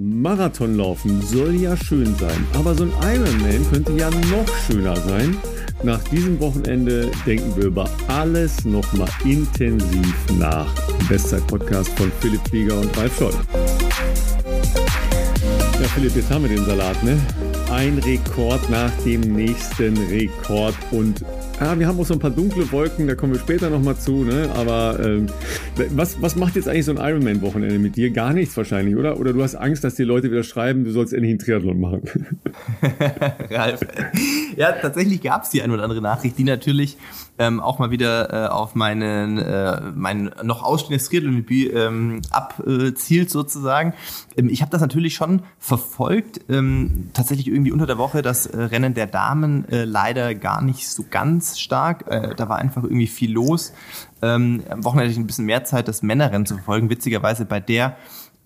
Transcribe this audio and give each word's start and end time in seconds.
Marathonlaufen 0.00 1.20
soll 1.22 1.56
ja 1.56 1.76
schön 1.76 2.14
sein, 2.20 2.46
aber 2.54 2.72
so 2.72 2.84
ein 2.84 2.92
Ironman 3.02 3.68
könnte 3.68 3.92
ja 3.94 4.08
noch 4.08 4.46
schöner 4.64 4.94
sein. 4.94 5.36
Nach 5.82 6.00
diesem 6.04 6.38
Wochenende 6.38 7.10
denken 7.26 7.56
wir 7.56 7.64
über 7.64 7.90
alles 8.06 8.64
nochmal 8.64 9.08
intensiv 9.24 10.14
nach. 10.38 10.72
Bestzeit-Podcast 11.08 11.88
von 11.98 12.12
Philipp 12.20 12.40
Flieger 12.48 12.78
und 12.78 12.96
Ralf 12.96 13.18
Scholl. 13.18 13.34
Ja, 15.80 15.88
Philipp, 15.88 16.14
jetzt 16.14 16.30
haben 16.30 16.48
wir 16.48 16.56
den 16.56 16.64
Salat, 16.64 17.02
ne? 17.02 17.18
Ein 17.72 17.98
Rekord 17.98 18.70
nach 18.70 18.92
dem 19.04 19.20
nächsten 19.34 19.96
Rekord 19.96 20.76
und 20.92 21.24
ja, 21.60 21.76
wir 21.76 21.88
haben 21.88 21.98
auch 21.98 22.06
so 22.06 22.14
ein 22.14 22.20
paar 22.20 22.30
dunkle 22.30 22.70
Wolken, 22.70 23.08
da 23.08 23.16
kommen 23.16 23.32
wir 23.32 23.40
später 23.40 23.68
nochmal 23.68 23.96
zu, 23.96 24.22
ne? 24.22 24.48
Aber 24.54 25.00
ähm, 25.02 25.26
was, 25.90 26.20
was 26.20 26.36
macht 26.36 26.56
jetzt 26.56 26.68
eigentlich 26.68 26.84
so 26.84 26.92
ein 26.92 26.98
Ironman-Wochenende 26.98 27.78
mit 27.78 27.96
dir? 27.96 28.10
Gar 28.10 28.32
nichts 28.32 28.56
wahrscheinlich, 28.56 28.96
oder? 28.96 29.18
Oder 29.18 29.32
du 29.32 29.42
hast 29.42 29.54
Angst, 29.54 29.84
dass 29.84 29.94
die 29.94 30.04
Leute 30.04 30.30
wieder 30.30 30.42
schreiben, 30.42 30.84
du 30.84 30.90
sollst 30.90 31.12
endlich 31.12 31.30
einen 31.30 31.38
Triathlon 31.38 31.80
machen? 31.80 32.02
Ralf. 33.50 33.80
Ja, 34.56 34.72
tatsächlich 34.72 35.22
gab 35.22 35.44
es 35.44 35.50
die 35.50 35.62
ein 35.62 35.70
oder 35.70 35.84
andere 35.84 36.02
Nachricht, 36.02 36.38
die 36.38 36.44
natürlich 36.44 36.96
ähm, 37.38 37.60
auch 37.60 37.78
mal 37.78 37.90
wieder 37.90 38.32
äh, 38.32 38.48
auf 38.48 38.74
meinen, 38.74 39.38
äh, 39.38 39.80
mein 39.94 40.30
noch 40.42 40.62
ausstehendes 40.62 41.08
Triathlon-Debüt 41.08 41.72
ähm, 41.74 42.22
abzielt 42.30 43.30
sozusagen. 43.30 43.94
Ähm, 44.36 44.48
ich 44.48 44.60
habe 44.62 44.70
das 44.70 44.80
natürlich 44.80 45.14
schon 45.14 45.42
verfolgt. 45.58 46.40
Ähm, 46.48 47.10
tatsächlich 47.14 47.46
irgendwie 47.46 47.72
unter 47.72 47.86
der 47.86 47.98
Woche 47.98 48.22
das 48.22 48.46
äh, 48.46 48.60
Rennen 48.60 48.94
der 48.94 49.06
Damen 49.06 49.68
äh, 49.68 49.84
leider 49.84 50.34
gar 50.34 50.62
nicht 50.62 50.88
so 50.88 51.04
ganz 51.08 51.58
stark. 51.58 52.04
Äh, 52.08 52.34
da 52.34 52.48
war 52.48 52.58
einfach 52.58 52.82
irgendwie 52.82 53.06
viel 53.06 53.32
los. 53.32 53.72
Ähm, 54.22 54.62
am 54.68 54.84
Wochenende 54.84 55.14
ein 55.18 55.26
bisschen 55.26 55.46
mehr 55.46 55.64
Zeit, 55.64 55.88
das 55.88 56.02
Männerrennen 56.02 56.46
zu 56.46 56.54
verfolgen. 56.54 56.90
Witzigerweise 56.90 57.44
bei 57.44 57.60
der 57.60 57.96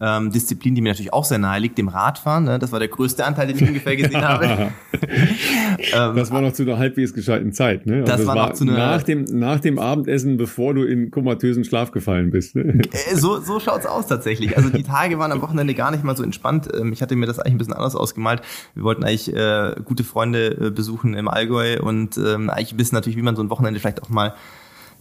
ähm, 0.03 0.33
Disziplin, 0.33 0.75
die 0.75 0.81
mir 0.81 0.89
natürlich 0.91 1.13
auch 1.13 1.25
sehr 1.25 1.39
nahe 1.39 1.61
liegt, 1.61 1.79
dem 1.79 1.87
Radfahren. 1.87 2.45
Ne? 2.45 2.59
Das 2.59 2.73
war 2.73 2.81
der 2.81 2.89
größte 2.89 3.25
Anteil, 3.25 3.47
den 3.47 3.57
ich 3.57 3.63
ungefähr 3.63 3.97
gesehen 3.97 4.23
habe. 4.23 4.73
Ähm, 5.95 6.17
das 6.17 6.31
war 6.31 6.41
noch 6.41 6.53
zu 6.53 6.63
einer 6.63 6.79
halbwegs 6.79 7.13
gescheiten 7.13 7.53
Zeit. 7.53 7.87
Ne? 7.87 7.97
Also 7.97 8.07
das, 8.07 8.17
das, 8.19 8.27
war 8.27 8.35
noch 8.37 8.53
zu 8.53 8.65
einer 8.65 8.75
nach 8.75 9.03
dem, 9.03 9.25
nach 9.25 9.59
dem 9.59 9.79
Abendessen, 9.79 10.37
bevor 10.37 10.75
du 10.75 10.85
in 10.85 11.11
komatösen 11.11 11.65
Schlaf 11.65 11.91
gefallen 11.91 12.31
bist. 12.31 12.55
Ne? 12.55 12.83
Äh, 12.93 13.17
so, 13.17 13.41
so 13.41 13.59
schaut's 13.59 13.85
aus 13.85 14.07
tatsächlich. 14.07 14.57
Also 14.57 14.71
die 14.71 14.85
Tage 14.85 15.19
waren 15.19 15.33
am 15.33 15.43
Wochenende 15.43 15.75
gar 15.75 15.91
nicht 15.91 16.05
mal 16.05 16.17
so 16.17 16.23
entspannt. 16.23 16.69
Ähm, 16.73 16.93
ich 16.93 17.03
hatte 17.03 17.17
mir 17.17 17.27
das 17.27 17.39
eigentlich 17.39 17.55
ein 17.55 17.59
bisschen 17.59 17.75
anders 17.75 17.97
ausgemalt. 17.97 18.43
Wir 18.75 18.85
wollten 18.85 19.03
eigentlich 19.03 19.35
äh, 19.35 19.75
gute 19.85 20.05
Freunde 20.05 20.69
äh, 20.69 20.71
besuchen 20.71 21.15
im 21.15 21.29
Allgäu 21.29 21.81
und 21.81 22.17
ähm, 22.17 22.49
eigentlich 22.49 22.79
wissen 22.79 22.95
natürlich, 22.95 23.17
wie 23.17 23.23
man 23.23 23.35
so 23.35 23.43
ein 23.43 23.51
Wochenende 23.51 23.81
vielleicht 23.81 24.03
auch 24.03 24.09
mal 24.09 24.35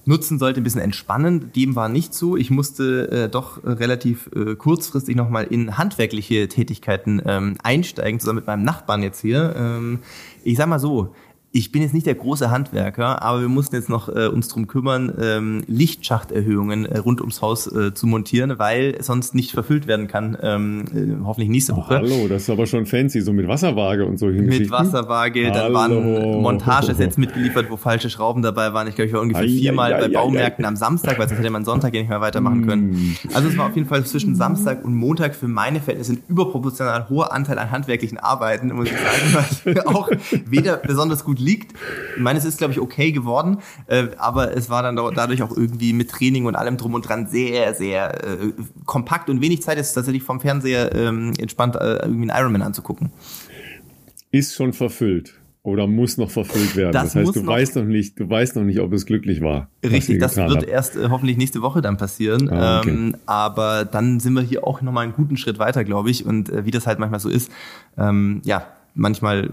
nutzen 0.05 0.39
sollte, 0.39 0.61
ein 0.61 0.63
bisschen 0.63 0.81
entspannen. 0.81 1.51
Dem 1.53 1.75
war 1.75 1.89
nicht 1.89 2.13
so. 2.13 2.37
Ich 2.37 2.49
musste 2.49 3.11
äh, 3.11 3.29
doch 3.29 3.63
relativ 3.63 4.29
äh, 4.35 4.55
kurzfristig 4.55 5.15
nochmal 5.15 5.45
in 5.45 5.77
handwerkliche 5.77 6.47
Tätigkeiten 6.47 7.21
ähm, 7.25 7.55
einsteigen, 7.63 8.19
zusammen 8.19 8.37
mit 8.37 8.47
meinem 8.47 8.63
Nachbarn 8.63 9.03
jetzt 9.03 9.21
hier. 9.21 9.55
Ähm, 9.57 9.99
ich 10.43 10.57
sag 10.57 10.67
mal 10.67 10.79
so, 10.79 11.13
ich 11.53 11.71
bin 11.71 11.81
jetzt 11.81 11.93
nicht 11.93 12.05
der 12.05 12.15
große 12.15 12.49
Handwerker, 12.49 13.21
aber 13.21 13.41
wir 13.41 13.49
mussten 13.49 13.75
jetzt 13.75 13.89
noch 13.89 14.07
äh, 14.07 14.27
uns 14.27 14.47
drum 14.47 14.67
kümmern, 14.67 15.13
ähm, 15.19 15.63
Lichtschachterhöhungen 15.67 16.85
äh, 16.85 16.99
rund 16.99 17.19
ums 17.19 17.41
Haus 17.41 17.67
äh, 17.67 17.93
zu 17.93 18.07
montieren, 18.07 18.57
weil 18.57 19.01
sonst 19.01 19.35
nicht 19.35 19.51
verfüllt 19.51 19.85
werden 19.85 20.07
kann, 20.07 20.37
ähm, 20.41 20.85
äh, 20.95 21.25
hoffentlich 21.25 21.49
nächste 21.49 21.75
Woche. 21.75 21.95
Oh, 21.95 21.97
hallo, 21.97 22.27
das 22.29 22.43
ist 22.43 22.49
aber 22.49 22.67
schon 22.67 22.85
fancy, 22.85 23.19
so 23.19 23.33
mit 23.33 23.49
Wasserwaage 23.49 24.05
und 24.05 24.17
so 24.17 24.27
Mit 24.27 24.71
Wasserwaage, 24.71 25.51
hallo. 25.51 25.53
dann 25.53 25.73
waren 25.73 26.41
Montagesets 26.41 27.17
mitgeliefert, 27.17 27.69
wo 27.69 27.75
falsche 27.75 28.09
Schrauben 28.09 28.41
dabei 28.41 28.73
waren. 28.73 28.87
Ich 28.87 28.95
glaube, 28.95 29.07
ich 29.07 29.13
war 29.13 29.21
ungefähr 29.21 29.43
ai, 29.43 29.49
viermal 29.49 29.93
ai, 29.93 29.99
bei 29.99 30.05
ai, 30.05 30.13
Baumärkten 30.13 30.63
am 30.63 30.77
Samstag, 30.77 31.19
weil 31.19 31.27
sonst 31.27 31.39
hätte 31.39 31.49
man 31.49 31.65
Sonntag 31.65 31.93
ja 31.93 31.99
nicht 31.99 32.09
mehr 32.09 32.21
weitermachen 32.21 32.65
können. 32.65 32.91
Mm. 32.91 33.17
Also 33.33 33.49
es 33.49 33.57
war 33.57 33.67
auf 33.67 33.75
jeden 33.75 33.89
Fall 33.89 34.05
zwischen 34.05 34.35
Samstag 34.35 34.85
und 34.85 34.95
Montag 34.95 35.35
für 35.35 35.49
meine 35.49 35.81
Verhältnisse 35.81 36.13
ein 36.13 36.23
überproportional 36.29 37.09
hoher 37.09 37.33
Anteil 37.33 37.59
an 37.59 37.71
handwerklichen 37.71 38.19
Arbeiten, 38.19 38.73
muss 38.73 38.87
ich 38.87 38.93
sagen, 38.93 39.65
was 39.65 39.85
auch 39.85 40.09
weder 40.45 40.77
besonders 40.77 41.25
gut 41.25 41.40
liegt. 41.41 41.73
Ich 42.15 42.21
meine, 42.21 42.39
es 42.39 42.45
ist, 42.45 42.57
glaube 42.57 42.73
ich, 42.73 42.79
okay 42.79 43.11
geworden, 43.11 43.57
äh, 43.87 44.07
aber 44.17 44.55
es 44.55 44.69
war 44.69 44.83
dann 44.83 44.95
dadurch 44.95 45.43
auch 45.43 45.55
irgendwie 45.55 45.93
mit 45.93 46.09
Training 46.09 46.45
und 46.45 46.55
allem 46.55 46.77
drum 46.77 46.93
und 46.93 47.07
dran 47.07 47.27
sehr, 47.27 47.73
sehr 47.73 48.23
äh, 48.23 48.53
kompakt 48.85 49.29
und 49.29 49.41
wenig 49.41 49.61
Zeit 49.61 49.77
ist 49.77 49.93
tatsächlich 49.93 50.23
vom 50.23 50.39
Fernseher 50.39 50.93
ähm, 50.95 51.33
entspannt, 51.37 51.75
äh, 51.75 51.97
irgendwie 52.03 52.29
einen 52.29 52.39
Ironman 52.39 52.61
anzugucken. 52.61 53.11
Ist 54.31 54.55
schon 54.55 54.73
verfüllt 54.73 55.41
oder 55.63 55.85
muss 55.85 56.17
noch 56.17 56.31
verfüllt 56.31 56.75
werden. 56.75 56.93
Das, 56.93 57.13
das 57.13 57.15
heißt, 57.15 57.35
du 57.35 57.43
noch 57.43 57.53
weißt 57.53 57.75
noch 57.75 57.83
nicht, 57.83 58.19
du 58.19 58.29
weißt 58.29 58.55
noch 58.55 58.63
nicht, 58.63 58.79
ob 58.79 58.93
es 58.93 59.05
glücklich 59.05 59.41
war. 59.41 59.69
Richtig, 59.83 60.19
das 60.19 60.35
wird 60.35 60.49
habt. 60.49 60.67
erst 60.67 60.95
äh, 60.95 61.09
hoffentlich 61.09 61.37
nächste 61.37 61.61
Woche 61.61 61.81
dann 61.81 61.97
passieren. 61.97 62.49
Ah, 62.49 62.79
okay. 62.79 62.89
ähm, 62.89 63.15
aber 63.27 63.85
dann 63.85 64.19
sind 64.19 64.33
wir 64.33 64.41
hier 64.41 64.65
auch 64.65 64.81
nochmal 64.81 65.03
einen 65.03 65.13
guten 65.13 65.37
Schritt 65.37 65.59
weiter, 65.59 65.83
glaube 65.83 66.09
ich. 66.09 66.25
Und 66.25 66.49
äh, 66.49 66.65
wie 66.65 66.71
das 66.71 66.87
halt 66.87 66.97
manchmal 66.97 67.19
so 67.19 67.29
ist, 67.29 67.51
ähm, 67.97 68.41
ja, 68.43 68.65
manchmal 68.93 69.49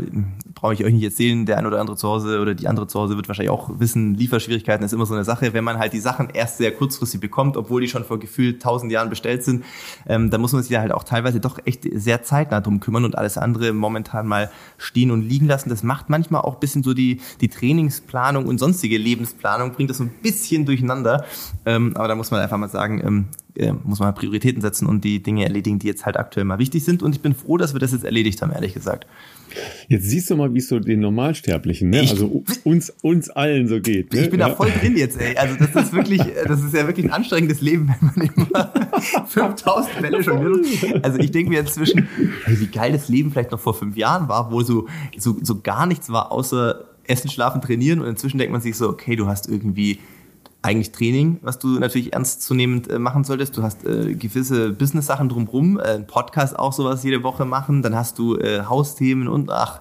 brauche 0.54 0.74
ich 0.74 0.84
euch 0.84 0.92
nicht 0.92 1.04
erzählen, 1.04 1.46
der 1.46 1.58
ein 1.58 1.66
oder 1.66 1.80
andere 1.80 1.96
zu 1.96 2.08
Hause 2.08 2.40
oder 2.40 2.54
die 2.54 2.66
andere 2.66 2.86
zu 2.86 2.98
Hause 2.98 3.16
wird 3.16 3.28
wahrscheinlich 3.28 3.50
auch 3.50 3.70
wissen, 3.78 4.14
Lieferschwierigkeiten 4.14 4.84
ist 4.84 4.92
immer 4.92 5.06
so 5.06 5.14
eine 5.14 5.24
Sache. 5.24 5.52
Wenn 5.52 5.64
man 5.64 5.78
halt 5.78 5.92
die 5.92 6.00
Sachen 6.00 6.30
erst 6.30 6.58
sehr 6.58 6.72
kurzfristig 6.72 7.20
bekommt, 7.20 7.56
obwohl 7.56 7.80
die 7.80 7.88
schon 7.88 8.04
vor 8.04 8.18
gefühlt 8.18 8.60
tausend 8.60 8.90
Jahren 8.90 9.10
bestellt 9.10 9.44
sind, 9.44 9.64
ähm, 10.06 10.30
dann 10.30 10.40
muss 10.40 10.52
man 10.52 10.62
sich 10.62 10.72
da 10.72 10.80
halt 10.80 10.92
auch 10.92 11.04
teilweise 11.04 11.40
doch 11.40 11.58
echt 11.64 11.86
sehr 11.92 12.22
zeitnah 12.22 12.60
drum 12.60 12.80
kümmern 12.80 13.04
und 13.04 13.16
alles 13.16 13.38
andere 13.38 13.72
momentan 13.72 14.26
mal 14.26 14.50
stehen 14.76 15.10
und 15.10 15.22
liegen 15.22 15.46
lassen. 15.46 15.68
Das 15.68 15.82
macht 15.82 16.10
manchmal 16.10 16.42
auch 16.42 16.56
bisschen 16.56 16.82
so 16.82 16.94
die, 16.94 17.20
die 17.40 17.48
Trainingsplanung 17.48 18.46
und 18.46 18.58
sonstige 18.58 18.98
Lebensplanung, 18.98 19.72
bringt 19.72 19.90
das 19.90 19.98
so 19.98 20.04
ein 20.04 20.10
bisschen 20.22 20.66
durcheinander. 20.66 21.24
Ähm, 21.64 21.96
aber 21.96 22.08
da 22.08 22.14
muss 22.14 22.30
man 22.30 22.40
einfach 22.40 22.58
mal 22.58 22.68
sagen, 22.68 23.00
ähm, 23.04 23.28
äh, 23.58 23.72
muss 23.84 23.98
man 23.98 24.14
Prioritäten 24.14 24.60
setzen 24.60 24.86
und 24.86 25.04
die 25.04 25.22
Dinge 25.22 25.44
erledigen, 25.44 25.78
die 25.78 25.86
jetzt 25.86 26.06
halt 26.06 26.16
aktuell 26.16 26.44
mal 26.44 26.58
wichtig 26.58 26.84
sind. 26.84 27.02
Und 27.02 27.14
ich 27.14 27.20
bin 27.20 27.34
froh, 27.34 27.56
dass 27.56 27.72
wir 27.72 27.80
das 27.80 27.92
jetzt 27.92 28.04
erledigt 28.04 28.40
haben, 28.42 28.52
ehrlich 28.52 28.74
gesagt. 28.74 29.06
Jetzt 29.88 30.04
siehst 30.08 30.30
du 30.30 30.36
mal, 30.36 30.52
wie 30.54 30.58
es 30.58 30.68
so 30.68 30.78
den 30.78 31.00
Normalsterblichen, 31.00 31.90
ne? 31.90 32.00
also 32.00 32.44
uns, 32.64 32.92
uns 33.02 33.30
allen 33.30 33.66
so 33.66 33.80
geht. 33.80 34.12
Ne? 34.12 34.20
Ich 34.20 34.30
bin 34.30 34.40
ja. 34.40 34.50
da 34.50 34.54
voll 34.54 34.70
drin 34.70 34.96
jetzt, 34.96 35.20
ey. 35.20 35.36
Also 35.36 35.56
das 35.56 35.86
ist 35.86 35.92
wirklich, 35.92 36.22
das 36.46 36.62
ist 36.62 36.74
ja 36.74 36.86
wirklich 36.86 37.06
ein 37.06 37.12
anstrengendes 37.12 37.60
Leben, 37.60 37.88
wenn 37.88 38.10
man 38.14 38.30
immer 38.36 38.72
5000 39.26 39.94
Fälle 39.96 40.22
schon 40.22 40.44
will. 40.44 41.00
Also 41.02 41.18
ich 41.18 41.30
denke 41.30 41.50
mir 41.50 41.60
inzwischen, 41.60 42.08
wie 42.46 42.66
geil 42.66 42.92
das 42.92 43.08
Leben 43.08 43.32
vielleicht 43.32 43.50
noch 43.50 43.60
vor 43.60 43.74
fünf 43.74 43.96
Jahren 43.96 44.28
war, 44.28 44.52
wo 44.52 44.62
so, 44.62 44.86
so, 45.16 45.36
so 45.42 45.60
gar 45.60 45.86
nichts 45.86 46.10
war, 46.10 46.30
außer 46.30 46.84
Essen, 47.04 47.30
Schlafen, 47.30 47.60
Trainieren. 47.60 48.00
Und 48.00 48.06
inzwischen 48.06 48.38
denkt 48.38 48.52
man 48.52 48.60
sich 48.60 48.76
so, 48.76 48.88
okay, 48.88 49.16
du 49.16 49.26
hast 49.26 49.48
irgendwie 49.48 49.98
eigentlich 50.62 50.92
Training, 50.92 51.38
was 51.42 51.58
du 51.58 51.78
natürlich 51.78 52.12
ernstzunehmend 52.12 52.90
äh, 52.90 52.98
machen 52.98 53.24
solltest. 53.24 53.56
Du 53.56 53.62
hast 53.62 53.84
äh, 53.84 54.14
gewisse 54.14 54.70
Business-Sachen 54.70 55.28
drumherum, 55.28 55.78
äh, 55.78 56.00
Podcast 56.00 56.58
auch 56.58 56.72
sowas 56.72 57.04
jede 57.04 57.22
Woche 57.22 57.44
machen, 57.44 57.82
dann 57.82 57.94
hast 57.94 58.18
du 58.18 58.36
äh, 58.36 58.62
Hausthemen 58.62 59.28
und 59.28 59.50
ach, 59.50 59.80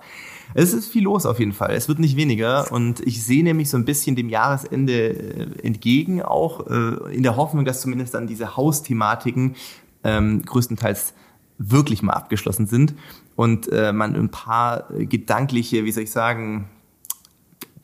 es 0.54 0.74
ist 0.74 0.90
viel 0.90 1.04
los 1.04 1.26
auf 1.26 1.40
jeden 1.40 1.52
Fall. 1.52 1.72
Es 1.72 1.88
wird 1.88 2.00
nicht 2.00 2.16
weniger 2.16 2.72
und 2.72 3.00
ich 3.02 3.24
sehe 3.24 3.44
nämlich 3.44 3.70
so 3.70 3.78
ein 3.78 3.86
bisschen 3.86 4.16
dem 4.16 4.30
Jahresende 4.30 5.10
äh, 5.10 5.48
entgegen, 5.64 6.22
auch 6.22 6.68
äh, 6.68 7.16
in 7.16 7.24
der 7.24 7.36
Hoffnung, 7.36 7.66
dass 7.66 7.82
zumindest 7.82 8.14
dann 8.14 8.28
diese 8.28 8.56
Hausthematiken 8.56 9.56
ähm, 10.04 10.44
größtenteils 10.44 11.14
wirklich 11.58 12.04
mal 12.04 12.14
abgeschlossen 12.14 12.68
sind 12.68 12.94
und 13.36 13.72
äh, 13.72 13.92
man 13.92 14.16
ein 14.16 14.30
paar 14.30 14.88
gedankliche, 14.92 15.86
wie 15.86 15.92
soll 15.92 16.04
ich 16.04 16.12
sagen, 16.12 16.70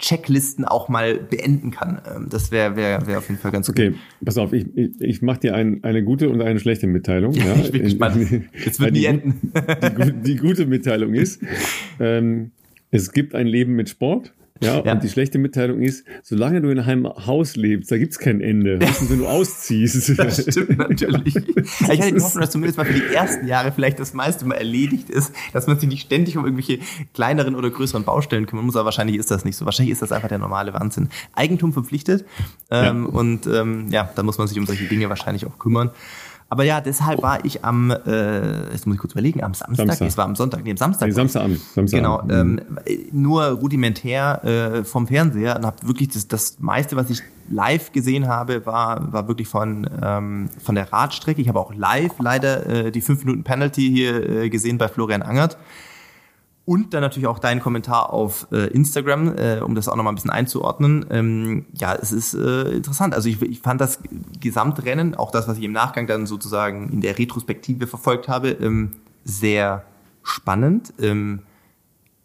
Checklisten 0.04 0.66
auch 0.66 0.90
mal 0.90 1.16
beenden 1.16 1.72
kann. 1.72 2.02
Ähm, 2.14 2.28
das 2.30 2.52
wäre 2.52 2.76
wär, 2.76 3.08
wär 3.08 3.20
auf 3.20 3.30
jeden 3.30 3.40
Fall 3.40 3.52
ganz 3.52 3.70
okay. 3.70 3.90
Okay, 3.90 3.98
pass 4.24 4.38
auf, 4.38 4.52
ich, 4.52 4.66
ich, 4.76 5.00
ich 5.00 5.22
mache 5.22 5.40
dir 5.40 5.56
ein, 5.56 5.82
eine 5.84 6.04
gute 6.04 6.30
und 6.30 6.42
eine 6.42 6.60
schlechte 6.60 6.88
Mitteilung. 6.88 7.34
Ja, 7.44 7.56
ich 7.56 7.72
bin 7.72 7.84
gespannt. 7.84 8.18
Jetzt 8.64 8.80
wird 8.80 8.94
nie 8.94 9.06
enden. 9.06 9.52
Die, 9.98 10.14
die, 10.14 10.36
gute 10.38 10.66
Mitteilung 10.66 11.14
ist, 11.14 11.42
ähm, 12.00 12.52
es 12.90 13.12
gibt 13.12 13.36
ein 13.36 13.48
Leben 13.48 13.76
mit 13.76 13.90
Sport. 13.90 14.34
Ja, 14.62 14.84
ja, 14.84 14.94
und 14.94 15.04
die 15.04 15.10
schlechte 15.10 15.40
Mitteilung 15.40 15.82
ist, 15.82 16.06
solange 16.22 16.62
du 16.62 16.70
in 16.70 16.80
einem 16.80 17.08
Haus 17.08 17.56
lebst, 17.56 17.92
da 17.92 17.98
gibt's 17.98 18.20
kein 18.20 18.40
Ende. 18.40 18.80
Höchstens, 18.80 19.10
wenn 19.10 19.20
du 19.20 19.28
ausziehst. 19.28 20.14
Das 20.24 20.42
stimmt 20.42 20.78
natürlich. 20.78 21.36
ich 21.36 21.82
hatte 21.82 22.14
die 22.14 22.22
Hoffnung, 22.22 22.42
dass 22.42 22.52
zumindest 22.52 22.78
mal 22.78 22.86
für 22.86 22.94
die 22.94 23.14
ersten 23.14 23.48
Jahre 23.48 23.72
vielleicht 23.72 24.00
das 24.00 24.14
meiste 24.14 24.46
mal 24.46 24.56
erledigt 24.56 25.10
ist, 25.10 25.34
dass 25.54 25.68
man 25.68 25.80
sich 25.80 25.90
nicht 25.90 26.06
ständig 26.06 26.38
um 26.38 26.46
irgendwelche 26.46 26.80
kleineren 27.14 27.56
oder 27.56 27.70
größeren 27.70 28.04
Baustellen 28.04 28.46
kümmern 28.46 28.66
muss, 28.66 28.76
aber 28.76 28.86
wahrscheinlich 28.86 29.18
ist 29.18 29.32
das 29.32 29.44
nicht 29.44 29.58
so. 29.58 29.66
Wahrscheinlich 29.66 29.92
ist 29.92 30.02
das 30.02 30.12
einfach 30.12 30.30
der 30.30 30.38
normale 30.38 30.74
Wahnsinn. 30.74 31.10
Eigentum 31.34 31.74
verpflichtet 31.74 32.26
ähm, 32.70 33.04
ja. 33.04 33.20
und 33.20 33.48
ähm, 33.48 33.88
ja, 33.90 34.10
da 34.16 34.24
muss 34.24 34.38
man 34.38 34.48
sich 34.48 34.58
um 34.60 34.66
solche 34.66 34.86
Dinge 34.86 35.10
wahrscheinlich 35.10 35.46
auch 35.46 35.58
kümmern. 35.60 35.92
Aber 36.54 36.66
ja, 36.66 36.82
deshalb 36.82 37.24
war 37.24 37.44
ich 37.44 37.66
am, 37.66 37.90
äh, 37.90 38.72
jetzt 38.72 38.86
muss 38.86 38.94
ich 38.94 39.02
kurz 39.02 39.14
überlegen, 39.14 39.44
am 39.44 39.56
Samstag, 39.56 39.88
Samstag. 39.88 40.08
es 40.08 40.18
war 40.20 40.26
am 40.26 40.36
Sonntag, 40.36 40.64
nee, 40.64 40.70
am 40.70 40.78
Samstag. 40.78 41.08
Nee, 41.08 41.14
Samstagabend. 41.14 41.60
Samstag 41.60 41.98
genau, 41.98 42.22
ähm, 42.30 42.62
nur 43.12 43.44
rudimentär 43.46 44.44
äh, 44.44 44.84
vom 44.84 45.08
Fernseher 45.08 45.56
und 45.56 45.66
habe 45.66 45.78
wirklich 45.88 46.10
das, 46.10 46.28
das 46.28 46.60
meiste, 46.60 46.96
was 46.96 47.10
ich 47.10 47.24
live 47.50 47.92
gesehen 47.92 48.28
habe, 48.28 48.68
war, 48.68 49.12
war 49.12 49.28
wirklich 49.28 49.48
von, 49.48 49.90
ähm, 50.00 50.52
von 50.64 50.76
der 50.76 50.94
Radstrecke. 50.94 51.42
Ich 51.42 51.48
habe 51.50 51.60
auch 51.60 51.74
live 51.74 52.20
leider 52.20 52.68
äh, 52.68 52.92
die 52.92 53.02
5 53.02 53.26
Minuten 53.26 53.44
Penalty 53.44 53.90
hier 53.90 54.30
äh, 54.30 54.50
gesehen 54.52 54.78
bei 54.78 54.90
Florian 54.90 55.24
Angert. 55.24 55.58
Und 56.66 56.94
dann 56.94 57.02
natürlich 57.02 57.28
auch 57.28 57.40
dein 57.40 57.60
Kommentar 57.60 58.14
auf 58.14 58.48
äh, 58.54 58.68
Instagram, 58.68 59.36
äh, 59.38 59.60
um 59.60 59.76
das 59.76 59.90
auch 59.90 59.98
nochmal 59.98 60.14
ein 60.14 60.16
bisschen 60.16 60.32
einzuordnen. 60.32 61.06
Ähm, 61.10 61.66
ja, 61.74 61.94
es 61.94 62.14
ist 62.14 62.34
äh, 62.36 62.72
interessant. 62.72 63.14
Also 63.14 63.28
ich, 63.28 63.42
ich 63.42 63.60
fand 63.60 63.82
das 63.82 64.00
Gesamtrennen, 64.40 65.14
auch 65.14 65.32
das, 65.32 65.48
was 65.50 65.58
ich 65.58 65.66
im 65.66 65.74
Nachgang 65.74 66.08
dann 66.08 66.26
sozusagen 66.26 66.90
in 66.90 67.02
der 67.02 67.20
Retrospektive 67.20 67.86
verfolgt 67.86 68.30
habe, 68.30 68.52
ähm, 68.52 68.94
sehr 69.26 69.84
spannend. 70.24 70.94
Ähm, 71.02 71.42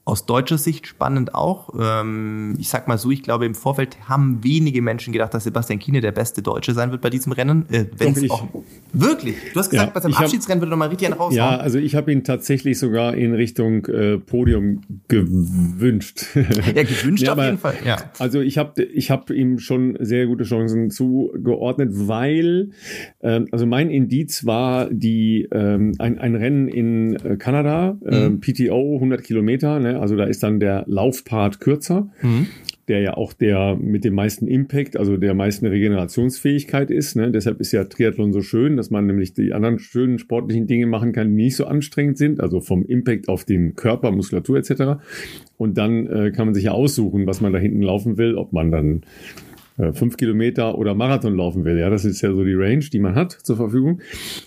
aus 0.09 0.25
deutscher 0.25 0.57
Sicht 0.57 0.87
spannend 0.87 1.35
auch. 1.35 1.69
Ähm, 1.79 2.57
ich 2.59 2.71
sag 2.71 2.89
mal 2.89 2.97
so, 2.97 3.11
ich 3.11 3.23
glaube, 3.23 3.45
im 3.45 3.55
Vorfeld 3.55 4.09
haben 4.09 4.43
wenige 4.43 4.81
Menschen 4.81 5.13
gedacht, 5.13 5.35
dass 5.35 5.45
Sebastian 5.45 5.79
Kiene 5.79 6.01
der 6.01 6.13
beste 6.13 6.41
Deutsche 6.41 6.73
sein 6.73 6.91
wird 6.91 7.03
bei 7.03 7.11
diesem 7.11 7.33
Rennen. 7.33 7.67
Äh, 7.71 7.87
wenn's 7.99 8.29
auch, 8.31 8.49
wirklich? 8.93 9.37
Du 9.53 9.61
hast 9.61 9.69
gesagt, 9.69 9.89
ja, 9.89 9.93
bei 9.93 10.01
seinem 10.01 10.15
Abschiedsrennen 10.15 10.63
würde 10.63 10.73
er 10.73 10.77
mal 10.77 10.89
richtig 10.89 11.19
raus. 11.19 11.35
Ja, 11.35 11.59
also 11.59 11.79
ich 11.79 11.95
habe 11.95 12.11
ihn 12.11 12.25
tatsächlich 12.25 12.79
sogar 12.79 13.15
in 13.15 13.35
Richtung 13.35 13.85
äh, 13.85 14.17
Podium 14.17 14.81
gewünscht. 15.09 16.25
Ja, 16.35 16.83
gewünscht 16.83 17.23
ja, 17.27 17.35
auf 17.35 17.45
jeden 17.45 17.59
Fall. 17.59 17.75
Ja. 17.85 17.99
Also 18.19 18.41
ich 18.41 18.57
habe 18.57 18.83
ich 18.83 19.11
hab 19.11 19.29
ihm 19.31 19.59
schon 19.59 19.99
sehr 20.01 20.27
gute 20.27 20.45
Chancen 20.45 20.91
zugeordnet, 20.91 21.91
weil 21.93 22.71
ähm, 23.21 23.47
also 23.53 23.67
mein 23.67 23.91
Indiz 23.91 24.47
war 24.47 24.89
die 24.91 25.47
ähm, 25.53 25.93
ein, 25.99 26.19
ein 26.19 26.35
Rennen 26.35 26.69
in 26.69 27.17
äh, 27.17 27.37
Kanada, 27.37 27.99
äh, 28.07 28.31
mhm. 28.31 28.41
PTO 28.41 28.95
100 28.95 29.23
Kilometer, 29.23 29.79
ne? 29.81 29.98
Also 29.99 30.17
da 30.17 30.25
ist 30.25 30.43
dann 30.43 30.61
der 30.61 30.85
Laufpart 30.87 31.61
kürzer. 31.61 32.09
Mhm 32.23 32.47
der 32.89 33.01
ja 33.01 33.17
auch 33.17 33.33
der 33.33 33.77
mit 33.77 34.05
dem 34.05 34.15
meisten 34.15 34.49
Impact, 34.49 34.97
also 34.97 35.17
der 35.17 35.35
meisten 35.35 35.67
Regenerationsfähigkeit 35.67 36.91
ist. 36.91 37.17
Ne? 37.17 37.31
Deshalb 37.31 37.61
ist 37.61 37.73
ja 37.73 37.85
Triathlon 37.85 38.33
so 38.33 38.41
schön, 38.41 38.77
dass 38.77 38.91
man 38.91 39.07
nämlich 39.07 39.35
die 39.35 39.53
anderen 39.53 39.79
schönen 39.79 40.19
sportlichen 40.19 40.67
Dinge 40.67 40.87
machen 40.87 41.13
kann, 41.13 41.29
die 41.29 41.45
nicht 41.45 41.57
so 41.57 41.67
anstrengend 41.67 42.19
sind, 42.19 42.41
also 42.41 42.61
vom 42.61 42.85
Impact 42.85 43.29
auf 43.29 43.45
den 43.45 43.77
Körper, 43.77 44.11
Muskulatur 44.11 44.57
etc. 44.57 45.03
Und 45.57 45.77
dann 45.77 46.07
äh, 46.07 46.31
kann 46.31 46.47
man 46.47 46.55
sich 46.55 46.65
ja 46.65 46.73
aussuchen, 46.73 47.27
was 47.27 47.41
man 47.41 47.53
da 47.53 47.59
hinten 47.59 47.83
laufen 47.83 48.17
will, 48.17 48.37
ob 48.37 48.53
man 48.53 48.71
dann 48.71 49.03
fünf 49.93 50.17
Kilometer 50.17 50.77
oder 50.77 50.95
Marathon 50.95 51.37
laufen 51.37 51.65
will. 51.65 51.79
Ja, 51.79 51.91
das 51.91 52.05
ist 52.05 52.21
ja 52.21 52.33
so 52.33 52.45
die 52.45 52.55
Range, 52.55 52.85
die 52.93 52.99
man 52.99 53.15
hat 53.15 53.33
zur 53.33 53.57
Verfügung. 53.57 54.01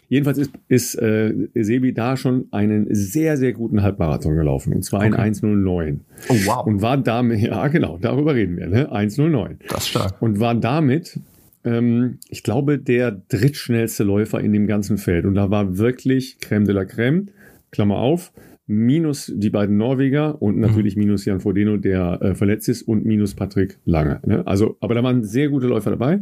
Jedenfalls 0.09 0.37
ist, 0.37 0.51
ist 0.67 0.95
äh, 0.95 1.33
Sebi 1.55 1.93
da 1.93 2.17
schon 2.17 2.47
einen 2.51 2.87
sehr, 2.89 3.37
sehr 3.37 3.53
guten 3.53 3.81
Halbmarathon 3.81 4.35
gelaufen. 4.35 4.73
Und 4.73 4.83
zwar 4.83 5.05
okay. 5.05 5.15
ein 5.15 5.33
1.09. 5.33 5.99
Oh, 6.29 6.33
wow. 6.45 6.65
Und 6.65 6.81
war 6.81 6.97
damit, 6.97 7.39
ja 7.41 7.67
genau, 7.67 7.97
darüber 7.99 8.35
reden 8.35 8.57
wir, 8.57 8.67
ne? 8.67 8.91
1.09. 8.91 9.55
Das 9.69 9.79
ist 9.79 9.87
stark. 9.89 10.21
Und 10.21 10.39
war 10.39 10.55
damit 10.55 11.19
ähm, 11.63 12.17
ich 12.29 12.43
glaube, 12.43 12.79
der 12.79 13.11
drittschnellste 13.11 14.03
Läufer 14.03 14.39
in 14.39 14.51
dem 14.53 14.67
ganzen 14.67 14.97
Feld. 14.97 15.25
Und 15.25 15.35
da 15.35 15.49
war 15.49 15.77
wirklich 15.77 16.37
Crème 16.41 16.65
de 16.65 16.73
la 16.73 16.81
Crème, 16.81 17.27
Klammer 17.71 17.97
auf, 17.97 18.31
minus 18.71 19.31
die 19.35 19.49
beiden 19.49 19.77
Norweger 19.77 20.41
und 20.41 20.57
natürlich 20.57 20.95
mhm. 20.95 21.03
minus 21.03 21.25
Jan 21.25 21.39
Frodeno, 21.39 21.77
der 21.77 22.21
äh, 22.21 22.35
verletzt 22.35 22.69
ist, 22.69 22.83
und 22.83 23.05
minus 23.05 23.35
Patrick 23.35 23.79
Lange. 23.85 24.19
Ne? 24.25 24.45
Also, 24.47 24.77
aber 24.79 24.95
da 24.95 25.03
waren 25.03 25.23
sehr 25.23 25.49
gute 25.49 25.67
Läufer 25.67 25.91
dabei. 25.91 26.21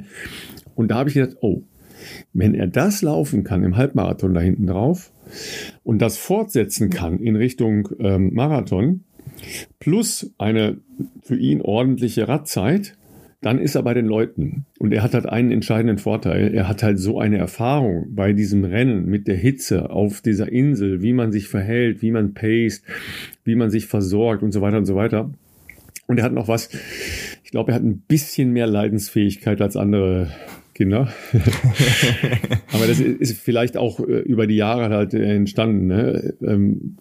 Und 0.76 0.92
da 0.92 0.96
habe 0.96 1.10
ich 1.10 1.16
gedacht, 1.16 1.38
oh, 1.42 1.64
wenn 2.34 2.56
er 2.56 2.68
das 2.68 3.02
laufen 3.02 3.44
kann 3.44 3.64
im 3.64 3.78
Halbmarathon 3.78 4.34
da 4.34 4.42
hinten 4.42 4.68
drauf 4.68 5.12
und 5.84 6.02
das 6.02 6.18
fortsetzen 6.18 6.90
kann 6.90 7.20
in 7.20 7.36
Richtung 7.36 7.90
ähm, 8.00 8.34
Marathon, 8.34 9.04
plus 9.80 10.34
eine 10.38 10.78
für 11.22 11.36
ihn 11.36 11.62
ordentliche 11.62 12.28
Radzeit, 12.28 12.98
dann 13.42 13.60
ist 13.60 13.76
er 13.76 13.84
bei 13.84 13.94
den 13.94 14.06
Leuten. 14.06 14.66
Und 14.80 14.92
er 14.92 15.02
hat 15.02 15.14
halt 15.14 15.26
einen 15.26 15.52
entscheidenden 15.52 15.98
Vorteil. 15.98 16.54
Er 16.54 16.68
hat 16.68 16.84
halt 16.84 17.00
so 17.00 17.20
eine 17.20 17.38
Erfahrung 17.38 18.08
bei 18.10 18.34
diesem 18.34 18.66
Rennen 18.66 19.06
mit 19.06 19.28
der 19.28 19.38
Hitze 19.38 19.90
auf 19.90 20.22
dieser 20.22 20.52
Insel, 20.52 21.02
wie 21.02 21.14
man 21.14 21.32
sich 21.32 21.48
verhält, 21.48 22.02
wie 22.02 22.12
man 22.12 22.34
paced, 22.34 22.84
wie 23.46 23.56
man 23.56 23.70
sich 23.70 23.86
versorgt 23.86 24.44
und 24.44 24.52
so 24.52 24.62
weiter 24.62 24.78
und 24.78 24.86
so 24.86 24.96
weiter. 24.96 25.32
Und 26.08 26.18
er 26.18 26.26
hat 26.26 26.34
noch 26.34 26.48
was, 26.48 26.70
ich 27.44 27.52
glaube, 27.52 27.72
er 27.72 27.76
hat 27.76 27.84
ein 27.84 28.00
bisschen 28.00 28.52
mehr 28.52 28.68
Leidensfähigkeit 28.68 29.62
als 29.62 29.78
andere 29.78 30.32
Kinder. 30.74 31.10
Aber 32.74 32.88
das 32.88 33.00
ist 33.00 33.40
vielleicht 33.40 33.78
auch 33.78 34.00
äh, 34.00 34.20
über 34.20 34.48
die 34.48 34.56
Jahre 34.56 34.90
halt 34.90 35.14
entstanden. 35.14 35.88
Ne? 35.88 36.34
Ähm, 36.42 36.98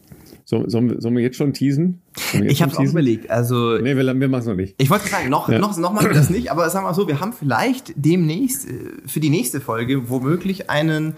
so, 0.50 0.66
sollen, 0.66 0.88
wir, 0.88 1.00
sollen 1.02 1.14
wir 1.14 1.22
jetzt 1.22 1.36
schon 1.36 1.52
teasen? 1.52 2.00
Jetzt 2.32 2.52
ich 2.52 2.62
habe 2.62 2.72
es 2.72 2.78
auch 2.78 2.82
überlegt. 2.82 3.28
Also, 3.28 3.76
nee, 3.76 3.94
wir, 3.94 4.18
wir 4.18 4.28
machen 4.28 4.40
es 4.40 4.46
noch 4.46 4.54
nicht. 4.54 4.76
Ich 4.78 4.88
wollte 4.88 5.06
sagen, 5.06 5.28
noch, 5.28 5.50
ja. 5.50 5.58
noch, 5.58 5.76
noch 5.76 5.92
machen 5.92 6.06
wir 6.06 6.14
das 6.14 6.30
nicht, 6.30 6.50
aber 6.50 6.70
sagen 6.70 6.86
wir 6.86 6.88
mal 6.88 6.94
so, 6.94 7.06
wir 7.06 7.20
haben 7.20 7.34
vielleicht 7.34 7.92
demnächst 7.96 8.66
äh, 8.66 8.72
für 9.04 9.20
die 9.20 9.28
nächste 9.28 9.60
Folge 9.60 10.08
womöglich 10.08 10.70
einen. 10.70 11.12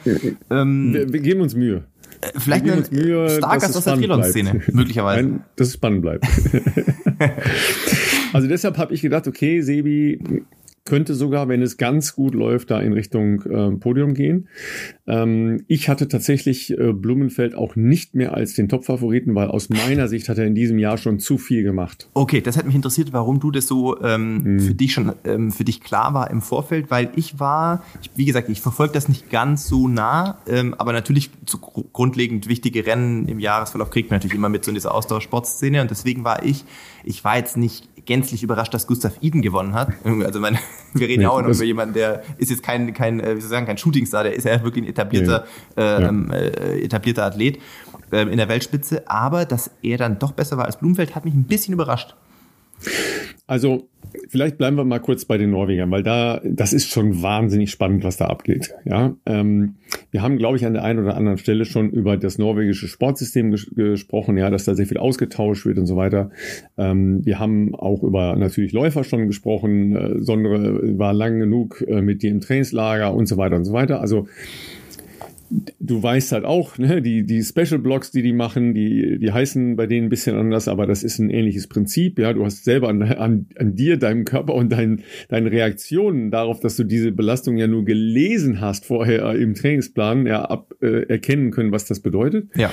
Ähm, 0.50 0.92
wir, 0.92 1.12
wir 1.12 1.20
geben 1.20 1.42
uns 1.42 1.54
Mühe. 1.54 1.84
Äh, 2.22 2.40
vielleicht 2.40 2.68
einen 2.68 2.84
Mühe, 2.90 3.30
Stargast 3.30 3.76
aus 3.76 3.84
der 3.84 3.94
Triathlon-Szene, 3.94 4.62
möglicherweise. 4.72 5.22
Nein, 5.22 5.44
dass 5.54 5.68
es 5.68 5.74
spannend 5.74 6.02
bleibt. 6.02 6.26
also 8.32 8.48
deshalb 8.48 8.78
habe 8.78 8.92
ich 8.94 9.00
gedacht, 9.00 9.28
okay, 9.28 9.60
Sebi, 9.60 10.42
könnte 10.90 11.14
sogar, 11.14 11.46
wenn 11.46 11.62
es 11.62 11.76
ganz 11.76 12.16
gut 12.16 12.34
läuft, 12.34 12.72
da 12.72 12.80
in 12.80 12.92
Richtung 12.92 13.42
äh, 13.42 13.70
Podium 13.76 14.12
gehen. 14.12 14.48
Ähm, 15.06 15.62
ich 15.68 15.88
hatte 15.88 16.08
tatsächlich 16.08 16.76
äh, 16.76 16.92
Blumenfeld 16.92 17.54
auch 17.54 17.76
nicht 17.76 18.16
mehr 18.16 18.34
als 18.34 18.54
den 18.54 18.68
Top-Favoriten, 18.68 19.36
weil 19.36 19.46
aus 19.46 19.68
meiner 19.68 20.08
Sicht 20.08 20.28
hat 20.28 20.38
er 20.38 20.46
in 20.46 20.56
diesem 20.56 20.80
Jahr 20.80 20.98
schon 20.98 21.20
zu 21.20 21.38
viel 21.38 21.62
gemacht. 21.62 22.08
Okay, 22.12 22.40
das 22.40 22.56
hat 22.56 22.66
mich 22.66 22.74
interessiert, 22.74 23.12
warum 23.12 23.38
du 23.38 23.52
das 23.52 23.68
so 23.68 24.02
ähm, 24.02 24.42
hm. 24.44 24.60
für 24.60 24.74
dich 24.74 24.92
schon 24.92 25.12
ähm, 25.22 25.52
für 25.52 25.62
dich 25.62 25.80
klar 25.80 26.12
war 26.12 26.28
im 26.28 26.42
Vorfeld, 26.42 26.90
weil 26.90 27.12
ich 27.14 27.38
war, 27.38 27.84
ich, 28.02 28.10
wie 28.16 28.24
gesagt, 28.24 28.48
ich 28.48 28.60
verfolge 28.60 28.92
das 28.92 29.08
nicht 29.08 29.30
ganz 29.30 29.68
so 29.68 29.86
nah, 29.86 30.38
ähm, 30.48 30.74
aber 30.74 30.92
natürlich 30.92 31.30
zu 31.46 31.58
grundlegend 31.60 32.48
wichtige 32.48 32.84
Rennen 32.84 33.28
im 33.28 33.38
Jahresverlauf 33.38 33.90
kriegt 33.90 34.10
man 34.10 34.16
natürlich 34.16 34.34
immer 34.34 34.48
mit 34.48 34.64
so 34.64 34.72
in 34.72 34.74
dieser 34.74 34.92
Ausdauersportszene 34.92 35.82
und 35.82 35.90
deswegen 35.92 36.24
war 36.24 36.44
ich, 36.44 36.64
ich 37.04 37.24
war 37.24 37.36
jetzt 37.36 37.56
nicht 37.56 37.88
gänzlich 38.06 38.42
überrascht, 38.42 38.74
dass 38.74 38.86
Gustav 38.86 39.14
Iden 39.20 39.42
gewonnen 39.42 39.74
hat. 39.74 39.92
Also 40.04 40.40
meine, 40.40 40.58
wir 40.94 41.08
reden 41.08 41.22
ja 41.22 41.30
auch 41.30 41.42
noch 41.42 41.50
über 41.50 41.64
jemanden, 41.64 41.94
der 41.94 42.22
ist 42.38 42.50
jetzt 42.50 42.62
kein, 42.62 42.92
kein, 42.94 43.20
äh, 43.20 43.36
wie 43.36 43.40
soll 43.40 43.50
sagen, 43.50 43.66
kein 43.66 43.78
Shootingstar, 43.78 44.24
der 44.24 44.34
ist 44.34 44.44
ja 44.44 44.62
wirklich 44.62 44.84
ein 44.84 44.88
etablierter, 44.88 45.44
ja. 45.76 46.08
Ähm, 46.08 46.30
äh, 46.32 46.82
etablierter 46.82 47.24
Athlet 47.24 47.58
äh, 48.12 48.22
in 48.22 48.36
der 48.36 48.48
Weltspitze. 48.48 49.08
Aber 49.08 49.44
dass 49.44 49.70
er 49.82 49.98
dann 49.98 50.18
doch 50.18 50.32
besser 50.32 50.56
war 50.56 50.64
als 50.64 50.78
Blumenfeld, 50.78 51.14
hat 51.14 51.24
mich 51.24 51.34
ein 51.34 51.44
bisschen 51.44 51.74
überrascht. 51.74 52.14
Also 53.50 53.88
vielleicht 54.28 54.58
bleiben 54.58 54.76
wir 54.76 54.84
mal 54.84 55.00
kurz 55.00 55.24
bei 55.24 55.36
den 55.36 55.50
Norwegern, 55.50 55.90
weil 55.90 56.04
da 56.04 56.40
das 56.44 56.72
ist 56.72 56.88
schon 56.88 57.20
wahnsinnig 57.20 57.72
spannend, 57.72 58.04
was 58.04 58.16
da 58.16 58.26
abgeht. 58.26 58.72
Ja, 58.84 59.16
ähm, 59.26 59.74
wir 60.12 60.22
haben, 60.22 60.38
glaube 60.38 60.56
ich, 60.56 60.64
an 60.64 60.74
der 60.74 60.84
einen 60.84 61.00
oder 61.00 61.16
anderen 61.16 61.36
Stelle 61.36 61.64
schon 61.64 61.90
über 61.90 62.16
das 62.16 62.38
norwegische 62.38 62.86
Sportsystem 62.86 63.50
ges 63.50 63.68
gesprochen, 63.74 64.38
ja, 64.38 64.50
dass 64.50 64.66
da 64.66 64.76
sehr 64.76 64.86
viel 64.86 64.98
ausgetauscht 64.98 65.66
wird 65.66 65.78
und 65.78 65.86
so 65.86 65.96
weiter. 65.96 66.30
Ähm, 66.78 67.26
wir 67.26 67.40
haben 67.40 67.74
auch 67.74 68.04
über 68.04 68.36
natürlich 68.36 68.70
Läufer 68.70 69.02
schon 69.02 69.26
gesprochen. 69.26 69.96
Äh, 69.96 70.22
Sondre 70.22 70.96
war 70.96 71.12
lang 71.12 71.40
genug 71.40 71.84
äh, 71.88 72.02
mit 72.02 72.22
dir 72.22 72.30
im 72.30 72.40
Trainingslager 72.40 73.12
und 73.12 73.26
so 73.26 73.36
weiter 73.36 73.56
und 73.56 73.64
so 73.64 73.72
weiter. 73.72 74.00
Also 74.00 74.28
du 75.78 76.02
weißt 76.02 76.32
halt 76.32 76.44
auch, 76.44 76.78
ne, 76.78 77.02
die, 77.02 77.24
die 77.24 77.42
Special 77.42 77.78
Blocks, 77.78 78.10
die 78.10 78.22
die 78.22 78.32
machen, 78.32 78.74
die, 78.74 79.18
die 79.18 79.32
heißen 79.32 79.76
bei 79.76 79.86
denen 79.86 80.06
ein 80.06 80.10
bisschen 80.10 80.36
anders, 80.36 80.68
aber 80.68 80.86
das 80.86 81.02
ist 81.02 81.18
ein 81.18 81.30
ähnliches 81.30 81.66
Prinzip. 81.66 82.18
Ja, 82.18 82.32
du 82.32 82.44
hast 82.44 82.64
selber 82.64 82.88
an, 82.88 83.02
an, 83.02 83.46
an 83.56 83.74
dir, 83.74 83.96
deinem 83.96 84.24
Körper 84.24 84.54
und 84.54 84.70
deinen, 84.70 85.02
deinen 85.28 85.46
Reaktionen 85.46 86.30
darauf, 86.30 86.60
dass 86.60 86.76
du 86.76 86.84
diese 86.84 87.12
Belastung 87.12 87.56
ja 87.56 87.66
nur 87.66 87.84
gelesen 87.84 88.60
hast 88.60 88.86
vorher 88.86 89.34
im 89.34 89.54
Trainingsplan, 89.54 90.26
ja, 90.26 90.44
ab, 90.44 90.74
äh, 90.80 91.06
erkennen 91.08 91.50
können, 91.50 91.72
was 91.72 91.84
das 91.84 92.00
bedeutet. 92.00 92.48
Ja. 92.56 92.70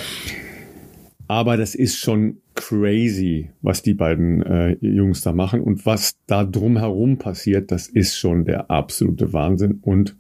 Aber 1.28 1.58
das 1.58 1.76
ist 1.76 1.98
schon 1.98 2.38
crazy, 2.56 3.52
was 3.62 3.84
die 3.84 3.94
beiden 3.94 4.42
äh, 4.42 4.78
Jungs 4.82 5.22
da 5.22 5.32
machen 5.32 5.62
und 5.62 5.86
was 5.86 6.18
da 6.26 6.44
drumherum 6.44 7.18
passiert, 7.18 7.72
das 7.72 7.88
ist 7.88 8.18
schon 8.18 8.46
der 8.46 8.72
absolute 8.72 9.32
Wahnsinn 9.32 9.80
und 9.82 10.16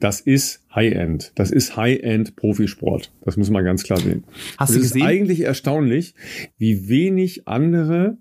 das 0.00 0.20
ist 0.20 0.64
High-End. 0.74 1.32
Das 1.34 1.50
ist 1.50 1.76
High-End 1.76 2.36
Profisport. 2.36 3.12
Das 3.24 3.36
muss 3.36 3.50
man 3.50 3.64
ganz 3.64 3.82
klar 3.82 4.00
sehen. 4.00 4.24
Hast 4.56 4.70
das 4.70 4.76
du 4.76 4.82
gesehen? 4.82 5.02
ist 5.02 5.06
eigentlich 5.06 5.40
erstaunlich, 5.40 6.14
wie 6.58 6.88
wenig 6.88 7.46
andere 7.46 8.16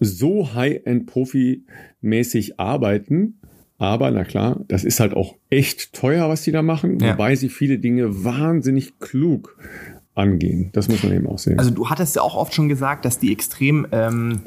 so 0.00 0.54
High-End 0.54 1.06
Profi-mäßig 1.10 2.58
arbeiten. 2.58 3.38
Aber 3.78 4.10
na 4.10 4.24
klar, 4.24 4.64
das 4.68 4.84
ist 4.84 5.00
halt 5.00 5.14
auch 5.14 5.36
echt 5.50 5.92
teuer, 5.92 6.28
was 6.28 6.42
die 6.42 6.52
da 6.52 6.62
machen, 6.62 7.00
ja. 7.00 7.14
wobei 7.14 7.34
sie 7.34 7.48
viele 7.48 7.78
Dinge 7.78 8.24
wahnsinnig 8.24 8.98
klug 9.00 9.56
angehen. 10.14 10.70
Das 10.72 10.88
muss 10.88 11.02
man 11.02 11.12
eben 11.12 11.26
auch 11.26 11.38
sehen. 11.38 11.58
Also 11.58 11.70
du 11.70 11.88
hattest 11.88 12.16
ja 12.16 12.22
auch 12.22 12.34
oft 12.34 12.54
schon 12.54 12.68
gesagt, 12.68 13.04
dass 13.04 13.18
die 13.18 13.32
extrem, 13.32 13.86
ähm, 13.92 14.42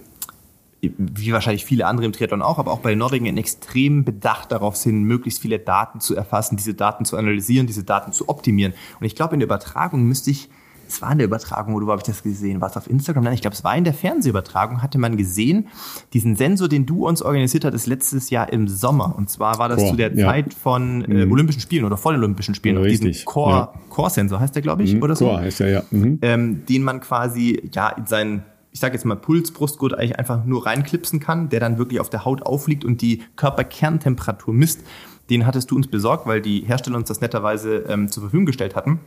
wie 0.81 1.31
wahrscheinlich 1.31 1.65
viele 1.65 1.87
andere 1.87 2.05
im 2.05 2.13
Triathlon 2.13 2.43
auch, 2.43 2.59
aber 2.59 2.71
auch 2.71 2.79
bei 2.79 2.91
den 2.91 2.99
Norwegen 2.99 3.25
extrem 3.37 4.03
bedacht 4.03 4.51
darauf 4.51 4.75
sind, 4.75 5.03
möglichst 5.03 5.41
viele 5.41 5.57
Daten 5.57 5.99
zu 5.99 6.15
erfassen, 6.15 6.57
diese 6.57 6.75
Daten 6.75 7.05
zu 7.05 7.17
analysieren, 7.17 7.65
diese 7.65 7.83
Daten 7.83 8.11
zu 8.11 8.29
optimieren. 8.29 8.73
Und 8.99 9.05
ich 9.05 9.15
glaube, 9.15 9.33
in 9.33 9.39
der 9.39 9.47
Übertragung 9.47 10.03
müsste 10.03 10.29
ich 10.29 10.49
es 10.87 11.01
war 11.01 11.11
in 11.11 11.17
der 11.17 11.27
Übertragung, 11.27 11.73
oder 11.75 11.87
wo 11.87 11.91
habe 11.91 12.01
ich 12.01 12.07
das 12.07 12.23
gesehen? 12.23 12.61
War 12.61 12.69
es 12.69 12.77
auf 12.77 12.89
Instagram? 12.89 13.23
Nein, 13.23 13.33
ich 13.33 13.41
glaube, 13.41 13.55
es 13.55 13.63
war 13.63 13.75
in 13.75 13.83
der 13.83 13.93
Fernsehübertragung, 13.93 14.81
hatte 14.81 14.97
man 14.97 15.17
gesehen, 15.17 15.67
diesen 16.13 16.35
Sensor, 16.35 16.67
den 16.67 16.85
du 16.85 17.07
uns 17.07 17.21
organisiert 17.21 17.65
hattest 17.65 17.87
letztes 17.87 18.29
Jahr 18.29 18.51
im 18.51 18.67
Sommer. 18.67 19.15
Und 19.17 19.29
zwar 19.29 19.57
war 19.59 19.69
das 19.69 19.81
Boah, 19.81 19.91
zu 19.91 19.95
der 19.95 20.13
ja. 20.15 20.27
Zeit 20.27 20.53
von 20.53 21.03
äh, 21.05 21.25
mhm. 21.25 21.31
Olympischen 21.31 21.61
Spielen 21.61 21.85
oder 21.85 21.97
vor 21.97 22.11
den 22.11 22.21
Olympischen 22.21 22.55
Spielen. 22.55 22.75
Ja, 22.75 22.81
richtig. 22.81 23.11
Diesen 23.11 23.25
Core, 23.25 23.51
ja. 23.51 23.73
Core-Sensor 23.89 24.39
heißt 24.39 24.55
der, 24.55 24.61
glaube 24.61 24.83
ich, 24.83 24.95
mhm, 24.95 25.03
oder 25.03 25.15
so. 25.15 25.25
Core 25.25 25.41
heißt 25.41 25.59
der, 25.59 25.69
ja. 25.69 25.83
Mhm. 25.91 26.19
Ähm, 26.21 26.65
den 26.65 26.83
man 26.83 27.01
quasi, 27.01 27.69
ja, 27.73 27.89
in 27.89 28.05
seinen 28.05 28.43
ich 28.75 28.81
sage 28.81 28.95
jetzt 28.95 29.05
mal 29.05 29.15
Puls, 29.15 29.51
Brustgurt 29.51 29.93
eigentlich 29.93 30.19
einfach 30.19 30.43
nur 30.43 30.65
reinklipsen 30.65 31.21
kann, 31.21 31.47
der 31.47 31.61
dann 31.61 31.77
wirklich 31.77 32.01
auf 32.01 32.09
der 32.09 32.25
Haut 32.25 32.41
aufliegt 32.41 32.83
und 32.83 33.01
die 33.01 33.23
Körperkerntemperatur 33.37 34.53
misst. 34.53 34.81
Den 35.29 35.45
hattest 35.45 35.71
du 35.71 35.77
uns 35.77 35.87
besorgt, 35.87 36.27
weil 36.27 36.41
die 36.41 36.59
Hersteller 36.59 36.97
uns 36.97 37.07
das 37.07 37.21
netterweise 37.21 37.85
ähm, 37.87 38.11
zur 38.11 38.23
Verfügung 38.23 38.45
gestellt 38.45 38.75
hatten. 38.75 38.99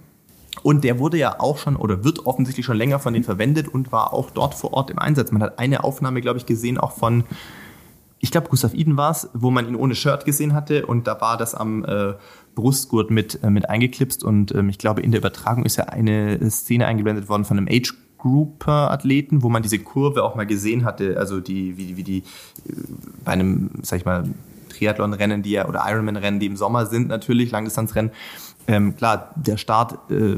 Und 0.62 0.84
der 0.84 0.98
wurde 0.98 1.18
ja 1.18 1.40
auch 1.40 1.58
schon 1.58 1.76
oder 1.76 2.04
wird 2.04 2.26
offensichtlich 2.26 2.66
schon 2.66 2.76
länger 2.76 2.98
von 2.98 3.12
denen 3.12 3.24
verwendet 3.24 3.68
und 3.68 3.92
war 3.92 4.12
auch 4.12 4.30
dort 4.30 4.54
vor 4.54 4.72
Ort 4.72 4.90
im 4.90 4.98
Einsatz. 4.98 5.32
Man 5.32 5.42
hat 5.42 5.58
eine 5.58 5.84
Aufnahme, 5.84 6.20
glaube 6.20 6.38
ich, 6.38 6.46
gesehen, 6.46 6.78
auch 6.78 6.92
von, 6.92 7.24
ich 8.18 8.30
glaube, 8.30 8.48
Gustav 8.48 8.74
Iden 8.74 8.96
war 8.96 9.10
es, 9.10 9.28
wo 9.34 9.50
man 9.50 9.68
ihn 9.68 9.76
ohne 9.76 9.94
Shirt 9.94 10.24
gesehen 10.24 10.54
hatte 10.54 10.86
und 10.86 11.06
da 11.06 11.20
war 11.20 11.36
das 11.36 11.54
am 11.54 11.84
äh, 11.84 12.14
Brustgurt 12.54 13.10
mit, 13.10 13.42
äh, 13.42 13.50
mit 13.50 13.68
eingeklipst 13.70 14.24
und 14.24 14.54
ähm, 14.54 14.68
ich 14.68 14.78
glaube, 14.78 15.02
in 15.02 15.12
der 15.12 15.20
Übertragung 15.20 15.64
ist 15.64 15.76
ja 15.76 15.84
eine 15.84 16.50
Szene 16.50 16.86
eingeblendet 16.86 17.28
worden 17.28 17.44
von 17.44 17.56
einem 17.56 17.68
Age 17.70 17.94
Grouper-Athleten, 18.18 19.42
wo 19.42 19.48
man 19.48 19.62
diese 19.62 19.78
Kurve 19.78 20.24
auch 20.24 20.34
mal 20.34 20.46
gesehen 20.46 20.84
hatte, 20.84 21.16
also 21.18 21.40
die, 21.40 21.78
wie, 21.78 21.96
wie 21.96 22.02
die 22.02 22.18
äh, 22.18 22.72
bei 23.24 23.32
einem, 23.32 23.70
sag 23.82 24.00
ich 24.00 24.04
mal, 24.04 24.24
Triathlon-Rennen, 24.68 25.42
die 25.42 25.52
ja, 25.52 25.68
oder 25.68 25.84
Ironman-Rennen, 25.86 26.40
die 26.40 26.46
im 26.46 26.56
Sommer 26.56 26.86
sind, 26.86 27.08
natürlich, 27.08 27.50
Langdistanzrennen. 27.50 28.10
Ähm, 28.70 28.96
klar, 28.96 29.34
der 29.34 29.56
Start 29.56 30.10
äh, 30.10 30.36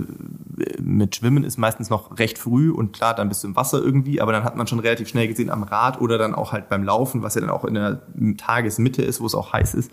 mit 0.80 1.16
Schwimmen 1.16 1.42
ist 1.42 1.58
meistens 1.58 1.90
noch 1.90 2.16
recht 2.18 2.38
früh 2.38 2.70
und 2.70 2.92
klar, 2.92 3.12
dann 3.12 3.28
bist 3.28 3.42
du 3.42 3.49
im 3.49 3.56
Wasser 3.56 3.82
irgendwie, 3.82 4.20
aber 4.20 4.30
dann 4.30 4.44
hat 4.44 4.56
man 4.56 4.68
schon 4.68 4.78
relativ 4.78 5.08
schnell 5.08 5.26
gesehen 5.26 5.50
am 5.50 5.64
Rad 5.64 6.00
oder 6.00 6.16
dann 6.16 6.37
auch 6.37 6.52
halt 6.52 6.68
beim 6.68 6.84
Laufen, 6.84 7.22
was 7.25 7.34
ja 7.34 7.40
dann 7.40 7.50
auch 7.50 7.64
in 7.64 7.75
der 7.75 8.02
Tagesmitte 8.38 9.02
ist, 9.02 9.20
wo 9.20 9.26
es 9.26 9.34
auch 9.34 9.52
heiß 9.52 9.75
ist, 9.75 9.90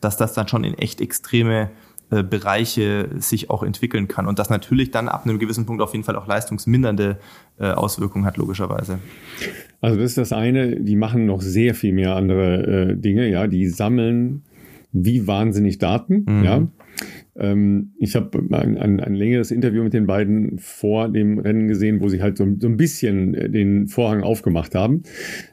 dass 0.00 0.16
das 0.16 0.34
dann 0.34 0.46
schon 0.46 0.62
in 0.62 0.74
echt 0.74 1.00
extreme 1.00 1.70
äh, 2.12 2.22
Bereiche 2.22 3.08
sich 3.18 3.50
auch 3.50 3.64
entwickeln 3.64 4.06
kann 4.06 4.28
und 4.28 4.38
das 4.38 4.50
natürlich 4.50 4.92
dann 4.92 5.08
ab 5.08 5.24
einem 5.24 5.40
gewissen 5.40 5.66
Punkt 5.66 5.82
auf 5.82 5.92
jeden 5.92 6.04
Fall 6.04 6.14
auch 6.14 6.28
leistungsmindernde 6.28 7.18
äh, 7.58 7.72
Auswirkungen 7.72 8.24
hat, 8.24 8.36
logischerweise. 8.36 9.00
Also 9.80 9.96
das 9.96 10.10
ist 10.10 10.18
das 10.18 10.32
eine, 10.32 10.76
die 10.80 10.96
machen 10.96 11.26
noch 11.26 11.40
sehr 11.40 11.74
viel 11.74 11.92
mehr 11.92 12.14
andere 12.14 12.90
äh, 12.90 12.96
Dinge, 12.96 13.28
ja, 13.28 13.48
die 13.48 13.66
sammeln 13.66 14.44
wie 14.92 15.26
wahnsinnig 15.26 15.78
Daten, 15.78 16.24
mhm. 16.26 16.44
ja. 16.44 16.66
Ähm, 17.36 17.92
ich 17.98 18.16
habe 18.16 18.38
ein, 18.38 18.76
ein, 18.76 19.00
ein, 19.00 19.14
längeres 19.14 19.50
Interview 19.50 19.82
mit 19.82 19.92
den 19.92 20.06
beiden 20.06 20.58
vor 20.58 21.08
dem 21.08 21.38
Rennen 21.38 21.68
gesehen, 21.68 22.00
wo 22.00 22.08
sie 22.08 22.22
halt 22.22 22.36
so, 22.36 22.46
so, 22.58 22.66
ein 22.66 22.76
bisschen 22.76 23.34
äh, 23.34 23.48
den 23.48 23.86
Vorhang 23.86 24.22
aufgemacht 24.22 24.74
haben. 24.74 25.02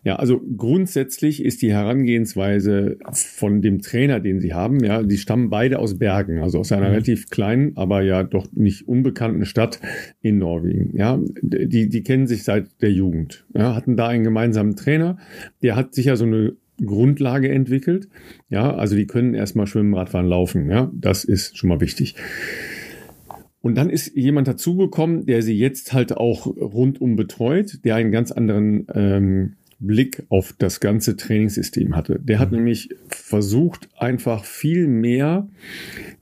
Ja, 0.03 0.15
also 0.15 0.41
grundsätzlich 0.57 1.43
ist 1.43 1.61
die 1.61 1.71
Herangehensweise 1.71 2.97
von 3.11 3.61
dem 3.61 3.81
Trainer, 3.81 4.19
den 4.19 4.39
sie 4.39 4.53
haben, 4.53 4.83
ja, 4.83 5.03
die 5.03 5.17
stammen 5.17 5.49
beide 5.49 5.79
aus 5.79 5.97
Bergen, 5.97 6.39
also 6.39 6.59
aus 6.59 6.71
einer 6.71 6.87
mhm. 6.87 6.91
relativ 6.93 7.29
kleinen, 7.29 7.75
aber 7.75 8.01
ja 8.01 8.23
doch 8.23 8.47
nicht 8.53 8.87
unbekannten 8.87 9.45
Stadt 9.45 9.79
in 10.21 10.37
Norwegen. 10.37 10.97
Ja, 10.97 11.19
die, 11.41 11.89
die 11.89 12.03
kennen 12.03 12.27
sich 12.27 12.43
seit 12.43 12.81
der 12.81 12.91
Jugend, 12.91 13.45
ja, 13.55 13.75
hatten 13.75 13.95
da 13.95 14.07
einen 14.07 14.23
gemeinsamen 14.23 14.75
Trainer, 14.75 15.17
der 15.61 15.75
hat 15.75 15.93
sicher 15.93 16.17
so 16.17 16.25
eine 16.25 16.53
Grundlage 16.85 17.49
entwickelt. 17.49 18.07
Ja, 18.49 18.75
also 18.75 18.95
die 18.95 19.07
können 19.07 19.33
erstmal 19.33 19.67
schwimmen, 19.67 19.93
Radfahren, 19.93 20.27
laufen. 20.27 20.69
Ja, 20.69 20.91
das 20.93 21.23
ist 21.23 21.57
schon 21.57 21.69
mal 21.69 21.81
wichtig. 21.81 22.15
Und 23.61 23.75
dann 23.75 23.89
ist 23.89 24.15
jemand 24.15 24.47
dazugekommen, 24.47 25.25
der 25.25 25.41
sie 25.41 25.57
jetzt 25.57 25.93
halt 25.93 26.15
auch 26.15 26.45
rundum 26.45 27.15
betreut, 27.15 27.79
der 27.83 27.95
einen 27.95 28.11
ganz 28.11 28.31
anderen 28.31 28.87
ähm, 28.93 29.53
Blick 29.79 30.23
auf 30.29 30.53
das 30.57 30.79
ganze 30.79 31.17
Trainingssystem 31.17 31.95
hatte. 31.95 32.19
Der 32.23 32.39
hat 32.39 32.51
mhm. 32.51 32.57
nämlich 32.57 32.89
versucht, 33.09 33.89
einfach 33.97 34.43
viel 34.43 34.87
mehr 34.87 35.49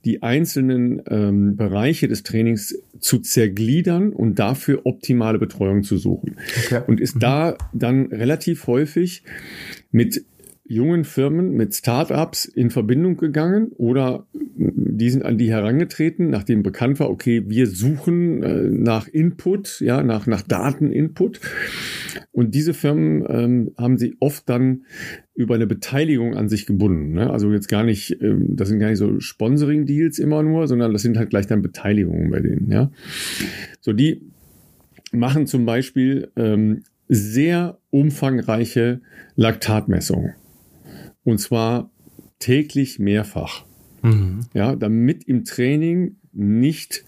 die 0.04 0.22
einzelnen 0.22 1.02
ähm, 1.08 1.56
Bereiche 1.56 2.08
des 2.08 2.22
Trainings 2.22 2.78
zu 2.98 3.18
zergliedern 3.18 4.12
und 4.12 4.38
dafür 4.38 4.82
optimale 4.84 5.38
Betreuung 5.38 5.82
zu 5.82 5.96
suchen. 5.96 6.36
Okay. 6.66 6.82
Und 6.86 7.00
ist 7.00 7.16
mhm. 7.16 7.20
da 7.20 7.58
dann 7.72 8.06
relativ 8.06 8.66
häufig 8.66 9.22
mit 9.90 10.24
jungen 10.68 11.04
Firmen, 11.04 11.52
mit 11.52 11.74
Startups 11.74 12.44
in 12.44 12.70
Verbindung 12.70 13.16
gegangen 13.16 13.68
oder 13.76 14.26
die 14.32 15.10
sind 15.10 15.24
an 15.24 15.36
die 15.36 15.50
herangetreten, 15.50 16.30
nachdem 16.30 16.62
bekannt 16.62 16.98
war, 17.00 17.10
okay, 17.10 17.44
wir 17.46 17.66
suchen 17.66 18.42
äh, 18.42 18.62
nach 18.62 19.08
Input, 19.08 19.80
ja, 19.80 20.02
nach, 20.02 20.26
nach 20.26 20.42
Dateninput. 20.42 21.40
Und 22.32 22.54
diese 22.54 22.72
Firmen 22.72 23.24
ähm, 23.28 23.72
haben 23.76 23.98
sie 23.98 24.16
oft 24.20 24.48
dann 24.48 24.84
über 25.34 25.54
eine 25.54 25.66
Beteiligung 25.66 26.34
an 26.34 26.48
sich 26.48 26.66
gebunden. 26.66 27.12
Ne? 27.12 27.30
Also 27.30 27.52
jetzt 27.52 27.68
gar 27.68 27.84
nicht, 27.84 28.20
ähm, 28.22 28.56
das 28.56 28.68
sind 28.68 28.78
gar 28.78 28.88
nicht 28.88 28.98
so 28.98 29.20
Sponsoring-Deals 29.20 30.18
immer 30.18 30.42
nur, 30.42 30.66
sondern 30.66 30.92
das 30.92 31.02
sind 31.02 31.18
halt 31.18 31.30
gleich 31.30 31.46
dann 31.46 31.62
Beteiligungen 31.62 32.30
bei 32.30 32.40
denen, 32.40 32.70
ja. 32.70 32.90
So, 33.80 33.92
die 33.92 34.22
machen 35.12 35.46
zum 35.46 35.66
Beispiel 35.66 36.28
ähm, 36.36 36.82
sehr 37.08 37.78
umfangreiche 37.90 39.00
Laktatmessungen. 39.36 40.34
Und 41.26 41.38
zwar 41.38 41.90
täglich 42.38 43.00
mehrfach. 43.00 43.66
Mhm. 44.02 44.42
Ja, 44.54 44.76
damit 44.76 45.24
im 45.24 45.44
Training 45.44 46.16
nicht 46.32 47.04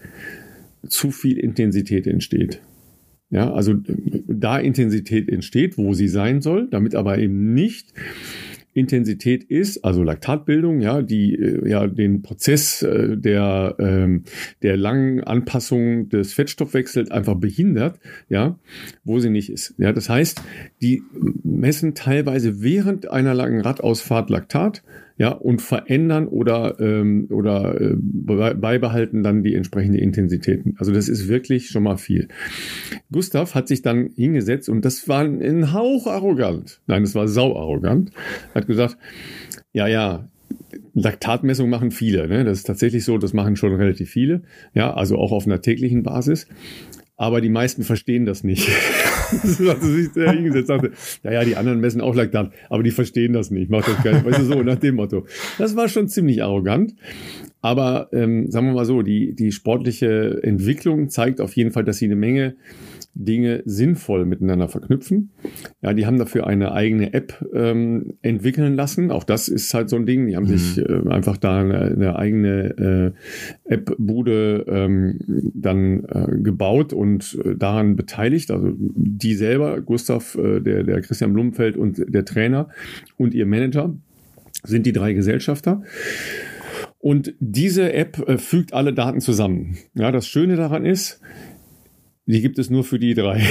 zu 0.85 1.11
viel 1.11 1.37
Intensität 1.37 2.05
entsteht. 2.05 2.61
Ja, 3.29 3.53
also 3.53 3.75
da 4.27 4.59
Intensität 4.59 5.29
entsteht, 5.29 5.77
wo 5.77 5.93
sie 5.93 6.09
sein 6.09 6.41
soll, 6.41 6.67
damit 6.69 6.95
aber 6.95 7.17
eben 7.17 7.53
nicht 7.53 7.93
Intensität 8.79 9.43
ist, 9.43 9.83
also 9.83 10.03
Laktatbildung, 10.03 10.81
ja, 10.81 11.01
die 11.01 11.35
äh, 11.35 11.69
ja 11.69 11.85
den 11.87 12.21
Prozess 12.21 12.81
äh, 12.81 13.17
der 13.17 13.75
ähm, 13.79 14.23
der 14.61 14.77
langen 14.77 15.23
Anpassung 15.23 16.09
des 16.09 16.33
Fettstoffwechsels 16.33 17.11
einfach 17.11 17.35
behindert, 17.35 17.99
ja, 18.29 18.57
wo 19.03 19.19
sie 19.19 19.29
nicht 19.29 19.51
ist. 19.51 19.75
Ja, 19.77 19.93
das 19.93 20.09
heißt, 20.09 20.41
die 20.81 21.03
messen 21.43 21.93
teilweise 21.93 22.61
während 22.61 23.11
einer 23.11 23.33
langen 23.33 23.61
Radausfahrt 23.61 24.29
Laktat, 24.29 24.83
ja, 25.19 25.31
und 25.31 25.61
verändern 25.61 26.29
oder, 26.29 26.79
ähm, 26.79 27.27
oder 27.29 27.79
äh, 27.79 27.93
beibehalten 27.97 29.21
dann 29.21 29.43
die 29.43 29.53
entsprechende 29.53 29.99
Intensitäten. 29.99 30.75
Also 30.79 30.93
das 30.93 31.09
ist 31.09 31.27
wirklich 31.27 31.69
schon 31.69 31.83
mal 31.83 31.97
viel. 31.97 32.29
Gustav 33.11 33.53
hat 33.53 33.67
sich 33.67 33.81
dann 33.81 34.11
hingesetzt 34.15 34.69
und 34.69 34.85
das 34.85 35.09
war 35.09 35.25
ein 35.25 35.73
Hauch 35.73 36.07
arrogant. 36.07 36.79
Nein, 36.87 37.03
es 37.03 37.15
war 37.15 37.27
sau 37.27 37.59
arrogant. 37.59 38.11
Hat 38.55 38.65
gesagt, 38.65 38.97
ja, 39.73 39.87
ja, 39.87 40.29
Laktatmessung 40.93 41.69
machen 41.69 41.91
viele. 41.91 42.29
Ne? 42.29 42.45
Das 42.45 42.59
ist 42.59 42.67
tatsächlich 42.67 43.03
so, 43.03 43.17
das 43.17 43.33
machen 43.33 43.57
schon 43.57 43.75
relativ 43.75 44.09
viele. 44.09 44.43
Ja, 44.73 44.93
also 44.93 45.17
auch 45.17 45.33
auf 45.33 45.45
einer 45.45 45.61
täglichen 45.61 46.01
Basis 46.01 46.47
aber 47.19 47.41
die 47.41 47.49
meisten 47.49 47.83
verstehen 47.83 48.25
das 48.25 48.45
nicht. 48.45 48.69
hat 49.31 49.81
sich 49.81 50.09
sehr 50.13 50.31
hingesetzt, 50.31 50.67
sagte, 50.67 50.91
ja, 51.23 51.31
ja, 51.31 51.45
die 51.45 51.55
anderen 51.55 51.79
messen 51.79 52.01
auch 52.01 52.15
Laktat, 52.15 52.51
aber 52.69 52.83
die 52.83 52.91
verstehen 52.91 53.33
das 53.33 53.51
nicht, 53.51 53.69
macht 53.69 53.87
das 53.87 54.03
geil. 54.03 54.23
Weißt 54.23 54.39
du, 54.39 54.43
so 54.45 54.63
nach 54.63 54.77
dem 54.77 54.95
Motto. 54.95 55.25
Das 55.57 55.75
war 55.75 55.87
schon 55.87 56.07
ziemlich 56.07 56.43
arrogant. 56.43 56.95
Aber 57.61 58.09
ähm, 58.13 58.49
sagen 58.49 58.67
wir 58.67 58.73
mal 58.73 58.85
so, 58.85 59.01
die, 59.01 59.35
die 59.35 59.51
sportliche 59.51 60.39
Entwicklung 60.43 61.09
zeigt 61.09 61.41
auf 61.41 61.53
jeden 61.53 61.71
Fall, 61.71 61.83
dass 61.83 61.97
sie 61.97 62.05
eine 62.05 62.15
Menge 62.15 62.55
Dinge 63.13 63.63
sinnvoll 63.65 64.25
miteinander 64.25 64.69
verknüpfen. 64.69 65.31
Ja, 65.81 65.93
die 65.93 66.05
haben 66.05 66.17
dafür 66.17 66.47
eine 66.47 66.71
eigene 66.71 67.13
App 67.13 67.45
ähm, 67.53 68.13
entwickeln 68.21 68.75
lassen. 68.75 69.11
Auch 69.11 69.23
das 69.23 69.47
ist 69.47 69.73
halt 69.73 69.89
so 69.89 69.95
ein 69.95 70.05
Ding. 70.05 70.27
Die 70.27 70.35
haben 70.35 70.45
mhm. 70.45 70.57
sich 70.57 70.77
äh, 70.77 71.09
einfach 71.09 71.37
da 71.37 71.59
eine, 71.59 71.79
eine 71.79 72.15
eigene 72.17 73.15
äh, 73.67 73.73
App-Bude 73.73 74.65
ähm, 74.67 75.19
dann 75.53 76.03
äh, 76.05 76.41
gebaut 76.41 76.93
und 76.93 77.37
äh, 77.43 77.55
daran 77.55 77.95
beteiligt. 77.95 78.51
Also 78.51 78.73
die 78.77 79.35
selber, 79.35 79.81
Gustav, 79.81 80.35
äh, 80.35 80.59
der, 80.61 80.83
der 80.83 81.01
Christian 81.01 81.33
Blumenfeld 81.33 81.77
und 81.77 82.03
der 82.07 82.25
Trainer 82.25 82.69
und 83.17 83.33
ihr 83.33 83.45
Manager 83.45 83.93
sind 84.63 84.85
die 84.85 84.93
drei 84.93 85.13
Gesellschafter. 85.13 85.83
Und 87.01 87.33
diese 87.39 87.93
App 87.93 88.19
äh, 88.27 88.37
fügt 88.37 88.73
alle 88.73 88.93
Daten 88.93 89.21
zusammen. 89.21 89.77
Ja, 89.93 90.11
das 90.11 90.27
Schöne 90.27 90.57
daran 90.57 90.85
ist, 90.85 91.21
die 92.31 92.41
gibt 92.41 92.59
es 92.59 92.69
nur 92.69 92.83
für 92.83 92.99
die 92.99 93.15
drei. 93.15 93.39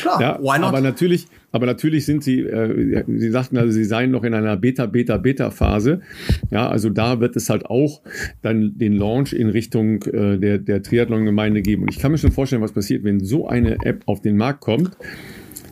Klar, 0.00 0.20
ja, 0.20 0.38
why 0.40 0.58
not? 0.58 0.68
Aber 0.68 0.82
natürlich, 0.82 1.26
aber 1.52 1.64
natürlich 1.64 2.04
sind 2.04 2.22
sie, 2.22 2.40
äh, 2.40 3.02
sie 3.06 3.30
sagten 3.30 3.56
also, 3.56 3.72
sie 3.72 3.84
seien 3.84 4.10
noch 4.10 4.24
in 4.24 4.34
einer 4.34 4.58
Beta, 4.58 4.84
Beta, 4.84 5.16
Beta-Phase. 5.16 6.02
Ja, 6.50 6.68
also 6.68 6.90
da 6.90 7.20
wird 7.20 7.34
es 7.36 7.48
halt 7.48 7.64
auch 7.64 8.02
dann 8.42 8.76
den 8.76 8.92
Launch 8.92 9.32
in 9.32 9.48
Richtung 9.48 10.02
äh, 10.02 10.38
der, 10.38 10.58
der 10.58 10.82
Triathlon-Gemeinde 10.82 11.62
geben. 11.62 11.84
Und 11.84 11.92
ich 11.92 11.98
kann 11.98 12.12
mir 12.12 12.18
schon 12.18 12.32
vorstellen, 12.32 12.60
was 12.60 12.72
passiert, 12.72 13.04
wenn 13.04 13.20
so 13.20 13.48
eine 13.48 13.78
App 13.84 14.02
auf 14.04 14.20
den 14.20 14.36
Markt 14.36 14.60
kommt. 14.60 14.90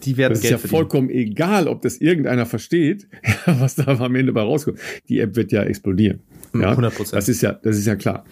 Die 0.07 0.17
werden 0.17 0.35
das 0.35 0.41
Geld 0.41 0.45
ist 0.45 0.51
ja 0.51 0.59
verdienen. 0.59 0.79
vollkommen 0.79 1.11
egal, 1.11 1.69
ob 1.69 1.83
das 1.83 1.99
irgendeiner 1.99 2.47
versteht, 2.47 3.09
was 3.47 3.75
da 3.75 3.87
am 3.87 4.15
Ende 4.15 4.33
bei 4.33 4.43
rauskommt. 4.43 4.79
Die 5.09 5.21
App 5.21 5.37
wird 5.37 5.53
ja 5.53 5.65
explodieren. 5.65 6.21
Ja, 6.55 6.71
100 6.71 7.13
Das 7.13 7.29
ist 7.29 7.43
ja, 7.43 7.53
das 7.53 7.77
ist 7.77 7.87
ja 7.87 7.97
klar. 7.97 8.25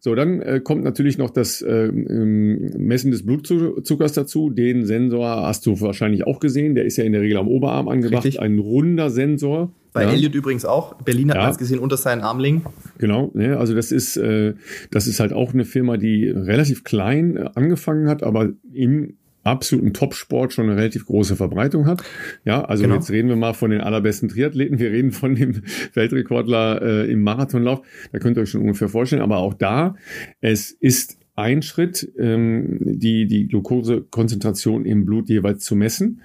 So, 0.00 0.14
dann 0.14 0.40
äh, 0.40 0.60
kommt 0.60 0.82
natürlich 0.82 1.18
noch 1.18 1.30
das 1.30 1.62
äh, 1.62 1.92
Messen 1.92 3.10
des 3.10 3.24
Blutzuckers 3.24 4.12
dazu. 4.12 4.50
Den 4.50 4.84
Sensor 4.84 5.46
hast 5.46 5.66
du 5.66 5.80
wahrscheinlich 5.80 6.26
auch 6.26 6.40
gesehen. 6.40 6.74
Der 6.74 6.84
ist 6.84 6.96
ja 6.96 7.04
in 7.04 7.12
der 7.12 7.20
Regel 7.20 7.36
am 7.36 7.46
Oberarm 7.46 7.88
angebracht. 7.88 8.24
Richtig. 8.24 8.40
Ein 8.40 8.58
runder 8.58 9.10
Sensor. 9.10 9.72
Bei 9.92 10.04
ja. 10.04 10.10
Elliot 10.10 10.34
übrigens 10.34 10.64
auch. 10.64 10.94
Berlin 11.02 11.30
hat 11.30 11.36
ja. 11.36 11.42
man 11.42 11.50
es 11.52 11.58
gesehen 11.58 11.78
unter 11.78 11.96
seinen 11.96 12.20
Armlingen. 12.20 12.62
Genau, 12.98 13.30
ne, 13.34 13.56
also 13.58 13.74
das 13.74 13.90
ist, 13.90 14.16
äh, 14.16 14.54
das 14.90 15.06
ist 15.06 15.20
halt 15.20 15.32
auch 15.32 15.54
eine 15.54 15.64
Firma, 15.64 15.96
die 15.96 16.28
relativ 16.28 16.84
klein 16.84 17.36
äh, 17.36 17.50
angefangen 17.54 18.08
hat, 18.08 18.22
aber 18.22 18.50
im 18.72 19.16
absoluten 19.48 19.92
Topsport 19.92 20.52
schon 20.52 20.68
eine 20.68 20.76
relativ 20.76 21.06
große 21.06 21.36
Verbreitung 21.36 21.86
hat. 21.86 22.02
Ja, 22.44 22.64
also 22.64 22.84
genau. 22.84 22.96
jetzt 22.96 23.10
reden 23.10 23.28
wir 23.28 23.36
mal 23.36 23.54
von 23.54 23.70
den 23.70 23.80
allerbesten 23.80 24.28
Triathleten. 24.28 24.78
Wir 24.78 24.90
reden 24.90 25.12
von 25.12 25.34
dem 25.34 25.62
Weltrekordler 25.94 26.82
äh, 26.82 27.10
im 27.10 27.22
Marathonlauf. 27.22 27.82
Da 28.12 28.18
könnt 28.18 28.36
ihr 28.36 28.42
euch 28.42 28.50
schon 28.50 28.62
ungefähr 28.62 28.88
vorstellen. 28.88 29.22
Aber 29.22 29.38
auch 29.38 29.54
da, 29.54 29.96
es 30.40 30.70
ist 30.70 31.17
ein 31.38 31.62
Schritt, 31.62 32.12
ähm, 32.18 32.78
die, 32.80 33.26
die 33.28 33.46
Glukosekonzentration 33.46 34.84
im 34.84 35.04
Blut 35.04 35.28
jeweils 35.28 35.64
zu 35.64 35.76
messen. 35.76 36.20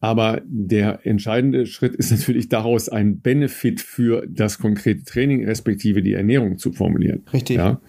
Aber 0.00 0.42
der 0.44 1.06
entscheidende 1.06 1.66
Schritt 1.66 1.94
ist 1.94 2.10
natürlich 2.10 2.48
daraus 2.48 2.88
ein 2.88 3.20
Benefit 3.20 3.80
für 3.80 4.26
das 4.26 4.58
konkrete 4.58 5.04
Training 5.04 5.44
respektive 5.44 6.02
die 6.02 6.14
Ernährung 6.14 6.58
zu 6.58 6.72
formulieren. 6.72 7.22
Richtig. 7.32 7.58
Ja. 7.58 7.80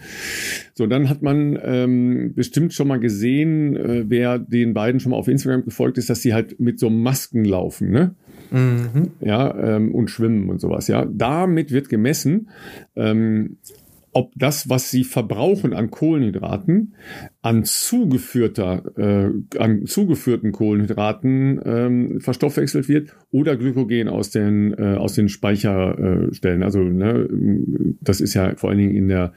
So, 0.75 0.86
dann 0.86 1.10
hat 1.10 1.24
man 1.24 1.58
ähm, 1.63 2.34
bestimmt 2.36 2.74
schon 2.74 2.89
mal 2.89 3.00
gesehen, 3.00 3.75
äh, 3.75 4.03
wer 4.08 4.38
den 4.38 4.75
beiden 4.75 5.00
schon 5.00 5.12
mal 5.12 5.18
auf 5.18 5.30
Instagram 5.30 5.65
gefolgt 5.65 5.98
ist, 5.98 6.12
dass 6.12 6.22
sie 6.22 6.34
halt 6.34 6.60
mit 6.60 6.80
so 6.80 6.91
Masken 6.91 7.44
laufen, 7.44 7.89
ne? 7.89 8.13
Mhm. 8.51 9.12
Ja, 9.22 9.77
ähm, 9.77 9.96
und 9.96 10.10
schwimmen 10.10 10.50
und 10.50 10.60
sowas. 10.60 10.89
Ja, 10.89 11.06
damit 11.06 11.72
wird 11.72 11.88
gemessen, 11.89 12.50
ähm, 12.96 13.58
ob 14.13 14.34
das, 14.36 14.70
was 14.70 14.91
sie 14.91 15.03
verbrauchen 15.03 15.74
an 15.74 15.91
Kohlenhydraten, 15.91 16.96
an 17.41 17.63
zugeführter, 17.63 18.84
äh, 18.98 19.58
an 19.58 19.86
zugeführten 19.86 20.51
Kohlenhydraten 20.51 21.62
ähm, 21.63 22.20
verstoffwechselt 22.22 22.89
wird 22.89 23.15
oder 23.32 23.56
Glykogen 23.56 24.08
aus 24.08 24.30
den 24.30 24.74
äh, 24.74 24.96
aus 24.96 25.13
den 25.13 25.30
Speicherstellen. 25.30 26.63
Also 26.63 26.80
ne, 26.80 27.27
das 28.01 28.22
ist 28.22 28.34
ja 28.34 28.56
vor 28.56 28.70
allen 28.70 28.80
Dingen 28.80 28.96
in 28.96 29.08
der 29.08 29.34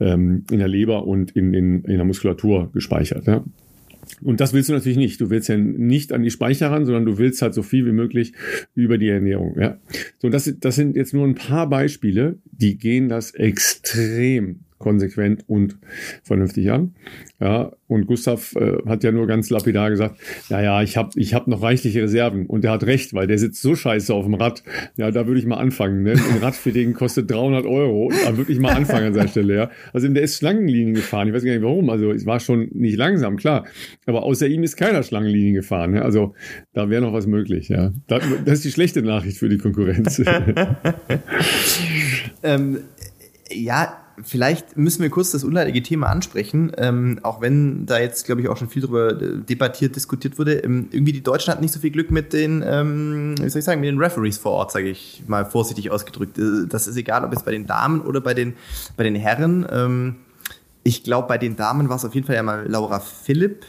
ähm, 0.00 0.44
in 0.50 0.58
der 0.58 0.68
Leber 0.68 1.06
und 1.06 1.30
in, 1.32 1.54
in, 1.54 1.82
in 1.84 1.96
der 1.96 2.04
Muskulatur 2.04 2.70
gespeichert. 2.72 3.26
Ne? 3.26 3.44
Und 4.22 4.40
das 4.40 4.52
willst 4.52 4.68
du 4.68 4.72
natürlich 4.72 4.98
nicht. 4.98 5.20
Du 5.20 5.30
willst 5.30 5.48
ja 5.48 5.56
nicht 5.56 6.12
an 6.12 6.22
die 6.22 6.30
Speicher 6.30 6.70
ran, 6.70 6.84
sondern 6.86 7.04
du 7.04 7.18
willst 7.18 7.42
halt 7.42 7.54
so 7.54 7.62
viel 7.62 7.86
wie 7.86 7.92
möglich 7.92 8.32
über 8.74 8.98
die 8.98 9.08
Ernährung. 9.08 9.58
Ja. 9.58 9.78
So, 10.18 10.28
das, 10.28 10.52
das 10.60 10.76
sind 10.76 10.96
jetzt 10.96 11.14
nur 11.14 11.26
ein 11.26 11.34
paar 11.34 11.68
Beispiele, 11.68 12.38
die 12.44 12.78
gehen 12.78 13.08
das 13.08 13.32
extrem 13.32 14.60
konsequent 14.78 15.44
und 15.46 15.78
vernünftig 16.22 16.70
an. 16.70 16.94
Ja, 17.40 17.72
und 17.88 18.06
Gustav 18.06 18.54
äh, 18.56 18.78
hat 18.86 19.04
ja 19.04 19.12
nur 19.12 19.26
ganz 19.26 19.50
lapidar 19.50 19.90
gesagt, 19.90 20.16
naja, 20.48 20.82
ich 20.82 20.96
habe 20.96 21.10
ich 21.16 21.34
hab 21.34 21.46
noch 21.46 21.62
reichliche 21.62 22.02
Reserven. 22.02 22.46
Und 22.46 22.64
der 22.64 22.72
hat 22.72 22.84
recht, 22.84 23.14
weil 23.14 23.26
der 23.26 23.38
sitzt 23.38 23.62
so 23.62 23.74
scheiße 23.74 24.12
auf 24.12 24.24
dem 24.24 24.34
Rad. 24.34 24.62
Ja, 24.96 25.10
da 25.10 25.26
würde 25.26 25.38
ich 25.38 25.46
mal 25.46 25.58
anfangen. 25.58 26.02
Ne? 26.02 26.12
Ein 26.12 26.42
Radfitting 26.42 26.94
kostet 26.94 27.30
300 27.30 27.66
Euro. 27.66 28.10
Da 28.24 28.36
würde 28.36 28.52
ich 28.52 28.58
mal 28.58 28.72
anfangen 28.72 29.08
an 29.08 29.14
seiner 29.14 29.28
Stelle. 29.28 29.54
Ja. 29.54 29.70
Also 29.92 30.08
der 30.08 30.22
ist 30.22 30.38
Schlangenlinien 30.38 30.94
gefahren. 30.94 31.28
Ich 31.28 31.34
weiß 31.34 31.44
gar 31.44 31.52
nicht 31.52 31.62
warum. 31.62 31.90
Also 31.90 32.10
es 32.10 32.26
war 32.26 32.40
schon 32.40 32.68
nicht 32.72 32.96
langsam, 32.96 33.36
klar. 33.36 33.66
Aber 34.06 34.24
außer 34.24 34.46
ihm 34.46 34.62
ist 34.62 34.76
keiner 34.76 35.02
Schlangenlinien 35.02 35.54
gefahren. 35.54 35.92
Ne? 35.92 36.02
Also 36.02 36.34
da 36.72 36.90
wäre 36.90 37.02
noch 37.02 37.12
was 37.12 37.26
möglich. 37.26 37.68
Ja, 37.68 37.92
das, 38.06 38.24
das 38.44 38.54
ist 38.54 38.64
die 38.64 38.72
schlechte 38.72 39.02
Nachricht 39.02 39.38
für 39.38 39.48
die 39.48 39.58
Konkurrenz. 39.58 40.18
ähm, 42.42 42.78
ja, 43.50 44.05
vielleicht 44.22 44.76
müssen 44.76 45.02
wir 45.02 45.10
kurz 45.10 45.32
das 45.32 45.44
unleidige 45.44 45.82
Thema 45.82 46.08
ansprechen, 46.08 46.72
ähm, 46.76 47.20
auch 47.22 47.40
wenn 47.40 47.86
da 47.86 47.98
jetzt, 47.98 48.26
glaube 48.26 48.40
ich, 48.40 48.48
auch 48.48 48.56
schon 48.56 48.68
viel 48.68 48.82
darüber 48.82 49.10
äh, 49.10 49.38
debattiert, 49.38 49.96
diskutiert 49.96 50.38
wurde. 50.38 50.58
Ähm, 50.58 50.88
irgendwie 50.90 51.12
die 51.12 51.22
Deutschen 51.22 51.52
hatten 51.52 51.62
nicht 51.62 51.74
so 51.74 51.80
viel 51.80 51.90
Glück 51.90 52.10
mit 52.10 52.32
den, 52.32 52.64
ähm, 52.66 53.34
wie 53.38 53.48
soll 53.48 53.58
ich 53.58 53.64
sagen, 53.64 53.80
mit 53.80 53.88
den 53.88 53.98
Referees 53.98 54.38
vor 54.38 54.52
Ort, 54.52 54.72
sage 54.72 54.88
ich 54.88 55.22
mal 55.26 55.44
vorsichtig 55.44 55.90
ausgedrückt. 55.90 56.38
Äh, 56.38 56.66
das 56.68 56.86
ist 56.86 56.96
egal, 56.96 57.24
ob 57.24 57.32
es 57.32 57.42
bei 57.42 57.52
den 57.52 57.66
Damen 57.66 58.00
oder 58.00 58.20
bei 58.20 58.34
den, 58.34 58.54
bei 58.96 59.04
den 59.04 59.14
Herren. 59.14 59.66
Ähm, 59.70 60.16
ich 60.82 61.02
glaube, 61.02 61.28
bei 61.28 61.38
den 61.38 61.56
Damen 61.56 61.88
war 61.88 61.96
es 61.96 62.04
auf 62.04 62.14
jeden 62.14 62.26
Fall 62.26 62.36
ja 62.36 62.42
mal 62.42 62.66
Laura 62.68 63.00
Philipp, 63.00 63.64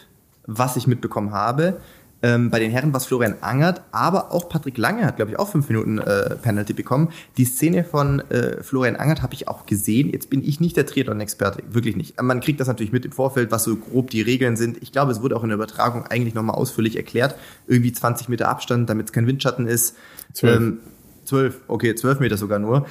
was 0.45 0.77
ich 0.77 0.87
mitbekommen 0.87 1.31
habe. 1.31 1.77
Ähm, 2.23 2.49
bei 2.49 2.59
den 2.59 2.71
Herren 2.71 2.93
war 2.93 2.99
es 2.99 3.05
Florian 3.05 3.35
Angert, 3.41 3.81
aber 3.91 4.31
auch 4.31 4.49
Patrick 4.49 4.77
Lange 4.77 5.05
hat, 5.05 5.17
glaube 5.17 5.31
ich, 5.31 5.39
auch 5.39 5.49
fünf 5.49 5.69
Minuten 5.69 5.99
äh, 5.99 6.35
Penalty 6.35 6.73
bekommen. 6.73 7.09
Die 7.37 7.45
Szene 7.45 7.83
von 7.83 8.19
äh, 8.31 8.63
Florian 8.63 8.95
Angert 8.95 9.21
habe 9.21 9.35
ich 9.35 9.47
auch 9.47 9.65
gesehen. 9.65 10.11
Jetzt 10.11 10.29
bin 10.29 10.43
ich 10.43 10.59
nicht 10.59 10.75
der 10.77 10.87
Triathlon-Experte, 10.87 11.63
wirklich 11.69 11.95
nicht. 11.95 12.19
Man 12.21 12.41
kriegt 12.41 12.59
das 12.59 12.67
natürlich 12.67 12.91
mit 12.91 13.05
im 13.05 13.11
Vorfeld, 13.11 13.51
was 13.51 13.63
so 13.63 13.75
grob 13.75 14.09
die 14.09 14.21
Regeln 14.21 14.57
sind. 14.57 14.81
Ich 14.81 14.91
glaube, 14.91 15.11
es 15.11 15.21
wurde 15.21 15.35
auch 15.35 15.43
in 15.43 15.49
der 15.49 15.57
Übertragung 15.57 16.07
eigentlich 16.07 16.33
nochmal 16.33 16.55
ausführlich 16.55 16.95
erklärt. 16.95 17.35
Irgendwie 17.67 17.93
20 17.93 18.29
Meter 18.29 18.49
Abstand, 18.49 18.89
damit 18.89 19.07
es 19.07 19.13
kein 19.13 19.27
Windschatten 19.27 19.67
ist. 19.67 19.95
Zwölf. 20.33 20.57
Ähm, 20.57 20.79
zwölf, 21.25 21.59
okay, 21.67 21.93
zwölf 21.93 22.19
Meter 22.19 22.37
sogar 22.37 22.57
nur. 22.57 22.87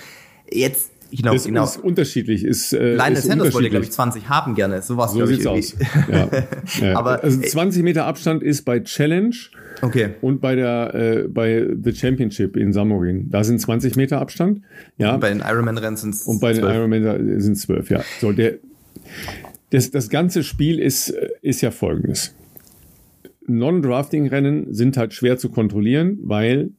Jetzt 0.48 0.90
Genau, 1.10 1.32
das 1.32 1.44
genau. 1.44 1.64
ist 1.64 1.76
unterschiedlich. 1.78 2.44
Ist, 2.44 2.72
äh, 2.72 2.94
Lionel 2.94 3.16
Sanders 3.16 3.54
wollte, 3.54 3.70
glaube 3.70 3.84
ich, 3.84 3.92
20 3.92 4.28
haben 4.28 4.54
gerne. 4.54 4.82
Sowas, 4.82 5.12
so 5.12 5.24
sieht's 5.26 5.46
aus. 5.46 5.74
Ja. 6.10 6.28
ja. 6.80 6.98
Aber, 6.98 7.22
also 7.22 7.40
20 7.40 7.82
Meter 7.82 8.06
Abstand 8.06 8.42
ist 8.42 8.62
bei 8.64 8.80
Challenge 8.80 9.34
okay. 9.82 10.10
und 10.20 10.40
bei 10.40 10.54
der 10.54 10.94
äh, 10.94 11.28
bei 11.28 11.66
The 11.82 11.94
Championship 11.94 12.56
in 12.56 12.72
Samorin. 12.72 13.30
Da 13.30 13.44
sind 13.44 13.60
20 13.60 13.96
Meter 13.96 14.20
Abstand. 14.20 14.62
Ja. 14.98 15.14
Und 15.14 15.20
bei 15.20 15.30
den 15.30 15.40
Ironman-Rennen 15.40 15.96
sind 15.96 16.14
es 16.14 16.22
Und 16.22 16.40
bei 16.40 16.52
12. 16.52 16.66
den 16.66 16.76
Ironman 16.76 17.40
sind 17.40 17.52
es 17.52 17.62
12, 17.62 17.90
ja. 17.90 18.00
So, 18.20 18.32
der, 18.32 18.54
das, 19.70 19.90
das 19.90 20.10
ganze 20.10 20.42
Spiel 20.42 20.78
ist, 20.78 21.14
ist 21.42 21.60
ja 21.60 21.70
folgendes. 21.70 22.34
Non-Drafting-Rennen 23.46 24.72
sind 24.74 24.96
halt 24.96 25.14
schwer 25.14 25.38
zu 25.38 25.50
kontrollieren, 25.50 26.18
weil 26.22 26.70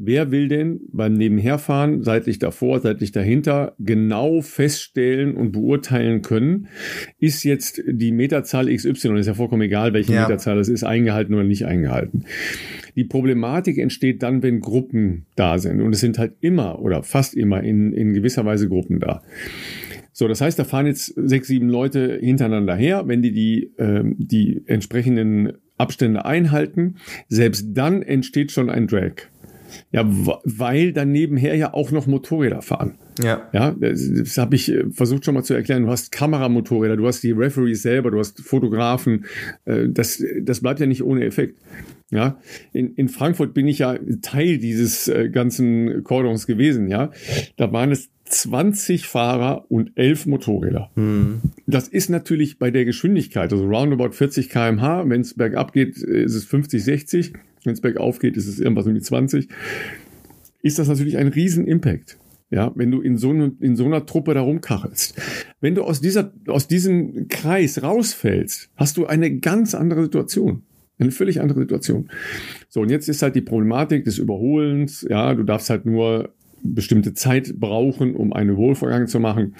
Wer 0.00 0.30
will 0.30 0.46
denn 0.46 0.80
beim 0.92 1.14
Nebenherfahren, 1.14 2.04
seitlich 2.04 2.38
davor, 2.38 2.78
seitlich 2.78 3.10
dahinter, 3.10 3.74
genau 3.80 4.42
feststellen 4.42 5.34
und 5.34 5.50
beurteilen 5.50 6.22
können, 6.22 6.68
ist 7.18 7.42
jetzt 7.42 7.82
die 7.84 8.12
Meterzahl 8.12 8.72
XY, 8.72 9.18
ist 9.18 9.26
ja 9.26 9.34
vollkommen 9.34 9.62
egal, 9.62 9.92
welche 9.94 10.14
ja. 10.14 10.22
Meterzahl 10.22 10.56
das 10.56 10.68
ist, 10.68 10.84
eingehalten 10.84 11.34
oder 11.34 11.42
nicht 11.42 11.66
eingehalten. 11.66 12.24
Die 12.94 13.04
Problematik 13.04 13.76
entsteht 13.78 14.22
dann, 14.22 14.40
wenn 14.44 14.60
Gruppen 14.60 15.26
da 15.34 15.58
sind. 15.58 15.80
Und 15.80 15.92
es 15.92 15.98
sind 15.98 16.16
halt 16.16 16.34
immer 16.40 16.80
oder 16.80 17.02
fast 17.02 17.34
immer 17.34 17.64
in, 17.64 17.92
in 17.92 18.14
gewisser 18.14 18.44
Weise 18.44 18.68
Gruppen 18.68 19.00
da. 19.00 19.22
So, 20.12 20.28
das 20.28 20.40
heißt, 20.40 20.58
da 20.60 20.64
fahren 20.64 20.86
jetzt 20.86 21.12
sechs, 21.16 21.48
sieben 21.48 21.68
Leute 21.68 22.18
hintereinander 22.20 22.76
her. 22.76 23.04
Wenn 23.06 23.22
die 23.22 23.32
die, 23.32 23.72
äh, 23.78 24.04
die 24.16 24.62
entsprechenden 24.66 25.54
Abstände 25.76 26.24
einhalten, 26.24 26.96
selbst 27.28 27.68
dann 27.76 28.02
entsteht 28.02 28.52
schon 28.52 28.70
ein 28.70 28.86
Drag. 28.86 29.28
Ja, 29.92 30.04
weil 30.06 30.92
dann 30.92 31.12
nebenher 31.12 31.54
ja 31.56 31.74
auch 31.74 31.90
noch 31.90 32.06
Motorräder 32.06 32.62
fahren. 32.62 32.98
Ja. 33.22 33.48
Ja, 33.52 33.72
das, 33.72 34.10
das 34.12 34.38
habe 34.38 34.54
ich 34.54 34.70
äh, 34.70 34.84
versucht 34.90 35.24
schon 35.24 35.34
mal 35.34 35.42
zu 35.42 35.54
erklären. 35.54 35.84
Du 35.84 35.90
hast 35.90 36.12
Kameramotorräder, 36.12 36.96
du 36.96 37.06
hast 37.06 37.22
die 37.22 37.32
Referees 37.32 37.82
selber, 37.82 38.10
du 38.10 38.18
hast 38.18 38.40
Fotografen. 38.40 39.24
Äh, 39.64 39.88
das, 39.88 40.22
das 40.42 40.60
bleibt 40.60 40.80
ja 40.80 40.86
nicht 40.86 41.02
ohne 41.02 41.24
Effekt. 41.24 41.58
Ja, 42.10 42.40
in, 42.72 42.94
in 42.94 43.08
Frankfurt 43.08 43.52
bin 43.52 43.68
ich 43.68 43.80
ja 43.80 43.98
Teil 44.22 44.56
dieses 44.58 45.08
äh, 45.08 45.28
ganzen 45.28 46.02
Cordons 46.04 46.46
gewesen. 46.46 46.88
Ja, 46.88 47.10
da 47.56 47.70
waren 47.72 47.92
es 47.92 48.08
20 48.28 49.06
Fahrer 49.06 49.66
und 49.68 49.92
11 49.96 50.26
Motorräder. 50.26 50.90
Mhm. 50.94 51.40
Das 51.66 51.88
ist 51.88 52.10
natürlich 52.10 52.58
bei 52.58 52.70
der 52.70 52.84
Geschwindigkeit, 52.84 53.52
also 53.52 53.66
roundabout 53.66 54.12
40 54.12 54.48
kmh, 54.48 55.08
wenn 55.08 55.20
es 55.20 55.34
bergab 55.34 55.72
geht, 55.72 55.96
ist 55.96 56.34
es 56.34 56.44
50, 56.44 56.82
60. 56.82 57.32
Wenn 57.64 57.72
es 57.72 57.80
bergauf 57.80 58.18
geht, 58.18 58.36
ist 58.36 58.46
es 58.46 58.60
irgendwas 58.60 58.86
um 58.86 58.94
die 58.94 59.00
20. 59.00 59.48
Ist 60.62 60.78
das 60.78 60.88
natürlich 60.88 61.16
ein 61.18 61.28
Riesen-Impact. 61.28 62.18
Ja, 62.50 62.72
wenn 62.76 62.90
du 62.90 63.02
in 63.02 63.18
so, 63.18 63.32
ne, 63.34 63.52
in 63.60 63.76
so 63.76 63.84
einer 63.84 64.06
Truppe 64.06 64.32
da 64.32 64.40
rumkachelst. 64.40 65.20
Wenn 65.60 65.74
du 65.74 65.82
aus 65.82 66.00
dieser, 66.00 66.32
aus 66.46 66.66
diesem 66.66 67.28
Kreis 67.28 67.82
rausfällst, 67.82 68.70
hast 68.74 68.96
du 68.96 69.06
eine 69.06 69.38
ganz 69.38 69.74
andere 69.74 70.04
Situation. 70.04 70.62
Eine 70.98 71.10
völlig 71.10 71.40
andere 71.40 71.60
Situation. 71.60 72.10
So, 72.68 72.80
und 72.80 72.90
jetzt 72.90 73.08
ist 73.08 73.22
halt 73.22 73.36
die 73.36 73.42
Problematik 73.42 74.04
des 74.04 74.18
Überholens. 74.18 75.06
Ja, 75.08 75.34
du 75.34 75.44
darfst 75.44 75.70
halt 75.70 75.84
nur 75.84 76.34
bestimmte 76.62 77.14
Zeit 77.14 77.54
brauchen, 77.58 78.14
um 78.14 78.32
einen 78.32 78.56
Wohlvorgang 78.56 79.06
zu 79.06 79.20
machen. 79.20 79.54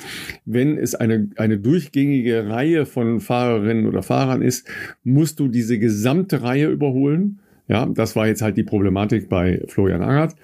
Wenn 0.45 0.79
es 0.79 0.95
eine, 0.95 1.31
eine 1.37 1.59
durchgängige 1.59 2.49
Reihe 2.49 2.87
von 2.87 3.21
Fahrerinnen 3.21 3.87
oder 3.87 4.03
Fahrern 4.03 4.43
ist, 4.43 4.69
musst 5.05 5.41
du 5.41 5.49
diese 5.49 5.79
gesamte 5.79 6.43
Reihe 6.43 6.69
überholen. 6.69 7.41
Ja, 7.69 7.87
das 7.87 8.17
war 8.17 8.27
jetzt 8.27 8.43
halt 8.43 8.57
die 8.57 8.63
Problematik 8.63 9.29
bei 9.29 9.63
Florian 9.69 10.03
Angert. 10.03 10.35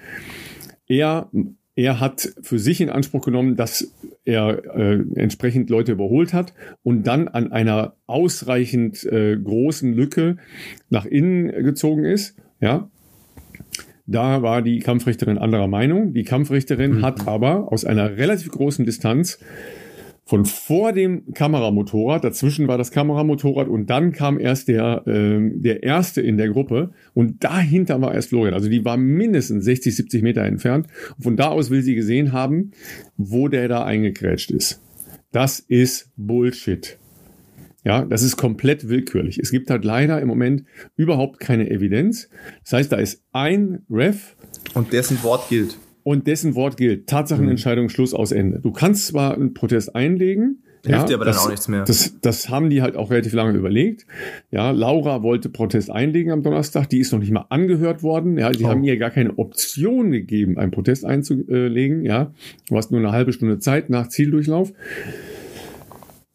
Er, 0.87 1.29
er 1.75 1.99
hat 1.99 2.33
für 2.41 2.59
sich 2.59 2.81
in 2.81 2.89
Anspruch 2.89 3.25
genommen, 3.25 3.55
dass 3.55 3.91
er 4.25 4.63
äh, 4.75 5.03
entsprechend 5.15 5.69
Leute 5.69 5.93
überholt 5.93 6.33
hat 6.33 6.53
und 6.83 7.07
dann 7.07 7.27
an 7.27 7.51
einer 7.51 7.95
ausreichend 8.05 9.03
äh, 9.05 9.37
großen 9.37 9.93
Lücke 9.93 10.37
nach 10.89 11.05
innen 11.05 11.63
gezogen 11.63 12.05
ist. 12.05 12.37
Ja, 12.61 12.89
da 14.07 14.41
war 14.41 14.61
die 14.61 14.79
Kampfrichterin 14.79 15.37
anderer 15.37 15.67
Meinung. 15.67 16.13
Die 16.13 16.23
Kampfrichterin 16.23 16.97
mhm. 16.97 17.01
hat 17.01 17.27
aber 17.27 17.71
aus 17.71 17.85
einer 17.85 18.17
relativ 18.17 18.51
großen 18.51 18.85
Distanz 18.85 19.39
von 20.27 20.45
vor 20.45 20.91
dem 20.91 21.33
Kameramotorrad, 21.33 22.23
dazwischen 22.23 22.67
war 22.67 22.79
das 22.79 22.89
Kameramotorrad 22.89 23.67
und 23.67 23.91
dann 23.91 24.11
kam 24.11 24.39
erst 24.39 24.67
der, 24.67 25.03
äh, 25.05 25.51
der 25.53 25.83
erste 25.83 26.19
in 26.21 26.37
der 26.37 26.49
Gruppe 26.49 26.91
und 27.13 27.43
dahinter 27.43 28.01
war 28.01 28.13
erst 28.13 28.29
Florian. 28.29 28.55
Also 28.55 28.67
die 28.67 28.83
war 28.83 28.97
mindestens 28.97 29.65
60, 29.65 29.95
70 29.95 30.23
Meter 30.23 30.41
entfernt. 30.41 30.87
Und 31.17 31.23
von 31.23 31.37
da 31.37 31.49
aus 31.49 31.69
will 31.69 31.83
sie 31.83 31.93
gesehen 31.93 32.33
haben, 32.33 32.71
wo 33.17 33.49
der 33.49 33.67
da 33.67 33.85
eingekrätscht 33.85 34.49
ist. 34.49 34.81
Das 35.31 35.59
ist 35.59 36.11
Bullshit. 36.17 36.97
Ja, 37.85 38.03
das 38.03 38.23
ist 38.23 38.35
komplett 38.35 38.89
willkürlich. 38.89 39.37
Es 39.37 39.51
gibt 39.51 39.69
halt 39.69 39.85
leider 39.85 40.19
im 40.19 40.27
Moment 40.27 40.63
überhaupt 40.95 41.39
keine 41.39 41.69
Evidenz. 41.69 42.29
Das 42.63 42.73
heißt, 42.73 42.91
da 42.91 42.97
ist 42.97 43.23
ein 43.31 43.83
Ref. 43.89 44.35
Und 44.73 44.91
dessen 44.91 45.21
Wort 45.23 45.47
gilt. 45.49 45.77
Und 46.03 46.27
dessen 46.27 46.55
Wort 46.55 46.77
gilt. 46.77 47.07
Tatsachenentscheidung, 47.07 47.89
Schluss 47.89 48.13
aus 48.13 48.31
Ende. 48.31 48.59
Du 48.59 48.71
kannst 48.71 49.07
zwar 49.07 49.35
einen 49.35 49.53
Protest 49.53 49.95
einlegen, 49.95 50.63
Hilft 50.85 51.01
ja, 51.01 51.05
dir 51.07 51.13
aber 51.15 51.25
das, 51.25 51.37
dann 51.37 51.45
auch 51.45 51.49
nichts 51.49 51.67
mehr. 51.67 51.83
Das, 51.83 52.15
das 52.21 52.49
haben 52.49 52.69
die 52.69 52.83
halt 52.83 52.95
auch 52.95 53.09
relativ 53.09 53.33
lange 53.33 53.57
überlegt. 53.57 54.05
Ja, 54.51 54.69
Laura 54.69 55.23
wollte 55.23 55.49
Protest 55.49 55.89
einlegen 55.89 56.31
am 56.31 56.43
Donnerstag. 56.43 56.89
Die 56.89 56.99
ist 56.99 57.11
noch 57.11 57.19
nicht 57.19 57.31
mal 57.31 57.45
angehört 57.49 58.03
worden. 58.03 58.37
Ja, 58.37 58.51
die 58.51 58.65
Oh. 58.65 58.67
haben 58.67 58.83
ihr 58.83 58.97
gar 58.97 59.09
keine 59.09 59.37
Option 59.39 60.11
gegeben, 60.11 60.59
einen 60.59 60.71
Protest 60.71 61.03
einzulegen. 61.03 62.05
Ja, 62.05 62.33
du 62.69 62.77
hast 62.77 62.91
nur 62.91 62.99
eine 62.99 63.11
halbe 63.11 63.33
Stunde 63.33 63.57
Zeit 63.57 63.89
nach 63.89 64.09
Zieldurchlauf. 64.09 64.73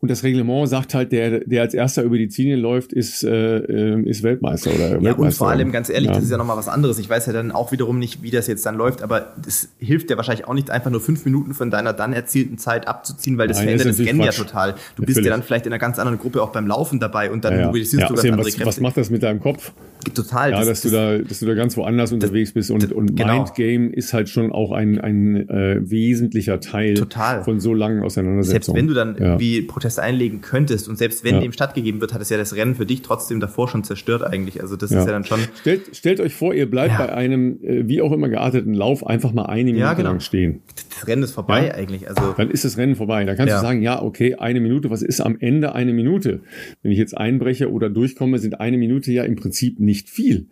Und 0.02 0.10
das 0.10 0.22
Reglement 0.22 0.66
sagt 0.66 0.94
halt, 0.94 1.12
der, 1.12 1.40
der 1.40 1.60
als 1.60 1.74
erster 1.74 2.02
über 2.04 2.16
die 2.16 2.28
Ziellinie 2.28 2.56
läuft, 2.56 2.94
ist, 2.94 3.22
äh, 3.22 3.58
äh, 3.58 4.02
ist 4.08 4.22
Weltmeister 4.22 4.70
oder 4.74 4.84
Ja, 4.86 4.92
Weltmeister. 4.94 5.20
und 5.22 5.32
vor 5.34 5.50
allem, 5.50 5.72
ganz 5.72 5.90
ehrlich, 5.90 6.08
Ja. 6.08 6.14
das 6.14 6.24
ist 6.24 6.30
ja 6.30 6.38
nochmal 6.38 6.56
was 6.56 6.68
anderes. 6.68 6.98
Ich 6.98 7.10
weiß 7.10 7.26
ja 7.26 7.34
dann 7.34 7.52
auch 7.52 7.70
wiederum 7.70 7.98
nicht, 7.98 8.22
wie 8.22 8.30
das 8.30 8.46
jetzt 8.46 8.64
dann 8.64 8.76
läuft, 8.76 9.02
aber 9.02 9.34
das 9.44 9.68
hilft 9.78 10.08
dir 10.08 10.16
wahrscheinlich 10.16 10.48
auch 10.48 10.54
nicht, 10.54 10.70
einfach 10.70 10.90
nur 10.90 11.02
fünf 11.02 11.26
Minuten 11.26 11.52
von 11.52 11.70
deiner 11.70 11.92
dann 11.92 12.14
erzielten 12.14 12.56
Zeit 12.56 12.88
abzuziehen, 12.88 13.36
weil 13.36 13.48
das 13.48 13.58
Nein, 13.58 13.64
verändert 13.66 13.88
das 13.88 13.96
das 13.98 14.06
Rennen 14.06 14.20
ja 14.20 14.26
natürlich 14.26 14.46
total. 14.50 14.72
Du 14.96 15.02
Ja, 15.02 15.06
bist 15.06 15.18
ja 15.20 15.30
dann 15.30 15.42
vielleicht 15.42 15.66
in 15.66 15.72
einer 15.72 15.78
ganz 15.78 15.98
anderen 15.98 16.18
Gruppe 16.18 16.40
auch 16.42 16.50
beim 16.52 16.66
Laufen 16.66 16.98
dabei 16.98 17.30
und 17.30 17.44
dann 17.44 17.52
ja, 17.52 17.60
ja. 17.60 17.66
mobilisierst 17.66 18.00
ja, 18.00 18.08
du 18.08 18.14
ganz 18.14 18.24
andere 18.24 18.40
was, 18.46 18.54
Kräfte. 18.54 18.66
was 18.66 18.80
macht 18.80 18.96
das 18.96 19.10
mit 19.10 19.22
deinem 19.22 19.40
Kopf? 19.40 19.72
total. 20.14 20.52
Ja, 20.52 20.58
das- 20.60 20.66
dass 20.68 20.80
du 20.80 20.88
das- 20.88 20.94
da, 20.94 21.18
dass 21.28 21.40
du 21.40 21.46
da 21.46 21.52
ganz 21.52 21.76
woanders 21.76 22.10
unterwegs 22.10 22.52
bist 22.52 22.70
und, 22.70 22.90
und 22.90 23.16
genau. 23.16 23.34
Mindgame 23.44 23.88
ist 23.90 24.14
halt 24.14 24.30
schon 24.30 24.50
auch 24.50 24.72
ein, 24.72 24.98
ein 24.98 25.46
äh, 25.50 25.78
wesentlicher 25.82 26.58
Teil 26.58 26.94
Total. 26.94 27.44
von 27.44 27.60
so 27.60 27.74
langen 27.74 28.02
Auseinandersetzungen. 28.02 28.62
Selbst 28.62 28.74
wenn 28.74 28.86
du 28.86 28.94
dann 28.94 29.16
ja. 29.18 29.32
irgendwie 29.32 29.60
Protest 29.90 30.00
einlegen 30.00 30.40
könntest 30.40 30.88
und 30.88 30.96
selbst 30.96 31.24
wenn 31.24 31.36
Ja. 31.36 31.40
dem 31.40 31.52
stattgegeben 31.52 32.00
wird, 32.00 32.14
hat 32.14 32.20
es 32.22 32.28
ja 32.30 32.36
das 32.36 32.54
Rennen 32.54 32.74
für 32.76 32.86
dich 32.86 33.02
trotzdem 33.02 33.40
davor 33.40 33.66
schon 33.68 33.82
zerstört 33.82 34.22
eigentlich. 34.22 34.60
Also 34.62 34.76
das 34.76 34.90
Ja. 34.90 35.00
ist 35.00 35.06
ja 35.06 35.12
dann 35.12 35.24
schon. 35.24 35.40
Stellt, 35.60 35.96
stellt 35.96 36.20
euch 36.20 36.32
vor, 36.34 36.54
ihr 36.54 36.70
bleibt 36.70 36.92
Ja. 36.92 37.06
bei 37.06 37.12
einem 37.12 37.58
äh, 37.64 37.88
wie 37.88 38.00
auch 38.02 38.12
immer 38.12 38.28
gearteten 38.28 38.72
Lauf 38.74 39.04
einfach 39.06 39.32
mal 39.32 39.46
eine 39.46 39.72
Minute 39.72 39.96
genau. 39.96 40.10
lang 40.10 40.20
stehen. 40.20 40.60
Das 40.90 41.08
Rennen 41.08 41.22
ist 41.22 41.32
vorbei 41.32 41.66
Ja. 41.66 41.74
eigentlich. 41.74 42.08
Also 42.08 42.34
Dann 42.36 42.50
ist 42.50 42.64
das 42.64 42.76
Rennen 42.78 42.94
vorbei. 42.94 43.24
Da 43.24 43.34
kannst 43.34 43.50
Ja. 43.50 43.60
du 43.60 43.66
sagen, 43.66 43.82
ja, 43.82 44.00
okay, 44.02 44.34
eine 44.36 44.60
Minute, 44.60 44.90
was 44.90 45.02
ist 45.02 45.20
am 45.20 45.36
Ende 45.40 45.74
eine 45.74 45.92
Minute? 45.92 46.40
Wenn 46.82 46.92
ich 46.92 46.98
jetzt 46.98 47.16
einbreche 47.16 47.70
oder 47.72 47.90
durchkomme, 47.90 48.38
sind 48.38 48.60
eine 48.60 48.76
Minute 48.78 49.10
ja 49.12 49.24
im 49.24 49.34
Prinzip 49.36 49.80
nicht 49.80 50.08
viel. 50.08 50.46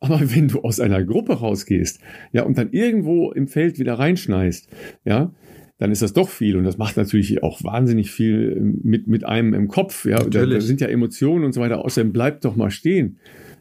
Aber 0.00 0.20
wenn 0.34 0.48
du 0.48 0.60
aus 0.62 0.80
einer 0.80 1.02
Gruppe 1.04 1.34
rausgehst, 1.34 2.00
ja, 2.32 2.42
und 2.42 2.58
dann 2.58 2.70
irgendwo 2.72 3.32
im 3.32 3.46
Feld 3.48 3.78
wieder 3.78 3.94
reinschneist, 3.94 4.68
ja, 5.04 5.32
dann 5.82 5.90
ist 5.90 6.00
das 6.00 6.12
doch 6.12 6.28
viel 6.28 6.56
und 6.56 6.62
das 6.62 6.78
macht 6.78 6.96
natürlich 6.96 7.42
auch 7.42 7.64
wahnsinnig 7.64 8.12
viel 8.12 8.54
ähm, 8.56 8.78
mit, 8.84 9.08
mit 9.08 9.24
einem 9.24 9.52
im 9.52 9.66
Kopf, 9.66 10.04
ja. 10.04 10.22
Da, 10.22 10.46
da 10.46 10.60
sind 10.60 10.80
ja 10.80 10.86
Emotionen 10.86 11.44
und 11.44 11.52
so 11.54 11.60
weiter. 11.60 11.84
Außerdem 11.84 12.12
bleib 12.12 12.40
doch 12.42 12.54
mal 12.54 12.70
stehen. 12.70 13.18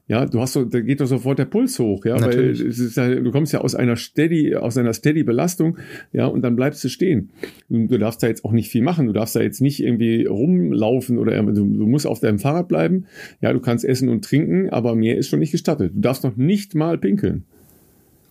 Ja, 0.07 0.27
du 0.27 0.39
hast 0.39 0.53
so, 0.53 0.63
da 0.63 0.81
geht 0.81 1.01
doch 1.01 1.07
sofort 1.07 1.39
der 1.39 1.45
Puls 1.45 1.79
hoch, 1.79 2.05
ja, 2.05 2.19
Natürlich. 2.19 2.59
weil 2.59 2.67
ist 2.67 3.25
du 3.25 3.31
kommst 3.31 3.53
ja 3.53 3.61
aus 3.61 3.73
einer 3.73 3.95
steady, 3.95 4.55
aus 4.55 4.77
einer 4.77 4.93
steady 4.93 5.23
Belastung, 5.23 5.79
ja, 6.13 6.27
und 6.27 6.43
dann 6.43 6.55
bleibst 6.55 6.83
du 6.83 6.89
stehen. 6.89 7.31
Du, 7.69 7.87
du 7.87 7.97
darfst 7.97 8.21
da 8.21 8.27
jetzt 8.27 8.45
auch 8.45 8.51
nicht 8.51 8.69
viel 8.69 8.83
machen, 8.83 9.07
du 9.07 9.13
darfst 9.13 9.35
da 9.35 9.41
jetzt 9.41 9.59
nicht 9.59 9.81
irgendwie 9.81 10.27
rumlaufen 10.27 11.17
oder 11.17 11.41
du, 11.41 11.53
du 11.53 11.87
musst 11.87 12.05
auf 12.05 12.19
deinem 12.19 12.37
Fahrrad 12.37 12.67
bleiben. 12.67 13.05
Ja, 13.41 13.51
du 13.51 13.59
kannst 13.59 13.83
essen 13.83 14.09
und 14.09 14.23
trinken, 14.23 14.69
aber 14.69 14.93
mehr 14.93 15.17
ist 15.17 15.27
schon 15.27 15.39
nicht 15.39 15.53
gestattet. 15.53 15.93
Du 15.95 16.01
darfst 16.01 16.23
noch 16.23 16.35
nicht 16.35 16.75
mal 16.75 16.99
pinkeln. 16.99 17.45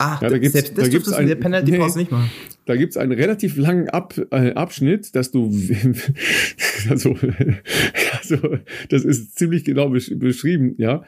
Ah, 0.00 0.18
Ja, 0.22 0.28
da 0.28 0.38
gibt's- 0.38 0.52
selbst 0.52 0.72
da 0.76 0.82
das 0.82 0.90
gibt's 0.90 1.04
dürftest 1.06 1.16
du 1.18 1.20
in 1.22 1.26
der 1.28 1.36
ein- 1.36 1.40
Penalty 1.40 1.72
Pause 1.78 1.98
Nee. 1.98 2.02
nicht 2.02 2.10
machen. 2.12 2.30
Da 2.66 2.76
gibt's 2.76 2.96
einen 2.96 3.12
relativ 3.12 3.56
langen 3.56 3.88
Ab, 3.88 4.14
äh, 4.30 4.52
Abschnitt, 4.52 5.14
dass 5.16 5.30
du, 5.30 5.50
also, 6.90 7.16
also, 8.20 8.58
das 8.88 9.04
ist 9.04 9.38
ziemlich 9.38 9.64
genau 9.64 9.88
besch 9.90 10.12
beschrieben, 10.16 10.74
ja. 10.78 11.02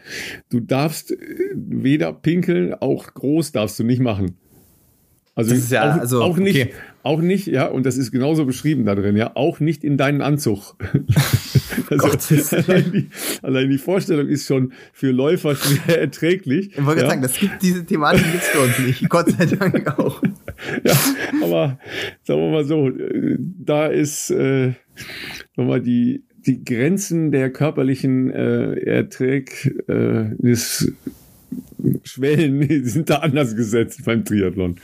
Du 0.50 0.60
darfst 0.60 1.12
äh, 1.12 1.16
weder 1.54 2.12
pinkeln, 2.12 2.74
auch 2.74 3.12
groß 3.14 3.52
darfst 3.52 3.78
du 3.78 3.84
nicht 3.84 4.00
machen. 4.00 4.36
Also, 5.34 5.54
Das 5.54 5.60
ist 5.60 5.72
ja- 5.72 5.94
auch, 5.94 6.00
also, 6.00 6.22
auch 6.22 6.36
nicht, 6.36 6.60
okay. 6.60 6.72
auch 7.02 7.22
nicht, 7.22 7.46
ja, 7.46 7.66
und 7.66 7.86
das 7.86 7.96
ist 7.96 8.12
genauso 8.12 8.44
beschrieben 8.44 8.84
da 8.84 8.94
drin, 8.94 9.16
ja, 9.16 9.32
auch 9.34 9.60
nicht 9.60 9.82
in 9.82 9.96
deinen 9.96 10.20
Anzug. 10.20 10.76
also, 11.90 12.08
allein, 12.56 12.92
die, 12.92 13.08
allein 13.40 13.70
die 13.70 13.78
Vorstellung 13.78 14.28
ist 14.28 14.46
schon 14.46 14.74
für 14.92 15.10
Läufer 15.10 15.56
schwer 15.56 16.00
erträglich. 16.00 16.72
Ich 16.76 16.84
wollte 16.84 17.00
ja. 17.02 17.08
gerade 17.08 17.08
sagen, 17.08 17.22
das 17.22 17.38
gibt 17.38 17.62
diese 17.62 17.86
Thematik 17.86 18.30
gibt's 18.30 18.48
für 18.48 18.60
uns 18.60 18.78
nicht. 18.80 19.08
Gott 19.08 19.30
sei 19.30 19.46
Dank 19.46 19.98
auch. 19.98 20.22
Ja, 20.84 20.92
aber 21.42 21.78
sagen 22.22 22.40
wir 22.40 22.50
mal 22.50 22.64
so, 22.64 22.88
äh, 22.88 23.36
da 23.38 23.86
ist 23.88 24.30
äh, 24.30 24.74
nochmal 25.56 25.80
die, 25.80 26.24
die 26.46 26.64
Grenzen 26.64 27.32
der 27.32 27.50
körperlichen 27.50 28.30
äh, 28.30 28.74
Erträg 28.74 29.74
äh, 29.88 30.30
Schwellen 32.04 32.84
sind 32.84 33.10
da 33.10 33.16
anders 33.16 33.56
gesetzt 33.56 34.04
beim 34.04 34.24
Triathlon. 34.24 34.76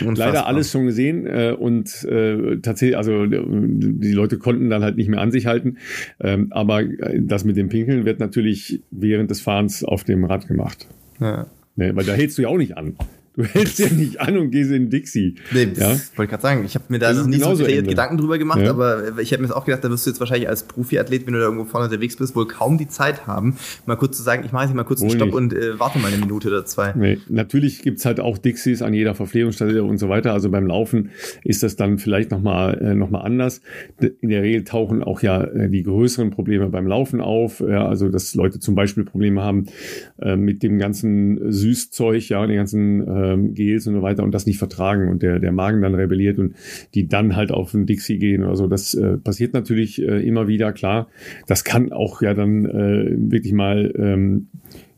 Leider 0.00 0.46
alles 0.46 0.70
schon 0.70 0.86
gesehen 0.86 1.26
äh, 1.26 1.54
und 1.58 2.04
äh, 2.04 2.58
tatsächlich, 2.58 2.96
also 2.96 3.24
äh, 3.24 3.42
die 3.42 4.12
Leute 4.12 4.38
konnten 4.38 4.70
dann 4.70 4.82
halt 4.82 4.96
nicht 4.96 5.08
mehr 5.08 5.20
an 5.20 5.30
sich 5.30 5.46
halten. 5.46 5.78
Ähm, 6.20 6.48
aber 6.50 6.82
äh, 6.82 7.20
das 7.20 7.44
mit 7.44 7.56
dem 7.56 7.68
Pinkeln 7.68 8.04
wird 8.04 8.20
natürlich 8.20 8.82
während 8.90 9.30
des 9.30 9.40
Fahrens 9.40 9.84
auf 9.84 10.04
dem 10.04 10.24
Rad 10.24 10.48
gemacht. 10.48 10.86
Ja. 11.20 11.46
Ne, 11.76 11.94
weil 11.94 12.04
da 12.04 12.12
hältst 12.12 12.36
du 12.38 12.42
ja 12.42 12.48
auch 12.48 12.58
nicht 12.58 12.76
an. 12.76 12.96
Du 13.36 13.44
hältst 13.44 13.78
ja 13.78 13.88
nicht 13.88 14.20
an 14.20 14.36
und 14.36 14.50
gehst 14.50 14.72
in 14.72 14.90
Dixie. 14.90 15.36
Nee, 15.52 15.66
das 15.66 15.78
ja? 15.78 15.86
wollte 15.88 16.24
ich 16.24 16.28
gerade 16.30 16.42
sagen. 16.42 16.64
Ich 16.64 16.74
habe 16.74 16.84
mir 16.88 16.98
da 16.98 17.12
noch 17.12 17.26
nicht 17.26 17.42
so 17.42 17.54
detailliert. 17.54 17.86
Gedanken 17.88 18.16
drüber 18.18 18.38
gemacht, 18.38 18.60
Ja. 18.60 18.70
aber 18.70 19.18
ich 19.20 19.32
habe 19.32 19.42
mir 19.44 19.56
auch 19.56 19.64
gedacht, 19.64 19.84
da 19.84 19.90
wirst 19.90 20.04
du 20.04 20.10
jetzt 20.10 20.18
wahrscheinlich 20.18 20.48
als 20.48 20.64
Profiathlet, 20.64 21.26
wenn 21.26 21.34
du 21.34 21.38
da 21.38 21.44
irgendwo 21.46 21.64
vorne 21.64 21.86
unterwegs 21.86 22.16
bist, 22.16 22.34
wohl 22.34 22.48
kaum 22.48 22.76
die 22.76 22.88
Zeit 22.88 23.28
haben, 23.28 23.56
mal 23.86 23.94
kurz 23.96 24.16
zu 24.16 24.24
sagen, 24.24 24.42
ich 24.44 24.50
mache 24.52 24.64
jetzt 24.64 24.74
mal 24.74 24.82
kurz 24.82 25.00
einen 25.00 25.10
Wohl 25.10 25.16
Stopp 25.16 25.28
nicht. 25.28 25.36
und 25.36 25.52
äh, 25.54 25.78
warte 25.78 26.00
mal 26.00 26.08
eine 26.08 26.18
Minute 26.18 26.48
oder 26.48 26.64
zwei. 26.64 26.92
Nee, 26.96 27.18
natürlich 27.28 27.82
gibt's 27.82 28.04
halt 28.04 28.18
auch 28.18 28.36
Dixies 28.36 28.82
an 28.82 28.94
jeder 28.94 29.14
Verpflegungsstelle 29.14 29.84
und 29.84 29.98
so 29.98 30.08
weiter. 30.08 30.32
Also 30.32 30.50
beim 30.50 30.66
Laufen 30.66 31.10
ist 31.44 31.62
das 31.62 31.76
dann 31.76 31.98
vielleicht 31.98 32.32
nochmal 32.32 32.78
äh, 32.82 32.94
noch 32.96 33.10
mal 33.10 33.20
anders. 33.20 33.60
In 34.20 34.28
der 34.30 34.42
Regel 34.42 34.64
tauchen 34.64 35.04
auch 35.04 35.22
ja 35.22 35.42
äh, 35.44 35.70
die 35.70 35.84
größeren 35.84 36.30
Probleme 36.30 36.68
beim 36.68 36.86
Laufen 36.88 37.20
auf. 37.20 37.60
Ja, 37.60 37.86
also 37.86 38.08
dass 38.08 38.34
Leute 38.34 38.58
zum 38.58 38.74
Beispiel 38.74 39.04
Probleme 39.04 39.40
haben 39.42 39.66
äh, 40.20 40.34
mit 40.36 40.64
dem 40.64 40.78
ganzen 40.78 41.52
Süßzeug, 41.52 42.28
ja, 42.28 42.44
den 42.44 42.56
ganzen 42.56 43.06
ähm, 43.22 43.54
Gels 43.54 43.86
und 43.86 43.94
so 43.94 44.02
weiter 44.02 44.22
und 44.22 44.32
das 44.32 44.46
nicht 44.46 44.58
vertragen 44.58 45.08
und 45.08 45.22
der, 45.22 45.38
der 45.38 45.52
Magen 45.52 45.82
dann 45.82 45.94
rebelliert 45.94 46.38
und 46.38 46.54
die 46.94 47.08
dann 47.08 47.36
halt 47.36 47.52
auf 47.52 47.72
den 47.72 47.86
Dixie 47.86 48.18
gehen 48.18 48.44
oder 48.44 48.56
so. 48.56 48.66
Das 48.66 48.94
äh, 48.94 49.16
passiert 49.18 49.54
natürlich 49.54 50.00
äh, 50.00 50.26
immer 50.26 50.48
wieder, 50.48 50.72
klar. 50.72 51.08
Das 51.46 51.64
kann 51.64 51.92
auch 51.92 52.22
ja 52.22 52.34
dann 52.34 52.64
äh, 52.64 53.16
wirklich 53.30 53.52
mal 53.52 53.92
ähm, 53.96 54.48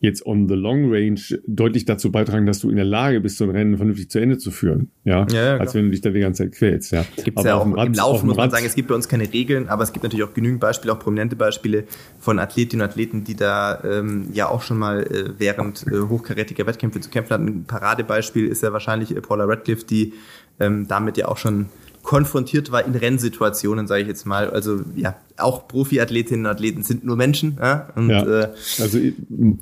jetzt 0.02 0.26
on 0.26 0.48
the 0.48 0.54
long 0.54 0.92
range 0.92 1.38
deutlich 1.46 1.84
dazu 1.84 2.10
beitragen, 2.10 2.44
dass 2.44 2.58
du 2.58 2.68
in 2.70 2.76
der 2.76 2.84
Lage 2.84 3.20
bist, 3.20 3.38
so 3.38 3.44
ein 3.44 3.50
Rennen 3.50 3.76
vernünftig 3.76 4.10
zu 4.10 4.18
Ende 4.18 4.36
zu 4.36 4.50
führen. 4.50 4.90
Ja, 5.04 5.26
Ja, 5.30 5.42
ja, 5.44 5.56
als 5.58 5.74
wenn 5.74 5.84
du 5.84 5.90
dich 5.92 6.00
da 6.00 6.10
die 6.10 6.18
ganze 6.18 6.42
Zeit 6.42 6.52
quälst. 6.52 6.90
Ja, 6.90 7.04
es 7.16 7.24
Aber 7.36 7.46
ja 7.46 7.54
auch 7.54 7.60
Rad- 7.60 7.86
im 7.86 7.92
auf 7.92 7.96
Laufen, 7.96 8.26
muss 8.26 8.36
man 8.36 8.50
sagen, 8.50 8.66
es 8.66 8.74
gibt 8.74 8.88
bei 8.88 8.96
uns 8.96 9.08
keine 9.08 9.32
Regeln, 9.32 9.68
aber 9.68 9.84
es 9.84 9.92
gibt 9.92 10.02
natürlich 10.02 10.24
auch 10.26 10.34
genügend 10.34 10.58
Beispiele, 10.60 10.92
auch 10.92 10.98
prominente 10.98 11.36
Beispiele 11.36 11.84
von 12.18 12.40
Athletinnen 12.40 12.82
und 12.82 12.90
Athleten, 12.90 13.22
die 13.22 13.36
da 13.36 13.80
ähm, 13.84 14.26
ja 14.32 14.48
auch 14.48 14.62
schon 14.62 14.78
mal 14.78 15.04
äh, 15.04 15.30
während 15.38 15.86
äh, 15.86 16.00
hochkarätiger 16.08 16.66
Wettkämpfe 16.66 16.98
zu 17.00 17.08
kämpfen 17.08 17.32
hatten. 17.34 17.46
Ein 17.46 17.64
Paradebeispiel 17.64 18.48
ist 18.48 18.62
ja 18.64 18.72
wahrscheinlich 18.72 19.16
äh, 19.16 19.20
Paula 19.20 19.44
Radcliffe, 19.44 19.86
die 19.86 20.14
ähm, 20.58 20.88
damit 20.88 21.16
ja 21.16 21.28
auch 21.28 21.36
schon 21.38 21.66
konfrontiert 22.02 22.72
war 22.72 22.84
in 22.84 22.96
Rennsituationen, 22.96 23.86
sage 23.86 24.02
ich 24.02 24.08
jetzt 24.08 24.26
mal. 24.26 24.50
Also 24.50 24.80
ja, 24.96 25.14
auch 25.38 25.68
Profiathletinnen 25.68 26.46
und 26.46 26.50
Athleten 26.52 26.82
sind 26.82 27.04
nur 27.04 27.16
Menschen. 27.16 27.56
Ja? 27.60 27.88
Und 27.96 28.10
Ja. 28.10 28.22
äh, 28.42 28.48
Also 28.80 28.98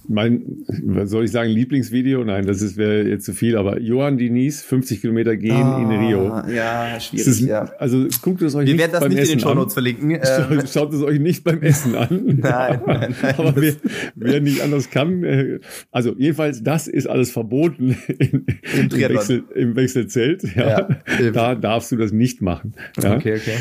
mein, 0.09 0.42
was 0.85 1.11
soll 1.11 1.24
ich 1.24 1.30
sagen, 1.30 1.50
Lieblingsvideo? 1.50 2.24
Nein, 2.24 2.46
das 2.46 2.62
ist 2.62 2.76
wäre 2.76 3.09
jetzt 3.09 3.24
zu 3.24 3.33
viel, 3.33 3.56
aber 3.56 3.80
Johann 3.80 4.18
Diniz, 4.18 4.62
50 4.62 5.00
Kilometer 5.00 5.37
gehen 5.37 5.50
in 5.56 5.90
Rio. 5.90 6.28
Ah, 6.28 6.46
Ja, 6.50 7.00
schwierig, 7.00 7.26
ist, 7.26 7.40
ja. 7.40 7.70
Also 7.78 8.06
guckt 8.22 8.42
es 8.42 8.54
euch 8.54 8.66
Wir 8.66 8.74
nicht 8.74 8.80
werden 8.80 8.92
das 8.92 9.00
beim 9.00 9.09
nicht 9.11 9.18
Essen 9.20 9.33
in 9.33 9.38
den 9.38 9.42
Show 9.42 9.54
Notes 9.54 9.72
an. 9.72 9.74
verlinken. 9.74 10.11
Ähm, 10.50 10.62
Schaut- 10.72 10.92
es 10.92 11.02
euch 11.02 11.18
nicht 11.20 11.44
beim 11.44 11.62
Essen 11.62 11.94
an. 11.94 12.09
Nein, 12.40 12.80
nein, 12.87 13.14
nein. 13.22 13.35
Aber 13.38 13.54
wer, 13.56 13.74
wer 14.14 14.40
nicht 14.40 14.61
anders 14.62 14.90
kann, 14.90 15.22
äh, 15.24 15.61
also 15.90 16.14
jedenfalls, 16.18 16.62
das 16.62 16.88
ist 16.88 17.06
alles 17.09 17.30
verboten 17.30 17.96
in, 18.18 18.46
im, 18.76 18.88
Triathlon. 18.88 19.18
Wechsel, 19.18 19.44
im 19.54 19.76
Wechselzelt. 19.76 20.42
Ja. 20.56 20.88
Ja. 21.20 21.30
Da 21.33 21.54
darfst 21.54 21.92
du 21.92 21.96
das 21.96 22.12
nicht 22.12 22.42
machen. 22.42 22.74
Ja. 23.02 23.16
Okay, 23.16 23.37
okay. 23.37 23.54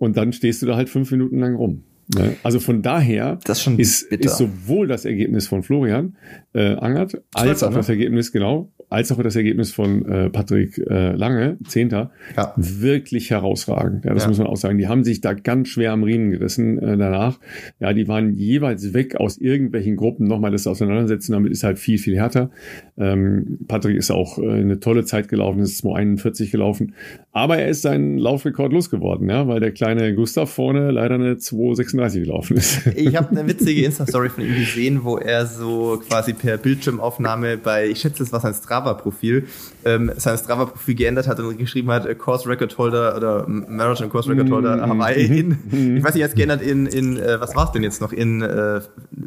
Und 0.00 0.16
dann 0.16 0.32
stehst 0.32 0.62
du 0.62 0.66
da 0.66 0.76
halt 0.76 0.88
fünf 0.88 1.10
Minuten 1.10 1.38
lang 1.38 1.54
rum. 1.54 1.82
Ne? 2.16 2.36
Also 2.42 2.58
von 2.58 2.80
daher 2.82 3.38
ist 3.76 4.02
ist, 4.02 4.36
sowohl 4.38 4.88
das 4.88 5.04
Ergebnis 5.04 5.46
von 5.46 5.62
Florian 5.62 6.16
äh, 6.54 6.74
Angert 6.74 7.22
als 7.34 7.62
auch 7.62 7.70
ne? 7.70 7.76
das 7.76 7.88
Ergebnis, 7.88 8.32
genau, 8.32 8.72
als 8.88 9.12
auch 9.12 9.22
das 9.22 9.36
Ergebnis 9.36 9.70
von 9.70 10.04
äh, 10.04 10.30
Patrick 10.30 10.76
äh, 10.78 11.12
Lange, 11.12 11.58
Zehnter, 11.64 12.10
ja. 12.36 12.52
wirklich 12.56 13.30
herausragend. 13.30 14.04
Ja, 14.04 14.12
das 14.12 14.24
ja. 14.24 14.28
muss 14.28 14.38
man 14.38 14.48
auch 14.48 14.56
sagen. 14.56 14.78
Die 14.78 14.88
haben 14.88 15.04
sich 15.04 15.20
da 15.20 15.32
ganz 15.32 15.68
schwer 15.68 15.92
am 15.92 16.02
Riemen 16.02 16.30
gerissen 16.32 16.78
äh, 16.78 16.96
danach. 16.96 17.38
Ja, 17.78 17.92
die 17.92 18.08
waren 18.08 18.34
jeweils 18.34 18.92
weg 18.92 19.14
aus 19.14 19.38
irgendwelchen 19.38 19.94
Gruppen. 19.94 20.26
Nochmal 20.26 20.50
das 20.50 20.66
Auseinandersetzen 20.66 21.32
damit 21.32 21.52
ist 21.52 21.62
halt 21.62 21.78
viel, 21.78 21.98
viel 21.98 22.16
härter. 22.16 22.50
Ähm, 22.98 23.60
Patrick 23.68 23.96
ist 23.96 24.10
auch 24.10 24.38
äh, 24.38 24.50
eine 24.50 24.80
tolle 24.80 25.04
Zeit 25.04 25.28
gelaufen, 25.28 25.60
ist 25.60 25.78
241 25.78 26.50
gelaufen. 26.50 26.94
Aber 27.32 27.58
er 27.58 27.68
ist 27.68 27.82
seinen 27.82 28.18
Laufrekord 28.18 28.72
losgeworden, 28.72 29.30
ja, 29.30 29.46
weil 29.46 29.60
der 29.60 29.70
kleine 29.70 30.16
Gustav 30.16 30.50
vorne 30.50 30.90
leider 30.90 31.14
eine 31.14 31.36
236 31.36 32.24
gelaufen 32.24 32.56
ist. 32.56 32.80
Ich 32.96 33.16
habe 33.16 33.30
eine 33.30 33.46
witzige 33.46 33.84
Insta-Story 33.84 34.30
von 34.30 34.44
ihm 34.44 34.54
gesehen, 34.56 35.04
wo 35.04 35.16
er 35.16 35.46
so 35.46 36.02
quasi 36.08 36.32
per 36.32 36.58
Bildschirmaufnahme 36.58 37.56
bei, 37.56 37.88
ich 37.88 38.00
schätze, 38.00 38.24
es 38.24 38.32
war 38.32 38.40
sein 38.40 38.52
Strava-Profil, 38.52 39.46
ähm, 39.84 40.10
sein 40.16 40.36
Strava-Profil 40.38 40.94
geändert 40.96 41.28
hat 41.28 41.38
und 41.38 41.56
geschrieben 41.56 41.90
hat, 41.92 42.18
Course 42.18 42.48
Record 42.48 42.76
Holder 42.78 43.16
oder 43.16 43.46
Marathon 43.46 44.08
Course 44.10 44.28
Record 44.28 44.50
Holder 44.50 44.76
mm 44.76 44.80
-hmm. 44.80 44.88
Hawaii 44.88 45.38
in, 45.38 45.58
mhm. 45.70 45.96
ich 45.98 46.02
weiß 46.02 46.14
nicht, 46.14 46.22
jetzt 46.22 46.34
geändert 46.34 46.62
in, 46.62 46.86
in 46.86 47.16
äh, 47.16 47.40
was 47.40 47.54
war 47.54 47.66
es 47.66 47.72
denn 47.72 47.84
jetzt 47.84 48.00
noch, 48.00 48.12
in 48.12 48.42
äh, 48.42 48.80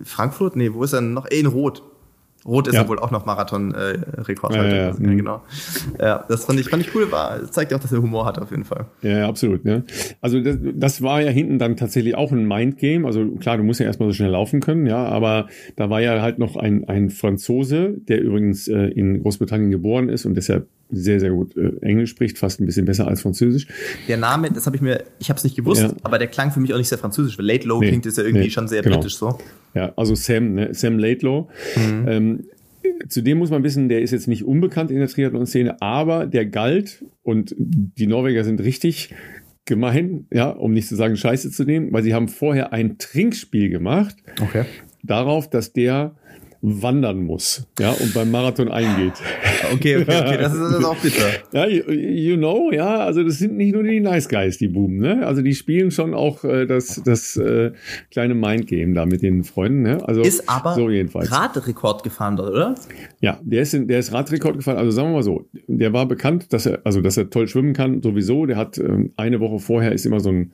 Frankfurt? 0.03 0.57
Nee, 0.57 0.73
wo 0.73 0.83
ist 0.83 0.91
er 0.91 1.01
noch? 1.01 1.25
In 1.27 1.45
Rot. 1.45 1.81
Rot 2.45 2.67
ist 2.67 2.73
ja, 2.73 2.87
wohl 2.87 2.99
auch 2.99 3.11
noch 3.11 3.25
Marathon-Rekordhalter. 3.25 4.67
Äh, 4.67 4.77
ja, 4.77 4.95
ja, 4.99 5.09
ja, 5.09 5.15
genau. 5.15 5.41
Ja, 5.99 6.25
das 6.27 6.45
fand 6.45 6.59
ich, 6.59 6.69
fand 6.69 6.85
ich 6.85 6.93
cool. 6.93 7.11
War, 7.11 7.49
zeigt 7.51 7.71
ja 7.71 7.77
auch, 7.77 7.81
dass 7.81 7.91
er 7.91 8.01
Humor 8.01 8.25
hat 8.25 8.39
auf 8.39 8.51
jeden 8.51 8.65
Fall. 8.65 8.85
Ja, 9.01 9.27
absolut. 9.27 9.63
Ja. 9.65 9.81
Also 10.21 10.41
das, 10.41 10.57
das 10.73 11.01
war 11.01 11.21
ja 11.21 11.29
hinten 11.29 11.57
dann 11.59 11.77
tatsächlich 11.77 12.15
auch 12.15 12.31
ein 12.31 12.45
Mindgame. 12.45 13.05
Also 13.07 13.25
klar, 13.35 13.57
du 13.57 13.63
musst 13.63 13.79
ja 13.79 13.85
erstmal 13.85 14.09
so 14.09 14.13
schnell 14.13 14.31
laufen 14.31 14.59
können, 14.59 14.85
ja, 14.87 15.05
aber 15.05 15.47
da 15.75 15.89
war 15.89 16.01
ja 16.01 16.21
halt 16.21 16.39
noch 16.39 16.55
ein, 16.57 16.87
ein 16.87 17.09
Franzose, 17.09 17.95
der 18.07 18.21
übrigens 18.21 18.67
äh, 18.67 18.87
in 18.87 19.21
Großbritannien 19.21 19.71
geboren 19.71 20.09
ist 20.09 20.25
und 20.25 20.35
deshalb 20.35 20.67
sehr, 20.95 21.19
sehr 21.19 21.31
gut 21.31 21.55
äh, 21.57 21.71
Englisch 21.81 22.11
spricht, 22.11 22.37
fast 22.37 22.59
ein 22.59 22.65
bisschen 22.65 22.85
besser 22.85 23.07
als 23.07 23.21
Französisch. 23.21 23.67
Der 24.07 24.17
Name, 24.17 24.51
das 24.51 24.65
habe 24.65 24.75
ich 24.75 24.81
mir, 24.81 25.03
ich 25.19 25.29
habe 25.29 25.37
es 25.37 25.43
nicht 25.43 25.55
gewusst, 25.55 25.83
ja. 25.83 25.93
aber 26.03 26.19
der 26.19 26.27
klang 26.27 26.51
für 26.51 26.59
mich 26.59 26.73
auch 26.73 26.77
nicht 26.77 26.89
sehr 26.89 26.97
französisch, 26.97 27.37
weil 27.37 27.45
Late 27.45 27.67
Low 27.67 27.79
nee, 27.79 27.89
klingt 27.89 28.05
ist 28.05 28.17
ja 28.17 28.23
irgendwie 28.23 28.45
nee, 28.45 28.49
schon 28.49 28.67
sehr 28.67 28.81
genau. 28.81 28.97
britisch 28.97 29.17
so. 29.17 29.37
Ja, 29.73 29.93
also 29.95 30.15
Sam, 30.15 30.53
ne? 30.53 30.73
Sam 30.73 30.97
Laidlow. 30.97 31.49
Mhm. 31.75 32.07
Ähm, 32.07 32.43
zudem 33.09 33.39
muss 33.39 33.49
man 33.49 33.63
wissen, 33.63 33.89
der 33.89 34.01
ist 34.01 34.11
jetzt 34.11 34.27
nicht 34.27 34.43
unbekannt 34.43 34.91
in 34.91 34.99
der 34.99 35.07
Triathlon-Szene, 35.07 35.81
aber 35.81 36.27
der 36.27 36.45
galt 36.45 37.03
und 37.23 37.55
die 37.57 38.07
Norweger 38.07 38.43
sind 38.43 38.61
richtig 38.61 39.13
gemein, 39.65 40.27
ja, 40.31 40.49
um 40.49 40.73
nicht 40.73 40.87
zu 40.87 40.95
sagen 40.95 41.15
Scheiße 41.15 41.51
zu 41.51 41.63
nehmen, 41.63 41.93
weil 41.93 42.03
sie 42.03 42.13
haben 42.13 42.27
vorher 42.27 42.73
ein 42.73 42.97
Trinkspiel 42.97 43.69
gemacht. 43.69 44.15
Okay. 44.41 44.65
Darauf, 45.03 45.49
dass 45.49 45.73
der 45.73 46.15
wandern 46.65 47.23
muss, 47.25 47.67
ja, 47.77 47.91
und 47.91 48.13
beim 48.13 48.31
Marathon 48.31 48.69
eingeht. 48.69 49.11
Okay, 49.73 49.97
okay, 49.97 50.21
okay, 50.21 50.37
das 50.39 50.53
ist, 50.53 50.61
das 50.61 50.79
ist 50.79 50.85
auch 50.85 50.95
bitter. 50.95 51.29
Ja, 51.51 51.67
you, 51.67 51.91
you, 51.91 52.37
know, 52.37 52.71
ja, 52.71 52.99
also 52.99 53.21
das 53.21 53.37
sind 53.37 53.57
nicht 53.57 53.73
nur 53.73 53.83
die 53.83 53.99
Nice 53.99 54.29
Guys, 54.29 54.59
die 54.59 54.69
Buben, 54.69 54.97
ne? 54.97 55.27
Also 55.27 55.41
die 55.41 55.55
spielen 55.55 55.91
schon 55.91 56.13
auch 56.13 56.45
äh, 56.45 56.65
das, 56.65 57.01
das 57.03 57.35
äh, 57.35 57.71
kleine 58.11 58.33
Mindgame 58.33 58.93
da 58.93 59.05
mit 59.05 59.21
den 59.21 59.43
Freunden, 59.43 59.81
ne? 59.81 60.07
Also 60.07 60.21
ist 60.21 60.47
aber 60.47 60.75
so 60.75 60.89
jedenfalls. 60.89 61.33
Radrekord 61.33 62.01
gefahren, 62.01 62.39
oder? 62.39 62.75
Ja, 63.19 63.39
der 63.43 63.63
ist, 63.63 63.73
in, 63.73 63.89
der 63.89 63.99
ist 63.99 64.13
Radrekord 64.13 64.55
gefahren. 64.55 64.77
Also 64.77 64.91
sagen 64.91 65.09
wir 65.09 65.15
mal 65.15 65.23
so, 65.23 65.45
der 65.67 65.91
war 65.91 66.07
bekannt, 66.07 66.53
dass 66.53 66.65
er, 66.65 66.79
also 66.85 67.01
dass 67.01 67.17
er 67.17 67.29
toll 67.29 67.49
schwimmen 67.49 67.73
kann, 67.73 68.01
sowieso. 68.01 68.45
Der 68.45 68.55
hat 68.55 68.77
ähm, 68.77 69.11
eine 69.17 69.41
Woche 69.41 69.59
vorher 69.59 69.91
ist 69.91 70.05
immer 70.05 70.21
so 70.21 70.29
ein 70.29 70.53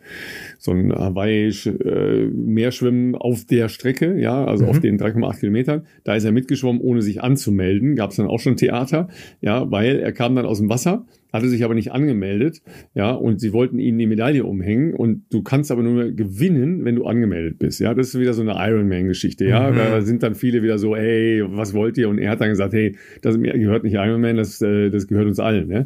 so 0.57 0.71
ein 0.71 0.91
Hawaii 0.91 1.49
äh, 1.49 2.25
Meerschwimmen 2.25 3.15
auf 3.15 3.45
der 3.45 3.69
Strecke, 3.69 4.19
ja, 4.19 4.43
also 4.43 4.63
mhm. 4.63 4.69
auf 4.71 4.79
den 4.79 4.99
3,8 4.99 5.39
Kilometern. 5.39 5.85
Da 6.03 6.15
ist 6.15 6.23
er 6.23 6.31
mitgeschwommen, 6.31 6.81
ohne 6.81 7.01
sich 7.01 7.21
anzumelden. 7.21 7.95
Gab 7.95 8.11
es 8.11 8.17
dann 8.17 8.27
auch 8.27 8.39
schon 8.39 8.57
Theater, 8.57 9.07
ja, 9.41 9.69
weil 9.71 9.99
er 9.99 10.11
kam 10.11 10.35
dann 10.35 10.45
aus 10.45 10.59
dem 10.59 10.69
Wasser, 10.69 11.05
hatte 11.31 11.47
sich 11.49 11.63
aber 11.63 11.75
nicht 11.75 11.91
angemeldet, 11.91 12.61
ja, 12.93 13.11
und 13.11 13.39
sie 13.39 13.53
wollten 13.53 13.79
ihm 13.79 13.97
die 13.97 14.07
Medaille 14.07 14.43
umhängen 14.43 14.93
und 14.93 15.23
du 15.31 15.43
kannst 15.43 15.71
aber 15.71 15.83
nur 15.83 16.11
gewinnen, 16.11 16.85
wenn 16.85 16.95
du 16.95 17.05
angemeldet 17.05 17.59
bist, 17.59 17.79
ja. 17.79 17.93
Das 17.93 18.09
ist 18.09 18.19
wieder 18.19 18.33
so 18.33 18.41
eine 18.41 18.55
Ironman-Geschichte, 18.55 19.45
ja. 19.45 19.71
Mhm. 19.71 19.75
Da 19.75 20.01
sind 20.01 20.23
dann 20.23 20.35
viele 20.35 20.63
wieder 20.63 20.77
so, 20.79 20.95
ey, 20.95 21.43
was 21.45 21.73
wollt 21.73 21.97
ihr? 21.97 22.09
Und 22.09 22.17
er 22.17 22.31
hat 22.31 22.41
dann 22.41 22.49
gesagt, 22.49 22.73
hey, 22.73 22.95
das 23.21 23.39
gehört 23.39 23.83
nicht 23.83 23.95
Ironman, 23.95 24.37
das, 24.37 24.61
äh, 24.61 24.89
das 24.89 25.07
gehört 25.07 25.27
uns 25.27 25.39
allen, 25.39 25.71
ja. 25.71 25.85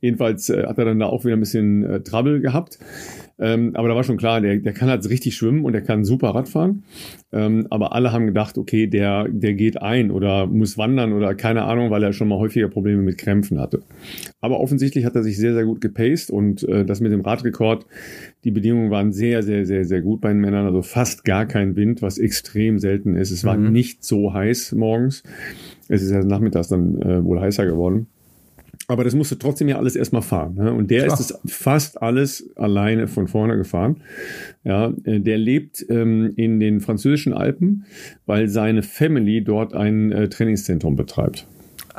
Jedenfalls 0.00 0.48
äh, 0.48 0.64
hat 0.64 0.78
er 0.78 0.84
dann 0.84 1.00
da 1.00 1.06
auch 1.06 1.24
wieder 1.24 1.36
ein 1.36 1.40
bisschen 1.40 1.84
äh, 1.84 2.00
Trouble 2.00 2.40
gehabt. 2.40 2.78
Ähm, 3.40 3.72
aber 3.74 3.88
da 3.88 3.94
war 3.94 4.04
schon 4.04 4.16
klar, 4.16 4.40
der, 4.40 4.56
der 4.56 4.72
kann 4.72 4.88
halt 4.88 5.08
richtig 5.08 5.36
schwimmen 5.36 5.64
und 5.64 5.72
der 5.72 5.82
kann 5.82 6.04
super 6.04 6.30
Radfahren. 6.30 6.84
Ähm, 7.32 7.66
aber 7.70 7.92
alle 7.92 8.12
haben 8.12 8.26
gedacht, 8.26 8.58
okay, 8.58 8.86
der, 8.86 9.28
der 9.28 9.54
geht 9.54 9.80
ein 9.80 10.10
oder 10.10 10.46
muss 10.46 10.76
wandern 10.78 11.12
oder 11.12 11.34
keine 11.34 11.64
Ahnung, 11.64 11.90
weil 11.90 12.02
er 12.02 12.12
schon 12.12 12.28
mal 12.28 12.38
häufiger 12.38 12.68
Probleme 12.68 13.02
mit 13.02 13.18
Krämpfen 13.18 13.60
hatte. 13.60 13.82
Aber 14.40 14.58
offensichtlich 14.68 15.06
hat 15.06 15.16
er 15.16 15.22
sich 15.22 15.38
sehr, 15.38 15.54
sehr 15.54 15.64
gut 15.64 15.80
gepaced 15.80 16.30
und 16.30 16.62
äh, 16.68 16.84
das 16.84 17.00
mit 17.00 17.10
dem 17.10 17.22
Radrekord, 17.22 17.86
die 18.44 18.50
Bedingungen 18.50 18.90
waren 18.90 19.12
sehr, 19.12 19.42
sehr, 19.42 19.64
sehr, 19.64 19.86
sehr 19.86 20.02
gut 20.02 20.20
bei 20.20 20.28
den 20.28 20.40
Männern. 20.40 20.66
Also 20.66 20.82
fast 20.82 21.24
gar 21.24 21.46
kein 21.46 21.74
Wind, 21.74 22.02
was 22.02 22.18
extrem 22.18 22.78
selten 22.78 23.16
ist. 23.16 23.30
Es 23.30 23.44
war 23.44 23.56
mhm. 23.56 23.72
nicht 23.72 24.04
so 24.04 24.34
heiß 24.34 24.72
morgens. 24.72 25.22
Es 25.88 26.02
ist 26.02 26.10
ja 26.10 26.22
nachmittags 26.22 26.68
dann 26.68 27.00
äh, 27.00 27.24
wohl 27.24 27.40
heißer 27.40 27.64
geworden. 27.64 28.08
Aber 28.90 29.04
das 29.04 29.14
musste 29.14 29.38
trotzdem 29.38 29.68
ja 29.68 29.76
alles 29.76 29.96
erstmal 29.96 30.22
fahren. 30.22 30.54
Ne? 30.56 30.72
Und 30.72 30.90
der 30.90 31.04
Klar. 31.04 31.18
ist 31.18 31.30
es 31.30 31.40
fast 31.46 32.02
alles 32.02 32.50
alleine 32.56 33.08
von 33.08 33.26
vorne 33.26 33.56
gefahren. 33.56 34.02
Ja, 34.64 34.92
äh, 35.04 35.20
der 35.20 35.38
lebt 35.38 35.84
ähm, 35.88 36.34
in 36.36 36.60
den 36.60 36.80
französischen 36.80 37.32
Alpen, 37.32 37.84
weil 38.26 38.48
seine 38.48 38.82
Family 38.82 39.42
dort 39.42 39.72
ein 39.72 40.12
äh, 40.12 40.28
Trainingszentrum 40.28 40.94
betreibt. 40.94 41.46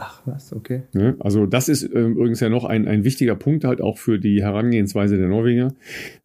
Ach 0.02 0.22
was, 0.26 0.54
okay. 0.54 0.84
Ja, 0.94 1.14
also 1.20 1.46
das 1.46 1.68
ist 1.68 1.84
äh, 1.84 2.06
übrigens 2.06 2.40
ja 2.40 2.48
noch 2.48 2.64
ein, 2.64 2.88
ein 2.88 3.04
wichtiger 3.04 3.36
Punkt 3.36 3.66
halt 3.66 3.82
auch 3.82 3.98
für 3.98 4.18
die 4.18 4.42
Herangehensweise 4.42 5.18
der 5.18 5.28
Norweger. 5.28 5.74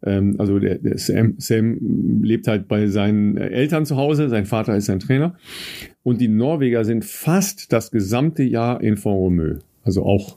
Ähm, 0.04 0.36
also 0.38 0.60
der, 0.60 0.76
der 0.76 0.96
Sam, 0.96 1.34
Sam 1.38 2.22
lebt 2.22 2.46
halt 2.46 2.68
bei 2.68 2.86
seinen 2.86 3.36
Eltern 3.36 3.84
zu 3.84 3.96
Hause, 3.96 4.28
sein 4.28 4.46
Vater 4.46 4.76
ist 4.76 4.86
sein 4.86 5.00
Trainer. 5.00 5.34
Und 6.04 6.20
die 6.20 6.28
Norweger 6.28 6.84
sind 6.84 7.04
fast 7.04 7.72
das 7.72 7.90
gesamte 7.90 8.44
Jahr 8.44 8.80
in 8.80 8.96
Font-Romeu. 8.96 9.56
Also 9.82 10.04
auch 10.04 10.36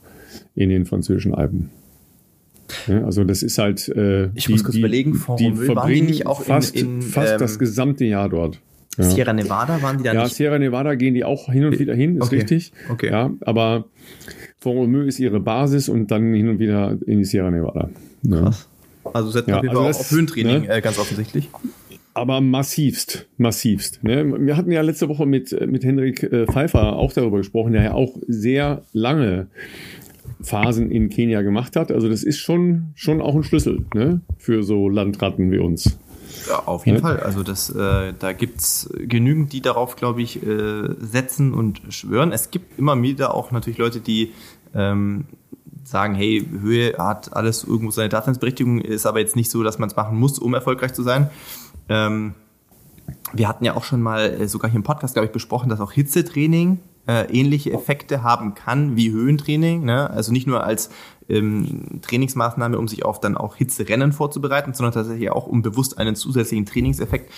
in 0.56 0.70
den 0.70 0.84
französischen 0.84 1.32
Alpen. 1.32 1.70
Ja, 2.88 3.04
also 3.04 3.22
das 3.22 3.42
ist 3.42 3.58
halt. 3.58 3.88
Äh, 3.88 4.30
ich 4.34 4.46
die, 4.46 4.52
muss 4.52 4.64
kurz 4.64 4.74
die, 4.74 4.80
überlegen, 4.80 5.14
Font 5.14 5.40
die 5.40 5.54
verbringen 5.54 6.06
nicht 6.06 6.26
auch 6.26 6.42
fast, 6.42 6.74
in, 6.74 6.96
in 6.96 7.02
fast 7.02 7.34
ähm, 7.34 7.38
das 7.38 7.58
gesamte 7.58 8.04
Jahr 8.04 8.28
dort. 8.28 8.60
Ja. 8.98 9.04
Sierra 9.04 9.32
Nevada 9.32 9.80
waren 9.80 9.98
die 9.98 10.04
da 10.04 10.12
ja, 10.12 10.22
nicht? 10.22 10.32
Ja, 10.32 10.36
Sierra 10.36 10.58
Nevada 10.58 10.94
gehen 10.94 11.14
die 11.14 11.24
auch 11.24 11.50
hin 11.50 11.64
und 11.64 11.78
wieder 11.78 11.94
hin, 11.94 12.16
ist 12.16 12.24
okay. 12.24 12.36
richtig. 12.36 12.72
Okay. 12.90 13.10
Ja, 13.10 13.30
aber 13.40 13.84
Font-Romeu 14.58 15.02
ist 15.02 15.20
ihre 15.20 15.40
Basis 15.40 15.88
und 15.88 16.10
dann 16.10 16.34
hin 16.34 16.48
und 16.48 16.58
wieder 16.58 16.98
in 17.06 17.18
die 17.18 17.24
Sierra 17.24 17.50
Nevada. 17.50 17.90
Ja. 18.22 18.42
Krass. 18.42 18.68
Also 19.14 19.30
setzen 19.30 19.50
ja, 19.50 19.60
also 19.60 19.84
das, 19.84 20.00
auf 20.00 20.10
Höhentraining 20.10 20.62
ne? 20.62 20.68
äh, 20.68 20.80
ganz 20.80 20.98
offensichtlich. 20.98 21.48
Aber 22.14 22.40
massivst, 22.40 23.28
massivst. 23.36 24.02
Ne? 24.02 24.34
Wir 24.44 24.56
hatten 24.56 24.72
ja 24.72 24.82
letzte 24.82 25.08
Woche 25.08 25.24
mit, 25.24 25.56
mit 25.66 25.84
Henrik 25.84 26.24
äh, 26.24 26.46
Pfeiffer 26.46 26.96
auch 26.96 27.12
darüber 27.12 27.38
gesprochen, 27.38 27.72
der 27.72 27.82
ja 27.84 27.94
auch 27.94 28.16
sehr 28.26 28.82
lange 28.92 29.46
Phasen 30.40 30.90
in 30.90 31.08
Kenia 31.08 31.42
gemacht 31.42 31.76
hat. 31.76 31.92
Also 31.92 32.08
das 32.08 32.24
ist 32.24 32.38
schon, 32.38 32.88
schon 32.94 33.20
auch 33.20 33.36
ein 33.36 33.44
Schlüssel 33.44 33.84
ne? 33.94 34.20
für 34.36 34.64
so 34.64 34.88
Landratten 34.88 35.50
wie 35.52 35.58
uns. 35.58 35.98
Ja, 36.48 36.62
auf 36.66 36.86
jeden 36.86 36.98
ja. 36.98 37.02
Fall. 37.02 37.20
Also 37.20 37.42
das, 37.42 37.70
äh, 37.70 38.12
da 38.18 38.32
gibt's 38.32 38.88
genügend, 38.96 39.52
die 39.52 39.60
darauf, 39.60 39.96
glaube 39.96 40.22
ich, 40.22 40.42
äh, 40.42 40.94
setzen 40.98 41.54
und 41.54 41.80
schwören. 41.90 42.32
Es 42.32 42.50
gibt 42.50 42.78
immer 42.78 43.00
wieder 43.00 43.34
auch 43.34 43.50
natürlich 43.50 43.78
Leute, 43.78 44.00
die 44.00 44.32
ähm, 44.74 45.26
sagen, 45.84 46.14
hey, 46.14 46.46
Höhe 46.60 46.96
hat 46.98 47.34
alles 47.34 47.64
irgendwo 47.64 47.90
seine 47.90 48.08
Daseinsberechtigung, 48.08 48.80
ist 48.80 49.06
aber 49.06 49.20
jetzt 49.20 49.36
nicht 49.36 49.50
so, 49.50 49.62
dass 49.62 49.78
man 49.78 49.88
es 49.88 49.96
machen 49.96 50.18
muss, 50.18 50.38
um 50.38 50.54
erfolgreich 50.54 50.92
zu 50.92 51.02
sein. 51.02 51.30
Ähm, 51.88 52.34
wir 53.32 53.48
hatten 53.48 53.64
ja 53.64 53.74
auch 53.74 53.84
schon 53.84 54.02
mal 54.02 54.20
äh, 54.20 54.48
sogar 54.48 54.70
hier 54.70 54.78
im 54.78 54.84
Podcast, 54.84 55.14
glaube 55.14 55.26
ich, 55.26 55.32
besprochen, 55.32 55.68
dass 55.68 55.80
auch 55.80 55.92
Hitzetraining 55.92 56.78
äh, 57.06 57.24
ähnliche 57.32 57.72
Effekte 57.72 58.22
haben 58.22 58.54
kann 58.54 58.96
wie 58.96 59.10
Höhentraining. 59.10 59.84
Ne? 59.84 60.10
Also 60.10 60.32
nicht 60.32 60.46
nur 60.46 60.62
als 60.62 60.90
ähm, 61.28 62.00
Trainingsmaßnahme, 62.02 62.78
um 62.78 62.88
sich 62.88 63.04
auf 63.04 63.20
dann 63.20 63.36
auch 63.36 63.56
Hitzerennen 63.56 64.12
vorzubereiten, 64.12 64.74
sondern 64.74 64.92
tatsächlich 64.92 65.30
auch, 65.30 65.46
um 65.46 65.62
bewusst 65.62 65.98
einen 65.98 66.16
zusätzlichen 66.16 66.66
Trainingseffekt 66.66 67.30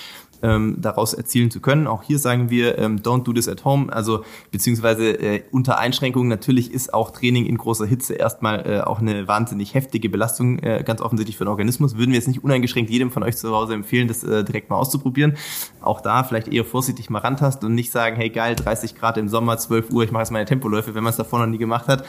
ähm, 0.43 0.77
daraus 0.79 1.15
erzielen 1.15 1.51
zu 1.51 1.61
können. 1.61 1.87
Auch 1.87 2.03
hier 2.03 2.19
sagen 2.19 2.51
wir, 2.51 2.79
ähm, 2.79 3.01
don't 3.01 3.25
do 3.25 3.33
this 3.33 3.49
at 3.49 3.65
home, 3.65 3.93
also 3.93 4.25
beziehungsweise 4.51 5.11
äh, 5.11 5.43
unter 5.51 5.79
Einschränkungen. 5.79 6.29
Natürlich 6.29 6.73
ist 6.73 6.95
auch 6.95 7.11
Training 7.11 7.47
in 7.47 7.59
großer 7.59 7.87
Hitze 7.87 8.15
erstmal 8.15 8.67
äh, 8.67 8.81
auch 8.81 9.01
eine 9.01 9.29
wahnsinnig 9.29 9.75
heftige 9.75 10.09
Belastung, 10.09 10.59
äh, 10.61 10.83
ganz 10.85 11.01
offensichtlich 11.01 11.37
für 11.37 11.45
den 11.45 11.51
Organismus. 11.51 11.97
Würden 11.97 12.11
wir 12.11 12.17
jetzt 12.17 12.29
nicht 12.29 12.43
uneingeschränkt 12.43 12.91
jedem 12.91 13.11
von 13.11 13.23
euch 13.23 13.37
zu 13.37 13.51
Hause 13.51 13.75
empfehlen, 13.75 14.09
das 14.09 14.25
äh, 14.25 14.45
direkt 14.45 14.71
mal 14.71 14.77
auszuprobieren. 14.77 15.37
Auch 15.81 16.01
da 16.01 16.25
vielleicht 16.25 16.49
eher 16.49 16.65
vorsichtig 16.65 17.11
mal 17.11 17.19
rantasten 17.19 17.69
und 17.69 17.75
nicht 17.75 17.91
sagen, 17.91 18.17
hey 18.17 18.31
geil, 18.31 18.55
30 18.55 18.95
Grad 18.95 19.19
im 19.19 19.29
Sommer, 19.29 19.59
12 19.59 19.91
Uhr, 19.91 20.05
ich 20.05 20.11
mache 20.11 20.23
jetzt 20.23 20.31
meine 20.31 20.47
Tempoläufe, 20.47 20.95
wenn 20.95 21.05
man 21.05 21.11
es 21.11 21.17
davor 21.17 21.41
noch 21.41 21.47
nie 21.47 21.59
gemacht 21.59 21.89
hat 21.89 22.05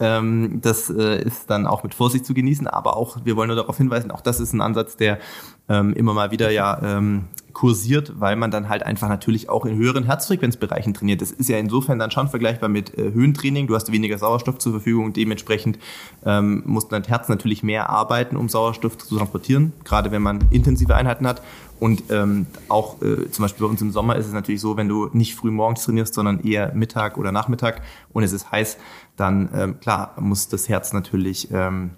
Ähm, 0.00 0.60
das 0.62 0.90
äh, 0.90 1.22
ist 1.22 1.50
dann 1.50 1.66
auch 1.66 1.82
mit 1.82 1.94
Vorsicht 1.94 2.24
zu 2.24 2.34
genießen, 2.34 2.66
aber 2.66 2.96
auch, 2.96 3.18
wir 3.24 3.36
wollen 3.36 3.48
nur 3.48 3.56
darauf 3.56 3.76
hinweisen, 3.76 4.10
auch 4.10 4.22
das 4.22 4.40
ist 4.40 4.54
ein 4.54 4.62
Ansatz, 4.62 4.96
der 4.96 5.18
ähm, 5.68 5.92
immer 5.92 6.14
mal 6.14 6.30
wieder 6.30 6.50
ja 6.50 6.80
ähm, 6.82 7.26
kursiert, 7.52 8.14
weil 8.18 8.36
man 8.36 8.50
dann 8.50 8.68
halt 8.68 8.82
einfach 8.84 9.08
natürlich 9.08 9.48
auch 9.48 9.66
in 9.66 9.76
höheren 9.76 10.04
Herzfrequenzbereichen 10.04 10.94
trainiert. 10.94 11.20
Das 11.20 11.30
ist 11.30 11.48
ja 11.48 11.58
insofern 11.58 11.98
dann 11.98 12.10
schon 12.10 12.28
vergleichbar 12.28 12.68
mit 12.68 12.96
äh, 12.96 13.12
Höhentraining. 13.12 13.66
Du 13.66 13.74
hast 13.74 13.92
weniger 13.92 14.18
Sauerstoff 14.18 14.58
zur 14.58 14.72
Verfügung, 14.72 15.12
dementsprechend 15.12 15.78
ähm, 16.24 16.62
muss 16.66 16.88
dein 16.88 17.04
Herz 17.04 17.28
natürlich 17.28 17.62
mehr 17.62 17.90
arbeiten, 17.90 18.36
um 18.36 18.48
Sauerstoff 18.48 18.96
zu 18.98 19.16
transportieren, 19.16 19.72
gerade 19.84 20.10
wenn 20.10 20.22
man 20.22 20.40
intensive 20.50 20.94
Einheiten 20.94 21.26
hat. 21.26 21.42
Und 21.78 22.04
ähm, 22.10 22.46
auch 22.68 23.00
äh, 23.00 23.30
zum 23.30 23.42
Beispiel 23.42 23.66
bei 23.66 23.70
uns 23.70 23.80
im 23.80 23.90
Sommer 23.90 24.16
ist 24.16 24.26
es 24.26 24.34
natürlich 24.34 24.60
so, 24.60 24.76
wenn 24.76 24.88
du 24.88 25.08
nicht 25.14 25.34
früh 25.34 25.50
morgens 25.50 25.82
trainierst, 25.82 26.12
sondern 26.12 26.40
eher 26.40 26.74
Mittag 26.74 27.16
oder 27.16 27.32
Nachmittag 27.32 27.80
und 28.12 28.22
es 28.22 28.32
ist 28.32 28.52
heiß, 28.52 28.76
dann 29.16 29.48
ähm, 29.54 29.80
klar 29.80 30.14
muss 30.18 30.48
das 30.48 30.68
Herz 30.68 30.92
natürlich 30.92 31.48
ähm, 31.52 31.90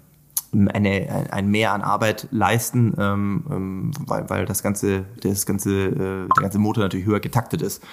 eine, 0.53 1.31
ein 1.31 1.49
Mehr 1.49 1.73
an 1.73 1.81
Arbeit 1.81 2.27
leisten, 2.31 2.93
ähm, 2.97 3.43
ähm, 3.49 3.91
weil, 4.05 4.29
weil 4.29 4.45
das 4.45 4.63
ganze, 4.63 5.05
das 5.21 5.45
ganze, 5.45 5.87
äh, 5.87 5.95
der 5.95 6.41
ganze 6.41 6.59
Motor 6.59 6.83
natürlich 6.83 7.05
höher 7.05 7.19
getaktet 7.19 7.61
ist. 7.61 7.83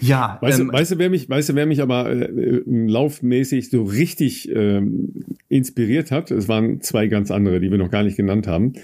Ja, 0.00 0.38
weißt, 0.40 0.60
ähm, 0.60 0.68
du, 0.68 0.72
weißt 0.72 0.92
du, 0.92 0.98
wer 0.98 1.10
mich, 1.10 1.28
weißt 1.28 1.50
du, 1.50 1.54
wer 1.54 1.66
mich 1.66 1.82
aber 1.82 2.10
äh, 2.10 2.24
äh, 2.24 2.62
laufmäßig 2.66 3.70
so 3.70 3.82
richtig 3.82 4.50
ähm, 4.50 5.12
inspiriert 5.48 6.10
hat? 6.10 6.30
Es 6.30 6.48
waren 6.48 6.80
zwei 6.80 7.06
ganz 7.06 7.30
andere, 7.30 7.60
die 7.60 7.70
wir 7.70 7.78
noch 7.78 7.90
gar 7.90 8.02
nicht 8.02 8.16
genannt 8.16 8.46
haben. 8.46 8.74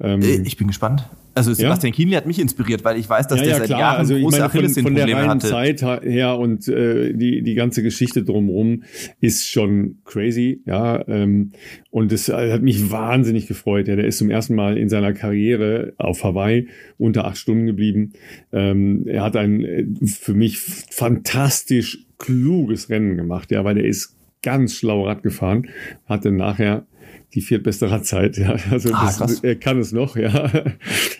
Ähm, 0.00 0.22
äh, 0.22 0.40
ich 0.44 0.56
bin 0.56 0.66
gespannt. 0.66 1.08
Also 1.34 1.52
Sebastian 1.52 1.92
ja? 1.92 1.96
Kienle 1.96 2.16
hat 2.16 2.26
mich 2.26 2.38
inspiriert, 2.38 2.84
weil 2.84 2.96
ich 2.98 3.08
weiß, 3.08 3.26
dass 3.26 3.40
ja, 3.40 3.44
der 3.44 3.52
ja, 3.52 3.58
seit 3.58 3.66
klar. 3.66 3.80
Jahren 3.80 3.98
also, 3.98 4.18
große 4.18 4.44
Achillessehnenprobleme 4.44 5.20
von, 5.20 5.28
von 5.30 5.38
der 5.40 5.50
Zeit 5.50 5.82
her 5.82 6.38
und 6.38 6.68
äh, 6.68 7.12
die 7.12 7.42
die 7.42 7.54
ganze 7.54 7.82
Geschichte 7.82 8.22
drumherum 8.22 8.84
ist 9.20 9.48
schon 9.48 9.98
crazy, 10.04 10.62
ja. 10.66 11.06
Ähm, 11.08 11.52
und 11.90 12.12
es 12.12 12.28
hat 12.28 12.62
mich 12.62 12.90
wahnsinnig 12.90 13.46
gefreut. 13.46 13.88
Ja, 13.88 13.96
der 13.96 14.06
ist 14.06 14.18
zum 14.18 14.30
ersten 14.30 14.54
Mal 14.54 14.78
in 14.78 14.88
seiner 14.88 15.12
Karriere 15.12 15.94
auf 15.98 16.22
Hawaii 16.24 16.68
unter 16.98 17.24
acht 17.24 17.36
Stunden 17.36 17.66
geblieben. 17.66 18.12
Ähm, 18.52 19.06
er 19.06 19.22
hat 19.22 19.36
ein 19.36 19.64
äh, 19.64 19.86
für 20.06 20.34
mich 20.34 20.58
fantastisch 20.58 22.06
kluges 22.18 22.90
Rennen 22.90 23.16
gemacht, 23.16 23.50
ja, 23.50 23.64
weil 23.64 23.78
er 23.78 23.84
ist 23.84 24.16
ganz 24.42 24.74
schlau 24.74 25.06
Rad 25.06 25.22
gefahren, 25.22 25.68
hatte 26.06 26.30
nachher 26.30 26.86
die 27.34 27.40
viertbeste 27.40 27.90
Radzeit. 27.90 28.38
Ja. 28.38 28.56
Also 28.70 28.90
ah, 28.92 29.12
das, 29.18 29.42
er 29.42 29.56
kann 29.56 29.78
es 29.78 29.92
noch, 29.92 30.16
ja. 30.16 30.50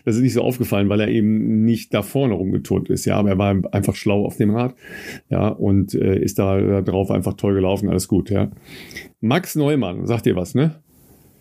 Das 0.05 0.17
ist 0.17 0.23
nicht 0.23 0.35
so 0.35 0.43
aufgefallen, 0.43 0.91
weil 0.91 1.01
er 1.01 1.09
eben 1.09 1.65
nicht 1.65 1.95
da 1.95 2.03
vorne 2.03 2.35
rumgeturnt 2.35 2.91
ist, 2.91 3.07
ja. 3.07 3.17
Aber 3.17 3.31
er 3.31 3.39
war 3.39 3.57
einfach 3.73 3.95
schlau 3.95 4.27
auf 4.27 4.37
dem 4.37 4.55
Rad, 4.55 4.75
ja, 5.31 5.49
und 5.49 5.95
äh, 5.95 6.19
ist 6.19 6.39
da, 6.39 6.61
da 6.61 6.83
drauf 6.83 7.11
einfach 7.11 7.35
toll 7.35 7.55
gelaufen, 7.55 7.89
alles 7.89 8.07
gut, 8.07 8.29
ja. 8.29 8.51
Max 9.21 9.55
Neumann, 9.55 10.07
sagt 10.07 10.27
ihr 10.27 10.37
was, 10.37 10.55
ne? 10.55 10.83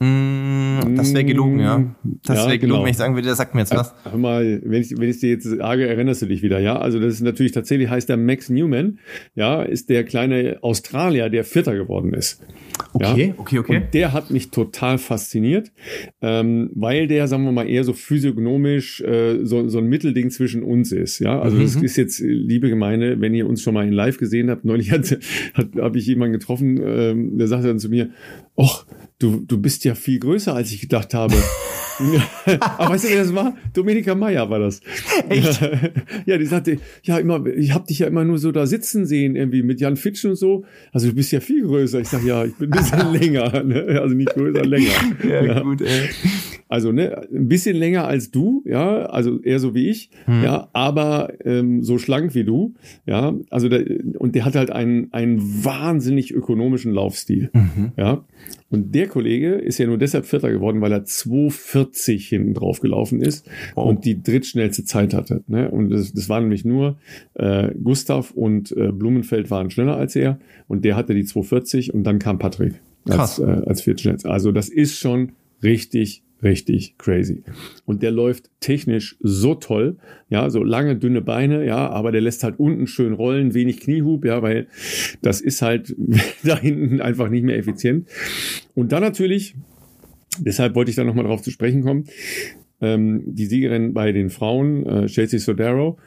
Mm, 0.04 0.96
das 0.98 1.14
wäre 1.14 1.24
gelogen, 1.24 1.60
ja. 1.60 1.96
Das 2.26 2.40
ja, 2.40 2.48
wäre 2.48 2.60
gelogen, 2.60 2.76
genau. 2.76 2.84
wenn 2.84 2.92
ich 2.92 2.98
sagen 2.98 3.16
würde, 3.16 3.28
der 3.28 3.36
sagt 3.36 3.56
mir 3.56 3.62
jetzt 3.62 3.74
was. 3.74 3.94
Hör 4.04 4.18
mal, 4.18 4.62
wenn 4.66 4.82
ich, 4.82 4.92
wenn 4.98 5.10
ich 5.10 5.20
dir 5.20 5.30
jetzt 5.30 5.46
sage, 5.46 5.88
erinnerst 5.88 6.22
du 6.22 6.26
dich 6.26 6.42
wieder, 6.42 6.60
ja? 6.60 6.78
Also 6.78 7.00
das 7.00 7.14
ist 7.14 7.22
natürlich 7.22 7.54
tatsächlich, 7.54 7.90
heißt 7.90 8.10
der 8.10 8.18
Max 8.18 8.50
Newman, 8.50 9.00
ja, 9.34 9.64
ist 9.64 9.90
der 9.90 10.04
kleine 10.04 10.58
Australier, 10.62 11.30
der 11.30 11.46
Vierter 11.46 11.76
geworden 11.76 12.14
ist. 12.14 12.42
Okay, 12.94 13.28
ja? 13.28 13.34
okay, 13.38 13.60
okay. 13.60 13.78
Und 13.78 13.94
der 13.94 14.12
hat 14.12 14.30
mich 14.30 14.52
total 14.52 14.98
fasziniert, 14.98 15.72
ähm, 16.22 16.72
weil 16.74 17.08
der, 17.08 17.28
sagen 17.28 17.46
wir 17.46 17.52
mal, 17.52 17.70
eher 17.70 17.84
so 17.84 17.94
physiognomisch 17.94 19.00
äh, 19.02 19.46
so, 19.46 19.70
so 19.70 19.78
ein 19.78 19.86
Mittelding 19.86 20.32
zwischen 20.32 20.64
uns 20.64 20.92
ist, 20.92 21.20
ja? 21.20 21.40
Also 21.40 21.58
mhm. 21.58 21.62
das 21.62 21.76
ist 21.76 21.96
jetzt, 21.96 22.20
liebe 22.20 22.70
Gemeinde, 22.70 23.22
wenn 23.22 23.34
ihr 23.34 23.48
uns 23.48 23.62
schon 23.62 23.74
mal 23.74 23.88
in 23.88 23.94
live 23.94 24.18
gesehen 24.18 24.50
habt, 24.50 24.66
neulich 24.66 24.92
hat, 24.92 25.18
hat, 25.54 25.68
habe 25.78 25.98
ich 25.98 26.08
jemanden 26.08 26.34
getroffen, 26.34 26.82
ähm, 26.84 27.38
der 27.38 27.48
sagte 27.48 27.68
dann 27.68 27.80
zu 27.80 27.90
mir, 27.90 28.10
och, 28.56 28.86
du, 29.20 29.42
du 29.46 29.58
bist 29.58 29.84
ja 29.86 29.96
viel 29.96 30.20
größer, 30.20 30.54
als 30.54 30.72
ich 30.72 30.82
gedacht 30.82 31.14
habe. 31.14 31.36
Aber 32.60 32.94
weißt 32.94 33.06
du, 33.06 33.10
wer 33.10 33.18
das 33.18 33.34
war? 33.36 33.56
Dominika 33.74 34.16
Meyer 34.16 34.50
war 34.50 34.60
das. 34.60 34.82
Echt? 35.30 35.62
Ja, 36.26 36.38
die 36.38 36.46
sagte, 36.46 36.80
ja, 37.04 37.18
immer, 37.18 37.46
ich 37.46 37.74
habe 37.74 37.86
dich 37.86 38.00
ja 38.00 38.08
immer 38.08 38.24
nur 38.24 38.38
so 38.38 38.52
da 38.52 38.66
sitzen 38.66 39.06
sehen, 39.06 39.36
irgendwie 39.36 39.62
mit 39.64 39.80
Jan 39.80 39.98
Fitsch 39.98 40.26
und 40.26 40.36
so. 40.36 40.66
Also 40.92 41.08
du 41.08 41.16
bist 41.16 41.32
ja 41.32 41.40
viel 41.40 41.64
größer. 41.64 42.00
Ich 42.00 42.08
sag 42.08 42.24
ja, 42.24 42.46
ich 42.46 42.56
bin 42.56 42.72
ein 42.72 42.80
bisschen 42.80 43.14
länger. 43.22 43.64
Ne? 43.64 44.00
Also 44.02 44.16
nicht 44.16 44.34
größer, 44.34 44.66
länger. 44.66 44.92
Ja, 45.24 45.44
ja, 45.44 45.60
gut, 45.60 45.82
ey. 45.82 46.10
Also, 46.74 46.92
ne, 46.92 47.28
ein 47.32 47.48
bisschen 47.48 47.76
länger 47.78 48.08
als 48.08 48.32
du, 48.32 48.64
ja, 48.66 49.06
also 49.06 49.40
eher 49.44 49.60
so 49.60 49.76
wie 49.76 49.90
ich, 49.90 50.10
hm. 50.26 50.42
ja, 50.42 50.70
aber 50.74 51.32
ähm, 51.46 51.84
so 51.84 52.00
schlank 52.00 52.34
wie 52.34 52.46
du, 52.46 52.74
ja. 53.06 53.36
Also 53.52 53.70
der, 53.70 53.86
und 54.18 54.34
der 54.34 54.44
hat 54.44 54.56
halt 54.56 54.72
einen, 54.72 55.14
einen 55.14 55.64
wahnsinnig 55.64 56.34
ökonomischen 56.34 56.92
Laufstil. 56.92 57.52
Mhm. 57.54 57.92
Ja. 57.96 58.26
Und 58.72 58.96
der 58.96 59.08
Kollege 59.08 59.50
ist 59.54 59.78
ja 59.78 59.86
nur 59.86 60.00
deshalb 60.00 60.26
Vierter 60.26 60.50
geworden, 60.50 60.82
weil 60.82 60.92
er 60.92 61.04
2,40 61.04 62.28
hinten 62.28 62.56
drauf 62.56 62.80
gelaufen 62.80 63.22
ist 63.22 63.48
oh. 63.76 63.84
und 63.84 64.04
die 64.04 64.24
drittschnellste 64.24 64.84
Zeit 64.84 65.14
hatte. 65.14 65.44
Ne? 65.46 65.70
Und 65.70 65.92
das, 65.92 66.12
das 66.12 66.28
war 66.28 66.42
nämlich 66.42 66.66
nur 66.66 66.98
äh, 67.36 67.70
Gustav 67.84 68.32
und 68.32 68.76
äh, 68.76 68.92
Blumenfeld 68.92 69.52
waren 69.52 69.70
schneller 69.70 69.96
als 69.96 70.16
er 70.16 70.40
und 70.68 70.86
der 70.86 70.96
hatte 70.96 71.14
die 71.14 71.26
2,40 71.26 71.92
und 71.92 72.04
dann 72.04 72.18
kam 72.18 72.40
Patrick 72.40 72.82
als, 73.08 73.38
äh, 73.38 73.44
als 73.44 73.84
viertschnellst. 73.84 74.26
Also 74.26 74.52
das 74.52 74.70
ist 74.70 74.98
schon 74.98 75.34
richtig 75.62 76.24
richtig 76.44 76.98
crazy. 76.98 77.44
Und 77.86 78.04
der 78.04 78.12
läuft 78.12 78.50
technisch 78.60 79.18
so 79.20 79.56
toll, 79.56 79.98
ja, 80.30 80.50
so 80.50 80.64
lange, 80.64 80.96
dünne 80.96 81.22
Beine, 81.22 81.66
ja, 81.66 81.90
aber 81.90 82.12
der 82.12 82.22
lässt 82.22 82.44
halt 82.44 82.60
unten 82.60 82.88
schön 82.88 83.14
rollen, 83.14 83.54
wenig 83.54 83.80
Kniehub, 83.80 84.26
ja, 84.26 84.42
weil 84.42 84.68
das 85.22 85.42
ist 85.42 85.62
halt 85.62 85.96
da 86.44 86.60
hinten 86.60 87.02
einfach 87.02 87.30
nicht 87.30 87.44
mehr 87.44 87.58
effizient. 87.58 88.08
Und 88.76 88.92
dann 88.92 89.02
natürlich, 89.02 89.56
deshalb 90.40 90.76
wollte 90.76 90.92
ich 90.92 90.96
da 90.96 91.04
nochmal 91.04 91.26
drauf 91.26 91.42
zu 91.42 91.52
sprechen 91.52 91.84
kommen, 91.84 92.06
ähm, 92.82 93.24
die 93.26 93.46
Siegerin 93.46 93.94
bei 93.94 94.12
den 94.12 94.30
Frauen, 94.30 94.86
äh, 94.86 95.06
Chelsea 95.08 95.40
Sodaro, 95.40 95.98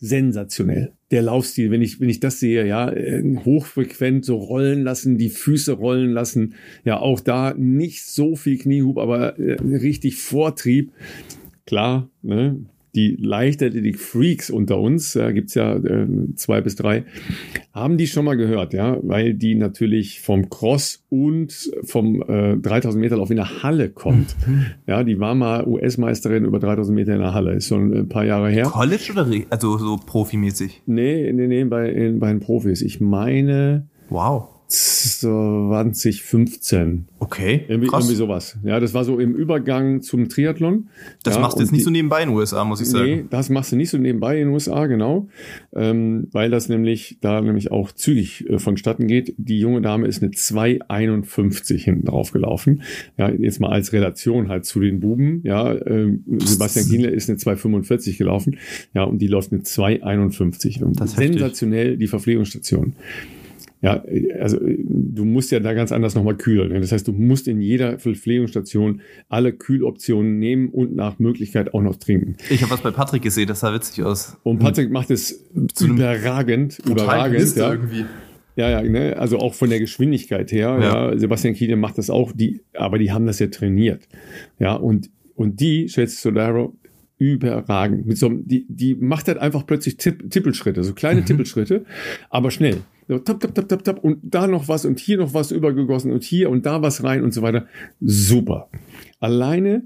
sensationell. 0.00 0.92
Der 1.10 1.22
Laufstil, 1.22 1.70
wenn 1.70 1.82
ich, 1.82 2.00
wenn 2.00 2.08
ich 2.08 2.20
das 2.20 2.40
sehe, 2.40 2.66
ja, 2.66 2.90
äh, 2.90 3.22
hochfrequent 3.44 4.24
so 4.24 4.36
rollen 4.36 4.82
lassen, 4.82 5.18
die 5.18 5.28
Füße 5.28 5.72
rollen 5.72 6.10
lassen, 6.10 6.54
ja, 6.84 6.98
auch 6.98 7.20
da 7.20 7.54
nicht 7.54 8.04
so 8.04 8.34
viel 8.34 8.58
Kniehub, 8.58 8.98
aber 8.98 9.38
äh, 9.38 9.56
richtig 9.60 10.16
Vortrieb. 10.16 10.92
Klar, 11.66 12.10
ne, 12.22 12.64
die 12.94 13.16
Leichtathletik-Freaks 13.20 14.50
unter 14.50 14.78
uns, 14.78 15.12
da 15.12 15.30
gibt's 15.32 15.54
ja 15.54 15.76
äh, 15.76 16.06
zwei 16.36 16.60
bis 16.60 16.76
drei, 16.76 17.04
haben 17.72 17.98
die 17.98 18.06
schon 18.06 18.24
mal 18.24 18.36
gehört, 18.36 18.72
ja, 18.72 18.98
weil 19.02 19.34
die 19.34 19.54
natürlich 19.54 20.20
vom 20.20 20.50
Cross 20.50 21.04
und 21.08 21.70
vom 21.84 22.22
äh, 22.22 22.56
3000 22.56 23.00
Meter 23.00 23.16
Lauf 23.16 23.30
in 23.30 23.36
der 23.36 23.62
Halle 23.62 23.90
kommt. 23.90 24.36
Mhm. 24.46 24.66
Ja, 24.86 25.04
die 25.04 25.20
war 25.20 25.34
mal 25.34 25.66
US-Meisterin 25.66 26.44
über 26.44 26.58
3000 26.58 26.94
Meter 26.94 27.14
in 27.14 27.20
der 27.20 27.34
Halle, 27.34 27.54
ist 27.54 27.68
schon 27.68 27.92
ein 27.92 28.08
paar 28.08 28.24
Jahre 28.24 28.50
her. 28.50 28.64
College 28.64 29.10
oder 29.12 29.26
also 29.50 29.78
so 29.78 29.96
profimäßig? 29.96 30.82
Nee, 30.86 31.32
nee, 31.32 31.46
nee, 31.46 31.64
bei, 31.64 31.90
in, 31.90 32.18
bei 32.18 32.28
den 32.28 32.40
Profis. 32.40 32.82
Ich 32.82 33.00
meine. 33.00 33.88
Wow. 34.08 34.59
2015. 34.70 37.06
Okay. 37.18 37.64
Irgendwie, 37.68 37.88
krass. 37.88 38.04
irgendwie 38.04 38.16
sowas. 38.16 38.56
Ja, 38.62 38.78
das 38.78 38.94
war 38.94 39.04
so 39.04 39.18
im 39.18 39.34
Übergang 39.34 40.00
zum 40.00 40.28
Triathlon. 40.28 40.86
Das 41.24 41.34
ja, 41.34 41.40
machst 41.40 41.58
du 41.58 41.62
jetzt 41.62 41.72
nicht 41.72 41.80
die, 41.80 41.84
so 41.84 41.90
nebenbei 41.90 42.22
in 42.22 42.28
den 42.28 42.36
USA, 42.36 42.64
muss 42.64 42.80
ich 42.80 42.88
sagen. 42.88 43.04
Nee, 43.04 43.24
das 43.28 43.50
machst 43.50 43.72
du 43.72 43.76
nicht 43.76 43.90
so 43.90 43.98
nebenbei 43.98 44.40
in 44.40 44.46
den 44.46 44.54
USA, 44.54 44.86
genau. 44.86 45.28
Ähm, 45.74 46.28
weil 46.32 46.50
das 46.50 46.68
nämlich 46.68 47.18
da 47.20 47.40
nämlich 47.40 47.72
auch 47.72 47.90
zügig 47.92 48.48
äh, 48.48 48.60
vonstatten 48.60 49.08
geht. 49.08 49.34
Die 49.38 49.58
junge 49.58 49.82
Dame 49.82 50.06
ist 50.06 50.22
eine 50.22 50.30
2,51 50.32 51.78
hinten 51.78 52.06
drauf 52.06 52.30
gelaufen. 52.30 52.82
Ja, 53.18 53.28
jetzt 53.28 53.58
mal 53.60 53.70
als 53.70 53.92
Relation 53.92 54.48
halt 54.48 54.66
zu 54.66 54.78
den 54.80 55.00
Buben. 55.00 55.40
Ja, 55.42 55.72
äh, 55.72 56.16
Sebastian 56.38 56.88
Kienle 56.88 57.10
ist 57.10 57.28
eine 57.28 57.38
2,45 57.38 58.18
gelaufen. 58.18 58.58
Ja, 58.94 59.02
und 59.02 59.18
die 59.18 59.26
läuft 59.26 59.50
eine 59.52 59.62
2,51. 59.62 61.06
Sensationell 61.06 61.84
heftig. 61.84 61.98
die 61.98 62.06
Verpflegungsstation. 62.06 62.94
Ja, 63.82 64.04
also 64.38 64.58
du 64.60 65.24
musst 65.24 65.50
ja 65.52 65.60
da 65.60 65.72
ganz 65.72 65.90
anders 65.90 66.14
nochmal 66.14 66.36
kühlen. 66.36 66.78
Das 66.80 66.92
heißt, 66.92 67.08
du 67.08 67.12
musst 67.12 67.48
in 67.48 67.62
jeder 67.62 67.98
Verpflegungsstation 67.98 69.00
alle 69.28 69.52
Kühloptionen 69.54 70.38
nehmen 70.38 70.68
und 70.68 70.94
nach 70.94 71.18
Möglichkeit 71.18 71.72
auch 71.72 71.80
noch 71.80 71.96
trinken. 71.96 72.36
Ich 72.50 72.60
habe 72.62 72.72
was 72.72 72.82
bei 72.82 72.90
Patrick 72.90 73.22
gesehen, 73.22 73.48
das 73.48 73.60
sah 73.60 73.72
witzig 73.72 74.04
aus. 74.04 74.36
Und 74.42 74.58
Patrick 74.58 74.90
macht 74.90 75.10
es 75.10 75.48
überragend, 75.80 76.78
überragend. 76.86 77.56
Ja. 77.56 77.72
Irgendwie. 77.72 78.04
Ja, 78.56 78.68
ja, 78.68 78.82
ne? 78.82 79.16
also 79.16 79.38
auch 79.38 79.54
von 79.54 79.70
der 79.70 79.80
Geschwindigkeit 79.80 80.52
her. 80.52 80.78
Ja. 80.80 81.10
ja. 81.10 81.18
Sebastian 81.18 81.54
Kiene 81.54 81.76
macht 81.76 81.96
das 81.96 82.10
auch, 82.10 82.32
die, 82.32 82.60
aber 82.74 82.98
die 82.98 83.12
haben 83.12 83.26
das 83.26 83.38
ja 83.38 83.46
trainiert. 83.46 84.06
Ja, 84.58 84.74
und, 84.74 85.08
und 85.34 85.60
die, 85.60 85.86
Chelsea 85.86 86.18
Solaro, 86.18 86.76
überragend. 87.16 88.06
Mit 88.06 88.18
so, 88.18 88.28
die, 88.30 88.66
die 88.68 88.94
macht 88.94 89.28
halt 89.28 89.38
einfach 89.38 89.64
plötzlich 89.66 89.96
Tipp, 89.96 90.30
Tippelschritte, 90.30 90.82
so 90.84 90.94
kleine 90.94 91.20
mhm. 91.20 91.26
Tippelschritte, 91.26 91.84
aber 92.28 92.50
schnell. 92.50 92.78
So, 93.10 93.18
tap, 93.18 93.40
tap, 93.40 93.52
tap, 93.52 93.68
tap, 93.68 93.82
tap, 93.82 94.04
und 94.04 94.20
da 94.22 94.46
noch 94.46 94.68
was 94.68 94.84
und 94.84 95.00
hier 95.00 95.18
noch 95.18 95.34
was 95.34 95.50
übergegossen 95.50 96.12
und 96.12 96.22
hier 96.22 96.48
und 96.48 96.64
da 96.64 96.80
was 96.80 97.02
rein 97.02 97.24
und 97.24 97.34
so 97.34 97.42
weiter. 97.42 97.66
Super. 98.00 98.68
Alleine 99.18 99.82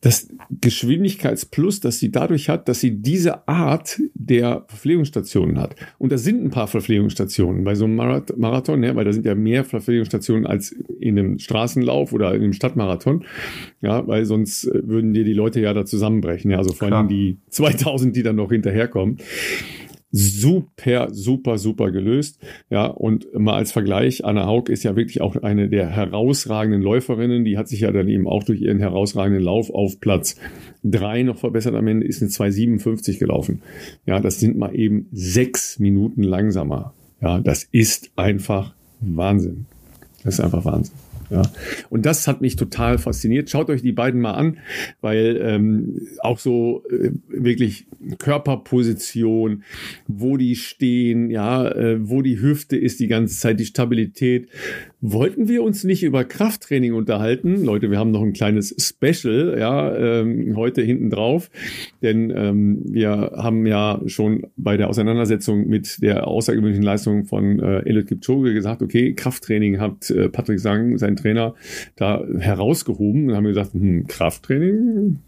das 0.00 0.28
Geschwindigkeitsplus, 0.60 1.80
das 1.80 1.98
sie 1.98 2.12
dadurch 2.12 2.48
hat, 2.48 2.68
dass 2.68 2.78
sie 2.78 3.02
diese 3.02 3.48
Art 3.48 4.00
der 4.14 4.64
Verpflegungsstationen 4.68 5.58
hat. 5.58 5.74
Und 5.98 6.12
da 6.12 6.18
sind 6.18 6.44
ein 6.44 6.50
paar 6.50 6.68
Verpflegungsstationen 6.68 7.64
bei 7.64 7.74
so 7.74 7.84
einem 7.84 7.96
Marathon, 7.96 8.82
ja, 8.84 8.94
weil 8.94 9.04
da 9.04 9.12
sind 9.12 9.26
ja 9.26 9.34
mehr 9.34 9.64
Verpflegungsstationen 9.64 10.46
als 10.46 10.70
in 11.00 11.18
einem 11.18 11.38
Straßenlauf 11.40 12.12
oder 12.12 12.32
in 12.32 12.42
einem 12.42 12.52
Stadtmarathon. 12.52 13.24
Ja, 13.80 14.06
weil 14.06 14.24
sonst 14.24 14.66
äh, 14.66 14.86
würden 14.86 15.14
dir 15.14 15.24
die 15.24 15.34
Leute 15.34 15.60
ja 15.60 15.74
da 15.74 15.84
zusammenbrechen. 15.84 16.50
Ja, 16.52 16.58
also 16.58 16.72
vor 16.72 16.92
allem 16.92 17.08
die 17.08 17.38
2000, 17.50 18.14
die 18.14 18.22
dann 18.22 18.36
noch 18.36 18.52
hinterherkommen 18.52 19.18
super, 20.12 21.08
super, 21.10 21.58
super 21.58 21.90
gelöst. 21.90 22.38
Ja, 22.70 22.86
und 22.86 23.26
mal 23.34 23.54
als 23.54 23.72
Vergleich, 23.72 24.24
Anna 24.24 24.46
Haug 24.46 24.68
ist 24.68 24.84
ja 24.84 24.94
wirklich 24.94 25.22
auch 25.22 25.36
eine 25.36 25.68
der 25.68 25.88
herausragenden 25.88 26.82
Läuferinnen. 26.82 27.44
Die 27.44 27.56
hat 27.58 27.68
sich 27.68 27.80
ja 27.80 27.90
dann 27.90 28.08
eben 28.08 28.28
auch 28.28 28.44
durch 28.44 28.60
ihren 28.60 28.78
herausragenden 28.78 29.42
Lauf 29.42 29.70
auf 29.70 29.98
Platz 30.00 30.36
drei 30.84 31.22
noch 31.22 31.38
verbessert. 31.38 31.74
Am 31.74 31.88
Ende 31.88 32.06
ist 32.06 32.22
eine 32.22 32.30
2,57 32.30 33.18
gelaufen. 33.18 33.62
Ja, 34.06 34.20
das 34.20 34.38
sind 34.38 34.58
mal 34.58 34.74
eben 34.76 35.08
sechs 35.12 35.78
Minuten 35.78 36.22
langsamer. 36.22 36.92
Ja, 37.20 37.40
das 37.40 37.64
ist 37.72 38.10
einfach 38.16 38.74
Wahnsinn. 39.00 39.66
Das 40.24 40.34
ist 40.34 40.40
einfach 40.40 40.64
Wahnsinn. 40.64 40.94
Ja. 41.32 41.42
Und 41.88 42.04
das 42.04 42.28
hat 42.28 42.42
mich 42.42 42.56
total 42.56 42.98
fasziniert. 42.98 43.48
Schaut 43.48 43.70
euch 43.70 43.82
die 43.82 43.92
beiden 43.92 44.20
mal 44.20 44.34
an, 44.34 44.58
weil 45.00 45.40
ähm, 45.42 46.08
auch 46.20 46.38
so 46.38 46.84
äh, 46.90 47.10
wirklich 47.28 47.86
Körperposition, 48.18 49.62
wo 50.06 50.36
die 50.36 50.56
stehen, 50.56 51.30
ja, 51.30 51.68
äh, 51.68 52.08
wo 52.08 52.20
die 52.20 52.40
Hüfte 52.40 52.76
ist 52.76 53.00
die 53.00 53.08
ganze 53.08 53.38
Zeit, 53.38 53.60
die 53.60 53.64
Stabilität. 53.64 54.48
Wollten 55.00 55.48
wir 55.48 55.62
uns 55.62 55.84
nicht 55.84 56.02
über 56.02 56.24
Krafttraining 56.24 56.92
unterhalten? 56.92 57.64
Leute, 57.64 57.90
wir 57.90 57.98
haben 57.98 58.10
noch 58.10 58.22
ein 58.22 58.34
kleines 58.34 58.74
Special, 58.78 59.56
ja, 59.58 59.96
ähm, 59.96 60.54
heute 60.56 60.82
hinten 60.82 61.10
drauf, 61.10 61.50
denn 62.02 62.32
ähm, 62.34 62.82
wir 62.84 63.32
haben 63.36 63.66
ja 63.66 64.00
schon 64.06 64.46
bei 64.56 64.76
der 64.76 64.88
Auseinandersetzung 64.88 65.66
mit 65.66 66.02
der 66.02 66.26
außergewöhnlichen 66.26 66.84
Leistung 66.84 67.24
von 67.24 67.58
äh, 67.58 67.80
Eliud 67.80 68.06
Kipchoge 68.06 68.54
gesagt, 68.54 68.82
okay, 68.82 69.14
Krafttraining 69.14 69.80
hat 69.80 70.10
äh, 70.10 70.28
Patrick 70.28 70.60
Sang, 70.60 70.98
sein 70.98 71.16
Trainer 71.22 71.54
da 71.96 72.22
herausgehoben 72.38 73.30
und 73.30 73.36
haben 73.36 73.44
gesagt, 73.44 73.72
hm, 73.72 74.06
Krafttraining, 74.06 75.18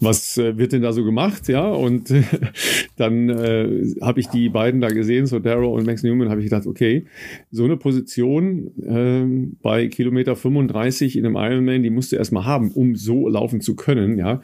was 0.00 0.38
äh, 0.38 0.56
wird 0.58 0.72
denn 0.72 0.82
da 0.82 0.92
so 0.92 1.04
gemacht? 1.04 1.48
Ja, 1.48 1.68
und 1.68 2.12
dann 2.96 3.28
äh, 3.28 3.94
habe 4.00 4.20
ich 4.20 4.28
die 4.28 4.48
beiden 4.48 4.80
da 4.80 4.88
gesehen, 4.88 5.26
so 5.26 5.38
Darrow 5.38 5.74
und 5.74 5.86
Max 5.86 6.02
Newman, 6.02 6.28
habe 6.28 6.40
ich 6.40 6.46
gedacht, 6.46 6.66
okay, 6.66 7.06
so 7.50 7.64
eine 7.64 7.76
Position 7.76 8.70
äh, 8.82 9.54
bei 9.62 9.88
Kilometer 9.88 10.36
35 10.36 11.16
in 11.16 11.26
einem 11.26 11.36
Ironman, 11.36 11.82
die 11.82 11.90
musst 11.90 12.12
du 12.12 12.16
erstmal 12.16 12.44
haben, 12.44 12.70
um 12.70 12.96
so 12.96 13.28
laufen 13.28 13.60
zu 13.60 13.76
können. 13.76 14.18
Ja, 14.18 14.40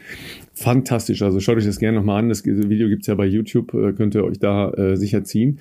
fantastisch. 0.54 1.22
Also 1.22 1.40
schaut 1.40 1.56
euch 1.56 1.64
das 1.64 1.78
gerne 1.78 1.98
nochmal 1.98 2.18
an. 2.18 2.28
Das 2.28 2.44
Video 2.44 2.88
gibt's 2.88 3.06
ja 3.06 3.14
bei 3.14 3.26
YouTube, 3.26 3.72
äh, 3.74 3.92
könnt 3.92 4.14
ihr 4.14 4.24
euch 4.24 4.38
da 4.38 4.70
äh, 4.72 4.96
sicher 4.96 5.24
ziehen. 5.24 5.58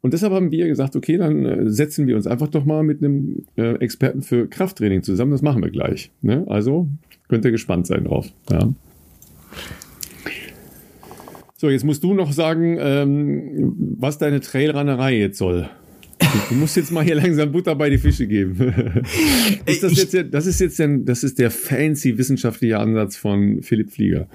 Und 0.00 0.12
deshalb 0.12 0.32
haben 0.32 0.50
wir 0.50 0.66
gesagt, 0.66 0.96
okay, 0.96 1.16
dann 1.16 1.44
äh, 1.44 1.70
setzen 1.70 2.06
wir 2.06 2.16
uns 2.16 2.26
einfach 2.26 2.48
doch 2.48 2.64
mal 2.64 2.82
mit 2.82 3.02
einem 3.02 3.44
äh, 3.56 3.74
Experten 3.76 4.22
für 4.22 4.46
Krafttraining 4.48 5.02
zusammen. 5.02 5.32
Das 5.32 5.42
machen 5.42 5.62
wir 5.62 5.70
gleich. 5.70 6.10
Ne? 6.20 6.44
Also 6.48 6.88
könnt 7.32 7.46
ihr 7.46 7.50
gespannt 7.50 7.86
sein 7.86 8.04
drauf. 8.04 8.26
Ja. 8.50 8.68
So, 11.56 11.70
jetzt 11.70 11.82
musst 11.82 12.04
du 12.04 12.12
noch 12.12 12.30
sagen, 12.30 12.76
ähm, 12.78 13.74
was 13.98 14.18
deine 14.18 14.40
Trailrunnerei 14.40 15.16
jetzt 15.16 15.38
soll. 15.38 15.70
Du 16.50 16.54
musst 16.54 16.76
jetzt 16.76 16.92
mal 16.92 17.02
hier 17.02 17.14
langsam 17.14 17.50
Butter 17.50 17.74
bei 17.74 17.88
die 17.88 17.96
Fische 17.96 18.26
geben. 18.26 18.58
ist 19.64 19.82
das, 19.82 19.96
jetzt, 19.96 20.14
das 20.30 20.44
ist 20.44 20.60
jetzt 20.60 20.78
der, 20.78 20.98
das 20.98 21.24
ist 21.24 21.38
der 21.38 21.50
fancy 21.50 22.18
wissenschaftliche 22.18 22.78
Ansatz 22.78 23.16
von 23.16 23.62
Philipp 23.62 23.92
Flieger. 23.92 24.28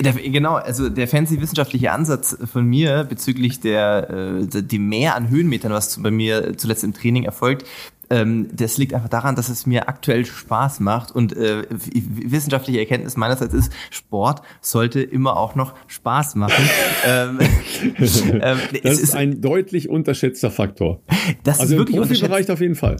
Der, 0.00 0.14
genau, 0.14 0.54
also 0.54 0.88
der 0.88 1.06
fancy 1.06 1.42
wissenschaftliche 1.42 1.92
Ansatz 1.92 2.36
von 2.50 2.64
mir 2.64 3.04
bezüglich 3.04 3.60
der, 3.60 4.40
äh, 4.54 4.62
die 4.62 4.78
Mehr 4.78 5.16
an 5.16 5.28
Höhenmetern, 5.28 5.72
was 5.72 6.02
bei 6.02 6.10
mir 6.10 6.56
zuletzt 6.56 6.82
im 6.82 6.94
Training 6.94 7.24
erfolgt, 7.24 7.66
ähm, 8.10 8.48
das 8.52 8.78
liegt 8.78 8.94
einfach 8.94 9.08
daran, 9.08 9.36
dass 9.36 9.48
es 9.48 9.66
mir 9.66 9.88
aktuell 9.88 10.24
Spaß 10.24 10.80
macht 10.80 11.10
und 11.10 11.36
äh, 11.36 11.64
wissenschaftliche 11.70 12.78
Erkenntnis 12.78 13.16
meinerseits 13.16 13.54
ist, 13.54 13.72
Sport 13.90 14.42
sollte 14.60 15.00
immer 15.00 15.36
auch 15.36 15.54
noch 15.54 15.74
Spaß 15.86 16.34
machen. 16.36 16.68
ähm, 17.06 17.38
ähm, 17.98 18.58
das 18.82 18.98
ist 18.98 19.14
ein 19.14 19.40
deutlich 19.40 19.88
unterschätzter 19.88 20.50
Faktor. 20.50 21.00
Das 21.44 21.60
also 21.60 21.74
ist 21.74 21.78
wirklich 21.78 21.96
im 21.96 22.02
Profibereich 22.02 22.50
auf 22.50 22.60
jeden 22.60 22.74
Fall. 22.74 22.96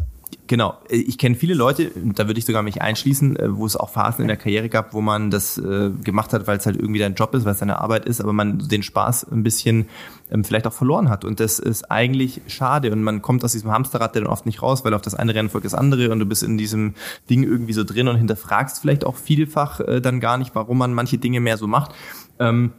Genau, 0.47 0.79
ich 0.89 1.19
kenne 1.19 1.35
viele 1.35 1.53
Leute, 1.53 1.91
da 1.95 2.27
würde 2.27 2.39
ich 2.39 2.47
sogar 2.47 2.63
mich 2.63 2.81
einschließen, 2.81 3.37
äh, 3.37 3.57
wo 3.57 3.67
es 3.67 3.77
auch 3.77 3.91
Phasen 3.91 4.23
in 4.23 4.29
der 4.29 4.39
Karriere 4.39 4.71
gab, 4.71 4.95
wo 4.95 5.03
man 5.03 5.31
das 5.31 5.59
äh, 5.59 5.91
gemacht 6.03 6.33
hat, 6.33 6.47
weil 6.47 6.57
es 6.57 6.65
halt 6.65 6.77
irgendwie 6.77 6.99
dein 6.99 7.15
Job 7.15 7.35
ist, 7.35 7.45
weil 7.45 7.53
es 7.53 7.59
deine 7.59 7.79
Arbeit 7.79 8.07
ist, 8.07 8.21
aber 8.23 8.33
man 8.33 8.59
den 8.59 8.83
Spaß 8.83 9.31
ein 9.31 9.43
bisschen 9.43 9.89
ähm, 10.31 10.45
vielleicht 10.45 10.67
auch 10.67 10.73
verloren 10.73 11.11
hat. 11.11 11.27
Und 11.27 11.41
das 11.41 11.59
ist 11.59 11.91
eigentlich 11.91 12.41
schade. 12.47 12.93
Und 12.93 13.03
man 13.03 13.21
kommt 13.21 13.45
aus 13.45 13.53
diesem 13.53 13.71
Hamsterrad 13.71 14.17
dann 14.17 14.27
oft 14.27 14.47
nicht 14.47 14.63
raus, 14.63 14.85
weil 14.85 14.95
auf 14.95 15.03
das 15.03 15.15
eine 15.15 15.35
Rennen 15.35 15.51
folgt 15.51 15.67
das 15.67 15.75
andere 15.75 16.11
und 16.11 16.19
du 16.19 16.27
bist 16.27 16.43
in 16.43 16.57
diesem 16.57 16.95
Ding 17.29 17.43
irgendwie 17.43 17.75
so 17.75 17.85
drin 17.85 18.09
und 18.09 18.17
hinterfragst 18.17 18.81
vielleicht 18.81 19.05
auch 19.05 19.17
vielfach 19.17 19.81
äh, 19.81 20.01
dann 20.01 20.19
gar 20.19 20.39
nicht, 20.39 20.55
warum 20.55 20.79
man 20.79 20.95
manche 20.95 21.19
Dinge 21.19 21.41
mehr 21.41 21.59
so 21.59 21.67
macht. 21.67 21.95
Ähm, 22.39 22.73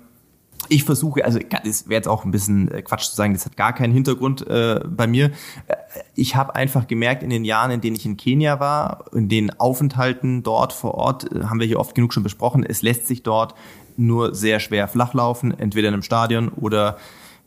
ich 0.69 0.83
versuche, 0.83 1.25
also 1.25 1.39
es 1.63 1.89
wäre 1.89 1.97
jetzt 1.97 2.07
auch 2.07 2.25
ein 2.25 2.31
bisschen 2.31 2.69
äh, 2.71 2.81
Quatsch 2.81 3.09
zu 3.09 3.15
sagen, 3.15 3.33
das 3.33 3.45
hat 3.45 3.57
gar 3.57 3.73
keinen 3.73 3.93
Hintergrund 3.93 4.47
äh, 4.47 4.79
bei 4.87 5.07
mir. 5.07 5.31
Äh, 5.67 5.75
ich 6.15 6.35
habe 6.35 6.55
einfach 6.55 6.87
gemerkt 6.87 7.23
in 7.23 7.29
den 7.29 7.43
Jahren, 7.43 7.71
in 7.71 7.81
denen 7.81 7.95
ich 7.95 8.05
in 8.05 8.17
Kenia 8.17 8.59
war, 8.59 9.05
in 9.13 9.29
den 9.29 9.59
Aufenthalten 9.59 10.43
dort 10.43 10.73
vor 10.73 10.95
Ort, 10.95 11.31
äh, 11.31 11.45
haben 11.45 11.59
wir 11.59 11.67
hier 11.67 11.79
oft 11.79 11.95
genug 11.95 12.13
schon 12.13 12.23
besprochen, 12.23 12.63
es 12.63 12.81
lässt 12.81 13.07
sich 13.07 13.23
dort 13.23 13.55
nur 13.97 14.33
sehr 14.33 14.59
schwer 14.59 14.87
flachlaufen, 14.87 15.57
entweder 15.59 15.89
in 15.89 15.95
einem 15.95 16.03
Stadion 16.03 16.49
oder 16.49 16.97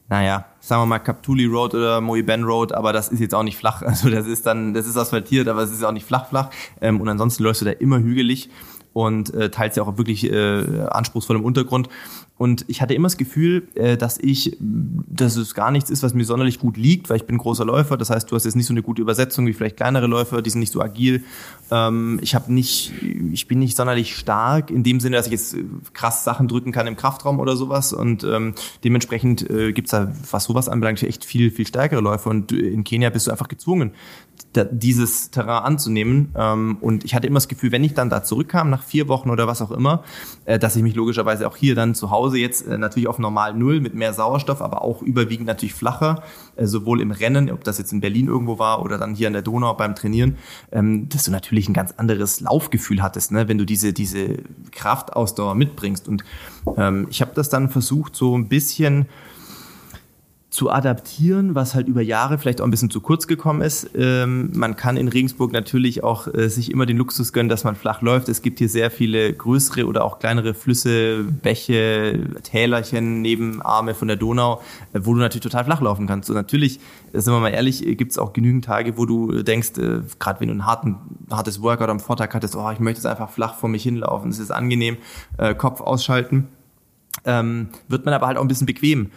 naja, 0.08 0.44
sagen 0.60 0.82
wir 0.82 0.86
mal 0.86 0.98
Kaptuli 0.98 1.46
Road 1.46 1.74
oder 1.74 2.02
Ben 2.22 2.44
Road, 2.44 2.72
aber 2.72 2.92
das 2.92 3.08
ist 3.08 3.20
jetzt 3.20 3.34
auch 3.34 3.44
nicht 3.44 3.56
flach. 3.56 3.80
Also 3.86 4.10
das 4.10 4.26
ist 4.26 4.44
dann, 4.44 4.74
das 4.74 4.86
ist 4.86 4.98
asphaltiert, 4.98 5.48
aber 5.48 5.62
es 5.62 5.70
ist 5.70 5.82
auch 5.82 5.92
nicht 5.92 6.04
flach 6.04 6.28
flach. 6.28 6.50
Ähm, 6.82 7.00
und 7.00 7.08
ansonsten 7.08 7.42
läufst 7.44 7.62
du 7.62 7.64
da 7.64 7.70
immer 7.70 7.98
hügelig 7.98 8.50
und 8.92 9.32
äh, 9.32 9.50
teilst 9.50 9.76
ja 9.76 9.84
auch 9.84 9.96
wirklich 9.96 10.30
äh, 10.30 10.82
anspruchsvoll 10.90 11.36
im 11.36 11.44
Untergrund. 11.44 11.88
Und 12.42 12.64
ich 12.66 12.82
hatte 12.82 12.92
immer 12.92 13.06
das 13.06 13.18
Gefühl, 13.18 13.68
äh, 13.76 13.96
dass 13.96 14.18
ich, 14.18 14.56
dass 14.58 15.36
es 15.36 15.54
gar 15.54 15.70
nichts 15.70 15.90
ist, 15.90 16.02
was 16.02 16.12
mir 16.12 16.24
sonderlich 16.24 16.58
gut 16.58 16.76
liegt, 16.76 17.08
weil 17.08 17.18
ich 17.18 17.24
bin 17.24 17.38
großer 17.38 17.64
Läufer. 17.64 17.96
Das 17.96 18.10
heißt, 18.10 18.28
du 18.28 18.34
hast 18.34 18.44
jetzt 18.44 18.56
nicht 18.56 18.66
so 18.66 18.72
eine 18.72 18.82
gute 18.82 19.00
Übersetzung 19.00 19.46
wie 19.46 19.52
vielleicht 19.52 19.76
kleinere 19.76 20.08
Läufer, 20.08 20.42
die 20.42 20.50
sind 20.50 20.58
nicht 20.58 20.72
so 20.72 20.80
agil. 20.82 21.22
Ähm, 21.70 22.18
ich 22.20 22.34
habe 22.34 22.52
nicht, 22.52 22.94
ich 23.32 23.46
bin 23.46 23.60
nicht 23.60 23.76
sonderlich 23.76 24.16
stark 24.16 24.72
in 24.72 24.82
dem 24.82 24.98
Sinne, 24.98 25.18
dass 25.18 25.26
ich 25.26 25.32
jetzt 25.34 25.54
äh, 25.54 25.62
krass 25.92 26.24
Sachen 26.24 26.48
drücken 26.48 26.72
kann 26.72 26.88
im 26.88 26.96
Kraftraum 26.96 27.38
oder 27.38 27.54
sowas. 27.54 27.92
Und 27.92 28.24
ähm, 28.24 28.54
dementsprechend 28.82 29.48
äh, 29.48 29.72
gibt's 29.72 29.92
da, 29.92 30.12
was 30.28 30.42
sowas 30.42 30.68
anbelangt, 30.68 31.00
echt 31.04 31.24
viel, 31.24 31.52
viel 31.52 31.68
stärkere 31.68 32.00
Läufer. 32.00 32.30
Und 32.30 32.50
in 32.50 32.82
Kenia 32.82 33.10
bist 33.10 33.28
du 33.28 33.30
einfach 33.30 33.46
gezwungen, 33.46 33.92
dieses 34.54 35.30
Terrain 35.30 35.64
anzunehmen. 35.64 36.34
Ähm, 36.36 36.76
und 36.80 37.04
ich 37.04 37.14
hatte 37.14 37.26
immer 37.26 37.38
das 37.38 37.48
Gefühl, 37.48 37.72
wenn 37.72 37.84
ich 37.84 37.94
dann 37.94 38.10
da 38.10 38.22
zurückkam, 38.22 38.68
nach 38.68 38.82
vier 38.82 39.08
Wochen 39.08 39.30
oder 39.30 39.46
was 39.46 39.62
auch 39.62 39.70
immer, 39.70 40.02
dass 40.44 40.76
ich 40.76 40.82
mich 40.82 40.94
logischerweise 40.94 41.46
auch 41.46 41.56
hier 41.56 41.74
dann 41.74 41.94
zu 41.94 42.10
Hause 42.10 42.22
Hause 42.22 42.38
jetzt 42.38 42.66
äh, 42.66 42.78
natürlich 42.78 43.08
auf 43.08 43.18
normal 43.18 43.54
Null 43.54 43.80
mit 43.80 43.94
mehr 43.94 44.14
Sauerstoff, 44.14 44.62
aber 44.62 44.82
auch 44.82 45.02
überwiegend 45.02 45.46
natürlich 45.46 45.74
flacher, 45.74 46.22
äh, 46.56 46.66
sowohl 46.66 47.00
im 47.00 47.10
Rennen, 47.10 47.50
ob 47.50 47.64
das 47.64 47.78
jetzt 47.78 47.92
in 47.92 48.00
Berlin 48.00 48.28
irgendwo 48.28 48.58
war 48.58 48.82
oder 48.82 48.96
dann 48.96 49.14
hier 49.14 49.26
an 49.26 49.32
der 49.32 49.42
Donau 49.42 49.74
beim 49.74 49.94
Trainieren, 49.94 50.36
ähm, 50.70 51.08
dass 51.08 51.24
du 51.24 51.30
natürlich 51.30 51.68
ein 51.68 51.74
ganz 51.74 51.92
anderes 51.96 52.40
Laufgefühl 52.40 53.02
hattest, 53.02 53.32
ne, 53.32 53.48
wenn 53.48 53.58
du 53.58 53.66
diese, 53.66 53.92
diese 53.92 54.38
Kraftausdauer 54.70 55.54
mitbringst. 55.54 56.08
Und 56.08 56.24
ähm, 56.76 57.06
ich 57.10 57.20
habe 57.20 57.32
das 57.34 57.48
dann 57.48 57.68
versucht, 57.68 58.16
so 58.16 58.36
ein 58.36 58.48
bisschen 58.48 59.06
zu 60.52 60.70
adaptieren, 60.70 61.54
was 61.54 61.74
halt 61.74 61.88
über 61.88 62.02
Jahre 62.02 62.36
vielleicht 62.36 62.60
auch 62.60 62.66
ein 62.66 62.70
bisschen 62.70 62.90
zu 62.90 63.00
kurz 63.00 63.26
gekommen 63.26 63.62
ist. 63.62 63.88
Ähm, 63.94 64.50
man 64.52 64.76
kann 64.76 64.98
in 64.98 65.08
Regensburg 65.08 65.50
natürlich 65.50 66.04
auch 66.04 66.26
äh, 66.26 66.50
sich 66.50 66.70
immer 66.70 66.84
den 66.84 66.98
Luxus 66.98 67.32
gönnen, 67.32 67.48
dass 67.48 67.64
man 67.64 67.74
flach 67.74 68.02
läuft. 68.02 68.28
Es 68.28 68.42
gibt 68.42 68.58
hier 68.58 68.68
sehr 68.68 68.90
viele 68.90 69.32
größere 69.32 69.86
oder 69.86 70.04
auch 70.04 70.18
kleinere 70.18 70.52
Flüsse, 70.52 71.24
Bäche, 71.24 72.20
Tälerchen, 72.42 73.22
Nebenarme 73.22 73.94
von 73.94 74.08
der 74.08 74.18
Donau, 74.18 74.60
äh, 74.92 75.00
wo 75.02 75.14
du 75.14 75.20
natürlich 75.20 75.42
total 75.42 75.64
flach 75.64 75.80
laufen 75.80 76.06
kannst. 76.06 76.28
Und 76.28 76.36
natürlich, 76.36 76.80
äh, 77.14 77.20
sind 77.20 77.32
wir 77.32 77.40
mal 77.40 77.48
ehrlich, 77.48 77.86
äh, 77.86 77.94
gibt 77.94 78.10
es 78.10 78.18
auch 78.18 78.34
genügend 78.34 78.66
Tage, 78.66 78.98
wo 78.98 79.06
du 79.06 79.42
denkst, 79.42 79.78
äh, 79.78 80.02
gerade 80.18 80.40
wenn 80.40 80.48
du 80.48 80.54
ein 80.54 80.66
harten, 80.66 80.96
hartes 81.30 81.62
Workout 81.62 81.88
am 81.88 81.98
Vortag 81.98 82.28
hattest, 82.34 82.56
oh, 82.56 82.70
ich 82.70 82.78
möchte 82.78 82.98
jetzt 82.98 83.06
einfach 83.06 83.30
flach 83.30 83.54
vor 83.54 83.70
mich 83.70 83.84
hinlaufen, 83.84 84.30
es 84.30 84.38
ist 84.38 84.50
angenehm, 84.50 84.98
äh, 85.38 85.54
Kopf 85.54 85.80
ausschalten, 85.80 86.48
ähm, 87.24 87.68
wird 87.88 88.04
man 88.04 88.12
aber 88.12 88.26
halt 88.26 88.36
auch 88.36 88.42
ein 88.42 88.48
bisschen 88.48 88.66
bequem. 88.66 89.10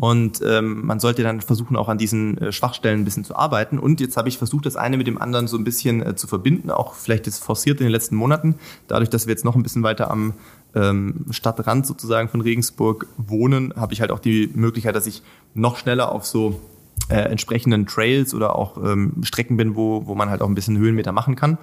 Und 0.00 0.40
ähm, 0.46 0.86
man 0.86 1.00
sollte 1.00 1.22
dann 1.22 1.40
versuchen, 1.40 1.76
auch 1.76 1.88
an 1.88 1.98
diesen 1.98 2.38
äh, 2.38 2.52
Schwachstellen 2.52 3.00
ein 3.00 3.04
bisschen 3.04 3.24
zu 3.24 3.34
arbeiten. 3.34 3.78
Und 3.78 4.00
jetzt 4.00 4.16
habe 4.16 4.28
ich 4.28 4.38
versucht, 4.38 4.66
das 4.66 4.76
eine 4.76 4.96
mit 4.96 5.06
dem 5.06 5.20
anderen 5.20 5.48
so 5.48 5.56
ein 5.56 5.64
bisschen 5.64 6.02
äh, 6.02 6.14
zu 6.14 6.26
verbinden, 6.26 6.70
auch 6.70 6.94
vielleicht 6.94 7.26
jetzt 7.26 7.42
forciert 7.42 7.80
in 7.80 7.86
den 7.86 7.92
letzten 7.92 8.14
Monaten. 8.14 8.56
Dadurch, 8.86 9.10
dass 9.10 9.26
wir 9.26 9.32
jetzt 9.32 9.44
noch 9.44 9.56
ein 9.56 9.62
bisschen 9.62 9.82
weiter 9.82 10.10
am 10.10 10.34
ähm, 10.74 11.26
Stadtrand 11.30 11.86
sozusagen 11.86 12.28
von 12.28 12.40
Regensburg 12.40 13.06
wohnen, 13.16 13.72
habe 13.76 13.92
ich 13.92 14.00
halt 14.00 14.12
auch 14.12 14.20
die 14.20 14.50
Möglichkeit, 14.54 14.94
dass 14.94 15.06
ich 15.06 15.22
noch 15.54 15.76
schneller 15.76 16.12
auf 16.12 16.26
so 16.26 16.60
äh, 17.08 17.16
entsprechenden 17.16 17.86
Trails 17.86 18.34
oder 18.34 18.54
auch 18.54 18.76
ähm, 18.76 19.14
Strecken 19.22 19.56
bin, 19.56 19.74
wo, 19.74 20.06
wo 20.06 20.14
man 20.14 20.30
halt 20.30 20.42
auch 20.42 20.48
ein 20.48 20.54
bisschen 20.54 20.78
Höhenmeter 20.78 21.12
machen 21.12 21.34
kann. 21.34 21.58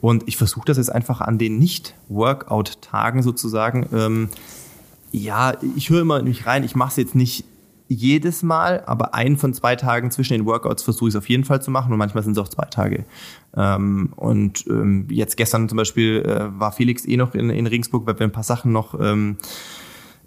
Und 0.00 0.24
ich 0.26 0.36
versuche 0.36 0.66
das 0.66 0.78
jetzt 0.78 0.90
einfach 0.90 1.20
an 1.20 1.38
den 1.38 1.58
Nicht-Workout-Tagen 1.58 3.22
sozusagen. 3.22 3.86
Ähm, 3.92 4.28
ja, 5.12 5.54
ich 5.76 5.90
höre 5.90 6.02
immer 6.02 6.22
nicht 6.22 6.46
rein, 6.46 6.64
ich 6.64 6.74
mache 6.74 6.90
es 6.90 6.96
jetzt 6.96 7.14
nicht 7.14 7.44
jedes 7.88 8.42
Mal, 8.42 8.82
aber 8.86 9.14
einen 9.14 9.36
von 9.36 9.54
zwei 9.54 9.74
Tagen 9.74 10.10
zwischen 10.10 10.34
den 10.34 10.46
Workouts 10.46 10.82
versuche 10.82 11.08
ich 11.08 11.14
es 11.14 11.18
auf 11.18 11.28
jeden 11.28 11.44
Fall 11.44 11.62
zu 11.62 11.70
machen 11.70 11.92
und 11.92 11.98
manchmal 11.98 12.22
sind 12.22 12.32
es 12.32 12.38
auch 12.38 12.48
zwei 12.48 12.66
Tage. 12.66 13.04
Ähm, 13.56 14.12
und 14.16 14.66
ähm, 14.68 15.06
jetzt 15.10 15.36
gestern 15.36 15.68
zum 15.68 15.76
Beispiel 15.76 16.22
äh, 16.22 16.60
war 16.60 16.72
Felix 16.72 17.06
eh 17.06 17.16
noch 17.16 17.34
in, 17.34 17.50
in 17.50 17.66
Regensburg, 17.66 18.06
weil 18.06 18.18
wir 18.18 18.26
ein 18.26 18.32
paar 18.32 18.42
Sachen 18.42 18.72
noch 18.72 18.98
ähm, 19.00 19.38
äh, 19.38 19.44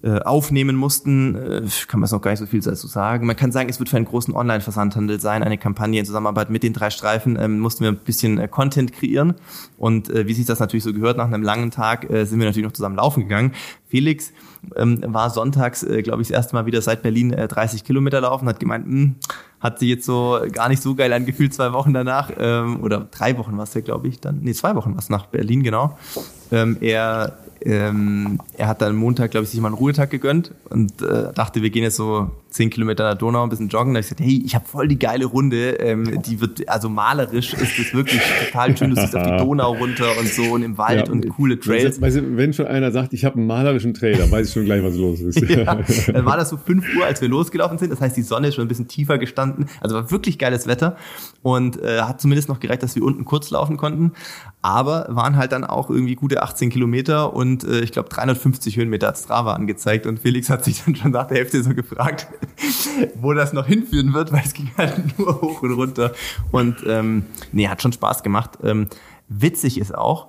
aufnehmen 0.03 0.75
mussten, 0.75 1.35
äh, 1.35 1.61
kann 1.87 1.99
man 1.99 2.05
es 2.05 2.11
noch 2.11 2.21
gar 2.21 2.31
nicht 2.31 2.39
so 2.39 2.47
viel 2.47 2.61
dazu 2.61 2.87
sagen. 2.87 3.27
Man 3.27 3.35
kann 3.35 3.51
sagen, 3.51 3.69
es 3.69 3.79
wird 3.79 3.89
für 3.89 3.97
einen 3.97 4.05
großen 4.05 4.33
Online-Versandhandel 4.33 5.19
sein, 5.19 5.43
eine 5.43 5.57
Kampagne 5.57 5.99
in 5.99 6.05
Zusammenarbeit 6.05 6.49
mit 6.49 6.63
den 6.63 6.73
drei 6.73 6.89
Streifen, 6.89 7.37
ähm, 7.39 7.59
mussten 7.59 7.83
wir 7.83 7.91
ein 7.91 7.97
bisschen 7.97 8.39
äh, 8.39 8.47
Content 8.47 8.93
kreieren 8.93 9.35
und 9.77 10.09
äh, 10.09 10.27
wie 10.27 10.33
sich 10.33 10.45
das 10.45 10.59
natürlich 10.59 10.83
so 10.83 10.93
gehört, 10.93 11.17
nach 11.17 11.27
einem 11.27 11.43
langen 11.43 11.69
Tag 11.69 12.09
äh, 12.09 12.25
sind 12.25 12.39
wir 12.39 12.47
natürlich 12.47 12.65
noch 12.65 12.73
zusammen 12.73 12.95
laufen 12.95 13.21
gegangen. 13.21 13.53
Felix 13.87 14.31
ähm, 14.75 15.01
war 15.05 15.29
sonntags, 15.29 15.83
äh, 15.83 16.01
glaube 16.01 16.21
ich, 16.21 16.29
das 16.29 16.35
erste 16.35 16.55
Mal 16.55 16.65
wieder 16.65 16.81
seit 16.81 17.03
Berlin 17.03 17.31
äh, 17.31 17.47
30 17.47 17.83
Kilometer 17.83 18.21
laufen, 18.21 18.47
hat 18.47 18.59
gemeint, 18.59 18.87
mh, 18.87 18.93
hm, 18.93 19.15
hat 19.59 19.77
sich 19.77 19.89
jetzt 19.89 20.05
so 20.05 20.39
gar 20.51 20.69
nicht 20.69 20.81
so 20.81 20.95
geil 20.95 21.13
angefühlt, 21.13 21.53
zwei 21.53 21.73
Wochen 21.73 21.93
danach, 21.93 22.31
ähm, 22.39 22.81
oder 22.81 23.07
drei 23.11 23.37
Wochen 23.37 23.55
war 23.57 23.65
es 23.65 23.73
ja, 23.75 23.81
glaube 23.81 24.07
ich, 24.07 24.19
dann, 24.19 24.39
nee, 24.41 24.53
zwei 24.53 24.75
Wochen 24.75 24.93
war 24.93 24.99
es 24.99 25.09
nach 25.09 25.27
Berlin, 25.27 25.61
genau. 25.61 25.97
Ähm, 26.51 26.77
er 26.81 27.37
ähm, 27.63 28.39
er 28.57 28.67
hat 28.67 28.81
dann 28.81 28.95
Montag, 28.95 29.31
glaube 29.31 29.43
ich, 29.43 29.51
sich 29.51 29.59
mal 29.59 29.67
einen 29.67 29.77
Ruhetag 29.77 30.09
gegönnt 30.09 30.53
und 30.69 31.01
äh, 31.01 31.31
dachte, 31.33 31.61
wir 31.61 31.69
gehen 31.69 31.83
jetzt 31.83 31.95
so 31.95 32.31
zehn 32.51 32.69
Kilometer 32.69 33.09
nach 33.09 33.17
Donau, 33.17 33.43
ein 33.43 33.49
bisschen 33.49 33.69
joggen. 33.69 33.93
Da 33.93 33.97
habe 33.97 34.01
ich 34.01 34.09
gesagt, 34.09 34.21
hey, 34.21 34.43
ich 34.45 34.53
habe 34.53 34.65
voll 34.65 34.87
die 34.87 34.99
geile 34.99 35.25
Runde. 35.25 35.79
Ähm, 35.79 36.21
die 36.21 36.41
wird, 36.41 36.67
also 36.67 36.89
malerisch 36.89 37.53
ist 37.53 37.79
es 37.79 37.93
wirklich 37.93 38.21
total 38.45 38.77
schön. 38.77 38.89
Du 38.89 39.01
siehst 39.01 39.15
auf 39.15 39.23
die 39.23 39.37
Donau 39.37 39.73
runter 39.73 40.17
und 40.19 40.27
so 40.27 40.43
und 40.43 40.63
im 40.63 40.77
Wald 40.77 41.07
ja, 41.07 41.13
und 41.13 41.27
coole 41.29 41.59
Trails. 41.59 42.01
Weißt 42.01 42.17
du, 42.17 42.37
wenn 42.37 42.53
schon 42.53 42.67
einer 42.67 42.91
sagt, 42.91 43.13
ich 43.13 43.23
habe 43.23 43.37
einen 43.37 43.47
malerischen 43.47 43.93
Trail, 43.93 44.17
dann 44.17 44.29
weiß 44.29 44.47
ich 44.47 44.53
schon 44.53 44.65
gleich, 44.65 44.83
was 44.83 44.95
los 44.95 45.21
ist. 45.21 45.39
ja, 45.49 45.75
dann 46.13 46.25
war 46.25 46.35
das 46.35 46.49
so 46.49 46.57
fünf 46.57 46.85
Uhr, 46.95 47.05
als 47.05 47.21
wir 47.21 47.29
losgelaufen 47.29 47.77
sind. 47.77 47.89
Das 47.89 48.01
heißt, 48.01 48.17
die 48.17 48.21
Sonne 48.21 48.49
ist 48.49 48.55
schon 48.55 48.65
ein 48.65 48.67
bisschen 48.67 48.89
tiefer 48.89 49.17
gestanden. 49.17 49.67
Also 49.79 49.95
war 49.95 50.11
wirklich 50.11 50.37
geiles 50.37 50.67
Wetter 50.67 50.97
und 51.41 51.81
äh, 51.81 52.01
hat 52.01 52.19
zumindest 52.19 52.49
noch 52.49 52.59
gereicht, 52.59 52.83
dass 52.83 52.95
wir 52.95 53.03
unten 53.03 53.23
kurz 53.23 53.49
laufen 53.49 53.77
konnten. 53.77 54.11
Aber 54.61 55.07
waren 55.09 55.37
halt 55.37 55.53
dann 55.53 55.63
auch 55.63 55.89
irgendwie 55.89 56.15
gute 56.15 56.43
18 56.43 56.69
Kilometer 56.69 57.33
und 57.33 57.63
äh, 57.63 57.79
ich 57.79 57.93
glaube 57.93 58.09
350 58.09 58.75
Höhenmeter 58.75 59.07
hat 59.07 59.17
Strava 59.17 59.53
angezeigt 59.53 60.05
und 60.05 60.19
Felix 60.19 60.49
hat 60.49 60.65
sich 60.65 60.83
dann 60.83 60.95
schon 60.95 61.11
nach 61.11 61.27
der 61.27 61.37
Hälfte 61.37 61.63
so 61.63 61.73
gefragt, 61.73 62.27
wo 63.15 63.33
das 63.33 63.53
noch 63.53 63.67
hinführen 63.67 64.13
wird, 64.13 64.31
weil 64.31 64.43
es 64.45 64.53
ging 64.53 64.71
halt 64.77 65.17
nur 65.17 65.41
hoch 65.41 65.61
und 65.61 65.73
runter. 65.73 66.13
Und 66.51 66.77
ähm, 66.87 67.25
nee, 67.51 67.67
hat 67.67 67.81
schon 67.81 67.93
Spaß 67.93 68.23
gemacht. 68.23 68.57
Ähm, 68.63 68.87
witzig 69.27 69.79
ist 69.79 69.95
auch, 69.95 70.27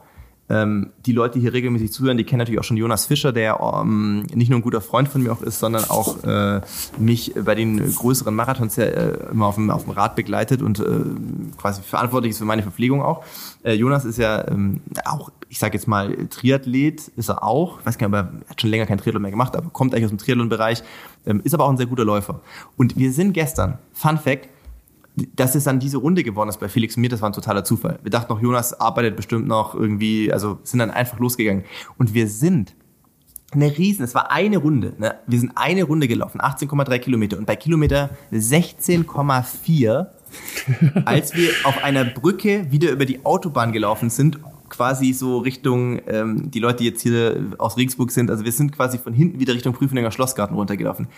ähm, 0.53 0.91
die 1.07 1.13
Leute, 1.13 1.39
die 1.39 1.41
hier 1.41 1.55
regelmäßig 1.55 1.93
zuhören, 1.93 2.19
die 2.19 2.25
kennen 2.25 2.41
natürlich 2.41 2.61
auch 2.61 2.65
schon 2.65 2.77
Jonas 2.77 3.07
Fischer, 3.07 3.33
der 3.33 3.59
ähm, 3.61 4.27
nicht 4.35 4.51
nur 4.51 4.59
ein 4.59 4.63
guter 4.63 4.83
Freund 4.83 5.09
von 5.09 5.23
mir 5.23 5.33
auch 5.33 5.41
ist, 5.41 5.59
sondern 5.59 5.85
auch 5.85 6.23
äh, 6.25 6.61
mich 6.99 7.33
bei 7.43 7.55
den 7.55 7.79
größeren 7.95 8.35
Marathons 8.35 8.77
ja, 8.77 8.85
äh, 8.85 9.31
immer 9.31 9.47
auf 9.47 9.55
dem, 9.55 9.71
auf 9.71 9.85
dem 9.85 9.93
Rad 9.93 10.15
begleitet 10.15 10.61
und 10.61 10.79
äh, 10.79 10.85
quasi 11.57 11.81
verantwortlich 11.81 12.33
ist 12.33 12.39
für 12.39 12.45
meine 12.45 12.63
Verpflegung 12.63 13.03
auch. 13.03 13.25
Äh, 13.63 13.73
Jonas 13.75 14.05
ist 14.05 14.19
ja 14.19 14.47
ähm, 14.49 14.83
auch, 15.07 15.31
ich 15.49 15.59
sage 15.59 15.75
jetzt 15.75 15.89
mal, 15.89 16.15
Triathlet 16.29 17.09
ist 17.17 17.31
er 17.31 17.43
auch. 17.43 17.81
Ich 17.81 17.87
weiß 17.87 17.97
gar 17.97 18.09
nicht, 18.09 18.19
aber 18.19 18.31
er 18.45 18.51
hat 18.51 18.61
schon 18.61 18.71
länger 18.71 18.85
kein 18.85 18.99
Triathlon 18.99 19.23
mehr 19.23 19.31
gemacht, 19.31 19.57
aber 19.57 19.71
kommt 19.71 19.95
eigentlich 19.95 20.05
aus 20.05 20.11
dem 20.11 20.19
Triathlon-Bereich, 20.19 20.83
ähm, 21.25 21.41
ist 21.45 21.55
aber 21.55 21.65
auch 21.65 21.71
ein 21.71 21.79
sehr 21.79 21.87
guter 21.87 22.05
Läufer. 22.05 22.41
Und 22.77 22.99
wir 22.99 23.13
sind 23.13 23.33
gestern, 23.33 23.79
Fun 23.95 24.19
Fact, 24.19 24.49
dass 25.15 25.55
es 25.55 25.65
dann 25.65 25.79
diese 25.79 25.99
Runde 25.99 26.23
geworden 26.23 26.49
ist 26.49 26.59
bei 26.59 26.69
Felix 26.69 26.97
und 26.97 27.03
mir, 27.03 27.09
das 27.09 27.21
war 27.21 27.29
ein 27.29 27.35
totaler 27.35 27.65
Zufall. 27.65 27.99
Wir 28.03 28.11
dachten 28.11 28.33
noch, 28.33 28.41
Jonas 28.41 28.79
arbeitet 28.81 29.17
bestimmt 29.17 29.47
noch 29.47 29.75
irgendwie, 29.75 30.33
also 30.33 30.59
sind 30.63 30.79
dann 30.79 30.91
einfach 30.91 31.19
losgegangen. 31.19 31.65
Und 31.99 32.15
wir 32.15 32.29
sind 32.29 32.75
eine 33.53 33.77
riesen, 33.77 34.05
es 34.05 34.15
war 34.15 34.31
eine 34.31 34.57
Runde, 34.57 34.95
ne? 34.99 35.17
wir 35.27 35.39
sind 35.39 35.53
eine 35.57 35.83
Runde 35.85 36.09
gelaufen, 36.09 36.41
18,3 36.41 36.99
Kilometer 36.99 37.37
und 37.37 37.45
bei 37.47 37.57
Kilometer 37.57 38.11
16,4, 38.33 40.07
als 41.05 41.35
wir 41.35 41.51
auf 41.65 41.85
einer 41.85 42.07
Brücke 42.07 42.71
wieder 42.71 42.91
über 42.91 43.05
die 43.05 43.27
Autobahn 43.27 43.73
gelaufen 43.73 44.09
sind, 44.09 44.39
quasi 44.71 45.13
so 45.13 45.37
Richtung, 45.37 46.01
ähm, 46.07 46.51
die 46.51 46.59
Leute, 46.59 46.79
die 46.79 46.85
jetzt 46.87 47.03
hier 47.03 47.53
aus 47.59 47.77
Regensburg 47.77 48.11
sind, 48.11 48.31
also 48.31 48.47
wir 48.47 48.53
sind 48.53 48.73
quasi 48.73 48.97
von 48.97 49.13
hinten 49.13 49.39
wieder 49.39 49.53
Richtung 49.53 49.75
Prüfeninger 49.75 50.11
Schlossgarten 50.11 50.57
runtergelaufen 50.57 51.09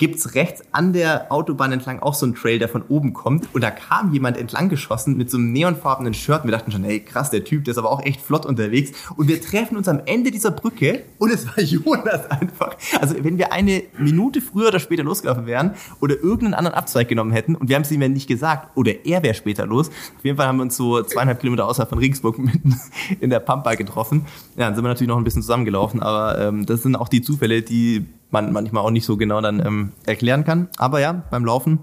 gibt's 0.00 0.34
rechts 0.34 0.62
an 0.72 0.94
der 0.94 1.30
Autobahn 1.30 1.72
entlang 1.72 2.00
auch 2.00 2.14
so 2.14 2.24
einen 2.24 2.34
Trail, 2.34 2.58
der 2.58 2.70
von 2.70 2.82
oben 2.88 3.12
kommt. 3.12 3.54
Und 3.54 3.62
da 3.62 3.70
kam 3.70 4.14
jemand 4.14 4.38
entlang 4.38 4.70
geschossen 4.70 5.18
mit 5.18 5.30
so 5.30 5.36
einem 5.36 5.52
neonfarbenen 5.52 6.14
Shirt. 6.14 6.44
Wir 6.44 6.52
dachten 6.52 6.72
schon, 6.72 6.84
hey, 6.84 7.00
krass, 7.00 7.28
der 7.28 7.44
Typ, 7.44 7.64
der 7.64 7.72
ist 7.72 7.78
aber 7.78 7.90
auch 7.92 8.02
echt 8.02 8.22
flott 8.22 8.46
unterwegs. 8.46 8.92
Und 9.16 9.28
wir 9.28 9.42
treffen 9.42 9.76
uns 9.76 9.88
am 9.88 10.00
Ende 10.06 10.30
dieser 10.30 10.52
Brücke 10.52 11.02
und 11.18 11.30
es 11.30 11.46
war 11.46 11.60
Jonas 11.62 12.30
einfach. 12.30 12.76
Also 12.98 13.14
wenn 13.22 13.36
wir 13.36 13.52
eine 13.52 13.82
Minute 13.98 14.40
früher 14.40 14.68
oder 14.68 14.80
später 14.80 15.02
losgelaufen 15.02 15.44
wären 15.44 15.74
oder 16.00 16.14
irgendeinen 16.14 16.54
anderen 16.54 16.78
Abzweig 16.78 17.06
genommen 17.06 17.32
hätten 17.32 17.54
und 17.54 17.68
wir 17.68 17.76
haben 17.76 17.82
es 17.82 17.90
ihm 17.90 18.00
ja 18.00 18.08
nicht 18.08 18.26
gesagt 18.26 18.74
oder 18.78 19.04
er 19.04 19.22
wäre 19.22 19.34
später 19.34 19.66
los. 19.66 19.90
Auf 19.90 20.24
jeden 20.24 20.38
Fall 20.38 20.46
haben 20.46 20.56
wir 20.56 20.62
uns 20.62 20.78
so 20.78 21.02
zweieinhalb 21.02 21.40
Kilometer 21.40 21.68
außerhalb 21.68 21.90
von 21.90 21.98
Regensburg 21.98 22.38
mitten 22.38 22.80
in 23.20 23.28
der 23.28 23.40
Pampa 23.40 23.74
getroffen. 23.74 24.24
Ja, 24.56 24.64
dann 24.64 24.74
sind 24.74 24.82
wir 24.82 24.88
natürlich 24.88 25.08
noch 25.08 25.18
ein 25.18 25.24
bisschen 25.24 25.42
zusammengelaufen, 25.42 26.00
aber 26.00 26.38
ähm, 26.38 26.64
das 26.64 26.82
sind 26.82 26.96
auch 26.96 27.08
die 27.08 27.20
Zufälle, 27.20 27.60
die 27.60 28.06
man 28.32 28.52
manchmal 28.52 28.84
auch 28.84 28.90
nicht 28.90 29.04
so 29.04 29.16
genau 29.16 29.40
dann 29.40 29.64
ähm, 29.64 29.92
erklären 30.06 30.44
kann. 30.44 30.68
Aber 30.76 31.00
ja, 31.00 31.12
beim 31.30 31.44
Laufen 31.44 31.80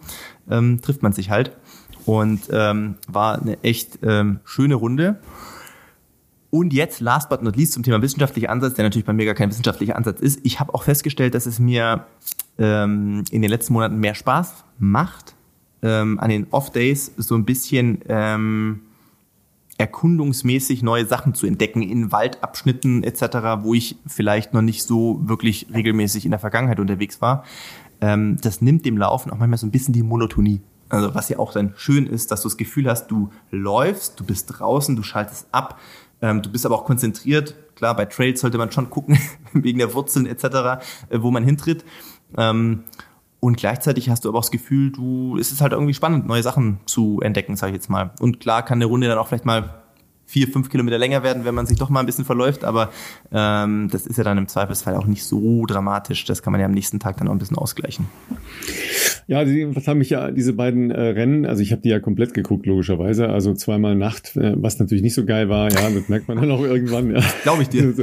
ähm, 0.49 0.81
trifft 0.81 1.03
man 1.03 1.13
sich 1.13 1.29
halt. 1.29 1.55
Und 2.05 2.43
ähm, 2.51 2.95
war 3.07 3.41
eine 3.41 3.61
echt 3.63 3.99
ähm, 4.01 4.39
schöne 4.45 4.75
Runde. 4.75 5.19
Und 6.49 6.71
jetzt, 6.71 7.01
last 7.01 7.29
but 7.29 7.43
not 7.43 7.57
least, 7.57 7.73
zum 7.73 7.83
Thema 7.83 8.01
wissenschaftlicher 8.01 8.49
Ansatz, 8.49 8.75
der 8.75 8.85
natürlich 8.85 9.05
bei 9.05 9.13
mir 9.13 9.25
gar 9.25 9.35
kein 9.35 9.49
wissenschaftlicher 9.49 9.97
Ansatz 9.97 10.21
ist. 10.21 10.39
Ich 10.43 10.59
habe 10.59 10.73
auch 10.73 10.83
festgestellt, 10.83 11.35
dass 11.35 11.45
es 11.45 11.59
mir 11.59 12.05
ähm, 12.57 13.25
in 13.31 13.41
den 13.41 13.51
letzten 13.51 13.73
Monaten 13.73 13.97
mehr 13.97 14.15
Spaß 14.15 14.63
macht, 14.79 15.35
ähm, 15.81 16.19
an 16.19 16.29
den 16.29 16.47
Off-Days 16.51 17.11
so 17.17 17.35
ein 17.35 17.43
bisschen 17.43 17.99
ähm, 18.07 18.81
erkundungsmäßig 19.77 20.81
neue 20.81 21.05
Sachen 21.05 21.33
zu 21.33 21.45
entdecken 21.45 21.81
in 21.81 22.11
Waldabschnitten 22.11 23.03
etc., 23.03 23.61
wo 23.61 23.73
ich 23.73 23.97
vielleicht 24.07 24.53
noch 24.53 24.61
nicht 24.61 24.83
so 24.83 25.19
wirklich 25.21 25.67
regelmäßig 25.73 26.25
in 26.25 26.31
der 26.31 26.39
Vergangenheit 26.39 26.79
unterwegs 26.79 27.21
war. 27.21 27.43
Ähm, 28.01 28.37
das 28.41 28.61
nimmt 28.61 28.85
dem 28.85 28.97
Laufen 28.97 29.31
auch 29.31 29.37
manchmal 29.37 29.57
so 29.57 29.67
ein 29.67 29.71
bisschen 29.71 29.93
die 29.93 30.03
Monotonie. 30.03 30.61
Also 30.89 31.13
was 31.13 31.29
ja 31.29 31.37
auch 31.37 31.51
dann 31.51 31.73
schön 31.75 32.07
ist, 32.07 32.31
dass 32.31 32.41
du 32.41 32.49
das 32.49 32.57
Gefühl 32.57 32.89
hast, 32.89 33.07
du 33.07 33.29
läufst, 33.51 34.19
du 34.19 34.23
bist 34.23 34.47
draußen, 34.47 34.95
du 34.95 35.03
schaltest 35.03 35.47
ab, 35.51 35.79
ähm, 36.21 36.41
du 36.41 36.51
bist 36.51 36.65
aber 36.65 36.75
auch 36.75 36.85
konzentriert. 36.85 37.55
Klar, 37.75 37.95
bei 37.95 38.05
Trails 38.05 38.41
sollte 38.41 38.57
man 38.57 38.71
schon 38.71 38.89
gucken, 38.89 39.19
wegen 39.53 39.79
der 39.79 39.93
Wurzeln 39.93 40.25
etc., 40.25 40.43
äh, 41.09 41.21
wo 41.21 41.29
man 41.29 41.43
hintritt. 41.43 41.85
Ähm, 42.35 42.83
und 43.39 43.57
gleichzeitig 43.57 44.09
hast 44.09 44.25
du 44.25 44.29
aber 44.29 44.39
auch 44.39 44.43
das 44.43 44.51
Gefühl, 44.51 44.91
du, 44.91 45.37
es 45.37 45.51
ist 45.51 45.61
halt 45.61 45.71
irgendwie 45.71 45.93
spannend, 45.93 46.25
neue 46.25 46.43
Sachen 46.43 46.79
zu 46.85 47.21
entdecken, 47.21 47.55
sage 47.55 47.71
ich 47.71 47.75
jetzt 47.75 47.89
mal. 47.89 48.11
Und 48.19 48.39
klar 48.39 48.63
kann 48.63 48.79
eine 48.79 48.85
Runde 48.85 49.07
dann 49.07 49.17
auch 49.17 49.27
vielleicht 49.27 49.45
mal 49.45 49.83
vier, 50.25 50.47
fünf 50.47 50.69
Kilometer 50.69 50.97
länger 50.97 51.23
werden, 51.23 51.45
wenn 51.45 51.55
man 51.55 51.65
sich 51.65 51.77
doch 51.77 51.89
mal 51.89 52.01
ein 52.01 52.05
bisschen 52.05 52.25
verläuft, 52.25 52.65
aber 52.65 52.91
ähm, 53.31 53.87
das 53.89 54.05
ist 54.05 54.17
ja 54.17 54.25
dann 54.25 54.37
im 54.37 54.47
Zweifelsfall 54.47 54.95
auch 54.95 55.05
nicht 55.05 55.23
so 55.23 55.65
dramatisch. 55.65 56.25
Das 56.25 56.41
kann 56.41 56.51
man 56.51 56.59
ja 56.59 56.65
am 56.65 56.73
nächsten 56.73 56.99
Tag 56.99 57.17
dann 57.17 57.29
auch 57.29 57.31
ein 57.31 57.37
bisschen 57.37 57.57
ausgleichen. 57.57 58.09
Ja, 59.29 59.43
die, 59.43 59.75
was 59.75 59.85
haben 59.89 59.97
mich 59.97 60.09
ja 60.09 60.31
diese 60.31 60.53
beiden 60.53 60.89
äh, 60.89 61.01
Rennen, 61.01 61.45
also 61.45 61.61
ich 61.61 61.73
habe 61.73 61.81
die 61.81 61.89
ja 61.89 61.99
komplett 61.99 62.33
geguckt, 62.33 62.65
logischerweise, 62.65 63.27
also 63.27 63.53
zweimal 63.53 63.93
Nacht, 63.93 64.37
äh, 64.37 64.53
was 64.55 64.79
natürlich 64.79 65.03
nicht 65.03 65.15
so 65.15 65.25
geil 65.25 65.49
war, 65.49 65.69
ja, 65.69 65.89
das 65.89 66.07
merkt 66.07 66.29
man 66.29 66.37
dann 66.37 66.49
auch 66.49 66.63
irgendwann. 66.63 67.11
Ja. 67.11 67.21
Glaube 67.43 67.63
ich 67.63 67.67
dir. 67.67 67.93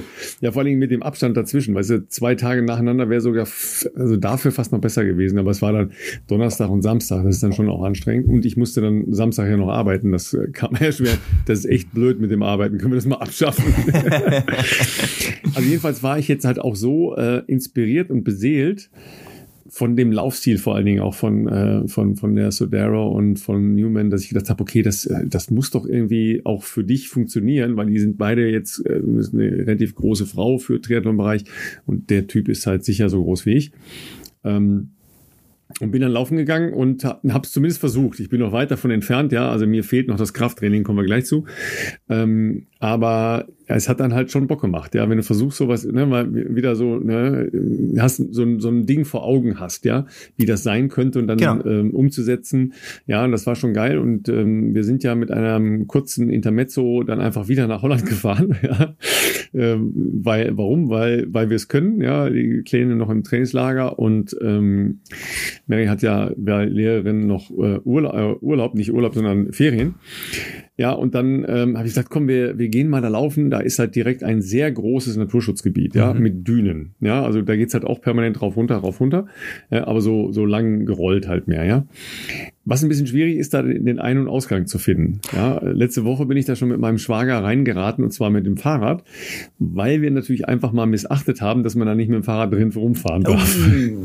Ja, 0.43 0.53
vor 0.53 0.61
allem 0.61 0.79
mit 0.79 0.91
dem 0.91 1.03
Abstand 1.03 1.35
dazwischen, 1.39 1.75
weißt 1.75 1.91
du, 1.91 2.09
zwei 2.09 2.35
Tage 2.35 2.61
nacheinander 2.61 3.09
wäre 3.09 3.23
sogar, 3.23 3.49
also 3.97 4.17
dafür 4.17 4.53
fast 4.53 4.73
noch 4.73 4.83
besser 4.83 5.07
gewesen, 5.07 5.39
aber 5.39 5.51
es 5.51 5.63
war 5.63 5.73
dann 5.73 5.93
Donnerstag 6.29 6.69
und 6.69 6.83
Samstag, 6.83 7.25
das 7.25 7.37
ist 7.37 7.43
dann 7.43 7.55
schon 7.55 7.71
auch 7.71 7.83
anstrengend 7.83 8.29
und 8.29 8.45
ich 8.45 8.59
musste 8.59 8.83
dann 8.83 9.11
Samstag 9.15 9.49
ja 9.49 9.57
noch 9.57 9.71
arbeiten, 9.71 10.13
das 10.13 10.35
äh, 10.35 10.49
kam 10.53 10.73
mir 10.79 10.93
schwer, 10.93 11.17
das 11.47 11.61
ist 11.61 11.65
echt 11.65 11.95
blöd 11.95 12.21
mit 12.21 12.33
dem 12.33 12.43
Arbeiten, 12.43 12.77
können 12.77 12.93
wir 12.93 12.97
das 12.97 13.07
mal 13.07 13.17
abschaffen. 13.17 13.65
also 15.55 15.67
jedenfalls 15.67 16.03
war 16.03 16.19
ich 16.19 16.29
jetzt 16.29 16.45
halt 16.45 16.59
auch 16.59 16.77
so 16.77 17.17
äh, 17.17 17.43
inspiriert 17.47 18.11
und 18.11 18.25
beseelt, 18.25 18.91
von 19.75 19.97
dem 19.97 20.13
Laufstil 20.13 20.59
vor 20.59 20.77
allen 20.77 20.87
Dingen 20.87 21.01
auch 21.01 21.15
von, 21.15 21.49
äh, 21.49 21.89
von, 21.89 22.15
von 22.15 22.37
der 22.37 22.53
Sodero 22.53 23.09
und 23.09 23.41
von 23.41 23.75
Newman, 23.75 24.09
dass 24.09 24.23
ich 24.23 24.29
gedacht 24.29 24.49
habe, 24.49 24.63
okay, 24.63 24.83
das, 24.83 25.05
äh, 25.05 25.27
das 25.27 25.51
muss 25.51 25.73
doch 25.73 25.85
irgendwie 25.85 26.43
auch 26.45 26.63
für 26.63 26.85
dich 26.85 27.09
funktionieren, 27.09 27.77
weil 27.77 27.87
die 27.87 27.99
sind 27.99 28.17
beide 28.17 28.49
jetzt 28.49 28.87
äh, 28.87 29.01
eine 29.03 29.67
relativ 29.67 29.97
große 29.97 30.27
Frau 30.27 30.59
für 30.59 30.81
Triathlon-Bereich 30.81 31.43
und 31.87 32.09
der 32.11 32.29
Typ 32.29 32.49
ist 32.49 32.69
halt 32.69 32.85
sicher 32.85 33.09
so 33.09 33.25
groß 33.25 33.47
wie 33.47 33.55
ich. 33.55 33.73
Ähm, 34.45 34.91
und 35.81 35.91
bin 35.91 36.03
dann 36.03 36.13
laufen 36.13 36.37
gegangen 36.37 36.73
und 36.73 37.05
habe 37.05 37.41
es 37.43 37.51
zumindest 37.51 37.81
versucht. 37.81 38.21
Ich 38.21 38.29
bin 38.29 38.39
noch 38.39 38.53
weit 38.53 38.71
davon 38.71 38.93
entfernt, 38.93 39.33
ja. 39.33 39.51
Also 39.51 39.67
mir 39.67 39.83
fehlt 39.83 40.07
noch 40.07 40.19
das 40.19 40.33
Krafttraining, 40.35 40.85
kommen 40.85 40.99
wir 40.99 41.05
gleich 41.05 41.25
zu. 41.25 41.47
Ähm, 42.09 42.67
aber 42.79 43.49
ja, 43.69 43.77
es 43.77 43.89
hat 43.89 44.01
dann 44.01 44.15
halt 44.15 44.31
schon 44.31 44.47
Bock 44.47 44.61
gemacht, 44.61 44.95
ja, 44.95 45.09
wenn 45.09 45.17
du 45.17 45.23
versuchst 45.23 45.59
sowas, 45.59 45.85
ne, 45.85 46.07
mal 46.07 46.33
wieder 46.33 46.77
so, 46.77 46.99
ne, 46.99 47.51
hast 47.99 48.17
so, 48.17 48.59
so 48.59 48.69
ein 48.69 48.87
Ding 48.87 49.05
vor 49.05 49.25
Augen 49.25 49.59
hast, 49.59 49.85
ja, 49.85 50.07
wie 50.37 50.47
das 50.47 50.63
sein 50.63 50.89
könnte 50.89 51.19
und 51.19 51.27
dann 51.27 51.39
genau. 51.39 51.65
ähm, 51.65 51.91
umzusetzen, 51.91 52.75
ja, 53.07 53.25
und 53.25 53.33
das 53.33 53.47
war 53.47 53.57
schon 53.57 53.73
geil 53.73 53.99
und 53.99 54.29
ähm, 54.29 54.75
wir 54.75 54.85
sind 54.85 55.03
ja 55.03 55.15
mit 55.15 55.31
einem 55.31 55.87
kurzen 55.87 56.31
Intermezzo 56.31 57.03
dann 57.03 57.21
einfach 57.21 57.49
wieder 57.49 57.67
nach 57.67 57.83
Holland 57.83 58.07
gefahren, 58.07 58.57
ja, 58.63 58.97
ähm, 59.55 59.93
weil, 59.95 60.57
warum? 60.57 60.91
Weil, 60.91 61.27
weil 61.29 61.49
wir 61.49 61.57
es 61.57 61.69
können, 61.69 62.01
ja, 62.01 62.29
die 62.29 62.63
Kleine 62.65 62.97
noch 62.97 63.11
im 63.11 63.23
Trainingslager 63.23 63.99
und 63.99 64.37
ähm, 64.43 65.01
Mary 65.67 65.87
hat 65.87 66.03
ja, 66.03 66.31
war 66.37 66.67
Lehrerin 66.67 67.27
noch 67.27 67.51
äh, 67.51 67.79
Urlaub, 67.85 68.15
äh, 68.15 68.45
Urlaub, 68.45 68.75
nicht 68.75 68.93
Urlaub, 68.93 69.15
sondern 69.15 69.53
Ferien. 69.53 69.95
Ja, 70.77 70.91
und 70.91 71.15
dann 71.15 71.45
ähm, 71.49 71.77
habe 71.77 71.87
ich 71.87 71.95
gesagt, 71.95 72.11
komm, 72.11 72.27
wir, 72.27 72.59
wir 72.59 72.69
gehen 72.69 72.89
mal 72.89 73.01
da 73.01 73.09
laufen. 73.09 73.49
Da 73.55 73.61
ist 73.61 73.79
halt 73.79 73.95
direkt 73.95 74.25
ein 74.25 74.43
sehr 74.43 74.73
großes 74.73 75.17
Naturschutzgebiet, 75.17 75.95
ja, 75.95 76.13
mhm. 76.13 76.21
mit 76.21 76.49
Dünen. 76.49 76.97
Ja, 76.99 77.23
also 77.23 77.41
da 77.41 77.55
geht's 77.55 77.73
halt 77.73 77.85
auch 77.85 78.01
permanent 78.01 78.43
rauf 78.43 78.57
runter, 78.57 78.75
rauf 78.79 78.99
runter, 78.99 79.29
ja, 79.71 79.87
aber 79.87 80.01
so, 80.01 80.33
so 80.33 80.45
lang 80.45 80.87
gerollt 80.87 81.29
halt 81.29 81.47
mehr, 81.47 81.65
ja. 81.65 81.87
Was 82.67 82.83
ein 82.83 82.89
bisschen 82.89 83.07
schwierig 83.07 83.37
ist, 83.37 83.53
da 83.53 83.63
den 83.63 83.99
Ein- 83.99 84.19
und 84.19 84.29
Ausgang 84.29 84.67
zu 84.67 84.79
finden. 84.79 85.21
Ja, 85.35 85.61
letzte 85.63 86.05
Woche 86.05 86.25
bin 86.25 86.39
ich 86.39 86.47
da 86.47 86.57
schon 86.57 86.69
mit 86.69 86.81
meinem 86.81 86.97
Schwager 86.97 87.43
reingeraten 87.43 88.03
und 88.03 88.11
zwar 88.11 88.31
mit 88.31 88.47
dem 88.47 88.57
Fahrrad, 88.57 89.05
weil 89.59 90.01
wir 90.01 90.11
natürlich 90.11 90.49
einfach 90.49 90.73
mal 90.73 90.87
missachtet 90.87 91.43
haben, 91.43 91.63
dass 91.63 91.75
man 91.75 91.87
da 91.87 91.95
nicht 91.95 92.09
mit 92.09 92.17
dem 92.17 92.25
Fahrrad 92.25 92.53
drin 92.53 92.73
rumfahren 92.75 93.23
darf. 93.23 93.59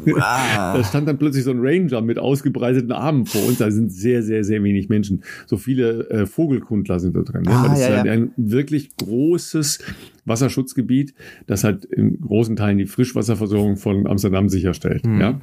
Oh, 0.06 0.12
ah. 0.20 0.76
da 0.76 0.84
stand 0.84 1.08
dann 1.08 1.18
plötzlich 1.18 1.46
so 1.46 1.52
ein 1.52 1.60
Ranger 1.62 2.02
mit 2.02 2.20
ausgebreiteten 2.20 2.92
Armen 2.92 3.26
vor 3.26 3.48
uns. 3.48 3.60
Da 3.60 3.72
sind 3.72 3.94
sehr, 3.94 4.24
sehr, 4.24 4.44
sehr 4.44 4.62
wenig 4.62 4.90
Menschen. 4.90 5.24
So 5.46 5.56
viele 5.56 6.10
äh, 6.10 6.26
Vogelkundler 6.26 7.00
sind 7.00 7.16
da 7.16 7.22
drin. 7.22 7.44
Ah, 7.48 7.64
ja, 7.64 7.70
das 7.70 7.80
ist 7.80 7.90
ja. 7.90 8.12
ein 8.12 8.32
wirklich 8.36 8.96
großes 8.98 9.80
Wasserschutzgebiet, 10.26 11.14
das 11.48 11.64
halt 11.64 11.86
in 11.86 12.20
großen 12.20 12.56
Teilen 12.56 12.78
die 12.78 12.86
Frischwasserversorgung 12.86 13.78
von 13.78 14.08
Amsterdam 14.08 14.50
sicherstellt. 14.50 15.06
Mhm. 15.06 15.22
Ja, 15.22 15.42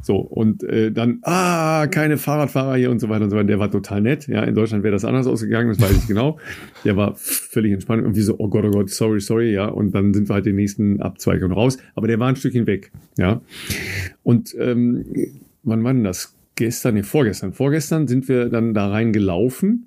so 0.00 0.16
und 0.16 0.62
äh, 0.64 0.92
dann 0.92 1.18
ah 1.22 1.86
keine 1.88 2.18
Fahrradfahrer 2.18 2.76
hier 2.76 2.90
und 2.90 2.98
so 2.98 3.08
weiter 3.08 3.24
und 3.24 3.30
so 3.30 3.36
weiter. 3.36 3.48
Der 3.48 3.58
war 3.58 3.70
total 3.70 4.00
nett. 4.00 4.28
Ja, 4.28 4.42
in 4.42 4.54
Deutschland 4.54 4.84
wäre 4.84 4.92
das 4.92 5.04
anders 5.04 5.26
ausgegangen, 5.26 5.68
das 5.68 5.80
weiß 5.80 5.96
ich 5.96 6.08
genau. 6.08 6.38
Der 6.84 6.96
war 6.96 7.14
völlig 7.16 7.72
entspannt 7.72 8.04
und 8.04 8.16
wie 8.16 8.22
so 8.22 8.36
oh 8.38 8.48
Gott 8.48 8.64
oh 8.64 8.70
Gott 8.70 8.90
sorry 8.90 9.20
sorry 9.20 9.52
ja 9.52 9.66
und 9.66 9.94
dann 9.94 10.14
sind 10.14 10.28
wir 10.28 10.34
halt 10.34 10.46
den 10.46 10.56
nächsten 10.56 11.00
Abzweigung 11.00 11.52
raus. 11.52 11.78
Aber 11.94 12.06
der 12.06 12.18
war 12.18 12.28
ein 12.28 12.36
Stückchen 12.36 12.66
weg. 12.66 12.92
Ja 13.16 13.40
und 14.22 14.54
ähm, 14.58 15.04
wann 15.62 15.84
war 15.84 15.92
denn 15.92 16.04
das? 16.04 16.34
Gestern, 16.54 16.94
nee, 16.94 17.02
vorgestern. 17.02 17.54
Vorgestern 17.54 18.06
sind 18.06 18.28
wir 18.28 18.50
dann 18.50 18.74
da 18.74 18.90
reingelaufen 18.90 19.86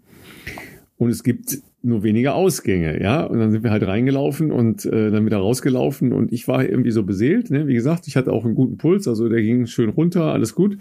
und 0.98 1.10
es 1.10 1.24
gibt 1.24 1.60
nur 1.86 2.02
wenige 2.02 2.34
Ausgänge, 2.34 3.02
ja. 3.02 3.24
Und 3.24 3.40
dann 3.40 3.52
sind 3.52 3.64
wir 3.64 3.70
halt 3.70 3.86
reingelaufen 3.86 4.52
und 4.52 4.86
äh, 4.86 5.12
dann 5.12 5.26
wieder 5.26 5.38
rausgelaufen 5.38 6.14
und 6.14 6.34
ich 6.34 6.48
war 6.48 6.68
irgendwie 6.68 6.92
so 6.92 7.04
beseelt, 7.04 7.52
ne? 7.52 7.68
Wie 7.68 7.76
gesagt, 7.76 8.08
ich 8.08 8.16
hatte 8.18 8.34
auch 8.34 8.44
einen 8.44 8.56
guten 8.56 8.78
Puls, 8.78 9.08
also 9.08 9.30
der 9.30 9.42
ging 9.42 9.68
schön 9.68 9.90
runter, 9.90 10.34
alles 10.34 10.56
gut, 10.56 10.78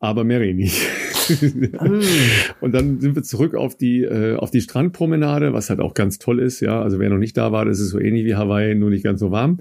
aber 0.00 0.24
Mary 0.24 0.54
nicht. 0.54 0.80
und 2.60 2.74
dann 2.74 3.00
sind 3.00 3.16
wir 3.16 3.22
zurück 3.22 3.54
auf 3.54 3.76
die 3.76 4.02
äh, 4.02 4.36
auf 4.36 4.50
die 4.50 4.62
Strandpromenade, 4.62 5.52
was 5.52 5.68
halt 5.68 5.80
auch 5.80 5.92
ganz 5.92 6.18
toll 6.18 6.40
ist, 6.40 6.60
ja. 6.60 6.80
Also 6.80 6.98
wer 6.98 7.10
noch 7.10 7.18
nicht 7.18 7.36
da 7.36 7.52
war, 7.52 7.66
das 7.66 7.78
ist 7.78 7.90
so 7.90 8.00
ähnlich 8.00 8.24
wie 8.24 8.34
Hawaii, 8.34 8.74
nur 8.74 8.90
nicht 8.90 9.04
ganz 9.04 9.20
so 9.20 9.30
warm, 9.30 9.60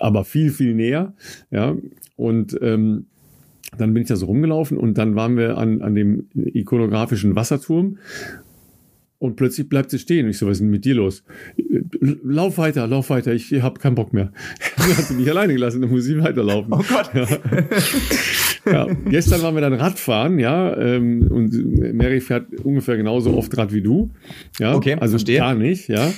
aber 0.00 0.24
viel 0.24 0.50
viel 0.50 0.74
näher, 0.74 1.14
ja. 1.52 1.76
Und 2.16 2.58
ähm, 2.60 3.06
dann 3.78 3.94
bin 3.94 4.02
ich 4.02 4.08
da 4.08 4.16
so 4.16 4.26
rumgelaufen 4.26 4.76
und 4.76 4.98
dann 4.98 5.14
waren 5.14 5.36
wir 5.36 5.56
an, 5.56 5.82
an 5.82 5.94
dem 5.94 6.26
ikonografischen 6.34 7.36
Wasserturm 7.36 7.98
und 9.20 9.36
plötzlich 9.36 9.68
bleibt 9.68 9.90
sie 9.90 9.98
stehen. 9.98 10.28
ich 10.28 10.38
so, 10.38 10.46
was 10.46 10.52
ist 10.52 10.60
denn 10.60 10.70
mit 10.70 10.84
dir 10.84 10.94
los? 10.94 11.22
Lauf 12.24 12.56
weiter, 12.58 12.86
lauf 12.86 13.10
weiter, 13.10 13.32
ich 13.32 13.52
habe 13.62 13.78
keinen 13.78 13.94
Bock 13.94 14.12
mehr. 14.12 14.32
dann 14.76 14.96
hat 14.96 15.04
sie 15.04 15.14
mich 15.14 15.28
alleine 15.28 15.52
gelassen, 15.52 15.82
dann 15.82 15.90
muss 15.90 16.04
sie 16.04 16.18
weiterlaufen. 16.18 16.72
Oh 16.72 16.82
Gott. 16.88 17.10
Ja. 17.14 17.26
ja. 18.64 18.86
Gestern 19.08 19.42
waren 19.42 19.54
wir 19.54 19.60
dann 19.60 19.74
Radfahren, 19.74 20.38
ja, 20.38 20.76
ähm, 20.76 21.28
und 21.30 21.94
Mary 21.94 22.20
fährt 22.20 22.54
ungefähr 22.64 22.96
genauso 22.96 23.36
oft 23.36 23.56
Rad 23.56 23.72
wie 23.72 23.82
du. 23.82 24.10
Ja, 24.58 24.74
okay, 24.74 24.94
also 24.94 25.12
verstehe. 25.12 25.38
gar 25.38 25.54
nicht, 25.54 25.88
ja. 25.88 26.12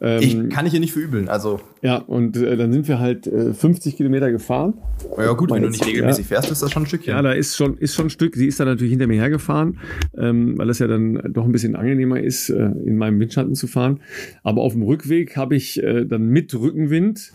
Ähm, 0.00 0.22
ich 0.22 0.48
kann 0.50 0.66
ich 0.66 0.72
hier 0.72 0.80
nicht 0.80 0.92
verübeln, 0.92 1.28
also. 1.28 1.60
Ja, 1.82 1.96
und 1.98 2.36
äh, 2.36 2.56
dann 2.56 2.72
sind 2.72 2.88
wir 2.88 2.98
halt 2.98 3.26
äh, 3.26 3.52
50 3.52 3.96
Kilometer 3.96 4.30
gefahren. 4.30 4.74
Ja 5.18 5.32
gut, 5.32 5.50
wenn 5.50 5.62
du 5.62 5.68
nicht 5.68 5.86
regelmäßig 5.86 6.24
ja. 6.24 6.36
fährst, 6.36 6.50
ist 6.50 6.62
das 6.62 6.72
schon 6.72 6.84
ein 6.84 6.86
Stückchen. 6.86 7.14
Ja, 7.14 7.22
da 7.22 7.32
ist 7.32 7.56
schon, 7.56 7.76
ist 7.78 7.94
schon 7.94 8.06
ein 8.06 8.10
Stück. 8.10 8.36
Sie 8.36 8.46
ist 8.46 8.58
dann 8.58 8.68
natürlich 8.68 8.92
hinter 8.92 9.06
mir 9.06 9.20
hergefahren, 9.20 9.78
ähm, 10.16 10.56
weil 10.56 10.66
das 10.66 10.78
ja 10.78 10.86
dann 10.86 11.20
doch 11.32 11.44
ein 11.44 11.52
bisschen 11.52 11.76
angenehmer 11.76 12.20
ist, 12.20 12.48
äh, 12.48 12.70
in 12.84 12.96
meinem 12.96 13.20
Windschatten 13.20 13.54
zu 13.54 13.66
fahren. 13.66 14.00
Aber 14.42 14.62
auf 14.62 14.72
dem 14.72 14.82
Rückweg 14.82 15.36
habe 15.36 15.56
ich 15.56 15.82
äh, 15.82 16.04
dann 16.04 16.28
mit 16.28 16.54
Rückenwind 16.54 17.32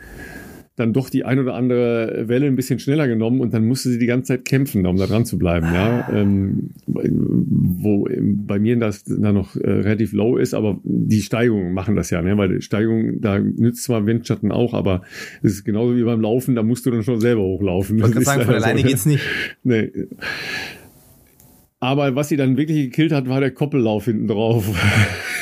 dann 0.79 0.93
doch 0.93 1.09
die 1.09 1.25
ein 1.25 1.39
oder 1.39 1.55
andere 1.55 2.23
Welle 2.27 2.47
ein 2.47 2.55
bisschen 2.55 2.79
schneller 2.79 3.07
genommen 3.07 3.41
und 3.41 3.53
dann 3.53 3.67
musste 3.67 3.89
sie 3.89 3.99
die 3.99 4.05
ganze 4.05 4.29
Zeit 4.29 4.45
kämpfen, 4.45 4.85
um 4.85 4.95
da 4.97 5.07
dran 5.07 5.25
zu 5.25 5.37
bleiben. 5.37 5.67
Ja, 5.73 6.07
ah. 6.07 6.13
ähm, 6.13 6.69
wo 6.87 8.07
bei 8.47 8.59
mir 8.59 8.77
das 8.77 9.03
da 9.03 9.33
noch 9.33 9.55
äh, 9.57 9.69
relativ 9.69 10.13
low 10.13 10.37
ist, 10.37 10.53
aber 10.53 10.79
die 10.83 11.21
Steigungen 11.21 11.73
machen 11.73 11.95
das 11.95 12.09
ja, 12.11 12.21
ne? 12.21 12.37
weil 12.37 12.55
die 12.55 12.61
Steigung, 12.61 13.19
da 13.19 13.39
nützt 13.39 13.83
zwar 13.83 14.05
Windschatten 14.05 14.51
auch, 14.51 14.73
aber 14.73 15.01
es 15.43 15.53
ist 15.53 15.65
genauso 15.65 15.97
wie 15.97 16.03
beim 16.03 16.21
Laufen, 16.21 16.55
da 16.55 16.63
musst 16.63 16.85
du 16.85 16.91
dann 16.91 17.03
schon 17.03 17.19
selber 17.19 17.41
hochlaufen. 17.41 17.97
Ich 17.97 18.03
wollte 18.03 18.21
sagen, 18.21 18.43
von 18.43 18.55
alleine 18.55 18.79
so, 18.79 18.87
geht's 18.87 19.05
nicht. 19.05 19.23
Nee. 19.63 19.91
Aber 21.81 22.13
was 22.13 22.27
sie 22.27 22.35
dann 22.35 22.57
wirklich 22.57 22.89
gekillt 22.89 23.13
hat, 23.13 23.29
war 23.29 23.39
der 23.39 23.51
Koppellauf 23.51 24.05
hinten 24.05 24.27
drauf. 24.27 24.69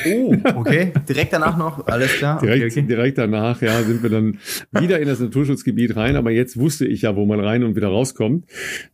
Oh, 0.06 0.36
okay. 0.56 0.94
Direkt 1.10 1.34
danach 1.34 1.58
noch, 1.58 1.88
alles 1.88 2.14
klar. 2.14 2.40
Direkt, 2.40 2.64
okay, 2.64 2.80
okay. 2.80 2.88
direkt 2.88 3.18
danach, 3.18 3.60
ja, 3.64 3.82
sind 3.82 4.04
wir 4.04 4.12
dann 4.12 4.38
wieder 4.72 5.00
in 5.00 5.08
das 5.08 5.20
Naturschutzgebiet 5.20 5.96
rein. 5.96 6.16
Aber 6.16 6.30
jetzt 6.30 6.60
wusste 6.60 6.86
ich 6.86 7.02
ja, 7.02 7.16
wo 7.16 7.26
man 7.26 7.40
rein 7.40 7.64
und 7.64 7.76
wieder 7.76 7.88
rauskommt. 7.88 8.46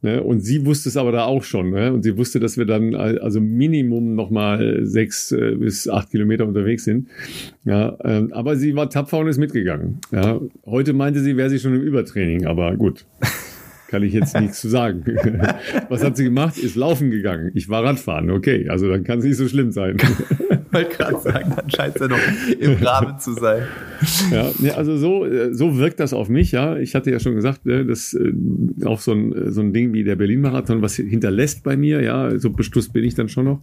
Ne? 0.02 0.24
Und 0.24 0.39
sie 0.39 0.66
wusste 0.66 0.88
es 0.88 0.96
aber 0.96 1.12
da 1.12 1.26
auch 1.26 1.44
schon. 1.44 1.72
Ne? 1.72 1.91
Und 1.91 2.04
sie 2.04 2.18
wusste, 2.18 2.39
dass 2.39 2.58
wir 2.58 2.66
dann 2.66 2.96
also 2.96 3.41
Minimum 3.41 4.16
nochmal 4.16 4.80
sechs 4.84 5.34
äh, 5.34 5.56
bis 5.56 5.89
acht 5.89 6.12
Kilometer 6.12 6.48
unterwegs 6.48 6.86
sind. 6.86 7.10
Ja, 7.66 7.98
ähm, 8.06 8.32
aber 8.32 8.56
sie 8.56 8.74
war 8.76 8.89
tapfer 8.89 9.20
und 9.20 9.28
ist 9.28 9.38
mitgegangen. 9.38 10.00
Ja, 10.12 10.39
heute 10.66 10.94
meinte 10.94 11.20
sie, 11.20 11.36
wäre 11.36 11.50
sie 11.50 11.60
schon 11.60 11.76
im 11.76 11.82
Übertraining, 11.82 12.46
aber 12.46 12.76
gut 12.78 13.06
kann 13.94 14.02
ich 14.02 14.14
jetzt 14.14 14.36
nichts 14.39 14.60
zu 14.60 14.70
sagen. 14.70 15.04
Was 15.89 16.04
hat 16.04 16.18
sie 16.18 16.24
gemacht? 16.24 16.58
Ist 16.58 16.76
laufen 16.76 17.12
gegangen. 17.12 17.52
Ich 17.54 17.70
war 17.70 17.84
Radfahren. 17.84 18.32
Okay, 18.32 18.68
also 18.68 18.89
dann 18.89 19.04
kann 19.04 19.20
es 19.20 19.26
nicht 19.26 19.38
so 19.38 19.48
schlimm 19.48 19.70
sein. 19.70 19.98
Wollte 20.72 20.98
gerade 20.98 21.20
sagen, 21.20 21.54
dann 21.56 21.70
scheint 21.70 21.96
es 21.96 22.02
ja 22.02 22.08
noch 22.08 22.18
im 22.60 22.84
Rahmen 22.84 23.20
zu 23.20 23.34
sein. 23.34 23.62
Ja, 24.32 24.74
also 24.74 24.98
so, 24.98 25.28
so 25.52 25.78
wirkt 25.78 26.00
das 26.00 26.12
auf 26.12 26.28
mich, 26.28 26.52
ja. 26.52 26.78
Ich 26.78 26.96
hatte 26.96 27.12
ja 27.12 27.20
schon 27.20 27.36
gesagt, 27.36 27.68
ne, 27.68 27.86
das 27.86 28.16
äh, 28.16 28.34
auch 28.84 29.00
so 29.00 29.12
ein, 29.12 29.52
so 29.52 29.62
ein 29.62 29.74
Ding 29.74 29.94
wie 29.94 30.04
der 30.04 30.16
Berlin-Marathon, 30.16 30.82
was 30.82 30.96
hinterlässt 30.96 31.64
bei 31.64 31.78
mir, 31.78 32.02
ja, 32.02 32.39
so 32.39 32.50
bestusst 32.50 32.94
bin 32.94 33.04
ich 33.04 33.14
dann 33.14 33.30
schon 33.30 33.46
noch. 33.46 33.62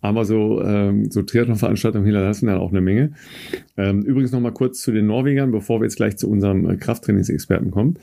Aber 0.00 0.24
so, 0.24 0.60
ähm, 0.64 1.12
so 1.12 1.22
Triathlon-Veranstaltungen 1.22 2.04
hinterlassen 2.04 2.46
dann 2.46 2.58
auch 2.58 2.70
eine 2.70 2.80
Menge. 2.80 3.12
Ähm, 3.76 4.02
übrigens 4.02 4.32
noch 4.32 4.40
mal 4.40 4.52
kurz 4.52 4.80
zu 4.80 4.90
den 4.90 5.06
Norwegern, 5.06 5.52
bevor 5.52 5.80
wir 5.80 5.84
jetzt 5.84 5.96
gleich 5.96 6.16
zu 6.16 6.28
unserem 6.28 6.68
äh, 6.68 6.76
Krafttrainingsexperten 6.76 7.70
kommen. 7.70 8.00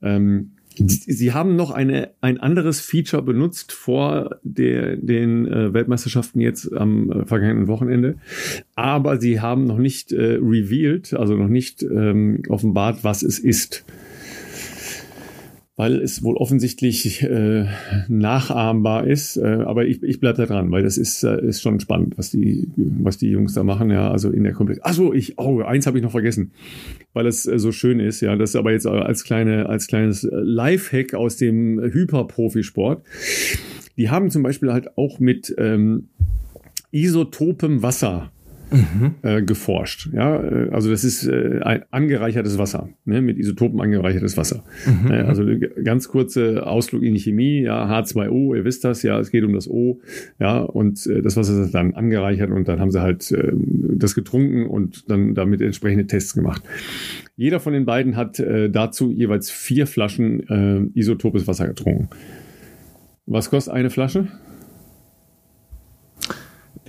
Ähm, 0.00 0.52
Sie 0.86 1.32
haben 1.32 1.56
noch 1.56 1.70
eine, 1.70 2.10
ein 2.20 2.38
anderes 2.38 2.80
Feature 2.80 3.22
benutzt 3.22 3.72
vor 3.72 4.38
der, 4.42 4.96
den 4.96 5.46
äh, 5.46 5.72
Weltmeisterschaften 5.72 6.40
jetzt 6.40 6.72
am 6.72 7.10
äh, 7.10 7.26
vergangenen 7.26 7.66
Wochenende, 7.66 8.16
aber 8.74 9.18
Sie 9.20 9.40
haben 9.40 9.64
noch 9.64 9.78
nicht 9.78 10.12
äh, 10.12 10.38
revealed, 10.40 11.14
also 11.14 11.34
noch 11.34 11.48
nicht 11.48 11.82
ähm, 11.82 12.42
offenbart, 12.48 13.04
was 13.04 13.22
es 13.22 13.38
ist 13.38 13.84
weil 15.78 16.00
es 16.00 16.24
wohl 16.24 16.36
offensichtlich 16.36 17.22
äh, 17.22 17.66
nachahmbar 18.08 19.06
ist. 19.06 19.36
Äh, 19.36 19.62
aber 19.64 19.86
ich, 19.86 20.02
ich 20.02 20.18
bleibe 20.18 20.38
da 20.38 20.46
dran, 20.46 20.72
weil 20.72 20.82
das 20.82 20.98
ist, 20.98 21.22
äh, 21.22 21.40
ist 21.40 21.62
schon 21.62 21.78
spannend, 21.78 22.18
was 22.18 22.32
die, 22.32 22.68
was 22.76 23.16
die 23.16 23.30
Jungs 23.30 23.54
da 23.54 23.62
machen, 23.62 23.88
ja, 23.88 24.10
also 24.10 24.30
in 24.30 24.42
der 24.42 24.54
Komplett. 24.54 24.84
Achso, 24.84 25.14
ich, 25.14 25.38
oh, 25.38 25.60
eins 25.60 25.86
habe 25.86 25.96
ich 25.96 26.02
noch 26.02 26.10
vergessen, 26.10 26.50
weil 27.12 27.28
es 27.28 27.46
äh, 27.46 27.60
so 27.60 27.70
schön 27.70 28.00
ist, 28.00 28.20
ja. 28.20 28.34
Das 28.34 28.50
ist 28.50 28.56
aber 28.56 28.72
jetzt 28.72 28.88
als 28.88 29.22
kleine, 29.22 29.68
als 29.68 29.86
kleines 29.86 30.28
Lifehack 30.28 31.14
aus 31.14 31.36
dem 31.36 31.80
Hyperprofisport. 31.80 33.04
Die 33.96 34.10
haben 34.10 34.30
zum 34.30 34.42
Beispiel 34.42 34.72
halt 34.72 34.98
auch 34.98 35.20
mit 35.20 35.54
ähm, 35.58 36.08
isotopem 36.90 37.84
Wasser 37.84 38.32
mhm. 38.70 39.14
äh, 39.22 39.42
geforscht. 39.42 40.10
Ja, 40.12 40.42
äh, 40.42 40.70
also 40.70 40.90
das 40.90 41.04
ist 41.04 41.26
äh, 41.26 41.60
ein 41.62 41.84
angereichertes 41.90 42.58
Wasser, 42.58 42.88
ne, 43.04 43.20
mit 43.20 43.38
Isotopen 43.38 43.80
angereichertes 43.80 44.36
Wasser. 44.36 44.64
Mhm. 44.86 45.10
Äh, 45.10 45.20
also 45.20 45.44
ganz 45.82 46.08
kurze 46.08 46.66
Ausflug 46.66 47.02
in 47.02 47.14
die 47.14 47.20
Chemie, 47.20 47.62
ja, 47.62 47.86
H2O, 47.86 48.56
ihr 48.56 48.64
wisst 48.64 48.84
das, 48.84 49.02
ja, 49.02 49.18
es 49.18 49.30
geht 49.30 49.44
um 49.44 49.52
das 49.52 49.68
O, 49.68 50.00
ja, 50.38 50.58
und 50.58 51.06
äh, 51.06 51.22
das 51.22 51.36
Wasser 51.36 51.62
ist 51.62 51.74
dann 51.74 51.94
angereichert 51.94 52.50
und 52.50 52.68
dann 52.68 52.80
haben 52.80 52.90
sie 52.90 53.00
halt 53.00 53.30
äh, 53.32 53.52
das 53.54 54.14
getrunken 54.14 54.66
und 54.66 55.10
dann 55.10 55.34
damit 55.34 55.60
entsprechende 55.60 56.06
Tests 56.06 56.34
gemacht. 56.34 56.62
Jeder 57.36 57.60
von 57.60 57.72
den 57.72 57.84
beiden 57.84 58.16
hat 58.16 58.38
äh, 58.40 58.70
dazu 58.70 59.10
jeweils 59.10 59.50
vier 59.50 59.86
Flaschen 59.86 60.48
äh, 60.48 60.98
isotopes 60.98 61.46
Wasser 61.46 61.68
getrunken. 61.68 62.08
Was 63.26 63.50
kostet 63.50 63.74
eine 63.74 63.90
Flasche? 63.90 64.28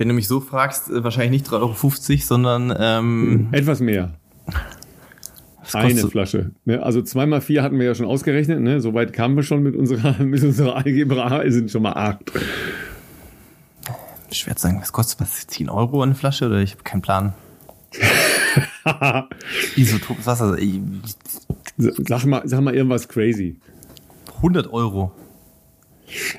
Wenn 0.00 0.08
du 0.08 0.14
mich 0.14 0.28
so 0.28 0.40
fragst, 0.40 0.88
äh, 0.88 1.04
wahrscheinlich 1.04 1.42
nicht 1.42 1.52
3,50 1.52 1.58
Euro, 1.60 2.22
sondern 2.22 2.74
ähm, 2.80 3.48
etwas 3.52 3.80
mehr. 3.80 4.14
Eine 5.74 6.08
Flasche. 6.08 6.52
Ne? 6.64 6.82
Also 6.82 7.02
zweimal 7.02 7.42
vier 7.42 7.62
hatten 7.62 7.78
wir 7.78 7.84
ja 7.84 7.94
schon 7.94 8.06
ausgerechnet. 8.06 8.60
Ne? 8.60 8.80
Soweit 8.80 9.12
kamen 9.12 9.36
wir 9.36 9.42
schon 9.42 9.62
mit 9.62 9.76
unserer, 9.76 10.18
mit 10.24 10.42
unserer 10.42 10.76
Algebra. 10.76 11.42
Es 11.42 11.52
sind 11.52 11.70
schon 11.70 11.82
mal 11.82 11.92
acht. 11.92 12.32
Schwer 14.32 14.56
zu 14.56 14.68
sagen, 14.68 14.80
was 14.80 14.90
kostet 14.90 15.20
was? 15.20 15.46
10 15.46 15.68
Euro 15.68 16.00
eine 16.00 16.14
Flasche? 16.14 16.46
Oder 16.46 16.62
ich 16.62 16.72
habe 16.72 16.82
keinen 16.82 17.02
Plan. 17.02 17.34
Isotopes 19.76 20.24
Wasser. 20.24 20.56
Sag 21.76 22.24
mal, 22.24 22.40
sag 22.46 22.62
mal 22.62 22.74
irgendwas 22.74 23.06
crazy. 23.06 23.60
100 24.36 24.72
Euro. 24.72 25.12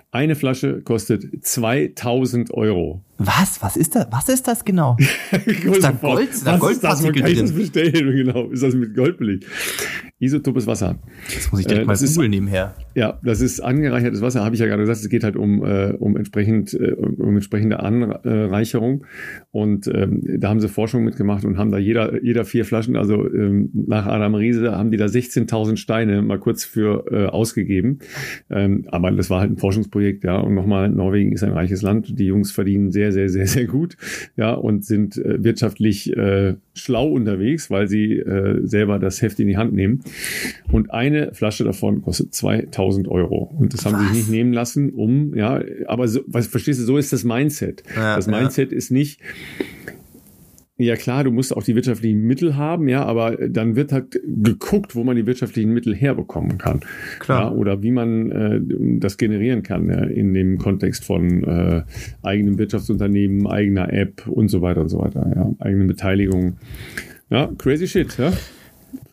Eine 0.10 0.36
Flasche 0.36 0.82
kostet 0.82 1.46
2000 1.46 2.52
Euro. 2.56 3.04
Was? 3.26 3.62
Was 3.62 3.78
ist 3.78 3.96
das? 3.96 4.08
Was 4.12 4.30
ist 4.30 4.48
das 4.48 4.66
genau? 4.66 4.98
ist 5.46 5.84
da 5.84 5.92
Gold? 5.92 6.30
Ist 6.30 6.46
da 6.46 6.58
Goldpartikel 6.58 7.22
drin? 7.22 7.38
Das 7.38 7.52
bestellen? 7.52 8.12
Genau. 8.22 8.46
Ist 8.50 8.64
das 8.64 8.76
mit 8.76 8.96
Gold 8.96 9.18
belegt? 9.18 9.46
Isotopes 10.22 10.68
Wasser. 10.68 11.00
Das 11.34 11.52
muss 11.52 11.62
ich 11.62 11.68
direkt 11.68 11.86
äh, 11.86 11.88
mal 11.88 11.98
googeln 11.98 12.30
nebenher. 12.30 12.76
Ja, 12.94 13.20
das 13.24 13.42
ist 13.42 13.60
angereichertes 13.60 14.22
Wasser, 14.22 14.46
habe 14.46 14.54
ich 14.54 14.62
ja 14.62 14.68
gerade 14.68 14.84
gesagt. 14.84 15.00
Es 15.00 15.10
geht 15.10 15.24
halt 15.24 15.36
um, 15.36 15.66
äh, 15.66 15.94
um, 15.94 16.16
entsprechend, 16.16 16.76
äh, 16.76 16.92
um 16.94 17.36
entsprechende 17.36 17.80
Anreicherung. 17.80 19.06
Und 19.50 19.88
ähm, 19.88 20.22
da 20.40 20.50
haben 20.50 20.60
sie 20.60 20.70
Forschung 20.70 21.04
mitgemacht 21.04 21.44
und 21.44 21.58
haben 21.58 21.72
da 21.72 21.80
jeder, 21.80 22.24
jeder 22.24 22.46
vier 22.46 22.66
Flaschen, 22.66 22.96
also 22.96 23.28
ähm, 23.34 23.72
nach 23.74 24.06
Adam 24.06 24.36
Riese, 24.36 24.78
haben 24.78 24.92
die 24.92 24.98
da 24.98 25.06
16.000 25.06 25.78
Steine 25.78 26.22
mal 26.22 26.38
kurz 26.38 26.66
für 26.66 27.06
äh, 27.12 27.26
ausgegeben. 27.26 28.00
Ähm, 28.52 28.86
aber 28.92 29.10
das 29.10 29.32
war 29.32 29.40
halt 29.40 29.52
ein 29.52 29.58
Forschungsprojekt, 29.58 30.24
ja. 30.24 30.38
Und 30.38 30.54
nochmal, 30.54 30.90
Norwegen 30.90 31.32
ist 31.32 31.44
ein 31.44 31.54
reiches 31.54 31.82
Land. 31.82 32.20
Die 32.20 32.26
Jungs 32.26 32.52
verdienen 32.52 32.92
sehr, 32.92 33.11
sehr, 33.12 33.30
sehr, 33.30 33.48
sehr 33.48 33.66
gut, 33.66 33.98
ja, 34.36 34.54
und 34.54 34.86
sind 34.86 35.18
äh, 35.18 35.44
wirtschaftlich 35.44 36.16
äh, 36.16 36.56
schlau 36.74 37.10
unterwegs, 37.10 37.70
weil 37.70 37.88
sie 37.88 38.18
äh, 38.18 38.66
selber 38.66 39.00
das 39.00 39.22
Heft 39.22 39.40
in 39.40 39.48
die 39.48 39.58
Hand 39.58 39.74
nehmen. 39.74 40.02
Und 40.72 40.92
eine 40.92 41.34
Flasche 41.34 41.64
davon 41.64 42.02
kostet 42.02 42.34
2000 42.34 43.08
Euro. 43.08 43.54
Und 43.58 43.74
das 43.74 43.86
haben 43.86 43.94
was? 43.94 44.02
sie 44.02 44.08
sich 44.08 44.18
nicht 44.18 44.30
nehmen 44.30 44.54
lassen, 44.54 44.92
um, 44.92 45.36
ja, 45.36 45.62
aber 45.88 46.08
so, 46.08 46.22
was, 46.28 46.48
verstehst 46.48 46.80
du, 46.80 46.86
so 46.86 46.98
ist 46.98 47.14
das 47.14 47.24
Mindset. 47.24 47.84
Ja, 47.96 48.16
das 48.16 48.28
Mindset 48.28 48.72
ja. 48.72 48.78
ist 48.78 48.92
nicht, 48.92 49.20
ja 50.82 50.96
klar, 50.96 51.24
du 51.24 51.32
musst 51.32 51.56
auch 51.56 51.64
die 51.64 51.76
wirtschaftlichen 51.76 52.22
Mittel 52.22 52.56
haben, 52.56 52.88
ja, 52.88 53.06
aber 53.06 53.38
dann 53.48 53.76
wird 53.76 53.92
halt 53.92 54.20
geguckt, 54.26 54.96
wo 54.96 55.04
man 55.04 55.16
die 55.16 55.26
wirtschaftlichen 55.26 55.74
Mittel 55.74 55.96
herbekommen 55.96 56.58
kann. 56.58 56.82
Klar. 57.20 57.52
Ja, 57.52 57.52
oder 57.52 57.82
wie 57.84 57.92
man 57.92 58.32
äh, 58.32 58.60
das 59.00 59.18
generieren 59.18 59.64
kann 59.64 59.90
ja, 59.90 60.04
in 60.04 60.34
dem 60.34 60.58
Kontext 60.58 61.06
von 61.06 61.44
äh, 61.44 61.84
eigenem 62.24 62.58
Wirtschaftsunternehmen, 62.58 63.48
eigener 63.48 63.92
App 63.94 64.28
und 64.28 64.50
so 64.50 64.62
weiter 64.62 64.82
und 64.82 64.90
so 64.90 65.00
weiter, 65.00 65.32
ja, 65.36 65.54
eigene 65.60 65.86
Beteiligung. 65.86 66.58
Ja, 67.30 67.50
crazy 67.58 67.88
shit, 67.88 68.18
ja 68.18 68.32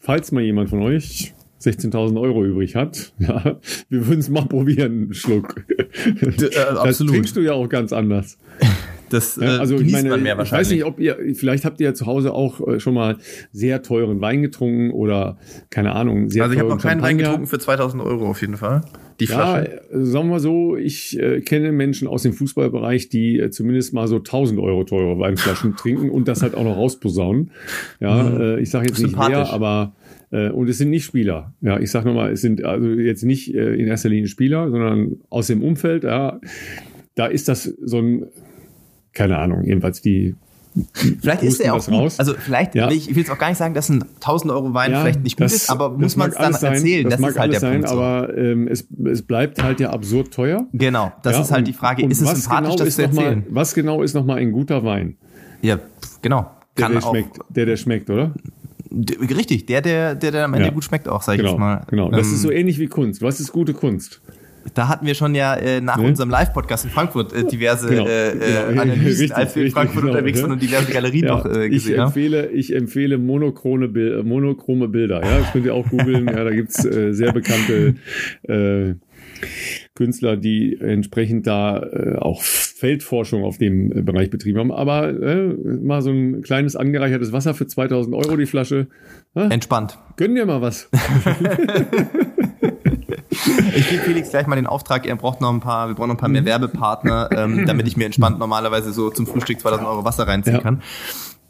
falls 0.08 0.32
mal 0.32 0.42
jemand 0.42 0.70
von 0.70 0.80
euch 0.80 1.34
16.000 1.60 2.18
Euro 2.18 2.42
übrig 2.42 2.76
hat, 2.76 3.12
ja, 3.18 3.58
wir 3.90 4.06
würden 4.06 4.20
es 4.20 4.30
mal 4.30 4.46
probieren, 4.46 5.12
Schluck. 5.12 5.64
Äh, 5.68 6.24
das 6.50 6.98
trinkst 6.98 7.36
du 7.36 7.40
ja 7.40 7.52
auch 7.52 7.68
ganz 7.68 7.92
anders. 7.92 8.38
Das 9.10 9.36
ja, 9.36 9.56
äh, 9.56 9.58
also 9.58 9.76
ich 9.76 9.92
meine, 9.92 10.10
man 10.10 10.22
mehr 10.22 10.36
wahrscheinlich. 10.38 10.68
Ich 10.68 10.70
weiß 10.70 10.76
nicht, 10.76 10.84
ob 10.84 11.00
ihr, 11.00 11.34
vielleicht 11.34 11.64
habt 11.64 11.80
ihr 11.80 11.86
ja 11.86 11.94
zu 11.94 12.06
Hause 12.06 12.32
auch 12.32 12.66
äh, 12.66 12.80
schon 12.80 12.94
mal 12.94 13.16
sehr 13.52 13.82
teuren 13.82 14.20
Wein 14.20 14.42
getrunken 14.42 14.90
oder 14.90 15.38
keine 15.70 15.92
Ahnung, 15.92 16.28
sehr 16.30 16.42
Also 16.42 16.54
ich 16.54 16.60
habe 16.60 16.70
noch 16.70 16.80
keinen 16.80 17.02
Wein 17.02 17.18
getrunken 17.18 17.46
für 17.46 17.58
2000 17.58 18.02
Euro 18.02 18.28
auf 18.28 18.40
jeden 18.40 18.56
Fall. 18.56 18.82
Die 19.20 19.26
Flasche. 19.26 19.80
Ja, 19.92 20.04
sagen 20.04 20.30
wir 20.30 20.38
so, 20.38 20.76
ich 20.76 21.18
äh, 21.18 21.40
kenne 21.40 21.72
Menschen 21.72 22.06
aus 22.06 22.22
dem 22.22 22.32
Fußballbereich, 22.32 23.08
die 23.08 23.38
äh, 23.40 23.50
zumindest 23.50 23.92
mal 23.92 24.06
so 24.06 24.16
1000 24.16 24.60
Euro 24.60 24.84
teure 24.84 25.18
Weinflaschen 25.18 25.76
trinken 25.76 26.10
und 26.10 26.28
das 26.28 26.42
halt 26.42 26.54
auch 26.54 26.64
noch 26.64 26.76
rausposaunen. 26.76 27.50
Ja, 28.00 28.22
mhm. 28.22 28.40
äh, 28.40 28.60
ich 28.60 28.70
sage 28.70 28.86
jetzt 28.88 29.00
nicht 29.00 29.16
wer, 29.16 29.50
aber 29.52 29.94
äh, 30.30 30.50
und 30.50 30.68
es 30.68 30.78
sind 30.78 30.90
nicht 30.90 31.04
Spieler. 31.04 31.54
Ja, 31.60 31.80
ich 31.80 31.90
sage 31.90 32.06
nochmal, 32.06 32.32
es 32.32 32.42
sind 32.42 32.64
also 32.64 32.86
jetzt 32.86 33.24
nicht 33.24 33.54
äh, 33.54 33.74
in 33.74 33.88
erster 33.88 34.08
Linie 34.08 34.28
Spieler, 34.28 34.70
sondern 34.70 35.16
aus 35.30 35.48
dem 35.48 35.62
Umfeld. 35.62 36.04
Ja, 36.04 36.40
da 37.14 37.26
ist 37.26 37.48
das 37.48 37.64
so 37.64 37.98
ein, 37.98 38.26
keine 39.18 39.38
Ahnung, 39.38 39.64
jedenfalls 39.64 40.00
die 40.00 40.36
Vielleicht 41.20 41.42
ist 41.42 41.60
er 41.60 41.74
auch. 41.74 41.88
Raus. 41.88 42.20
Also 42.20 42.34
vielleicht, 42.34 42.76
ja. 42.76 42.88
ich 42.88 43.08
will 43.08 43.18
jetzt 43.18 43.30
auch 43.30 43.38
gar 43.38 43.48
nicht 43.48 43.58
sagen, 43.58 43.74
dass 43.74 43.88
ein 43.88 44.04
1000 44.16 44.52
Euro 44.52 44.74
Wein 44.74 44.92
ja, 44.92 45.00
vielleicht 45.00 45.24
nicht 45.24 45.36
gut 45.36 45.46
das, 45.46 45.54
ist, 45.54 45.70
aber 45.70 45.90
muss 45.90 46.14
man 46.14 46.30
es 46.30 46.36
dann 46.36 46.52
sein, 46.52 46.74
erzählen? 46.74 47.04
Das, 47.04 47.14
das 47.14 47.20
mag 47.20 47.30
ist 47.30 47.38
halt 47.38 47.52
der 47.52 47.60
sein, 47.60 47.80
Punkt. 47.80 47.88
Aber 47.88 48.36
ähm, 48.36 48.68
es, 48.68 48.86
es 49.06 49.22
bleibt 49.22 49.60
halt 49.60 49.80
ja 49.80 49.90
absurd 49.90 50.32
teuer. 50.32 50.68
Genau, 50.72 51.10
das 51.24 51.34
ja, 51.34 51.42
ist 51.42 51.50
halt 51.50 51.66
die 51.66 51.72
Frage, 51.72 52.06
ist 52.06 52.20
es 52.20 52.28
sympathisch, 52.28 52.74
genau 52.74 52.84
das 52.84 52.94
zu 52.94 53.02
erzählen? 53.02 53.38
Mal, 53.40 53.54
was 53.54 53.74
genau 53.74 54.02
ist 54.02 54.14
nochmal 54.14 54.38
ein 54.38 54.52
guter 54.52 54.84
Wein? 54.84 55.16
Ja, 55.62 55.80
genau. 56.22 56.48
Der, 56.76 56.90
der 56.90 57.00
schmeckt, 57.00 57.38
der, 57.48 57.66
der 57.66 57.76
schmeckt, 57.76 58.10
oder? 58.10 58.34
Richtig, 58.90 59.66
der, 59.66 59.80
der, 59.80 60.14
der, 60.14 60.30
der 60.30 60.44
am 60.44 60.54
Ende 60.54 60.68
ja. 60.68 60.72
gut 60.72 60.84
schmeckt 60.84 61.08
auch, 61.08 61.22
sag 61.22 61.34
ich 61.34 61.38
genau, 61.38 61.52
jetzt 61.52 61.58
mal. 61.58 61.82
Genau, 61.88 62.10
das 62.10 62.28
ähm, 62.28 62.34
ist 62.34 62.42
so 62.42 62.50
ähnlich 62.52 62.78
wie 62.78 62.86
Kunst. 62.86 63.20
Was 63.20 63.40
ist 63.40 63.50
gute 63.50 63.74
Kunst? 63.74 64.20
Da 64.74 64.88
hatten 64.88 65.06
wir 65.06 65.14
schon 65.14 65.34
ja 65.34 65.54
äh, 65.54 65.80
nach 65.80 65.98
ne? 65.98 66.08
unserem 66.08 66.30
Live-Podcast 66.30 66.84
in 66.84 66.90
Frankfurt 66.90 67.32
äh, 67.32 67.44
diverse 67.44 67.88
genau, 67.88 68.06
äh, 68.06 68.32
genau. 68.32 68.82
Analysen, 68.82 69.04
richtig, 69.06 69.34
als 69.34 69.56
wir 69.56 69.64
in 69.64 69.70
Frankfurt 69.70 70.04
richtig, 70.04 70.10
unterwegs 70.10 70.38
genau, 70.38 70.48
waren 70.48 70.52
und 70.54 70.62
diverse 70.62 70.92
Galerien 70.92 71.24
ja, 71.24 71.36
noch 71.36 71.46
äh, 71.46 71.68
gesehen 71.68 71.94
ich 71.94 71.98
empfehle, 71.98 72.42
haben. 72.42 72.56
Ich 72.56 72.74
empfehle 72.74 73.18
monochrome, 73.18 73.88
Bil 73.88 74.22
monochrome 74.22 74.88
Bilder. 74.88 75.22
Ja, 75.24 75.38
das 75.38 75.52
könnt 75.52 75.66
ihr 75.66 75.74
auch 75.74 75.88
googeln. 75.88 76.26
ja, 76.26 76.44
da 76.44 76.50
gibt's 76.50 76.84
äh, 76.84 77.12
sehr 77.12 77.32
bekannte 77.32 77.94
äh, 78.42 78.94
Künstler, 79.94 80.36
die 80.36 80.78
entsprechend 80.80 81.46
da 81.46 81.82
äh, 81.82 82.16
auch 82.16 82.42
Feldforschung 82.42 83.44
auf 83.44 83.58
dem 83.58 83.90
äh, 83.90 84.02
Bereich 84.02 84.30
betrieben 84.30 84.58
haben. 84.58 84.72
Aber 84.72 85.08
äh, 85.08 85.48
mal 85.82 86.02
so 86.02 86.10
ein 86.10 86.42
kleines 86.42 86.76
angereichertes 86.76 87.32
Wasser 87.32 87.54
für 87.54 87.66
2000 87.66 88.14
Euro 88.14 88.36
die 88.36 88.46
Flasche. 88.46 88.86
Äh? 89.34 89.52
Entspannt. 89.52 89.98
Gönnen 90.16 90.36
dir 90.36 90.46
mal 90.46 90.62
was. 90.62 90.88
ich 93.74 93.88
gebe 93.88 94.02
Felix 94.02 94.30
gleich 94.30 94.46
mal 94.46 94.56
den 94.56 94.66
Auftrag, 94.66 95.06
er 95.06 95.16
braucht 95.16 95.40
noch 95.40 95.52
ein 95.52 95.60
paar, 95.60 95.88
wir 95.88 95.94
brauchen 95.94 96.08
noch 96.08 96.16
ein 96.16 96.20
paar 96.20 96.28
mehr 96.28 96.44
Werbepartner, 96.44 97.30
ähm, 97.32 97.64
damit 97.66 97.86
ich 97.86 97.96
mir 97.96 98.06
entspannt 98.06 98.38
normalerweise 98.38 98.92
so 98.92 99.10
zum 99.10 99.26
Frühstück 99.26 99.60
2000 99.60 99.88
Euro 99.88 100.04
Wasser 100.04 100.26
reinziehen 100.26 100.56
ja. 100.56 100.62
kann. 100.62 100.82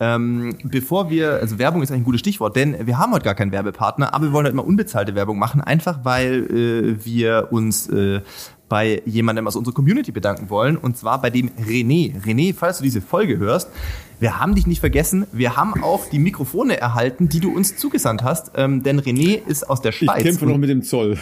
Ähm, 0.00 0.56
bevor 0.62 1.10
wir, 1.10 1.34
also 1.34 1.58
Werbung 1.58 1.82
ist 1.82 1.90
eigentlich 1.90 2.02
ein 2.02 2.04
gutes 2.04 2.20
Stichwort, 2.20 2.54
denn 2.54 2.86
wir 2.86 2.98
haben 2.98 3.12
heute 3.12 3.24
gar 3.24 3.34
keinen 3.34 3.50
Werbepartner, 3.50 4.14
aber 4.14 4.26
wir 4.26 4.32
wollen 4.32 4.46
heute 4.46 4.54
mal 4.54 4.62
unbezahlte 4.62 5.14
Werbung 5.16 5.38
machen, 5.38 5.60
einfach 5.60 6.00
weil 6.04 6.44
äh, 6.44 7.04
wir 7.04 7.48
uns 7.50 7.88
äh, 7.88 8.20
bei 8.68 9.02
jemandem 9.06 9.46
aus 9.46 9.56
unserer 9.56 9.74
Community 9.74 10.12
bedanken 10.12 10.50
wollen, 10.50 10.76
und 10.76 10.96
zwar 10.96 11.20
bei 11.20 11.30
dem 11.30 11.50
René. 11.50 12.14
René, 12.22 12.54
falls 12.54 12.78
du 12.78 12.84
diese 12.84 13.00
Folge 13.00 13.38
hörst, 13.38 13.70
wir 14.20 14.40
haben 14.40 14.54
dich 14.54 14.66
nicht 14.66 14.80
vergessen. 14.80 15.26
Wir 15.32 15.56
haben 15.56 15.82
auch 15.82 16.08
die 16.10 16.18
Mikrofone 16.18 16.76
erhalten, 16.76 17.28
die 17.28 17.40
du 17.40 17.54
uns 17.54 17.76
zugesandt 17.76 18.22
hast. 18.22 18.52
Ähm, 18.56 18.82
denn 18.82 19.00
René 19.00 19.40
ist 19.46 19.68
aus 19.68 19.80
der 19.80 19.92
Schweiz. 19.92 20.18
Ich 20.18 20.24
kämpfe 20.24 20.46
noch 20.46 20.58
mit 20.58 20.70
dem 20.70 20.82
Zoll. 20.82 21.16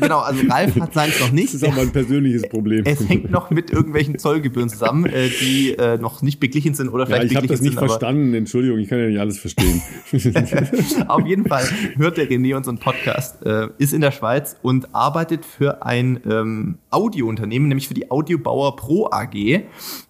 genau, 0.00 0.18
also 0.18 0.46
Ralf 0.48 0.74
hat 0.76 0.94
seins 0.94 1.20
noch 1.20 1.30
nicht. 1.30 1.48
Das 1.48 1.62
ist 1.62 1.64
auch 1.64 1.76
mein 1.76 1.90
persönliches 1.90 2.48
Problem. 2.48 2.84
Es 2.86 3.08
hängt 3.08 3.30
noch 3.30 3.50
mit 3.50 3.70
irgendwelchen 3.70 4.18
Zollgebühren 4.18 4.68
zusammen, 4.68 5.06
äh, 5.06 5.28
die 5.28 5.74
äh, 5.78 5.98
noch 5.98 6.22
nicht 6.22 6.40
beglichen 6.40 6.74
sind 6.74 6.88
oder 6.88 7.06
vielleicht 7.06 7.24
ja, 7.24 7.30
ich 7.30 7.36
habe 7.36 7.46
das 7.46 7.60
nicht 7.60 7.78
sind, 7.78 7.86
verstanden. 7.86 8.34
Entschuldigung, 8.34 8.78
ich 8.78 8.88
kann 8.88 8.98
ja 8.98 9.06
nicht 9.06 9.20
alles 9.20 9.38
verstehen. 9.38 9.80
Auf 11.08 11.26
jeden 11.26 11.46
Fall 11.46 11.64
hört 11.96 12.16
der 12.16 12.28
René 12.28 12.56
unseren 12.56 12.78
Podcast, 12.78 13.44
äh, 13.46 13.68
ist 13.78 13.92
in 13.92 14.00
der 14.00 14.10
Schweiz 14.10 14.56
und 14.62 14.94
arbeitet 14.94 15.44
für 15.44 15.84
ein 15.84 16.20
ähm, 16.28 16.78
Audiounternehmen, 16.90 17.68
nämlich 17.68 17.88
für 17.88 17.94
die 17.94 18.10
Audiobauer 18.10 18.76
Pro 18.76 19.08
AG 19.10 19.62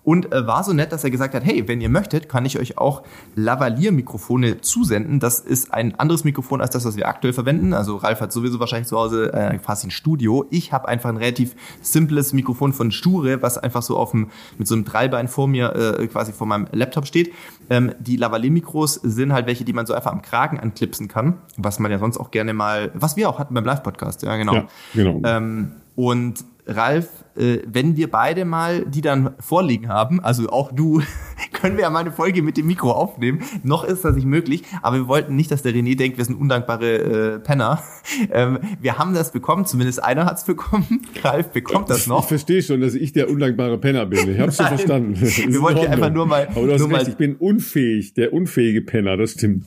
und 0.04 0.32
äh, 0.32 0.46
war 0.46 0.64
so 0.64 0.72
nett, 0.72 0.92
dass 0.92 1.04
er 1.04 1.10
gesagt 1.10 1.34
hat, 1.34 1.44
hey, 1.44 1.66
wenn 1.66 1.80
ihr 1.80 1.88
möchtet, 1.88 2.13
kann 2.20 2.44
ich 2.46 2.58
euch 2.58 2.78
auch 2.78 3.02
Lavalier-Mikrofone 3.36 4.60
zusenden. 4.60 5.20
Das 5.20 5.40
ist 5.40 5.72
ein 5.72 5.94
anderes 5.98 6.24
Mikrofon 6.24 6.60
als 6.60 6.70
das, 6.70 6.84
was 6.84 6.96
wir 6.96 7.08
aktuell 7.08 7.32
verwenden. 7.32 7.74
Also 7.74 7.96
Ralf 7.96 8.20
hat 8.20 8.32
sowieso 8.32 8.60
wahrscheinlich 8.60 8.88
zu 8.88 8.96
Hause 8.96 9.32
äh, 9.32 9.58
fast 9.58 9.84
ein 9.84 9.90
Studio. 9.90 10.46
Ich 10.50 10.72
habe 10.72 10.88
einfach 10.88 11.10
ein 11.10 11.16
relativ 11.16 11.54
simples 11.82 12.32
Mikrofon 12.32 12.72
von 12.72 12.90
Sture, 12.90 13.42
was 13.42 13.58
einfach 13.58 13.82
so 13.82 13.96
auf 13.96 14.12
dem, 14.12 14.30
mit 14.58 14.66
so 14.66 14.74
einem 14.74 14.84
Dreibein 14.84 15.28
vor 15.28 15.48
mir 15.48 15.74
äh, 15.74 16.06
quasi 16.06 16.32
vor 16.32 16.46
meinem 16.46 16.66
Laptop 16.72 17.06
steht. 17.06 17.32
Ähm, 17.70 17.92
die 17.98 18.16
Lavalier-Mikros 18.16 18.94
sind 18.94 19.32
halt 19.32 19.46
welche, 19.46 19.64
die 19.64 19.72
man 19.72 19.86
so 19.86 19.94
einfach 19.94 20.12
am 20.12 20.22
Kragen 20.22 20.60
anklipsen 20.60 21.08
kann, 21.08 21.38
was 21.56 21.78
man 21.78 21.90
ja 21.90 21.98
sonst 21.98 22.18
auch 22.18 22.30
gerne 22.30 22.54
mal, 22.54 22.90
was 22.94 23.16
wir 23.16 23.28
auch 23.28 23.38
hatten 23.38 23.54
beim 23.54 23.64
Live-Podcast, 23.64 24.22
ja 24.22 24.36
genau. 24.36 24.54
Ja, 24.54 24.66
genau. 24.94 25.20
Ähm, 25.24 25.72
und 25.96 26.44
Ralf, 26.66 27.08
äh, 27.36 27.58
wenn 27.66 27.96
wir 27.96 28.10
beide 28.10 28.44
mal 28.44 28.86
die 28.86 29.02
dann 29.02 29.34
vorliegen 29.38 29.88
haben, 29.88 30.20
also 30.20 30.48
auch 30.48 30.72
du, 30.72 31.02
können 31.52 31.76
wir 31.76 31.84
ja 31.84 31.90
mal 31.90 32.00
eine 32.00 32.12
Folge 32.12 32.42
mit 32.42 32.56
dem 32.56 32.66
Mikro 32.66 32.92
aufnehmen. 32.92 33.40
Noch 33.62 33.84
ist 33.84 34.04
das 34.04 34.14
nicht 34.14 34.26
möglich, 34.26 34.62
aber 34.82 34.96
wir 34.96 35.08
wollten 35.08 35.36
nicht, 35.36 35.50
dass 35.50 35.62
der 35.62 35.72
René 35.72 35.96
denkt, 35.96 36.18
wir 36.18 36.24
sind 36.24 36.40
undankbare 36.40 37.34
äh, 37.34 37.38
Penner. 37.40 37.82
Ähm, 38.30 38.58
wir 38.80 38.98
haben 38.98 39.14
das 39.14 39.32
bekommen, 39.32 39.64
zumindest 39.66 40.02
einer 40.02 40.26
hat 40.26 40.38
es 40.38 40.44
bekommen. 40.44 41.02
Ralf 41.22 41.48
bekommt 41.48 41.90
das 41.90 42.06
noch. 42.06 42.22
Ich 42.22 42.28
verstehe 42.28 42.62
schon, 42.62 42.80
dass 42.80 42.94
ich 42.94 43.12
der 43.12 43.30
undankbare 43.30 43.78
Penner 43.78 44.06
bin. 44.06 44.30
Ich 44.30 44.38
habe 44.38 44.52
schon 44.52 44.66
verstanden. 44.66 45.16
wir 45.20 45.62
wollten 45.62 45.82
ja 45.82 45.90
einfach 45.90 46.12
nur 46.12 46.26
mal. 46.26 46.48
Aber 46.48 46.66
du 46.66 46.72
hast 46.72 46.82
recht, 46.82 46.90
mal, 46.90 47.08
ich 47.08 47.16
bin 47.16 47.36
unfähig, 47.36 48.14
der 48.14 48.32
unfähige 48.32 48.82
Penner, 48.82 49.16
das 49.16 49.32
stimmt. 49.32 49.66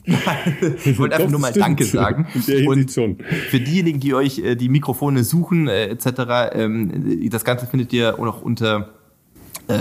ich 0.84 0.98
wollte 0.98 1.16
einfach 1.16 1.30
nur 1.30 1.40
mal 1.40 1.50
stimmt. 1.50 1.66
Danke 1.66 1.84
sagen. 1.84 2.26
Und 2.66 2.92
schon. 2.92 3.18
für 3.50 3.60
diejenigen, 3.60 4.00
die 4.00 4.14
euch 4.14 4.38
äh, 4.38 4.54
die 4.54 4.68
Mikrofone 4.68 5.24
suchen, 5.24 5.68
äh, 5.68 5.86
etc., 5.88 6.08
ähm, 6.52 7.28
das 7.30 7.44
Ganze 7.44 7.66
findet 7.66 7.92
ihr 7.92 8.18
auch 8.18 8.24
noch 8.24 8.42
unter 8.42 8.97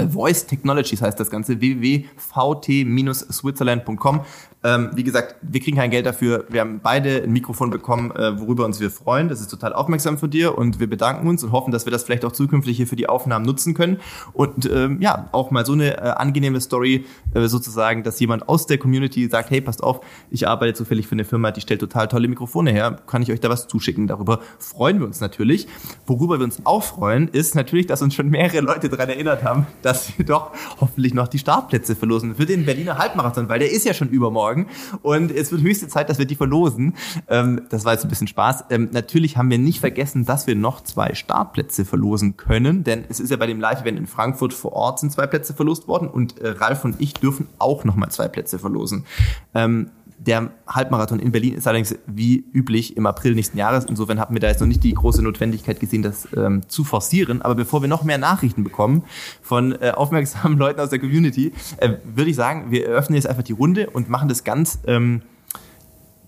Voice 0.08 0.46
Technologies 0.46 1.02
heißt 1.02 1.20
das 1.20 1.30
Ganze, 1.30 1.60
www.vt-switzerland.com. 1.60 4.22
Ähm, 4.64 4.90
wie 4.96 5.04
gesagt, 5.04 5.36
wir 5.42 5.62
kriegen 5.62 5.78
kein 5.78 5.92
Geld 5.92 6.06
dafür. 6.06 6.46
Wir 6.50 6.62
haben 6.62 6.80
beide 6.82 7.24
ein 7.24 7.32
Mikrofon 7.32 7.70
bekommen, 7.70 8.12
äh, 8.12 8.40
worüber 8.40 8.66
uns 8.66 8.80
wir 8.80 8.90
freuen. 8.90 9.30
Das 9.30 9.40
ist 9.40 9.50
total 9.50 9.72
aufmerksam 9.72 10.18
von 10.18 10.32
dir 10.32 10.58
und 10.58 10.80
wir 10.80 10.90
bedanken 10.90 11.28
uns 11.28 11.44
und 11.44 11.52
hoffen, 11.52 11.72
dass 11.72 11.86
wir 11.86 11.92
das 11.92 12.04
vielleicht 12.04 12.26
auch 12.26 12.32
zukünftig 12.32 12.76
hier 12.76 12.88
für 12.88 12.96
die 12.96 13.08
Aufnahmen 13.08 13.46
nutzen 13.46 13.76
können. 13.76 14.00
Und 14.34 14.70
ähm, 14.70 15.00
ja, 15.00 15.30
auch 15.32 15.52
mal 15.52 15.64
so 15.66 15.74
eine 15.74 15.98
äh, 15.98 16.00
angenehme 16.00 16.60
Story 16.60 17.06
äh, 17.36 17.48
sozusagen, 17.48 18.02
dass 18.02 18.20
jemand 18.20 18.50
aus 18.50 18.66
der 18.66 18.80
Community 18.80 19.30
sagt, 19.30 19.52
hey, 19.52 19.62
passt 19.62 19.84
auf, 19.84 20.02
ich 20.32 20.48
arbeite 20.48 20.74
zufällig 20.74 21.08
für 21.08 21.14
eine 21.14 21.24
Firma, 21.24 21.52
die 21.52 21.62
stellt 21.62 21.80
total 21.80 22.08
tolle 22.08 22.28
Mikrofone 22.28 22.72
her. 22.72 22.98
Kann 23.06 23.22
ich 23.22 23.32
euch 23.32 23.40
da 23.40 23.50
was 23.50 23.68
zuschicken? 23.68 24.08
Darüber 24.08 24.40
freuen 24.58 25.00
wir 25.00 25.06
uns 25.06 25.22
natürlich. 25.22 25.68
Worüber 26.08 26.40
wir 26.40 26.44
uns 26.44 26.62
auch 26.64 26.84
freuen, 26.84 27.28
ist 27.28 27.54
natürlich, 27.54 27.86
dass 27.86 28.02
uns 28.02 28.16
schon 28.16 28.30
mehrere 28.30 28.62
Leute 28.62 28.90
daran 28.90 29.10
erinnert 29.10 29.44
haben, 29.44 29.68
dass 29.84 30.18
wir 30.18 30.26
doch 30.26 30.52
hoffentlich 30.82 31.14
noch 31.14 31.28
die 31.28 31.40
Startplätze 31.40 31.96
verlosen 31.96 32.36
für 32.36 32.48
den 32.48 32.66
Berliner 32.66 32.98
Halbmarathon, 32.98 33.50
weil 33.50 33.60
der 33.60 33.72
ist 33.72 33.86
ja 33.86 33.94
schon 33.94 34.10
übermorgen 34.10 34.47
morgen. 34.48 34.68
Und 35.02 35.32
es 35.32 35.52
wird 35.52 35.62
höchste 35.62 35.88
Zeit, 35.88 36.10
dass 36.10 36.20
wir 36.20 36.26
die 36.26 36.36
verlosen. 36.36 36.96
Ähm, 37.28 37.62
das 37.70 37.84
war 37.84 37.94
jetzt 37.94 38.06
ein 38.06 38.10
bisschen 38.10 38.28
Spaß. 38.28 38.66
Ähm, 38.70 38.90
natürlich 38.92 39.36
haben 39.36 39.50
wir 39.50 39.58
nicht 39.58 39.80
vergessen, 39.80 40.26
dass 40.26 40.48
wir 40.48 40.56
noch 40.56 40.82
zwei 40.82 41.14
Startplätze 41.14 41.84
verlosen 41.84 42.38
können, 42.38 42.84
denn 42.84 43.04
es 43.10 43.20
ist 43.20 43.30
ja 43.30 43.38
bei 43.38 43.48
dem 43.48 43.60
Live-Event 43.60 43.98
in 43.98 44.08
Frankfurt 44.08 44.54
vor 44.54 44.74
Ort 44.74 45.00
sind 45.00 45.12
zwei 45.12 45.28
Plätze 45.28 45.54
verlost 45.54 45.88
worden 45.88 46.08
und 46.08 46.40
äh, 46.40 46.50
Ralf 46.50 46.86
und 46.86 46.96
ich 47.00 47.14
dürfen 47.14 47.48
auch 47.60 47.84
nochmal 47.84 48.10
zwei 48.10 48.28
Plätze 48.30 48.58
verlosen. 48.58 49.06
Ähm, 49.54 49.92
der 50.18 50.52
Halbmarathon 50.68 51.20
in 51.20 51.32
Berlin 51.32 51.54
ist 51.54 51.68
allerdings 51.68 51.96
wie 52.08 52.44
üblich 52.54 52.98
im 52.98 53.06
April 53.06 53.36
nächsten 53.36 53.58
Jahres. 53.58 53.86
Insofern 53.86 54.20
haben 54.20 54.34
wir 54.34 54.40
da 54.40 54.48
jetzt 54.48 54.60
noch 54.60 54.68
nicht 54.68 54.84
die 54.84 54.94
große 54.94 55.22
Notwendigkeit 55.22 55.80
gesehen, 55.80 56.02
das 56.02 56.28
ähm, 56.36 56.68
zu 56.68 56.84
forcieren. 56.84 57.42
Aber 57.42 57.56
bevor 57.56 57.82
wir 57.82 57.88
noch 57.88 58.04
mehr 58.04 58.18
Nachrichten 58.18 58.64
bekommen 58.64 59.04
von 59.42 59.74
äh, 59.74 59.92
aufmerksamen 59.92 60.58
Leuten 60.60 60.80
aus 60.80 60.90
der 60.90 61.00
Community, 61.00 61.54
äh, 61.78 61.94
würde 62.04 62.32
ich 62.32 62.36
sagen, 62.36 62.72
wir 62.72 62.88
eröffnen 62.88 63.16
jetzt 63.16 63.28
einfach 63.28 63.44
die 63.44 63.54
Runde 63.54 63.90
und 63.92 64.10
machen 64.10 64.28
das 64.28 64.44
ganz 64.44 64.80
ähm, 64.88 65.22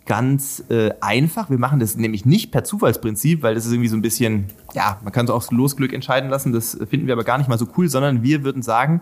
ganz 0.09 0.63
äh, 0.69 0.89
einfach. 1.01 1.51
Wir 1.51 1.59
machen 1.59 1.79
das 1.79 1.95
nämlich 1.95 2.25
nicht 2.25 2.51
per 2.51 2.63
Zufallsprinzip, 2.63 3.43
weil 3.43 3.53
das 3.53 3.67
ist 3.67 3.71
irgendwie 3.71 3.89
so 3.89 3.95
ein 3.95 4.01
bisschen, 4.01 4.45
ja, 4.73 4.97
man 5.03 5.13
kann 5.13 5.27
so 5.27 5.35
aufs 5.35 5.51
Losglück 5.51 5.93
entscheiden 5.93 6.31
lassen. 6.31 6.51
Das 6.51 6.79
finden 6.89 7.05
wir 7.05 7.13
aber 7.13 7.23
gar 7.23 7.37
nicht 7.37 7.47
mal 7.47 7.59
so 7.59 7.67
cool, 7.77 7.87
sondern 7.87 8.23
wir 8.23 8.43
würden 8.43 8.63
sagen, 8.63 9.01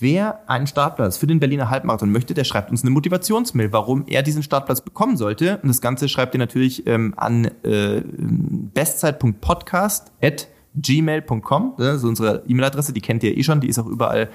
wer 0.00 0.40
einen 0.50 0.66
Startplatz 0.66 1.18
für 1.18 1.28
den 1.28 1.38
Berliner 1.38 1.70
Halbmarathon 1.70 2.10
möchte, 2.10 2.34
der 2.34 2.42
schreibt 2.42 2.72
uns 2.72 2.82
eine 2.82 2.90
Motivationsmail, 2.90 3.72
warum 3.72 4.06
er 4.08 4.24
diesen 4.24 4.42
Startplatz 4.42 4.80
bekommen 4.80 5.16
sollte. 5.16 5.60
Und 5.62 5.68
das 5.68 5.80
Ganze 5.80 6.08
schreibt 6.08 6.34
ihr 6.34 6.40
natürlich 6.40 6.84
ähm, 6.88 7.14
an 7.16 7.44
äh, 7.62 8.02
bestzeit.podcast. 8.04 10.10
Das 11.78 11.98
ist 11.98 12.04
unsere 12.04 12.42
E-Mail-Adresse, 12.48 12.92
die 12.92 13.00
kennt 13.00 13.22
ihr 13.22 13.38
eh 13.38 13.44
schon, 13.44 13.60
die 13.60 13.68
ist 13.68 13.78
auch 13.78 13.86
überall 13.86 14.30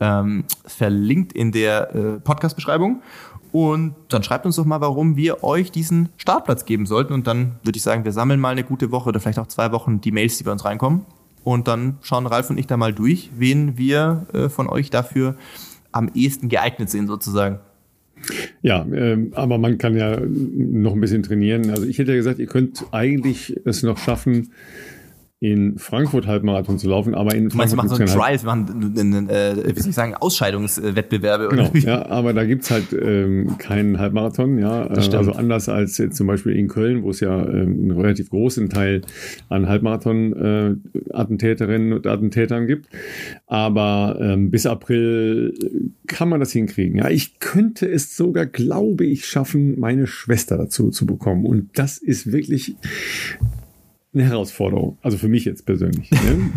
ähm, 0.00 0.44
verlinkt 0.66 1.32
in 1.32 1.52
der 1.52 1.94
äh, 1.94 2.20
Podcast-Beschreibung. 2.20 3.02
Und 3.52 3.94
dann 4.08 4.22
schreibt 4.22 4.46
uns 4.46 4.56
doch 4.56 4.64
mal, 4.64 4.80
warum 4.80 5.16
wir 5.16 5.44
euch 5.44 5.70
diesen 5.70 6.08
Startplatz 6.16 6.64
geben 6.64 6.86
sollten. 6.86 7.12
Und 7.12 7.26
dann 7.26 7.56
würde 7.62 7.76
ich 7.76 7.82
sagen, 7.82 8.04
wir 8.04 8.12
sammeln 8.12 8.40
mal 8.40 8.50
eine 8.50 8.64
gute 8.64 8.90
Woche 8.90 9.10
oder 9.10 9.20
vielleicht 9.20 9.38
auch 9.38 9.46
zwei 9.46 9.72
Wochen 9.72 10.00
die 10.00 10.10
Mails, 10.10 10.38
die 10.38 10.44
bei 10.44 10.52
uns 10.52 10.64
reinkommen. 10.64 11.02
Und 11.44 11.68
dann 11.68 11.98
schauen 12.02 12.26
Ralf 12.26 12.50
und 12.50 12.58
ich 12.58 12.66
da 12.66 12.76
mal 12.76 12.94
durch, 12.94 13.30
wen 13.36 13.76
wir 13.76 14.26
äh, 14.32 14.48
von 14.48 14.68
euch 14.68 14.90
dafür 14.90 15.36
am 15.90 16.10
ehesten 16.14 16.48
geeignet 16.48 16.88
sehen, 16.88 17.06
sozusagen. 17.06 17.58
Ja, 18.62 18.86
ähm, 18.92 19.32
aber 19.34 19.58
man 19.58 19.78
kann 19.78 19.96
ja 19.96 20.18
noch 20.20 20.92
ein 20.92 21.00
bisschen 21.00 21.22
trainieren. 21.22 21.70
Also 21.70 21.84
ich 21.84 21.98
hätte 21.98 22.12
ja 22.12 22.16
gesagt, 22.16 22.38
ihr 22.38 22.46
könnt 22.46 22.84
eigentlich 22.92 23.60
es 23.64 23.82
noch 23.82 23.98
schaffen, 23.98 24.52
in 25.42 25.76
Frankfurt 25.76 26.26
Halbmarathon 26.28 26.78
zu 26.78 26.88
laufen, 26.88 27.16
aber 27.16 27.34
in 27.34 27.50
Frankfurt. 27.50 27.58
Meinst, 27.58 27.72
wir 27.72 27.76
machen 27.76 27.88
so 27.88 27.96
einen 27.96 28.06
Trials, 28.06 28.44
wir 28.44 28.54
machen 28.54 29.28
äh, 29.28 29.74
wie 29.74 29.80
soll 29.80 29.90
ich 29.90 29.96
sagen, 29.96 30.14
Ausscheidungswettbewerbe. 30.14 31.48
Genau, 31.48 31.68
ja, 31.74 32.06
aber 32.06 32.32
da 32.32 32.44
gibt's 32.44 32.70
halt 32.70 32.92
ähm, 32.92 33.58
keinen 33.58 33.98
Halbmarathon, 33.98 34.60
ja. 34.60 34.84
Äh, 34.84 35.16
also 35.16 35.32
anders 35.32 35.68
als 35.68 35.98
jetzt 35.98 36.16
zum 36.16 36.28
Beispiel 36.28 36.54
in 36.54 36.68
Köln, 36.68 37.02
wo 37.02 37.10
es 37.10 37.18
ja 37.18 37.42
äh, 37.42 37.62
einen 37.62 37.90
relativ 37.90 38.30
großen 38.30 38.70
Teil 38.70 39.02
an 39.48 39.68
Halbmarathon-Attentäterinnen 39.68 41.90
äh, 41.90 41.94
und 41.96 42.06
Attentätern 42.06 42.68
gibt. 42.68 42.86
Aber 43.48 44.18
ähm, 44.20 44.52
bis 44.52 44.64
April 44.64 45.54
kann 46.06 46.28
man 46.28 46.38
das 46.38 46.52
hinkriegen. 46.52 46.98
Ja, 46.98 47.10
ich 47.10 47.40
könnte 47.40 47.90
es 47.90 48.16
sogar, 48.16 48.46
glaube 48.46 49.06
ich, 49.06 49.26
schaffen, 49.26 49.80
meine 49.80 50.06
Schwester 50.06 50.56
dazu 50.56 50.90
zu 50.90 51.04
bekommen. 51.04 51.46
Und 51.46 51.70
das 51.74 51.98
ist 51.98 52.30
wirklich 52.30 52.76
eine 54.14 54.24
Herausforderung. 54.24 54.98
Also 55.02 55.16
für 55.16 55.28
mich 55.28 55.44
jetzt 55.44 55.64
persönlich. 55.64 56.10
Ne? 56.10 56.50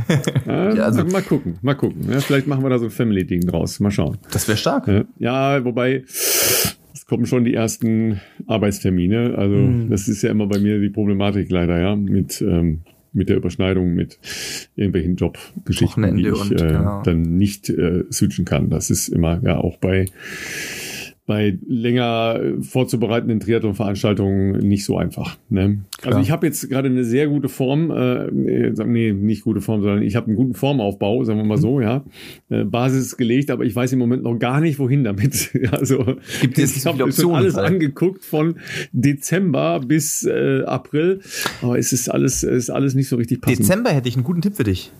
ja, 0.46 0.84
also 0.84 1.06
mal 1.06 1.22
gucken, 1.22 1.58
mal 1.62 1.76
gucken. 1.76 2.10
Ja, 2.10 2.20
vielleicht 2.20 2.48
machen 2.48 2.64
wir 2.64 2.70
da 2.70 2.80
so 2.80 2.86
ein 2.86 2.92
Family-Ding 2.92 3.42
draus. 3.42 3.80
Mal 3.80 3.92
schauen. 3.92 4.18
Das 4.32 4.48
wäre 4.48 4.58
stark. 4.58 5.06
Ja, 5.20 5.64
wobei 5.64 6.04
es 6.06 7.06
kommen 7.08 7.26
schon 7.26 7.46
die 7.46 7.54
ersten 7.54 8.20
Arbeitstermine. 8.48 9.36
Also 9.38 9.56
mhm. 9.56 9.90
das 9.90 10.08
ist 10.08 10.22
ja 10.22 10.32
immer 10.32 10.48
bei 10.48 10.60
mir 10.60 10.80
die 10.80 10.90
Problematik 10.90 11.50
leider, 11.50 11.80
ja, 11.80 11.96
mit 11.96 12.42
ähm, 12.42 12.82
mit 13.16 13.30
der 13.30 13.38
Überschneidung 13.38 13.94
mit 13.94 14.20
irgendwelchen 14.76 15.16
Jobgeschichten, 15.16 16.18
die 16.18 16.28
ich 16.28 16.52
äh, 16.52 16.56
genau. 16.56 17.02
dann 17.04 17.38
nicht 17.38 17.70
äh, 17.70 18.04
switchen 18.12 18.44
kann. 18.44 18.70
Das 18.70 18.90
ist 18.90 19.08
immer 19.08 19.42
ja 19.42 19.58
auch 19.58 19.78
bei 19.78 20.06
bei 21.26 21.58
länger 21.66 22.40
vorzubereitenden 22.62 23.40
Triathlon-Veranstaltungen 23.40 24.60
nicht 24.60 24.86
so 24.86 24.98
einfach. 24.98 25.38
Ne? 25.50 25.80
Also 26.04 26.20
ich 26.20 26.30
habe 26.30 26.46
jetzt 26.46 26.70
gerade 26.70 26.88
eine 26.88 27.04
sehr 27.04 27.28
gute 27.28 27.50
Form, 27.50 27.90
äh, 27.90 28.30
nee, 28.32 29.12
nicht 29.12 29.44
gute 29.44 29.62
Form, 29.62 29.82
sondern 29.82 30.04
ich 30.04 30.16
habe 30.16 30.28
einen 30.28 30.36
guten 30.36 30.54
Formaufbau, 30.54 31.24
sagen 31.24 31.40
wir 31.40 31.46
mal 31.46 31.58
so, 31.58 31.82
ja. 31.82 32.04
Äh, 32.50 32.64
Basis 32.66 33.18
gelegt, 33.18 33.50
aber 33.50 33.64
ich 33.64 33.76
weiß 33.76 33.94
im 33.94 34.00
Moment 34.00 34.22
noch 34.22 34.38
gar 34.38 34.62
nicht, 34.62 34.78
wohin 34.78 35.04
damit. 35.04 35.52
also 35.72 36.16
gibt 36.42 36.60
es 36.60 36.78
ich 36.78 36.86
habe 36.86 37.04
alles 37.04 37.56
halt. 37.56 37.68
angeguckt 37.68 38.24
von 38.24 38.58
Dezember 38.92 39.80
bis 39.80 40.24
äh, 40.26 40.62
April, 40.66 41.22
aber 41.64 41.80
es 41.80 41.92
ist 41.92 42.08
alles, 42.08 42.44
es 42.44 42.66
ist 42.66 42.70
alles 42.70 42.94
nicht 42.94 43.08
so 43.08 43.16
richtig 43.16 43.42
passend. 43.42 43.60
Dezember 43.60 43.90
hätte 43.90 44.08
ich 44.08 44.16
einen 44.16 44.26
guten 44.26 44.42
Tipp 44.42 44.56
für 44.56 44.64
dich. 44.64 44.92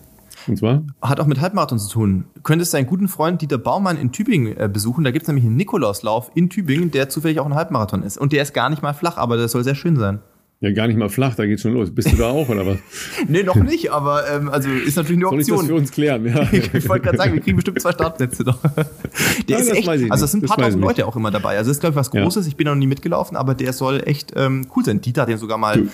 Und 0.46 0.56
zwar? 0.56 0.84
Hat 1.02 1.20
auch 1.20 1.26
mit 1.26 1.40
Halbmarathon 1.40 1.78
zu 1.78 1.90
tun. 1.90 2.24
Du 2.34 2.40
könntest 2.42 2.72
deinen 2.74 2.86
guten 2.86 3.08
Freund 3.08 3.42
Dieter 3.42 3.58
Baumann 3.58 3.98
in 3.98 4.12
Tübingen 4.12 4.56
äh, 4.56 4.68
besuchen. 4.72 5.04
Da 5.04 5.10
gibt 5.10 5.24
es 5.24 5.28
nämlich 5.28 5.44
einen 5.44 5.56
Nikolauslauf 5.56 6.30
in 6.34 6.50
Tübingen, 6.50 6.90
der 6.90 7.08
zufällig 7.08 7.40
auch 7.40 7.46
ein 7.46 7.54
Halbmarathon 7.54 8.02
ist. 8.02 8.18
Und 8.18 8.32
der 8.32 8.42
ist 8.42 8.54
gar 8.54 8.70
nicht 8.70 8.82
mal 8.82 8.92
flach, 8.92 9.16
aber 9.16 9.36
der 9.36 9.48
soll 9.48 9.64
sehr 9.64 9.74
schön 9.74 9.96
sein. 9.96 10.20
Ja, 10.60 10.72
gar 10.72 10.86
nicht 10.86 10.96
mal 10.96 11.10
flach, 11.10 11.34
da 11.34 11.44
geht's 11.44 11.60
schon 11.60 11.74
los. 11.74 11.94
Bist 11.94 12.10
du 12.10 12.16
da 12.16 12.30
auch, 12.30 12.48
oder 12.48 12.66
was? 12.66 12.78
nee, 13.28 13.42
noch 13.42 13.56
nicht, 13.56 13.92
aber 13.92 14.26
ähm, 14.30 14.48
also 14.48 14.70
ist 14.70 14.96
natürlich 14.96 15.18
eine 15.18 15.26
Option. 15.26 15.44
Soll 15.44 15.54
ich 15.54 15.60
das 15.60 15.68
für 15.68 15.74
uns 15.74 15.90
klären? 15.90 16.24
Ja. 16.24 16.48
ich 16.50 16.88
wollte 16.88 17.04
gerade 17.04 17.18
sagen, 17.18 17.34
wir 17.34 17.42
kriegen 17.42 17.56
bestimmt 17.56 17.78
zwei 17.78 17.92
Startplätze 17.92 18.42
noch. 18.42 18.58
Der 19.48 19.58
ja, 19.58 19.58
ist 19.58 19.70
echt, 19.70 19.86
also 19.86 20.24
es 20.24 20.32
sind 20.32 20.44
ein 20.44 20.46
paar 20.46 20.56
tausend 20.56 20.82
Leute 20.82 21.06
auch 21.06 21.14
immer 21.14 21.30
dabei. 21.30 21.58
Also 21.58 21.68
das 21.68 21.76
ist, 21.76 21.80
glaube 21.80 21.92
ich, 21.92 21.96
was 21.96 22.10
Großes. 22.10 22.46
Ja. 22.46 22.48
Ich 22.48 22.56
bin 22.56 22.66
noch 22.66 22.74
nie 22.74 22.86
mitgelaufen, 22.86 23.36
aber 23.36 23.54
der 23.54 23.74
soll 23.74 24.02
echt 24.06 24.32
ähm, 24.34 24.66
cool 24.74 24.82
sein. 24.82 25.02
Dieter 25.02 25.22
hat 25.22 25.28
den 25.28 25.36
sogar 25.36 25.58
mal 25.58 25.76
du, 25.76 25.88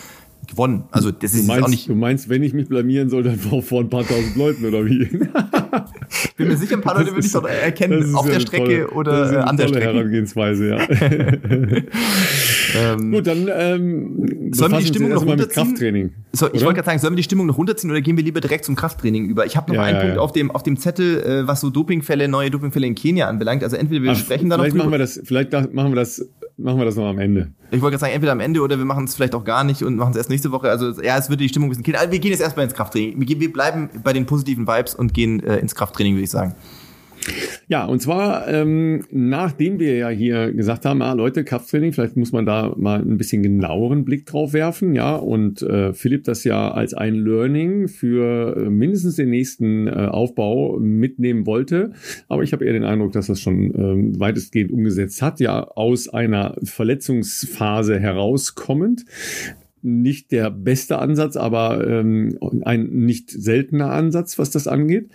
gewonnen. 0.53 0.84
Also 0.90 1.11
das 1.11 1.34
ist 1.34 1.46
meinst, 1.46 1.64
auch 1.64 1.68
nicht. 1.68 1.88
Du 1.88 1.94
meinst, 1.94 2.28
wenn 2.28 2.42
ich 2.42 2.53
mich 2.53 2.68
blamieren 2.68 3.09
soll, 3.11 3.24
dann 3.24 3.38
vor 3.38 3.80
ein 3.80 3.88
paar 3.90 4.07
tausend 4.07 4.36
Leuten 4.36 4.64
oder 4.64 4.84
wie? 4.86 5.03
ich 5.03 6.34
bin 6.36 6.48
mir 6.48 6.57
sicher, 6.57 6.76
ein 6.76 6.82
paar 6.82 6.94
Leute 6.98 7.12
würde 7.12 7.26
ich 7.26 7.32
doch 7.32 7.44
erkennen 7.44 8.14
auf 8.14 8.26
ja 8.26 8.34
der 8.34 8.40
Strecke 8.40 8.86
tolle, 8.86 8.90
oder 8.90 9.32
äh, 9.32 9.36
an 9.38 9.57
der 9.57 9.68
Strecke. 9.68 9.86
Herangehensweise, 9.86 10.68
ja. 10.68 10.78
ähm, 12.94 13.12
Gut, 13.12 13.26
dann 13.26 13.48
ähm, 13.53 14.53
sollen 14.53 14.72
wir 14.72 14.78
die 14.78 14.86
Stimmung 14.86 15.11
noch 15.11 15.26
runterziehen? 15.26 15.64
Krafttraining. 15.66 16.12
So, 16.32 16.46
ich 16.53 16.62
wollte 16.62 16.74
gerade 16.74 16.86
sagen, 16.86 16.98
sollen 16.98 17.14
wir 17.14 17.18
die 17.18 17.24
Stimmung 17.24 17.46
noch 17.46 17.59
runterziehen 17.59 17.90
oder 17.90 18.00
gehen 18.00 18.16
wir 18.16 18.24
lieber 18.24 18.40
direkt 18.40 18.64
zum 18.64 18.76
Krafttraining 18.76 19.26
über? 19.26 19.46
Ich 19.46 19.57
habe 19.57 19.70
noch 19.70 19.76
ja, 19.76 19.82
einen 19.82 19.96
ja, 19.96 20.05
Punkt 20.05 20.18
auf 20.18 20.32
dem 20.32 20.50
auf 20.50 20.62
dem 20.62 20.76
Zettel, 20.76 21.22
äh, 21.22 21.46
was 21.48 21.61
so 21.61 21.70
Dopingfälle, 21.70 22.28
neue 22.28 22.50
Dopingfälle 22.50 22.86
in 22.86 22.94
Kenia 22.94 23.28
anbelangt. 23.28 23.64
Also 23.64 23.76
entweder 23.76 24.03
wir 24.03 24.12
Ach, 24.12 24.16
sprechen 24.16 24.50
da 24.50 24.57
noch 24.57 24.64
drüber. 24.64 24.78
Machen 24.78 24.92
wir 24.92 24.98
das, 24.98 25.20
vielleicht 25.24 25.53
machen 25.53 25.92
wir 25.92 25.96
das 25.96 26.28
machen 26.62 26.78
wir 26.78 26.84
das 26.84 26.96
noch 26.96 27.06
am 27.06 27.18
Ende. 27.18 27.52
Ich 27.70 27.80
wollte 27.80 27.92
gerade 27.92 28.00
sagen, 28.00 28.12
entweder 28.12 28.32
am 28.32 28.40
Ende 28.40 28.60
oder 28.60 28.78
wir 28.78 28.84
machen 28.84 29.04
es 29.04 29.14
vielleicht 29.14 29.34
auch 29.34 29.44
gar 29.44 29.64
nicht 29.64 29.82
und 29.82 29.96
machen 29.96 30.10
es 30.10 30.16
erst 30.16 30.30
nächste 30.30 30.52
Woche. 30.52 30.70
Also 30.70 31.00
ja, 31.02 31.18
es 31.18 31.28
würde 31.28 31.42
die 31.42 31.48
Stimmung 31.48 31.68
ein 31.68 31.70
bisschen 31.70 31.84
killen. 31.84 31.96
Also, 31.96 32.12
wir 32.12 32.18
gehen 32.18 32.30
jetzt 32.30 32.40
erstmal 32.40 32.64
ins 32.64 32.74
Krafttraining. 32.74 33.14
Wir 33.18 33.52
bleiben 33.52 33.90
bei 34.02 34.12
den 34.12 34.26
positiven 34.26 34.66
Vibes 34.66 34.94
und 34.94 35.14
gehen 35.14 35.42
äh, 35.42 35.58
ins 35.58 35.74
Krafttraining, 35.74 36.14
würde 36.14 36.24
ich 36.24 36.30
sagen. 36.30 36.54
Ja, 37.68 37.84
und 37.86 38.00
zwar, 38.00 38.48
ähm, 38.48 39.04
nachdem 39.10 39.78
wir 39.78 39.96
ja 39.96 40.08
hier 40.08 40.52
gesagt 40.52 40.84
haben, 40.84 41.00
ah, 41.02 41.12
Leute, 41.12 41.44
Krafttraining, 41.44 41.92
vielleicht 41.92 42.16
muss 42.16 42.32
man 42.32 42.44
da 42.44 42.74
mal 42.76 43.00
ein 43.00 43.16
bisschen 43.16 43.42
genaueren 43.42 44.04
Blick 44.04 44.26
drauf 44.26 44.52
werfen, 44.52 44.94
ja, 44.94 45.14
und 45.14 45.62
äh, 45.62 45.92
Philipp 45.92 46.24
das 46.24 46.44
ja 46.44 46.70
als 46.70 46.94
ein 46.94 47.14
Learning 47.14 47.88
für 47.88 48.56
äh, 48.56 48.70
mindestens 48.70 49.16
den 49.16 49.30
nächsten 49.30 49.86
äh, 49.86 49.90
Aufbau 49.90 50.78
mitnehmen 50.78 51.46
wollte. 51.46 51.92
Aber 52.28 52.42
ich 52.42 52.52
habe 52.52 52.64
eher 52.64 52.72
den 52.72 52.84
Eindruck, 52.84 53.12
dass 53.12 53.28
das 53.28 53.40
schon 53.40 53.72
ähm, 53.74 54.20
weitestgehend 54.20 54.70
umgesetzt 54.70 55.22
hat, 55.22 55.40
ja, 55.40 55.62
aus 55.62 56.08
einer 56.08 56.56
Verletzungsphase 56.62 57.98
herauskommend 57.98 59.04
nicht 59.83 60.33
der 60.33 60.51
beste 60.51 60.99
Ansatz, 60.99 61.37
aber 61.37 61.87
ähm, 61.87 62.39
ein 62.62 62.89
nicht 62.91 63.30
seltener 63.30 63.91
Ansatz, 63.91 64.39
was 64.39 64.51
das 64.51 64.66
angeht, 64.66 65.09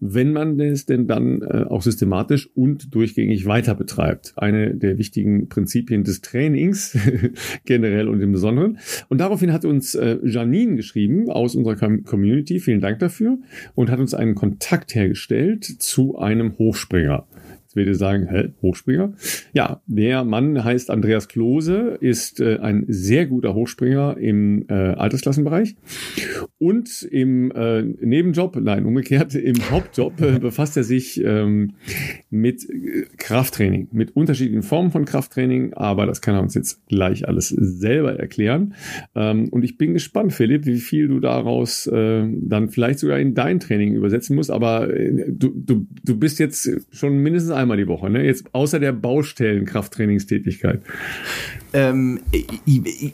wenn 0.00 0.32
man 0.32 0.58
es 0.58 0.86
denn 0.86 1.06
dann 1.06 1.42
äh, 1.42 1.64
auch 1.68 1.82
systematisch 1.82 2.48
und 2.54 2.94
durchgängig 2.94 3.46
weiter 3.46 3.74
betreibt. 3.74 4.32
Eine 4.36 4.74
der 4.74 4.98
wichtigen 4.98 5.48
Prinzipien 5.48 6.04
des 6.04 6.20
Trainings 6.22 6.96
generell 7.64 8.08
und 8.08 8.20
im 8.20 8.32
Besonderen. 8.32 8.78
Und 9.08 9.20
daraufhin 9.20 9.52
hat 9.52 9.64
uns 9.64 9.94
äh, 9.94 10.18
Janine 10.24 10.76
geschrieben 10.76 11.30
aus 11.30 11.54
unserer 11.54 11.76
Community, 11.98 12.60
vielen 12.60 12.80
Dank 12.80 12.98
dafür, 12.98 13.38
und 13.74 13.90
hat 13.90 14.00
uns 14.00 14.14
einen 14.14 14.34
Kontakt 14.34 14.94
hergestellt 14.94 15.64
zu 15.64 16.18
einem 16.18 16.58
Hochspringer. 16.58 17.26
Jetzt 17.72 17.76
werdet 17.76 17.94
ihr 17.94 17.98
sagen, 17.98 18.28
hä, 18.28 18.48
Hochspringer? 18.60 19.14
Ja, 19.54 19.80
der 19.86 20.24
Mann 20.24 20.62
heißt 20.62 20.90
Andreas 20.90 21.28
Klose, 21.28 21.96
ist 22.00 22.38
äh, 22.38 22.58
ein 22.58 22.84
sehr 22.86 23.24
guter 23.24 23.54
Hochspringer 23.54 24.18
im 24.18 24.66
äh, 24.68 24.74
Altersklassenbereich 24.74 25.76
und 26.58 27.02
im 27.02 27.50
äh, 27.52 27.80
Nebenjob, 27.80 28.56
nein, 28.56 28.84
umgekehrt, 28.84 29.34
im 29.34 29.56
Hauptjob 29.70 30.20
äh, 30.20 30.38
befasst 30.38 30.76
er 30.76 30.84
sich 30.84 31.24
ähm, 31.24 31.72
mit 32.28 32.68
äh, 32.68 33.06
Krafttraining, 33.16 33.88
mit 33.92 34.14
unterschiedlichen 34.14 34.62
Formen 34.62 34.90
von 34.90 35.06
Krafttraining, 35.06 35.72
aber 35.72 36.04
das 36.04 36.20
kann 36.20 36.34
er 36.34 36.42
uns 36.42 36.54
jetzt 36.54 36.86
gleich 36.88 37.26
alles 37.26 37.48
selber 37.48 38.18
erklären. 38.18 38.74
Ähm, 39.14 39.48
und 39.48 39.64
ich 39.64 39.78
bin 39.78 39.94
gespannt, 39.94 40.34
Philipp, 40.34 40.66
wie 40.66 40.76
viel 40.76 41.08
du 41.08 41.20
daraus 41.20 41.86
äh, 41.86 42.28
dann 42.42 42.68
vielleicht 42.68 42.98
sogar 42.98 43.18
in 43.18 43.32
dein 43.34 43.60
Training 43.60 43.94
übersetzen 43.94 44.36
musst, 44.36 44.50
aber 44.50 44.94
äh, 44.94 45.24
du, 45.30 45.54
du, 45.54 45.86
du 46.04 46.18
bist 46.18 46.38
jetzt 46.38 46.70
schon 46.90 47.16
mindestens 47.16 47.61
einmal 47.62 47.76
die 47.76 47.88
Woche, 47.88 48.10
ne? 48.10 48.24
Jetzt 48.24 48.46
außer 48.52 48.78
der 48.78 48.92
Baustellen-Krafttrainingstätigkeit. 48.92 50.82
Ähm, 51.72 52.20
ich, 52.30 52.46
ich, 52.64 53.12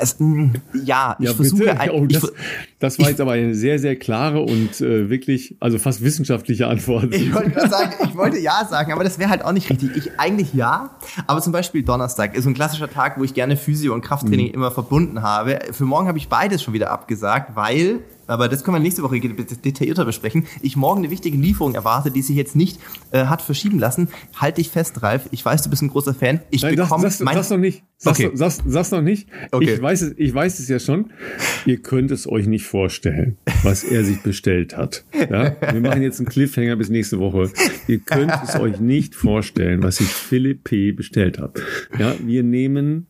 es, 0.00 0.18
mm, 0.18 0.50
ja, 0.84 1.16
ich 1.18 1.26
ja, 1.26 1.34
versuche. 1.34 1.78
Ein, 1.78 1.90
oh, 1.90 2.06
das, 2.06 2.32
das, 2.78 2.98
war 2.98 3.08
jetzt 3.08 3.20
aber 3.20 3.32
eine 3.32 3.54
sehr, 3.54 3.78
sehr 3.78 3.96
klare 3.96 4.40
und 4.40 4.80
äh, 4.80 5.10
wirklich, 5.10 5.56
also 5.60 5.78
fast 5.78 6.02
wissenschaftliche 6.02 6.66
Antwort. 6.66 7.14
Ich 7.14 7.34
wollte 7.34 7.68
sagen, 7.68 7.92
ich 8.04 8.16
wollte 8.16 8.38
ja 8.38 8.64
sagen, 8.64 8.92
aber 8.92 9.04
das 9.04 9.18
wäre 9.18 9.30
halt 9.30 9.44
auch 9.44 9.52
nicht 9.52 9.68
richtig. 9.68 9.96
Ich 9.96 10.18
eigentlich 10.18 10.54
ja, 10.54 10.90
aber 11.26 11.42
zum 11.42 11.52
Beispiel 11.52 11.82
Donnerstag 11.82 12.34
ist 12.36 12.46
ein 12.46 12.54
klassischer 12.54 12.90
Tag, 12.90 13.18
wo 13.18 13.24
ich 13.24 13.34
gerne 13.34 13.56
Physio 13.56 13.94
und 13.94 14.02
Krafttraining 14.02 14.48
mhm. 14.48 14.54
immer 14.54 14.70
verbunden 14.70 15.22
habe. 15.22 15.58
Für 15.72 15.84
morgen 15.84 16.08
habe 16.08 16.18
ich 16.18 16.28
beides 16.28 16.62
schon 16.62 16.74
wieder 16.74 16.90
abgesagt, 16.90 17.56
weil 17.56 18.00
aber 18.28 18.48
das 18.48 18.62
können 18.62 18.76
wir 18.76 18.80
nächste 18.80 19.02
Woche 19.02 19.18
detaillierter 19.18 20.04
besprechen. 20.04 20.46
Ich 20.60 20.76
morgen 20.76 20.98
eine 21.00 21.10
wichtige 21.10 21.36
Lieferung 21.36 21.74
erwarte, 21.74 22.10
die 22.10 22.20
sich 22.20 22.36
jetzt 22.36 22.54
nicht 22.54 22.78
äh, 23.10 23.24
hat 23.24 23.40
verschieben 23.40 23.78
lassen. 23.78 24.08
Halt 24.36 24.58
dich 24.58 24.68
fest, 24.68 25.02
Ralf. 25.02 25.28
Ich 25.30 25.42
weiß, 25.44 25.62
du 25.62 25.70
bist 25.70 25.80
ein 25.80 25.88
großer 25.88 26.14
Fan. 26.14 26.40
Ich 26.50 26.62
Nein, 26.62 26.76
bekomme 26.76 27.04
das, 27.04 27.18
das, 27.18 27.34
das 27.34 27.50
noch 27.50 27.56
nicht. 27.56 27.82
Sag's, 27.96 28.20
okay. 28.20 28.30
sag's, 28.34 28.62
sag's 28.66 28.90
noch 28.90 29.00
nicht. 29.00 29.28
Okay. 29.50 29.74
Ich 29.74 29.82
weiß 29.82 30.02
es, 30.02 30.14
ich 30.18 30.32
weiß 30.32 30.58
es 30.58 30.68
ja 30.68 30.78
schon. 30.78 31.10
Ihr 31.64 31.80
könnt 31.80 32.10
es 32.10 32.28
euch 32.28 32.46
nicht 32.46 32.66
vorstellen, 32.68 33.36
was 33.62 33.82
er 33.82 34.04
sich 34.04 34.22
bestellt 34.22 34.76
hat. 34.76 35.04
Ja? 35.30 35.56
Wir 35.72 35.80
machen 35.80 36.02
jetzt 36.02 36.20
einen 36.20 36.28
Cliffhanger 36.28 36.76
bis 36.76 36.90
nächste 36.90 37.18
Woche. 37.18 37.50
Ihr 37.86 37.98
könnt 37.98 38.32
es 38.44 38.58
euch 38.60 38.78
nicht 38.78 39.14
vorstellen, 39.14 39.82
was 39.82 39.96
sich 39.96 40.08
Philipp 40.08 40.64
P. 40.64 40.92
bestellt 40.92 41.38
hat. 41.38 41.60
Ja, 41.98 42.14
wir 42.24 42.42
nehmen 42.42 43.06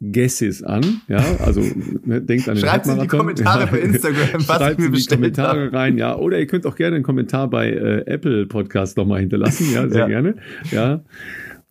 Guesses 0.00 0.62
an. 0.62 1.00
Ja, 1.08 1.24
also 1.38 1.62
ne, 2.04 2.20
denkt 2.20 2.48
an 2.48 2.56
den 2.56 2.64
Schreibt 2.64 2.86
in 2.86 3.00
die 3.00 3.06
Kommentare 3.06 3.66
bei 3.68 3.80
Instagram, 3.80 4.46
was 4.46 4.56
Schreibt 4.58 4.80
in 4.80 4.92
die 4.92 5.06
Kommentare 5.06 5.66
habe. 5.66 5.72
rein, 5.72 5.98
ja. 5.98 6.16
Oder 6.16 6.38
ihr 6.38 6.46
könnt 6.46 6.66
auch 6.66 6.76
gerne 6.76 6.96
einen 6.96 7.04
Kommentar 7.04 7.48
bei 7.48 7.70
äh, 7.70 8.04
Apple 8.06 8.46
Podcast 8.46 8.96
nochmal 8.96 9.20
hinterlassen, 9.20 9.72
ja, 9.72 9.88
sehr 9.88 10.00
ja. 10.00 10.08
gerne. 10.08 10.36
Ja, 10.70 11.04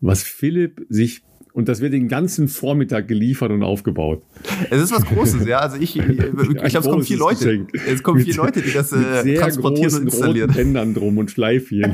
was 0.01 0.23
Philipp 0.23 0.85
sich 0.89 1.23
und 1.53 1.69
das 1.69 1.79
wird 1.81 1.93
den 1.93 2.07
ganzen 2.07 2.47
Vormittag 2.47 3.07
geliefert 3.07 3.51
und 3.51 3.61
aufgebaut. 3.61 4.23
Es 4.71 4.81
ist 4.81 4.91
was 4.91 5.05
Großes, 5.05 5.45
ja. 5.45 5.59
Also 5.59 5.77
ich, 5.77 5.97
ich, 5.99 6.09
ich 6.09 6.17
glaube, 6.17 6.63
es 6.63 6.83
kommen 6.83 7.03
vier 7.03 7.17
Leute. 7.17 7.45
Geschenk. 7.45 7.69
Es 7.87 8.01
kommen 8.01 8.21
vier 8.21 8.35
Leute, 8.35 8.61
die 8.61 8.73
das 8.73 8.91
äh, 8.91 9.21
sehr 9.21 9.39
transportieren 9.39 9.93
und 9.93 10.03
installieren. 10.05 10.49
Roten 10.49 10.63
Bändern 10.73 10.93
drum 10.95 11.17
und 11.19 11.29
Schleifchen. 11.29 11.93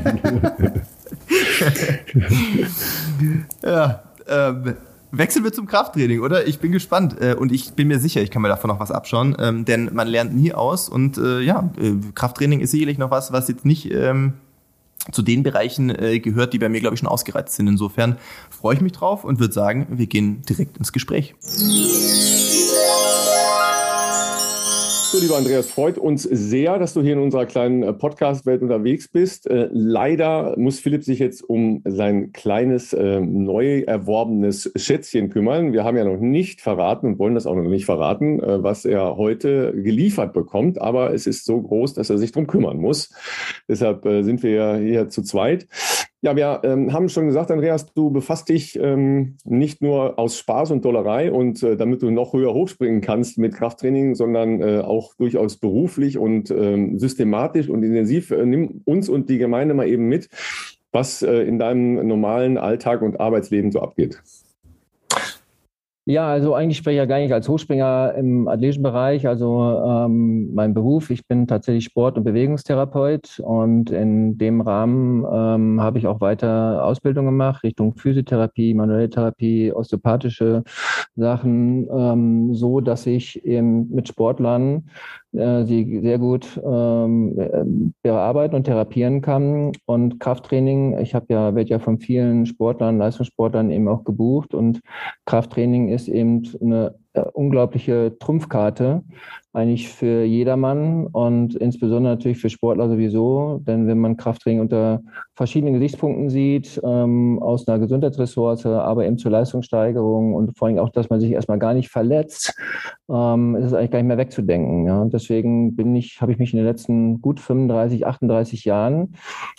ja. 3.62 4.02
Ähm, 4.26 4.74
Wechseln 5.12 5.44
wir 5.44 5.52
zum 5.52 5.66
Krafttraining, 5.66 6.20
oder? 6.20 6.46
Ich 6.46 6.60
bin 6.60 6.70
gespannt 6.70 7.16
äh, 7.20 7.34
und 7.34 7.50
ich 7.50 7.72
bin 7.72 7.88
mir 7.88 7.98
sicher, 7.98 8.22
ich 8.22 8.30
kann 8.30 8.42
mir 8.42 8.48
davon 8.48 8.68
noch 8.68 8.78
was 8.78 8.92
abschauen, 8.92 9.36
ähm, 9.40 9.64
denn 9.64 9.90
man 9.92 10.06
lernt 10.06 10.36
nie 10.36 10.52
aus 10.52 10.88
und 10.88 11.18
äh, 11.18 11.40
ja, 11.40 11.68
äh, 11.80 11.94
Krafttraining 12.14 12.60
ist 12.60 12.70
sicherlich 12.70 12.96
noch 12.96 13.10
was, 13.10 13.32
was 13.32 13.48
jetzt 13.48 13.64
nicht 13.64 13.92
ähm, 13.92 14.34
zu 15.12 15.22
den 15.22 15.42
Bereichen 15.42 15.90
äh, 15.90 16.20
gehört, 16.20 16.52
die 16.52 16.58
bei 16.58 16.68
mir, 16.68 16.80
glaube 16.80 16.94
ich, 16.94 17.00
schon 17.00 17.08
ausgereizt 17.08 17.56
sind. 17.56 17.66
Insofern 17.68 18.16
freue 18.50 18.74
ich 18.74 18.80
mich 18.80 18.92
drauf 18.92 19.24
und 19.24 19.40
würde 19.40 19.54
sagen, 19.54 19.86
wir 19.90 20.06
gehen 20.06 20.42
direkt 20.42 20.76
ins 20.76 20.92
Gespräch. 20.92 21.34
Lieber 25.20 25.36
Andreas, 25.36 25.68
freut 25.68 25.98
uns 25.98 26.22
sehr, 26.22 26.78
dass 26.78 26.94
du 26.94 27.02
hier 27.02 27.12
in 27.12 27.18
unserer 27.18 27.44
kleinen 27.44 27.82
äh, 27.82 27.92
Podcast-Welt 27.92 28.62
unterwegs 28.62 29.06
bist. 29.06 29.46
Äh, 29.46 29.68
leider 29.70 30.54
muss 30.56 30.80
Philipp 30.80 31.04
sich 31.04 31.18
jetzt 31.18 31.42
um 31.42 31.82
sein 31.84 32.32
kleines, 32.32 32.94
äh, 32.94 33.20
neu 33.20 33.80
erworbenes 33.80 34.72
Schätzchen 34.76 35.28
kümmern. 35.28 35.74
Wir 35.74 35.84
haben 35.84 35.98
ja 35.98 36.04
noch 36.04 36.16
nicht 36.16 36.62
verraten 36.62 37.06
und 37.06 37.18
wollen 37.18 37.34
das 37.34 37.46
auch 37.46 37.54
noch 37.54 37.68
nicht 37.68 37.84
verraten, 37.84 38.40
äh, 38.40 38.62
was 38.62 38.86
er 38.86 39.18
heute 39.18 39.74
geliefert 39.74 40.32
bekommt. 40.32 40.80
Aber 40.80 41.12
es 41.12 41.26
ist 41.26 41.44
so 41.44 41.60
groß, 41.60 41.92
dass 41.92 42.08
er 42.08 42.16
sich 42.16 42.32
darum 42.32 42.46
kümmern 42.46 42.78
muss. 42.78 43.12
Deshalb 43.68 44.04
sind 44.04 44.42
wir 44.42 44.50
ja 44.50 44.76
hier 44.76 45.08
zu 45.10 45.22
zweit. 45.22 45.66
Ja, 46.22 46.36
wir 46.36 46.60
ähm, 46.64 46.92
haben 46.92 47.08
schon 47.08 47.26
gesagt, 47.26 47.50
Andreas, 47.50 47.94
du 47.94 48.10
befasst 48.10 48.50
dich 48.50 48.78
ähm, 48.78 49.38
nicht 49.44 49.80
nur 49.80 50.18
aus 50.18 50.36
Spaß 50.36 50.70
und 50.70 50.84
Dollerei 50.84 51.32
und 51.32 51.62
äh, 51.62 51.78
damit 51.78 52.02
du 52.02 52.10
noch 52.10 52.34
höher 52.34 52.52
hochspringen 52.52 53.00
kannst 53.00 53.38
mit 53.38 53.54
Krafttraining, 53.54 54.14
sondern 54.14 54.60
äh, 54.60 54.80
auch 54.80 55.14
durchaus 55.14 55.56
beruflich 55.56 56.18
und 56.18 56.50
ähm, 56.50 56.98
systematisch 56.98 57.70
und 57.70 57.82
intensiv. 57.82 58.32
Äh, 58.32 58.44
nimm 58.44 58.82
uns 58.84 59.08
und 59.08 59.30
die 59.30 59.38
Gemeinde 59.38 59.72
mal 59.72 59.88
eben 59.88 60.08
mit, 60.08 60.28
was 60.92 61.22
äh, 61.22 61.40
in 61.42 61.58
deinem 61.58 62.06
normalen 62.06 62.58
Alltag 62.58 63.00
und 63.00 63.18
Arbeitsleben 63.18 63.72
so 63.72 63.80
abgeht. 63.80 64.20
Ja, 66.06 66.28
also 66.28 66.54
eigentlich 66.54 66.78
spreche 66.78 66.94
ich 66.94 66.98
ja 66.98 67.04
gar 67.04 67.18
nicht 67.18 67.32
als 67.32 67.48
Hochspringer 67.48 68.14
im 68.16 68.48
athletischen 68.48 68.82
Bereich. 68.82 69.28
Also 69.28 69.80
ähm, 69.86 70.52
mein 70.54 70.72
Beruf, 70.74 71.10
ich 71.10 71.26
bin 71.26 71.46
tatsächlich 71.46 71.84
Sport- 71.84 72.16
und 72.16 72.24
Bewegungstherapeut 72.24 73.38
und 73.44 73.90
in 73.90 74.38
dem 74.38 74.60
Rahmen 74.62 75.24
ähm, 75.30 75.80
habe 75.80 75.98
ich 75.98 76.06
auch 76.06 76.20
weiter 76.20 76.84
Ausbildung 76.84 77.26
gemacht 77.26 77.62
Richtung 77.62 77.94
Physiotherapie, 77.94 78.74
manuelle 78.74 79.10
Therapie, 79.10 79.72
osteopathische 79.72 80.64
Sachen, 81.16 81.86
ähm, 81.94 82.54
so 82.54 82.80
dass 82.80 83.06
ich 83.06 83.44
eben 83.44 83.90
mit 83.90 84.08
Sportlern 84.08 84.88
äh, 85.32 85.64
sie 85.64 86.00
sehr 86.00 86.18
gut 86.18 86.60
ähm, 86.64 87.38
äh, 87.38 87.64
bearbeiten 88.02 88.54
und 88.54 88.64
therapieren 88.64 89.20
kann. 89.20 89.72
Und 89.86 90.20
Krafttraining, 90.20 90.98
ich 90.98 91.14
habe 91.14 91.26
ja, 91.28 91.54
werde 91.54 91.70
ja 91.70 91.78
von 91.78 91.98
vielen 91.98 92.46
Sportlern, 92.46 92.98
Leistungssportlern 92.98 93.70
eben 93.70 93.88
auch 93.88 94.04
gebucht 94.04 94.54
und 94.54 94.80
Krafttraining 95.26 95.88
ist 95.88 96.08
eben 96.08 96.42
eine 96.60 96.94
äh, 97.12 97.22
unglaubliche 97.32 98.16
Trumpfkarte, 98.18 99.02
eigentlich 99.52 99.88
für 99.88 100.24
jedermann 100.24 101.06
und 101.06 101.56
insbesondere 101.56 102.14
natürlich 102.14 102.38
für 102.38 102.50
Sportler 102.50 102.88
sowieso. 102.88 103.60
Denn 103.66 103.86
wenn 103.88 103.98
man 103.98 104.16
Krafttraining 104.16 104.60
unter 104.60 105.00
verschiedenen 105.34 105.74
Gesichtspunkten 105.74 106.30
sieht, 106.30 106.80
ähm, 106.84 107.40
aus 107.42 107.66
einer 107.66 107.78
Gesundheitsressource, 107.80 108.66
aber 108.66 109.06
eben 109.06 109.18
zur 109.18 109.32
Leistungssteigerung 109.32 110.34
und 110.34 110.56
vor 110.56 110.68
allem 110.68 110.78
auch, 110.78 110.90
dass 110.90 111.10
man 111.10 111.18
sich 111.18 111.32
erstmal 111.32 111.58
gar 111.58 111.74
nicht 111.74 111.88
verletzt, 111.88 112.54
ähm, 113.10 113.56
ist 113.56 113.66
es 113.66 113.72
eigentlich 113.72 113.90
gar 113.90 113.98
nicht 113.98 114.08
mehr 114.08 114.18
wegzudenken. 114.18 114.86
Ja? 114.86 115.02
Und 115.02 115.12
deswegen 115.12 115.74
bin 115.74 115.96
ich, 115.96 116.20
habe 116.20 116.30
ich 116.30 116.38
mich 116.38 116.52
in 116.52 116.58
den 116.58 116.66
letzten 116.66 117.20
gut 117.20 117.40
35, 117.40 118.06
38 118.06 118.64
Jahren 118.64 119.14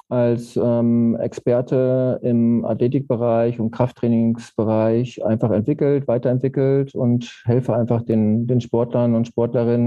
als 0.08 0.58
ähm, 0.62 1.18
Experte 1.20 2.20
im 2.22 2.66
Athletikbereich 2.66 3.60
und 3.60 3.72
Krafttrainingsbereich 3.72 5.26
einfach 5.26 5.52
entwickelt, 5.52 6.08
weiterentwickelt 6.08 6.94
und 6.96 7.42
helfe 7.46 7.74
einfach 7.76 8.04
den, 8.04 8.46
den 8.46 8.62
Sportlern 8.62 9.16
und 9.16 9.28
Sportlerinnen, 9.28 9.81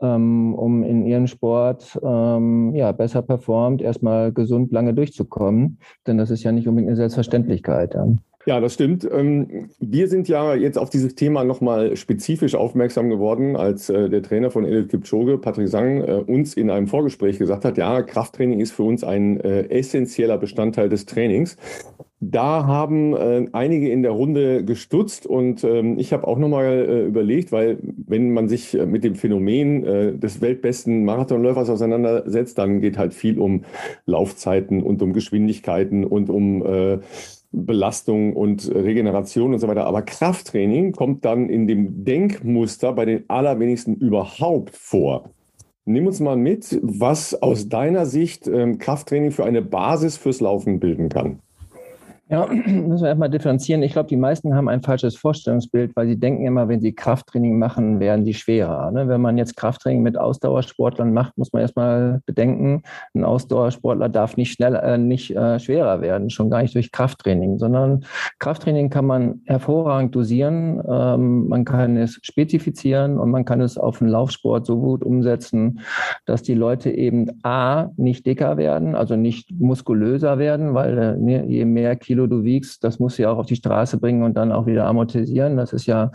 ähm, 0.00 0.54
um 0.54 0.82
in 0.82 1.06
ihrem 1.06 1.26
Sport 1.26 1.98
ähm, 2.02 2.74
ja, 2.74 2.92
besser 2.92 3.22
performt, 3.22 3.82
erstmal 3.82 4.32
gesund 4.32 4.72
lange 4.72 4.94
durchzukommen. 4.94 5.78
Denn 6.06 6.18
das 6.18 6.30
ist 6.30 6.42
ja 6.42 6.52
nicht 6.52 6.68
unbedingt 6.68 6.88
eine 6.88 6.96
Selbstverständlichkeit. 6.96 7.94
Ja. 7.94 8.06
Ja, 8.50 8.58
das 8.58 8.74
stimmt. 8.74 9.08
Ähm, 9.08 9.68
wir 9.78 10.08
sind 10.08 10.26
ja 10.26 10.56
jetzt 10.56 10.76
auf 10.76 10.90
dieses 10.90 11.14
Thema 11.14 11.44
nochmal 11.44 11.94
spezifisch 11.94 12.56
aufmerksam 12.56 13.08
geworden, 13.08 13.54
als 13.54 13.88
äh, 13.90 14.10
der 14.10 14.24
Trainer 14.24 14.50
von 14.50 14.64
Elliot 14.64 14.88
Kipchoge, 14.88 15.38
Patrick 15.38 15.68
Sang, 15.68 16.00
äh, 16.00 16.14
uns 16.26 16.54
in 16.54 16.68
einem 16.68 16.88
Vorgespräch 16.88 17.38
gesagt 17.38 17.64
hat, 17.64 17.78
ja, 17.78 18.02
Krafttraining 18.02 18.58
ist 18.58 18.72
für 18.72 18.82
uns 18.82 19.04
ein 19.04 19.38
äh, 19.38 19.68
essentieller 19.68 20.36
Bestandteil 20.36 20.88
des 20.88 21.06
Trainings. 21.06 21.58
Da 22.22 22.66
haben 22.66 23.16
einige 23.52 23.88
in 23.88 24.02
der 24.02 24.10
Runde 24.10 24.62
gestutzt 24.62 25.26
und 25.26 25.64
ähm, 25.64 25.98
ich 25.98 26.12
habe 26.12 26.26
auch 26.26 26.36
nochmal 26.36 27.06
überlegt, 27.08 27.50
weil 27.50 27.78
wenn 27.80 28.34
man 28.34 28.46
sich 28.46 28.74
mit 28.74 29.04
dem 29.04 29.14
Phänomen 29.14 30.20
des 30.20 30.42
weltbesten 30.42 31.06
Marathonläufers 31.06 31.70
auseinandersetzt, 31.70 32.58
dann 32.58 32.82
geht 32.82 32.98
halt 32.98 33.14
viel 33.14 33.38
um 33.38 33.64
Laufzeiten 34.04 34.82
und 34.82 35.00
um 35.00 35.14
Geschwindigkeiten 35.14 36.04
und 36.04 36.28
um 36.28 36.62
Belastung 37.52 38.36
und 38.36 38.72
Regeneration 38.72 39.52
und 39.52 39.58
so 39.58 39.68
weiter. 39.68 39.86
Aber 39.86 40.02
Krafttraining 40.02 40.92
kommt 40.92 41.24
dann 41.24 41.48
in 41.48 41.66
dem 41.66 42.04
Denkmuster 42.04 42.92
bei 42.92 43.04
den 43.04 43.24
allerwenigsten 43.28 43.96
überhaupt 43.96 44.76
vor. 44.76 45.30
Nimm 45.84 46.06
uns 46.06 46.20
mal 46.20 46.36
mit, 46.36 46.78
was 46.82 47.34
aus 47.42 47.68
deiner 47.68 48.06
Sicht 48.06 48.46
ähm, 48.46 48.78
Krafttraining 48.78 49.32
für 49.32 49.44
eine 49.44 49.62
Basis 49.62 50.16
fürs 50.16 50.40
Laufen 50.40 50.78
bilden 50.78 51.08
kann. 51.08 51.40
Ja, 52.30 52.46
müssen 52.66 53.02
wir 53.02 53.08
erstmal 53.08 53.28
differenzieren. 53.28 53.82
Ich 53.82 53.92
glaube, 53.92 54.08
die 54.08 54.16
meisten 54.16 54.54
haben 54.54 54.68
ein 54.68 54.82
falsches 54.82 55.16
Vorstellungsbild, 55.16 55.96
weil 55.96 56.06
sie 56.06 56.18
denken 56.18 56.46
immer, 56.46 56.68
wenn 56.68 56.80
sie 56.80 56.94
Krafttraining 56.94 57.58
machen, 57.58 57.98
werden 57.98 58.24
sie 58.24 58.34
schwerer. 58.34 58.92
Ne? 58.92 59.08
Wenn 59.08 59.20
man 59.20 59.36
jetzt 59.36 59.56
Krafttraining 59.56 60.02
mit 60.02 60.16
Ausdauersportlern 60.16 61.12
macht, 61.12 61.36
muss 61.36 61.52
man 61.52 61.62
erstmal 61.62 62.20
bedenken, 62.26 62.84
ein 63.14 63.24
Ausdauersportler 63.24 64.08
darf 64.08 64.36
nicht 64.36 64.52
schnell, 64.52 64.76
äh, 64.76 64.96
nicht 64.96 65.34
äh, 65.34 65.58
schwerer 65.58 66.00
werden, 66.02 66.30
schon 66.30 66.50
gar 66.50 66.62
nicht 66.62 66.74
durch 66.76 66.92
Krafttraining, 66.92 67.58
sondern 67.58 68.04
Krafttraining 68.38 68.90
kann 68.90 69.06
man 69.06 69.40
hervorragend 69.46 70.14
dosieren. 70.14 70.80
Ähm, 70.88 71.48
man 71.48 71.64
kann 71.64 71.96
es 71.96 72.20
spezifizieren 72.22 73.18
und 73.18 73.32
man 73.32 73.44
kann 73.44 73.60
es 73.60 73.76
auf 73.76 73.98
den 73.98 74.08
Laufsport 74.08 74.66
so 74.66 74.78
gut 74.78 75.02
umsetzen, 75.02 75.80
dass 76.26 76.42
die 76.42 76.54
Leute 76.54 76.90
eben 76.92 77.26
A, 77.42 77.88
nicht 77.96 78.24
dicker 78.24 78.56
werden, 78.56 78.94
also 78.94 79.16
nicht 79.16 79.50
muskulöser 79.58 80.38
werden, 80.38 80.74
weil 80.74 80.96
äh, 80.96 81.16
ne, 81.16 81.44
je 81.46 81.64
mehr 81.64 81.96
Kilo 81.96 82.19
Kilo 82.20 82.26
du 82.26 82.44
wiegst, 82.44 82.84
das 82.84 82.98
musst 82.98 83.18
du 83.18 83.22
ja 83.22 83.30
auch 83.30 83.38
auf 83.38 83.46
die 83.46 83.56
Straße 83.56 83.98
bringen 83.98 84.22
und 84.22 84.36
dann 84.36 84.52
auch 84.52 84.66
wieder 84.66 84.86
amortisieren. 84.86 85.56
Das 85.56 85.72
ist 85.72 85.86
ja 85.86 86.10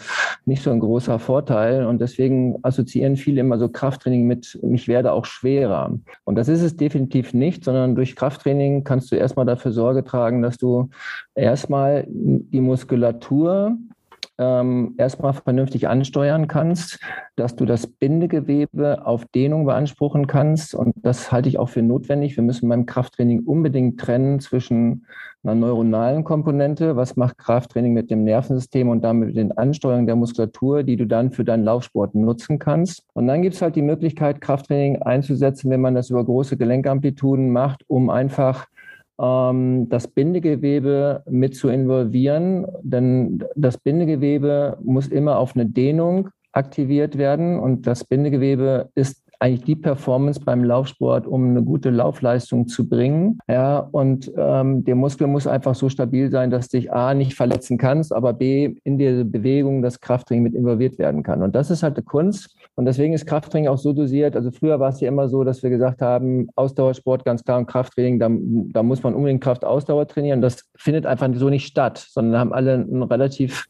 nicht 0.45 0.62
so 0.62 0.72
ein 0.72 0.80
großer 0.80 1.18
Vorteil. 1.18 1.86
Und 1.86 1.99
deswegen 1.99 2.58
assoziieren 2.62 3.16
viele 3.16 3.41
immer 3.41 3.58
so 3.58 3.70
Krafttraining 3.70 4.28
mit, 4.28 4.60
ich 4.72 4.88
werde 4.88 5.12
auch 5.12 5.26
schwerer. 5.26 5.97
Und 6.24 6.36
das 6.36 6.47
ist 6.47 6.62
es 6.62 6.78
definitiv 6.78 7.34
nicht, 7.34 7.64
sondern 7.64 7.95
durch 7.95 8.16
Krafttraining 8.16 8.84
kannst 8.84 9.12
du 9.12 9.16
erstmal 9.16 9.45
dafür 9.45 9.72
Sorge 9.72 10.03
tragen, 10.03 10.41
dass 10.41 10.58
du 10.58 10.89
erstmal 11.34 12.06
die 12.08 12.62
Muskulatur 12.62 13.78
ähm, 14.38 14.95
erstmal 14.97 15.33
vernünftig 15.33 15.88
ansteuern 15.88 16.47
kannst, 16.47 16.99
dass 17.36 17.55
du 17.55 17.65
das 17.65 17.88
Bindegewebe 17.88 19.05
auf 19.05 19.25
Dehnung 19.25 19.65
beanspruchen 19.65 20.27
kannst. 20.27 20.75
Und 20.75 20.93
das 20.97 21.31
halte 21.31 21.49
ich 21.49 21.57
auch 21.57 21.69
für 21.69 21.81
notwendig. 21.81 22.36
Wir 22.36 22.43
müssen 22.43 22.69
beim 22.69 22.86
Krafttraining 22.86 23.41
unbedingt 23.45 23.99
trennen 23.99 24.39
zwischen 24.39 25.05
einer 25.43 25.55
neuronalen 25.55 26.23
Komponente, 26.23 26.95
was 26.95 27.15
macht 27.15 27.38
Krafttraining 27.38 27.93
mit 27.93 28.09
dem 28.09 28.23
Nervensystem 28.23 28.89
und 28.89 29.03
damit 29.03 29.27
mit 29.27 29.38
den 29.38 29.51
Ansteuerungen 29.57 30.07
der 30.07 30.15
Muskulatur, 30.15 30.83
die 30.83 30.95
du 30.95 31.05
dann 31.05 31.31
für 31.31 31.45
deinen 31.45 31.63
Laufsport 31.63 32.15
nutzen 32.15 32.57
kannst. 32.59 33.03
Und 33.13 33.27
dann 33.27 33.41
gibt 33.41 33.55
es 33.55 33.61
halt 33.61 33.75
die 33.75 33.83
Möglichkeit, 33.83 34.41
Krafttraining 34.41 35.03
einzusetzen, 35.03 35.69
wenn 35.69 35.81
man 35.81 35.95
das 35.95 36.09
über 36.09 36.25
große 36.25 36.57
Gelenkamplituden 36.57 37.51
macht, 37.51 37.83
um 37.88 38.09
einfach 38.09 38.65
das 39.18 40.07
Bindegewebe 40.09 41.24
mit 41.30 41.55
zu 41.55 41.70
involvieren, 41.70 42.66
denn 42.82 43.43
das 43.55 43.78
Bindegewebe 43.78 44.78
muss 44.84 45.07
immer 45.07 45.39
auf 45.39 45.55
eine 45.55 45.66
Dehnung 45.66 46.30
aktiviert 46.51 47.18
werden 47.18 47.59
und 47.59 47.88
das 47.88 48.03
Bindegewebe 48.03 48.89
ist 48.95 49.24
eigentlich 49.45 49.63
die 49.63 49.75
Performance 49.75 50.39
beim 50.43 50.63
Laufsport, 50.63 51.27
um 51.27 51.49
eine 51.49 51.61
gute 51.61 51.91
Laufleistung 51.91 52.67
zu 52.67 52.89
bringen. 52.89 53.37
Ja, 53.47 53.77
und 53.77 54.31
ähm, 54.35 54.83
der 54.83 54.95
Muskel 54.95 55.27
muss 55.27 55.45
einfach 55.45 55.75
so 55.75 55.87
stabil 55.87 56.31
sein, 56.31 56.49
dass 56.49 56.67
dich 56.67 56.91
A 56.91 57.13
nicht 57.13 57.35
verletzen 57.35 57.77
kannst, 57.77 58.11
aber 58.11 58.33
B 58.33 58.75
in 58.83 58.97
diese 58.97 59.23
Bewegung 59.23 59.83
das 59.83 60.01
Krafttraining 60.01 60.43
mit 60.43 60.55
involviert 60.55 60.97
werden 60.97 61.21
kann. 61.21 61.43
Und 61.43 61.55
das 61.55 61.69
ist 61.69 61.83
halt 61.83 61.95
eine 61.95 62.03
Kunst. 62.03 62.55
Und 62.73 62.85
deswegen 62.85 63.13
ist 63.13 63.27
Krafttraining 63.27 63.69
auch 63.69 63.77
so 63.77 63.93
dosiert. 63.93 64.35
Also 64.35 64.49
früher 64.49 64.79
war 64.79 64.89
es 64.89 64.99
ja 64.99 65.09
immer 65.09 65.29
so, 65.29 65.43
dass 65.43 65.61
wir 65.61 65.69
gesagt 65.69 66.01
haben, 66.01 66.47
Ausdauersport 66.55 67.23
ganz 67.23 67.43
klar 67.43 67.59
und 67.59 67.67
Krafttraining, 67.67 68.17
da, 68.17 68.29
da 68.29 68.81
muss 68.81 69.03
man 69.03 69.13
unbedingt 69.13 69.43
Kraftausdauer 69.43 70.07
trainieren. 70.07 70.41
Das 70.41 70.71
findet 70.75 71.05
einfach 71.05 71.29
so 71.35 71.49
nicht 71.49 71.67
statt, 71.67 72.03
sondern 72.09 72.39
haben 72.39 72.53
alle 72.53 72.73
ein 72.73 73.03
relativ 73.03 73.65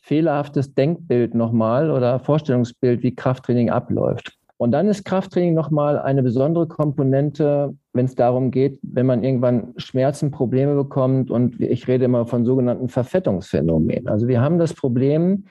fehlerhaftes 0.00 0.74
Denkbild 0.74 1.34
nochmal 1.34 1.90
oder 1.90 2.18
Vorstellungsbild, 2.18 3.02
wie 3.02 3.14
Krafttraining 3.14 3.68
abläuft. 3.68 4.38
Und 4.62 4.70
dann 4.70 4.86
ist 4.86 5.04
Krafttraining 5.04 5.54
nochmal 5.54 5.98
eine 5.98 6.22
besondere 6.22 6.68
Komponente, 6.68 7.74
wenn 7.94 8.04
es 8.04 8.14
darum 8.14 8.52
geht, 8.52 8.78
wenn 8.82 9.06
man 9.06 9.24
irgendwann 9.24 9.74
Schmerzen, 9.76 10.30
Probleme 10.30 10.76
bekommt. 10.76 11.32
Und 11.32 11.60
ich 11.60 11.88
rede 11.88 12.04
immer 12.04 12.26
von 12.26 12.44
sogenannten 12.44 12.88
Verfettungsphänomenen. 12.88 14.06
Also 14.06 14.28
wir 14.28 14.40
haben 14.40 14.60
das 14.60 14.72
Problem, 14.72 15.46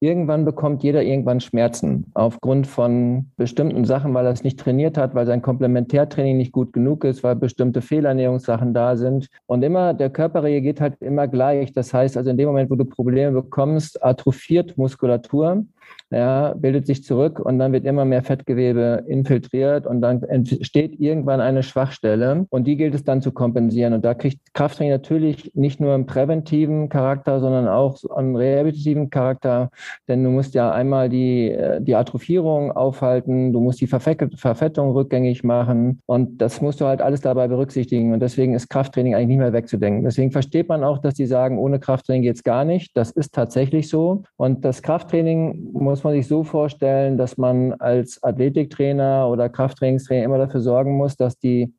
irgendwann 0.00 0.44
bekommt 0.44 0.82
jeder 0.82 1.02
irgendwann 1.02 1.40
Schmerzen 1.40 2.04
aufgrund 2.12 2.66
von 2.66 3.30
bestimmten 3.38 3.86
Sachen, 3.86 4.12
weil 4.12 4.26
er 4.26 4.32
es 4.32 4.44
nicht 4.44 4.60
trainiert 4.60 4.98
hat, 4.98 5.14
weil 5.14 5.24
sein 5.24 5.40
Komplementärtraining 5.40 6.36
nicht 6.36 6.52
gut 6.52 6.74
genug 6.74 7.04
ist, 7.04 7.24
weil 7.24 7.36
bestimmte 7.36 7.80
Fehlernährungssachen 7.80 8.74
da 8.74 8.96
sind. 8.96 9.28
Und 9.46 9.62
immer, 9.62 9.94
der 9.94 10.10
Körper 10.10 10.42
reagiert 10.42 10.78
halt 10.78 11.00
immer 11.00 11.26
gleich. 11.26 11.72
Das 11.72 11.94
heißt 11.94 12.18
also, 12.18 12.28
in 12.28 12.36
dem 12.36 12.48
Moment, 12.48 12.70
wo 12.70 12.74
du 12.74 12.84
Probleme 12.84 13.32
bekommst, 13.32 14.04
atrophiert 14.04 14.76
Muskulatur 14.76 15.64
ja, 16.12 16.54
bildet 16.54 16.86
sich 16.86 17.02
zurück 17.04 17.40
und 17.40 17.58
dann 17.58 17.72
wird 17.72 17.86
immer 17.86 18.04
mehr 18.04 18.22
Fettgewebe 18.22 19.04
infiltriert 19.08 19.86
und 19.86 20.02
dann 20.02 20.22
entsteht 20.22 21.00
irgendwann 21.00 21.40
eine 21.40 21.62
Schwachstelle 21.62 22.46
und 22.50 22.66
die 22.66 22.76
gilt 22.76 22.94
es 22.94 23.02
dann 23.02 23.22
zu 23.22 23.32
kompensieren. 23.32 23.94
Und 23.94 24.04
da 24.04 24.12
kriegt 24.12 24.52
Krafttraining 24.52 24.92
natürlich 24.92 25.50
nicht 25.54 25.80
nur 25.80 25.94
einen 25.94 26.04
präventiven 26.04 26.90
Charakter, 26.90 27.40
sondern 27.40 27.66
auch 27.66 27.96
einen 28.14 28.36
rehabilitativen 28.36 29.08
Charakter, 29.08 29.70
denn 30.06 30.22
du 30.22 30.30
musst 30.30 30.54
ja 30.54 30.70
einmal 30.70 31.08
die, 31.08 31.50
äh, 31.50 31.80
die 31.80 31.94
Atrophierung 31.94 32.72
aufhalten, 32.72 33.52
du 33.52 33.60
musst 33.60 33.80
die 33.80 33.86
Verfettung 33.86 34.90
rückgängig 34.90 35.44
machen 35.44 36.00
und 36.04 36.42
das 36.42 36.60
musst 36.60 36.80
du 36.82 36.86
halt 36.86 37.00
alles 37.00 37.22
dabei 37.22 37.48
berücksichtigen 37.48 38.12
und 38.12 38.20
deswegen 38.20 38.54
ist 38.54 38.68
Krafttraining 38.68 39.14
eigentlich 39.14 39.28
nicht 39.28 39.38
mehr 39.38 39.52
wegzudenken. 39.54 40.04
Deswegen 40.04 40.30
versteht 40.30 40.68
man 40.68 40.84
auch, 40.84 40.98
dass 40.98 41.14
die 41.14 41.26
sagen, 41.26 41.58
ohne 41.58 41.80
Krafttraining 41.80 42.22
geht 42.22 42.36
es 42.36 42.42
gar 42.42 42.66
nicht. 42.66 42.94
Das 42.96 43.10
ist 43.10 43.32
tatsächlich 43.32 43.88
so 43.88 44.24
und 44.36 44.64
das 44.64 44.82
Krafttraining 44.82 45.70
muss 45.72 46.04
man 46.04 46.14
sich 46.14 46.26
so 46.26 46.44
vorstellen, 46.44 47.16
dass 47.16 47.36
man 47.36 47.72
als 47.74 48.22
Athletiktrainer 48.22 49.28
oder 49.28 49.48
Krafttrainingstrainer 49.48 50.24
immer 50.24 50.38
dafür 50.38 50.60
sorgen 50.60 50.96
muss, 50.96 51.16
dass, 51.16 51.38
die, 51.38 51.72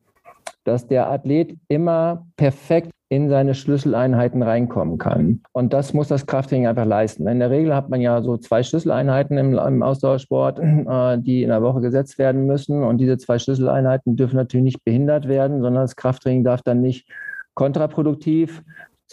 dass 0.64 0.86
der 0.86 1.10
Athlet 1.10 1.56
immer 1.68 2.26
perfekt 2.36 2.90
in 3.08 3.28
seine 3.28 3.54
Schlüsseleinheiten 3.54 4.42
reinkommen 4.42 4.98
kann. 4.98 5.40
Und 5.52 5.72
das 5.72 5.94
muss 5.94 6.08
das 6.08 6.26
Krafttraining 6.26 6.66
einfach 6.66 6.86
leisten. 6.86 7.28
In 7.28 7.38
der 7.38 7.50
Regel 7.50 7.74
hat 7.74 7.88
man 7.88 8.00
ja 8.00 8.22
so 8.22 8.36
zwei 8.36 8.62
Schlüsseleinheiten 8.62 9.38
im, 9.38 9.56
im 9.56 9.82
Ausdauersport, 9.82 10.58
äh, 10.58 11.18
die 11.18 11.42
in 11.42 11.50
der 11.50 11.62
Woche 11.62 11.80
gesetzt 11.80 12.18
werden 12.18 12.46
müssen. 12.46 12.82
Und 12.82 12.98
diese 12.98 13.18
zwei 13.18 13.38
Schlüsseleinheiten 13.38 14.16
dürfen 14.16 14.36
natürlich 14.36 14.64
nicht 14.64 14.84
behindert 14.84 15.28
werden, 15.28 15.60
sondern 15.60 15.84
das 15.84 15.96
Krafttraining 15.96 16.44
darf 16.44 16.62
dann 16.62 16.80
nicht 16.80 17.06
kontraproduktiv 17.54 18.62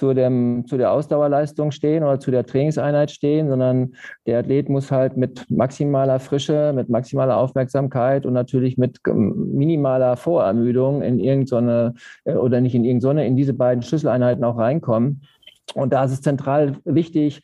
zu, 0.02 0.16
dem, 0.16 0.66
zu 0.66 0.78
der 0.78 0.92
Ausdauerleistung 0.92 1.70
stehen 1.70 2.04
oder 2.04 2.20
zu 2.20 2.32
der 2.32 2.44
Trainingseinheit 2.44 3.12
stehen, 3.12 3.50
sondern 3.50 3.94
der 4.26 4.40
Athlet 4.40 4.68
muss 4.68 4.90
halt 4.90 5.16
mit 5.16 5.46
maximaler 5.52 6.20
Frische, 6.20 6.74
mit 6.74 6.90
maximaler 6.90 7.38
Aufmerksamkeit 7.38 8.26
und 8.26 8.34
natürlich 8.34 8.80
mit 8.80 9.00
minimaler 9.06 10.18
Vorermüdung 10.18 11.04
in 11.04 11.20
irgendeine 11.20 11.94
äh, 12.26 12.34
oder 12.34 12.62
nicht 12.62 12.74
in 12.74 12.84
irgendeine, 12.84 13.28
in 13.28 13.36
diese 13.36 13.54
beiden 13.54 13.84
Schlüsseleinheiten 13.84 14.44
auch 14.44 14.58
reinkommen. 14.58 15.22
Und 15.76 15.94
da 15.94 16.04
ist 16.04 16.14
es 16.14 16.24
zentral 16.24 16.78
wichtig, 16.84 17.44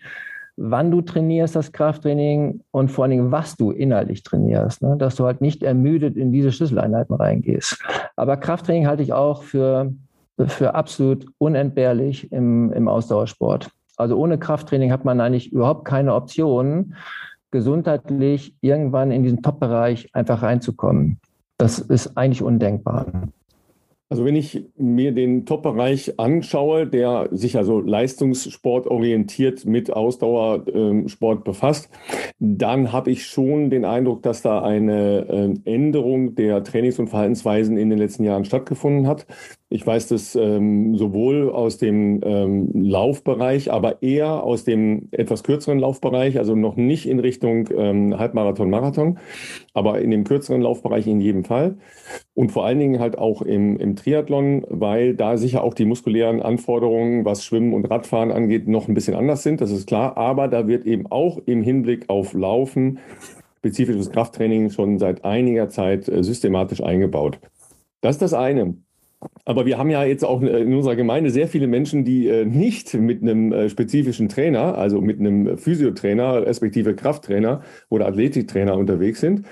wann 0.55 0.89
du 0.89 1.01
trainierst, 1.01 1.55
das 1.55 1.72
Krafttraining 1.72 2.62
und 2.72 2.89
vor 2.89 3.03
allen 3.03 3.12
Dingen, 3.12 3.32
was 3.32 3.55
du 3.55 3.70
inhaltlich 3.70 4.24
trainierst, 4.24 4.82
ne? 4.82 4.95
dass 4.97 5.16
du 5.16 5.26
halt 5.26 5.41
nicht 5.41 5.62
ermüdet 5.62 6.18
in 6.18 6.32
diese 6.32 6.51
Schlüsseleinheiten 6.51 7.16
reingehst. 7.16 7.80
Aber 8.16 8.36
Krafttraining 8.36 8.88
halte 8.88 9.03
ich 9.03 9.14
auch 9.14 9.43
für 9.43 9.93
für 10.46 10.76
absolut 10.76 11.26
unentbehrlich 11.38 12.32
im, 12.32 12.72
im 12.74 12.88
Ausdauersport. 12.88 13.72
Also 13.96 14.16
ohne 14.16 14.38
Krafttraining 14.38 14.92
hat 14.92 15.06
man 15.06 15.20
eigentlich 15.20 15.52
überhaupt 15.52 15.86
keine 15.86 16.14
Option, 16.14 16.96
gesundheitlich 17.50 18.56
irgendwann 18.62 19.12
in 19.12 19.24
diesen 19.24 19.42
Top-Bereich 19.42 20.10
einfach 20.14 20.44
reinzukommen. 20.44 21.20
Das 21.58 21.80
ist 21.80 22.16
eigentlich 22.18 22.44
undenkbar. 22.44 23.08
Also 24.10 24.24
wenn 24.24 24.38
ich 24.38 24.64
mir 24.78 25.12
den 25.12 25.46
Top-Bereich 25.46 26.18
anschaue, 26.18 26.88
der 26.88 27.28
sich 27.32 27.58
also 27.58 27.82
leistungssportorientiert 27.82 29.66
mit 29.66 29.92
Ausdauersport 29.92 31.44
befasst, 31.44 31.90
dann 32.40 32.94
habe 32.94 33.12
ich 33.12 33.26
schon 33.26 33.70
den 33.70 33.84
Eindruck, 33.84 34.24
dass 34.24 34.42
da 34.42 34.62
eine 34.62 35.28
ähm, 35.30 35.62
Änderung 35.66 36.36
der 36.36 36.64
Trainings- 36.64 37.00
und 37.00 37.10
Verhaltensweisen 37.10 37.78
in 37.78 37.90
den 37.90 38.00
letzten 38.00 38.24
Jahren 38.24 38.46
stattgefunden 38.46 39.08
hat. 39.08 39.26
Ich 39.70 39.86
weiß 39.86 40.07
das 40.07 40.36
ähm, 40.36 40.95
sowohl 40.95 41.49
aus 41.49 41.78
dem 41.78 42.22
ähm, 42.24 42.70
Laufbereich, 42.74 43.70
aber 43.70 44.01
eher 44.01 44.43
aus 44.43 44.63
dem 44.63 45.09
etwas 45.11 45.43
kürzeren 45.43 45.80
Laufbereich, 45.80 46.38
also 46.38 46.55
noch 46.55 46.78
nicht 46.78 47.05
in 47.05 47.20
Richtung 47.20 47.68
ähm, 47.76 48.18
Halbmarathon, 48.18 48.70
Marathon, 48.70 49.20
aber 49.74 49.99
in 49.99 50.11
dem 50.11 50.24
kürzeren 50.24 50.61
Laufbereich 50.61 51.05
in 51.05 51.20
jedem 51.20 51.43
Fall. 51.43 51.78
Und 52.34 52.53
vor 52.53 52.65
allen 52.65 52.80
Dingen 52.80 52.99
halt 52.99 53.18
auch 53.18 53.41
im, 53.41 53.76
im 53.78 53.97
Triathlon, 53.97 54.65
weil 54.70 55.15
da 55.15 55.36
sicher 55.36 55.63
auch 55.63 55.74
die 55.74 55.86
muskulären 55.86 56.41
Anforderungen, 56.41 57.26
was 57.26 57.43
Schwimmen 57.43 57.74
und 57.74 57.86
Radfahren 57.86 58.32
angeht, 58.32 58.70
noch 58.70 58.88
ein 58.88 58.93
bisschen 58.93 59.15
anders 59.15 59.43
sind, 59.43 59.59
das 59.59 59.72
ist 59.72 59.88
klar. 59.88 60.15
Aber 60.15 60.47
da 60.47 60.68
wird 60.68 60.86
eben 60.86 61.07
auch 61.07 61.39
im 61.45 61.61
Hinblick 61.61 62.09
auf 62.09 62.34
Laufen 62.34 62.99
spezifisches 63.57 64.11
Krafttraining 64.11 64.70
schon 64.70 64.97
seit 64.97 65.26
einiger 65.26 65.68
Zeit 65.68 66.07
äh, 66.07 66.24
systematisch 66.24 66.82
eingebaut. 66.82 67.39
Das 68.01 68.15
ist 68.15 68.22
das 68.22 68.34
eine. 68.34 68.78
Aber 69.45 69.65
wir 69.65 69.78
haben 69.78 69.89
ja 69.89 70.03
jetzt 70.03 70.24
auch 70.24 70.41
in 70.41 70.74
unserer 70.74 70.95
Gemeinde 70.95 71.32
sehr 71.32 71.47
viele 71.47 71.68
Menschen, 71.68 72.03
die 72.03 72.28
äh, 72.28 72.45
nicht 72.45 72.93
mit 72.93 73.22
einem 73.22 73.51
äh, 73.51 73.70
spezifischen 73.70 74.30
Trainer, 74.30 74.78
also 74.78 75.01
mit 75.01 75.20
einem 75.20 75.57
Physiotrainer, 75.57 76.45
respektive 76.45 76.95
Krafttrainer 76.95 77.61
oder 77.89 78.07
Athletiktrainer 78.07 78.78
unterwegs 78.78 79.22
sind. 79.22 79.45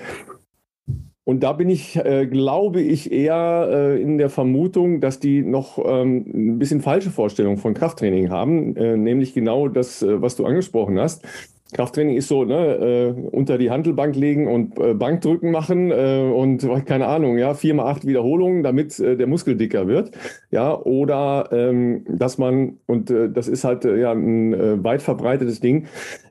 Und 1.28 1.42
da 1.42 1.52
bin 1.52 1.68
ich, 1.68 1.96
äh, 1.96 2.26
glaube 2.26 2.80
ich, 2.80 3.10
eher 3.10 3.68
äh, 3.68 4.00
in 4.00 4.16
der 4.16 4.30
Vermutung, 4.30 5.00
dass 5.00 5.18
die 5.18 5.42
noch 5.42 5.76
ähm, 5.84 6.24
ein 6.32 6.58
bisschen 6.60 6.80
falsche 6.80 7.10
Vorstellungen 7.10 7.56
von 7.56 7.74
Krafttraining 7.74 8.30
haben, 8.30 8.76
äh, 8.76 8.96
nämlich 8.96 9.34
genau 9.34 9.66
das, 9.66 10.02
äh, 10.02 10.22
was 10.22 10.36
du 10.36 10.46
angesprochen 10.46 11.00
hast. 11.00 11.26
Krafttraining 11.72 12.16
ist 12.16 12.28
so, 12.28 12.44
ne, 12.44 12.76
äh, 12.76 13.28
unter 13.30 13.58
die 13.58 13.70
Handelbank 13.70 14.14
legen 14.14 14.46
und 14.46 14.78
äh, 14.78 14.94
Bankdrücken 14.94 15.50
machen 15.50 15.90
äh, 15.90 16.20
und 16.20 16.66
keine 16.86 17.06
Ahnung, 17.06 17.38
ja, 17.38 17.54
vier 17.54 17.74
mal 17.74 17.86
acht 17.90 18.06
Wiederholungen, 18.06 18.62
damit 18.62 18.98
äh, 19.00 19.16
der 19.16 19.26
Muskel 19.26 19.56
dicker 19.56 19.88
wird, 19.88 20.12
ja, 20.50 20.78
oder 20.78 21.48
ähm, 21.50 22.04
dass 22.08 22.38
man 22.38 22.78
und 22.86 23.10
äh, 23.10 23.30
das 23.30 23.48
ist 23.48 23.64
halt 23.64 23.84
äh, 23.84 23.98
ja 23.98 24.12
ein 24.12 24.84
weit 24.84 25.02
verbreitetes 25.02 25.60
Ding. 25.60 25.86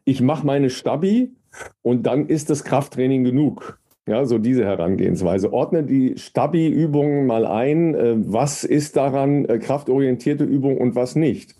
Ich 0.05 0.21
mache 0.21 0.45
meine 0.45 0.69
Stabi 0.69 1.33
und 1.81 2.05
dann 2.05 2.27
ist 2.27 2.49
das 2.49 2.63
Krafttraining 2.63 3.23
genug. 3.23 3.79
Ja, 4.07 4.25
so 4.25 4.37
diese 4.37 4.63
Herangehensweise. 4.63 5.51
Ordne 5.51 5.83
die 5.83 6.15
Stabi-Übungen 6.15 7.25
mal 7.25 7.47
ein. 7.47 7.95
Was 8.31 8.63
ist 8.63 8.97
daran 8.97 9.47
kraftorientierte 9.47 10.43
Übung 10.43 10.77
und 10.77 10.93
was 10.93 11.15
nicht? 11.15 11.55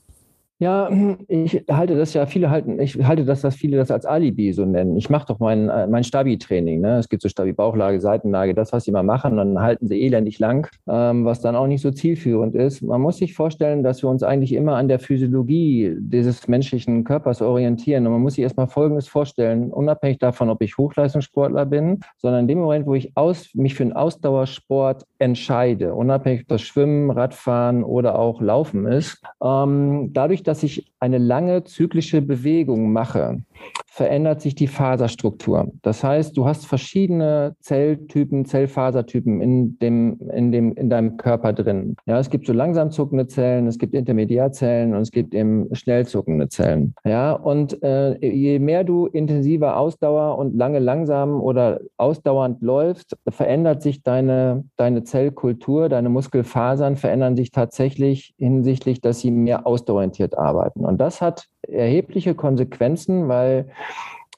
Ja, 0.60 0.90
ich 1.28 1.66
halte 1.70 1.98
das 1.98 2.14
ja, 2.14 2.26
viele 2.26 2.50
halten, 2.50 2.80
ich 2.80 2.96
halte 3.06 3.26
das, 3.26 3.42
dass 3.42 3.56
viele 3.56 3.76
das 3.76 3.92
als 3.92 4.06
Alibi 4.06 4.54
so 4.54 4.64
nennen. 4.64 4.96
Ich 4.96 5.10
mache 5.10 5.26
doch 5.28 5.40
mein, 5.40 5.68
äh, 5.68 5.86
mein 5.86 6.06
Stabi-Training. 6.06 6.80
Ne? 6.80 6.98
Es 6.98 7.10
gibt 7.10 7.24
so 7.24 7.28
Stabi-Bauchlage, 7.28 8.00
Seitenlage, 8.00 8.54
das, 8.54 8.72
was 8.72 8.86
sie 8.86 8.92
mal 8.92 9.04
machen, 9.04 9.36
dann 9.36 9.60
halten 9.60 9.90
sie 9.90 10.02
elendig 10.02 10.40
lang, 10.40 10.70
ähm, 10.88 11.26
was 11.26 11.42
dann 11.42 11.58
auch 11.58 11.68
nicht 11.68 11.82
so 11.82 11.92
zielführend 11.92 12.56
ist. 12.56 12.82
Man 12.82 13.02
muss 13.02 13.18
sich 13.18 13.34
vorstellen, 13.34 13.84
dass 13.84 14.02
wir 14.02 14.10
uns 14.10 14.24
eigentlich 14.24 14.54
immer 14.54 14.78
an 14.78 14.88
der 14.88 15.00
Physiologie 15.00 15.94
dieses 16.00 16.48
menschlichen 16.48 17.04
Körpers 17.04 17.42
orientieren. 17.42 18.06
Und 18.08 18.14
man 18.14 18.22
muss 18.22 18.36
sich 18.36 18.44
erstmal 18.44 18.68
Folgendes 18.68 19.10
vorstellen, 19.10 19.74
unabhängig 19.74 20.20
davon, 20.20 20.50
ob 20.50 20.62
ich 20.62 20.78
Hochleistungssportler 20.78 21.66
bin, 21.66 22.00
sondern 22.16 22.42
in 22.42 22.48
dem 22.48 22.60
Moment, 22.60 22.86
wo 22.86 22.96
ich 22.96 23.12
aus, 23.18 23.50
mich 23.56 23.76
für 23.76 23.84
einen 23.84 23.94
Ausdauersport 23.94 25.04
entscheide, 25.20 25.96
unabhängig 25.96 26.44
ob 26.44 26.48
das 26.48 26.62
Schwimmen, 26.62 27.12
Radfahren 27.12 27.84
oder 27.84 28.18
auch 28.18 28.40
Laufen 28.40 28.86
ist, 28.86 29.22
ähm, 29.44 30.12
dadurch, 30.14 30.45
dass 30.48 30.64
ich 30.64 30.92
eine 31.00 31.18
lange 31.18 31.64
zyklische 31.64 32.22
Bewegung 32.22 32.92
mache, 32.92 33.44
verändert 33.88 34.42
sich 34.42 34.56
die 34.56 34.68
Faserstruktur. 34.68 35.72
Das 35.82 36.04
heißt, 36.04 36.36
du 36.36 36.46
hast 36.46 36.68
verschiedene 36.68 37.56
Zelltypen, 37.62 38.44
Zellfasertypen 38.44 39.40
in, 39.40 39.80
dem, 39.80 40.20
in, 40.34 40.52
dem, 40.52 40.74
in 40.74 40.90
deinem 40.90 41.16
Körper 41.16 41.54
drin. 41.54 41.96
Ja, 42.06 42.20
es 42.20 42.30
gibt 42.30 42.46
so 42.46 42.52
langsam 42.52 42.92
zuckende 42.92 43.28
Zellen, 43.28 43.68
es 43.68 43.78
gibt 43.78 43.94
Intermediarzellen 43.94 44.94
und 44.94 45.02
es 45.02 45.12
gibt 45.12 45.34
eben 45.34 45.74
schnell 45.74 46.06
zuckende 46.06 46.50
Zellen. 46.50 46.94
Ja, 47.06 47.32
und 47.32 47.82
äh, 47.84 48.18
je 48.20 48.60
mehr 48.60 48.84
du 48.84 49.06
intensiver 49.06 49.78
Ausdauer 49.78 50.38
und 50.38 50.58
lange 50.58 50.80
langsam 50.80 51.40
oder 51.40 51.80
ausdauernd 51.96 52.62
läufst, 52.62 53.16
verändert 53.30 53.82
sich 53.82 54.04
deine, 54.04 54.66
deine 54.76 55.04
Zellkultur, 55.04 55.88
deine 55.88 56.10
Muskelfasern 56.10 56.98
verändern 56.98 57.38
sich 57.38 57.52
tatsächlich 57.52 58.34
hinsichtlich, 58.38 59.00
dass 59.00 59.22
sie 59.22 59.32
mehr 59.32 59.66
ausdauerorientiert 59.66 60.38
arbeiten. 60.38 60.84
Und 60.84 61.00
das 61.00 61.22
hat 61.22 61.46
erhebliche 61.68 62.36
Konsequenzen, 62.36 63.28
weil 63.28 63.70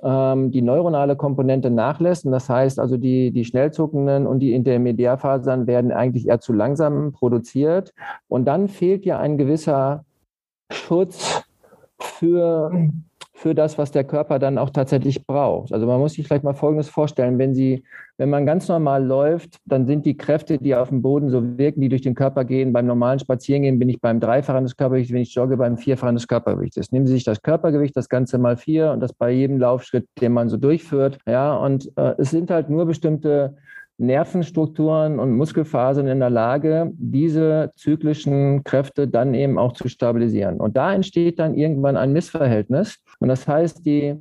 ähm, 0.04 0.52
die 0.52 0.62
neuronale 0.62 1.16
Komponente 1.16 1.70
nachlässt. 1.70 2.26
Und 2.26 2.32
das 2.32 2.50
heißt 2.50 2.80
also, 2.80 2.98
die, 2.98 3.32
die 3.32 3.46
schnellzuckenden 3.46 4.28
und 4.28 4.40
die 4.40 4.54
Intermediärfasern 4.54 5.68
werden 5.68 5.92
eigentlich 5.92 6.28
eher 6.28 6.40
zu 6.40 6.54
langsam 6.54 7.12
produziert. 7.12 7.94
Und 8.28 8.46
dann 8.46 8.68
fehlt 8.68 9.06
ja 9.06 9.20
ein 9.20 9.38
gewisser 9.38 10.06
Schutz 10.72 11.44
für 12.00 12.72
für 13.38 13.54
das, 13.54 13.78
was 13.78 13.92
der 13.92 14.04
Körper 14.04 14.40
dann 14.40 14.58
auch 14.58 14.72
tatsächlich 14.72 15.28
braucht. 15.28 15.72
Also 15.72 15.86
man 15.86 16.00
muss 16.00 16.14
sich 16.14 16.26
vielleicht 16.26 16.44
mal 16.44 16.56
Folgendes 16.56 16.90
vorstellen, 16.90 17.38
wenn 17.38 17.54
Sie, 17.54 17.84
wenn 18.18 18.32
man 18.32 18.48
ganz 18.48 18.68
normal 18.68 19.06
läuft, 19.06 19.60
dann 19.66 19.86
sind 19.86 20.08
die 20.08 20.18
Kräfte, 20.18 20.58
die 20.58 20.74
auf 20.74 20.90
dem 20.90 21.04
Boden 21.04 21.30
so 21.30 21.56
wirken, 21.60 21.82
die 21.82 21.90
durch 21.90 22.02
den 22.02 22.16
Körper 22.16 22.46
gehen. 22.46 22.74
Beim 22.74 22.88
normalen 22.88 23.20
Spazierengehen 23.20 23.78
bin 23.78 23.90
ich 23.90 24.02
beim 24.02 24.20
Dreifachen 24.20 24.64
des 24.64 24.76
Körpergewichts, 24.76 25.14
wenn 25.14 25.22
ich 25.22 25.36
jogge, 25.36 25.56
beim 25.56 25.78
Vierfachen 25.78 26.16
des 26.16 26.28
Körpergewichts. 26.28 26.92
Nehmen 26.92 27.06
Sie 27.06 27.14
sich 27.14 27.26
das 27.26 27.44
Körpergewicht, 27.44 27.96
das 27.96 28.10
Ganze 28.10 28.40
mal 28.40 28.58
vier 28.58 28.92
und 28.92 29.02
das 29.02 29.14
bei 29.14 29.30
jedem 29.30 29.60
Laufschritt, 29.60 30.08
den 30.20 30.34
man 30.34 30.50
so 30.50 30.58
durchführt. 30.58 31.20
Ja, 31.28 31.56
und 31.58 31.92
äh, 31.96 32.16
es 32.18 32.32
sind 32.32 32.50
halt 32.50 32.72
nur 32.72 32.88
bestimmte 32.88 33.56
Nervenstrukturen 34.00 35.20
und 35.20 35.34
Muskelfasern 35.34 36.08
in 36.08 36.20
der 36.20 36.30
Lage, 36.30 36.92
diese 36.98 37.72
zyklischen 37.76 38.64
Kräfte 38.64 39.08
dann 39.08 39.34
eben 39.34 39.58
auch 39.58 39.74
zu 39.74 39.88
stabilisieren. 39.90 40.60
Und 40.60 40.78
da 40.78 40.94
entsteht 40.94 41.40
dann 41.40 41.56
irgendwann 41.56 41.98
ein 41.98 42.14
Missverhältnis. 42.14 43.00
Und 43.20 43.30
das 43.30 43.48
heißt, 43.48 43.86
die, 43.86 44.16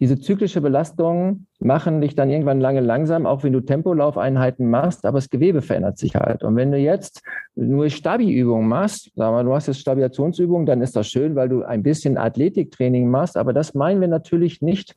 diese 0.00 0.18
zyklische 0.18 0.60
Belastung 0.60 1.46
machen 1.60 2.00
dich 2.00 2.14
dann 2.14 2.28
irgendwann 2.28 2.60
lange 2.60 2.80
langsam, 2.80 3.26
auch 3.26 3.42
wenn 3.42 3.52
du 3.52 3.60
Tempolaufeinheiten 3.60 4.68
machst, 4.68 5.06
aber 5.06 5.18
das 5.18 5.30
Gewebe 5.30 5.62
verändert 5.62 5.98
sich 5.98 6.16
halt. 6.16 6.42
Und 6.42 6.56
wenn 6.56 6.72
du 6.72 6.78
jetzt 6.78 7.22
nur 7.54 7.88
Stabi-Übungen 7.88 8.68
machst, 8.68 9.10
sagen 9.14 9.36
wir, 9.36 9.44
du 9.44 9.54
hast 9.54 9.68
jetzt 9.68 9.80
Stabilationsübungen, 9.80 10.66
dann 10.66 10.82
ist 10.82 10.96
das 10.96 11.08
schön, 11.08 11.36
weil 11.36 11.48
du 11.48 11.62
ein 11.62 11.82
bisschen 11.82 12.18
Athletiktraining 12.18 13.08
machst, 13.08 13.36
aber 13.36 13.52
das 13.52 13.74
meinen 13.74 14.00
wir 14.00 14.08
natürlich 14.08 14.60
nicht 14.60 14.96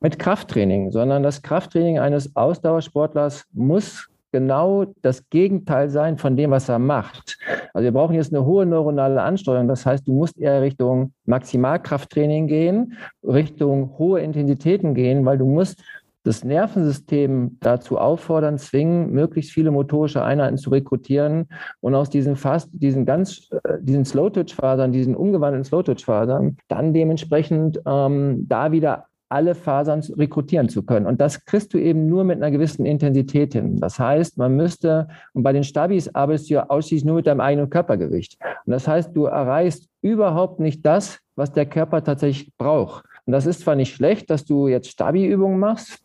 mit 0.00 0.18
Krafttraining, 0.18 0.92
sondern 0.92 1.22
das 1.22 1.42
Krafttraining 1.42 1.98
eines 1.98 2.36
Ausdauersportlers 2.36 3.46
muss 3.52 4.08
genau 4.32 4.86
das 5.02 5.28
Gegenteil 5.30 5.90
sein 5.90 6.18
von 6.18 6.36
dem, 6.36 6.50
was 6.50 6.68
er 6.68 6.78
macht. 6.78 7.38
Also 7.74 7.84
wir 7.84 7.92
brauchen 7.92 8.14
jetzt 8.14 8.32
eine 8.32 8.44
hohe 8.44 8.66
neuronale 8.66 9.22
Ansteuerung. 9.22 9.68
Das 9.68 9.86
heißt, 9.86 10.06
du 10.06 10.12
musst 10.12 10.38
eher 10.38 10.62
Richtung 10.62 11.12
Maximalkrafttraining 11.26 12.46
gehen, 12.46 12.94
Richtung 13.22 13.98
hohe 13.98 14.20
Intensitäten 14.20 14.94
gehen, 14.94 15.24
weil 15.24 15.38
du 15.38 15.46
musst 15.46 15.82
das 16.24 16.44
Nervensystem 16.44 17.56
dazu 17.60 17.96
auffordern, 17.96 18.58
zwingen, 18.58 19.12
möglichst 19.12 19.52
viele 19.52 19.70
motorische 19.70 20.22
Einheiten 20.22 20.58
zu 20.58 20.70
rekrutieren 20.70 21.48
und 21.80 21.94
aus 21.94 22.10
diesen 22.10 22.36
fast, 22.36 22.68
diesen 22.72 23.06
ganz, 23.06 23.48
äh, 23.50 23.78
diesen 23.80 24.04
Slow-Twitch-Fasern, 24.04 24.92
diesen 24.92 25.16
umgewandelten 25.16 25.64
Slow-Twitch-Fasern, 25.64 26.58
dann 26.68 26.92
dementsprechend 26.92 27.80
ähm, 27.86 28.46
da 28.46 28.72
wieder 28.72 29.06
alle 29.28 29.54
Fasern 29.54 30.00
rekrutieren 30.16 30.68
zu 30.68 30.82
können. 30.82 31.06
Und 31.06 31.20
das 31.20 31.44
kriegst 31.44 31.74
du 31.74 31.78
eben 31.78 32.06
nur 32.06 32.24
mit 32.24 32.38
einer 32.38 32.50
gewissen 32.50 32.86
Intensität 32.86 33.52
hin. 33.52 33.78
Das 33.78 33.98
heißt, 33.98 34.38
man 34.38 34.56
müsste, 34.56 35.08
und 35.34 35.42
bei 35.42 35.52
den 35.52 35.64
Stabis 35.64 36.14
arbeitest 36.14 36.50
du 36.50 36.54
ja 36.54 36.70
ausschließlich 36.70 37.04
nur 37.04 37.16
mit 37.16 37.26
deinem 37.26 37.40
eigenen 37.40 37.70
Körpergewicht. 37.70 38.38
Und 38.64 38.72
das 38.72 38.88
heißt, 38.88 39.14
du 39.14 39.24
erreichst 39.26 39.88
überhaupt 40.00 40.60
nicht 40.60 40.84
das, 40.86 41.18
was 41.36 41.52
der 41.52 41.66
Körper 41.66 42.02
tatsächlich 42.02 42.52
braucht. 42.56 43.04
Und 43.26 43.32
das 43.32 43.46
ist 43.46 43.60
zwar 43.60 43.74
nicht 43.74 43.94
schlecht, 43.94 44.30
dass 44.30 44.44
du 44.44 44.68
jetzt 44.68 44.88
Stabi-Übungen 44.88 45.58
machst, 45.58 46.02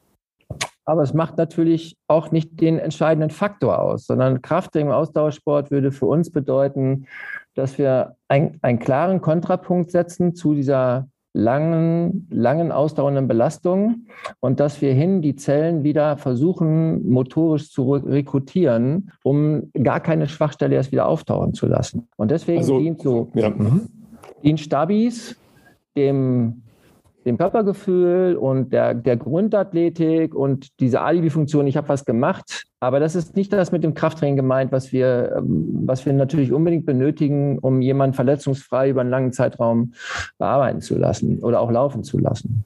aber 0.85 1.01
es 1.01 1.13
macht 1.13 1.37
natürlich 1.37 1.95
auch 2.07 2.31
nicht 2.31 2.59
den 2.59 2.77
entscheidenden 2.77 3.29
Faktor 3.29 3.79
aus, 3.79 4.05
sondern 4.05 4.41
Krafttraining 4.41 4.89
im 4.89 4.93
Ausdauersport 4.93 5.71
würde 5.71 5.91
für 5.91 6.07
uns 6.07 6.29
bedeuten, 6.29 7.07
dass 7.55 7.77
wir 7.77 8.15
ein, 8.27 8.59
einen 8.61 8.79
klaren 8.79 9.21
Kontrapunkt 9.21 9.91
setzen 9.91 10.35
zu 10.35 10.53
dieser 10.53 11.07
langen, 11.33 12.27
langen 12.29 12.71
ausdauernden 12.71 13.27
Belastungen 13.27 14.07
und 14.39 14.59
dass 14.59 14.81
wir 14.81 14.93
hin 14.93 15.21
die 15.21 15.35
Zellen 15.35 15.83
wieder 15.83 16.17
versuchen, 16.17 17.09
motorisch 17.09 17.71
zu 17.71 17.93
rekrutieren, 17.93 19.11
um 19.23 19.71
gar 19.83 19.99
keine 19.99 20.27
Schwachstelle 20.27 20.75
erst 20.75 20.91
wieder 20.91 21.07
auftauchen 21.07 21.53
zu 21.53 21.65
lassen. 21.65 22.07
Und 22.17 22.31
deswegen 22.31 22.59
also, 22.59 22.79
dient 22.79 23.01
so 23.01 23.31
ja. 23.33 23.51
dient 24.43 24.59
Stabis 24.59 25.35
dem 25.95 26.62
dem 27.25 27.37
Körpergefühl 27.37 28.35
und 28.35 28.73
der, 28.73 28.93
der 28.93 29.17
Grundathletik 29.17 30.35
und 30.35 30.79
diese 30.79 31.01
Alibi-Funktion, 31.01 31.67
ich 31.67 31.77
habe 31.77 31.89
was 31.89 32.05
gemacht. 32.05 32.65
Aber 32.79 32.99
das 32.99 33.15
ist 33.15 33.35
nicht 33.35 33.53
das 33.53 33.71
mit 33.71 33.83
dem 33.83 33.93
Krafttraining 33.93 34.35
gemeint, 34.35 34.71
was 34.71 34.91
wir, 34.91 35.35
ähm, 35.37 35.83
was 35.85 36.05
wir 36.05 36.13
natürlich 36.13 36.51
unbedingt 36.51 36.85
benötigen, 36.85 37.59
um 37.59 37.81
jemanden 37.81 38.13
verletzungsfrei 38.13 38.89
über 38.89 39.01
einen 39.01 39.09
langen 39.09 39.31
Zeitraum 39.31 39.93
bearbeiten 40.37 40.81
zu 40.81 40.97
lassen 40.97 41.39
oder 41.39 41.61
auch 41.61 41.71
laufen 41.71 42.03
zu 42.03 42.17
lassen. 42.17 42.65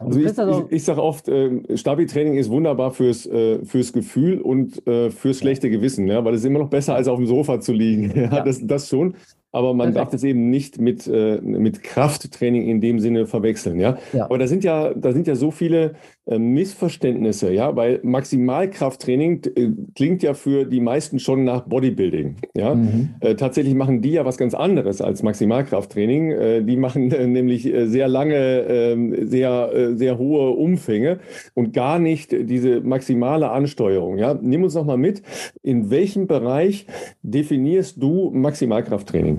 Also 0.00 0.20
ich, 0.20 0.38
also 0.38 0.66
ich, 0.68 0.76
ich 0.76 0.84
sage 0.84 1.02
oft, 1.02 1.28
äh, 1.28 1.76
Stabi-Training 1.76 2.34
ist 2.34 2.50
wunderbar 2.50 2.92
fürs, 2.92 3.26
äh, 3.26 3.64
fürs 3.64 3.92
Gefühl 3.92 4.40
und 4.40 4.86
äh, 4.86 5.10
fürs 5.10 5.38
schlechte 5.38 5.70
Gewissen, 5.70 6.06
ja, 6.06 6.24
weil 6.24 6.34
es 6.34 6.40
ist 6.40 6.46
immer 6.46 6.60
noch 6.60 6.70
besser, 6.70 6.94
als 6.94 7.08
auf 7.08 7.16
dem 7.16 7.26
Sofa 7.26 7.60
zu 7.60 7.72
liegen. 7.72 8.10
ja, 8.14 8.36
ja. 8.36 8.44
Das, 8.44 8.64
das 8.64 8.88
schon. 8.88 9.14
Aber 9.50 9.72
man 9.72 9.94
darf 9.94 10.10
das 10.10 10.24
eben 10.24 10.50
nicht 10.50 10.78
mit, 10.78 11.06
äh, 11.06 11.40
mit 11.40 11.82
Krafttraining 11.82 12.68
in 12.68 12.80
dem 12.80 13.00
Sinne 13.00 13.26
verwechseln. 13.26 13.80
Ja? 13.80 13.96
ja? 14.12 14.26
Aber 14.26 14.36
da 14.36 14.46
sind 14.46 14.62
ja, 14.62 14.92
da 14.92 15.12
sind 15.12 15.26
ja 15.26 15.36
so 15.36 15.50
viele 15.50 15.94
äh, 16.26 16.38
Missverständnisse, 16.38 17.50
ja, 17.50 17.74
weil 17.74 18.00
Maximalkrafttraining 18.02 19.42
äh, 19.56 19.70
klingt 19.94 20.22
ja 20.22 20.34
für 20.34 20.66
die 20.66 20.80
meisten 20.80 21.18
schon 21.18 21.44
nach 21.44 21.62
Bodybuilding. 21.62 22.36
Ja? 22.54 22.74
Mhm. 22.74 23.14
Äh, 23.20 23.36
tatsächlich 23.36 23.74
machen 23.74 24.02
die 24.02 24.12
ja 24.12 24.26
was 24.26 24.36
ganz 24.36 24.52
anderes 24.52 25.00
als 25.00 25.22
Maximalkrafttraining. 25.22 26.30
Äh, 26.30 26.62
die 26.64 26.76
machen 26.76 27.08
nämlich 27.08 27.62
sehr 27.62 28.08
lange, 28.08 28.36
ähm, 28.36 29.28
sehr, 29.28 29.94
sehr 29.94 30.18
hohe 30.18 30.50
Umfänge 30.50 31.20
und 31.54 31.72
gar 31.72 31.98
nicht 31.98 32.32
diese 32.32 32.82
maximale 32.82 33.50
Ansteuerung. 33.50 34.18
Ja? 34.18 34.38
Nimm 34.40 34.62
uns 34.62 34.74
noch 34.74 34.84
mal 34.84 34.98
mit, 34.98 35.22
in 35.62 35.90
welchem 35.90 36.26
Bereich 36.26 36.86
definierst 37.22 38.02
du 38.02 38.30
Maximalkrafttraining? 38.30 39.37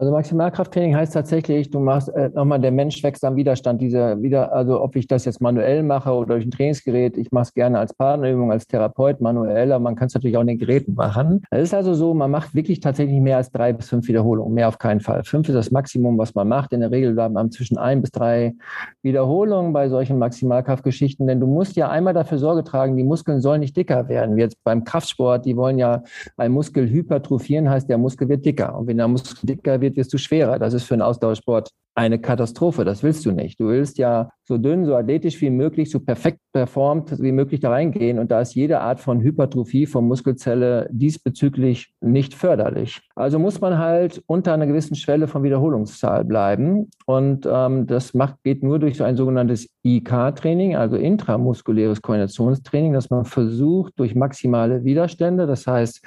Also 0.00 0.12
Maximalkrafttraining 0.12 0.96
heißt 0.96 1.12
tatsächlich, 1.12 1.70
du 1.70 1.78
machst 1.78 2.08
äh, 2.08 2.30
nochmal, 2.30 2.58
der 2.58 2.70
Mensch 2.70 3.02
wächst 3.02 3.22
am 3.22 3.36
Widerstand. 3.36 3.82
Dieser 3.82 4.22
wieder, 4.22 4.50
also 4.50 4.80
ob 4.80 4.96
ich 4.96 5.06
das 5.06 5.26
jetzt 5.26 5.42
manuell 5.42 5.82
mache 5.82 6.10
oder 6.10 6.36
durch 6.36 6.46
ein 6.46 6.50
Trainingsgerät, 6.50 7.18
ich 7.18 7.30
mache 7.32 7.42
es 7.42 7.52
gerne 7.52 7.78
als 7.78 7.92
Partnerübung, 7.92 8.50
als 8.50 8.66
Therapeut 8.66 9.20
manuell, 9.20 9.70
aber 9.72 9.82
man 9.82 9.96
kann 9.96 10.06
es 10.06 10.14
natürlich 10.14 10.38
auch 10.38 10.40
in 10.40 10.46
den 10.46 10.58
Geräten 10.58 10.94
machen. 10.94 11.42
Es 11.50 11.64
ist 11.64 11.74
also 11.74 11.92
so, 11.92 12.14
man 12.14 12.30
macht 12.30 12.54
wirklich 12.54 12.80
tatsächlich 12.80 13.20
mehr 13.20 13.36
als 13.36 13.52
drei 13.52 13.74
bis 13.74 13.90
fünf 13.90 14.08
Wiederholungen, 14.08 14.54
mehr 14.54 14.68
auf 14.68 14.78
keinen 14.78 15.00
Fall. 15.00 15.22
Fünf 15.22 15.50
ist 15.50 15.54
das 15.54 15.70
Maximum, 15.70 16.16
was 16.16 16.34
man 16.34 16.48
macht. 16.48 16.72
In 16.72 16.80
der 16.80 16.90
Regel 16.90 17.12
bleiben 17.12 17.34
man 17.34 17.50
zwischen 17.50 17.76
ein 17.76 18.00
bis 18.00 18.10
drei 18.10 18.54
Wiederholungen 19.02 19.74
bei 19.74 19.90
solchen 19.90 20.18
Maximalkraftgeschichten, 20.18 21.26
denn 21.26 21.40
du 21.40 21.46
musst 21.46 21.76
ja 21.76 21.90
einmal 21.90 22.14
dafür 22.14 22.38
Sorge 22.38 22.64
tragen, 22.64 22.96
die 22.96 23.04
Muskeln 23.04 23.42
sollen 23.42 23.60
nicht 23.60 23.76
dicker 23.76 24.08
werden. 24.08 24.36
Wie 24.36 24.40
jetzt 24.40 24.56
beim 24.64 24.82
Kraftsport, 24.82 25.44
die 25.44 25.58
wollen 25.58 25.76
ja 25.76 26.04
ein 26.38 26.52
Muskel 26.52 26.88
hypertrophieren, 26.88 27.68
heißt 27.68 27.90
der 27.90 27.98
Muskel 27.98 28.30
wird 28.30 28.46
dicker. 28.46 28.78
Und 28.78 28.86
wenn 28.86 28.96
der 28.96 29.06
Muskel 29.06 29.36
dicker 29.46 29.78
wird, 29.82 29.89
wird, 29.90 29.96
wirst 29.96 30.12
du 30.12 30.18
schwerer. 30.18 30.58
Das 30.58 30.74
ist 30.74 30.84
für 30.84 30.94
einen 30.94 31.02
Ausdauersport 31.02 31.70
eine 31.94 32.18
Katastrophe. 32.18 32.84
Das 32.84 33.02
willst 33.02 33.26
du 33.26 33.32
nicht. 33.32 33.58
Du 33.60 33.68
willst 33.68 33.98
ja 33.98 34.30
so 34.44 34.58
dünn, 34.58 34.86
so 34.86 34.94
athletisch 34.94 35.40
wie 35.40 35.50
möglich, 35.50 35.90
so 35.90 36.00
perfekt 36.00 36.38
performt 36.52 37.20
wie 37.20 37.32
möglich 37.32 37.60
da 37.60 37.70
reingehen. 37.70 38.18
Und 38.18 38.30
da 38.30 38.40
ist 38.40 38.54
jede 38.54 38.80
Art 38.80 39.00
von 39.00 39.20
Hypertrophie 39.20 39.86
von 39.86 40.06
Muskelzelle 40.06 40.88
diesbezüglich 40.90 41.92
nicht 42.00 42.34
förderlich. 42.34 43.00
Also 43.16 43.38
muss 43.38 43.60
man 43.60 43.78
halt 43.78 44.22
unter 44.26 44.54
einer 44.54 44.66
gewissen 44.66 44.94
Schwelle 44.94 45.26
von 45.26 45.42
Wiederholungszahl 45.42 46.24
bleiben. 46.24 46.90
Und 47.06 47.46
ähm, 47.50 47.86
das 47.86 48.14
macht, 48.14 48.42
geht 48.44 48.62
nur 48.62 48.78
durch 48.78 48.96
so 48.96 49.04
ein 49.04 49.16
sogenanntes 49.16 49.68
IK-Training, 49.82 50.76
also 50.76 50.96
intramuskuläres 50.96 52.02
Koordinationstraining, 52.02 52.92
dass 52.92 53.10
man 53.10 53.24
versucht, 53.24 53.94
durch 53.98 54.14
maximale 54.14 54.84
Widerstände, 54.84 55.46
das 55.46 55.66
heißt 55.66 56.02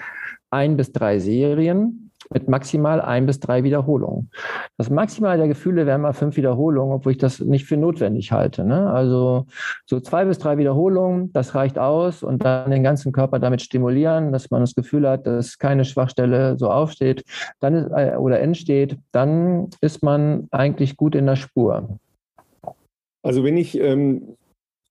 ein 0.50 0.78
bis 0.78 0.92
drei 0.92 1.20
Serien, 1.20 2.03
mit 2.34 2.48
maximal 2.50 3.02
ein 3.02 3.26
bis 3.26 3.40
drei 3.40 3.64
Wiederholungen. 3.64 4.30
Das 4.78 4.90
Maximal 4.90 5.38
der 5.38 5.48
Gefühle 5.48 5.86
wären 5.86 6.02
mal 6.02 6.14
fünf 6.14 6.36
Wiederholungen, 6.36 6.94
obwohl 6.94 7.14
ich 7.14 7.18
das 7.18 7.40
nicht 7.40 7.66
für 7.66 7.78
notwendig 7.78 8.32
halte. 8.32 8.64
Ne? 8.64 8.92
Also 8.92 9.46
so 9.86 10.00
zwei 10.00 10.26
bis 10.26 10.40
drei 10.40 10.58
Wiederholungen, 10.58 11.32
das 11.34 11.56
reicht 11.56 11.78
aus 11.78 12.24
und 12.24 12.44
dann 12.44 12.72
den 12.72 12.84
ganzen 12.84 13.12
Körper 13.12 13.40
damit 13.40 13.62
stimulieren, 13.62 14.32
dass 14.32 14.52
man 14.52 14.62
das 14.62 14.76
Gefühl 14.76 15.08
hat, 15.08 15.28
dass 15.28 15.58
keine 15.58 15.86
Schwachstelle 15.86 16.58
so 16.58 16.70
aufsteht 16.70 17.24
dann 17.60 17.76
ist, 17.76 17.92
äh, 17.92 18.16
oder 18.18 18.40
entsteht, 18.40 18.98
dann 19.12 19.70
ist 19.82 20.04
man 20.04 20.48
eigentlich 20.52 20.98
gut 20.98 21.16
in 21.16 21.26
der 21.26 21.36
Spur. 21.36 22.00
Also 23.22 23.44
wenn 23.44 23.58
ich 23.58 23.80
ähm, 23.80 24.36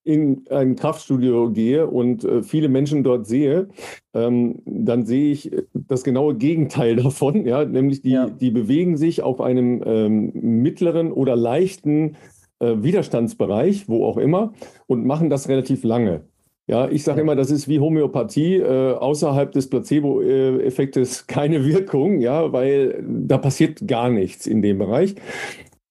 in 0.05 0.45
ein 0.51 0.77
Kraftstudio 0.77 1.51
gehe 1.51 1.87
und 1.87 2.25
äh, 2.25 2.43
viele 2.43 2.69
Menschen 2.69 3.05
dort 3.05 3.27
sehe, 3.27 3.69
ähm, 4.15 4.63
dann 4.65 5.07
sehe 5.07 5.33
ich 5.33 5.51
das 5.73 6.05
genaue 6.05 6.35
Gegenteil 6.35 6.97
davon, 7.03 7.47
ja, 7.47 7.65
nämlich 7.65 8.03
die, 8.03 8.11
ja. 8.11 8.29
die 8.29 8.51
bewegen 8.51 8.97
sich 8.97 9.23
auf 9.23 9.41
einem 9.41 9.83
ähm, 9.85 10.33
mittleren 10.35 11.13
oder 11.13 11.37
leichten 11.37 12.17
äh, 12.59 12.75
Widerstandsbereich, 12.79 13.89
wo 13.89 14.05
auch 14.05 14.19
immer, 14.19 14.53
und 14.87 15.07
machen 15.07 15.31
das 15.31 15.49
relativ 15.49 15.85
lange. 15.85 16.23
Ja, 16.69 16.89
ich 16.89 17.03
sage 17.03 17.21
immer, 17.21 17.35
das 17.35 17.51
ist 17.51 17.69
wie 17.69 17.81
Homöopathie, 17.81 18.57
äh, 18.57 18.93
außerhalb 18.95 19.51
des 19.51 19.69
Placebo-Effektes 19.69 21.27
keine 21.27 21.65
Wirkung, 21.65 22.21
ja, 22.21 22.53
weil 22.53 23.05
da 23.07 23.39
passiert 23.39 23.87
gar 23.87 24.09
nichts 24.09 24.47
in 24.47 24.63
dem 24.63 24.79
Bereich 24.79 25.17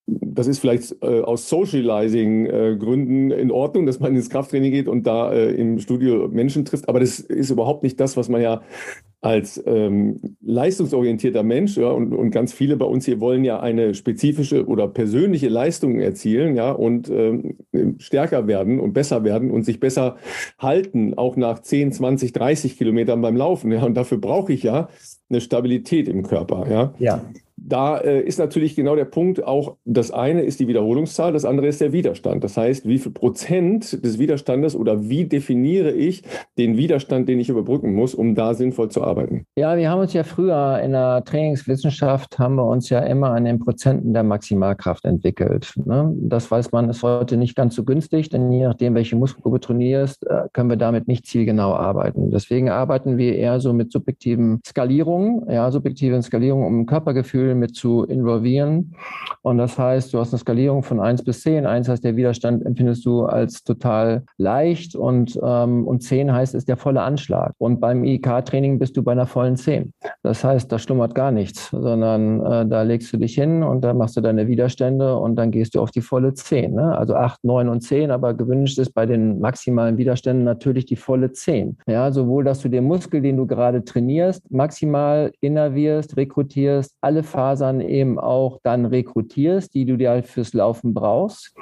das 0.08 0.48
ist 0.48 0.60
vielleicht 0.60 0.96
äh, 1.02 1.22
aus 1.22 1.48
Socializing-Gründen 1.50 3.32
äh, 3.32 3.40
in 3.40 3.52
Ordnung, 3.52 3.86
dass 3.86 4.00
man 4.00 4.16
ins 4.16 4.30
Krafttraining 4.30 4.72
geht 4.72 4.88
und 4.88 5.06
da 5.08 5.32
äh, 5.32 5.52
im 5.52 5.80
Studio 5.80 6.28
Menschen 6.28 6.66
trifft, 6.66 6.90
aber 6.90 7.00
das 7.00 7.20
ist 7.20 7.50
überhaupt 7.50 7.84
nicht 7.84 8.00
das, 8.00 8.18
was 8.18 8.28
man 8.28 8.42
ja 8.42 8.62
als 9.22 9.62
ähm, 9.68 10.20
leistungsorientierter 10.42 11.44
Mensch 11.44 11.78
ja, 11.78 11.90
und, 11.90 12.14
und 12.14 12.32
ganz 12.32 12.54
viele 12.54 12.76
bei 12.76 12.86
uns 12.86 13.06
hier 13.06 13.20
wollen 13.20 13.44
ja 13.44 13.60
eine 13.60 13.94
spezifische 13.94 14.66
oder 14.66 14.88
persönliche 14.88 15.48
Leistung 15.48 16.00
erzielen 16.00 16.56
ja, 16.56 16.72
und 16.72 17.08
ähm, 17.10 17.58
stärker 18.00 18.48
werden 18.48 18.80
und 18.80 18.94
besser 18.94 19.24
werden 19.24 19.52
und 19.52 19.64
sich 19.64 19.80
besser 19.80 20.16
halten, 20.58 21.14
auch 21.14 21.36
nach 21.36 21.60
10, 21.60 21.92
20, 21.92 22.34
30 22.34 22.78
Kilometern 22.78 23.22
beim 23.22 23.38
Laufen. 23.38 23.72
Ja, 23.72 23.84
und 23.84 23.94
dafür 23.94 24.18
brauche 24.18 24.52
ich 24.54 24.64
ja 24.64 24.90
eine 25.30 25.40
Stabilität 25.40 26.08
im 26.08 26.24
Körper. 26.24 26.66
Ja. 26.68 26.94
ja 26.98 27.22
da 27.64 27.98
äh, 27.98 28.22
ist 28.22 28.40
natürlich 28.40 28.76
genau 28.76 28.96
der 28.96 29.06
Punkt, 29.06 29.44
auch 29.44 29.78
das 29.86 30.12
eine 30.12 30.42
ist 30.42 30.60
die 30.60 30.68
Wiederholungszahl, 30.68 31.32
das 31.32 31.46
andere 31.46 31.68
ist 31.68 31.80
der 31.80 31.94
Widerstand. 31.94 32.44
Das 32.44 32.58
heißt, 32.58 32.88
wie 32.88 32.98
viel 32.98 33.12
Prozent 33.12 34.04
des 34.04 34.18
Widerstandes 34.18 34.76
oder 34.76 35.10
wie 35.10 35.26
definiere 35.26 35.92
ich 35.92 36.24
den 36.58 36.76
Widerstand, 36.76 37.30
den 37.30 37.40
ich 37.40 37.50
überbrücken 37.50 37.94
muss, 37.94 38.16
um 38.16 38.34
da 38.34 38.56
sinnvoll 38.56 38.90
zu 38.90 39.04
arbeiten? 39.04 39.46
Ja, 39.56 39.78
wir 39.78 39.90
haben 39.90 40.02
uns 40.02 40.14
ja 40.14 40.24
früher 40.24 40.80
in 40.84 40.92
der 40.92 41.24
Trainingswissenschaft, 41.24 42.40
haben 42.40 42.56
wir 42.56 42.66
uns 42.66 42.90
ja 42.90 43.00
immer 43.00 43.32
an 43.32 43.46
den 43.46 43.60
Prozenten 43.60 44.14
der 44.14 44.24
Maximalkraft 44.24 45.06
entwickelt. 45.06 45.74
Ne? 45.86 46.14
Das 46.16 46.50
weiß 46.50 46.72
man, 46.72 46.90
ist 46.90 47.04
heute 47.04 47.38
nicht 47.38 47.56
ganz 47.56 47.76
so 47.76 47.84
günstig, 47.84 48.30
denn 48.30 48.52
je 48.52 48.64
nachdem, 48.64 48.96
welche 48.96 49.16
Muskelgruppe 49.16 49.60
trainierst, 49.60 50.26
äh, 50.26 50.48
können 50.54 50.70
wir 50.70 50.78
damit 50.78 51.08
nicht 51.08 51.28
zielgenau 51.28 51.74
arbeiten. 51.74 52.32
Deswegen 52.32 52.70
arbeiten 52.70 53.18
wir 53.18 53.36
eher 53.36 53.60
so 53.60 53.72
mit 53.72 53.92
subjektiven 53.92 54.62
Skalierungen, 54.66 55.44
ja, 55.50 55.70
subjektiven 55.70 56.24
Skalierungen, 56.24 56.66
um 56.66 56.80
ein 56.82 56.86
Körpergefühl 57.52 57.56
mit 57.56 57.76
zu 57.76 58.04
involvieren. 58.04 58.96
Und 59.44 59.58
das 59.58 59.78
heißt, 59.78 60.14
du 60.14 60.20
hast 60.20 60.34
eine 60.34 60.40
Skalierung 60.40 60.84
von 60.84 61.00
1 61.00 61.24
bis 61.24 61.42
10. 61.42 61.66
1 61.66 61.90
heißt, 61.90 62.04
der 62.04 62.16
Widerstand 62.16 62.66
empfindest 62.66 63.06
du 63.06 63.26
als 63.26 63.64
total 63.64 64.24
leicht 64.38 64.96
und, 64.96 65.40
ähm, 65.44 65.88
und 65.88 66.04
10 66.04 66.32
heißt, 66.32 66.54
ist 66.54 66.68
der 66.68 66.78
volle 66.78 67.02
Anschlag. 67.02 67.54
Und 67.58 67.80
beim 67.80 68.04
IK-Training 68.04 68.78
bist 68.78 68.98
du 68.98 69.04
bei 69.04 69.14
einer 69.14 69.26
vollen 69.26 69.56
10. 69.56 69.94
Das 70.22 70.44
heißt, 70.44 70.72
da 70.72 70.78
schlummert 70.78 71.16
gar 71.16 71.32
nichts, 71.32 71.70
sondern 71.72 72.46
äh, 72.46 72.68
da 72.68 72.84
legst 72.84 73.12
du 73.14 73.18
dich 73.18 73.34
hin 73.34 73.64
und 73.64 73.82
dann 73.82 73.98
machst 73.98 74.16
du 74.16 74.22
deine 74.22 74.48
Widerstände 74.48 75.18
und 75.18 75.36
dann 75.36 75.50
gehst 75.50 75.74
du 75.74 75.82
auf 75.82 75.92
die 75.92 76.02
volle 76.02 76.34
10. 76.34 76.76
Ne? 76.76 76.96
Also 76.96 77.16
8, 77.16 77.44
9 77.44 77.70
und 77.70 77.82
10, 77.82 78.12
aber 78.12 78.36
gewünscht 78.36 78.78
ist 78.78 78.94
bei 78.94 79.06
den 79.08 79.40
maximalen 79.40 79.98
Widerständen 79.98 80.44
natürlich 80.44 80.86
die 80.86 80.96
volle 80.96 81.32
10. 81.32 81.78
Ja, 81.88 82.12
sowohl, 82.12 82.44
dass 82.44 82.60
du 82.60 82.70
den 82.70 82.84
Muskel, 82.84 83.22
den 83.22 83.38
du 83.38 83.48
gerade 83.48 83.84
trainierst, 83.84 84.52
maximal 84.52 85.32
innervierst, 85.42 86.16
rekrutierst, 86.16 86.94
alle 87.02 87.24
Phasen 87.24 87.41
Fasern 87.42 87.82
eben 87.82 88.20
auch 88.20 88.60
dann 88.62 88.86
rekrutierst, 88.86 89.74
die 89.74 89.86
du 89.86 89.98
dir 89.98 90.12
halt 90.12 90.28
fürs 90.28 90.54
Laufen 90.54 90.94
brauchst. 90.94 91.56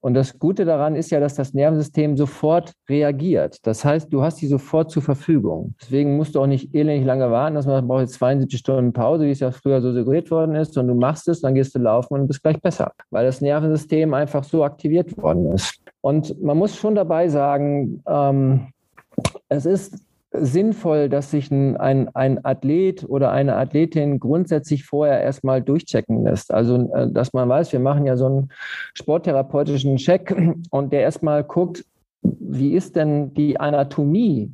Und 0.00 0.14
das 0.14 0.38
Gute 0.38 0.64
daran 0.64 0.94
ist 0.94 1.10
ja, 1.10 1.20
dass 1.20 1.34
das 1.34 1.52
Nervensystem 1.52 2.16
sofort 2.16 2.72
reagiert. 2.88 3.58
Das 3.66 3.84
heißt, 3.84 4.10
du 4.10 4.22
hast 4.22 4.40
die 4.40 4.46
sofort 4.46 4.90
zur 4.90 5.02
Verfügung. 5.02 5.74
Deswegen 5.82 6.16
musst 6.16 6.34
du 6.34 6.40
auch 6.40 6.46
nicht 6.46 6.74
elendig 6.74 7.04
lange 7.04 7.30
warten, 7.30 7.56
dass 7.56 7.66
man 7.66 7.86
braucht 7.86 8.00
jetzt 8.00 8.14
72 8.14 8.58
Stunden 8.58 8.94
Pause, 8.94 9.26
wie 9.26 9.32
es 9.32 9.40
ja 9.40 9.50
früher 9.50 9.82
so 9.82 9.92
suggeriert 9.92 10.30
worden 10.30 10.54
ist, 10.54 10.72
sondern 10.72 10.96
du 10.96 11.00
machst 11.00 11.28
es, 11.28 11.42
dann 11.42 11.54
gehst 11.54 11.74
du 11.74 11.78
laufen 11.78 12.14
und 12.14 12.26
bist 12.26 12.42
gleich 12.42 12.58
besser, 12.62 12.92
weil 13.10 13.26
das 13.26 13.42
Nervensystem 13.42 14.14
einfach 14.14 14.44
so 14.44 14.64
aktiviert 14.64 15.14
worden 15.18 15.52
ist. 15.52 15.82
Und 16.00 16.42
man 16.42 16.56
muss 16.56 16.74
schon 16.74 16.94
dabei 16.94 17.28
sagen, 17.28 18.02
ähm, 18.08 18.68
es 19.50 19.66
ist 19.66 20.07
sinnvoll, 20.40 21.08
dass 21.08 21.30
sich 21.30 21.50
ein, 21.50 21.76
ein, 21.76 22.08
ein 22.14 22.44
Athlet 22.44 23.04
oder 23.08 23.30
eine 23.30 23.56
Athletin 23.56 24.20
grundsätzlich 24.20 24.84
vorher 24.84 25.20
erstmal 25.22 25.62
durchchecken 25.62 26.24
lässt. 26.24 26.52
Also, 26.52 26.90
äh, 26.94 27.10
dass 27.10 27.32
man 27.32 27.48
weiß, 27.48 27.72
wir 27.72 27.80
machen 27.80 28.06
ja 28.06 28.16
so 28.16 28.26
einen 28.26 28.48
sporttherapeutischen 28.94 29.96
Check 29.96 30.34
und 30.70 30.92
der 30.92 31.02
erstmal 31.02 31.44
guckt, 31.44 31.84
wie 32.22 32.74
ist 32.74 32.96
denn 32.96 33.32
die 33.34 33.60
Anatomie 33.60 34.52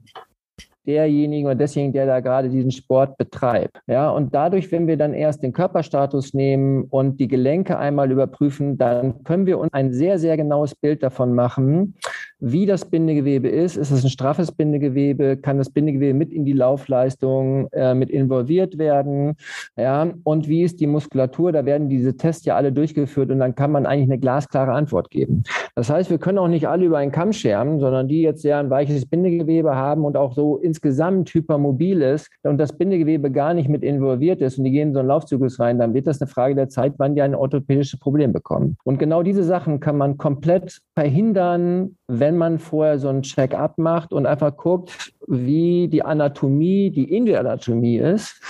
derjenigen 0.87 1.47
oder 1.47 1.55
desjenigen, 1.55 1.93
der 1.93 2.07
da 2.07 2.21
gerade 2.21 2.49
diesen 2.49 2.71
Sport 2.71 3.17
betreibt. 3.17 3.81
Ja, 3.87 4.11
und 4.11 4.35
dadurch, 4.35 4.71
wenn 4.71 4.87
wir 4.87 4.97
dann 4.97 5.15
erst 5.15 5.43
den 5.43 5.53
Körperstatus 5.53 6.35
nehmen 6.35 6.85
und 6.85 7.19
die 7.21 7.29
Gelenke 7.29 7.79
einmal 7.79 8.11
überprüfen, 8.11 8.77
dann 8.77 9.25
können 9.25 9.47
wir 9.47 9.59
uns 9.59 9.73
ein 9.73 9.93
sehr, 9.93 10.19
sehr 10.19 10.37
genaues 10.37 10.75
Bild 10.75 11.03
davon 11.03 11.35
machen, 11.35 11.95
wie 12.41 12.67
das 12.67 12.85
Bindegewebe 12.85 13.49
ist. 13.49 13.77
Ist 13.77 13.91
es 13.91 14.05
ein 14.05 14.11
straffes 14.11 14.53
Bindegewebe? 14.53 15.37
Kann 15.37 15.59
das 15.59 15.71
Bindegewebe 15.71 16.15
mit 16.15 16.33
in 16.33 16.45
die 16.45 16.53
Laufleistung 16.53 17.69
äh, 17.73 17.95
mit 17.95 18.11
involviert 18.11 18.79
werden? 18.79 19.37
Ja, 19.77 20.13
und 20.25 20.49
wie 20.49 20.63
ist 20.63 20.81
die 20.81 20.87
Muskulatur? 20.87 21.53
Da 21.53 21.65
werden 21.65 21.89
diese 21.89 22.17
Tests 22.17 22.45
ja 22.45 22.57
alle 22.57 22.73
durchgeführt 22.73 23.31
und 23.31 23.39
dann 23.39 23.55
kann 23.55 23.73
man 23.73 23.87
eigentlich 23.87 24.11
eine 24.11 24.19
glasklare 24.19 24.73
Antwort 24.73 25.11
geben. 25.11 25.45
Das 25.75 25.91
heißt, 25.91 26.11
wir 26.11 26.19
können 26.19 26.39
auch 26.39 26.49
nicht 26.49 26.69
alle 26.69 26.85
über 26.85 26.99
einen 26.99 27.13
Kamm 27.13 27.33
scheren, 27.33 27.81
sondern 27.81 28.09
die 28.09 28.23
jetzt 28.23 28.43
sehr 28.43 28.59
ein 28.59 28.71
weiches 28.71 29.07
Bindegewebe 29.07 29.75
haben 29.75 30.05
und 30.05 30.17
auch 30.17 30.35
so 30.35 30.59
insgesamt 30.59 31.31
hypermobil 31.31 32.03
ist 32.03 32.31
und 32.43 32.59
das 32.59 32.77
Bindegewebe 32.77 33.31
gar 33.31 33.55
nicht 33.55 33.69
mit 33.69 33.83
involviert 33.83 34.41
ist 34.41 34.59
und 34.59 34.65
die 34.65 34.71
gehen 34.71 34.89
in 34.89 34.95
so 34.95 35.01
einen 35.01 35.09
Laufzyklus 35.09 35.59
rein, 35.59 35.79
dann 35.79 35.95
wird 35.95 36.07
das 36.07 36.21
eine 36.21 36.29
Frage 36.29 36.55
der 36.55 36.69
Zeit, 36.69 36.95
wann 36.99 37.15
die 37.15 37.23
ein 37.23 37.35
orthopädisches 37.35 37.99
Problem 37.99 38.33
bekommen. 38.33 38.77
Und 38.85 38.99
genau 38.99 39.23
diese 39.23 39.43
Sachen 39.43 39.81
kann 39.81 39.97
man 39.97 40.17
komplett 40.17 40.81
verhindern, 40.95 41.97
wenn 42.07 42.37
man 42.37 42.59
vorher 42.59 42.99
so 42.99 43.09
ein 43.09 43.23
Check-up 43.23 43.79
macht 43.79 44.13
und 44.13 44.27
einfach 44.27 44.57
guckt, 44.57 45.13
wie 45.27 45.89
die 45.89 46.03
Anatomie, 46.03 46.91
die 46.91 47.15
Indianatomie 47.15 47.97
ist. 47.97 48.41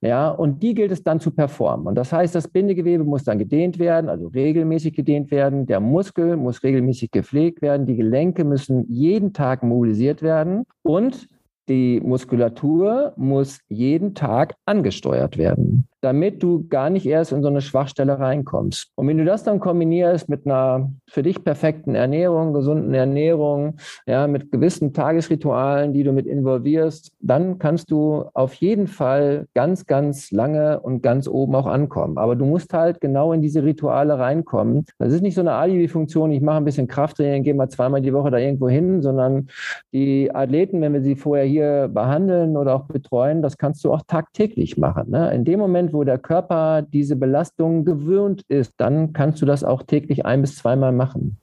Ja, 0.00 0.30
und 0.30 0.62
die 0.62 0.74
gilt 0.74 0.90
es 0.90 1.02
dann 1.02 1.20
zu 1.20 1.30
performen. 1.30 1.86
Und 1.86 1.94
das 1.94 2.12
heißt, 2.12 2.34
das 2.34 2.48
Bindegewebe 2.48 3.04
muss 3.04 3.24
dann 3.24 3.38
gedehnt 3.38 3.78
werden, 3.78 4.08
also 4.08 4.28
regelmäßig 4.28 4.94
gedehnt 4.94 5.30
werden. 5.30 5.66
Der 5.66 5.80
Muskel 5.80 6.36
muss 6.36 6.62
regelmäßig 6.62 7.10
gepflegt 7.10 7.62
werden. 7.62 7.86
Die 7.86 7.96
Gelenke 7.96 8.44
müssen 8.44 8.84
jeden 8.88 9.32
Tag 9.32 9.62
mobilisiert 9.62 10.22
werden. 10.22 10.64
Und 10.82 11.28
die 11.68 12.00
Muskulatur 12.00 13.14
muss 13.16 13.60
jeden 13.68 14.14
Tag 14.14 14.54
angesteuert 14.66 15.38
werden 15.38 15.88
damit 16.04 16.42
du 16.42 16.66
gar 16.68 16.90
nicht 16.90 17.06
erst 17.06 17.32
in 17.32 17.40
so 17.40 17.48
eine 17.48 17.62
Schwachstelle 17.62 18.18
reinkommst. 18.18 18.90
Und 18.94 19.08
wenn 19.08 19.16
du 19.16 19.24
das 19.24 19.42
dann 19.42 19.58
kombinierst 19.58 20.28
mit 20.28 20.44
einer 20.44 20.92
für 21.08 21.22
dich 21.22 21.42
perfekten 21.42 21.94
Ernährung, 21.94 22.52
gesunden 22.52 22.92
Ernährung, 22.92 23.76
ja, 24.06 24.26
mit 24.26 24.52
gewissen 24.52 24.92
Tagesritualen, 24.92 25.94
die 25.94 26.04
du 26.04 26.12
mit 26.12 26.26
involvierst, 26.26 27.12
dann 27.20 27.58
kannst 27.58 27.90
du 27.90 28.26
auf 28.34 28.52
jeden 28.54 28.86
Fall 28.86 29.46
ganz, 29.54 29.86
ganz 29.86 30.30
lange 30.30 30.80
und 30.80 31.02
ganz 31.02 31.26
oben 31.26 31.54
auch 31.54 31.66
ankommen. 31.66 32.18
Aber 32.18 32.36
du 32.36 32.44
musst 32.44 32.74
halt 32.74 33.00
genau 33.00 33.32
in 33.32 33.40
diese 33.40 33.64
Rituale 33.64 34.18
reinkommen. 34.18 34.84
Das 34.98 35.10
ist 35.10 35.22
nicht 35.22 35.34
so 35.36 35.40
eine 35.40 35.52
Alibi-Funktion, 35.52 36.32
ich 36.32 36.42
mache 36.42 36.58
ein 36.58 36.66
bisschen 36.66 36.86
Krafttraining, 36.86 37.44
gehe 37.44 37.54
mal 37.54 37.70
zweimal 37.70 38.02
die 38.02 38.12
Woche 38.12 38.30
da 38.30 38.36
irgendwo 38.36 38.68
hin, 38.68 39.00
sondern 39.00 39.48
die 39.94 40.34
Athleten, 40.34 40.82
wenn 40.82 40.92
wir 40.92 41.00
sie 41.00 41.16
vorher 41.16 41.46
hier 41.46 41.88
behandeln 41.88 42.58
oder 42.58 42.74
auch 42.74 42.84
betreuen, 42.84 43.40
das 43.40 43.56
kannst 43.56 43.82
du 43.86 43.92
auch 43.92 44.02
tagtäglich 44.06 44.76
machen. 44.76 45.08
Ne? 45.08 45.32
In 45.34 45.46
dem 45.46 45.58
Moment, 45.58 45.93
wo 45.94 46.04
der 46.04 46.18
Körper 46.18 46.82
diese 46.82 47.16
Belastung 47.16 47.84
gewöhnt 47.84 48.42
ist, 48.48 48.74
dann 48.76 49.12
kannst 49.12 49.40
du 49.40 49.46
das 49.46 49.64
auch 49.64 49.82
täglich 49.82 50.26
ein 50.26 50.42
bis 50.42 50.56
zweimal 50.56 50.92
machen. 50.92 51.38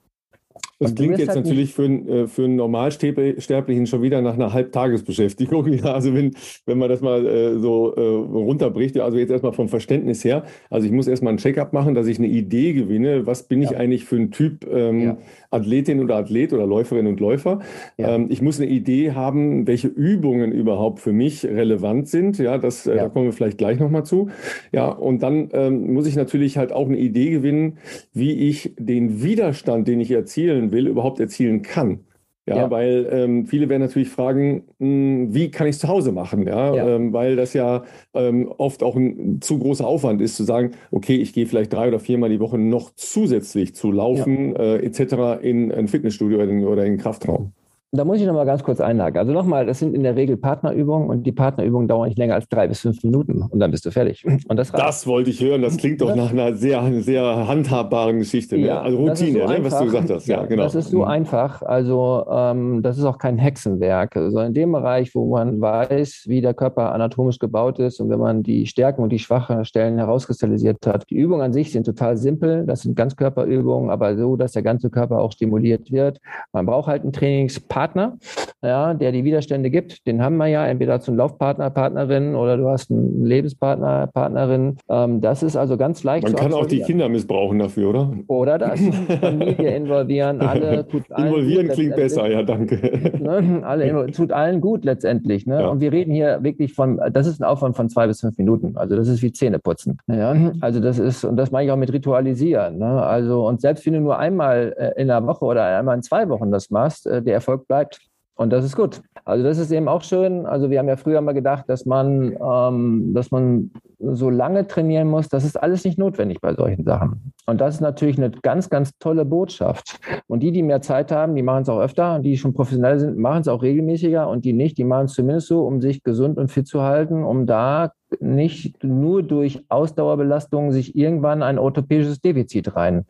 Das 0.81 0.95
klingt 0.95 1.19
jetzt 1.19 1.29
halt 1.29 1.45
natürlich 1.45 1.73
für, 1.73 1.85
äh, 1.85 2.27
für 2.27 2.45
einen 2.45 2.55
Normalsterblichen 2.55 3.85
schon 3.85 4.01
wieder 4.01 4.21
nach 4.21 4.33
einer 4.33 4.51
Halbtagesbeschäftigung. 4.51 5.61
Ja, 5.71 5.93
also 5.93 6.13
wenn, 6.13 6.31
wenn 6.65 6.77
man 6.79 6.89
das 6.89 7.01
mal 7.01 7.25
äh, 7.25 7.59
so 7.59 7.93
äh, 7.95 8.01
runterbricht, 8.01 8.99
also 8.99 9.17
jetzt 9.17 9.29
erstmal 9.29 9.53
vom 9.53 9.69
Verständnis 9.69 10.23
her, 10.23 10.43
also 10.69 10.85
ich 10.85 10.91
muss 10.91 11.07
erstmal 11.07 11.33
ein 11.33 11.37
Check-up 11.37 11.71
machen, 11.71 11.93
dass 11.93 12.07
ich 12.07 12.17
eine 12.17 12.27
Idee 12.27 12.73
gewinne, 12.73 13.25
was 13.25 13.43
bin 13.43 13.61
ich 13.61 13.77
eigentlich 13.77 14.05
für 14.05 14.17
ein 14.17 14.31
Typ 14.31 14.67
ähm, 14.69 15.01
ja. 15.01 15.17
Athletin 15.51 15.99
oder 15.99 16.15
Athlet 16.15 16.53
oder 16.53 16.65
Läuferin 16.65 17.07
und 17.07 17.19
Läufer. 17.19 17.59
Ja. 17.97 18.15
Ähm, 18.15 18.27
ich 18.29 18.41
muss 18.41 18.59
eine 18.59 18.69
Idee 18.69 19.11
haben, 19.11 19.67
welche 19.67 19.87
Übungen 19.87 20.51
überhaupt 20.51 20.99
für 20.99 21.13
mich 21.13 21.45
relevant 21.45 22.07
sind. 22.07 22.39
Ja, 22.39 22.57
das, 22.57 22.87
äh, 22.87 22.95
da 22.95 23.09
kommen 23.09 23.25
wir 23.25 23.33
vielleicht 23.33 23.57
gleich 23.57 23.79
nochmal 23.79 24.05
zu. 24.05 24.29
Ja, 24.71 24.89
und 24.89 25.21
dann 25.21 25.49
ähm, 25.53 25.93
muss 25.93 26.07
ich 26.07 26.15
natürlich 26.15 26.57
halt 26.57 26.71
auch 26.71 26.87
eine 26.87 26.97
Idee 26.97 27.29
gewinnen, 27.29 27.77
wie 28.13 28.49
ich 28.49 28.73
den 28.79 29.21
Widerstand, 29.21 29.87
den 29.87 29.99
ich 29.99 30.11
erzielen 30.11 30.71
will, 30.71 30.87
überhaupt 30.87 31.19
erzielen 31.19 31.61
kann. 31.61 31.99
Ja, 32.47 32.55
ja, 32.55 32.71
weil 32.71 33.07
ähm, 33.11 33.45
viele 33.45 33.69
werden 33.69 33.83
natürlich 33.83 34.09
fragen, 34.09 34.63
mh, 34.79 34.87
hm, 34.87 35.33
wie 35.33 35.51
kann 35.51 35.67
ich 35.67 35.75
es 35.75 35.79
zu 35.79 35.87
Hause 35.87 36.11
machen? 36.11 36.47
Ja, 36.47 36.73
ja. 36.73 36.95
Ähm, 36.95 37.13
weil 37.13 37.35
das 37.35 37.53
ja 37.53 37.83
ähm, 38.15 38.51
oft 38.57 38.81
auch 38.81 38.95
ein 38.95 39.41
zu 39.41 39.59
großer 39.59 39.85
Aufwand 39.85 40.21
ist, 40.21 40.37
zu 40.37 40.43
sagen, 40.43 40.71
okay, 40.89 41.15
ich 41.15 41.33
gehe 41.33 41.45
vielleicht 41.45 41.71
drei 41.71 41.87
oder 41.87 41.99
viermal 41.99 42.29
die 42.29 42.39
Woche 42.39 42.57
noch 42.57 42.91
zusätzlich 42.95 43.75
zu 43.75 43.91
laufen, 43.91 44.53
ja. 44.53 44.75
äh, 44.75 44.85
etc. 44.85 45.43
in 45.43 45.71
ein 45.71 45.87
Fitnessstudio 45.87 46.39
oder 46.39 46.49
in, 46.49 46.65
oder 46.65 46.85
in 46.85 46.97
Kraftraum. 46.97 47.53
Da 47.93 48.05
muss 48.05 48.21
ich 48.21 48.25
noch 48.25 48.33
mal 48.33 48.45
ganz 48.45 48.63
kurz 48.63 48.79
einhaken. 48.79 49.17
Also 49.17 49.33
nochmal, 49.33 49.65
das 49.65 49.79
sind 49.79 49.93
in 49.93 50.03
der 50.03 50.15
Regel 50.15 50.37
Partnerübungen 50.37 51.09
und 51.09 51.23
die 51.23 51.33
Partnerübungen 51.33 51.89
dauern 51.89 52.07
nicht 52.07 52.17
länger 52.17 52.35
als 52.35 52.47
drei 52.47 52.65
bis 52.69 52.79
fünf 52.79 53.03
Minuten 53.03 53.41
und 53.41 53.59
dann 53.59 53.69
bist 53.69 53.85
du 53.85 53.91
fertig. 53.91 54.23
Und 54.25 54.55
das, 54.55 54.71
das 54.71 55.05
wollte 55.05 55.29
ich 55.29 55.41
hören. 55.41 55.61
Das 55.61 55.75
klingt 55.75 55.99
doch 55.99 56.15
nach 56.15 56.31
einer 56.31 56.55
sehr, 56.55 56.81
sehr 57.01 57.49
handhabbaren 57.49 58.19
Geschichte. 58.19 58.55
Ne? 58.55 58.67
Ja, 58.67 58.81
also 58.81 58.97
Routine, 58.97 59.41
so 59.41 59.45
ne? 59.45 59.57
was 59.61 59.77
du 59.77 59.85
gesagt 59.85 60.09
hast. 60.09 60.25
Ja, 60.25 60.45
genau. 60.45 60.63
Das 60.63 60.75
ist 60.75 60.91
so 60.91 60.99
mhm. 60.99 61.03
einfach. 61.03 61.63
Also 61.63 62.25
ähm, 62.31 62.81
das 62.81 62.97
ist 62.97 63.03
auch 63.03 63.17
kein 63.17 63.37
Hexenwerk. 63.37 64.15
Also 64.15 64.39
in 64.39 64.53
dem 64.53 64.71
Bereich, 64.71 65.13
wo 65.13 65.29
man 65.29 65.59
weiß, 65.59 66.23
wie 66.27 66.39
der 66.39 66.53
Körper 66.53 66.93
anatomisch 66.93 67.39
gebaut 67.39 67.77
ist 67.79 67.99
und 67.99 68.09
wenn 68.09 68.19
man 68.19 68.41
die 68.41 68.67
Stärken 68.67 69.03
und 69.03 69.09
die 69.09 69.19
schwachen 69.19 69.65
Stellen 69.65 69.97
herauskristallisiert 69.97 70.77
hat. 70.87 71.03
Die 71.09 71.15
Übungen 71.17 71.41
an 71.41 71.51
sich 71.51 71.73
sind 71.73 71.85
total 71.85 72.15
simpel. 72.15 72.65
Das 72.65 72.83
sind 72.83 72.95
Ganzkörperübungen, 72.95 73.89
aber 73.89 74.15
so, 74.15 74.37
dass 74.37 74.53
der 74.53 74.63
ganze 74.63 74.89
Körper 74.89 75.19
auch 75.19 75.33
stimuliert 75.33 75.91
wird. 75.91 76.19
Man 76.53 76.65
braucht 76.65 76.87
halt 76.87 77.03
einen 77.03 77.11
Trainingspartner 77.11 77.80
Partner, 77.81 78.19
ja, 78.61 78.93
der 78.93 79.11
die 79.11 79.23
Widerstände 79.23 79.71
gibt. 79.71 80.05
Den 80.05 80.21
haben 80.21 80.37
wir 80.37 80.45
ja, 80.45 80.67
entweder 80.67 80.99
zum 80.99 81.17
Laufpartner, 81.17 81.71
Partnerin 81.71 82.35
oder 82.35 82.57
du 82.57 82.69
hast 82.69 82.91
einen 82.91 83.25
Lebenspartner, 83.25 84.05
Partnerin. 84.05 84.77
Ähm, 84.87 85.19
das 85.19 85.41
ist 85.41 85.55
also 85.55 85.77
ganz 85.77 86.03
leicht. 86.03 86.23
Man 86.25 86.35
kann 86.35 86.53
auch 86.53 86.67
die 86.67 86.81
Kinder 86.81 87.09
missbrauchen 87.09 87.57
dafür, 87.57 87.89
oder? 87.89 88.13
Oder 88.27 88.59
das. 88.59 88.79
Familie 89.19 89.75
involvieren, 89.75 90.41
alle. 90.41 90.87
Tut 90.87 91.09
Involvieren 91.09 91.69
klingt 91.69 91.95
besser, 91.95 92.29
ja, 92.29 92.43
danke. 92.43 92.79
Ne, 93.21 93.61
alle, 93.63 94.11
tut 94.11 94.31
allen 94.31 94.61
gut 94.61 94.83
letztendlich. 94.83 95.45
Ne? 95.45 95.61
Ja. 95.61 95.67
Und 95.67 95.79
wir 95.79 95.91
reden 95.91 96.11
hier 96.11 96.39
wirklich 96.41 96.73
von, 96.73 96.99
das 97.11 97.27
ist 97.27 97.39
ein 97.39 97.43
Aufwand 97.43 97.75
von 97.75 97.87
zwei 97.89 98.07
bis 98.07 98.21
fünf 98.21 98.37
Minuten. 98.37 98.75
Also 98.75 98.95
das 98.95 99.07
ist 99.07 99.21
wie 99.21 99.31
Zähneputzen. 99.31 99.99
Ja? 100.07 100.35
Also 100.59 100.79
das 100.79 100.97
ist, 100.97 101.23
und 101.23 101.37
das 101.37 101.51
meine 101.51 101.65
ich 101.65 101.71
auch 101.71 101.77
mit 101.77 101.93
Ritualisieren. 101.93 102.79
Ne? 102.79 103.03
Also, 103.03 103.47
und 103.47 103.61
selbst 103.61 103.85
wenn 103.85 103.93
du 103.93 104.01
nur 104.01 104.17
einmal 104.17 104.73
äh, 104.77 105.01
in 105.01 105.09
einer 105.09 105.25
Woche 105.27 105.45
oder 105.45 105.77
einmal 105.77 105.95
in 105.95 106.03
zwei 106.03 106.29
Wochen 106.29 106.51
das 106.51 106.71
machst, 106.71 107.05
äh, 107.05 107.21
der 107.21 107.35
Erfolg 107.35 107.67
bleibt. 107.71 108.01
Und 108.35 108.51
das 108.51 108.65
ist 108.65 108.75
gut. 108.75 109.01
Also 109.23 109.43
das 109.43 109.57
ist 109.57 109.71
eben 109.71 109.87
auch 109.87 110.01
schön. 110.01 110.45
Also 110.45 110.69
wir 110.69 110.79
haben 110.79 110.87
ja 110.87 110.97
früher 110.97 111.21
mal 111.21 111.33
gedacht, 111.33 111.65
dass 111.67 111.85
man, 111.85 112.35
ähm, 112.41 113.13
dass 113.13 113.29
man 113.29 113.71
so 113.99 114.29
lange 114.29 114.67
trainieren 114.67 115.07
muss. 115.07 115.29
Das 115.29 115.45
ist 115.45 115.61
alles 115.61 115.85
nicht 115.85 115.97
notwendig 115.97 116.41
bei 116.41 116.53
solchen 116.53 116.83
Sachen. 116.83 117.33
Und 117.45 117.61
das 117.61 117.75
ist 117.75 117.81
natürlich 117.81 118.17
eine 118.17 118.31
ganz, 118.31 118.69
ganz 118.69 118.97
tolle 118.97 119.25
Botschaft. 119.25 119.99
Und 120.27 120.41
die, 120.41 120.51
die 120.51 120.63
mehr 120.63 120.81
Zeit 120.81 121.11
haben, 121.11 121.35
die 121.35 121.43
machen 121.43 121.61
es 121.61 121.69
auch 121.69 121.79
öfter. 121.79 122.15
Und 122.15 122.23
die 122.23 122.35
schon 122.35 122.53
professionell 122.53 122.99
sind, 122.99 123.17
machen 123.17 123.41
es 123.41 123.47
auch 123.47 123.61
regelmäßiger. 123.61 124.27
Und 124.27 124.43
die 124.43 124.53
nicht, 124.53 124.77
die 124.77 124.85
machen 124.85 125.05
es 125.05 125.13
zumindest 125.13 125.47
so, 125.47 125.65
um 125.65 125.79
sich 125.79 126.03
gesund 126.03 126.37
und 126.37 126.49
fit 126.49 126.67
zu 126.67 126.81
halten, 126.81 127.23
um 127.23 127.45
da 127.45 127.91
nicht 128.19 128.83
nur 128.83 129.23
durch 129.23 129.63
Ausdauerbelastung 129.69 130.71
sich 130.71 130.95
irgendwann 130.95 131.43
ein 131.43 131.59
orthopädisches 131.59 132.19
Defizit 132.19 132.75
rein 132.75 133.05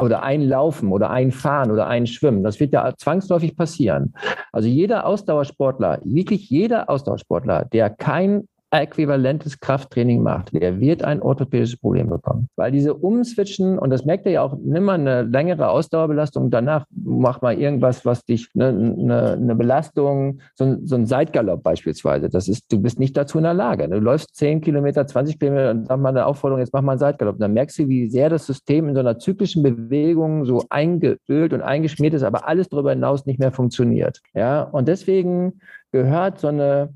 oder 0.00 0.22
einlaufen 0.22 0.92
oder 0.92 1.10
einfahren 1.10 1.70
oder 1.70 1.86
einschwimmen. 1.86 2.42
Das 2.42 2.60
wird 2.60 2.72
ja 2.72 2.92
zwangsläufig 2.96 3.56
passieren. 3.56 4.14
Also 4.52 4.68
jeder 4.68 5.06
Ausdauersportler, 5.06 6.00
wirklich 6.04 6.48
jeder 6.50 6.88
Ausdauersportler, 6.90 7.64
der 7.66 7.90
kein 7.90 8.48
äquivalentes 8.70 9.58
Krafttraining 9.58 10.22
macht, 10.22 10.52
der 10.52 10.80
wird 10.80 11.02
ein 11.02 11.20
orthopädisches 11.20 11.78
Problem 11.78 12.08
bekommen. 12.08 12.48
Weil 12.56 12.70
diese 12.70 12.94
Umswitchen, 12.94 13.78
und 13.78 13.90
das 13.90 14.04
merkt 14.04 14.26
ihr 14.26 14.32
ja 14.32 14.42
auch, 14.42 14.56
nimm 14.62 14.84
mal 14.84 14.94
eine 14.94 15.22
längere 15.22 15.68
Ausdauerbelastung, 15.68 16.50
danach 16.50 16.84
mach 16.90 17.42
mal 17.42 17.58
irgendwas, 17.58 18.04
was 18.04 18.24
dich, 18.24 18.48
eine, 18.54 18.68
eine, 18.68 19.32
eine 19.32 19.54
Belastung, 19.56 20.40
so, 20.54 20.76
so 20.84 20.94
ein 20.94 21.06
Seitgalopp 21.06 21.62
beispielsweise, 21.62 22.28
das 22.28 22.48
ist, 22.48 22.70
du 22.72 22.80
bist 22.80 23.00
nicht 23.00 23.16
dazu 23.16 23.38
in 23.38 23.44
der 23.44 23.54
Lage. 23.54 23.88
Du 23.88 23.98
läufst 23.98 24.36
10 24.36 24.60
Kilometer, 24.60 25.06
20 25.06 25.38
Kilometer 25.38 25.70
und 25.72 25.86
sag 25.86 25.98
mal 25.98 26.10
eine 26.10 26.26
Aufforderung, 26.26 26.60
jetzt 26.60 26.72
mach 26.72 26.82
mal 26.82 26.92
einen 26.92 27.00
Seitgalopp. 27.00 27.38
Dann 27.38 27.52
merkst 27.52 27.78
du, 27.78 27.88
wie 27.88 28.08
sehr 28.08 28.28
das 28.28 28.46
System 28.46 28.88
in 28.88 28.94
so 28.94 29.00
einer 29.00 29.18
zyklischen 29.18 29.62
Bewegung 29.62 30.44
so 30.44 30.64
eingeölt 30.70 31.52
und 31.52 31.62
eingeschmiert 31.62 32.14
ist, 32.14 32.22
aber 32.22 32.46
alles 32.46 32.68
darüber 32.68 32.90
hinaus 32.90 33.26
nicht 33.26 33.40
mehr 33.40 33.52
funktioniert. 33.52 34.20
Ja, 34.34 34.62
und 34.62 34.86
deswegen 34.86 35.60
gehört 35.92 36.38
so 36.38 36.48
eine 36.48 36.90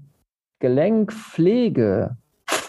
Gelenkpflege 0.64 2.16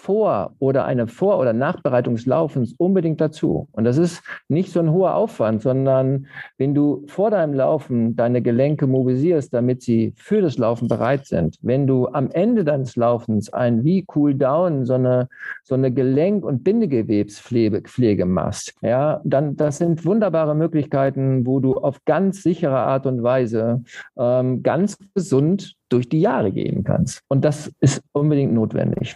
vor 0.05 0.53
oder 0.59 0.83
eine 0.83 1.07
Vor- 1.07 1.39
oder 1.39 1.53
Nachbereitung 1.53 2.15
des 2.15 2.25
Laufens 2.25 2.75
unbedingt 2.77 3.21
dazu. 3.21 3.69
Und 3.71 3.85
das 3.85 3.97
ist 3.97 4.21
nicht 4.49 4.69
so 4.71 4.81
ein 4.81 4.91
hoher 4.91 5.15
Aufwand, 5.15 5.61
sondern 5.61 6.27
wenn 6.57 6.75
du 6.75 7.05
vor 7.07 7.31
deinem 7.31 7.53
Laufen 7.53 8.17
deine 8.17 8.41
Gelenke 8.41 8.85
mobilisierst, 8.85 9.53
damit 9.53 9.81
sie 9.81 10.13
für 10.17 10.41
das 10.41 10.57
Laufen 10.57 10.89
bereit 10.89 11.25
sind, 11.25 11.57
wenn 11.61 11.87
du 11.87 12.07
am 12.09 12.29
Ende 12.31 12.65
deines 12.65 12.97
Laufens 12.97 13.51
ein 13.51 13.85
wie 13.85 14.05
Cool 14.13 14.35
Down, 14.35 14.85
so 14.85 14.95
eine, 14.95 15.29
so 15.63 15.73
eine 15.73 15.89
Gelenk- 15.89 16.43
und 16.43 16.65
Bindegewebspflege 16.65 18.25
machst, 18.25 18.75
ja, 18.81 19.21
dann 19.23 19.55
das 19.55 19.77
sind 19.77 20.05
wunderbare 20.05 20.53
Möglichkeiten, 20.53 21.47
wo 21.47 21.61
du 21.61 21.75
auf 21.75 22.03
ganz 22.03 22.43
sichere 22.43 22.77
Art 22.77 23.05
und 23.05 23.23
Weise 23.23 23.83
ähm, 24.17 24.61
ganz 24.63 24.97
gesund 25.15 25.77
durch 25.95 26.09
die 26.09 26.19
Jahre 26.19 26.51
gehen 26.51 26.83
kannst. 26.83 27.23
Und 27.29 27.45
das 27.45 27.71
ist 27.79 28.03
unbedingt 28.11 28.53
notwendig. 28.53 29.15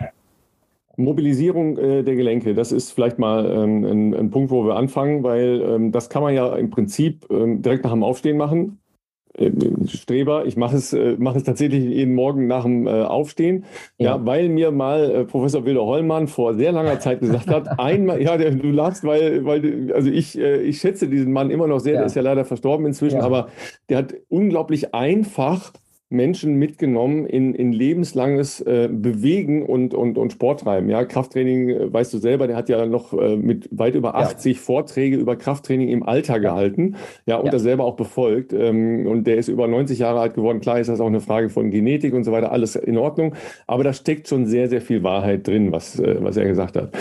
Mobilisierung 0.96 1.78
äh, 1.78 2.04
der 2.04 2.16
Gelenke, 2.16 2.54
das 2.54 2.72
ist 2.72 2.92
vielleicht 2.92 3.20
mal 3.20 3.46
ähm, 3.46 3.84
ein, 3.86 4.14
ein, 4.14 4.30
Punkt, 4.32 4.52
wo 4.52 4.66
wir 4.66 4.76
anfangen, 4.76 5.24
weil 5.24 5.62
ähm, 5.62 5.92
das 5.92 6.10
kann 6.10 6.24
man 6.24 6.34
ja 6.34 6.56
im 6.56 6.70
Prinzip 6.70 7.26
ähm, 7.30 7.62
direkt 7.62 7.86
nach 7.86 7.92
dem 7.92 8.04
Aufstehen 8.04 8.38
machen. 8.38 8.80
äh, 9.38 9.50
Streber. 9.88 10.46
Ich 10.46 10.58
mache 10.58 10.76
es, 10.76 10.92
äh, 10.92 11.16
mache 11.18 11.38
es 11.38 11.44
tatsächlich 11.44 11.86
jeden 11.86 12.16
Morgen 12.16 12.48
nach 12.48 12.64
dem 12.64 12.86
äh, 12.86 13.04
Aufstehen. 13.04 13.64
Ja. 13.98 14.18
ja. 14.18 14.26
weil 14.26 14.50
mir 14.50 14.72
mal 14.72 15.10
äh, 15.10 15.24
Professor 15.24 15.66
Wilder 15.66 15.86
Hollmann 15.86 16.28
vor 16.28 16.54
sehr 16.56 16.74
langer 16.74 17.00
Zeit 17.00 17.22
gesagt 17.22 17.48
hat, 17.48 17.68
einmal, 17.80 18.22
ja, 18.22 18.38
du 18.38 18.70
lachst, 18.70 19.06
weil, 19.06 19.46
weil, 19.46 19.94
also 19.94 20.10
ich, 20.10 20.38
ich 20.38 20.80
schätze 20.80 21.08
diesen 21.08 21.32
Mann 21.32 21.50
immer 21.50 21.68
noch 21.68 21.80
sehr, 21.80 21.94
ja. 21.94 22.00
der 22.00 22.08
ist 22.08 22.16
ja 22.16 22.22
leider 22.22 22.44
verstorben 22.44 22.86
inzwischen, 22.86 23.20
ja. 23.20 23.26
aber 23.26 23.48
der 23.88 24.00
hat 24.00 24.16
unglaublich 24.28 24.94
einfach 24.94 25.72
Menschen 26.12 26.56
mitgenommen 26.56 27.28
in, 27.28 27.54
in 27.54 27.72
lebenslanges 27.72 28.62
äh, 28.62 28.90
Bewegen 28.92 29.64
und, 29.64 29.94
und, 29.94 30.18
und 30.18 30.32
Sporttreiben. 30.32 30.90
Ja, 30.90 31.06
Krafttraining, 31.06 31.70
äh, 31.70 31.94
weißt 31.94 32.12
du 32.14 32.18
selber, 32.18 32.48
der 32.48 32.56
hat 32.56 32.68
ja 32.68 32.86
noch 32.88 33.14
äh, 33.14 33.36
mit 33.36 33.70
weit 33.72 33.94
über 33.94 34.16
80 34.16 34.58
ja. 34.58 34.62
Vorträge 34.62 35.18
über 35.18 35.36
Krafttraining 35.36 35.90
im 35.90 36.02
Alter 36.02 36.40
gehalten. 36.40 36.96
Ja, 37.28 37.38
und 37.38 37.46
ja. 37.46 37.52
das 37.52 37.62
selber 37.62 37.86
auch 37.86 37.96
befolgt. 37.96 38.54
Ähm, 38.54 39.06
und 39.06 39.28
der 39.28 39.38
ist 39.38 39.50
über 39.50 39.68
90 39.68 40.00
Jahre 40.00 40.20
alt 40.20 40.34
geworden. 40.34 40.62
Klar 40.62 40.80
ist 40.80 40.88
das 40.88 41.00
auch 41.00 41.08
eine 41.08 41.22
Frage 41.22 41.50
von 41.50 41.70
Genetik 41.70 42.16
und 42.16 42.24
so 42.24 42.32
weiter, 42.32 42.52
alles 42.52 42.76
in 42.76 42.98
Ordnung. 42.98 43.36
Aber 43.68 43.84
da 43.84 43.94
steckt 43.94 44.28
schon 44.28 44.48
sehr, 44.48 44.68
sehr 44.68 44.82
viel 44.82 45.04
Wahrheit 45.04 45.48
drin, 45.48 45.72
was, 45.72 46.00
äh, 46.00 46.18
was 46.20 46.38
er 46.38 46.46
gesagt 46.46 46.76
hat. 46.76 46.92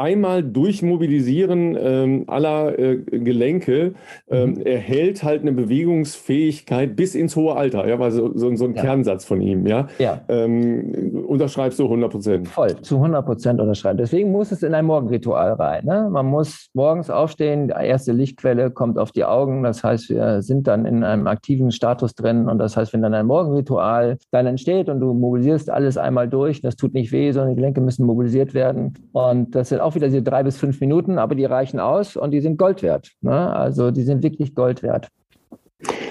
Einmal 0.00 0.44
durchmobilisieren 0.44 1.76
ähm, 1.76 2.24
aller 2.28 2.78
äh, 2.78 2.98
Gelenke 2.98 3.94
ähm, 4.30 4.50
mhm. 4.50 4.62
erhält 4.62 5.24
halt 5.24 5.42
eine 5.42 5.50
Bewegungsfähigkeit 5.50 6.94
bis 6.94 7.16
ins 7.16 7.34
hohe 7.34 7.56
Alter. 7.56 7.88
Ja, 7.88 7.98
weil 7.98 8.12
so, 8.12 8.37
so, 8.38 8.54
so 8.56 8.64
ein 8.64 8.74
ja. 8.74 8.82
Kernsatz 8.82 9.24
von 9.24 9.40
ihm, 9.40 9.66
ja. 9.66 9.86
ja. 9.98 10.20
Ähm, 10.28 11.24
unterschreibst 11.26 11.78
du 11.78 11.84
100 11.84 12.10
Prozent? 12.10 12.48
Voll, 12.48 12.80
zu 12.82 12.96
100 12.96 13.24
Prozent 13.24 13.60
unterschreiben. 13.60 13.98
Deswegen 13.98 14.32
muss 14.32 14.52
es 14.52 14.62
in 14.62 14.74
ein 14.74 14.84
Morgenritual 14.84 15.52
rein. 15.52 15.84
Ne? 15.84 16.08
Man 16.10 16.26
muss 16.26 16.68
morgens 16.74 17.10
aufstehen, 17.10 17.68
die 17.68 17.74
erste 17.74 18.12
Lichtquelle 18.12 18.70
kommt 18.70 18.98
auf 18.98 19.12
die 19.12 19.24
Augen. 19.24 19.62
Das 19.62 19.84
heißt, 19.84 20.10
wir 20.10 20.42
sind 20.42 20.66
dann 20.66 20.86
in 20.86 21.04
einem 21.04 21.26
aktiven 21.26 21.70
Status 21.70 22.14
drin. 22.14 22.48
Und 22.48 22.58
das 22.58 22.76
heißt, 22.76 22.92
wenn 22.92 23.02
dann 23.02 23.14
ein 23.14 23.26
Morgenritual 23.26 24.18
dann 24.30 24.46
entsteht 24.46 24.88
und 24.88 25.00
du 25.00 25.12
mobilisierst 25.12 25.70
alles 25.70 25.96
einmal 25.96 26.28
durch, 26.28 26.60
das 26.60 26.76
tut 26.76 26.94
nicht 26.94 27.12
weh, 27.12 27.32
sondern 27.32 27.50
die 27.50 27.56
Gelenke 27.56 27.80
müssen 27.80 28.06
mobilisiert 28.06 28.54
werden. 28.54 28.94
Und 29.12 29.54
das 29.54 29.70
sind 29.70 29.80
auch 29.80 29.94
wieder 29.94 30.06
diese 30.06 30.22
drei 30.22 30.42
bis 30.42 30.58
fünf 30.58 30.80
Minuten, 30.80 31.18
aber 31.18 31.34
die 31.34 31.44
reichen 31.44 31.80
aus 31.80 32.16
und 32.16 32.30
die 32.30 32.40
sind 32.40 32.58
Gold 32.58 32.82
wert. 32.82 33.12
Ne? 33.20 33.54
Also 33.54 33.90
die 33.90 34.02
sind 34.02 34.22
wirklich 34.22 34.54
Gold 34.54 34.82
wert. 34.82 35.08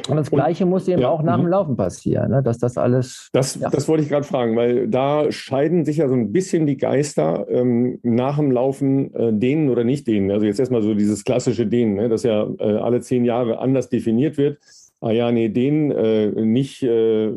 Und 0.08 0.16
das 0.16 0.32
Gleiche 0.32 0.64
und, 0.64 0.70
muss 0.70 0.88
eben 0.88 1.02
ja, 1.02 1.10
auch 1.10 1.22
nach 1.22 1.36
dem 1.36 1.46
mhm. 1.46 1.52
Laufen 1.52 1.76
passieren, 1.76 2.32
ne? 2.32 2.42
dass 2.42 2.58
das 2.58 2.78
alles. 2.78 3.30
Das, 3.34 3.56
ja. 3.56 3.70
das 3.70 3.88
wollte 3.88 4.04
ich 4.04 4.10
gerade 4.10 4.24
fragen, 4.24 4.56
weil 4.56 4.88
da 4.88 5.32
scheiden 5.32 5.84
sich 5.84 5.98
ja 5.98 6.08
so 6.08 6.14
ein 6.14 6.32
bisschen 6.32 6.66
die 6.66 6.78
Geister 6.78 7.46
ähm, 7.50 8.00
nach 8.04 8.38
dem 8.38 8.52
Laufen 8.52 9.14
äh, 9.14 9.34
dehnen 9.34 9.70
oder 9.70 9.84
nicht 9.84 10.08
dehnen. 10.08 10.32
Also 10.32 10.46
jetzt 10.46 10.60
erstmal 10.60 10.82
so 10.82 10.94
dieses 10.94 11.24
klassische 11.24 11.68
Dehnen, 11.68 11.96
ne? 11.96 12.08
das 12.08 12.24
ja 12.24 12.48
äh, 12.60 12.78
alle 12.78 13.02
zehn 13.02 13.26
Jahre 13.26 13.60
anders 13.60 13.90
definiert 13.90 14.38
wird. 14.38 14.60
Ah 15.00 15.12
ja, 15.12 15.32
nee, 15.32 15.50
den 15.50 15.92
äh, 15.92 16.32
nicht, 16.32 16.82
äh, 16.82 17.28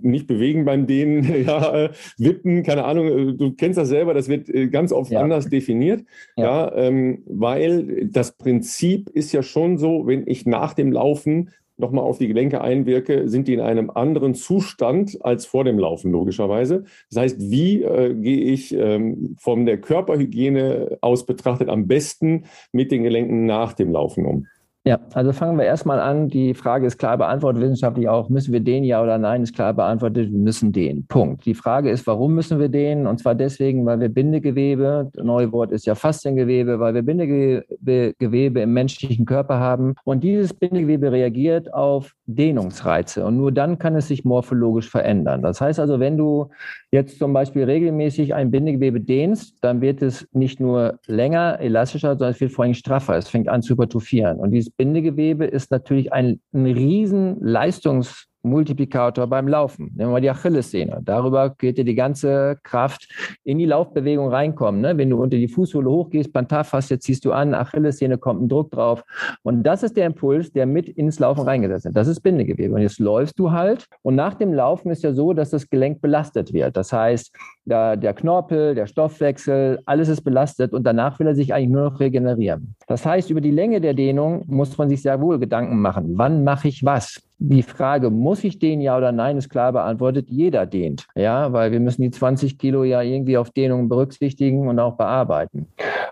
nicht 0.00 0.26
bewegen 0.26 0.64
beim 0.64 0.86
Dehnen, 0.86 1.44
ja, 1.46 1.84
äh, 1.84 1.90
wippen, 2.16 2.62
keine 2.62 2.84
Ahnung, 2.84 3.06
äh, 3.06 3.32
du 3.34 3.52
kennst 3.52 3.78
das 3.78 3.88
selber, 3.88 4.14
das 4.14 4.28
wird 4.28 4.48
ganz 4.72 4.92
oft 4.92 5.10
ja. 5.10 5.20
anders 5.20 5.50
definiert, 5.50 6.04
ja, 6.38 6.44
ja 6.44 6.74
ähm, 6.74 7.22
weil 7.26 8.06
das 8.06 8.32
Prinzip 8.32 9.10
ist 9.10 9.32
ja 9.32 9.42
schon 9.42 9.76
so, 9.76 10.06
wenn 10.06 10.26
ich 10.26 10.46
nach 10.46 10.72
dem 10.72 10.90
Laufen 10.90 11.50
nochmal 11.82 12.04
auf 12.04 12.18
die 12.18 12.28
Gelenke 12.28 12.60
einwirke, 12.60 13.28
sind 13.28 13.48
die 13.48 13.54
in 13.54 13.60
einem 13.60 13.90
anderen 13.90 14.34
Zustand 14.34 15.18
als 15.22 15.44
vor 15.44 15.64
dem 15.64 15.78
Laufen, 15.78 16.10
logischerweise. 16.10 16.84
Das 17.10 17.22
heißt, 17.22 17.50
wie 17.50 17.82
äh, 17.82 18.14
gehe 18.14 18.40
ich 18.40 18.74
ähm, 18.74 19.36
von 19.38 19.66
der 19.66 19.78
Körperhygiene 19.78 20.98
aus 21.02 21.26
betrachtet 21.26 21.68
am 21.68 21.86
besten 21.86 22.44
mit 22.72 22.90
den 22.90 23.02
Gelenken 23.02 23.44
nach 23.44 23.74
dem 23.74 23.92
Laufen 23.92 24.24
um? 24.24 24.46
Ja, 24.84 24.98
also 25.14 25.32
fangen 25.32 25.58
wir 25.58 25.64
erstmal 25.64 26.00
an. 26.00 26.28
Die 26.28 26.54
Frage 26.54 26.88
ist 26.88 26.98
klar 26.98 27.16
beantwortet, 27.16 27.62
wissenschaftlich 27.62 28.08
auch. 28.08 28.28
Müssen 28.28 28.52
wir 28.52 28.58
den 28.58 28.82
ja 28.82 29.00
oder 29.00 29.16
nein? 29.16 29.44
Ist 29.44 29.54
klar 29.54 29.72
beantwortet, 29.74 30.32
wir 30.32 30.38
müssen 30.38 30.72
den. 30.72 31.06
Punkt. 31.06 31.46
Die 31.46 31.54
Frage 31.54 31.88
ist, 31.88 32.04
warum 32.08 32.34
müssen 32.34 32.58
wir 32.58 32.68
den? 32.68 33.06
Und 33.06 33.18
zwar 33.18 33.36
deswegen, 33.36 33.86
weil 33.86 34.00
wir 34.00 34.08
Bindegewebe, 34.08 35.12
neue 35.22 35.52
Wort 35.52 35.70
ist 35.70 35.86
ja 35.86 35.94
Fasziengewebe, 35.94 36.80
weil 36.80 36.94
wir 36.94 37.02
Bindegewebe 37.02 38.60
im 38.60 38.72
menschlichen 38.72 39.24
Körper 39.24 39.60
haben. 39.60 39.94
Und 40.02 40.24
dieses 40.24 40.52
Bindegewebe 40.52 41.12
reagiert 41.12 41.72
auf 41.72 42.16
Dehnungsreize. 42.34 43.24
Und 43.24 43.36
nur 43.36 43.52
dann 43.52 43.78
kann 43.78 43.96
es 43.96 44.08
sich 44.08 44.24
morphologisch 44.24 44.90
verändern. 44.90 45.42
Das 45.42 45.60
heißt 45.60 45.78
also, 45.80 46.00
wenn 46.00 46.16
du 46.16 46.50
jetzt 46.90 47.18
zum 47.18 47.32
Beispiel 47.32 47.64
regelmäßig 47.64 48.34
ein 48.34 48.50
Bindegewebe 48.50 49.00
dehnst, 49.00 49.62
dann 49.62 49.80
wird 49.80 50.02
es 50.02 50.28
nicht 50.32 50.60
nur 50.60 50.98
länger, 51.06 51.60
elastischer, 51.60 52.10
sondern 52.10 52.30
es 52.30 52.40
wird 52.40 52.52
vor 52.52 52.64
allem 52.64 52.74
straffer. 52.74 53.16
Es 53.16 53.28
fängt 53.28 53.48
an 53.48 53.62
zu 53.62 53.74
hypertrophieren. 53.74 54.38
Und 54.38 54.50
dieses 54.50 54.70
Bindegewebe 54.70 55.44
ist 55.44 55.70
natürlich 55.70 56.12
ein, 56.12 56.40
ein 56.52 56.66
riesen 56.66 57.40
Leistungs- 57.40 58.31
Multiplikator 58.42 59.26
beim 59.26 59.48
Laufen. 59.48 59.86
Nehmen 59.96 60.10
wir 60.10 60.14
mal 60.14 60.20
die 60.20 60.30
Achillessehne. 60.30 61.00
Darüber 61.04 61.50
geht 61.50 61.78
dir 61.78 61.84
die 61.84 61.94
ganze 61.94 62.58
Kraft 62.62 63.08
in 63.44 63.58
die 63.58 63.66
Laufbewegung 63.66 64.28
reinkommen. 64.28 64.80
Ne? 64.80 64.96
Wenn 64.98 65.10
du 65.10 65.22
unter 65.22 65.36
die 65.36 65.48
Fußsohle 65.48 65.88
hochgehst, 65.88 66.32
Plantarfaszie 66.32 66.98
ziehst 66.98 67.24
du 67.24 67.32
an, 67.32 67.54
Achillessehne 67.54 68.18
kommt 68.18 68.42
ein 68.42 68.48
Druck 68.48 68.70
drauf. 68.70 69.04
Und 69.42 69.62
das 69.62 69.82
ist 69.82 69.96
der 69.96 70.06
Impuls, 70.06 70.52
der 70.52 70.66
mit 70.66 70.88
ins 70.88 71.18
Laufen 71.18 71.42
reingesetzt 71.42 71.84
wird. 71.84 71.96
Das 71.96 72.08
ist 72.08 72.20
Bindegewebe. 72.20 72.74
Und 72.74 72.82
jetzt 72.82 72.98
läufst 72.98 73.38
du 73.38 73.52
halt. 73.52 73.86
Und 74.02 74.16
nach 74.16 74.34
dem 74.34 74.52
Laufen 74.52 74.90
ist 74.90 75.02
ja 75.02 75.12
so, 75.12 75.32
dass 75.32 75.50
das 75.50 75.68
Gelenk 75.70 76.00
belastet 76.00 76.52
wird. 76.52 76.76
Das 76.76 76.92
heißt, 76.92 77.32
der, 77.64 77.96
der 77.96 78.14
Knorpel, 78.14 78.74
der 78.74 78.86
Stoffwechsel, 78.86 79.80
alles 79.86 80.08
ist 80.08 80.22
belastet 80.22 80.72
und 80.72 80.84
danach 80.84 81.18
will 81.18 81.28
er 81.28 81.34
sich 81.34 81.54
eigentlich 81.54 81.70
nur 81.70 81.90
noch 81.90 82.00
regenerieren. 82.00 82.74
Das 82.86 83.06
heißt, 83.06 83.30
über 83.30 83.40
die 83.40 83.50
Länge 83.50 83.80
der 83.80 83.94
Dehnung 83.94 84.44
muss 84.46 84.76
man 84.76 84.88
sich 84.88 85.02
sehr 85.02 85.20
wohl 85.20 85.38
Gedanken 85.38 85.80
machen. 85.80 86.12
Wann 86.16 86.44
mache 86.44 86.68
ich 86.68 86.84
was? 86.84 87.22
Die 87.44 87.64
Frage, 87.64 88.10
muss 88.10 88.44
ich 88.44 88.60
den 88.60 88.80
ja 88.80 88.96
oder 88.96 89.10
nein, 89.10 89.36
ist 89.36 89.48
klar 89.48 89.72
beantwortet. 89.72 90.30
Jeder 90.30 90.64
dehnt. 90.64 91.08
Ja, 91.16 91.52
weil 91.52 91.72
wir 91.72 91.80
müssen 91.80 92.02
die 92.02 92.12
20 92.12 92.56
Kilo 92.56 92.84
ja 92.84 93.02
irgendwie 93.02 93.36
auf 93.36 93.50
Dehnung 93.50 93.88
berücksichtigen 93.88 94.68
und 94.68 94.78
auch 94.78 94.96
bearbeiten. 94.96 95.66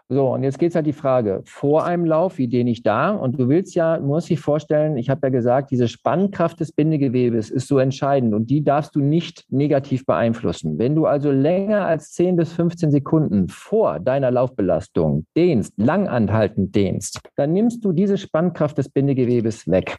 So, 0.09 0.35
und 0.35 0.43
jetzt 0.43 0.59
geht 0.59 0.71
es 0.71 0.75
halt 0.75 0.87
die 0.87 0.93
Frage, 0.93 1.43
vor 1.45 1.85
einem 1.85 2.05
Lauf, 2.05 2.39
wie 2.39 2.49
dehne 2.49 2.71
ich 2.71 2.83
da? 2.83 3.11
Und 3.13 3.39
du 3.39 3.49
willst 3.49 3.77
ja, 3.77 3.97
du 3.99 4.07
musst 4.07 4.29
dich 4.29 4.41
vorstellen, 4.41 4.97
ich 4.97 5.09
habe 5.09 5.21
ja 5.23 5.29
gesagt, 5.29 5.71
diese 5.71 5.87
Spannkraft 5.87 6.59
des 6.59 6.73
Bindegewebes 6.73 7.49
ist 7.49 7.69
so 7.69 7.79
entscheidend 7.79 8.35
und 8.35 8.51
die 8.51 8.65
darfst 8.65 8.97
du 8.97 9.01
nicht 9.01 9.45
negativ 9.51 10.05
beeinflussen. 10.07 10.81
Wenn 10.81 10.97
du 10.97 11.07
also 11.07 11.31
länger 11.31 11.87
als 11.87 12.11
10 12.11 12.35
bis 12.35 12.53
15 12.55 12.91
Sekunden 12.91 13.49
vor 13.49 14.01
deiner 14.01 14.33
Laufbelastung 14.33 15.27
dehnst, 15.37 15.75
langanhaltend 15.77 16.75
dehnst, 16.75 17.21
dann 17.37 17.53
nimmst 17.53 17.85
du 17.85 17.93
diese 17.93 18.19
Spannkraft 18.19 18.79
des 18.79 18.89
Bindegewebes 18.89 19.71
weg. 19.71 19.97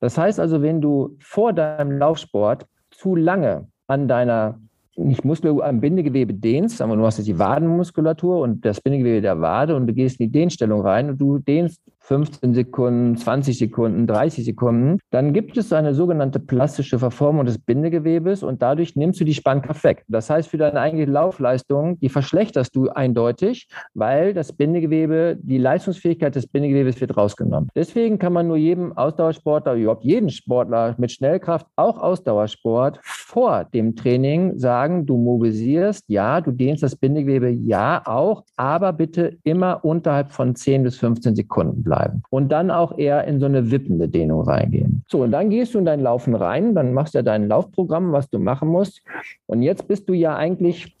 Das 0.00 0.18
heißt 0.18 0.40
also, 0.40 0.62
wenn 0.62 0.80
du 0.80 1.16
vor 1.20 1.52
deinem 1.52 1.98
Laufsport 1.98 2.66
zu 2.90 3.16
lange 3.16 3.68
an 3.86 4.08
deiner 4.08 4.60
nicht 5.04 5.24
Muskel 5.24 5.62
am 5.62 5.80
Bindegewebe 5.80 6.34
dehnst, 6.34 6.80
aber 6.80 6.96
du 6.96 7.04
hast 7.04 7.18
jetzt 7.18 7.26
die 7.26 7.38
Wadenmuskulatur 7.38 8.40
und 8.40 8.64
das 8.64 8.80
Bindegewebe 8.80 9.20
der 9.20 9.40
Wade 9.40 9.76
und 9.76 9.86
du 9.86 9.92
gehst 9.92 10.20
in 10.20 10.26
die 10.26 10.32
Dehnstellung 10.32 10.82
rein 10.82 11.10
und 11.10 11.20
du 11.20 11.38
dehnst 11.38 11.80
15 12.10 12.54
Sekunden, 12.54 13.16
20 13.16 13.56
Sekunden, 13.56 14.06
30 14.08 14.44
Sekunden, 14.44 14.98
dann 15.10 15.32
gibt 15.32 15.56
es 15.56 15.72
eine 15.72 15.94
sogenannte 15.94 16.40
plastische 16.40 16.98
Verformung 16.98 17.44
des 17.44 17.58
Bindegewebes 17.58 18.42
und 18.42 18.62
dadurch 18.62 18.96
nimmst 18.96 19.20
du 19.20 19.24
die 19.24 19.34
Spannkraft 19.34 19.84
weg. 19.84 20.04
Das 20.08 20.28
heißt, 20.28 20.48
für 20.48 20.56
deine 20.56 20.80
eigene 20.80 21.04
Laufleistung, 21.04 22.00
die 22.00 22.08
verschlechterst 22.08 22.74
du 22.74 22.88
eindeutig, 22.88 23.68
weil 23.94 24.34
das 24.34 24.52
Bindegewebe, 24.52 25.38
die 25.40 25.58
Leistungsfähigkeit 25.58 26.34
des 26.34 26.48
Bindegewebes 26.48 27.00
wird 27.00 27.16
rausgenommen. 27.16 27.68
Deswegen 27.76 28.18
kann 28.18 28.32
man 28.32 28.48
nur 28.48 28.56
jedem 28.56 28.96
Ausdauersportler, 28.96 29.74
überhaupt 29.74 30.04
jeden 30.04 30.30
Sportler 30.30 30.96
mit 30.98 31.12
Schnellkraft, 31.12 31.66
auch 31.76 31.98
Ausdauersport, 31.98 32.98
vor 33.02 33.66
dem 33.72 33.94
Training 33.94 34.58
sagen, 34.58 34.89
du 35.06 35.16
mobilisierst, 35.16 36.04
ja, 36.08 36.40
du 36.40 36.50
dehnst 36.50 36.82
das 36.82 36.96
Bindegewebe, 36.96 37.50
ja, 37.50 38.02
auch, 38.04 38.44
aber 38.56 38.92
bitte 38.92 39.38
immer 39.44 39.84
unterhalb 39.84 40.32
von 40.32 40.54
10 40.54 40.82
bis 40.82 40.96
15 40.98 41.36
Sekunden 41.36 41.82
bleiben 41.82 42.00
bleiben. 42.10 42.22
Und 42.30 42.50
dann 42.50 42.70
auch 42.70 42.98
eher 42.98 43.24
in 43.24 43.40
so 43.40 43.46
eine 43.46 43.70
wippende 43.70 44.08
Dehnung 44.08 44.42
reingehen. 44.42 45.02
So, 45.08 45.22
und 45.22 45.32
dann 45.32 45.50
gehst 45.50 45.74
du 45.74 45.78
in 45.78 45.84
dein 45.84 46.00
Laufen 46.00 46.34
rein, 46.34 46.74
dann 46.74 46.92
machst 46.92 47.14
du 47.14 47.18
ja 47.18 47.22
dein 47.22 47.48
Laufprogramm, 47.48 48.12
was 48.12 48.28
du 48.30 48.38
machen 48.38 48.68
musst. 48.68 49.02
Und 49.46 49.62
jetzt 49.62 49.88
bist 49.88 50.08
du 50.08 50.12
ja 50.12 50.36
eigentlich 50.36 50.96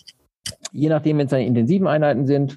je 0.72 0.88
nachdem, 0.88 1.18
wenn 1.18 1.26
es 1.26 1.30
deine 1.30 1.46
intensiven 1.46 1.86
Einheiten 1.86 2.26
sind, 2.26 2.56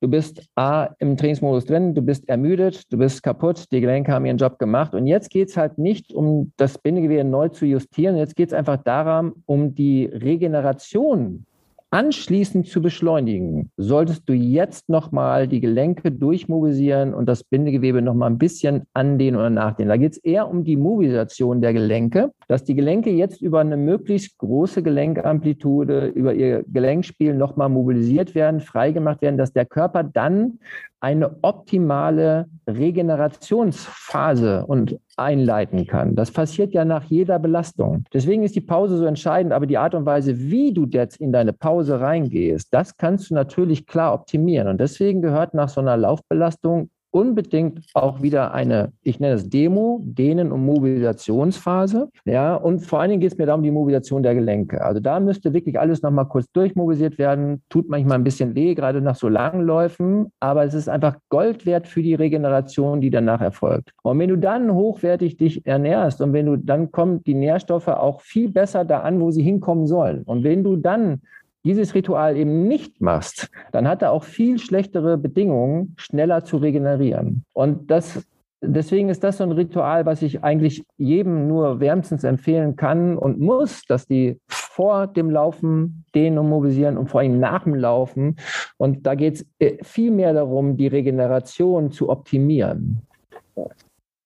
du 0.00 0.08
bist 0.08 0.48
A 0.54 0.88
im 0.98 1.16
Trainingsmodus 1.16 1.64
drin, 1.64 1.94
du 1.94 2.02
bist 2.02 2.28
ermüdet, 2.28 2.92
du 2.92 2.98
bist 2.98 3.22
kaputt, 3.22 3.64
die 3.72 3.80
Gelenke 3.80 4.12
haben 4.12 4.26
ihren 4.26 4.38
Job 4.38 4.58
gemacht. 4.58 4.94
Und 4.94 5.06
jetzt 5.06 5.30
geht 5.30 5.48
es 5.48 5.56
halt 5.56 5.78
nicht 5.78 6.12
um 6.12 6.52
das 6.56 6.78
Bindegewebe 6.78 7.24
neu 7.24 7.48
zu 7.48 7.66
justieren, 7.66 8.16
jetzt 8.16 8.36
geht 8.36 8.48
es 8.48 8.54
einfach 8.54 8.78
darum, 8.78 9.42
um 9.46 9.74
die 9.74 10.06
Regeneration 10.06 11.44
anschließend 11.90 12.66
zu 12.66 12.82
beschleunigen, 12.82 13.70
solltest 13.76 14.28
du 14.28 14.34
jetzt 14.34 14.88
nochmal 14.88 15.48
die 15.48 15.60
Gelenke 15.60 16.12
durchmobilisieren 16.12 17.14
und 17.14 17.26
das 17.26 17.44
Bindegewebe 17.44 18.02
nochmal 18.02 18.30
ein 18.30 18.38
bisschen 18.38 18.82
andehnen 18.92 19.38
oder 19.38 19.48
nachdehnen. 19.48 19.88
Da 19.88 19.96
geht 19.96 20.12
es 20.12 20.18
eher 20.18 20.48
um 20.48 20.64
die 20.64 20.76
Mobilisation 20.76 21.62
der 21.62 21.72
Gelenke, 21.72 22.32
dass 22.46 22.64
die 22.64 22.74
Gelenke 22.74 23.10
jetzt 23.10 23.40
über 23.40 23.60
eine 23.60 23.76
möglichst 23.76 24.36
große 24.38 24.82
Gelenkamplitude, 24.82 26.08
über 26.08 26.34
ihr 26.34 26.64
Gelenkspiel 26.68 27.34
nochmal 27.34 27.70
mobilisiert 27.70 28.34
werden, 28.34 28.60
freigemacht 28.60 29.22
werden, 29.22 29.38
dass 29.38 29.52
der 29.52 29.64
Körper 29.64 30.04
dann 30.04 30.58
eine 31.00 31.36
optimale 31.42 32.46
Regenerationsphase 32.66 34.64
und 34.66 34.98
einleiten 35.16 35.86
kann. 35.86 36.14
Das 36.14 36.30
passiert 36.30 36.72
ja 36.72 36.84
nach 36.84 37.04
jeder 37.04 37.38
Belastung. 37.38 38.04
Deswegen 38.12 38.42
ist 38.42 38.56
die 38.56 38.60
Pause 38.60 38.98
so 38.98 39.04
entscheidend, 39.04 39.52
aber 39.52 39.66
die 39.66 39.78
Art 39.78 39.94
und 39.94 40.06
Weise, 40.06 40.38
wie 40.38 40.72
du 40.72 40.86
jetzt 40.86 41.20
in 41.20 41.32
deine 41.32 41.52
Pause 41.52 42.00
reingehst, 42.00 42.72
das 42.72 42.96
kannst 42.96 43.30
du 43.30 43.34
natürlich 43.34 43.86
klar 43.86 44.14
optimieren. 44.14 44.68
Und 44.68 44.80
deswegen 44.80 45.22
gehört 45.22 45.54
nach 45.54 45.68
so 45.68 45.80
einer 45.80 45.96
Laufbelastung 45.96 46.90
unbedingt 47.10 47.80
auch 47.94 48.22
wieder 48.22 48.52
eine, 48.52 48.92
ich 49.02 49.18
nenne 49.18 49.34
es 49.34 49.48
Demo, 49.48 50.00
Dehnen- 50.04 50.52
und 50.52 50.64
Mobilisationsphase. 50.64 52.10
Ja, 52.24 52.54
und 52.54 52.80
vor 52.80 53.00
allen 53.00 53.10
Dingen 53.10 53.20
geht 53.20 53.32
es 53.32 53.38
mir 53.38 53.46
darum, 53.46 53.62
die 53.62 53.70
Mobilisation 53.70 54.22
der 54.22 54.34
Gelenke. 54.34 54.82
Also 54.82 55.00
da 55.00 55.18
müsste 55.18 55.52
wirklich 55.54 55.78
alles 55.78 56.02
nochmal 56.02 56.26
kurz 56.28 56.50
durchmobilisiert 56.52 57.18
werden. 57.18 57.62
Tut 57.70 57.88
manchmal 57.88 58.18
ein 58.18 58.24
bisschen 58.24 58.54
weh, 58.54 58.74
gerade 58.74 59.00
nach 59.00 59.16
so 59.16 59.28
langen 59.28 59.62
Läufen, 59.62 60.30
aber 60.40 60.64
es 60.64 60.74
ist 60.74 60.88
einfach 60.88 61.16
Gold 61.30 61.64
wert 61.64 61.88
für 61.88 62.02
die 62.02 62.14
Regeneration, 62.14 63.00
die 63.00 63.10
danach 63.10 63.40
erfolgt. 63.40 63.92
Und 64.02 64.18
wenn 64.18 64.28
du 64.28 64.36
dann 64.36 64.72
hochwertig 64.72 65.36
dich 65.36 65.66
ernährst 65.66 66.20
und 66.20 66.32
wenn 66.32 66.46
du 66.46 66.56
dann 66.56 66.92
kommen 66.92 67.22
die 67.24 67.34
Nährstoffe 67.34 67.88
auch 67.88 68.20
viel 68.20 68.50
besser 68.50 68.84
da 68.84 69.00
an, 69.00 69.20
wo 69.20 69.30
sie 69.30 69.42
hinkommen 69.42 69.86
sollen. 69.86 70.22
Und 70.24 70.44
wenn 70.44 70.62
du 70.62 70.76
dann 70.76 71.22
dieses 71.68 71.94
Ritual 71.94 72.36
eben 72.36 72.66
nicht 72.66 73.02
machst, 73.02 73.50
dann 73.72 73.86
hat 73.86 74.00
er 74.00 74.12
auch 74.12 74.24
viel 74.24 74.58
schlechtere 74.58 75.18
Bedingungen, 75.18 75.94
schneller 75.98 76.42
zu 76.42 76.56
regenerieren. 76.56 77.44
Und 77.52 77.90
das 77.90 78.26
Deswegen 78.60 79.08
ist 79.08 79.22
das 79.22 79.36
so 79.36 79.44
ein 79.44 79.52
Ritual, 79.52 80.04
was 80.04 80.20
ich 80.20 80.42
eigentlich 80.42 80.84
jedem 80.96 81.46
nur 81.46 81.78
wärmstens 81.78 82.24
empfehlen 82.24 82.74
kann 82.74 83.16
und 83.16 83.38
muss, 83.38 83.82
dass 83.86 84.08
die 84.08 84.40
vor 84.48 85.06
dem 85.06 85.30
Laufen 85.30 86.04
dehnen 86.12 86.38
und 86.38 86.48
mobilisieren 86.48 86.98
und 86.98 87.08
vor 87.08 87.20
allem 87.20 87.38
nach 87.38 87.62
dem 87.62 87.76
Laufen. 87.76 88.34
Und 88.76 89.06
da 89.06 89.14
geht 89.14 89.34
es 89.34 89.46
äh, 89.60 89.76
viel 89.84 90.10
mehr 90.10 90.32
darum, 90.32 90.76
die 90.76 90.88
Regeneration 90.88 91.92
zu 91.92 92.08
optimieren. 92.08 93.02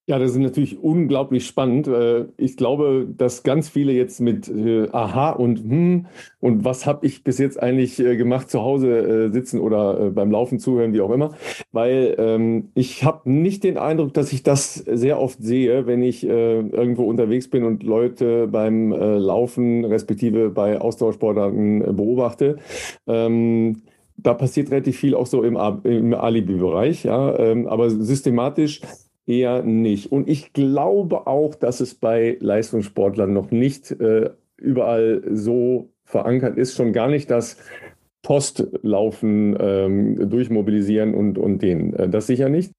Ja, 0.05 0.19
das 0.19 0.31
ist 0.31 0.37
natürlich 0.37 0.83
unglaublich 0.83 1.45
spannend. 1.47 1.87
Äh, 1.87 2.25
ich 2.35 2.57
glaube, 2.57 3.07
dass 3.17 3.41
ganz 3.43 3.69
viele 3.69 3.93
jetzt 3.93 4.19
mit 4.19 4.49
äh, 4.49 4.89
Aha 4.91 5.31
und 5.31 5.59
hm 5.59 6.07
und 6.41 6.65
was 6.65 6.85
habe 6.85 7.05
ich 7.05 7.23
bis 7.23 7.37
jetzt 7.37 7.61
eigentlich 7.61 7.99
äh, 7.99 8.17
gemacht 8.17 8.49
zu 8.49 8.61
Hause 8.61 9.31
sitzen 9.31 9.61
oder 9.61 10.11
beim 10.11 10.29
Laufen 10.29 10.59
zuhören, 10.59 10.91
wie 10.91 10.99
auch 10.99 11.11
immer, 11.11 11.35
weil 11.71 12.15
ähm, 12.17 12.69
ich 12.75 13.05
habe 13.05 13.31
nicht 13.31 13.63
den 13.63 13.77
Eindruck, 13.77 14.13
dass 14.13 14.33
ich 14.33 14.43
das 14.43 14.73
sehr 14.75 15.21
oft 15.21 15.41
sehe, 15.41 15.87
wenn 15.87 16.03
ich 16.03 16.25
irgendwo 16.25 17.03
unterwegs 17.05 17.47
bin 17.49 17.63
und 17.63 17.83
Leute 17.83 18.47
beim 18.47 18.91
Laufen 18.91 19.85
respektive 19.85 20.49
bei 20.49 20.81
Austauschsportarten 20.81 21.95
beobachte. 21.95 22.57
Ähm, 23.07 23.83
da 24.17 24.33
passiert 24.33 24.71
relativ 24.71 24.97
viel 24.97 25.15
auch 25.15 25.25
so 25.25 25.43
im, 25.43 25.57
im 25.83 26.13
Alibi-Bereich, 26.13 27.03
ja, 27.03 27.37
ähm, 27.39 27.67
aber 27.67 27.89
systematisch 27.89 28.81
eher 29.25 29.63
nicht. 29.63 30.11
Und 30.11 30.29
ich 30.29 30.53
glaube 30.53 31.27
auch, 31.27 31.55
dass 31.55 31.79
es 31.79 31.95
bei 31.95 32.37
Leistungssportlern 32.39 33.31
noch 33.31 33.51
nicht 33.51 33.91
äh, 33.91 34.31
überall 34.57 35.23
so 35.31 35.89
verankert 36.05 36.57
ist, 36.57 36.75
schon 36.75 36.93
gar 36.93 37.07
nicht 37.07 37.31
das 37.31 37.57
Postlaufen 38.21 39.55
ähm, 39.59 40.29
durchmobilisieren 40.29 41.13
und, 41.13 41.37
und 41.37 41.61
den. 41.61 41.93
Äh, 41.93 42.09
das 42.09 42.27
sicher 42.27 42.49
nicht. 42.49 42.71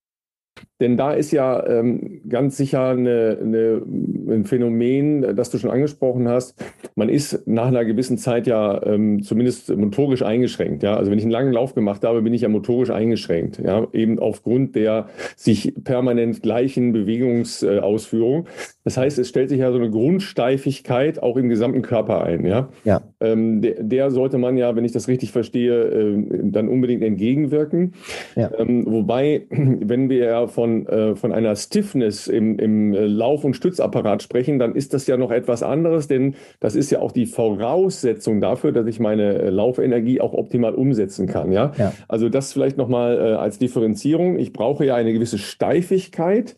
Denn 0.81 0.97
da 0.97 1.13
ist 1.13 1.31
ja 1.31 1.67
ähm, 1.67 2.21
ganz 2.29 2.57
sicher 2.57 2.91
eine, 2.91 3.39
eine, 3.41 3.83
ein 4.29 4.45
Phänomen, 4.45 5.37
das 5.37 5.51
du 5.51 5.59
schon 5.59 5.71
angesprochen 5.71 6.29
hast. 6.29 6.63
Man 6.95 7.09
ist 7.09 7.47
nach 7.47 7.67
einer 7.67 7.85
gewissen 7.85 8.19
Zeit 8.19 8.47
ja 8.47 8.85
ähm, 8.85 9.23
zumindest 9.23 9.75
motorisch 9.75 10.23
eingeschränkt. 10.23 10.83
Ja? 10.83 10.97
Also 10.97 11.11
wenn 11.11 11.19
ich 11.19 11.25
einen 11.25 11.33
langen 11.33 11.53
Lauf 11.53 11.75
gemacht 11.75 12.05
habe, 12.05 12.23
bin 12.23 12.35
ich 12.35 12.43
ja 12.43 12.49
motorisch 12.49 12.91
eingeschränkt. 12.91 13.61
Ja? 13.65 13.87
Eben 13.93 14.19
aufgrund 14.19 14.75
der 14.77 15.09
sich 15.37 15.75
permanent 15.85 16.43
gleichen 16.43 16.93
Bewegungsausführung. 16.93 18.47
Das 18.85 18.99
heißt, 18.99 19.19
es 19.19 19.31
stellt 19.31 19.49
sich 19.49 19.61
ja 19.61 19.73
so 19.73 19.79
eine 19.79 19.91
Grundsteifigkeit 19.91 21.23
auch 21.23 21.39
im 21.39 21.49
gesamten 21.49 21.81
Körper 21.81 22.23
ein. 22.23 22.45
Ja? 22.45 22.69
Ja. 22.85 23.01
Ähm, 23.21 23.63
der, 23.63 23.83
der, 23.83 24.11
sollte 24.11 24.37
man 24.37 24.59
ja, 24.59 24.77
wenn 24.77 24.85
ich 24.85 24.93
das 24.93 25.09
richtig 25.09 25.33
verstehe, 25.33 25.85
äh, 25.85 26.25
dann 26.43 26.69
unbedingt 26.69 27.03
entgegenwirken. 27.03 27.95
Ja. 28.37 28.51
Ähm, 28.59 28.85
wobei, 28.87 29.47
wenn 29.51 30.11
wir 30.11 30.27
ja 30.27 30.47
von, 30.47 30.87
äh, 30.87 31.17
von 31.17 31.33
einer 31.33 31.57
Stiffness 31.57 32.29
im, 32.29 32.59
im 32.59 32.93
Lauf- 32.93 33.45
und 33.45 33.55
Stützapparat 33.55 34.23
sprechen, 34.23 34.59
dann 34.59 34.75
ist 34.75 34.93
das 34.93 35.07
ja 35.07 35.17
noch 35.17 35.31
etwas 35.31 35.63
anderes, 35.63 36.07
denn 36.07 36.35
das 36.61 36.77
ist 36.77 36.91
ja 36.91 36.99
auch 36.99 37.13
die 37.13 37.27
Voraussetzung 37.27 38.43
dafür, 38.43 38.73
dass 38.73 38.87
ich 38.87 39.01
meine 39.01 39.49
Laufenergie 39.49 40.21
auch 40.21 40.35
optimal 40.35 40.75
umsetzen 40.75 41.27
kann. 41.27 41.53
Ja? 41.53 41.73
ja. 41.79 41.95
Also 42.07 42.29
das 42.29 42.53
vielleicht 42.53 42.77
nochmal 42.77 43.17
äh, 43.17 43.21
als 43.37 43.59
Differenzierung. 43.59 44.39
Ich 44.39 44.53
brauche 44.53 44.85
ja 44.85 44.95
eine 44.95 45.15
gewisse 45.15 45.39
Steifigkeit 45.39 46.55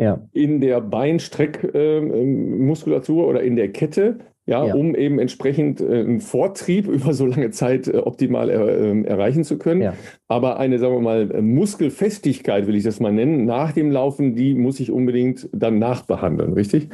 ja. 0.00 0.20
in 0.32 0.60
der 0.60 0.80
Beinstreckmuskulatur 0.80 3.24
äh, 3.24 3.26
oder 3.26 3.42
in 3.42 3.56
der 3.56 3.72
Kette 3.72 4.18
ja, 4.46 4.66
ja, 4.66 4.74
um 4.74 4.96
eben 4.96 5.20
entsprechend 5.20 5.80
äh, 5.80 6.00
einen 6.00 6.20
Vortrieb 6.20 6.88
über 6.88 7.14
so 7.14 7.24
lange 7.24 7.50
Zeit 7.50 7.86
äh, 7.86 7.98
optimal 7.98 8.50
er, 8.50 8.66
äh, 8.66 9.02
erreichen 9.02 9.44
zu 9.44 9.58
können. 9.58 9.82
Ja. 9.82 9.94
Aber 10.28 10.58
eine, 10.58 10.78
sagen 10.78 10.94
wir 10.94 11.00
mal, 11.00 11.26
Muskelfestigkeit, 11.40 12.66
will 12.66 12.74
ich 12.74 12.82
das 12.82 12.98
mal 12.98 13.12
nennen, 13.12 13.44
nach 13.44 13.72
dem 13.72 13.92
Laufen, 13.92 14.34
die 14.34 14.54
muss 14.54 14.80
ich 14.80 14.90
unbedingt 14.90 15.48
dann 15.52 15.78
nachbehandeln, 15.78 16.52
richtig? 16.52 16.88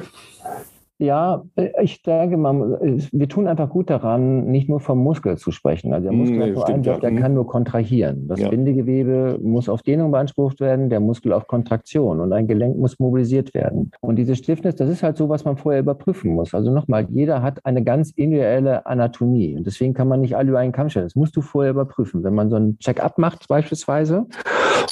Ja, 0.99 1.45
äh, 1.57 1.71
ich 1.83 2.03
denke 2.03 2.37
mal, 2.39 2.79
wir 3.13 3.29
tun 3.29 3.47
einfach 3.47 3.69
gut 3.69 3.91
daran, 3.91 4.47
nicht 4.47 4.69
nur 4.69 4.81
vom 4.81 4.99
Muskel 4.99 5.37
zu 5.37 5.51
sprechen. 5.51 5.93
Also 5.93 6.05
der 6.05 6.13
hm, 6.13 6.19
Muskel 6.19 6.39
nee, 6.39 6.45
hat 6.45 6.55
nur 6.55 6.69
einen 6.69 6.83
Job, 6.83 7.01
der 7.01 7.11
mhm. 7.11 7.17
kann 7.17 7.35
nur 7.35 7.47
kontrahieren. 7.47 8.29
Das 8.29 8.41
ja. 8.41 8.49
Bindegewebe 8.49 9.39
muss 9.43 9.69
auf 9.69 9.83
Dehnung 9.83 10.11
beansprucht 10.11 10.61
werden, 10.61 10.89
der 10.89 11.01
Muskel 11.01 11.33
auf 11.33 11.47
Kontraktion 11.47 12.21
und 12.21 12.33
ein 12.33 12.47
Gelenk 12.47 12.79
muss 12.79 12.99
mobilisiert 12.99 13.53
werden. 13.53 13.91
Und 14.01 14.17
diese 14.17 14.37
Stiffness, 14.37 14.77
das 14.77 14.89
ist 14.89 15.03
halt 15.03 15.19
so, 15.19 15.29
was 15.29 15.45
man 15.45 15.57
vorher 15.57 15.81
überprüfen 15.81 16.35
muss. 16.35 16.55
Also 16.55 16.73
nochmal, 16.73 17.07
jeder 17.11 17.43
hat 17.43 17.65
eine 17.67 17.85
ganz 17.85 18.11
individuelle 18.11 18.87
Anatomie 18.87 19.55
und 19.57 19.67
deswegen 19.67 19.93
kann 19.93 20.09
man 20.09 20.23
nicht 20.23 20.37
alle 20.37 20.49
über 20.49 20.61
einen 20.61 20.73
Kamm 20.73 20.89
stellen. 20.89 21.07
Das 21.07 21.17
musst 21.17 21.37
du 21.37 21.43
vorher 21.43 21.73
überprüfen. 21.73 22.25
Wenn 22.25 22.35
man 22.35 22.49
so 22.49 22.57
einen 22.57 22.79
Check-up 22.79 23.19
macht 23.19 23.49
beispielsweise 23.49 24.27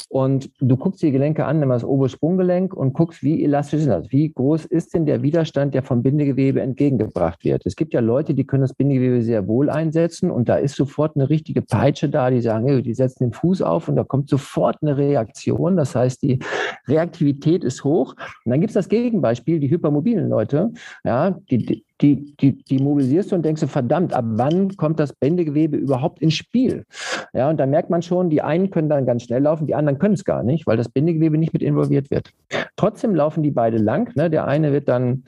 und 0.09 0.51
du 0.59 0.77
guckst 0.77 1.01
die 1.01 1.11
Gelenke 1.11 1.45
an, 1.45 1.59
nimm 1.59 1.69
das 1.69 1.83
obere 1.83 2.09
Sprunggelenk 2.09 2.73
und 2.73 2.93
guckst, 2.93 3.23
wie 3.23 3.43
elastisch 3.43 3.81
ist 3.81 3.89
das? 3.89 4.11
Wie 4.11 4.31
groß 4.31 4.65
ist 4.65 4.93
denn 4.93 5.05
der 5.05 5.23
Widerstand, 5.23 5.73
der 5.73 5.83
vom 5.95 6.03
Bindegewebe 6.03 6.61
entgegengebracht 6.61 7.43
wird? 7.43 7.65
Es 7.65 7.75
gibt 7.75 7.93
ja 7.93 8.01
Leute, 8.01 8.33
die 8.33 8.45
können 8.45 8.61
das 8.61 8.73
Bindegewebe 8.73 9.21
sehr 9.21 9.47
wohl 9.47 9.69
einsetzen 9.69 10.29
und 10.29 10.49
da 10.49 10.55
ist 10.55 10.75
sofort 10.75 11.15
eine 11.15 11.29
richtige 11.29 11.61
Peitsche 11.61 12.09
da, 12.09 12.29
die 12.29 12.41
sagen, 12.41 12.83
die 12.83 12.93
setzen 12.93 13.25
den 13.25 13.33
Fuß 13.33 13.61
auf 13.61 13.87
und 13.87 13.95
da 13.95 14.03
kommt 14.03 14.29
sofort 14.29 14.77
eine 14.81 14.97
Reaktion. 14.97 15.77
Das 15.77 15.95
heißt, 15.95 16.21
die 16.21 16.39
Reaktivität 16.87 17.63
ist 17.63 17.83
hoch. 17.83 18.15
Und 18.43 18.51
dann 18.51 18.59
gibt 18.59 18.71
es 18.71 18.75
das 18.75 18.89
Gegenbeispiel, 18.89 19.59
die 19.59 19.69
hypermobilen 19.69 20.29
Leute, 20.29 20.71
ja, 21.03 21.31
die, 21.49 21.85
die, 22.01 22.35
die, 22.37 22.57
die 22.63 22.79
mobilisierst 22.79 23.31
du 23.31 23.35
und 23.35 23.45
denkst 23.45 23.61
du, 23.61 23.67
verdammt, 23.67 24.13
ab 24.13 24.25
wann 24.27 24.75
kommt 24.75 24.99
das 24.99 25.13
Bändegewebe 25.13 25.77
überhaupt 25.77 26.21
ins 26.21 26.33
Spiel? 26.33 26.85
Ja, 27.33 27.49
und 27.49 27.57
da 27.57 27.65
merkt 27.65 27.89
man 27.89 28.01
schon, 28.01 28.29
die 28.29 28.41
einen 28.41 28.69
können 28.69 28.89
dann 28.89 29.05
ganz 29.05 29.23
schnell 29.23 29.43
laufen, 29.43 29.67
die 29.67 29.75
anderen 29.75 29.97
können 29.97 30.15
es 30.15 30.25
gar 30.25 30.43
nicht, 30.43 30.67
weil 30.67 30.77
das 30.77 30.89
Bindegewebe 30.89 31.37
nicht 31.37 31.53
mit 31.53 31.61
involviert 31.61 32.11
wird. 32.11 32.31
Trotzdem 32.75 33.15
laufen 33.15 33.43
die 33.43 33.51
beide 33.51 33.77
lang. 33.77 34.13
Ne? 34.15 34.29
Der 34.29 34.45
eine 34.45 34.73
wird 34.73 34.89
dann 34.89 35.23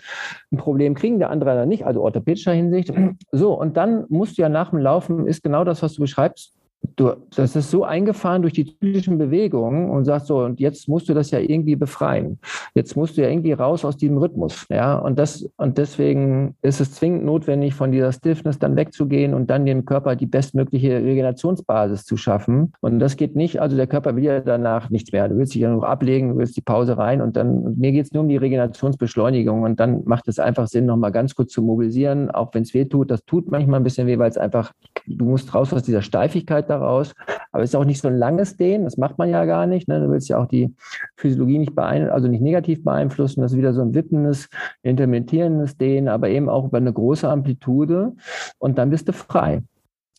ein 0.51 0.57
Problem 0.57 0.93
kriegen, 0.93 1.19
der 1.19 1.29
andere 1.29 1.55
dann 1.55 1.69
nicht, 1.69 1.85
also 1.85 2.01
orthopädischer 2.01 2.53
Hinsicht. 2.53 2.93
So, 3.31 3.57
und 3.59 3.77
dann 3.77 4.05
musst 4.09 4.37
du 4.37 4.41
ja 4.41 4.49
nach 4.49 4.71
dem 4.71 4.79
Laufen, 4.79 5.27
ist 5.27 5.43
genau 5.43 5.63
das, 5.63 5.81
was 5.81 5.93
du 5.93 6.01
beschreibst, 6.01 6.53
du, 6.95 7.15
das 7.35 7.55
ist 7.55 7.71
so 7.71 7.83
eingefahren 7.83 8.41
durch 8.41 8.53
die 8.53 8.65
typischen 8.65 9.17
Bewegungen 9.17 9.89
und 9.89 10.05
sagst 10.05 10.27
so, 10.27 10.39
und 10.39 10.59
jetzt 10.59 10.87
musst 10.87 11.07
du 11.09 11.13
das 11.13 11.31
ja 11.31 11.39
irgendwie 11.39 11.75
befreien. 11.75 12.39
Jetzt 12.73 12.95
musst 12.95 13.17
du 13.17 13.21
ja 13.21 13.29
irgendwie 13.29 13.53
raus 13.53 13.85
aus 13.85 13.97
diesem 13.97 14.17
Rhythmus. 14.17 14.65
Ja, 14.69 14.97
und 14.97 15.19
das, 15.19 15.47
und 15.57 15.77
deswegen 15.77 16.55
ist 16.61 16.81
es 16.81 16.93
zwingend 16.93 17.25
notwendig, 17.25 17.75
von 17.75 17.91
dieser 17.91 18.11
Stiffness 18.11 18.59
dann 18.59 18.75
wegzugehen 18.75 19.33
und 19.33 19.49
dann 19.49 19.65
dem 19.65 19.85
Körper 19.85 20.15
die 20.15 20.25
bestmögliche 20.25 21.03
Regenerationsbasis 21.03 22.05
zu 22.05 22.17
schaffen. 22.17 22.73
Und 22.81 22.99
das 22.99 23.15
geht 23.17 23.35
nicht, 23.35 23.61
also 23.61 23.75
der 23.75 23.87
Körper 23.87 24.15
will 24.15 24.23
ja 24.23 24.39
danach 24.39 24.89
nichts 24.89 25.11
mehr. 25.11 25.29
Du 25.29 25.37
willst 25.37 25.53
dich 25.53 25.61
ja 25.61 25.69
noch 25.69 25.83
ablegen, 25.83 26.29
du 26.29 26.37
willst 26.37 26.57
die 26.57 26.61
Pause 26.61 26.97
rein 26.97 27.21
und 27.21 27.35
dann, 27.35 27.59
und 27.59 27.77
mir 27.77 27.91
geht 27.91 28.05
es 28.05 28.13
nur 28.13 28.23
um 28.23 28.29
die 28.29 28.37
Regenerationsbeschleunigung 28.37 29.63
und 29.63 29.79
dann 29.79 30.03
macht 30.05 30.27
es 30.27 30.39
einfach 30.39 30.67
Sinn, 30.67 30.85
nochmal 30.85 31.11
ganz 31.11 31.35
kurz 31.35 31.51
zu 31.51 31.61
mobilisieren, 31.61 32.31
auch 32.31 32.53
wenn 32.53 32.63
es 32.63 32.73
weh 32.73 32.85
tut. 32.85 33.11
Das 33.11 33.23
tut 33.25 33.51
manchmal 33.51 33.79
ein 33.79 33.83
bisschen 33.83 34.07
weh, 34.07 34.17
weil 34.17 34.29
es 34.29 34.37
einfach, 34.37 34.73
du 35.05 35.25
musst 35.25 35.53
raus 35.53 35.73
aus 35.73 35.83
dieser 35.83 36.01
Steifigkeit 36.01 36.66
daraus. 36.69 37.13
Aber 37.51 37.63
es 37.63 37.71
ist 37.71 37.75
auch 37.75 37.85
nicht 37.85 38.01
so 38.01 38.07
ein 38.07 38.17
langes 38.17 38.57
Dehnen, 38.57 38.85
das 38.85 38.97
macht 38.97 39.17
man 39.17 39.29
ja 39.29 39.45
gar 39.45 39.65
nicht. 39.65 39.87
Ne? 39.87 39.99
Du 39.99 40.09
willst 40.09 40.29
ja 40.29 40.37
auch 40.37 40.47
die 40.47 40.73
Physiologie 41.15 41.57
nicht 41.59 41.75
beeinflussen, 41.75 42.13
also 42.13 42.27
nicht 42.27 42.41
negativ 42.41 42.83
beeinflussen. 42.83 43.41
Das 43.41 43.51
ist 43.51 43.57
wieder 43.57 43.73
so 43.73 43.81
ein 43.81 43.93
wippendes, 43.93 44.49
intermittierendes 44.83 45.77
Dehnen, 45.77 46.07
aber 46.07 46.29
eben 46.29 46.49
auch 46.49 46.65
über 46.65 46.77
eine 46.77 46.93
große 46.93 47.27
Amplitude. 47.27 48.13
Und 48.59 48.77
dann 48.77 48.89
bist 48.89 49.07
du 49.07 49.13
frei. 49.13 49.63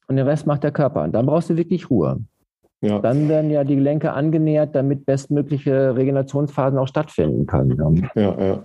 Und 0.09 0.17
den 0.17 0.27
Rest 0.27 0.47
macht 0.47 0.65
der 0.65 0.73
Körper. 0.73 1.03
Und 1.05 1.13
dann 1.13 1.27
brauchst 1.27 1.51
du 1.51 1.57
wirklich 1.57 1.91
Ruhe. 1.91 2.21
Ja. 2.81 2.99
dann 3.01 3.29
werden 3.29 3.51
ja 3.51 3.65
die 3.65 3.77
Gelenke 3.77 4.13
angenähert, 4.13 4.75
damit 4.75 5.05
bestmögliche 5.05 5.97
Regenerationsphasen 5.97 6.79
auch 6.79 6.89
stattfinden 6.89 7.47
können. 7.47 8.09
Ja, 8.15 8.37
ja. 8.41 8.63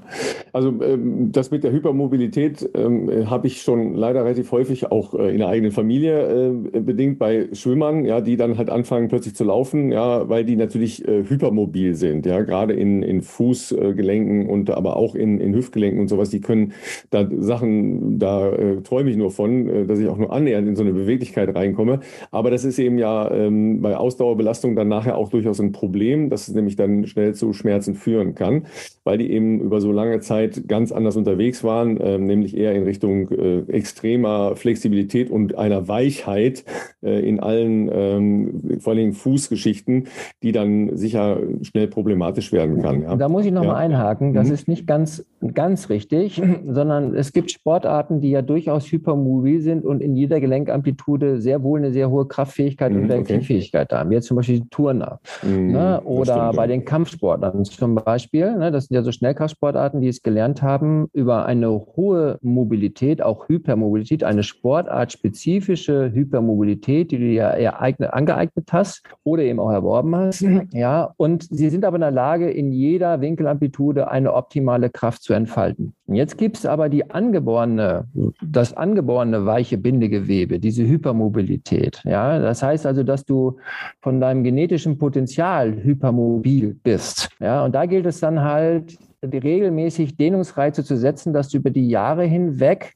Also 0.52 0.70
ähm, 0.84 1.32
das 1.32 1.50
mit 1.50 1.64
der 1.64 1.72
Hypermobilität 1.72 2.70
ähm, 2.76 3.30
habe 3.30 3.48
ich 3.48 3.62
schon 3.62 3.96
leider 3.96 4.24
relativ 4.24 4.52
häufig 4.52 4.92
auch 4.92 5.14
äh, 5.14 5.32
in 5.32 5.40
der 5.40 5.48
eigenen 5.48 5.72
Familie 5.72 6.52
äh, 6.74 6.80
bedingt 6.80 7.18
bei 7.18 7.48
Schwimmern, 7.54 8.06
ja, 8.06 8.22
die 8.22 8.38
dann 8.38 8.58
halt 8.58 8.70
anfangen 8.70 9.08
plötzlich 9.08 9.36
zu 9.36 9.44
laufen, 9.44 9.92
ja, 9.92 10.30
weil 10.30 10.46
die 10.46 10.56
natürlich 10.56 11.08
äh, 11.08 11.24
hypermobil 11.28 11.96
sind, 11.96 12.26
ja, 12.26 12.42
gerade 12.42 12.74
in, 12.74 13.02
in 13.02 13.22
Fußgelenken 13.22 14.48
und 14.48 14.70
aber 14.70 14.96
auch 14.96 15.16
in, 15.16 15.40
in 15.40 15.56
Hüftgelenken 15.56 16.00
und 16.00 16.08
sowas, 16.08 16.30
die 16.30 16.42
können 16.42 16.74
da 17.10 17.28
Sachen, 17.38 18.20
da 18.20 18.50
äh, 18.50 18.82
träume 18.82 19.10
ich 19.10 19.18
nur 19.18 19.32
von, 19.32 19.68
äh, 19.68 19.86
dass 19.86 20.00
ich 20.00 20.08
auch 20.08 20.18
nur 20.18 20.32
annähernd 20.32 20.68
in 20.68 20.76
so 20.76 20.84
eine 20.84 20.94
Beweglichkeit 20.94 21.56
reinkomme. 21.56 22.02
Aber 22.32 22.52
das 22.52 22.64
ist 22.64 22.78
eben 22.78 22.98
ja 22.98 23.32
ähm, 23.32 23.82
bei 23.82 23.98
Ausdauerbelastung 24.04 24.76
dann 24.76 24.90
nachher 24.90 25.18
auch 25.18 25.30
durchaus 25.30 25.62
ein 25.62 25.72
Problem, 25.72 26.30
dass 26.30 26.50
es 26.50 26.54
nämlich 26.54 26.76
dann 26.76 27.08
schnell 27.08 27.34
zu 27.34 27.54
Schmerzen 27.54 27.96
führen 27.96 28.36
kann, 28.36 28.66
weil 29.06 29.18
die 29.18 29.32
eben 29.32 29.62
über 29.62 29.80
so 29.80 29.94
lange 29.94 30.20
Zeit 30.20 30.68
ganz 30.68 30.92
anders 30.92 31.16
unterwegs 31.16 31.64
waren, 31.64 31.98
äh, 31.98 32.18
nämlich 32.18 32.58
eher 32.58 32.74
in 32.74 32.84
Richtung 32.84 33.32
äh, 33.32 33.60
extremer 33.72 34.58
Flexibilität 34.58 35.32
und 35.32 35.58
einer 35.58 35.88
Weichheit 35.88 36.66
äh, 37.02 37.26
in 37.26 37.40
allen, 37.40 37.90
ähm, 37.94 38.80
vor 38.80 38.94
allem 38.94 39.14
Fußgeschichten, 39.14 40.08
die 40.42 40.52
dann 40.52 40.98
sicher 40.98 41.40
schnell 41.62 41.88
problematisch 41.88 42.52
werden 42.52 42.82
kann. 42.82 43.04
Ja. 43.04 43.16
Da 43.16 43.30
muss 43.30 43.46
ich 43.46 43.54
nochmal 43.54 43.76
ja. 43.76 43.82
einhaken, 43.82 44.34
das 44.34 44.50
mhm. 44.50 44.54
ist 44.54 44.68
nicht 44.68 44.86
ganz, 44.86 45.26
ganz 45.54 45.90
richtig, 45.90 46.42
sondern 46.68 47.16
es 47.16 47.32
gibt 47.32 47.52
Sportarten, 47.52 48.20
die 48.20 48.32
ja 48.32 48.42
durchaus 48.42 48.92
hypermobil 48.92 49.62
sind 49.62 49.86
und 49.86 50.02
in 50.02 50.16
jeder 50.18 50.42
Gelenkamplitude 50.42 51.40
sehr 51.40 51.64
wohl 51.64 51.80
eine 51.80 51.92
sehr 51.92 52.10
hohe 52.10 52.28
Kraftfähigkeit 52.28 52.92
mhm, 52.92 53.04
und 53.04 53.12
Reaktivfähigkeit 53.12 53.93
okay. 53.94 54.00
haben. 54.00 54.12
Jetzt 54.12 54.28
zum 54.28 54.38
Beispiel 54.38 54.62
die 54.62 54.70
Turner 54.70 55.20
mhm, 55.42 55.72
ne? 55.72 56.02
oder 56.02 56.34
stimmt, 56.34 56.56
bei 56.56 56.64
ja. 56.64 56.68
den 56.68 56.86
Kampfsportlern 56.86 57.66
zum 57.66 57.96
Beispiel. 57.96 58.56
Ne? 58.58 58.72
Das 58.72 58.86
sind 58.86 58.96
ja 58.96 59.04
so 59.04 59.12
Schnellkraftsportarten, 59.12 60.02
die 60.02 60.08
es 60.08 60.22
gelernt 60.22 60.62
haben, 60.62 61.08
über 61.14 61.46
eine 61.46 61.70
hohe 61.70 62.38
Mobilität, 62.42 63.22
auch 63.22 63.48
Hypermobilität, 63.48 64.24
eine 64.24 64.44
sportartspezifische 64.44 66.12
Hypermobilität, 66.14 67.12
die 67.12 67.18
du 67.18 67.26
ja 67.26 67.50
ereignet, 67.50 68.14
angeeignet 68.14 68.72
hast 68.72 69.04
oder 69.24 69.44
eben 69.44 69.60
auch 69.60 69.72
erworben 69.72 70.16
hast. 70.16 70.46
Ja, 70.72 71.14
und 71.18 71.44
sie 71.44 71.70
sind 71.70 71.86
aber 71.86 71.96
in 71.96 72.02
der 72.02 72.12
Lage, 72.12 72.50
in 72.50 72.72
jeder 72.72 73.22
Winkelamplitude 73.22 74.10
eine 74.10 74.34
optimale 74.34 74.90
Kraft 74.90 75.24
zu 75.24 75.34
entfalten. 75.34 75.94
Jetzt 76.08 76.38
gibt 76.38 76.58
es 76.58 76.66
aber 76.66 76.90
die 76.90 77.10
angeborene, 77.12 78.08
das 78.42 78.74
angeborene 78.74 79.46
weiche 79.46 79.78
Bindegewebe, 79.78 80.60
diese 80.60 80.86
Hypermobilität. 80.86 82.02
Ja, 82.04 82.40
das 82.40 82.62
heißt 82.62 82.86
also, 82.86 83.04
dass 83.04 83.26
du 83.26 83.58
von 84.02 84.20
deinem 84.20 84.44
genetischen 84.44 84.98
Potenzial 84.98 85.74
hypermobil 85.84 86.78
bist. 86.84 87.30
Ja, 87.40 87.64
und 87.64 87.74
da 87.74 87.86
gilt 87.86 88.06
es 88.06 88.20
dann 88.20 88.42
halt, 88.42 88.98
regelmäßig 89.24 90.18
Dehnungsreize 90.18 90.84
zu 90.84 90.98
setzen, 90.98 91.32
dass 91.32 91.50
du 91.50 91.58
über 91.58 91.70
die 91.70 91.88
Jahre 91.88 92.26
hinweg 92.26 92.94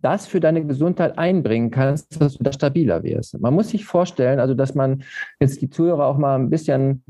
das 0.00 0.26
für 0.28 0.38
deine 0.38 0.64
Gesundheit 0.64 1.18
einbringen 1.18 1.70
kannst, 1.70 2.20
dass 2.20 2.36
du 2.36 2.44
da 2.44 2.52
stabiler 2.52 3.02
wirst. 3.02 3.38
Man 3.40 3.54
muss 3.54 3.70
sich 3.70 3.84
vorstellen, 3.84 4.38
also 4.38 4.54
dass 4.54 4.74
man 4.76 5.02
jetzt 5.40 5.60
die 5.60 5.70
Zuhörer 5.70 6.06
auch 6.06 6.18
mal 6.18 6.36
ein 6.36 6.50
bisschen 6.50 7.02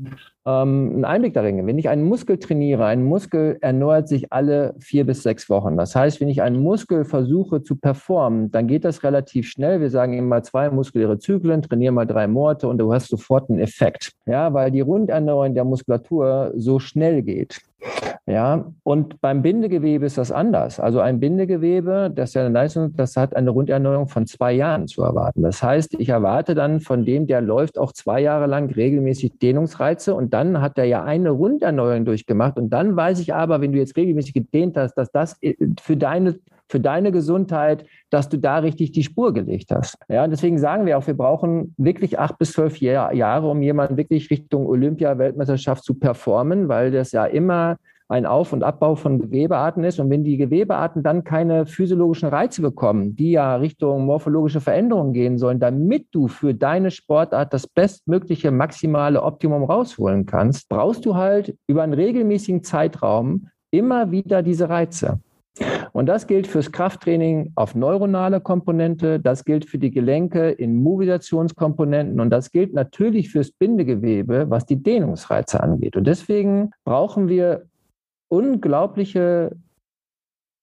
ähm, 0.45 0.91
einen 0.93 1.05
Einblick 1.05 1.33
darin. 1.33 1.65
Wenn 1.67 1.77
ich 1.77 1.89
einen 1.89 2.03
Muskel 2.03 2.37
trainiere, 2.37 2.85
ein 2.85 3.03
Muskel 3.03 3.57
erneuert 3.61 4.07
sich 4.07 4.31
alle 4.31 4.73
vier 4.79 5.05
bis 5.05 5.23
sechs 5.23 5.49
Wochen. 5.49 5.77
Das 5.77 5.95
heißt, 5.95 6.21
wenn 6.21 6.29
ich 6.29 6.41
einen 6.41 6.61
Muskel 6.61 7.05
versuche 7.05 7.61
zu 7.61 7.75
performen, 7.75 8.51
dann 8.51 8.67
geht 8.67 8.85
das 8.85 9.03
relativ 9.03 9.47
schnell. 9.47 9.81
Wir 9.81 9.89
sagen 9.89 10.13
immer 10.13 10.41
zwei 10.43 10.69
muskuläre 10.69 11.19
Zyklen, 11.19 11.61
trainiere 11.61 11.93
mal 11.93 12.05
drei 12.05 12.27
Monate 12.27 12.67
und 12.67 12.77
du 12.77 12.93
hast 12.93 13.09
sofort 13.09 13.49
einen 13.49 13.59
Effekt. 13.59 14.13
Ja, 14.25 14.53
weil 14.53 14.71
die 14.71 14.81
Runderneuerung 14.81 15.53
der 15.53 15.65
Muskulatur 15.65 16.53
so 16.55 16.79
schnell 16.79 17.21
geht. 17.21 17.61
Ja, 18.29 18.71
und 18.83 19.21
beim 19.21 19.41
Bindegewebe 19.41 20.05
ist 20.05 20.19
das 20.19 20.31
anders. 20.31 20.79
Also 20.79 20.99
ein 20.99 21.19
Bindegewebe, 21.19 22.11
das 22.13 22.35
ja 22.35 22.41
eine 22.41 22.53
Leistung, 22.53 22.95
das 22.95 23.17
hat 23.17 23.35
eine 23.35 23.49
Runderneuerung 23.49 24.07
von 24.07 24.27
zwei 24.27 24.53
Jahren 24.53 24.87
zu 24.87 25.01
erwarten. 25.01 25.41
Das 25.41 25.63
heißt, 25.63 25.95
ich 25.99 26.09
erwarte 26.09 26.53
dann 26.53 26.79
von 26.79 27.05
dem, 27.05 27.25
der 27.25 27.41
läuft, 27.41 27.79
auch 27.79 27.91
zwei 27.91 28.21
Jahre 28.21 28.45
lang 28.45 28.71
regelmäßig 28.71 29.39
Dehnungsreize 29.39 30.13
und 30.13 30.28
dann 30.33 30.61
hat 30.61 30.77
er 30.77 30.85
ja 30.85 31.03
eine 31.03 31.31
Runderneuerung 31.31 32.05
durchgemacht. 32.05 32.57
Und 32.57 32.69
dann 32.69 32.95
weiß 32.95 33.19
ich 33.19 33.33
aber, 33.33 33.61
wenn 33.61 33.71
du 33.71 33.77
jetzt 33.77 33.97
regelmäßig 33.97 34.33
gedehnt 34.33 34.77
hast, 34.77 34.95
dass 34.95 35.11
das 35.11 35.37
äh, 35.41 35.55
für 35.81 35.97
deine 35.97 36.39
für 36.71 36.79
deine 36.79 37.11
Gesundheit, 37.11 37.85
dass 38.11 38.29
du 38.29 38.37
da 38.37 38.59
richtig 38.59 38.91
die 38.91 39.01
Spur 39.01 39.33
gelegt 39.33 39.71
hast. 39.71 39.97
Ja, 40.07 40.27
deswegen 40.27 40.59
sagen 40.59 40.85
wir 40.85 40.99
auch, 40.99 41.07
wir 41.07 41.17
brauchen 41.17 41.73
wirklich 41.77 42.19
acht 42.19 42.37
bis 42.37 42.51
zwölf 42.51 42.77
Jahre, 42.77 43.49
um 43.49 43.61
jemanden 43.63 43.97
wirklich 43.97 44.29
Richtung 44.29 44.67
Olympia-Weltmeisterschaft 44.67 45.83
zu 45.83 45.95
performen, 45.95 46.69
weil 46.69 46.91
das 46.91 47.11
ja 47.11 47.25
immer 47.25 47.77
ein 48.09 48.25
Auf- 48.25 48.53
und 48.53 48.63
Abbau 48.63 48.95
von 48.95 49.19
Gewebearten 49.19 49.83
ist. 49.83 49.99
Und 49.99 50.09
wenn 50.09 50.23
die 50.23 50.37
Gewebearten 50.37 51.03
dann 51.03 51.23
keine 51.23 51.67
physiologischen 51.67 52.27
Reize 52.27 52.61
bekommen, 52.61 53.15
die 53.15 53.31
ja 53.31 53.55
Richtung 53.55 54.05
morphologische 54.05 54.61
Veränderungen 54.61 55.13
gehen 55.13 55.37
sollen, 55.37 55.59
damit 55.59 56.07
du 56.11 56.27
für 56.27 56.55
deine 56.55 56.89
Sportart 56.89 57.53
das 57.53 57.67
bestmögliche 57.67 58.49
maximale 58.51 59.21
Optimum 59.21 59.63
rausholen 59.63 60.25
kannst, 60.25 60.69
brauchst 60.69 61.05
du 61.05 61.15
halt 61.15 61.55
über 61.67 61.83
einen 61.83 61.93
regelmäßigen 61.93 62.63
Zeitraum 62.63 63.47
immer 63.69 64.09
wieder 64.09 64.41
diese 64.41 64.69
Reize. 64.69 65.19
Und 65.91 66.05
das 66.05 66.27
gilt 66.27 66.47
fürs 66.47 66.71
Krafttraining 66.71 67.51
auf 67.55 67.75
neuronale 67.75 68.39
Komponente, 68.39 69.19
das 69.19 69.43
gilt 69.43 69.65
für 69.65 69.77
die 69.77 69.91
Gelenke 69.91 70.49
in 70.49 70.81
Mobilisationskomponenten 70.81 72.19
und 72.19 72.29
das 72.29 72.51
gilt 72.51 72.73
natürlich 72.73 73.29
fürs 73.29 73.51
Bindegewebe, 73.51 74.45
was 74.49 74.65
die 74.65 74.81
Dehnungsreize 74.81 75.61
angeht. 75.61 75.97
Und 75.97 76.07
deswegen 76.07 76.71
brauchen 76.85 77.27
wir 77.27 77.65
unglaubliche 78.29 79.51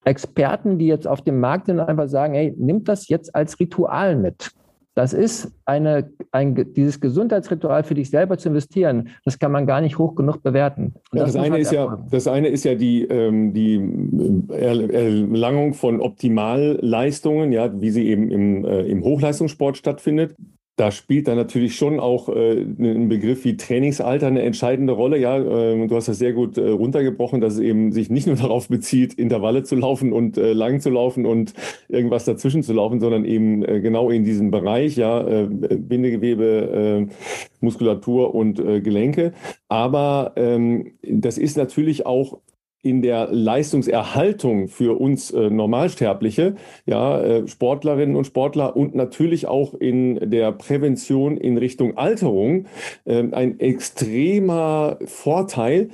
Experten, 0.04 0.78
die 0.78 0.86
jetzt 0.86 1.06
auf 1.06 1.20
dem 1.20 1.40
Markt 1.40 1.66
sind, 1.66 1.80
einfach 1.80 2.08
sagen, 2.08 2.34
hey, 2.34 2.54
nimmt 2.56 2.88
das 2.88 3.08
jetzt 3.08 3.34
als 3.34 3.58
Ritual 3.58 4.16
mit. 4.16 4.52
Das 4.94 5.12
ist 5.12 5.52
eine, 5.66 6.10
ein, 6.30 6.72
dieses 6.72 7.00
Gesundheitsritual 7.02 7.84
für 7.84 7.92
dich 7.92 8.08
selber 8.08 8.38
zu 8.38 8.48
investieren, 8.48 9.10
das 9.26 9.38
kann 9.38 9.52
man 9.52 9.66
gar 9.66 9.82
nicht 9.82 9.98
hoch 9.98 10.14
genug 10.14 10.42
bewerten. 10.42 10.94
Ja, 11.12 11.24
das, 11.24 11.34
das 11.34 11.42
eine 11.42 11.58
ist 11.58 11.70
ja, 11.70 12.02
das 12.10 12.26
eine 12.26 12.48
ist 12.48 12.64
ja 12.64 12.74
die, 12.76 13.02
ähm, 13.02 13.52
die 13.52 14.48
Erlangung 14.48 15.74
von 15.74 16.00
Optimalleistungen, 16.00 17.52
ja, 17.52 17.78
wie 17.78 17.90
sie 17.90 18.08
eben 18.08 18.30
im, 18.30 18.64
äh, 18.64 18.82
im 18.84 19.04
Hochleistungssport 19.04 19.76
stattfindet. 19.76 20.34
Da 20.76 20.90
spielt 20.90 21.26
dann 21.26 21.36
natürlich 21.36 21.74
schon 21.74 21.98
auch 21.98 22.28
äh, 22.28 22.60
ein 22.60 23.08
Begriff 23.08 23.46
wie 23.46 23.56
Trainingsalter 23.56 24.26
eine 24.26 24.42
entscheidende 24.42 24.92
Rolle. 24.92 25.18
Ja, 25.18 25.38
äh, 25.38 25.86
du 25.86 25.96
hast 25.96 26.08
das 26.08 26.18
sehr 26.18 26.34
gut 26.34 26.58
äh, 26.58 26.68
runtergebrochen, 26.68 27.40
dass 27.40 27.54
es 27.54 27.60
eben 27.60 27.92
sich 27.92 28.10
nicht 28.10 28.26
nur 28.26 28.36
darauf 28.36 28.68
bezieht, 28.68 29.14
Intervalle 29.14 29.62
zu 29.62 29.74
laufen 29.74 30.12
und 30.12 30.36
äh, 30.36 30.52
lang 30.52 30.80
zu 30.80 30.90
laufen 30.90 31.24
und 31.24 31.54
irgendwas 31.88 32.26
dazwischen 32.26 32.62
zu 32.62 32.74
laufen, 32.74 33.00
sondern 33.00 33.24
eben 33.24 33.64
äh, 33.64 33.80
genau 33.80 34.10
in 34.10 34.24
diesem 34.24 34.50
Bereich, 34.50 34.96
ja, 34.96 35.26
äh, 35.26 35.46
Bindegewebe, 35.46 37.08
äh, 37.08 37.14
Muskulatur 37.60 38.34
und 38.34 38.58
äh, 38.58 38.82
Gelenke. 38.82 39.32
Aber 39.68 40.32
ähm, 40.36 40.92
das 41.02 41.38
ist 41.38 41.56
natürlich 41.56 42.04
auch 42.04 42.38
in 42.82 43.02
der 43.02 43.28
Leistungserhaltung 43.32 44.68
für 44.68 45.00
uns 45.00 45.30
äh, 45.30 45.50
Normalsterbliche, 45.50 46.54
ja, 46.84 47.20
äh, 47.20 47.48
Sportlerinnen 47.48 48.16
und 48.16 48.26
Sportler 48.26 48.76
und 48.76 48.94
natürlich 48.94 49.46
auch 49.46 49.74
in 49.74 50.30
der 50.30 50.52
Prävention 50.52 51.36
in 51.36 51.58
Richtung 51.58 51.96
Alterung 51.96 52.66
äh, 53.04 53.24
ein 53.32 53.58
extremer 53.58 54.98
Vorteil, 55.04 55.88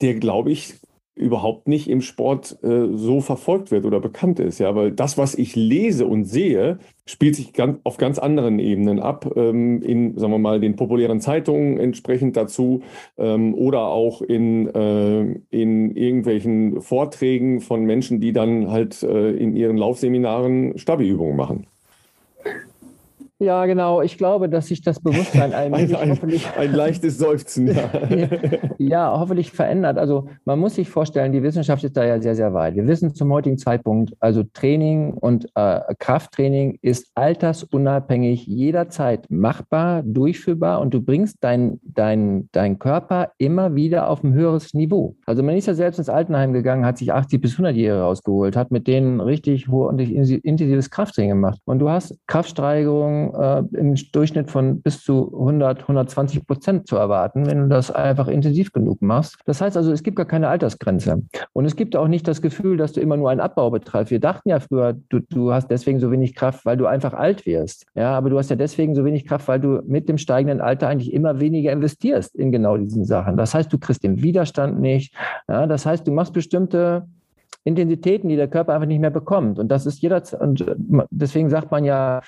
der, 0.00 0.14
glaube 0.14 0.50
ich, 0.50 0.74
überhaupt 1.16 1.66
nicht 1.66 1.88
im 1.88 2.02
Sport 2.02 2.58
äh, 2.62 2.88
so 2.94 3.22
verfolgt 3.22 3.70
wird 3.70 3.86
oder 3.86 4.00
bekannt 4.00 4.38
ist. 4.38 4.58
Ja, 4.58 4.74
weil 4.76 4.92
das, 4.92 5.16
was 5.16 5.34
ich 5.34 5.56
lese 5.56 6.06
und 6.06 6.24
sehe, 6.24 6.78
spielt 7.06 7.34
sich 7.36 7.54
ganz, 7.54 7.78
auf 7.84 7.96
ganz 7.96 8.18
anderen 8.18 8.58
Ebenen 8.58 9.00
ab, 9.00 9.32
ähm, 9.34 9.80
in, 9.80 10.18
sagen 10.18 10.32
wir 10.32 10.38
mal, 10.38 10.60
den 10.60 10.76
populären 10.76 11.20
Zeitungen 11.20 11.78
entsprechend 11.78 12.36
dazu 12.36 12.82
ähm, 13.16 13.54
oder 13.54 13.86
auch 13.86 14.20
in, 14.20 14.68
äh, 14.74 15.40
in 15.50 15.96
irgendwelchen 15.96 16.82
Vorträgen 16.82 17.62
von 17.62 17.84
Menschen, 17.84 18.20
die 18.20 18.34
dann 18.34 18.70
halt 18.70 19.02
äh, 19.02 19.30
in 19.30 19.56
ihren 19.56 19.78
Laufseminaren 19.78 20.76
Stabi-Übungen 20.76 21.36
machen. 21.36 21.66
Ja, 23.38 23.66
genau. 23.66 24.00
Ich 24.00 24.16
glaube, 24.16 24.48
dass 24.48 24.68
sich 24.68 24.80
das 24.80 25.00
Bewusstsein 25.00 25.52
allmählich 25.54 25.94
ein, 25.94 26.04
ein, 26.04 26.10
hoffentlich 26.10 26.48
ein 26.56 26.72
leichtes 26.72 27.18
Seufzen. 27.18 27.68
Ja. 27.68 27.90
ja, 28.78 29.18
hoffentlich 29.18 29.52
verändert. 29.52 29.98
Also 29.98 30.28
man 30.44 30.58
muss 30.58 30.76
sich 30.76 30.88
vorstellen, 30.88 31.32
die 31.32 31.42
Wissenschaft 31.42 31.84
ist 31.84 31.96
da 31.96 32.04
ja 32.04 32.20
sehr, 32.20 32.34
sehr 32.34 32.54
weit. 32.54 32.76
Wir 32.76 32.86
wissen 32.86 33.14
zum 33.14 33.32
heutigen 33.32 33.58
Zeitpunkt, 33.58 34.14
also 34.20 34.42
Training 34.42 35.12
und 35.12 35.48
äh, 35.54 35.80
Krafttraining 35.98 36.78
ist 36.80 37.10
altersunabhängig 37.14 38.46
jederzeit 38.46 39.30
machbar, 39.30 40.02
durchführbar 40.02 40.80
und 40.80 40.94
du 40.94 41.02
bringst 41.02 41.44
deinen 41.44 41.78
dein, 41.82 42.48
dein 42.52 42.78
Körper 42.78 43.32
immer 43.38 43.74
wieder 43.74 44.08
auf 44.08 44.22
ein 44.24 44.32
höheres 44.32 44.72
Niveau. 44.72 45.16
Also 45.26 45.42
man 45.42 45.56
ist 45.56 45.66
ja 45.66 45.74
selbst 45.74 45.98
ins 45.98 46.08
Altenheim 46.08 46.52
gegangen, 46.52 46.86
hat 46.86 46.98
sich 46.98 47.12
80 47.12 47.40
bis 47.40 47.56
100-Jährige 47.56 48.00
rausgeholt, 48.00 48.56
hat 48.56 48.70
mit 48.70 48.86
denen 48.86 49.20
richtig 49.20 49.68
hohe 49.68 49.88
und 49.88 49.98
intensives 49.98 50.90
Krafttraining 50.90 51.30
gemacht. 51.30 51.60
Und 51.64 51.80
du 51.80 51.90
hast 51.90 52.16
Kraftsteigerungen 52.26 53.25
Äh, 53.34 53.62
im 53.76 53.94
Durchschnitt 54.12 54.50
von 54.50 54.80
bis 54.80 55.02
zu 55.02 55.32
100, 55.32 55.82
120 55.82 56.46
Prozent 56.46 56.86
zu 56.86 56.96
erwarten, 56.96 57.46
wenn 57.46 57.62
du 57.62 57.68
das 57.68 57.90
einfach 57.90 58.28
intensiv 58.28 58.72
genug 58.72 59.02
machst. 59.02 59.36
Das 59.46 59.60
heißt 59.60 59.76
also, 59.76 59.92
es 59.92 60.02
gibt 60.02 60.16
gar 60.16 60.26
keine 60.26 60.48
Altersgrenze. 60.48 61.22
Und 61.52 61.64
es 61.64 61.76
gibt 61.76 61.96
auch 61.96 62.08
nicht 62.08 62.26
das 62.28 62.42
Gefühl, 62.42 62.76
dass 62.76 62.92
du 62.92 63.00
immer 63.00 63.16
nur 63.16 63.30
einen 63.30 63.40
Abbau 63.40 63.70
betreibst. 63.70 64.10
Wir 64.10 64.20
dachten 64.20 64.48
ja 64.48 64.60
früher, 64.60 64.94
du, 65.08 65.20
du 65.20 65.52
hast 65.52 65.68
deswegen 65.68 66.00
so 66.00 66.10
wenig 66.10 66.34
Kraft, 66.34 66.64
weil 66.64 66.76
du 66.76 66.86
einfach 66.86 67.14
alt 67.14 67.46
wirst. 67.46 67.86
Ja, 67.94 68.16
aber 68.16 68.30
du 68.30 68.38
hast 68.38 68.50
ja 68.50 68.56
deswegen 68.56 68.94
so 68.94 69.04
wenig 69.04 69.26
Kraft, 69.26 69.48
weil 69.48 69.60
du 69.60 69.82
mit 69.86 70.08
dem 70.08 70.18
steigenden 70.18 70.60
Alter 70.60 70.88
eigentlich 70.88 71.12
immer 71.12 71.40
weniger 71.40 71.72
investierst 71.72 72.34
in 72.36 72.52
genau 72.52 72.76
diesen 72.76 73.04
Sachen. 73.04 73.36
Das 73.36 73.54
heißt, 73.54 73.72
du 73.72 73.78
kriegst 73.78 74.04
den 74.04 74.22
Widerstand 74.22 74.80
nicht. 74.80 75.14
Ja, 75.48 75.66
das 75.66 75.86
heißt, 75.86 76.06
du 76.06 76.12
machst 76.12 76.32
bestimmte 76.32 77.06
Intensitäten, 77.66 78.28
die 78.28 78.36
der 78.36 78.46
Körper 78.46 78.74
einfach 78.74 78.86
nicht 78.86 79.00
mehr 79.00 79.10
bekommt. 79.10 79.58
Und 79.58 79.68
das 79.68 79.86
ist 79.86 80.00
jederzeit, 80.00 80.40
und 80.40 80.64
deswegen 81.10 81.50
sagt 81.50 81.72
man 81.72 81.84
ja, 81.84 82.22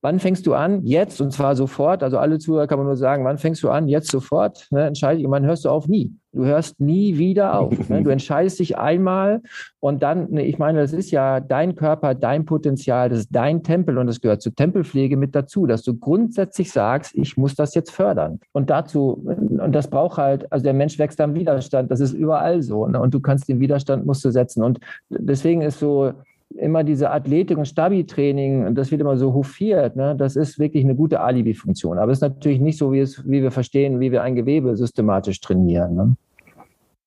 Wann 0.00 0.20
fängst 0.20 0.46
du 0.46 0.54
an? 0.54 0.84
Jetzt 0.84 1.20
und 1.20 1.32
zwar 1.32 1.56
sofort. 1.56 2.04
Also 2.04 2.18
alle 2.18 2.38
Zuhörer 2.38 2.68
kann 2.68 2.78
man 2.78 2.86
nur 2.86 2.96
sagen, 2.96 3.24
wann 3.24 3.38
fängst 3.38 3.62
du 3.64 3.70
an? 3.70 3.88
Jetzt 3.88 4.10
sofort. 4.10 4.68
Ne, 4.70 4.86
entscheide 4.86 5.18
ich. 5.18 5.26
Und 5.26 5.32
wann 5.32 5.44
hörst 5.44 5.64
du 5.64 5.70
auf? 5.70 5.88
Nie. 5.88 6.12
Du 6.32 6.44
hörst 6.44 6.78
nie 6.78 7.18
wieder 7.18 7.58
auf. 7.58 7.88
Ne? 7.88 8.02
Du 8.08 8.10
entscheidest 8.10 8.60
dich 8.60 8.78
einmal 8.78 9.42
und 9.80 10.02
dann, 10.02 10.30
ne, 10.30 10.44
ich 10.44 10.56
meine, 10.58 10.80
das 10.80 10.92
ist 10.92 11.10
ja 11.10 11.40
dein 11.40 11.74
Körper, 11.74 12.14
dein 12.14 12.44
Potenzial, 12.44 13.08
das 13.08 13.20
ist 13.20 13.28
dein 13.32 13.64
Tempel 13.64 13.98
und 13.98 14.06
das 14.06 14.20
gehört 14.20 14.40
zur 14.40 14.54
Tempelpflege 14.54 15.16
mit 15.16 15.34
dazu, 15.34 15.66
dass 15.66 15.82
du 15.82 15.98
grundsätzlich 15.98 16.70
sagst, 16.70 17.14
ich 17.14 17.36
muss 17.36 17.56
das 17.56 17.74
jetzt 17.74 17.90
fördern. 17.90 18.38
Und 18.52 18.70
dazu, 18.70 19.24
und 19.24 19.72
das 19.72 19.90
braucht 19.90 20.18
halt, 20.18 20.50
also 20.52 20.62
der 20.62 20.74
Mensch 20.74 20.98
wächst 20.98 21.20
am 21.20 21.34
Widerstand, 21.34 21.90
das 21.90 21.98
ist 21.98 22.12
überall 22.12 22.62
so. 22.62 22.86
Ne? 22.86 23.00
Und 23.00 23.14
du 23.14 23.20
kannst 23.20 23.48
den 23.48 23.58
Widerstand 23.58 24.06
musst 24.06 24.24
du 24.24 24.30
setzen. 24.30 24.62
Und 24.62 24.78
deswegen 25.08 25.62
ist 25.62 25.80
so, 25.80 26.12
immer 26.56 26.84
diese 26.84 27.10
Athletik- 27.10 27.58
und 27.58 27.66
Stabi-Training, 27.66 28.74
das 28.74 28.90
wird 28.90 29.00
immer 29.00 29.16
so 29.16 29.34
hofiert, 29.34 29.96
ne? 29.96 30.16
das 30.16 30.36
ist 30.36 30.58
wirklich 30.58 30.84
eine 30.84 30.94
gute 30.94 31.20
Alibi-Funktion. 31.20 31.98
Aber 31.98 32.10
es 32.12 32.18
ist 32.18 32.22
natürlich 32.22 32.60
nicht 32.60 32.78
so, 32.78 32.92
wie, 32.92 33.00
es, 33.00 33.24
wie 33.28 33.42
wir 33.42 33.50
verstehen, 33.50 34.00
wie 34.00 34.12
wir 34.12 34.22
ein 34.22 34.34
Gewebe 34.34 34.76
systematisch 34.76 35.40
trainieren. 35.40 35.94
Ne? 35.94 36.16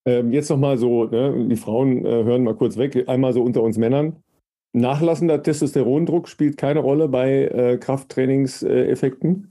Ähm, 0.05 0.31
jetzt 0.31 0.49
nochmal 0.49 0.77
so, 0.77 1.05
ne? 1.05 1.47
die 1.47 1.55
Frauen 1.55 2.05
äh, 2.05 2.23
hören 2.23 2.43
mal 2.43 2.55
kurz 2.55 2.77
weg, 2.77 3.07
einmal 3.07 3.33
so 3.33 3.43
unter 3.43 3.63
uns 3.63 3.77
Männern. 3.77 4.17
Nachlassender 4.73 5.43
Testosterondruck 5.43 6.29
spielt 6.29 6.57
keine 6.57 6.79
Rolle 6.79 7.09
bei 7.09 7.45
äh, 7.45 7.77
Krafttrainingseffekten? 7.77 9.50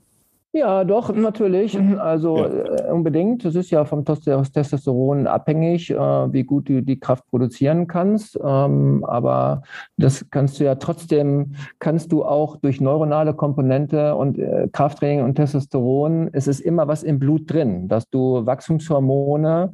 Ja, 0.52 0.82
doch, 0.82 1.14
natürlich. 1.14 1.78
Also 2.00 2.38
ja. 2.38 2.46
äh, 2.46 2.90
unbedingt. 2.90 3.44
Das 3.44 3.54
ist 3.54 3.70
ja 3.70 3.84
vom 3.84 4.04
Testosteron 4.04 5.28
abhängig, 5.28 5.90
äh, 5.90 5.96
wie 5.96 6.42
gut 6.42 6.68
du 6.68 6.82
die 6.82 6.98
Kraft 6.98 7.24
produzieren 7.28 7.86
kannst. 7.86 8.36
Ähm, 8.42 9.04
aber 9.04 9.62
das 9.96 10.26
kannst 10.30 10.58
du 10.58 10.64
ja 10.64 10.74
trotzdem, 10.74 11.54
kannst 11.78 12.10
du 12.10 12.24
auch 12.24 12.56
durch 12.56 12.80
neuronale 12.80 13.32
Komponente 13.34 14.16
und 14.16 14.38
äh, 14.38 14.68
Krafttraining 14.72 15.24
und 15.24 15.36
Testosteron, 15.36 16.30
es 16.32 16.48
ist 16.48 16.60
immer 16.60 16.88
was 16.88 17.04
im 17.04 17.20
Blut 17.20 17.52
drin, 17.52 17.86
dass 17.86 18.10
du 18.10 18.44
Wachstumshormone 18.44 19.70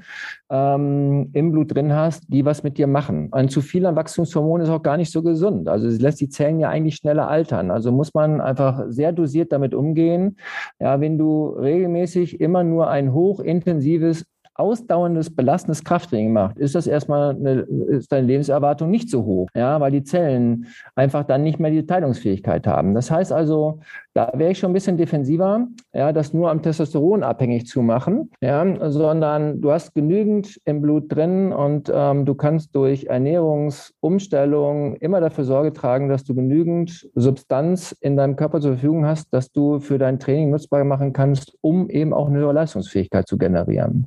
ähm, 0.51 1.31
im 1.33 1.53
Blut 1.53 1.75
drin 1.75 1.95
hast, 1.95 2.25
die 2.29 2.45
was 2.45 2.63
mit 2.63 2.77
dir 2.77 2.87
machen. 2.87 3.29
Ein 3.33 3.49
zu 3.49 3.63
viel 3.63 3.87
an 3.87 3.97
Wachstumshormonen 3.97 4.67
ist 4.67 4.73
auch 4.73 4.83
gar 4.83 4.99
nicht 4.99 5.11
so 5.11 5.23
gesund. 5.23 5.69
Also 5.69 5.89
es 5.89 6.01
lässt 6.01 6.21
die 6.21 6.29
Zellen 6.29 6.61
ja 6.61 6.69
eigentlich 6.69 6.97
schneller 6.97 7.29
altern. 7.29 7.71
Also 7.71 7.93
muss 7.93 8.13
man 8.13 8.43
einfach 8.43 8.85
sehr 8.89 9.13
dosiert 9.13 9.53
damit 9.53 9.75
umgehen 9.75 10.37
ja, 10.79 11.01
wenn 11.01 11.19
du 11.19 11.49
regelmäßig 11.49 12.41
immer 12.41 12.65
nur 12.65 12.89
ein 12.89 13.13
hochintensives 13.13 14.25
ausdauerndes, 14.59 15.35
belastendes 15.35 15.85
Krafttraining 15.85 16.33
macht, 16.33 16.59
ist 16.59 16.75
das 16.75 16.87
erstmal 16.87 17.31
eine, 17.31 17.61
ist 17.89 18.13
deine 18.13 18.27
Lebenserwartung 18.27 18.91
nicht 18.91 19.11
so 19.11 19.25
hoch, 19.25 19.49
ja, 19.55 19.81
weil 19.81 19.93
die 19.93 20.05
Zellen 20.05 20.67
einfach 20.95 21.25
dann 21.25 21.43
nicht 21.43 21.59
mehr 21.59 21.71
die 21.71 21.87
Teilungsfähigkeit 21.87 22.67
haben. 22.67 22.95
Das 22.95 23.11
heißt 23.11 23.33
also, 23.33 23.81
da 24.15 24.33
wäre 24.35 24.53
ich 24.53 24.59
schon 24.59 24.71
ein 24.71 24.75
bisschen 24.75 24.97
defensiver, 24.97 25.67
ja, 25.93 26.13
das 26.13 26.33
nur 26.33 26.51
am 26.51 26.63
Testosteron 26.63 27.23
abhängig 27.23 27.67
zu 27.67 27.83
machen, 27.83 28.31
ja, 28.41 28.91
sondern 28.91 29.61
du 29.61 29.71
hast 29.73 29.95
genügend 29.95 30.61
im 30.65 30.81
Blut 30.81 31.15
drin 31.15 31.53
und 31.53 31.93
ähm, 31.95 32.25
du 32.25 32.35
kannst 32.35 32.75
durch 32.75 33.05
Ernährungsumstellung 33.05 34.97
immer 34.97 35.21
dafür 35.21 35.45
Sorge 35.45 35.73
tragen, 35.73 36.09
dass 36.09 36.25
du 36.25 36.35
genügend 36.35 37.09
Substanz 37.15 37.93
in 38.01 38.17
deinem 38.17 38.37
Körper 38.37 38.61
zur 38.61 38.73
Verfügung 38.73 39.07
hast, 39.07 39.33
dass 39.33 39.53
du 39.53 39.81
für 39.81 39.99
dein 39.99 40.19
Training 40.19 40.51
nutzbar 40.51 40.85
machen 40.85 41.13
kannst, 41.13 41.57
um 41.61 41.91
eben 41.91 42.13
auch 42.13 42.29
eine 42.29 42.39
höhere 42.39 42.53
Leistungsfähigkeit 42.53 43.27
zu 43.27 43.37
generieren. 43.37 44.07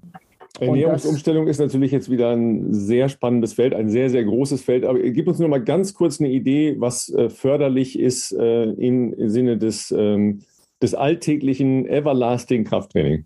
Ernährungsumstellung 0.60 1.48
ist 1.48 1.60
natürlich 1.60 1.92
jetzt 1.92 2.10
wieder 2.10 2.32
ein 2.32 2.74
sehr 2.74 3.10
spannendes 3.10 3.54
Feld, 3.54 3.74
ein 3.74 3.90
sehr, 3.90 4.10
sehr 4.10 4.24
großes 4.24 4.62
Feld. 4.62 4.86
Aber 4.86 5.00
gib 5.00 5.28
uns 5.28 5.40
nur 5.40 5.50
mal 5.50 5.64
ganz 5.64 5.94
kurz 5.94 6.20
eine 6.20 6.30
Idee, 6.30 6.76
was 6.80 7.10
äh, 7.10 7.30
förderlich 7.30 7.98
ist 8.00 8.32
äh, 8.32 8.64
im 8.64 9.16
Sinne 9.30 9.58
des, 9.58 9.92
ähm, 9.92 10.42
des 10.82 10.94
alltäglichen 10.94 11.86
Everlasting 11.86 12.64
Krafttraining. 12.64 13.26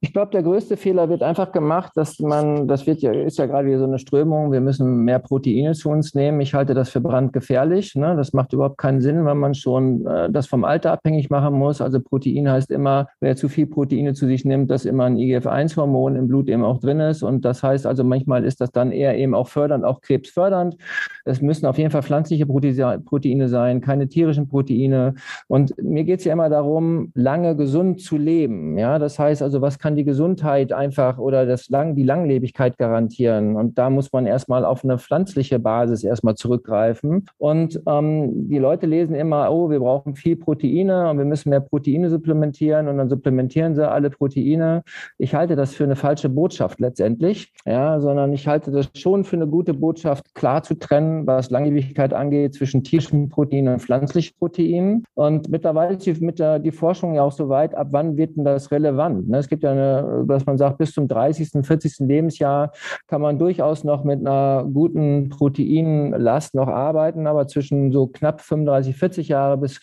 Ich 0.00 0.12
glaube, 0.12 0.30
der 0.30 0.44
größte 0.44 0.76
Fehler 0.76 1.08
wird 1.08 1.24
einfach 1.24 1.50
gemacht, 1.50 1.90
dass 1.96 2.20
man, 2.20 2.68
das 2.68 2.86
wird 2.86 3.02
ja, 3.02 3.10
ist 3.10 3.36
ja 3.36 3.46
gerade 3.46 3.66
wieder 3.66 3.80
so 3.80 3.84
eine 3.84 3.98
Strömung, 3.98 4.52
wir 4.52 4.60
müssen 4.60 5.04
mehr 5.04 5.18
Proteine 5.18 5.72
zu 5.72 5.90
uns 5.90 6.14
nehmen. 6.14 6.40
Ich 6.40 6.54
halte 6.54 6.72
das 6.72 6.90
für 6.90 7.00
brandgefährlich. 7.00 7.96
Ne? 7.96 8.14
Das 8.16 8.32
macht 8.32 8.52
überhaupt 8.52 8.78
keinen 8.78 9.00
Sinn, 9.00 9.24
weil 9.24 9.34
man 9.34 9.54
schon 9.54 10.06
äh, 10.06 10.30
das 10.30 10.46
vom 10.46 10.62
Alter 10.62 10.92
abhängig 10.92 11.30
machen 11.30 11.54
muss. 11.54 11.80
Also 11.80 11.98
Protein 11.98 12.48
heißt 12.48 12.70
immer, 12.70 13.08
wer 13.18 13.34
zu 13.34 13.48
viel 13.48 13.66
Proteine 13.66 14.14
zu 14.14 14.26
sich 14.26 14.44
nimmt, 14.44 14.70
dass 14.70 14.84
immer 14.84 15.04
ein 15.04 15.16
IGF-1-Hormon 15.16 16.14
im 16.14 16.28
Blut 16.28 16.48
eben 16.48 16.62
auch 16.62 16.78
drin 16.78 17.00
ist. 17.00 17.24
Und 17.24 17.44
das 17.44 17.64
heißt 17.64 17.84
also, 17.84 18.04
manchmal 18.04 18.44
ist 18.44 18.60
das 18.60 18.70
dann 18.70 18.92
eher 18.92 19.18
eben 19.18 19.34
auch 19.34 19.48
fördernd, 19.48 19.84
auch 19.84 20.00
krebsfördernd. 20.00 20.76
Es 21.24 21.42
müssen 21.42 21.66
auf 21.66 21.76
jeden 21.76 21.90
Fall 21.90 22.02
pflanzliche 22.02 22.46
Proteine 22.46 23.48
sein, 23.48 23.80
keine 23.80 24.08
tierischen 24.08 24.48
Proteine. 24.48 25.14
Und 25.48 25.74
mir 25.82 26.04
geht 26.04 26.20
es 26.20 26.24
ja 26.24 26.34
immer 26.34 26.50
darum, 26.50 27.10
lange 27.14 27.56
gesund 27.56 28.00
zu 28.00 28.16
leben. 28.16 28.78
Ja, 28.78 29.00
das 29.00 29.18
heißt 29.18 29.42
also, 29.42 29.60
was 29.60 29.78
kann 29.78 29.87
kann 29.88 29.96
die 29.96 30.04
Gesundheit 30.04 30.70
einfach 30.70 31.16
oder 31.16 31.46
das 31.46 31.70
Lang, 31.70 31.96
die 31.96 32.02
Langlebigkeit 32.02 32.76
garantieren. 32.76 33.56
Und 33.56 33.78
da 33.78 33.88
muss 33.88 34.12
man 34.12 34.26
erstmal 34.26 34.66
auf 34.66 34.84
eine 34.84 34.98
pflanzliche 34.98 35.58
Basis 35.58 36.04
erstmal 36.04 36.34
zurückgreifen. 36.34 37.24
Und 37.38 37.80
ähm, 37.86 38.50
die 38.50 38.58
Leute 38.58 38.84
lesen 38.84 39.14
immer, 39.14 39.50
oh, 39.50 39.70
wir 39.70 39.78
brauchen 39.78 40.14
viel 40.14 40.36
Proteine 40.36 41.08
und 41.08 41.16
wir 41.16 41.24
müssen 41.24 41.48
mehr 41.48 41.60
Proteine 41.60 42.10
supplementieren 42.10 42.86
und 42.86 42.98
dann 42.98 43.08
supplementieren 43.08 43.74
sie 43.74 43.90
alle 43.90 44.10
Proteine. 44.10 44.82
Ich 45.16 45.34
halte 45.34 45.56
das 45.56 45.72
für 45.72 45.84
eine 45.84 45.96
falsche 45.96 46.28
Botschaft 46.28 46.80
letztendlich, 46.80 47.50
ja, 47.64 47.98
sondern 47.98 48.34
ich 48.34 48.46
halte 48.46 48.70
das 48.70 48.90
schon 48.94 49.24
für 49.24 49.36
eine 49.36 49.46
gute 49.46 49.72
Botschaft, 49.72 50.34
klar 50.34 50.62
zu 50.64 50.78
trennen, 50.78 51.26
was 51.26 51.48
Langlebigkeit 51.48 52.12
angeht, 52.12 52.52
zwischen 52.52 52.84
tierischen 52.84 53.30
Proteinen 53.30 53.72
und 53.72 53.80
pflanzlichen 53.80 54.36
Proteinen. 54.38 55.06
Und 55.14 55.48
mittlerweile 55.48 55.94
ist 55.94 56.20
mit 56.20 56.38
der, 56.38 56.58
die 56.58 56.72
Forschung 56.72 57.14
ja 57.14 57.22
auch 57.22 57.32
so 57.32 57.48
weit, 57.48 57.74
ab 57.74 57.88
wann 57.92 58.18
wird 58.18 58.36
denn 58.36 58.44
das 58.44 58.70
relevant? 58.70 59.30
Ne? 59.30 59.38
Es 59.38 59.48
gibt 59.48 59.62
ja 59.62 59.77
eine, 59.78 60.24
dass 60.26 60.46
man 60.46 60.58
sagt, 60.58 60.78
bis 60.78 60.92
zum 60.92 61.08
30., 61.08 61.50
40. 61.62 62.00
Lebensjahr 62.00 62.72
kann 63.06 63.20
man 63.20 63.38
durchaus 63.38 63.84
noch 63.84 64.04
mit 64.04 64.20
einer 64.20 64.66
guten 64.72 65.28
Proteinlast 65.28 66.54
noch 66.54 66.68
arbeiten, 66.68 67.26
aber 67.26 67.46
zwischen 67.46 67.92
so 67.92 68.06
knapp 68.06 68.40
35, 68.40 68.96
40 68.96 69.28
Jahre 69.28 69.58
bis 69.58 69.80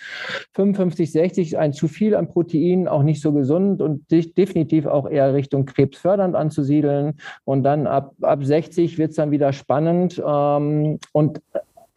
55, 0.54 1.12
60 1.12 1.48
ist 1.48 1.56
ein 1.56 1.74
zu 1.74 1.88
viel 1.88 2.16
an 2.16 2.28
Protein 2.28 2.88
auch 2.88 3.04
nicht 3.04 3.22
so 3.22 3.32
gesund 3.32 3.82
und 3.82 4.10
definitiv 4.12 4.86
auch 4.86 5.10
eher 5.10 5.34
Richtung 5.34 5.66
krebsfördernd 5.66 6.36
anzusiedeln. 6.36 7.14
Und 7.44 7.64
dann 7.64 7.88
ab, 7.88 8.14
ab 8.22 8.44
60 8.44 8.98
wird 8.98 9.12
es 9.12 9.16
dann 9.16 9.32
wieder 9.32 9.54
spannend. 9.54 10.22
Ähm, 10.26 11.00
und 11.12 11.42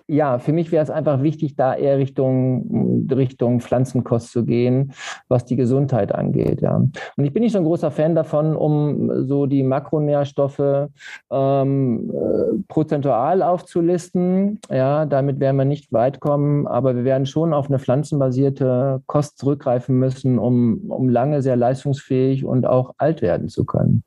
ja, 0.09 0.39
für 0.39 0.53
mich 0.55 0.73
wäre 0.73 0.83
es 0.83 0.91
einfach 0.91 1.23
wichtig, 1.23 1.55
da 1.55 1.75
eher 1.75 1.99
Richtung, 1.99 3.07
Richtung 3.11 3.61
Pflanzenkost 3.61 4.33
zu 4.33 4.45
gehen, 4.45 4.93
was 5.29 5.45
die 5.45 5.57
Gesundheit 5.57 6.15
angeht. 6.15 6.63
Ja. 6.63 6.77
Und 6.77 7.25
ich 7.25 7.33
bin 7.33 7.43
nicht 7.43 7.53
so 7.53 7.59
ein 7.59 7.65
großer 7.65 7.91
Fan 7.91 8.15
davon, 8.15 8.57
um 8.57 9.27
so 9.27 9.45
die 9.45 9.63
Makronährstoffe 9.63 10.89
ähm, 11.31 12.11
äh, 12.11 12.59
prozentual 12.69 13.43
aufzulisten. 13.43 14.61
Ja, 14.71 15.05
damit 15.05 15.41
werden 15.41 15.57
wir 15.57 15.67
nicht 15.67 15.93
weit 15.93 16.21
kommen, 16.21 16.67
aber 16.67 16.97
wir 16.97 17.05
werden 17.05 17.27
schon 17.27 17.53
auf 17.53 17.69
eine 17.69 17.79
pflanzenbasierte 17.79 19.03
Kost 19.07 19.37
zurückgreifen 19.37 19.99
müssen, 19.99 20.39
um, 20.39 20.91
um 20.91 21.11
lange 21.11 21.43
sehr 21.43 21.57
leistungsfähig 21.57 22.47
und 22.47 22.67
auch 22.67 22.95
alt 22.97 23.21
werden 23.21 23.49
zu 23.49 23.67
können. 23.67 24.03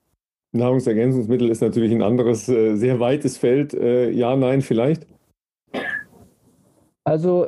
Nahrungsergänzungsmittel 0.54 1.50
ist 1.50 1.62
natürlich 1.62 1.92
ein 1.94 2.02
anderes, 2.02 2.50
äh, 2.50 2.76
sehr 2.76 3.00
weites 3.00 3.38
Feld. 3.38 3.74
Äh, 3.76 4.10
ja, 4.10 4.36
nein, 4.36 4.62
vielleicht? 4.62 5.06
Also 7.04 7.48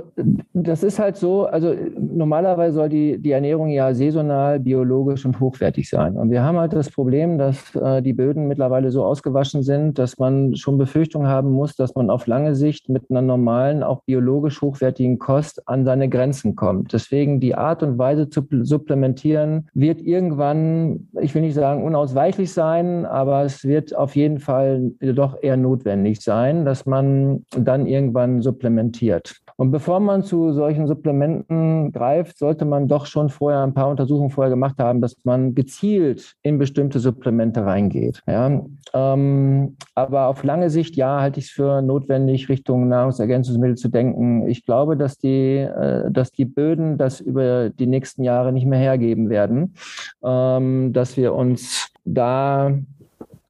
das 0.53 0.81
ist 0.81 0.97
halt 0.97 1.15
so, 1.15 1.45
also 1.45 1.75
normalerweise 1.95 2.73
soll 2.73 2.89
die, 2.89 3.19
die 3.19 3.31
Ernährung 3.31 3.69
ja 3.69 3.93
saisonal, 3.93 4.59
biologisch 4.59 5.25
und 5.25 5.39
hochwertig 5.39 5.88
sein. 5.88 6.17
Und 6.17 6.31
wir 6.31 6.41
haben 6.41 6.57
halt 6.57 6.73
das 6.73 6.89
Problem, 6.89 7.38
dass 7.38 7.75
äh, 7.75 8.01
die 8.01 8.13
Böden 8.13 8.47
mittlerweile 8.47 8.89
so 8.89 9.05
ausgewaschen 9.05 9.61
sind, 9.61 9.99
dass 9.99 10.17
man 10.17 10.55
schon 10.55 10.80
Befürchtung 10.80 11.27
haben 11.27 11.51
muss, 11.51 11.75
dass 11.75 11.93
man 11.93 12.09
auf 12.09 12.25
lange 12.25 12.55
Sicht 12.55 12.89
mit 12.89 13.11
einer 13.11 13.21
normalen, 13.21 13.84
auch 13.84 14.01
biologisch 14.05 14.59
hochwertigen 14.59 15.19
Kost 15.19 15.67
an 15.67 15.85
seine 15.85 16.09
Grenzen 16.09 16.55
kommt. 16.55 16.91
Deswegen 16.91 17.39
die 17.39 17.53
Art 17.53 17.84
und 17.84 17.99
Weise 17.99 18.30
zu 18.30 18.47
supplementieren 18.63 19.69
wird 19.75 20.01
irgendwann, 20.01 21.09
ich 21.21 21.35
will 21.35 21.43
nicht 21.43 21.53
sagen 21.53 21.84
unausweichlich 21.84 22.51
sein, 22.51 23.05
aber 23.05 23.43
es 23.43 23.63
wird 23.65 23.95
auf 23.95 24.15
jeden 24.15 24.39
Fall 24.39 24.93
doch 24.99 25.38
eher 25.43 25.57
notwendig 25.57 26.21
sein, 26.21 26.65
dass 26.65 26.88
man 26.88 27.45
dann 27.55 27.85
irgendwann 27.85 28.41
supplementiert. 28.41 29.43
Und 29.56 29.72
bevor 29.72 29.99
man 29.99 30.24
zu 30.24 30.52
solchen 30.52 30.88
Supplementen 30.88 31.91
greift, 31.91 32.38
sollte 32.38 32.65
man 32.65 32.88
doch 32.88 33.06
schon 33.06 33.30
vorher 33.30 33.61
ein 33.64 33.74
paar 33.74 33.90
Untersuchungen 33.90 34.30
vorher 34.30 34.49
gemacht 34.49 34.76
haben, 34.80 35.02
dass 35.02 35.15
man 35.24 35.56
gezielt 35.56 36.36
in 36.41 36.57
bestimmte 36.57 36.99
Supplemente 36.99 37.65
reingeht. 37.65 38.22
Ja? 38.28 38.61
Ähm, 38.94 39.78
aber 39.95 40.28
auf 40.28 40.44
lange 40.44 40.70
Sicht, 40.70 40.95
ja, 40.95 41.22
halte 41.22 41.40
ich 41.40 41.48
es 41.48 41.52
für 41.52 41.82
notwendig, 41.82 42.49
Richtung 42.49 42.88
Nahrungsergänzungsmittel 42.88 43.78
zu 43.78 43.90
denken. 43.90 44.48
Ich 44.48 44.65
glaube, 44.65 44.98
dass 44.98 45.18
die, 45.18 45.57
äh, 45.57 46.11
dass 46.11 46.32
die 46.32 46.45
Böden 46.45 46.98
das 46.98 47.20
über 47.20 47.70
die 47.70 47.88
nächsten 47.88 48.24
Jahre 48.24 48.52
nicht 48.52 48.65
mehr 48.65 48.80
hergeben 48.80 49.30
werden, 49.30 49.76
ähm, 50.24 50.94
dass 50.94 51.18
wir 51.18 51.34
uns 51.34 51.91
da 52.06 52.72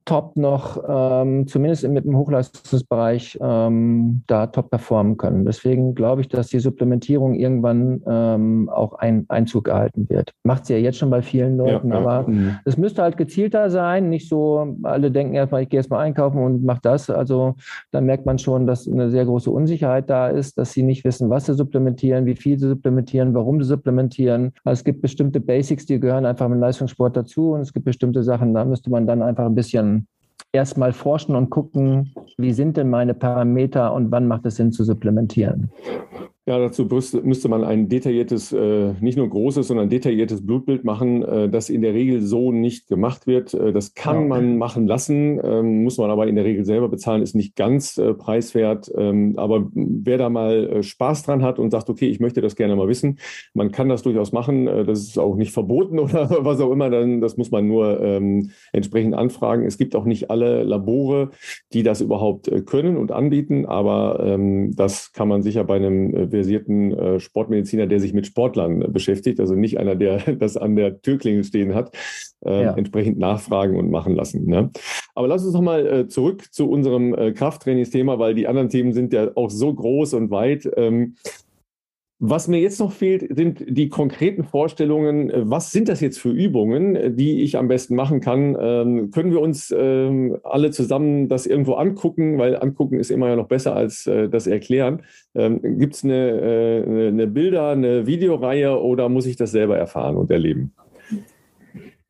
top 0.05 0.35
noch, 0.35 0.83
ähm, 0.87 1.47
zumindest 1.47 1.87
mit 1.87 2.05
dem 2.05 2.17
Hochleistungsbereich, 2.17 3.37
ähm, 3.41 4.23
da 4.27 4.47
top 4.47 4.69
performen 4.69 5.17
können. 5.17 5.45
Deswegen 5.45 5.95
glaube 5.95 6.21
ich, 6.21 6.27
dass 6.27 6.47
die 6.47 6.59
Supplementierung 6.59 7.35
irgendwann 7.35 8.01
ähm, 8.07 8.69
auch 8.69 8.93
ein 8.95 9.25
Einzug 9.29 9.67
erhalten 9.67 10.09
wird. 10.09 10.33
Macht 10.43 10.65
sie 10.65 10.73
ja 10.73 10.79
jetzt 10.79 10.97
schon 10.97 11.09
bei 11.09 11.21
vielen 11.21 11.57
Leuten, 11.57 11.89
ja, 11.89 11.97
aber 11.97 12.29
mhm. 12.29 12.57
es 12.65 12.77
müsste 12.77 13.01
halt 13.01 13.17
gezielter 13.17 13.69
sein, 13.69 14.09
nicht 14.09 14.27
so, 14.27 14.75
alle 14.83 15.11
denken 15.11 15.35
erstmal, 15.35 15.63
ich 15.63 15.69
gehe 15.69 15.79
erstmal 15.79 16.05
einkaufen 16.05 16.39
und 16.39 16.63
mache 16.63 16.81
das. 16.81 17.09
Also 17.09 17.55
da 17.91 18.01
merkt 18.01 18.25
man 18.25 18.39
schon, 18.39 18.67
dass 18.67 18.87
eine 18.87 19.09
sehr 19.09 19.25
große 19.25 19.49
Unsicherheit 19.49 20.09
da 20.09 20.27
ist, 20.27 20.57
dass 20.57 20.73
sie 20.73 20.83
nicht 20.83 21.05
wissen, 21.05 21.29
was 21.29 21.45
sie 21.45 21.53
supplementieren, 21.53 22.25
wie 22.25 22.35
viel 22.35 22.59
sie 22.59 22.67
supplementieren, 22.67 23.33
warum 23.33 23.61
sie 23.61 23.67
supplementieren. 23.67 24.51
Also 24.63 24.79
es 24.79 24.83
gibt 24.83 25.01
bestimmte 25.01 25.39
Basics, 25.39 25.85
die 25.85 25.99
gehören 25.99 26.25
einfach 26.25 26.45
im 26.47 26.59
Leistungssport 26.59 27.15
dazu 27.15 27.51
und 27.51 27.61
es 27.61 27.71
gibt 27.71 27.85
bestimmte 27.85 28.23
Sachen, 28.23 28.53
da 28.53 28.65
müsste 28.65 28.89
man 28.89 29.07
dann 29.07 29.21
einfach 29.21 29.45
ein 29.45 29.55
bisschen 29.55 29.92
erstmal 30.53 30.93
forschen 30.93 31.35
und 31.35 31.49
gucken, 31.49 32.13
wie 32.37 32.53
sind 32.53 32.77
denn 32.77 32.89
meine 32.89 33.15
Parameter 33.15 33.91
und 33.91 34.11
wann 34.11 34.27
macht 34.27 34.45
es 34.45 34.57
Sinn 34.57 34.71
zu 34.71 34.83
supplementieren. 34.83 35.71
Ja, 36.45 36.59
dazu 36.59 36.89
müsste 37.23 37.47
man 37.47 37.63
ein 37.63 37.87
detailliertes, 37.87 38.51
äh, 38.51 38.95
nicht 38.99 39.17
nur 39.17 39.29
großes, 39.29 39.65
sondern 39.65 39.87
detailliertes 39.87 40.45
Blutbild 40.45 40.83
machen, 40.83 41.23
äh, 41.23 41.47
das 41.47 41.69
in 41.69 41.81
der 41.81 41.93
Regel 41.93 42.21
so 42.21 42.51
nicht 42.51 42.89
gemacht 42.89 43.27
wird. 43.27 43.53
Äh, 43.53 43.71
das 43.71 43.93
kann 43.93 44.27
man 44.27 44.57
machen 44.57 44.85
lassen, 44.85 45.39
ähm, 45.41 45.83
muss 45.85 45.97
man 45.97 46.11
aber 46.11 46.27
in 46.27 46.35
der 46.35 46.43
Regel 46.43 46.65
selber 46.65 46.89
bezahlen, 46.89 47.21
ist 47.21 47.33
nicht 47.33 47.55
ganz 47.55 47.95
preiswert. 48.17 48.91
Ähm, 48.93 49.35
aber 49.37 49.69
wer 49.73 50.17
da 50.17 50.29
mal 50.29 50.83
Spaß 50.83 51.23
dran 51.23 51.43
hat 51.43 51.59
und 51.59 51.71
sagt, 51.71 51.89
okay, 51.89 52.09
ich 52.09 52.19
möchte 52.19 52.41
das 52.41 52.57
gerne 52.57 52.75
mal 52.75 52.89
wissen, 52.89 53.19
man 53.53 53.71
kann 53.71 53.87
das 53.87 54.01
durchaus 54.01 54.33
machen. 54.33 54.65
Das 54.65 54.99
ist 54.99 55.17
auch 55.17 55.37
nicht 55.37 55.53
verboten 55.53 55.97
oder 55.99 56.43
was 56.43 56.59
auch 56.59 56.71
immer, 56.71 56.89
dann, 56.89 57.21
das 57.21 57.37
muss 57.37 57.51
man 57.51 57.67
nur 57.69 58.01
ähm, 58.01 58.49
entsprechend 58.73 59.15
anfragen. 59.15 59.65
Es 59.65 59.77
gibt 59.77 59.95
auch 59.95 60.03
nicht 60.03 60.29
alle 60.29 60.63
Labore, 60.63 61.29
die 61.71 61.83
das 61.83 62.01
überhaupt 62.01 62.51
können 62.65 62.97
und 62.97 63.13
anbieten, 63.13 63.65
aber 63.65 64.37
das 64.75 65.11
kann 65.13 65.27
man 65.27 65.41
sicher 65.41 65.63
bei 65.63 65.75
einem 65.75 66.32
versierten 66.33 66.91
äh, 66.91 67.19
Sportmediziner, 67.19 67.85
der 67.85 67.99
sich 67.99 68.13
mit 68.13 68.25
Sportlern 68.25 68.81
äh, 68.81 68.87
beschäftigt, 68.87 69.39
also 69.39 69.53
nicht 69.53 69.79
einer, 69.79 69.95
der 69.95 70.17
das 70.39 70.57
an 70.57 70.75
der 70.75 71.01
Türklingel 71.01 71.43
stehen 71.43 71.75
hat, 71.75 71.95
äh, 72.45 72.63
ja. 72.63 72.73
entsprechend 72.73 73.19
nachfragen 73.19 73.77
und 73.77 73.91
machen 73.91 74.15
lassen. 74.15 74.45
Ne? 74.47 74.71
Aber 75.15 75.27
lass 75.27 75.45
uns 75.45 75.53
nochmal 75.53 75.85
äh, 75.85 76.07
zurück 76.07 76.51
zu 76.51 76.69
unserem 76.69 77.13
äh, 77.13 77.31
Krafttrainingsthema, 77.33 78.17
weil 78.17 78.33
die 78.33 78.47
anderen 78.47 78.69
Themen 78.69 78.93
sind 78.93 79.13
ja 79.13 79.29
auch 79.35 79.51
so 79.51 79.73
groß 79.73 80.15
und 80.15 80.31
weit. 80.31 80.69
Ähm, 80.75 81.15
was 82.25 82.47
mir 82.47 82.61
jetzt 82.61 82.79
noch 82.79 82.93
fehlt, 82.93 83.35
sind 83.35 83.65
die 83.67 83.89
konkreten 83.89 84.45
Vorstellungen. 84.45 85.29
Was 85.49 85.71
sind 85.71 85.89
das 85.89 85.99
jetzt 85.99 86.19
für 86.19 86.29
Übungen, 86.29 87.17
die 87.17 87.41
ich 87.41 87.57
am 87.57 87.67
besten 87.67 87.95
machen 87.95 88.21
kann? 88.21 88.55
Ähm, 88.57 89.11
können 89.11 89.31
wir 89.31 89.41
uns 89.41 89.75
ähm, 89.77 90.37
alle 90.43 90.71
zusammen 90.71 91.27
das 91.27 91.45
irgendwo 91.45 91.73
angucken? 91.73 92.37
Weil 92.37 92.55
angucken 92.55 92.97
ist 92.97 93.11
immer 93.11 93.27
ja 93.27 93.35
noch 93.35 93.49
besser 93.49 93.75
als 93.75 94.07
äh, 94.07 94.29
das 94.29 94.47
Erklären. 94.47 95.01
Ähm, 95.35 95.59
Gibt 95.77 95.95
es 95.95 96.05
eine, 96.05 96.29
äh, 96.85 97.07
eine 97.09 97.27
Bilder, 97.27 97.71
eine 97.71 98.07
Videoreihe 98.07 98.81
oder 98.81 99.09
muss 99.09 99.25
ich 99.25 99.35
das 99.35 99.51
selber 99.51 99.77
erfahren 99.77 100.15
und 100.15 100.31
erleben? 100.31 100.71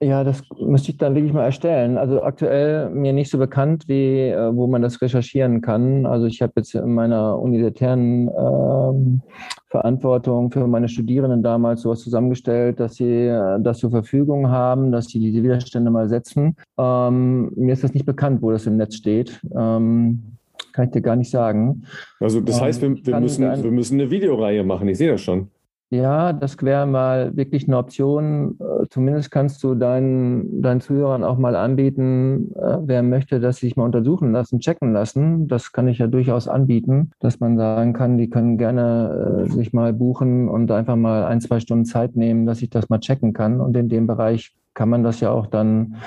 Ja, 0.04 0.24
das 0.24 0.44
müsste 0.60 0.92
ich 0.92 0.98
dann 0.98 1.16
wirklich 1.16 1.34
mal 1.34 1.46
erstellen. 1.46 1.98
Also 1.98 2.24
aktuell 2.24 2.90
mir 2.90 3.14
nicht 3.14 3.32
so 3.32 3.38
bekannt, 3.38 3.86
wie 3.88 4.28
äh, 4.28 4.56
wo 4.56 4.68
man 4.68 4.82
das 4.82 5.02
recherchieren 5.02 5.62
kann. 5.62 6.06
Also 6.06 6.26
ich 6.26 6.42
habe 6.42 6.54
jetzt 6.58 6.76
in 6.76 6.94
meiner 6.94 7.40
universitären 7.40 8.28
ähm, 8.28 9.22
Verantwortung 9.68 10.52
für 10.52 10.68
meine 10.68 10.90
Studierenden 10.90 11.42
damals 11.42 11.82
sowas 11.82 12.02
zusammengestellt, 12.02 12.80
dass 12.80 12.96
sie 12.96 13.28
äh, 13.28 13.60
das 13.62 13.80
zur 13.80 13.92
Verfügung 13.92 14.50
haben, 14.50 14.92
dass 14.92 15.08
sie 15.08 15.20
diese 15.20 15.42
Widerstände 15.42 15.90
mal 15.90 16.10
setzen. 16.10 16.58
Ähm, 16.78 17.52
mir 17.56 17.74
ist 17.74 17.84
das 17.84 17.94
nicht 17.94 18.06
bekannt, 18.06 18.42
wo 18.42 18.52
das 18.52 18.68
im 18.68 18.78
Netz 18.78 18.96
steht. 18.96 19.40
Ähm, 19.56 20.38
kann 20.74 20.86
ich 20.86 20.92
dir 20.92 21.02
gar 21.02 21.16
nicht 21.16 21.32
sagen. 21.32 21.84
Also 22.20 22.42
das 22.42 22.60
heißt, 22.60 22.82
wir, 22.82 22.96
wir 23.06 23.20
müssen, 23.20 23.44
wir 23.64 23.72
müssen 23.72 24.02
eine 24.02 24.12
Videoreihe 24.12 24.64
machen. 24.64 24.88
Ich 24.88 24.98
sehe 24.98 25.12
das 25.12 25.22
schon. 25.22 25.50
Ja, 25.94 26.34
das 26.34 26.60
wäre 26.64 26.88
mal 26.88 27.38
wirklich 27.38 27.68
eine 27.68 27.78
Option. 27.78 28.58
Äh, 28.60 28.88
zumindest 28.90 29.30
kannst 29.30 29.64
du 29.64 29.76
deinen, 29.76 30.60
deinen 30.60 30.82
Zuhörern 30.82 31.24
auch 31.24 31.38
mal 31.38 31.56
anbieten, 31.56 32.52
äh, 32.56 32.80
wer 32.82 33.04
möchte, 33.04 33.40
dass 33.40 33.58
sie 33.58 33.68
sich 33.68 33.76
mal 33.76 33.84
untersuchen 33.86 34.32
lassen, 34.32 34.60
checken 34.60 34.92
lassen. 34.92 35.48
Das 35.48 35.72
kann 35.72 35.88
ich 35.88 36.00
ja 36.00 36.08
durchaus 36.08 36.48
anbieten, 36.48 37.12
dass 37.20 37.40
man 37.40 37.58
sagen 37.58 37.94
kann, 37.94 38.18
die 38.18 38.28
können 38.28 38.58
gerne 38.58 39.46
äh, 39.46 39.50
sich 39.52 39.72
mal 39.72 39.94
buchen 39.94 40.50
und 40.50 40.72
einfach 40.72 40.96
mal 40.96 41.26
ein, 41.26 41.42
zwei 41.42 41.60
Stunden 41.60 41.86
Zeit 41.86 42.16
nehmen, 42.16 42.48
dass 42.48 42.64
ich 42.64 42.72
das 42.72 42.90
mal 42.90 43.00
checken 43.00 43.34
kann. 43.34 43.62
Und 43.62 43.78
in 43.78 43.88
dem 43.88 44.08
Bereich 44.08 44.56
kann 44.74 44.90
man 44.90 45.04
das 45.04 45.20
ja 45.20 45.30
auch 45.30 45.46
dann, 45.46 45.98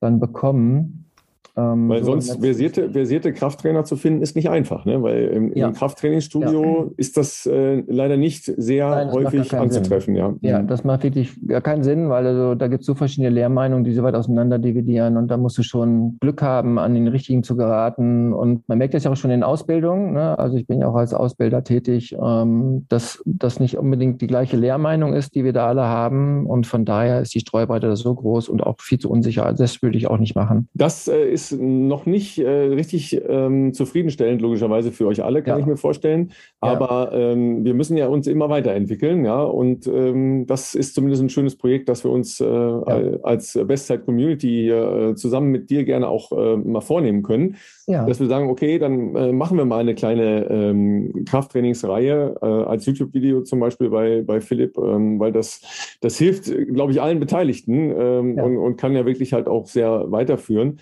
dann 0.00 0.20
bekommen. 0.20 1.01
Ähm, 1.54 1.88
weil 1.88 2.02
so 2.02 2.12
sonst 2.12 2.40
versierte, 2.40 2.90
versierte 2.90 3.32
Krafttrainer 3.32 3.84
zu 3.84 3.96
finden, 3.96 4.22
ist 4.22 4.36
nicht 4.36 4.48
einfach, 4.48 4.86
ne? 4.86 5.02
weil 5.02 5.24
im, 5.24 5.54
ja. 5.54 5.68
im 5.68 5.74
Krafttrainingsstudio 5.74 6.84
ja. 6.84 6.90
ist 6.96 7.18
das 7.18 7.44
äh, 7.44 7.82
leider 7.86 8.16
nicht 8.16 8.44
sehr 8.44 8.88
Nein, 8.88 9.12
häufig 9.12 9.54
anzutreffen. 9.54 10.16
Ja. 10.16 10.32
ja, 10.40 10.62
mhm. 10.62 10.68
das 10.68 10.82
macht 10.84 11.02
wirklich 11.02 11.38
gar 11.46 11.60
keinen 11.60 11.82
Sinn, 11.82 12.08
weil 12.08 12.26
also, 12.26 12.54
da 12.54 12.68
gibt 12.68 12.80
es 12.80 12.86
so 12.86 12.94
verschiedene 12.94 13.28
Lehrmeinungen, 13.28 13.84
die 13.84 13.92
so 13.92 14.02
weit 14.02 14.14
auseinander 14.14 14.58
dividieren 14.58 15.18
und 15.18 15.28
da 15.28 15.36
musst 15.36 15.58
du 15.58 15.62
schon 15.62 16.16
Glück 16.20 16.40
haben, 16.40 16.78
an 16.78 16.94
den 16.94 17.06
richtigen 17.08 17.42
zu 17.42 17.54
geraten. 17.54 18.32
Und 18.32 18.66
man 18.68 18.78
merkt 18.78 18.94
das 18.94 19.04
ja 19.04 19.10
auch 19.10 19.16
schon 19.16 19.30
in 19.30 19.42
Ausbildung, 19.42 20.14
ne? 20.14 20.38
also 20.38 20.56
ich 20.56 20.66
bin 20.66 20.80
ja 20.80 20.88
auch 20.88 20.94
als 20.94 21.12
Ausbilder 21.12 21.64
tätig, 21.64 22.16
ähm, 22.18 22.86
dass 22.88 23.22
das 23.26 23.60
nicht 23.60 23.76
unbedingt 23.76 24.22
die 24.22 24.26
gleiche 24.26 24.56
Lehrmeinung 24.56 25.12
ist, 25.12 25.34
die 25.34 25.44
wir 25.44 25.52
da 25.52 25.68
alle 25.68 25.84
haben. 25.84 26.46
Und 26.46 26.66
von 26.66 26.86
daher 26.86 27.20
ist 27.20 27.34
die 27.34 27.40
Streubreite 27.40 27.94
so 27.94 28.14
groß 28.14 28.48
und 28.48 28.62
auch 28.62 28.76
viel 28.80 28.98
zu 28.98 29.10
unsicher. 29.10 29.44
Also 29.44 29.62
das 29.64 29.82
würde 29.82 29.98
ich 29.98 30.08
auch 30.08 30.18
nicht 30.18 30.34
machen. 30.34 30.68
Das 30.72 31.08
äh, 31.08 31.28
ist 31.28 31.41
ist 31.50 31.60
noch 31.60 32.06
nicht 32.06 32.38
äh, 32.38 32.48
richtig 32.48 33.20
ähm, 33.28 33.72
zufriedenstellend, 33.72 34.40
logischerweise 34.40 34.92
für 34.92 35.06
euch 35.06 35.22
alle, 35.22 35.42
kann 35.42 35.58
ja. 35.58 35.60
ich 35.60 35.66
mir 35.66 35.76
vorstellen. 35.76 36.32
Aber 36.60 37.10
ja. 37.12 37.32
ähm, 37.32 37.64
wir 37.64 37.74
müssen 37.74 37.96
ja 37.96 38.06
uns 38.08 38.26
immer 38.26 38.48
weiterentwickeln, 38.48 39.24
ja. 39.24 39.42
Und 39.42 39.86
ähm, 39.86 40.46
das 40.46 40.74
ist 40.74 40.94
zumindest 40.94 41.22
ein 41.22 41.28
schönes 41.28 41.56
Projekt, 41.56 41.88
das 41.88 42.04
wir 42.04 42.10
uns 42.10 42.40
äh, 42.40 42.44
ja. 42.44 43.18
als 43.22 43.58
Bestzeit-Community 43.62 44.70
äh, 44.70 45.14
zusammen 45.14 45.50
mit 45.50 45.70
dir 45.70 45.84
gerne 45.84 46.08
auch 46.08 46.32
äh, 46.32 46.56
mal 46.56 46.80
vornehmen 46.80 47.22
können. 47.22 47.56
Dass 48.06 48.20
wir 48.20 48.28
sagen, 48.28 48.48
okay, 48.48 48.78
dann 48.78 49.14
äh, 49.16 49.32
machen 49.32 49.58
wir 49.58 49.64
mal 49.64 49.80
eine 49.80 49.94
kleine 49.94 50.46
ähm, 50.48 51.24
Krafttrainingsreihe 51.26 52.36
äh, 52.40 52.46
als 52.46 52.86
YouTube-Video 52.86 53.42
zum 53.42 53.60
Beispiel 53.60 53.90
bei, 53.90 54.22
bei 54.22 54.40
Philipp, 54.40 54.78
ähm, 54.78 55.18
weil 55.18 55.32
das, 55.32 55.96
das 56.00 56.16
hilft, 56.16 56.44
glaube 56.72 56.92
ich, 56.92 57.02
allen 57.02 57.20
Beteiligten 57.20 57.92
ähm, 57.96 58.38
und, 58.38 58.56
und 58.56 58.76
kann 58.76 58.94
ja 58.94 59.04
wirklich 59.04 59.32
halt 59.32 59.48
auch 59.48 59.66
sehr 59.66 60.10
weiterführen. 60.10 60.78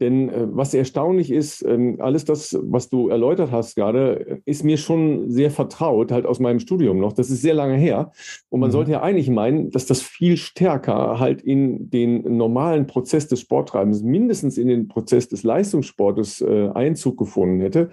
Denn 0.00 0.28
äh, 0.28 0.46
was 0.50 0.74
erstaunlich 0.74 1.30
ist, 1.30 1.62
äh, 1.62 1.96
alles 1.98 2.24
das, 2.24 2.58
was 2.62 2.88
du 2.88 3.08
erläutert 3.08 3.52
hast 3.52 3.76
gerade, 3.76 4.40
ist 4.44 4.64
mir 4.64 4.76
schon 4.76 5.30
sehr 5.30 5.50
vertraut, 5.50 6.10
halt 6.10 6.26
aus 6.26 6.40
meinem 6.40 6.58
Studium 6.58 6.98
noch. 6.98 7.12
Das 7.12 7.30
ist 7.30 7.42
sehr 7.42 7.54
lange 7.54 7.76
her. 7.76 8.10
Und 8.48 8.60
man 8.60 8.70
mhm. 8.70 8.72
sollte 8.72 8.92
ja 8.92 9.02
eigentlich 9.02 9.30
meinen, 9.30 9.70
dass 9.70 9.86
das 9.86 10.02
viel 10.02 10.36
stärker 10.36 11.20
halt 11.20 11.42
in 11.42 11.90
den 11.90 12.36
normalen 12.36 12.86
Prozess 12.86 13.28
des 13.28 13.40
Sporttreibens, 13.40 14.02
mindestens 14.02 14.58
in 14.58 14.68
den 14.68 14.88
Prozess 14.88 15.28
des 15.28 15.44
Leistungssportes 15.44 16.40
äh, 16.40 16.70
Einzug 16.74 17.16
gefunden 17.16 17.60
hätte. 17.60 17.90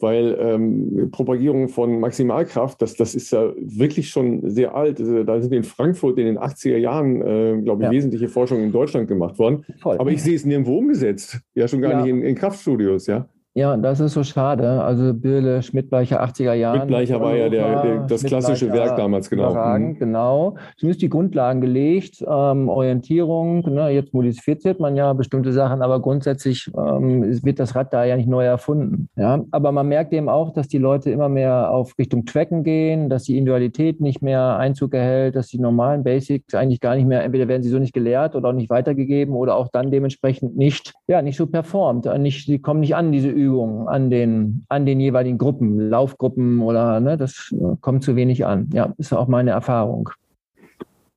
Weil 0.00 0.36
ähm, 0.40 1.10
Propagierung 1.12 1.68
von 1.68 2.00
Maximalkraft, 2.00 2.82
das, 2.82 2.94
das 2.94 3.14
ist 3.14 3.30
ja 3.30 3.52
wirklich 3.56 4.10
schon 4.10 4.50
sehr 4.50 4.74
alt. 4.74 5.00
Also, 5.00 5.22
da 5.22 5.40
sind 5.40 5.52
in 5.52 5.64
Frankfurt 5.64 6.18
in 6.18 6.26
den 6.26 6.38
80er 6.38 6.76
Jahren, 6.76 7.22
äh, 7.22 7.62
glaube 7.62 7.82
ich, 7.82 7.86
ja. 7.86 7.90
wesentliche 7.90 8.28
Forschungen 8.28 8.64
in 8.64 8.72
Deutschland 8.72 9.08
gemacht 9.08 9.38
worden. 9.38 9.64
Voll. 9.80 9.98
Aber 9.98 10.10
ich 10.10 10.22
sehe 10.22 10.34
es 10.34 10.44
nirgendwo 10.44 10.78
umgesetzt. 10.78 11.35
Ja, 11.54 11.68
schon 11.68 11.80
gar 11.80 11.92
ja. 11.92 12.00
nicht 12.02 12.10
in, 12.10 12.22
in 12.22 12.34
Kraftstudios, 12.34 13.06
ja. 13.06 13.28
Ja, 13.56 13.74
das 13.74 14.00
ist 14.00 14.12
so 14.12 14.22
schade. 14.22 14.82
Also 14.82 15.14
Birle, 15.14 15.62
Schmidtbleicher, 15.62 16.22
80er 16.22 16.52
Jahre. 16.52 16.76
Schmidtbleicher 16.76 17.22
war 17.22 17.34
ja 17.34 17.48
der, 17.48 17.82
der, 17.82 17.98
das 18.00 18.22
klassische 18.22 18.70
Werk 18.70 18.98
damals, 18.98 19.30
genau. 19.30 19.54
Mhm. 19.54 19.98
Genau. 19.98 20.56
Zumindest 20.76 21.00
die 21.00 21.08
Grundlagen 21.08 21.62
gelegt, 21.62 22.22
ähm, 22.28 22.68
Orientierung. 22.68 23.60
Ne, 23.60 23.88
jetzt 23.88 24.12
modifiziert 24.12 24.78
man 24.78 24.94
ja 24.94 25.10
bestimmte 25.14 25.54
Sachen, 25.54 25.80
aber 25.80 26.00
grundsätzlich 26.00 26.70
ähm, 26.76 27.22
wird 27.44 27.58
das 27.58 27.74
Rad 27.74 27.94
da 27.94 28.04
ja 28.04 28.16
nicht 28.16 28.28
neu 28.28 28.44
erfunden. 28.44 29.08
Ja? 29.16 29.42
Aber 29.52 29.72
man 29.72 29.88
merkt 29.88 30.12
eben 30.12 30.28
auch, 30.28 30.52
dass 30.52 30.68
die 30.68 30.76
Leute 30.76 31.10
immer 31.10 31.30
mehr 31.30 31.70
auf 31.70 31.96
Richtung 31.98 32.26
Tracken 32.26 32.62
gehen, 32.62 33.08
dass 33.08 33.22
die 33.22 33.38
Individualität 33.38 34.02
nicht 34.02 34.20
mehr 34.20 34.58
Einzug 34.58 34.92
erhält, 34.92 35.34
dass 35.34 35.48
die 35.48 35.60
normalen 35.60 36.04
Basics 36.04 36.54
eigentlich 36.54 36.80
gar 36.80 36.94
nicht 36.94 37.06
mehr, 37.06 37.24
entweder 37.24 37.48
werden 37.48 37.62
sie 37.62 37.70
so 37.70 37.78
nicht 37.78 37.94
gelehrt 37.94 38.36
oder 38.36 38.50
auch 38.50 38.52
nicht 38.52 38.68
weitergegeben 38.68 39.34
oder 39.34 39.56
auch 39.56 39.68
dann 39.68 39.90
dementsprechend 39.90 40.58
nicht, 40.58 40.92
ja, 41.06 41.22
nicht 41.22 41.38
so 41.38 41.46
performt. 41.46 42.04
Nicht, 42.18 42.48
die 42.48 42.58
kommen 42.58 42.80
nicht 42.80 42.94
an, 42.94 43.12
diese 43.12 43.30
Übungen 43.30 43.45
Grundübungen 43.46 43.88
an 43.88 44.10
den, 44.10 44.64
an 44.68 44.86
den 44.86 45.00
jeweiligen 45.00 45.38
Gruppen, 45.38 45.88
Laufgruppen 45.88 46.60
oder 46.60 47.00
ne, 47.00 47.16
das 47.16 47.54
kommt 47.80 48.02
zu 48.02 48.16
wenig 48.16 48.44
an. 48.44 48.68
Ja, 48.72 48.92
ist 48.98 49.12
auch 49.12 49.28
meine 49.28 49.50
Erfahrung. 49.50 50.10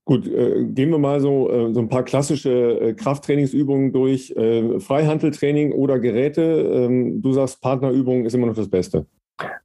Gut, 0.06 0.28
äh, 0.28 0.66
gehen 0.66 0.90
wir 0.90 0.98
mal 0.98 1.20
so, 1.20 1.52
äh, 1.52 1.74
so 1.74 1.80
ein 1.80 1.90
paar 1.90 2.04
klassische 2.04 2.50
äh, 2.50 2.94
Krafttrainingsübungen 2.94 3.92
durch. 3.92 4.32
Äh, 4.32 4.80
Freihandeltraining 4.80 5.72
oder 5.72 6.00
Geräte. 6.00 6.42
Ähm, 6.42 7.22
du 7.22 7.32
sagst, 7.32 7.62
Partnerübung 7.62 8.26
ist 8.26 8.34
immer 8.34 8.48
noch 8.48 8.56
das 8.56 8.70
Beste. 8.70 9.06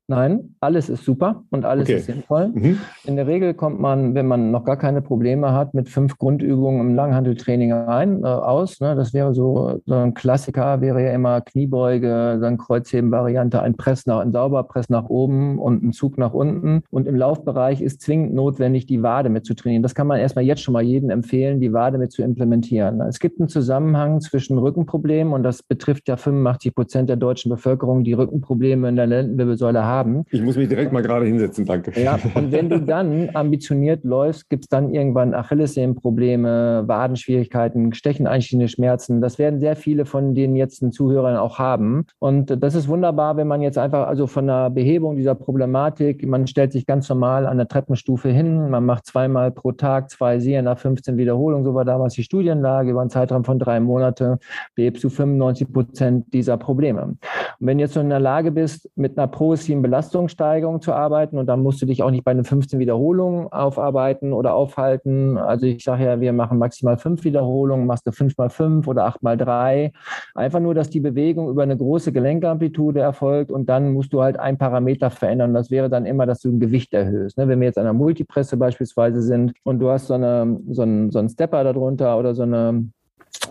Nein, 0.06 0.54
alles 0.60 0.90
ist 0.90 1.02
super 1.04 1.44
und 1.48 1.64
alles 1.64 1.84
okay. 1.84 1.96
ist 1.96 2.06
sinnvoll. 2.06 2.48
Mhm. 2.48 2.78
In 3.06 3.16
der 3.16 3.26
Regel 3.26 3.54
kommt 3.54 3.80
man, 3.80 4.14
wenn 4.14 4.26
man 4.26 4.50
noch 4.50 4.64
gar 4.64 4.76
keine 4.76 5.00
Probleme 5.00 5.52
hat, 5.52 5.72
mit 5.72 5.88
fünf 5.88 6.18
Grundübungen 6.18 6.80
im 6.82 6.94
Langhandeltraining 6.94 7.72
rein, 7.72 8.22
äh, 8.22 8.26
aus. 8.26 8.80
Ne? 8.80 8.96
Das 8.96 9.14
wäre 9.14 9.32
so, 9.32 9.80
so 9.86 9.94
ein 9.94 10.12
Klassiker, 10.12 10.82
wäre 10.82 11.02
ja 11.02 11.12
immer 11.12 11.40
Kniebeuge, 11.40 12.38
dann 12.38 12.58
Kreuzheben-Variante, 12.58 13.62
ein 13.62 13.76
Press 13.76 14.04
nach, 14.04 14.18
ein 14.18 14.30
Sauberpress 14.30 14.90
nach 14.90 15.08
oben 15.08 15.58
und 15.58 15.82
ein 15.82 15.92
Zug 15.92 16.18
nach 16.18 16.34
unten. 16.34 16.82
Und 16.90 17.08
im 17.08 17.16
Laufbereich 17.16 17.80
ist 17.80 18.02
zwingend 18.02 18.34
notwendig, 18.34 18.84
die 18.84 19.02
Wade 19.02 19.30
mit 19.30 19.46
zu 19.46 19.54
trainieren. 19.54 19.82
Das 19.82 19.94
kann 19.94 20.06
man 20.06 20.20
erstmal 20.20 20.44
jetzt 20.44 20.60
schon 20.60 20.74
mal 20.74 20.82
jedem 20.82 21.08
empfehlen, 21.08 21.60
die 21.60 21.72
Wade 21.72 21.96
mit 21.96 22.12
zu 22.12 22.22
implementieren. 22.22 23.00
Es 23.00 23.20
gibt 23.20 23.40
einen 23.40 23.48
Zusammenhang 23.48 24.20
zwischen 24.20 24.58
Rückenproblemen 24.58 25.32
und 25.32 25.44
das 25.44 25.62
betrifft 25.62 26.08
ja 26.08 26.18
85 26.18 26.74
Prozent 26.74 27.08
der 27.08 27.16
deutschen 27.16 27.48
Bevölkerung, 27.48 28.04
die 28.04 28.12
Rückenprobleme 28.12 28.86
in 28.86 28.96
der 28.96 29.06
Lendenwirbelsäule 29.06 29.82
haben 29.82 29.93
haben. 29.94 30.24
Ich 30.30 30.42
muss 30.42 30.56
mich 30.56 30.68
direkt 30.68 30.92
mal 30.92 31.02
gerade 31.02 31.26
hinsetzen, 31.26 31.64
danke. 31.64 31.92
Ja, 32.00 32.18
und 32.34 32.52
wenn 32.52 32.68
du 32.68 32.80
dann 32.80 33.30
ambitioniert 33.34 34.04
läufst, 34.04 34.48
gibt 34.50 34.64
es 34.64 34.68
dann 34.68 34.92
irgendwann 34.92 35.34
Achillessehnenprobleme, 35.34 36.84
Wadenschwierigkeiten, 36.86 37.92
Stechen 37.94 38.26
einstehende 38.26 38.68
Schmerzen. 38.68 39.20
Das 39.20 39.38
werden 39.38 39.60
sehr 39.60 39.76
viele 39.76 40.04
von 40.04 40.34
den 40.34 40.56
jetzt 40.56 40.84
Zuhörern 40.92 41.36
auch 41.36 41.58
haben. 41.58 42.06
Und 42.18 42.62
das 42.62 42.74
ist 42.74 42.88
wunderbar, 42.88 43.36
wenn 43.36 43.46
man 43.46 43.62
jetzt 43.62 43.78
einfach, 43.78 44.06
also 44.06 44.26
von 44.26 44.46
der 44.46 44.70
Behebung 44.70 45.16
dieser 45.16 45.34
Problematik, 45.34 46.26
man 46.26 46.46
stellt 46.46 46.72
sich 46.72 46.84
ganz 46.84 47.08
normal 47.08 47.46
an 47.46 47.56
der 47.56 47.68
Treppenstufe 47.68 48.28
hin, 48.28 48.70
man 48.70 48.84
macht 48.84 49.06
zweimal 49.06 49.50
pro 49.50 49.72
Tag 49.72 50.10
zwei 50.10 50.38
Serien 50.40 50.64
nach 50.64 50.78
15 50.78 51.16
Wiederholungen, 51.16 51.64
so 51.64 51.74
war 51.74 51.84
damals 51.84 52.14
die 52.14 52.22
Studienlage, 52.22 52.90
über 52.90 53.00
einen 53.00 53.10
Zeitraum 53.10 53.44
von 53.44 53.58
drei 53.58 53.80
Monate 53.80 54.38
behebst 54.74 55.04
du 55.04 55.08
95 55.08 55.72
Prozent 55.72 56.32
dieser 56.32 56.56
Probleme. 56.56 57.02
Und 57.04 57.18
wenn 57.60 57.78
du 57.78 57.84
jetzt 57.84 57.94
so 57.94 58.00
in 58.00 58.10
der 58.10 58.20
Lage 58.20 58.50
bist, 58.50 58.90
mit 58.96 59.16
einer 59.16 59.28
progressiven 59.28 59.82
Belastungssteigerung 59.84 60.80
zu 60.80 60.92
arbeiten 60.92 61.38
und 61.38 61.46
dann 61.46 61.62
musst 61.62 61.80
du 61.80 61.86
dich 61.86 62.02
auch 62.02 62.10
nicht 62.10 62.24
bei 62.24 62.34
den 62.34 62.44
15 62.44 62.78
Wiederholungen 62.80 63.52
aufarbeiten 63.52 64.32
oder 64.32 64.54
aufhalten. 64.54 65.38
Also 65.38 65.66
ich 65.66 65.84
sage 65.84 66.04
ja, 66.04 66.20
wir 66.20 66.32
machen 66.32 66.58
maximal 66.58 66.96
fünf 66.96 67.22
Wiederholungen, 67.24 67.86
machst 67.86 68.06
du 68.06 68.12
fünf 68.12 68.36
mal 68.36 68.50
fünf 68.50 68.88
oder 68.88 69.04
acht 69.04 69.22
mal 69.22 69.36
drei. 69.36 69.92
Einfach 70.34 70.60
nur, 70.60 70.74
dass 70.74 70.90
die 70.90 71.00
Bewegung 71.00 71.48
über 71.48 71.62
eine 71.62 71.76
große 71.76 72.12
Gelenkamplitude 72.12 73.00
erfolgt 73.00 73.52
und 73.52 73.68
dann 73.68 73.92
musst 73.92 74.12
du 74.12 74.22
halt 74.22 74.38
ein 74.38 74.58
Parameter 74.58 75.10
verändern. 75.10 75.54
Das 75.54 75.70
wäre 75.70 75.88
dann 75.88 76.06
immer, 76.06 76.26
dass 76.26 76.40
du 76.40 76.48
ein 76.48 76.60
Gewicht 76.60 76.94
erhöhst. 76.94 77.38
Ne? 77.38 77.46
Wenn 77.46 77.60
wir 77.60 77.66
jetzt 77.66 77.78
an 77.78 77.84
einer 77.84 77.92
Multipresse 77.92 78.56
beispielsweise 78.56 79.22
sind 79.22 79.52
und 79.62 79.78
du 79.78 79.90
hast 79.90 80.06
so, 80.06 80.14
eine, 80.14 80.58
so, 80.70 80.82
einen, 80.82 81.10
so 81.10 81.18
einen 81.18 81.28
Stepper 81.28 81.62
darunter 81.62 82.18
oder 82.18 82.34
so 82.34 82.42
eine 82.42 82.88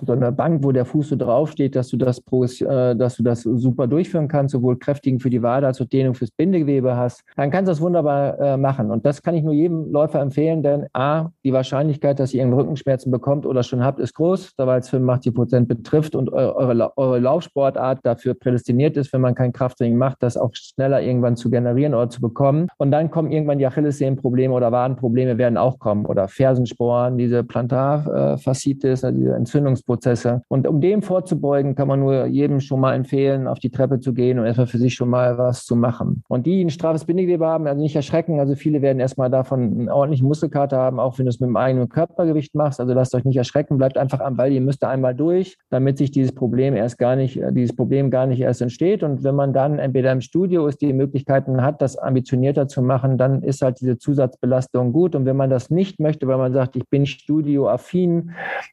so 0.05 0.13
eine 0.13 0.31
Bank, 0.31 0.63
wo 0.63 0.71
der 0.71 0.85
Fuß 0.85 1.09
so 1.09 1.15
draufsteht, 1.15 1.75
dass 1.75 1.89
du 1.89 1.97
das, 1.97 2.19
äh, 2.19 2.95
dass 2.95 3.17
du 3.17 3.23
das 3.23 3.41
super 3.41 3.87
durchführen 3.87 4.27
kannst, 4.27 4.53
sowohl 4.53 4.77
kräftigen 4.77 5.19
für 5.19 5.29
die 5.29 5.41
Wade 5.41 5.67
als 5.67 5.81
auch 5.81 5.85
Dehnung 5.85 6.13
fürs 6.13 6.31
Bindegewebe 6.31 6.95
hast, 6.95 7.23
dann 7.35 7.51
kannst 7.51 7.67
du 7.67 7.71
das 7.71 7.81
wunderbar 7.81 8.39
äh, 8.39 8.57
machen. 8.57 8.91
Und 8.91 9.05
das 9.05 9.21
kann 9.21 9.35
ich 9.35 9.43
nur 9.43 9.53
jedem 9.53 9.91
Läufer 9.91 10.19
empfehlen, 10.19 10.63
denn 10.63 10.87
A, 10.93 11.29
die 11.43 11.53
Wahrscheinlichkeit, 11.53 12.19
dass 12.19 12.33
ihr 12.33 12.41
irgendeinen 12.41 12.61
Rückenschmerzen 12.61 13.11
bekommt 13.11 13.45
oder 13.45 13.63
schon 13.63 13.83
habt, 13.83 13.99
ist 13.99 14.13
groß, 14.13 14.55
da 14.57 14.77
es 14.77 14.89
85 14.89 15.33
Prozent 15.33 15.67
betrifft 15.67 16.15
und 16.15 16.31
eure, 16.31 16.97
eure 16.97 17.19
Laufsportart 17.19 17.99
dafür 18.03 18.33
prädestiniert 18.33 18.97
ist, 18.97 19.13
wenn 19.13 19.21
man 19.21 19.35
kein 19.35 19.53
Krafttraining 19.53 19.97
macht, 19.97 20.23
das 20.23 20.37
auch 20.37 20.51
schneller 20.53 21.01
irgendwann 21.01 21.35
zu 21.35 21.49
generieren 21.49 21.93
oder 21.93 22.09
zu 22.09 22.21
bekommen. 22.21 22.67
Und 22.77 22.91
dann 22.91 23.11
kommen 23.11 23.31
irgendwann 23.31 23.59
die 23.59 23.67
Achillessehnenprobleme 23.67 24.53
oder 24.53 24.71
Wadenprobleme 24.71 25.37
werden 25.37 25.57
auch 25.57 25.79
kommen 25.79 26.05
oder 26.05 26.27
Fersensporen, 26.27 27.17
diese 27.17 27.43
Plantarfaszitis, 27.43 29.03
also 29.03 29.17
diese 29.17 29.35
Entzündung 29.35 29.72
Entwicklungsprozesse. 29.73 30.41
Und 30.47 30.67
um 30.67 30.81
dem 30.81 31.01
vorzubeugen, 31.01 31.75
kann 31.75 31.87
man 31.87 31.99
nur 31.99 32.25
jedem 32.25 32.59
schon 32.59 32.79
mal 32.79 32.93
empfehlen, 32.93 33.47
auf 33.47 33.59
die 33.59 33.69
Treppe 33.69 33.99
zu 33.99 34.13
gehen 34.13 34.39
und 34.39 34.45
erstmal 34.45 34.67
für 34.67 34.77
sich 34.77 34.93
schon 34.93 35.09
mal 35.09 35.37
was 35.37 35.65
zu 35.65 35.75
machen. 35.75 36.23
Und 36.27 36.45
die, 36.45 36.57
die 36.57 36.65
ein 36.65 36.69
strafes 36.69 37.05
Bindegewebe 37.05 37.45
haben, 37.45 37.67
also 37.67 37.81
nicht 37.81 37.95
erschrecken. 37.95 38.39
Also 38.39 38.55
viele 38.55 38.81
werden 38.81 38.99
erstmal 38.99 39.29
davon 39.29 39.61
einen 39.61 39.89
ordentlichen 39.89 40.27
Muskelkater 40.27 40.77
haben, 40.77 40.99
auch 40.99 41.17
wenn 41.17 41.25
du 41.25 41.29
es 41.29 41.39
mit 41.39 41.47
dem 41.47 41.57
eigenen 41.57 41.89
Körpergewicht 41.89 42.55
machst. 42.55 42.79
Also 42.79 42.93
lasst 42.93 43.15
euch 43.15 43.25
nicht 43.25 43.37
erschrecken, 43.37 43.77
bleibt 43.77 43.97
einfach 43.97 44.19
am 44.19 44.37
Ball. 44.37 44.51
Ihr 44.51 44.61
müsst 44.61 44.83
einmal 44.83 45.15
durch, 45.15 45.57
damit 45.69 45.97
sich 45.97 46.11
dieses 46.11 46.33
Problem 46.33 46.75
erst 46.75 46.97
gar 46.97 47.15
nicht, 47.15 47.39
dieses 47.51 47.75
Problem 47.75 48.11
gar 48.11 48.27
nicht 48.27 48.41
erst 48.41 48.61
entsteht. 48.61 49.03
Und 49.03 49.23
wenn 49.23 49.35
man 49.35 49.53
dann 49.53 49.79
entweder 49.79 50.11
im 50.11 50.21
Studio 50.21 50.67
ist, 50.67 50.81
die 50.81 50.93
Möglichkeiten 50.93 51.61
hat, 51.63 51.81
das 51.81 51.97
ambitionierter 51.97 52.67
zu 52.67 52.81
machen, 52.81 53.17
dann 53.17 53.41
ist 53.41 53.61
halt 53.61 53.79
diese 53.79 53.97
Zusatzbelastung 53.97 54.93
gut. 54.93 55.15
Und 55.15 55.25
wenn 55.25 55.35
man 55.35 55.49
das 55.49 55.69
nicht 55.69 55.99
möchte, 55.99 56.27
weil 56.27 56.37
man 56.37 56.53
sagt, 56.53 56.75
ich 56.75 56.87
bin 56.89 57.05
studioaffin, 57.05 58.31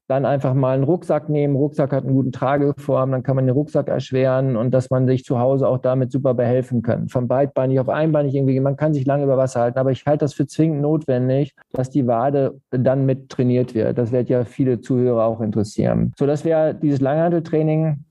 dann 0.08 0.26
einfach 0.26 0.54
mal 0.54 0.74
einen 0.74 0.84
Rucksack 0.90 1.28
nehmen. 1.28 1.56
Rucksack 1.56 1.92
hat 1.92 2.04
einen 2.04 2.14
guten 2.14 2.32
Trageform, 2.32 3.12
dann 3.12 3.22
kann 3.22 3.36
man 3.36 3.46
den 3.46 3.54
Rucksack 3.54 3.88
erschweren 3.88 4.56
und 4.56 4.72
dass 4.72 4.90
man 4.90 5.06
sich 5.06 5.24
zu 5.24 5.38
Hause 5.38 5.68
auch 5.68 5.78
damit 5.78 6.12
super 6.12 6.34
behelfen 6.34 6.82
kann. 6.82 7.08
Von 7.08 7.28
beidbeinig 7.28 7.80
auf 7.80 7.88
einbeinig 7.88 8.34
irgendwie, 8.34 8.58
man 8.60 8.76
kann 8.76 8.92
sich 8.92 9.06
lange 9.06 9.24
über 9.24 9.36
Wasser 9.36 9.60
halten, 9.60 9.78
aber 9.78 9.92
ich 9.92 10.04
halte 10.06 10.24
das 10.24 10.34
für 10.34 10.46
zwingend 10.46 10.82
notwendig, 10.82 11.54
dass 11.72 11.90
die 11.90 12.06
Wade 12.06 12.60
dann 12.70 13.06
mit 13.06 13.28
trainiert 13.28 13.74
wird. 13.74 13.96
Das 13.96 14.12
wird 14.12 14.28
ja 14.28 14.44
viele 14.44 14.80
Zuhörer 14.80 15.24
auch 15.24 15.40
interessieren. 15.40 16.12
So, 16.18 16.26
das 16.26 16.44
wäre 16.44 16.74
dieses 16.74 17.00
Langhanteltraining 17.00 18.04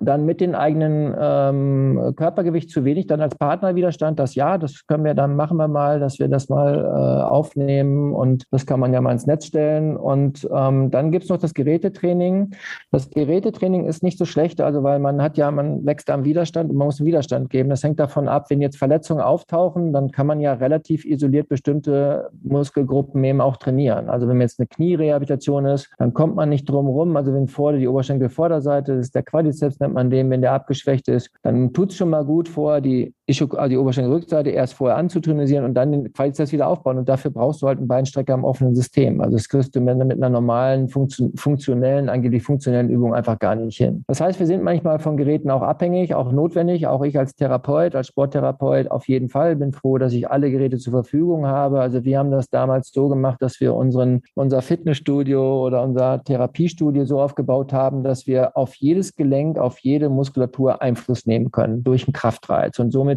dann 0.00 0.24
mit 0.24 0.40
dem 0.40 0.54
eigenen 0.54 1.14
ähm, 1.18 2.12
Körpergewicht 2.16 2.70
zu 2.70 2.84
wenig, 2.84 3.06
dann 3.06 3.20
als 3.20 3.34
Partnerwiderstand, 3.36 4.18
das 4.18 4.34
ja, 4.34 4.58
das 4.58 4.86
können 4.86 5.04
wir 5.04 5.14
dann, 5.14 5.36
machen 5.36 5.56
wir 5.56 5.68
mal, 5.68 6.00
dass 6.00 6.18
wir 6.18 6.28
das 6.28 6.48
mal 6.48 6.78
äh, 6.78 7.22
aufnehmen 7.24 8.14
und 8.14 8.44
das 8.50 8.66
kann 8.66 8.80
man 8.80 8.92
ja 8.92 9.00
mal 9.00 9.12
ins 9.12 9.26
Netz 9.26 9.46
stellen. 9.46 9.96
Und 9.96 10.48
ähm, 10.52 10.90
dann 10.90 11.10
gibt 11.10 11.24
es 11.24 11.30
noch 11.30 11.38
das 11.38 11.54
Gerätetraining. 11.54 12.50
Das 12.90 13.10
Gerätetraining 13.10 13.86
ist 13.86 14.02
nicht 14.02 14.18
so 14.18 14.24
schlecht, 14.24 14.60
also 14.60 14.82
weil 14.82 14.98
man 14.98 15.22
hat 15.22 15.36
ja, 15.36 15.50
man 15.50 15.84
wächst 15.86 16.10
am 16.10 16.24
Widerstand 16.24 16.70
und 16.70 16.76
man 16.76 16.86
muss 16.86 17.00
einen 17.00 17.06
Widerstand 17.06 17.50
geben. 17.50 17.70
Das 17.70 17.82
hängt 17.82 18.00
davon 18.00 18.28
ab, 18.28 18.46
wenn 18.50 18.60
jetzt 18.60 18.76
Verletzungen 18.78 19.20
auftauchen, 19.20 19.92
dann 19.92 20.10
kann 20.10 20.26
man 20.26 20.40
ja 20.40 20.54
relativ 20.54 21.04
isoliert 21.04 21.48
bestimmte 21.48 22.30
Muskelgruppen 22.42 23.22
eben 23.24 23.40
auch 23.40 23.56
trainieren. 23.56 24.08
Also 24.08 24.28
wenn 24.28 24.40
jetzt 24.40 24.58
eine 24.58 24.66
Knierehabilitation 24.66 25.66
ist, 25.66 25.90
dann 25.98 26.14
kommt 26.14 26.36
man 26.36 26.48
nicht 26.48 26.68
drum 26.68 26.86
rum. 26.86 27.16
Also 27.16 27.32
wenn 27.32 27.48
vor 27.48 27.72
die 27.72 27.88
Oberschenkelvorderseite, 27.88 28.92
ist 28.94 29.14
der 29.14 29.22
Quadrizeps 29.22 29.75
nennt 29.80 29.94
man 29.94 30.10
den, 30.10 30.30
wenn 30.30 30.40
der 30.40 30.52
abgeschwächt 30.52 31.08
ist, 31.08 31.30
dann 31.42 31.72
tut 31.72 31.90
es 31.90 31.96
schon 31.96 32.10
mal 32.10 32.24
gut 32.24 32.48
vor, 32.48 32.80
die, 32.80 33.14
die 33.28 33.76
Oberschenkelrückseite 33.76 34.50
erst 34.50 34.74
vorher 34.74 34.96
anzutonisieren 34.96 35.64
und 35.64 35.74
dann 35.74 35.90
den 35.90 36.12
Qualitäts 36.12 36.52
wieder 36.52 36.68
aufbauen. 36.68 36.98
Und 36.98 37.08
dafür 37.08 37.32
brauchst 37.32 37.60
du 37.60 37.66
halt 37.66 37.78
einen 37.78 37.88
Beinstrecker 37.88 38.34
im 38.34 38.44
offenen 38.44 38.74
System. 38.74 39.20
Also 39.20 39.36
das 39.36 39.48
kriegst 39.48 39.74
du 39.74 39.80
mit, 39.80 39.96
mit 39.98 40.16
einer 40.16 40.30
normalen, 40.30 40.88
funktionellen, 40.88 42.08
angeblich 42.08 42.44
funktionellen 42.44 42.88
Übung 42.88 43.14
einfach 43.14 43.38
gar 43.38 43.56
nicht 43.56 43.76
hin. 43.76 44.04
Das 44.06 44.20
heißt, 44.20 44.38
wir 44.38 44.46
sind 44.46 44.62
manchmal 44.62 45.00
von 45.00 45.16
Geräten 45.16 45.50
auch 45.50 45.62
abhängig, 45.62 46.14
auch 46.14 46.30
notwendig. 46.30 46.86
Auch 46.86 47.02
ich 47.02 47.18
als 47.18 47.34
Therapeut, 47.34 47.96
als 47.96 48.06
Sporttherapeut 48.06 48.90
auf 48.90 49.08
jeden 49.08 49.28
Fall 49.28 49.56
bin 49.56 49.72
froh, 49.72 49.98
dass 49.98 50.12
ich 50.12 50.30
alle 50.30 50.50
Geräte 50.50 50.78
zur 50.78 50.92
Verfügung 50.92 51.46
habe. 51.46 51.80
Also 51.80 52.04
wir 52.04 52.18
haben 52.18 52.30
das 52.30 52.48
damals 52.48 52.92
so 52.92 53.08
gemacht, 53.08 53.42
dass 53.42 53.60
wir 53.60 53.74
unseren, 53.74 54.22
unser 54.34 54.62
Fitnessstudio 54.62 55.66
oder 55.66 55.82
unser 55.82 56.22
Therapiestudio 56.22 57.04
so 57.04 57.20
aufgebaut 57.20 57.72
haben, 57.72 58.04
dass 58.04 58.28
wir 58.28 58.56
auf 58.56 58.76
jedes 58.76 59.16
Gelenk, 59.16 59.58
auf 59.58 59.80
jede 59.80 60.08
Muskulatur 60.08 60.80
Einfluss 60.80 61.26
nehmen 61.26 61.50
können 61.50 61.82
durch 61.82 62.06
einen 62.06 62.12
Kraftreiz. 62.12 62.78
Und 62.78 62.92
somit 62.92 63.15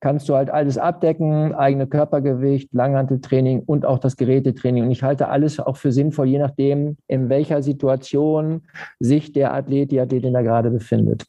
kannst 0.00 0.28
du 0.28 0.34
halt 0.34 0.50
alles 0.50 0.78
abdecken, 0.78 1.54
eigene 1.54 1.86
Körpergewicht, 1.86 2.72
Langhanteltraining 2.72 3.60
und 3.60 3.84
auch 3.84 3.98
das 3.98 4.16
Gerätetraining. 4.16 4.84
Und 4.84 4.90
ich 4.90 5.02
halte 5.02 5.28
alles 5.28 5.60
auch 5.60 5.76
für 5.76 5.92
sinnvoll, 5.92 6.28
je 6.28 6.38
nachdem, 6.38 6.96
in 7.06 7.28
welcher 7.28 7.62
Situation 7.62 8.62
sich 8.98 9.32
der 9.32 9.52
Athlet, 9.52 9.90
die 9.90 10.00
Athletin 10.00 10.32
da 10.32 10.42
gerade 10.42 10.70
befindet 10.70 11.26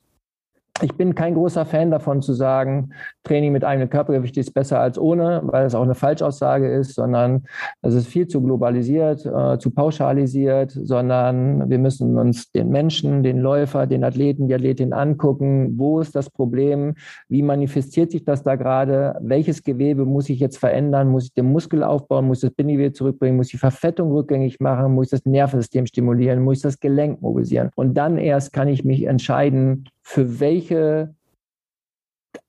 ich 0.82 0.94
bin 0.96 1.16
kein 1.16 1.36
großer 1.36 1.66
Fan 1.66 1.90
davon 1.90 2.22
zu 2.22 2.34
sagen, 2.34 2.90
Training 3.24 3.54
mit 3.54 3.64
eigenem 3.64 3.90
Körpergewicht 3.90 4.36
ist 4.36 4.54
besser 4.54 4.82
als 4.82 5.00
ohne, 5.00 5.42
weil 5.46 5.66
es 5.66 5.74
auch 5.74 5.84
eine 5.84 5.96
Falschaussage 5.96 6.70
ist, 6.70 6.96
sondern 6.96 7.46
es 7.82 7.94
ist 7.94 8.08
viel 8.08 8.28
zu 8.28 8.42
globalisiert, 8.42 9.26
äh, 9.26 9.58
zu 9.58 9.72
pauschalisiert, 9.72 10.72
sondern 10.72 11.70
wir 11.70 11.80
müssen 11.80 12.18
uns 12.18 12.52
den 12.52 12.70
Menschen, 12.70 13.24
den 13.24 13.40
Läufer, 13.40 13.88
den 13.88 14.04
Athleten, 14.04 14.50
die 14.50 14.54
Athletin 14.54 14.92
angucken. 14.92 15.78
Wo 15.78 16.02
ist 16.02 16.14
das 16.14 16.30
Problem? 16.30 16.96
Wie 17.30 17.42
manifestiert 17.42 18.12
sich 18.12 18.26
das 18.26 18.44
da 18.44 18.56
gerade? 18.56 19.16
Welches 19.22 19.64
Gewebe 19.64 20.04
muss 20.04 20.28
ich 20.28 20.40
jetzt 20.40 20.58
verändern? 20.58 21.08
Muss 21.08 21.26
ich 21.26 21.34
den 21.34 21.54
Muskel 21.54 21.84
aufbauen? 21.84 22.28
Muss 22.28 22.44
ich 22.44 22.50
das 22.50 22.56
Bindegewebe 22.56 22.92
zurückbringen? 22.92 23.38
Muss 23.38 23.48
ich 23.48 23.52
die 23.52 23.58
Verfettung 23.60 24.12
rückgängig 24.12 24.60
machen? 24.60 24.94
Muss 24.94 25.08
ich 25.08 25.12
das 25.12 25.26
Nervensystem 25.26 25.86
stimulieren? 25.86 26.44
Muss 26.44 26.58
ich 26.58 26.64
das 26.64 26.82
Gelenk 26.82 27.22
mobilisieren? 27.22 27.70
Und 27.76 27.94
dann 27.94 28.18
erst 28.18 28.52
kann 28.52 28.68
ich 28.68 28.84
mich 28.84 29.06
entscheiden, 29.06 29.86
für 30.06 30.40
welche 30.40 31.16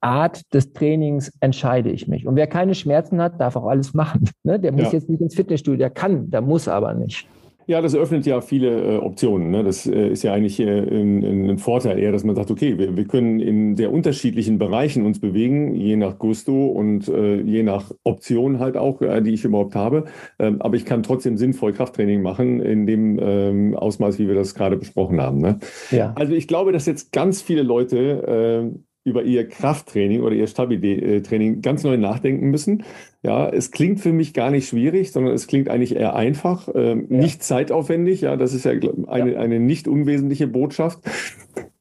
Art 0.00 0.42
des 0.52 0.72
Trainings 0.74 1.32
entscheide 1.40 1.90
ich 1.90 2.06
mich. 2.06 2.26
Und 2.26 2.36
wer 2.36 2.46
keine 2.46 2.74
Schmerzen 2.74 3.20
hat, 3.20 3.40
darf 3.40 3.56
auch 3.56 3.66
alles 3.66 3.94
machen. 3.94 4.28
Ne? 4.44 4.60
Der 4.60 4.72
muss 4.72 4.84
ja. 4.84 4.92
jetzt 4.92 5.08
nicht 5.08 5.20
ins 5.20 5.34
Fitnessstudio, 5.34 5.78
der 5.78 5.90
kann, 5.90 6.30
der 6.30 6.42
muss 6.42 6.68
aber 6.68 6.92
nicht. 6.92 7.26
Ja, 7.68 7.80
das 7.80 7.94
eröffnet 7.94 8.26
ja 8.26 8.40
viele 8.40 8.94
äh, 8.94 8.96
Optionen. 8.98 9.50
Ne? 9.50 9.64
Das 9.64 9.86
äh, 9.86 10.08
ist 10.08 10.22
ja 10.22 10.32
eigentlich 10.32 10.60
äh, 10.60 10.64
ein, 10.64 11.50
ein, 11.50 11.58
Vorteil 11.58 11.98
eher, 11.98 12.12
dass 12.12 12.22
man 12.22 12.36
sagt, 12.36 12.50
okay, 12.52 12.78
wir, 12.78 12.96
wir, 12.96 13.06
können 13.06 13.40
in 13.40 13.76
sehr 13.76 13.92
unterschiedlichen 13.92 14.58
Bereichen 14.58 15.04
uns 15.04 15.20
bewegen, 15.20 15.74
je 15.74 15.96
nach 15.96 16.18
Gusto 16.18 16.66
und 16.66 17.08
äh, 17.08 17.40
je 17.40 17.64
nach 17.64 17.90
Option 18.04 18.60
halt 18.60 18.76
auch, 18.76 19.02
äh, 19.02 19.20
die 19.20 19.30
ich 19.30 19.44
überhaupt 19.44 19.74
habe. 19.74 20.04
Ähm, 20.38 20.62
aber 20.62 20.76
ich 20.76 20.84
kann 20.84 21.02
trotzdem 21.02 21.36
sinnvoll 21.36 21.72
Krafttraining 21.72 22.22
machen 22.22 22.60
in 22.60 22.86
dem 22.86 23.18
ähm, 23.20 23.74
Ausmaß, 23.74 24.20
wie 24.20 24.28
wir 24.28 24.36
das 24.36 24.54
gerade 24.54 24.76
besprochen 24.76 25.20
haben. 25.20 25.38
Ne? 25.38 25.58
Ja. 25.90 26.12
Also 26.14 26.34
ich 26.34 26.46
glaube, 26.46 26.70
dass 26.70 26.86
jetzt 26.86 27.10
ganz 27.10 27.42
viele 27.42 27.62
Leute 27.62 28.70
äh, 28.72 28.78
über 29.06 29.22
ihr 29.22 29.48
Krafttraining 29.48 30.22
oder 30.22 30.34
ihr 30.34 30.48
Stabi-Training 30.48 31.62
ganz 31.62 31.84
neu 31.84 31.96
nachdenken 31.96 32.50
müssen. 32.50 32.82
Ja, 33.22 33.48
es 33.48 33.70
klingt 33.70 34.00
für 34.00 34.12
mich 34.12 34.34
gar 34.34 34.50
nicht 34.50 34.68
schwierig, 34.68 35.12
sondern 35.12 35.32
es 35.32 35.46
klingt 35.46 35.68
eigentlich 35.68 35.94
eher 35.94 36.16
einfach, 36.16 36.68
äh, 36.74 36.88
ja. 36.88 36.94
nicht 36.94 37.42
zeitaufwendig. 37.42 38.22
Ja, 38.22 38.36
das 38.36 38.52
ist 38.52 38.64
ja 38.64 38.72
eine, 38.72 39.32
ja. 39.32 39.38
eine 39.38 39.60
nicht 39.60 39.86
unwesentliche 39.86 40.48
Botschaft 40.48 40.98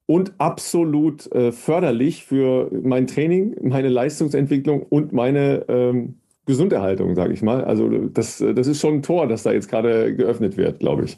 und 0.06 0.34
absolut 0.38 1.32
äh, 1.34 1.52
förderlich 1.52 2.26
für 2.26 2.70
mein 2.84 3.08
Training, 3.08 3.56
meine 3.64 3.90
Leistungsentwicklung 3.90 4.84
und 4.84 5.12
meine 5.12 5.66
ähm, 5.68 6.20
Gesunderhaltung, 6.46 7.16
sage 7.16 7.34
ich 7.34 7.42
mal. 7.42 7.64
Also 7.64 7.90
das, 7.90 8.38
das 8.38 8.68
ist 8.68 8.80
schon 8.80 8.96
ein 8.96 9.02
Tor, 9.02 9.28
das 9.28 9.42
da 9.42 9.52
jetzt 9.52 9.68
gerade 9.68 10.16
geöffnet 10.16 10.58
wird, 10.58 10.80
glaube 10.80 11.06
ich. 11.06 11.18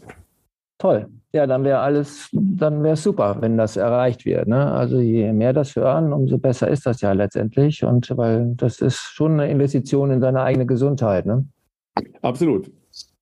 Toll 0.77 1.07
ja, 1.37 1.45
dann 1.45 1.63
wäre 1.63 1.79
alles, 1.79 2.29
dann 2.33 2.83
wäre 2.83 2.95
super, 2.95 3.37
wenn 3.41 3.57
das 3.57 3.77
erreicht 3.77 4.25
wird. 4.25 4.47
Ne? 4.47 4.71
Also 4.71 4.99
je 4.99 5.31
mehr 5.33 5.53
das 5.53 5.75
hören, 5.75 6.11
umso 6.11 6.39
besser 6.39 6.67
ist 6.67 6.85
das 6.87 7.01
ja 7.01 7.11
letztendlich. 7.11 7.83
Und 7.83 8.11
weil 8.17 8.53
das 8.55 8.81
ist 8.81 8.99
schon 8.99 9.33
eine 9.33 9.49
Investition 9.51 10.09
in 10.09 10.19
seine 10.19 10.41
eigene 10.41 10.65
Gesundheit. 10.65 11.27
Ne? 11.27 11.45
Absolut. 12.23 12.71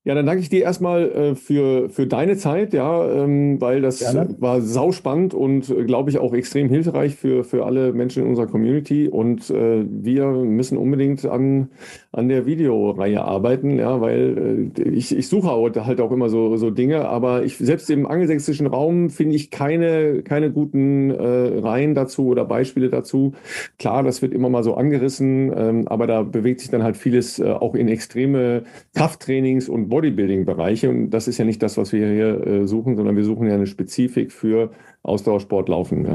Ja, 0.07 0.13
dann 0.13 0.27
danke 0.27 0.43
ich 0.43 0.49
dir 0.49 0.61
erstmal 0.61 1.09
äh, 1.09 1.35
für, 1.35 1.89
für 1.89 2.05
deine 2.05 2.37
Zeit, 2.37 2.75
ja, 2.75 3.23
ähm, 3.23 3.59
weil 3.59 3.81
das 3.81 4.01
Gerne. 4.01 4.35
war 4.37 4.61
sauspannend 4.61 5.33
und 5.33 5.67
äh, 5.71 5.83
glaube 5.83 6.11
ich 6.11 6.19
auch 6.19 6.31
extrem 6.35 6.69
hilfreich 6.69 7.15
für, 7.15 7.43
für 7.43 7.65
alle 7.65 7.91
Menschen 7.91 8.21
in 8.21 8.29
unserer 8.29 8.45
Community. 8.45 9.07
Und 9.07 9.49
äh, 9.49 9.83
wir 9.89 10.27
müssen 10.27 10.77
unbedingt 10.77 11.25
an, 11.25 11.69
an 12.11 12.29
der 12.29 12.45
Videoreihe 12.45 13.23
arbeiten, 13.23 13.79
ja, 13.79 13.99
weil 13.99 14.71
äh, 14.77 14.89
ich, 14.89 15.17
ich 15.17 15.27
suche 15.27 15.47
halt 15.49 15.99
auch 15.99 16.11
immer 16.11 16.29
so, 16.29 16.55
so 16.55 16.69
Dinge, 16.69 17.09
aber 17.09 17.43
ich 17.43 17.57
selbst 17.57 17.89
im 17.89 18.05
angelsächsischen 18.05 18.67
Raum 18.67 19.09
finde 19.09 19.35
ich 19.35 19.49
keine, 19.49 20.21
keine 20.21 20.51
guten 20.51 21.09
äh, 21.09 21.59
Reihen 21.61 21.95
dazu 21.95 22.27
oder 22.27 22.45
Beispiele 22.45 22.89
dazu. 22.89 23.33
Klar, 23.79 24.03
das 24.03 24.21
wird 24.21 24.35
immer 24.35 24.49
mal 24.49 24.63
so 24.63 24.75
angerissen, 24.75 25.51
ähm, 25.57 25.87
aber 25.87 26.05
da 26.05 26.21
bewegt 26.21 26.59
sich 26.59 26.69
dann 26.69 26.83
halt 26.83 26.95
vieles 26.95 27.39
äh, 27.39 27.45
auch 27.49 27.73
in 27.73 27.87
extreme 27.87 28.65
Krafttrainings 28.93 29.67
und 29.67 29.94
Bodybuilding-Bereiche. 29.95 30.89
Und 30.89 31.11
das 31.11 31.29
ist 31.29 31.37
ja 31.37 31.45
nicht 31.45 31.63
das, 31.63 31.77
was 31.77 31.93
wir 31.93 32.05
hier 32.05 32.45
äh, 32.45 32.67
suchen, 32.67 32.97
sondern 32.97 33.15
wir 33.15 33.23
suchen 33.23 33.47
ja 33.47 33.53
eine 33.53 33.65
Spezifik 33.65 34.33
für 34.33 34.71
Ausdauersport 35.03 35.69
laufen. 35.69 36.05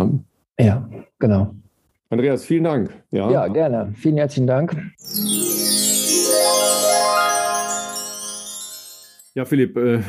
Ja, 0.58 0.64
ja 0.64 0.88
genau. 1.18 1.54
Andreas, 2.10 2.44
vielen 2.44 2.64
Dank. 2.64 2.90
Ja, 3.10 3.30
ja 3.30 3.48
gerne. 3.48 3.92
Vielen 3.94 4.18
herzlichen 4.18 4.46
Dank. 4.46 4.76
Ja, 9.36 9.44
Philipp, 9.44 9.76
äh, 9.76 10.00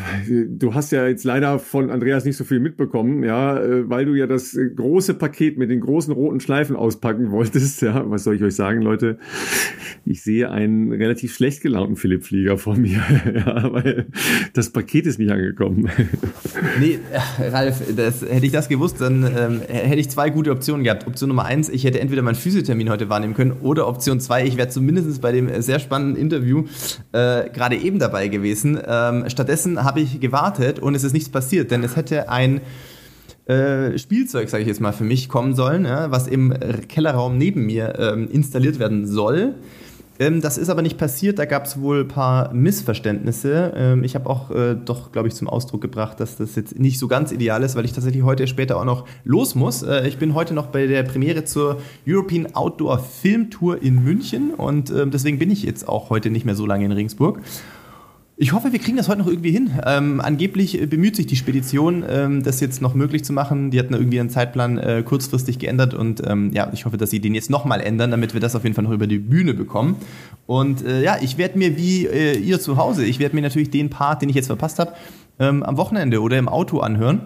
du 0.48 0.74
hast 0.74 0.92
ja 0.92 1.08
jetzt 1.08 1.26
leider 1.26 1.60
von 1.60 1.92
Andreas 1.92 2.26
nicht 2.26 2.38
so 2.38 2.44
viel 2.44 2.60
mitbekommen, 2.60 3.24
ja, 3.24 3.56
äh, 3.56 3.88
weil 3.88 4.06
du 4.06 4.16
ja 4.16 4.26
das 4.26 4.58
große 4.76 5.14
Paket 5.14 5.60
mit 5.60 5.70
den 5.70 5.80
großen 5.80 6.12
roten 6.12 6.40
Schleifen 6.40 6.76
auspacken 6.76 7.30
wolltest. 7.30 7.84
Ja, 7.84 8.10
was 8.10 8.24
soll 8.24 8.38
ich 8.38 8.44
euch 8.44 8.56
sagen, 8.56 8.82
Leute? 8.82 9.20
Ich 10.06 10.24
sehe 10.24 10.50
einen 10.50 10.92
relativ 10.92 11.36
schlecht 11.36 11.62
gelaunten 11.62 11.98
Philipp 11.98 12.24
Flieger 12.24 12.58
vor 12.58 12.76
mir, 12.76 13.00
ja, 13.36 13.72
weil 13.72 14.08
das 14.54 14.72
Paket 14.72 15.06
ist 15.06 15.20
nicht 15.20 15.32
angekommen. 15.32 15.88
Nee, 16.80 16.98
Ralf, 17.40 17.84
das, 17.96 18.24
hätte 18.24 18.46
ich 18.48 18.52
das 18.52 18.70
gewusst, 18.70 19.02
dann 19.02 19.24
ähm, 19.24 19.62
hätte 19.68 20.00
ich 20.00 20.10
zwei 20.10 20.32
gute 20.32 20.50
Optionen 20.50 20.84
gehabt. 20.84 21.06
Option 21.06 21.28
Nummer 21.28 21.46
eins, 21.46 21.70
ich 21.70 21.84
hätte 21.84 22.00
entweder 22.00 22.24
meinen 22.24 22.34
Physiothermin 22.34 22.90
heute 22.90 23.08
wahrnehmen 23.10 23.36
können 23.36 23.52
oder 23.52 23.88
Option 23.88 24.20
zwei, 24.20 24.44
ich 24.46 24.58
wäre 24.58 24.70
zumindest 24.70 25.22
bei 25.22 25.32
dem 25.32 25.62
sehr 25.62 25.78
spannenden 25.78 26.20
Interview 26.20 26.64
äh, 27.12 27.52
gerade 27.52 27.76
eben 27.76 28.00
dabei 28.00 28.28
gewesen. 28.28 28.78
Äh, 28.78 29.11
ähm, 29.12 29.30
stattdessen 29.30 29.84
habe 29.84 30.00
ich 30.00 30.20
gewartet 30.20 30.80
und 30.80 30.96
es 30.96 31.04
ist 31.04 31.14
nichts 31.14 31.30
passiert, 31.30 31.72
denn 31.72 31.84
es 31.84 31.96
hätte 31.96 32.30
ein 32.30 32.62
äh, 33.46 33.98
Spielzeug, 33.98 34.50
sage 34.50 34.62
ich 34.62 34.68
jetzt 34.68 34.82
mal, 34.82 34.94
für 34.94 35.04
mich 35.04 35.30
kommen 35.30 35.56
sollen, 35.56 35.86
ja, 35.86 36.12
was 36.12 36.28
im 36.28 36.54
Kellerraum 36.88 37.38
neben 37.38 37.66
mir 37.66 37.96
ähm, 38.00 38.30
installiert 38.32 38.80
werden 38.80 39.08
soll. 39.08 39.56
Ähm, 40.22 40.40
das 40.40 40.60
ist 40.60 40.70
aber 40.70 40.84
nicht 40.84 41.00
passiert, 41.00 41.40
da 41.40 41.46
gab 41.46 41.66
es 41.66 41.82
wohl 41.82 42.02
ein 42.02 42.08
paar 42.08 42.54
Missverständnisse. 42.54 43.74
Ähm, 43.76 44.04
ich 44.04 44.14
habe 44.14 44.30
auch 44.30 44.52
äh, 44.52 44.76
doch, 44.76 45.12
glaube 45.12 45.28
ich, 45.28 45.34
zum 45.34 45.50
Ausdruck 45.50 45.82
gebracht, 45.82 46.20
dass 46.20 46.38
das 46.38 46.56
jetzt 46.56 46.78
nicht 46.78 47.00
so 47.00 47.08
ganz 47.08 47.32
ideal 47.32 47.64
ist, 47.64 47.76
weil 47.76 47.86
ich 47.86 47.94
tatsächlich 47.94 48.22
heute 48.22 48.46
später 48.46 48.78
auch 48.78 48.86
noch 48.86 49.08
los 49.24 49.56
muss. 49.56 49.82
Äh, 49.82 50.08
ich 50.08 50.20
bin 50.20 50.36
heute 50.36 50.54
noch 50.54 50.68
bei 50.68 50.86
der 50.86 51.02
Premiere 51.02 51.44
zur 51.44 51.82
European 52.08 52.54
Outdoor 52.54 53.00
Film 53.00 53.50
Tour 53.50 53.82
in 53.82 54.04
München 54.04 54.54
und 54.54 54.92
äh, 54.92 55.08
deswegen 55.08 55.40
bin 55.40 55.50
ich 55.50 55.64
jetzt 55.64 55.90
auch 55.90 56.12
heute 56.12 56.30
nicht 56.30 56.46
mehr 56.46 56.56
so 56.56 56.68
lange 56.68 56.86
in 56.86 56.92
Regensburg. 56.92 57.42
Ich 58.42 58.54
hoffe, 58.54 58.72
wir 58.72 58.80
kriegen 58.80 58.98
das 58.98 59.08
heute 59.08 59.20
noch 59.20 59.28
irgendwie 59.28 59.52
hin. 59.52 59.70
Ähm, 59.86 60.20
angeblich 60.20 60.90
bemüht 60.90 61.16
sich 61.16 61.28
die 61.28 61.36
Spedition, 61.36 62.04
ähm, 62.10 62.42
das 62.42 62.60
jetzt 62.60 62.82
noch 62.82 62.96
möglich 62.96 63.24
zu 63.24 63.34
machen. 63.34 63.70
Die 63.70 63.78
hatten 63.78 63.94
irgendwie 63.94 64.20
einen 64.20 64.32
Zeitplan 64.32 64.80
äh, 64.80 65.04
kurzfristig 65.06 65.60
geändert 65.60 65.94
und 65.94 66.24
ähm, 66.26 66.50
ja, 66.52 66.68
ich 66.74 66.86
hoffe, 66.86 66.98
dass 66.98 67.12
sie 67.12 67.20
den 67.20 67.36
jetzt 67.36 67.52
nochmal 67.52 67.82
ändern, 67.82 68.10
damit 68.10 68.34
wir 68.34 68.42
das 68.42 68.56
auf 68.56 68.64
jeden 68.64 68.74
Fall 68.74 68.84
noch 68.84 68.94
über 68.94 69.06
die 69.06 69.20
Bühne 69.20 69.54
bekommen. 69.54 69.98
Und 70.48 70.84
äh, 70.84 71.04
ja, 71.04 71.18
ich 71.22 71.38
werde 71.38 71.60
mir 71.60 71.78
wie 71.78 72.08
äh, 72.08 72.36
ihr 72.36 72.60
zu 72.60 72.78
Hause, 72.78 73.06
ich 73.06 73.20
werde 73.20 73.36
mir 73.36 73.44
natürlich 73.44 73.70
den 73.70 73.92
Part, 73.92 74.24
den 74.24 74.30
ich 74.30 74.36
jetzt 74.36 74.48
verpasst 74.48 74.80
habe, 74.80 74.94
ähm, 75.38 75.62
am 75.62 75.78
Wochenende 75.78 76.20
oder 76.20 76.40
im 76.40 76.50
Auto 76.50 76.80
anhören. 76.80 77.22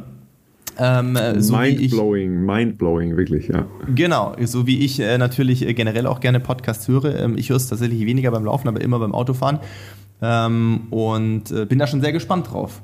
Ähm, 0.77 1.17
so 1.37 1.55
mindblowing, 1.55 2.45
mindblowing, 2.45 3.15
wirklich, 3.15 3.47
ja. 3.47 3.65
Genau, 3.95 4.35
so 4.43 4.67
wie 4.67 4.79
ich 4.83 4.99
äh, 4.99 5.17
natürlich 5.17 5.65
äh, 5.65 5.73
generell 5.73 6.07
auch 6.07 6.19
gerne 6.19 6.41
Podcasts 6.41 6.89
höre. 6.89 7.17
Ähm, 7.17 7.37
ich 7.37 7.51
höre 7.51 7.55
es 7.55 7.67
tatsächlich 7.67 8.05
weniger 8.05 8.31
beim 8.31 8.43
Laufen, 8.43 8.67
aber 8.67 8.81
immer 8.81 8.99
beim 8.99 9.15
Autofahren. 9.15 9.59
Ähm, 10.21 10.87
und 10.89 11.51
äh, 11.51 11.65
bin 11.65 11.79
da 11.79 11.87
schon 11.87 12.01
sehr 12.01 12.13
gespannt 12.13 12.51
drauf. 12.51 12.81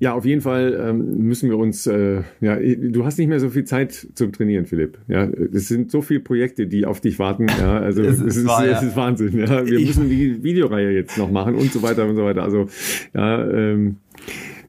Ja, 0.00 0.12
auf 0.14 0.24
jeden 0.24 0.42
Fall 0.42 0.78
ähm, 0.80 1.26
müssen 1.26 1.50
wir 1.50 1.58
uns, 1.58 1.86
äh, 1.88 2.22
ja, 2.40 2.56
du 2.56 3.04
hast 3.04 3.18
nicht 3.18 3.26
mehr 3.26 3.40
so 3.40 3.50
viel 3.50 3.64
Zeit 3.64 4.06
zum 4.14 4.30
Trainieren, 4.30 4.64
Philipp. 4.66 4.98
Ja, 5.08 5.24
es 5.24 5.66
sind 5.66 5.90
so 5.90 6.02
viele 6.02 6.20
Projekte, 6.20 6.68
die 6.68 6.86
auf 6.86 7.00
dich 7.00 7.18
warten. 7.18 7.48
Ja, 7.48 7.78
also 7.80 8.02
es, 8.02 8.20
es, 8.20 8.36
ist, 8.36 8.46
wahr, 8.46 8.64
es 8.64 8.82
ist 8.82 8.94
Wahnsinn. 8.94 9.36
Ja, 9.38 9.66
wir 9.66 9.80
müssen 9.80 10.08
die 10.08 10.42
Videoreihe 10.44 10.92
jetzt 10.92 11.18
noch 11.18 11.30
machen 11.30 11.56
und 11.56 11.72
so 11.72 11.82
weiter 11.82 12.06
und 12.06 12.14
so 12.14 12.24
weiter. 12.24 12.44
Also, 12.44 12.68
ja, 13.12 13.44
ähm, 13.50 13.96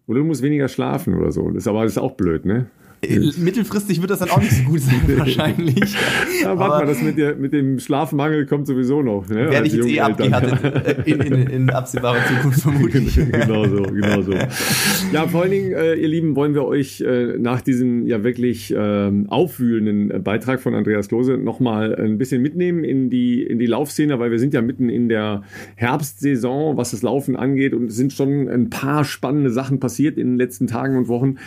oder 0.07 0.19
du 0.19 0.25
musst 0.25 0.41
weniger 0.41 0.67
schlafen 0.67 1.13
oder 1.13 1.31
so. 1.31 1.51
Das, 1.51 1.67
aber 1.67 1.83
das 1.83 1.91
ist 1.91 1.97
auch 1.99 2.13
blöd, 2.13 2.45
ne? 2.45 2.65
Äh, 3.01 3.31
mittelfristig 3.37 4.01
wird 4.01 4.11
das 4.11 4.19
dann 4.19 4.29
auch 4.29 4.41
nicht 4.41 4.51
so 4.51 4.63
gut 4.63 4.81
sein, 4.81 5.01
wahrscheinlich. 5.17 5.95
Ja, 6.41 6.57
warte 6.57 6.85
mal, 6.85 6.85
das 6.85 7.01
mit, 7.01 7.17
der, 7.17 7.35
mit 7.35 7.53
dem 7.53 7.79
Schlafmangel 7.79 8.45
kommt 8.45 8.67
sowieso 8.67 9.01
noch. 9.01 9.27
Ne? 9.29 9.49
Werde 9.49 9.67
ich 9.67 9.73
jetzt 9.73 9.87
eh 9.87 10.01
abgehärtet 10.01 11.07
in, 11.07 11.21
in, 11.21 11.33
in 11.47 11.69
absehbarer 11.69 12.19
Zukunft 12.25 12.61
vermutlich. 12.61 13.15
genau 13.31 13.65
so, 13.65 13.83
genau 13.83 14.21
so. 14.21 14.33
Ja, 15.13 15.27
vor 15.27 15.43
allen 15.43 15.51
Dingen, 15.51 15.71
äh, 15.71 15.95
ihr 15.95 16.07
Lieben, 16.07 16.35
wollen 16.35 16.53
wir 16.53 16.65
euch 16.65 17.01
äh, 17.01 17.37
nach 17.37 17.61
diesem 17.61 18.05
ja 18.05 18.23
wirklich 18.23 18.73
äh, 18.73 19.11
aufwühlenden 19.27 20.21
Beitrag 20.23 20.61
von 20.61 20.75
Andreas 20.75 21.09
Lose 21.09 21.37
nochmal 21.37 21.95
ein 21.95 22.17
bisschen 22.17 22.41
mitnehmen 22.41 22.83
in 22.83 23.09
die, 23.09 23.43
in 23.43 23.59
die 23.59 23.65
Laufszene, 23.65 24.19
weil 24.19 24.31
wir 24.31 24.39
sind 24.39 24.53
ja 24.53 24.61
mitten 24.61 24.89
in 24.89 25.07
der 25.07 25.43
Herbstsaison, 25.75 26.75
was 26.77 26.91
das 26.91 27.01
Laufen 27.01 27.35
angeht 27.35 27.73
und 27.73 27.85
es 27.85 27.95
sind 27.95 28.13
schon 28.13 28.49
ein 28.49 28.69
paar 28.69 29.05
spannende 29.05 29.51
Sachen 29.51 29.79
passiert 29.79 30.17
in 30.17 30.31
den 30.31 30.37
letzten 30.37 30.67
Tagen 30.67 30.97
und 30.97 31.07
Wochen, 31.07 31.37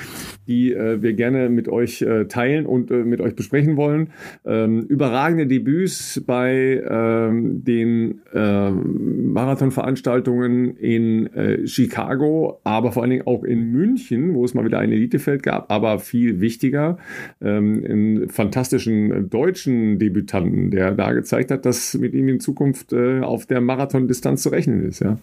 die 0.46 0.72
äh, 0.72 1.02
wir 1.02 1.12
gerne 1.12 1.41
mit 1.48 1.68
euch 1.68 2.02
äh, 2.02 2.26
teilen 2.26 2.66
und 2.66 2.90
äh, 2.90 3.04
mit 3.04 3.20
euch 3.20 3.34
besprechen 3.34 3.76
wollen. 3.76 4.10
Ähm, 4.44 4.82
überragende 4.82 5.46
Debüts 5.46 6.22
bei 6.26 6.82
ähm, 6.88 7.64
den 7.64 8.20
ähm, 8.34 9.32
Marathonveranstaltungen 9.32 10.76
in 10.76 11.26
äh, 11.34 11.66
Chicago, 11.66 12.60
aber 12.64 12.92
vor 12.92 13.02
allen 13.02 13.10
Dingen 13.10 13.26
auch 13.26 13.44
in 13.44 13.72
München, 13.72 14.34
wo 14.34 14.44
es 14.44 14.54
mal 14.54 14.64
wieder 14.64 14.78
ein 14.78 14.92
Elitefeld 14.92 15.42
gab, 15.42 15.70
aber 15.70 15.98
viel 15.98 16.40
wichtiger, 16.40 16.98
ähm, 17.40 17.82
einen 17.84 18.28
fantastischen 18.28 19.30
deutschen 19.30 19.98
Debütanten, 19.98 20.70
der 20.70 20.92
da 20.92 21.12
gezeigt 21.12 21.50
hat, 21.50 21.64
dass 21.66 21.94
mit 21.94 22.14
ihm 22.14 22.28
in 22.28 22.40
Zukunft 22.40 22.92
äh, 22.92 23.20
auf 23.20 23.46
der 23.46 23.60
Marathondistanz 23.60 24.42
zu 24.42 24.48
rechnen 24.50 24.86
ist. 24.86 25.00
Ja. 25.00 25.18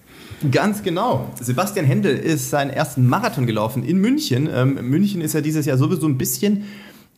Ganz 0.51 0.83
genau. 0.83 1.31
Sebastian 1.39 1.85
Händel 1.85 2.15
ist 2.15 2.49
seinen 2.49 2.69
ersten 2.69 3.07
Marathon 3.07 3.45
gelaufen 3.45 3.83
in 3.83 3.99
München. 3.99 4.49
Ähm, 4.53 4.79
München 4.89 5.21
ist 5.21 5.33
ja 5.33 5.41
dieses 5.41 5.65
Jahr 5.65 5.77
sowieso 5.77 6.08
ein 6.09 6.17
bisschen 6.17 6.65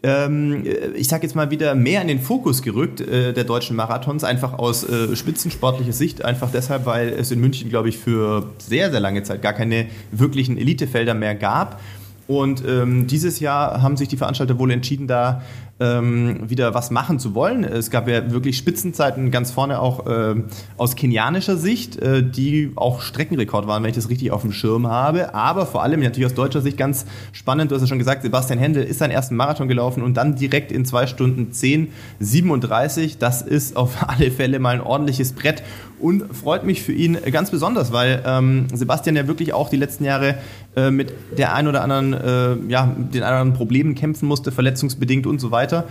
ähm, 0.03 0.63
ich 0.95 1.07
sage 1.07 1.23
jetzt 1.23 1.35
mal 1.35 1.51
wieder 1.51 1.76
mehr 1.76 2.01
in 2.01 2.07
den 2.07 2.19
Fokus 2.19 2.63
gerückt 2.63 3.01
äh, 3.01 3.34
der 3.34 3.43
deutschen 3.43 3.76
Marathons, 3.76 4.23
einfach 4.23 4.53
aus 4.53 4.84
äh, 4.84 5.15
spitzensportlicher 5.15 5.93
Sicht, 5.93 6.26
einfach 6.26 6.51
deshalb, 6.51 6.85
weil 6.85 7.09
es 7.09 7.31
in 7.31 7.39
München, 7.39 7.69
glaube 7.69 7.89
ich, 7.89 7.97
für 7.97 8.49
sehr, 8.57 8.89
sehr 8.89 8.99
lange 8.99 9.22
Zeit 9.23 9.41
gar 9.41 9.53
keine 9.53 9.88
wirklichen 10.11 10.57
Elitefelder 10.57 11.13
mehr 11.13 11.35
gab. 11.35 11.80
Und 12.27 12.63
ähm, 12.68 13.07
dieses 13.07 13.39
Jahr 13.39 13.81
haben 13.81 13.97
sich 13.97 14.07
die 14.07 14.18
Veranstalter 14.18 14.57
wohl 14.57 14.72
entschieden, 14.72 15.05
da 15.05 15.43
ähm, 15.81 16.49
wieder 16.49 16.73
was 16.73 16.91
machen 16.91 17.17
zu 17.17 17.33
wollen. 17.33 17.63
Es 17.63 17.89
gab 17.89 18.07
ja 18.07 18.31
wirklich 18.31 18.57
Spitzenzeiten 18.57 19.31
ganz 19.31 19.51
vorne 19.51 19.79
auch 19.79 20.05
äh, 20.05 20.35
aus 20.77 20.95
kenianischer 20.95 21.57
Sicht, 21.57 21.97
äh, 21.97 22.23
die 22.23 22.71
auch 22.75 23.01
Streckenrekord 23.01 23.67
waren, 23.67 23.81
wenn 23.81 23.89
ich 23.89 23.95
das 23.95 24.09
richtig 24.09 24.31
auf 24.31 24.41
dem 24.43 24.51
Schirm 24.51 24.87
habe. 24.87 25.33
Aber 25.33 25.65
vor 25.65 25.81
allem 25.81 25.99
natürlich 26.01 26.27
aus 26.27 26.35
deutscher 26.35 26.61
Sicht 26.61 26.77
ganz 26.77 27.05
spannend. 27.31 27.71
Du 27.71 27.75
hast 27.75 27.81
ja 27.81 27.87
schon 27.87 27.97
gesagt, 27.97 28.21
Sebastian 28.21 28.59
Händel 28.59 28.83
ist 28.83 28.99
seinen 28.99 29.11
ersten 29.11 29.35
Marathon 29.35 29.67
gelaufen 29.67 30.03
und 30.03 30.15
dann 30.15 30.35
direkt 30.35 30.71
in 30.71 30.85
zwei 30.85 31.07
Stunden 31.07 31.51
10, 31.51 31.89
37. 32.19 33.17
Das 33.17 33.41
ist 33.41 33.75
auf 33.75 33.97
alle 34.07 34.29
Fälle 34.29 34.59
mal 34.59 34.75
ein 34.75 34.81
ordentliches 34.81 35.33
Brett 35.33 35.63
und 36.01 36.35
freut 36.35 36.63
mich 36.63 36.81
für 36.81 36.91
ihn 36.91 37.17
ganz 37.31 37.51
besonders, 37.51 37.91
weil 37.91 38.23
ähm, 38.25 38.67
Sebastian 38.73 39.15
ja 39.15 39.27
wirklich 39.27 39.53
auch 39.53 39.69
die 39.69 39.77
letzten 39.77 40.03
Jahre 40.03 40.35
äh, 40.75 40.89
mit 40.89 41.13
der 41.37 41.53
ein 41.53 41.67
oder 41.67 41.83
anderen, 41.83 42.13
äh, 42.13 42.71
ja, 42.71 42.85
den 42.85 43.23
anderen 43.23 43.53
Problemen 43.53 43.93
kämpfen 43.93 44.27
musste, 44.27 44.51
verletzungsbedingt 44.51 45.27
und 45.27 45.39
so 45.39 45.51
weiter. 45.51 45.85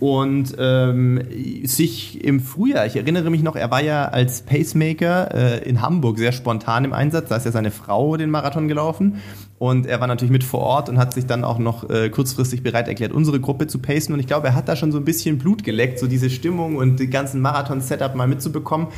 Und 0.00 0.54
ähm, 0.58 1.22
sich 1.64 2.24
im 2.24 2.40
Frühjahr, 2.40 2.86
ich 2.86 2.96
erinnere 2.96 3.30
mich 3.30 3.42
noch, 3.42 3.56
er 3.56 3.70
war 3.70 3.82
ja 3.82 4.06
als 4.06 4.42
Pacemaker 4.42 5.34
äh, 5.34 5.68
in 5.68 5.80
Hamburg 5.82 6.18
sehr 6.18 6.32
spontan 6.32 6.84
im 6.84 6.92
Einsatz, 6.92 7.28
da 7.28 7.36
ist 7.36 7.46
ja 7.46 7.52
seine 7.52 7.70
Frau 7.70 8.16
den 8.16 8.30
Marathon 8.30 8.68
gelaufen. 8.68 9.20
Und 9.58 9.86
er 9.86 10.00
war 10.00 10.08
natürlich 10.08 10.32
mit 10.32 10.42
vor 10.42 10.60
Ort 10.60 10.88
und 10.88 10.98
hat 10.98 11.14
sich 11.14 11.26
dann 11.26 11.44
auch 11.44 11.58
noch 11.58 11.88
äh, 11.88 12.10
kurzfristig 12.10 12.62
bereit 12.62 12.88
erklärt, 12.88 13.12
unsere 13.12 13.40
Gruppe 13.40 13.66
zu 13.66 13.78
pacen. 13.78 14.12
Und 14.12 14.20
ich 14.20 14.26
glaube, 14.26 14.48
er 14.48 14.54
hat 14.54 14.68
da 14.68 14.74
schon 14.74 14.90
so 14.90 14.98
ein 14.98 15.04
bisschen 15.04 15.38
Blut 15.38 15.62
geleckt, 15.62 15.98
so 16.00 16.06
diese 16.06 16.28
Stimmung 16.28 16.76
und 16.76 16.98
die 16.98 17.08
ganzen 17.08 17.40
Marathon-Setup 17.40 18.14
mal 18.16 18.26
mitzubekommen. 18.26 18.88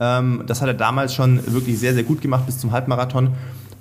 Ähm, 0.00 0.42
das 0.46 0.60
hat 0.60 0.68
er 0.68 0.74
damals 0.74 1.14
schon 1.14 1.40
wirklich 1.52 1.78
sehr, 1.78 1.94
sehr 1.94 2.04
gut 2.04 2.20
gemacht 2.20 2.46
bis 2.46 2.58
zum 2.58 2.72
Halbmarathon. 2.72 3.34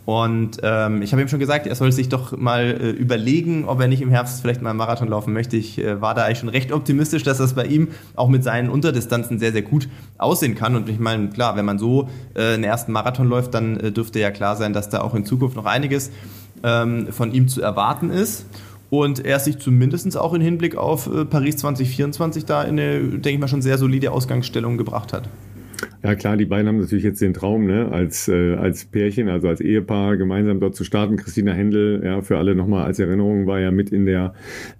Und 0.05 0.57
ähm, 0.63 1.01
ich 1.01 1.13
habe 1.13 1.21
ihm 1.21 1.29
schon 1.29 1.39
gesagt, 1.39 1.65
er 1.65 1.75
soll 1.75 1.91
sich 1.93 2.09
doch 2.09 2.35
mal 2.35 2.63
äh, 2.63 2.89
überlegen, 2.89 3.63
ob 3.65 3.79
er 3.79 3.87
nicht 3.87 4.01
im 4.01 4.09
Herbst 4.09 4.41
vielleicht 4.41 4.61
mal 4.61 4.71
einen 4.71 4.77
Marathon 4.77 5.07
laufen 5.07 5.31
möchte. 5.31 5.55
Ich 5.55 5.79
äh, 5.79 6.01
war 6.01 6.13
da 6.13 6.25
eigentlich 6.25 6.39
schon 6.39 6.49
recht 6.49 6.73
optimistisch, 6.73 7.23
dass 7.23 7.37
das 7.37 7.53
bei 7.53 7.65
ihm 7.65 7.87
auch 8.15 8.27
mit 8.27 8.43
seinen 8.43 8.69
Unterdistanzen 8.69 9.39
sehr, 9.39 9.53
sehr 9.53 9.61
gut 9.61 9.87
aussehen 10.17 10.55
kann. 10.55 10.75
Und 10.75 10.89
ich 10.89 10.99
meine, 10.99 11.29
klar, 11.29 11.55
wenn 11.55 11.63
man 11.63 11.79
so 11.79 12.09
äh, 12.35 12.55
einen 12.55 12.65
ersten 12.65 12.91
Marathon 12.91 13.29
läuft, 13.29 13.53
dann 13.53 13.77
äh, 13.79 13.91
dürfte 13.93 14.19
ja 14.19 14.31
klar 14.31 14.57
sein, 14.57 14.73
dass 14.73 14.89
da 14.89 14.99
auch 15.01 15.15
in 15.15 15.23
Zukunft 15.25 15.55
noch 15.55 15.65
einiges 15.65 16.11
ähm, 16.63 17.07
von 17.11 17.31
ihm 17.31 17.47
zu 17.47 17.61
erwarten 17.61 18.09
ist. 18.09 18.45
Und 18.89 19.25
er 19.25 19.39
sich 19.39 19.57
zumindest 19.57 20.17
auch 20.17 20.33
im 20.33 20.41
Hinblick 20.41 20.75
auf 20.75 21.07
äh, 21.07 21.23
Paris 21.23 21.57
2024 21.57 22.43
da 22.43 22.61
in 22.63 22.77
eine, 22.77 22.99
denke 22.99 23.29
ich 23.29 23.39
mal, 23.39 23.47
schon 23.47 23.61
sehr 23.61 23.77
solide 23.77 24.11
Ausgangsstellung 24.11 24.77
gebracht 24.77 25.13
hat. 25.13 25.29
Ja 26.03 26.15
klar, 26.15 26.37
die 26.37 26.45
beiden 26.45 26.67
haben 26.67 26.79
natürlich 26.79 27.03
jetzt 27.03 27.21
den 27.21 27.33
Traum, 27.33 27.65
ne, 27.65 27.89
als, 27.91 28.27
äh, 28.27 28.55
als 28.55 28.85
Pärchen, 28.85 29.29
also 29.29 29.47
als 29.47 29.61
Ehepaar 29.61 30.17
gemeinsam 30.17 30.59
dort 30.59 30.75
zu 30.75 30.83
starten. 30.83 31.17
Christina 31.17 31.53
Händel, 31.53 32.01
ja, 32.03 32.21
für 32.21 32.37
alle 32.37 32.55
nochmal 32.55 32.85
als 32.85 32.99
Erinnerung, 32.99 33.47
war 33.47 33.59
ja 33.59 33.71
mit 33.71 33.91
in 33.91 34.05
der 34.05 34.33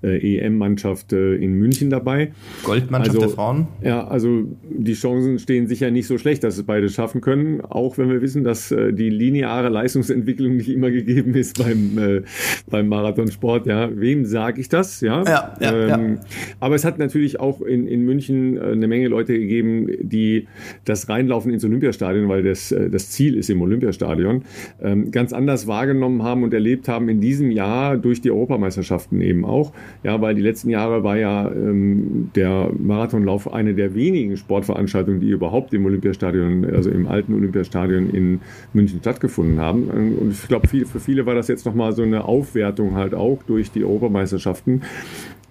äh, 0.04 0.38
EM-Mannschaft 0.38 1.14
äh, 1.14 1.36
in 1.36 1.54
München 1.54 1.90
dabei. 1.90 2.32
Goldmannschaft 2.64 3.16
also, 3.16 3.28
der 3.28 3.36
Frauen? 3.36 3.68
Ja, 3.82 4.08
also 4.08 4.44
die 4.70 4.94
Chancen 4.94 5.40
stehen 5.40 5.68
sicher 5.68 5.92
nicht 5.92 6.08
so 6.08 6.18
schlecht, 6.18 6.44
dass 6.44 6.58
es 6.58 6.64
beide 6.64 6.90
schaffen 6.90 7.22
können, 7.22 7.62
auch 7.62 7.98
wenn 7.98 8.10
wir 8.10 8.22
wissen, 8.22 8.44
dass 8.44 8.72
äh, 8.72 8.94
die 8.94 9.10
lineare 9.10 9.70
Leistungsentwicklung 9.70 10.56
nicht 10.58 10.70
immer 10.70 10.92
gegeben 10.92 11.34
ist 11.36 11.58
beim, 11.58 11.98
äh, 11.98 12.22
beim 12.70 12.88
Marathonsport. 12.88 13.66
Ja, 13.66 13.90
wem 13.94 14.26
sage 14.26 14.62
ich 14.62 14.70
das? 14.70 15.02
Ja, 15.02 15.24
ja, 15.24 15.58
ja, 15.60 15.96
ähm, 15.96 16.16
ja, 16.16 16.22
Aber 16.60 16.76
es 16.76 16.86
hat 16.86 17.00
natürlich 17.00 17.40
auch 17.40 17.62
in, 17.62 17.88
in 17.88 18.06
München 18.06 18.58
äh, 18.58 18.62
eine 18.62 18.88
Menge 18.88 19.08
Leute 19.08 19.38
gegeben, 19.38 19.88
die 20.02 20.48
das 20.86 20.93
Reinlaufen 21.10 21.52
ins 21.52 21.64
Olympiastadion, 21.66 22.30
weil 22.30 22.44
das, 22.44 22.72
äh, 22.72 22.90
das 22.90 23.10
Ziel 23.10 23.36
ist 23.36 23.50
im 23.50 23.62
Olympiastadion, 23.62 24.44
ähm, 24.82 25.12
ganz 25.12 25.34
anders 25.34 25.68
wahrgenommen 25.68 26.24
haben 26.24 26.44
und 26.44 26.54
erlebt 26.54 26.88
haben 26.88 27.10
in 27.10 27.22
diesem 27.22 27.52
Jahr 27.52 27.98
durch 27.98 28.22
die 28.22 28.32
Europameisterschaften 28.32 29.22
eben 29.22 29.46
auch. 29.46 29.74
Ja, 30.04 30.22
weil 30.22 30.36
die 30.36 30.42
letzten 30.42 30.70
Jahre 30.70 31.04
war 31.04 31.18
ja 31.18 31.52
ähm, 31.52 32.32
der 32.36 32.72
Marathonlauf 32.78 33.54
eine 33.54 33.74
der 33.74 33.96
wenigen 33.96 34.38
Sportveranstaltungen, 34.38 35.22
die 35.22 35.30
überhaupt 35.30 35.74
im 35.74 35.86
Olympiastadion, 35.86 36.66
also 36.66 36.90
im 36.90 37.08
alten 37.08 37.34
Olympiastadion 37.34 38.10
in 38.10 38.40
München 38.74 39.00
stattgefunden 39.00 39.60
haben. 39.60 39.88
Und 39.90 40.32
ich 40.32 40.48
glaube, 40.48 40.68
für 40.68 41.00
viele 41.00 41.26
war 41.26 41.36
das 41.36 41.48
jetzt 41.48 41.66
nochmal 41.66 41.94
so 41.94 42.04
eine 42.04 42.26
Aufwertung 42.26 42.96
halt 42.96 43.14
auch 43.14 43.44
durch 43.44 43.72
die 43.72 43.84
Europameisterschaften. 43.84 44.82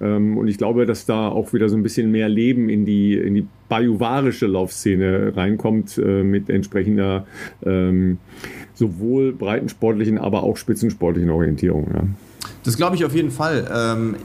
Ähm, 0.02 0.36
und 0.36 0.48
ich 0.48 0.58
glaube, 0.58 0.84
dass 0.84 1.06
da 1.06 1.28
auch 1.28 1.52
wieder 1.52 1.68
so 1.68 1.76
ein 1.76 1.82
bisschen 1.82 2.10
mehr 2.10 2.28
Leben 2.28 2.68
in 2.68 2.84
die, 2.84 3.14
in 3.14 3.34
die 3.34 3.46
bajuwarische 3.68 4.46
Laufszene 4.46 5.32
reinkommt 5.36 5.98
äh, 5.98 6.22
mit 6.22 6.50
entsprechender 6.50 7.26
ähm, 7.64 8.18
sowohl 8.74 9.32
breitensportlichen, 9.32 10.18
aber 10.18 10.42
auch 10.42 10.56
spitzensportlichen 10.56 11.30
Orientierung. 11.30 11.86
Ja. 11.94 12.04
Das 12.64 12.76
glaube 12.76 12.94
ich 12.94 13.04
auf 13.04 13.14
jeden 13.14 13.30
Fall. 13.30 13.68
Ähm, 13.74 14.16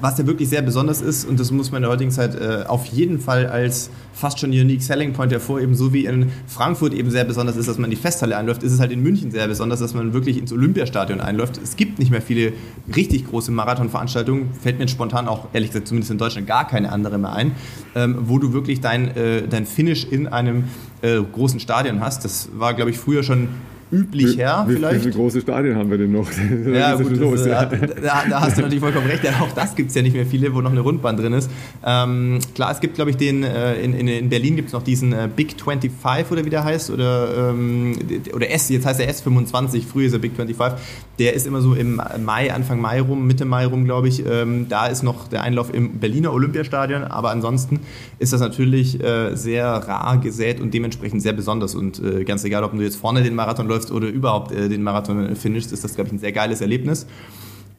was 0.00 0.18
ja 0.18 0.26
wirklich 0.26 0.48
sehr 0.48 0.62
besonders 0.62 1.00
ist, 1.00 1.26
und 1.26 1.40
das 1.40 1.50
muss 1.50 1.70
man 1.70 1.78
in 1.78 1.82
der 1.84 1.90
heutigen 1.90 2.10
Zeit 2.10 2.34
äh, 2.34 2.64
auf 2.66 2.86
jeden 2.86 3.18
Fall 3.18 3.46
als 3.46 3.90
fast 4.12 4.38
schon 4.38 4.50
Unique 4.50 4.82
Selling 4.82 5.14
Point 5.14 5.32
hervorheben, 5.32 5.74
so 5.74 5.92
wie 5.92 6.04
in 6.04 6.30
Frankfurt 6.46 6.92
eben 6.92 7.10
sehr 7.10 7.24
besonders 7.24 7.56
ist, 7.56 7.68
dass 7.68 7.78
man 7.78 7.86
in 7.86 7.96
die 7.96 7.96
Festhalle 7.96 8.36
einläuft, 8.36 8.62
ist 8.62 8.72
es 8.72 8.80
halt 8.80 8.92
in 8.92 9.02
München 9.02 9.30
sehr 9.30 9.48
besonders, 9.48 9.80
dass 9.80 9.94
man 9.94 10.12
wirklich 10.12 10.36
ins 10.36 10.52
Olympiastadion 10.52 11.20
einläuft. 11.20 11.58
Es 11.62 11.76
gibt 11.76 11.98
nicht 11.98 12.10
mehr 12.10 12.20
viele 12.20 12.52
richtig 12.94 13.26
große 13.28 13.50
Marathonveranstaltungen, 13.50 14.50
fällt 14.60 14.78
mir 14.78 14.88
spontan 14.88 15.26
auch, 15.26 15.48
ehrlich 15.54 15.70
gesagt, 15.70 15.88
zumindest 15.88 16.10
in 16.10 16.18
Deutschland 16.18 16.46
gar 16.46 16.68
keine 16.68 16.92
andere 16.92 17.16
mehr 17.16 17.32
ein, 17.32 17.52
ähm, 17.94 18.18
wo 18.22 18.38
du 18.38 18.52
wirklich 18.52 18.80
dein, 18.80 19.16
äh, 19.16 19.48
dein 19.48 19.64
Finish 19.64 20.04
in 20.04 20.28
einem 20.28 20.64
äh, 21.00 21.18
großen 21.20 21.60
Stadion 21.60 22.00
hast. 22.00 22.24
Das 22.24 22.50
war, 22.52 22.74
glaube 22.74 22.90
ich, 22.90 22.98
früher 22.98 23.22
schon 23.22 23.48
üblich 23.92 24.36
her. 24.36 24.64
Wie, 24.66 24.74
vielleicht. 24.74 24.96
Wie 24.96 25.00
viele 25.00 25.14
große 25.14 25.40
Stadien 25.40 25.76
haben 25.76 25.90
wir 25.90 25.98
denn 25.98 26.12
noch? 26.12 26.28
ja, 26.72 26.94
gut, 26.94 27.16
los, 27.16 27.46
ja. 27.46 27.64
Da, 27.64 28.24
da, 28.28 28.40
hast 28.40 28.56
du 28.56 28.62
natürlich 28.62 28.80
vollkommen 28.80 29.06
recht. 29.06 29.24
Ja, 29.24 29.32
auch 29.40 29.52
das 29.52 29.74
gibt 29.74 29.90
es 29.90 29.94
ja 29.94 30.02
nicht 30.02 30.14
mehr 30.14 30.26
viele, 30.26 30.54
wo 30.54 30.60
noch 30.60 30.70
eine 30.70 30.80
Rundbahn 30.80 31.16
drin 31.16 31.32
ist. 31.32 31.50
Ähm, 31.84 32.38
klar, 32.54 32.72
es 32.72 32.80
gibt, 32.80 32.94
glaube 32.94 33.10
ich, 33.10 33.16
den, 33.16 33.42
äh, 33.42 33.74
in, 33.80 33.94
in, 33.94 34.08
in 34.08 34.28
Berlin 34.28 34.56
gibt 34.56 34.68
es 34.68 34.72
noch 34.72 34.82
diesen 34.82 35.12
äh, 35.12 35.28
Big 35.34 35.60
25 35.60 36.30
oder 36.30 36.44
wie 36.44 36.50
der 36.50 36.64
heißt. 36.64 36.90
Oder, 36.90 37.50
ähm, 37.50 37.98
oder 38.34 38.50
S, 38.50 38.68
jetzt 38.68 38.86
heißt 38.86 39.00
er 39.00 39.10
S25, 39.10 39.82
früher 39.86 40.06
ist 40.06 40.12
er 40.12 40.18
Big 40.18 40.36
25. 40.36 40.78
Der 41.18 41.34
ist 41.34 41.46
immer 41.46 41.60
so 41.60 41.74
im 41.74 42.00
Mai, 42.24 42.52
Anfang 42.52 42.80
Mai 42.80 43.00
rum, 43.00 43.26
Mitte 43.26 43.44
Mai 43.44 43.66
rum, 43.66 43.84
glaube 43.84 44.08
ich. 44.08 44.24
Ähm, 44.24 44.66
da 44.68 44.86
ist 44.86 45.02
noch 45.02 45.28
der 45.28 45.42
Einlauf 45.42 45.72
im 45.72 45.98
Berliner 45.98 46.32
Olympiastadion. 46.32 47.04
Aber 47.04 47.30
ansonsten 47.30 47.80
ist 48.18 48.32
das 48.32 48.40
natürlich 48.40 49.02
äh, 49.02 49.34
sehr 49.34 49.66
rar 49.66 50.18
gesät 50.18 50.60
und 50.60 50.72
dementsprechend 50.72 51.22
sehr 51.22 51.32
besonders. 51.32 51.74
Und 51.74 52.02
äh, 52.02 52.24
ganz 52.24 52.44
egal, 52.44 52.64
ob 52.64 52.72
du 52.72 52.80
jetzt 52.80 52.96
vorne 52.96 53.22
den 53.22 53.34
Marathon 53.34 53.66
läufst, 53.66 53.79
läufst 53.80 53.90
oder 53.90 54.08
überhaupt 54.08 54.52
äh, 54.52 54.68
den 54.68 54.82
Marathon 54.82 55.34
finishst, 55.36 55.72
ist 55.72 55.84
das, 55.84 55.94
glaube 55.94 56.08
ich, 56.08 56.14
ein 56.14 56.18
sehr 56.18 56.32
geiles 56.32 56.60
Erlebnis. 56.60 57.06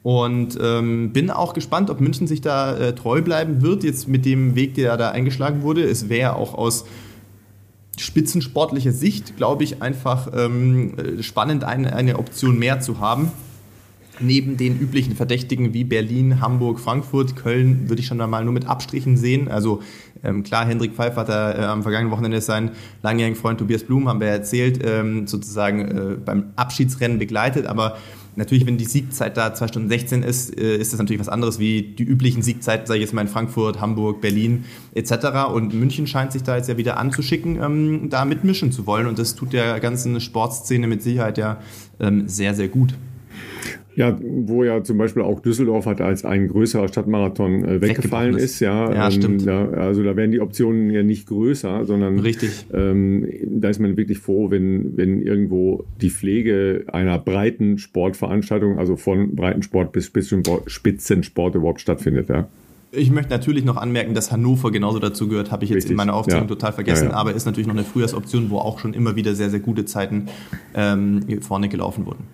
Und 0.03 0.57
ähm, 0.59 1.13
bin 1.13 1.29
auch 1.29 1.53
gespannt, 1.53 1.91
ob 1.91 2.01
München 2.01 2.25
sich 2.25 2.41
da 2.41 2.75
äh, 2.75 2.95
treu 2.95 3.21
bleiben 3.21 3.61
wird, 3.61 3.83
jetzt 3.83 4.07
mit 4.07 4.25
dem 4.25 4.55
Weg, 4.55 4.73
der 4.73 4.97
da 4.97 5.11
eingeschlagen 5.11 5.61
wurde. 5.61 5.83
Es 5.83 6.09
wäre 6.09 6.35
auch 6.35 6.55
aus 6.55 6.85
spitzensportlicher 7.99 8.93
Sicht, 8.93 9.37
glaube 9.37 9.63
ich, 9.63 9.83
einfach 9.83 10.31
ähm, 10.35 10.95
spannend, 11.21 11.63
eine, 11.63 11.95
eine 11.95 12.17
Option 12.17 12.57
mehr 12.57 12.79
zu 12.79 12.99
haben. 12.99 13.31
Neben 14.21 14.57
den 14.57 14.79
üblichen 14.79 15.15
Verdächtigen 15.15 15.73
wie 15.73 15.83
Berlin, 15.83 16.41
Hamburg, 16.41 16.79
Frankfurt, 16.79 17.35
Köln 17.35 17.89
würde 17.89 18.01
ich 18.01 18.07
schon 18.07 18.21
einmal 18.21 18.43
nur 18.43 18.53
mit 18.53 18.67
Abstrichen 18.67 19.17
sehen. 19.17 19.47
Also 19.47 19.81
ähm, 20.23 20.43
klar, 20.43 20.65
Hendrik 20.65 20.93
Pfeiffer 20.93 21.21
hat 21.21 21.29
da 21.29 21.53
äh, 21.53 21.63
am 21.63 21.81
vergangenen 21.81 22.11
Wochenende 22.11 22.41
seinen 22.41 22.71
langjährigen 23.01 23.37
Freund 23.39 23.59
Tobias 23.59 23.83
Blum, 23.83 24.07
haben 24.07 24.19
wir 24.19 24.27
erzählt, 24.27 24.79
ähm, 24.83 25.27
sozusagen 25.27 25.81
äh, 25.81 26.15
beim 26.23 26.51
Abschiedsrennen 26.55 27.17
begleitet. 27.17 27.65
Aber 27.65 27.97
natürlich, 28.35 28.65
wenn 28.65 28.77
die 28.77 28.85
Siegzeit 28.85 29.35
da 29.35 29.53
2 29.53 29.67
Stunden 29.67 29.89
16 29.89 30.23
ist, 30.23 30.57
äh, 30.57 30.77
ist 30.77 30.93
das 30.93 30.99
natürlich 30.99 31.19
was 31.19 31.29
anderes 31.29 31.57
wie 31.57 31.81
die 31.81 32.03
üblichen 32.03 32.43
Siegzeiten, 32.43 32.85
sage 32.85 32.99
ich 32.99 33.05
jetzt 33.05 33.13
mal 33.13 33.21
in 33.21 33.27
Frankfurt, 33.27 33.81
Hamburg, 33.81 34.21
Berlin 34.21 34.65
etc. 34.93 35.51
Und 35.51 35.73
München 35.73 36.05
scheint 36.05 36.31
sich 36.31 36.43
da 36.43 36.57
jetzt 36.57 36.69
ja 36.69 36.77
wieder 36.77 36.97
anzuschicken, 36.97 37.61
ähm, 37.61 38.09
da 38.09 38.25
mitmischen 38.25 38.71
zu 38.71 38.85
wollen. 38.85 39.07
Und 39.07 39.17
das 39.17 39.35
tut 39.35 39.53
der 39.53 39.79
ganzen 39.79 40.21
Sportszene 40.21 40.87
mit 40.87 41.01
Sicherheit 41.01 41.37
ja 41.37 41.57
ähm, 41.99 42.27
sehr, 42.27 42.53
sehr 42.53 42.67
gut. 42.67 42.93
Ja, 43.95 44.17
wo 44.21 44.63
ja 44.63 44.83
zum 44.83 44.97
Beispiel 44.97 45.21
auch 45.21 45.41
Düsseldorf 45.41 45.85
hat 45.85 45.99
als 45.99 46.23
ein 46.23 46.47
größerer 46.47 46.87
Stadtmarathon 46.87 47.65
äh, 47.65 47.81
weggefallen 47.81 48.35
ist. 48.35 48.43
ist. 48.43 48.59
Ja, 48.61 48.91
ja 48.93 49.05
ähm, 49.07 49.11
stimmt. 49.11 49.45
Da, 49.45 49.69
also 49.69 50.01
da 50.03 50.15
werden 50.15 50.31
die 50.31 50.39
Optionen 50.39 50.89
ja 50.91 51.03
nicht 51.03 51.27
größer, 51.27 51.85
sondern 51.85 52.19
Richtig. 52.19 52.65
Ähm, 52.73 53.27
da 53.45 53.69
ist 53.69 53.79
man 53.79 53.97
wirklich 53.97 54.19
froh, 54.19 54.49
wenn, 54.49 54.95
wenn 54.95 55.21
irgendwo 55.21 55.85
die 56.01 56.09
Pflege 56.09 56.85
einer 56.87 57.19
breiten 57.19 57.77
Sportveranstaltung, 57.77 58.79
also 58.79 58.95
von 58.95 59.35
Breitensport 59.35 59.91
bis 59.91 60.11
Spitzensport 60.67 61.55
überhaupt 61.55 61.81
stattfindet. 61.81 62.29
Ja. 62.29 62.47
Ich 62.93 63.09
möchte 63.09 63.31
natürlich 63.31 63.63
noch 63.63 63.77
anmerken, 63.77 64.13
dass 64.13 64.31
Hannover 64.33 64.69
genauso 64.69 64.99
dazu 64.99 65.29
gehört, 65.29 65.51
habe 65.51 65.63
ich 65.63 65.69
jetzt 65.69 65.77
Richtig. 65.77 65.91
in 65.91 65.97
meiner 65.97 66.13
Aufzählung 66.13 66.43
ja. 66.43 66.49
total 66.49 66.73
vergessen, 66.73 67.05
ja, 67.05 67.11
ja. 67.11 67.15
aber 67.15 67.33
ist 67.33 67.45
natürlich 67.45 67.67
noch 67.67 67.75
eine 67.75 67.85
Frühjahrsoption, 67.85 68.49
wo 68.49 68.57
auch 68.57 68.79
schon 68.79 68.93
immer 68.93 69.15
wieder 69.15 69.33
sehr, 69.33 69.49
sehr 69.49 69.61
gute 69.61 69.85
Zeiten 69.85 70.27
ähm, 70.75 71.21
vorne 71.41 71.69
gelaufen 71.69 72.05
wurden. 72.05 72.25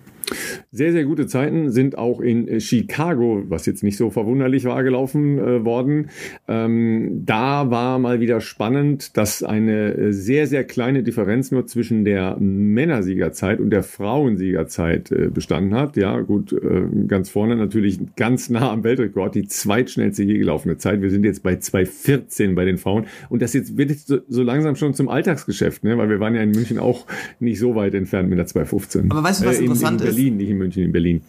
Sehr, 0.70 0.92
sehr 0.92 1.04
gute 1.04 1.26
Zeiten 1.26 1.70
sind 1.70 1.96
auch 1.96 2.20
in 2.20 2.60
Chicago, 2.60 3.42
was 3.48 3.66
jetzt 3.66 3.82
nicht 3.82 3.96
so 3.96 4.10
verwunderlich 4.10 4.64
war, 4.64 4.82
gelaufen 4.82 5.38
äh, 5.38 5.64
worden. 5.64 6.10
Ähm, 6.46 7.22
da 7.24 7.70
war 7.70 7.98
mal 7.98 8.20
wieder 8.20 8.40
spannend, 8.40 9.16
dass 9.16 9.42
eine 9.42 9.94
äh, 9.94 10.12
sehr, 10.12 10.46
sehr 10.46 10.64
kleine 10.64 11.02
Differenz 11.02 11.50
nur 11.50 11.66
zwischen 11.66 12.04
der 12.04 12.36
Männersiegerzeit 12.38 13.60
und 13.60 13.70
der 13.70 13.82
Frauensiegerzeit 13.82 15.10
äh, 15.10 15.30
bestanden 15.32 15.74
hat. 15.74 15.96
Ja, 15.96 16.20
gut, 16.20 16.52
äh, 16.52 16.82
ganz 17.06 17.30
vorne 17.30 17.56
natürlich 17.56 17.98
ganz 18.16 18.50
nah 18.50 18.70
am 18.70 18.84
Weltrekord, 18.84 19.34
die 19.34 19.46
zweitschnellste 19.46 20.22
je 20.22 20.38
gelaufene 20.38 20.76
Zeit. 20.76 21.00
Wir 21.00 21.10
sind 21.10 21.24
jetzt 21.24 21.42
bei 21.42 21.54
2,14 21.54 22.54
bei 22.54 22.64
den 22.64 22.78
Frauen. 22.78 23.06
Und 23.28 23.42
das 23.42 23.54
jetzt 23.54 23.76
wird 23.76 23.90
jetzt 23.90 24.08
so, 24.08 24.18
so 24.28 24.42
langsam 24.42 24.76
schon 24.76 24.94
zum 24.94 25.08
Alltagsgeschäft, 25.08 25.84
ne? 25.84 25.96
weil 25.96 26.10
wir 26.10 26.20
waren 26.20 26.34
ja 26.34 26.42
in 26.42 26.50
München 26.50 26.78
auch 26.78 27.06
nicht 27.40 27.58
so 27.58 27.74
weit 27.74 27.94
entfernt 27.94 28.28
mit 28.28 28.38
der 28.38 28.46
2,15. 28.46 29.10
Aber 29.10 29.22
weißt 29.22 29.42
du, 29.42 29.46
was 29.46 29.56
äh, 29.56 29.58
in, 29.58 29.64
interessant 29.64 30.02
in 30.02 30.17
Berlin? 30.18 30.36
Nicht 30.36 30.50
in 30.50 30.58
München, 30.58 30.82
in 30.82 30.92
Berlin. 30.92 31.22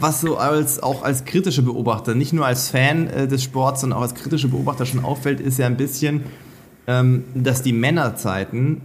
Was 0.00 0.20
so 0.20 0.36
als, 0.36 0.82
auch 0.82 1.02
als 1.02 1.24
kritische 1.24 1.62
Beobachter, 1.62 2.14
nicht 2.14 2.32
nur 2.32 2.46
als 2.46 2.70
Fan 2.70 3.08
äh, 3.08 3.28
des 3.28 3.42
Sports, 3.42 3.80
sondern 3.80 3.98
auch 3.98 4.02
als 4.02 4.14
kritische 4.14 4.48
Beobachter 4.48 4.86
schon 4.86 5.04
auffällt, 5.04 5.40
ist 5.40 5.58
ja 5.58 5.66
ein 5.66 5.76
bisschen, 5.76 6.22
ähm, 6.86 7.24
dass 7.34 7.62
die 7.62 7.72
Männerzeiten 7.72 8.80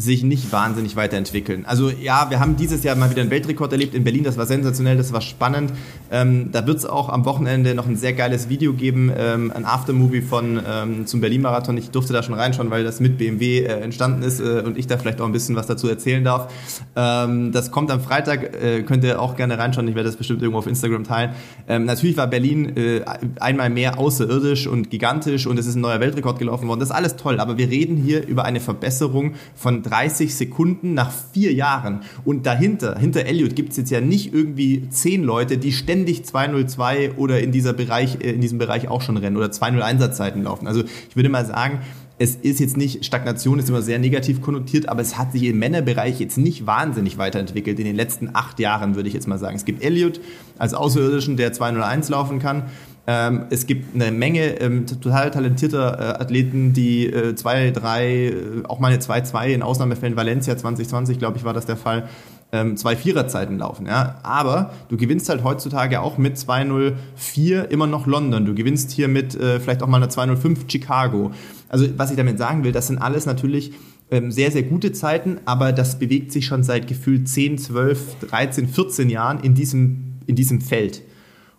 sich 0.00 0.22
nicht 0.22 0.52
wahnsinnig 0.52 0.94
weiterentwickeln. 0.94 1.64
Also 1.66 1.90
ja, 1.90 2.30
wir 2.30 2.38
haben 2.38 2.54
dieses 2.54 2.84
Jahr 2.84 2.94
mal 2.94 3.10
wieder 3.10 3.20
einen 3.20 3.32
Weltrekord 3.32 3.72
erlebt 3.72 3.96
in 3.96 4.04
Berlin, 4.04 4.22
das 4.22 4.36
war 4.38 4.46
sensationell, 4.46 4.96
das 4.96 5.12
war 5.12 5.20
spannend. 5.20 5.72
Ähm, 6.12 6.52
da 6.52 6.68
wird 6.68 6.78
es 6.78 6.86
auch 6.86 7.08
am 7.08 7.24
Wochenende 7.24 7.74
noch 7.74 7.88
ein 7.88 7.96
sehr 7.96 8.12
geiles 8.12 8.48
Video 8.48 8.74
geben, 8.74 9.10
ähm, 9.16 9.52
ein 9.52 9.64
Aftermovie 9.64 10.22
von 10.22 10.60
ähm, 10.64 11.06
zum 11.06 11.20
Berlin-Marathon. 11.20 11.76
Ich 11.76 11.90
durfte 11.90 12.12
da 12.12 12.22
schon 12.22 12.34
reinschauen, 12.34 12.70
weil 12.70 12.84
das 12.84 13.00
mit 13.00 13.18
BMW 13.18 13.64
äh, 13.64 13.80
entstanden 13.80 14.22
ist 14.22 14.38
äh, 14.38 14.62
und 14.64 14.78
ich 14.78 14.86
da 14.86 14.98
vielleicht 14.98 15.20
auch 15.20 15.26
ein 15.26 15.32
bisschen 15.32 15.56
was 15.56 15.66
dazu 15.66 15.88
erzählen 15.88 16.22
darf. 16.22 16.52
Ähm, 16.94 17.50
das 17.50 17.72
kommt 17.72 17.90
am 17.90 18.00
Freitag, 18.00 18.54
äh, 18.54 18.84
könnt 18.84 19.02
ihr 19.02 19.20
auch 19.20 19.34
gerne 19.34 19.58
reinschauen, 19.58 19.88
ich 19.88 19.96
werde 19.96 20.08
das 20.08 20.16
bestimmt 20.16 20.42
irgendwo 20.42 20.60
auf 20.60 20.68
Instagram 20.68 21.02
teilen. 21.02 21.32
Ähm, 21.66 21.86
natürlich 21.86 22.16
war 22.16 22.28
Berlin 22.28 22.76
äh, 22.76 23.00
einmal 23.40 23.68
mehr 23.68 23.98
außerirdisch 23.98 24.68
und 24.68 24.90
gigantisch 24.90 25.48
und 25.48 25.58
es 25.58 25.66
ist 25.66 25.74
ein 25.74 25.80
neuer 25.80 25.98
Weltrekord 25.98 26.38
gelaufen 26.38 26.68
worden. 26.68 26.78
Das 26.78 26.90
ist 26.90 26.94
alles 26.94 27.16
toll, 27.16 27.40
aber 27.40 27.58
wir 27.58 27.68
reden 27.68 27.96
hier 27.96 28.24
über 28.24 28.44
eine 28.44 28.60
Verbesserung 28.60 29.34
von 29.56 29.87
30 29.88 30.34
Sekunden 30.34 30.94
nach 30.94 31.12
vier 31.32 31.52
Jahren. 31.52 32.00
Und 32.24 32.46
dahinter, 32.46 32.98
hinter 32.98 33.26
Elliot 33.26 33.56
gibt 33.56 33.72
es 33.72 33.76
jetzt 33.76 33.90
ja 33.90 34.00
nicht 34.00 34.32
irgendwie 34.32 34.88
zehn 34.88 35.22
Leute, 35.22 35.58
die 35.58 35.72
ständig 35.72 36.24
202 36.24 37.12
oder 37.16 37.40
in, 37.40 37.52
dieser 37.52 37.72
Bereich, 37.72 38.18
äh, 38.20 38.30
in 38.30 38.40
diesem 38.40 38.58
Bereich 38.58 38.88
auch 38.88 39.02
schon 39.02 39.16
rennen 39.16 39.36
oder 39.36 39.50
201 39.50 39.98
Einsatzzeiten 39.98 40.42
laufen. 40.42 40.66
Also 40.66 40.84
ich 41.08 41.16
würde 41.16 41.28
mal 41.28 41.44
sagen, 41.44 41.80
es 42.20 42.34
ist 42.34 42.58
jetzt 42.58 42.76
nicht, 42.76 43.04
Stagnation 43.04 43.60
ist 43.60 43.68
immer 43.68 43.82
sehr 43.82 43.98
negativ 43.98 44.40
konnotiert, 44.40 44.88
aber 44.88 45.00
es 45.00 45.16
hat 45.16 45.32
sich 45.32 45.44
im 45.44 45.58
Männerbereich 45.58 46.18
jetzt 46.18 46.36
nicht 46.36 46.66
wahnsinnig 46.66 47.16
weiterentwickelt 47.16 47.78
in 47.78 47.84
den 47.84 47.94
letzten 47.94 48.30
acht 48.34 48.58
Jahren, 48.58 48.96
würde 48.96 49.08
ich 49.08 49.14
jetzt 49.14 49.28
mal 49.28 49.38
sagen. 49.38 49.56
Es 49.56 49.64
gibt 49.64 49.84
Elliot 49.84 50.20
als 50.58 50.74
Außerirdischen, 50.74 51.36
der 51.36 51.52
201 51.52 52.08
laufen 52.08 52.40
kann. 52.40 52.64
Ähm, 53.10 53.46
es 53.48 53.66
gibt 53.66 53.94
eine 53.94 54.12
Menge 54.12 54.60
ähm, 54.60 54.86
total 54.86 55.30
talentierter 55.30 55.98
äh, 55.98 56.22
Athleten, 56.22 56.74
die 56.74 57.06
äh, 57.06 57.34
zwei, 57.34 57.70
drei, 57.70 58.26
äh, 58.26 58.34
auch 58.68 58.80
mal 58.80 58.92
eine 58.92 59.00
2-2 59.00 59.46
in 59.46 59.62
Ausnahmefällen, 59.62 60.14
Valencia 60.14 60.54
2020, 60.58 61.18
glaube 61.18 61.38
ich, 61.38 61.44
war 61.44 61.54
das 61.54 61.64
der 61.64 61.78
Fall, 61.78 62.06
ähm, 62.52 62.76
zwei 62.76 62.96
Viererzeiten 62.96 63.58
laufen. 63.60 63.86
Ja? 63.86 64.16
Aber 64.24 64.74
du 64.90 64.98
gewinnst 64.98 65.30
halt 65.30 65.42
heutzutage 65.42 66.02
auch 66.02 66.18
mit 66.18 66.36
2-0-4 66.36 67.62
immer 67.70 67.86
noch 67.86 68.06
London. 68.06 68.44
Du 68.44 68.54
gewinnst 68.54 68.90
hier 68.90 69.08
mit 69.08 69.34
äh, 69.34 69.58
vielleicht 69.58 69.82
auch 69.82 69.88
mal 69.88 70.02
einer 70.02 70.10
2-0-5 70.10 70.70
Chicago. 70.70 71.30
Also 71.70 71.86
was 71.96 72.10
ich 72.10 72.18
damit 72.18 72.36
sagen 72.36 72.62
will, 72.62 72.72
das 72.72 72.88
sind 72.88 72.98
alles 72.98 73.24
natürlich 73.24 73.72
ähm, 74.10 74.30
sehr, 74.30 74.50
sehr 74.50 74.64
gute 74.64 74.92
Zeiten, 74.92 75.38
aber 75.46 75.72
das 75.72 75.98
bewegt 75.98 76.30
sich 76.30 76.44
schon 76.44 76.62
seit 76.62 76.86
gefühlt 76.86 77.26
10, 77.26 77.56
12, 77.56 78.16
13, 78.28 78.68
14 78.68 79.08
Jahren 79.08 79.40
in 79.40 79.54
diesem, 79.54 80.18
in 80.26 80.36
diesem 80.36 80.60
Feld. 80.60 81.00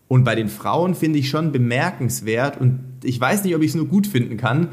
Und 0.10 0.23
bei 0.23 0.34
den 0.36 0.49
Frauen 0.49 0.95
finde 0.95 1.19
ich 1.19 1.30
schon 1.30 1.52
bemerkenswert 1.53 2.60
und 2.60 2.80
ich 3.03 3.22
weiß 3.22 3.44
nicht, 3.44 3.56
ob 3.56 3.61
ich 3.61 3.69
es 3.69 3.76
nur 3.76 3.86
gut 3.86 4.07
finden 4.07 4.38
kann, 4.38 4.69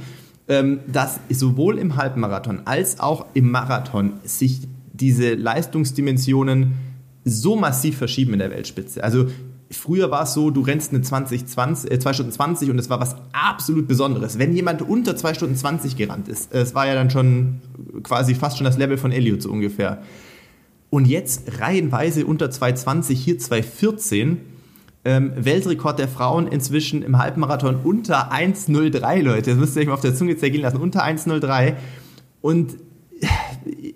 ähm, 0.48 0.80
dass 0.90 1.20
sowohl 1.28 1.78
im 1.78 1.96
Halbmarathon 1.96 2.62
als 2.64 2.98
auch 3.00 3.26
im 3.34 3.50
Marathon 3.50 4.14
sich 4.24 4.62
diese 4.94 5.34
Leistungsdimensionen 5.34 6.72
so 7.24 7.54
massiv 7.54 7.98
verschieben 7.98 8.32
in 8.32 8.38
der 8.38 8.50
Weltspitze. 8.50 9.04
Also 9.04 9.26
früher 9.70 10.10
war 10.10 10.22
es 10.22 10.32
so, 10.32 10.50
du 10.50 10.62
rennst 10.62 10.94
eine 10.94 11.02
20, 11.02 11.46
20, 11.46 11.90
äh, 11.90 11.98
2 11.98 12.12
Stunden 12.14 12.32
20 12.32 12.70
und 12.70 12.78
es 12.78 12.88
war 12.88 12.98
was 12.98 13.16
absolut 13.32 13.86
Besonderes. 13.86 14.38
Wenn 14.38 14.54
jemand 14.54 14.80
unter 14.80 15.16
2 15.16 15.34
Stunden 15.34 15.54
20 15.54 15.96
gerannt 15.96 16.28
ist, 16.28 16.54
es 16.54 16.74
war 16.74 16.86
ja 16.86 16.94
dann 16.94 17.10
schon 17.10 17.60
quasi 18.02 18.34
fast 18.34 18.56
schon 18.56 18.64
das 18.64 18.78
Level 18.78 18.96
von 18.96 19.12
Elliot 19.12 19.42
so 19.42 19.50
ungefähr. 19.50 20.02
Und 20.88 21.06
jetzt 21.06 21.60
reihenweise 21.60 22.24
unter 22.24 22.46
2,20, 22.46 23.12
hier 23.12 23.36
2,14 23.38 24.38
ähm, 25.06 25.32
Weltrekord 25.36 26.00
der 26.00 26.08
Frauen 26.08 26.48
inzwischen 26.48 27.02
im 27.02 27.16
Halbmarathon 27.18 27.76
unter 27.84 28.32
1,03, 28.32 29.22
Leute. 29.22 29.50
Das 29.50 29.58
müsst 29.58 29.76
ihr 29.76 29.82
euch 29.82 29.88
mal 29.88 29.94
auf 29.94 30.00
der 30.00 30.16
Zunge 30.16 30.36
zergehen 30.36 30.62
lassen. 30.62 30.78
Unter 30.78 31.04
1,03. 31.04 31.74
Und 32.42 32.76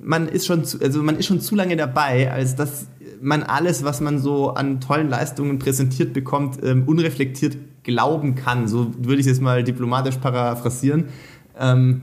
man 0.01 0.29
ist 0.29 0.47
schon 0.47 0.65
zu, 0.65 0.81
also 0.81 1.03
man 1.03 1.17
ist 1.17 1.27
schon 1.27 1.41
zu 1.41 1.57
lange 1.57 1.77
dabei, 1.77 2.33
als 2.33 2.55
dass 2.55 2.87
man 3.21 3.43
alles, 3.43 3.83
was 3.83 4.01
man 4.01 4.21
so 4.21 4.51
an 4.55 4.81
tollen 4.81 5.11
Leistungen 5.11 5.59
präsentiert 5.59 6.13
bekommt, 6.13 6.63
ähm, 6.63 6.85
unreflektiert 6.87 7.57
glauben 7.83 8.37
kann. 8.37 8.69
So 8.69 8.93
würde 8.99 9.15
ich 9.15 9.27
es 9.27 9.33
jetzt 9.33 9.43
mal 9.43 9.65
diplomatisch 9.65 10.17
paraphrasieren. 10.17 11.07
Ähm, 11.59 12.03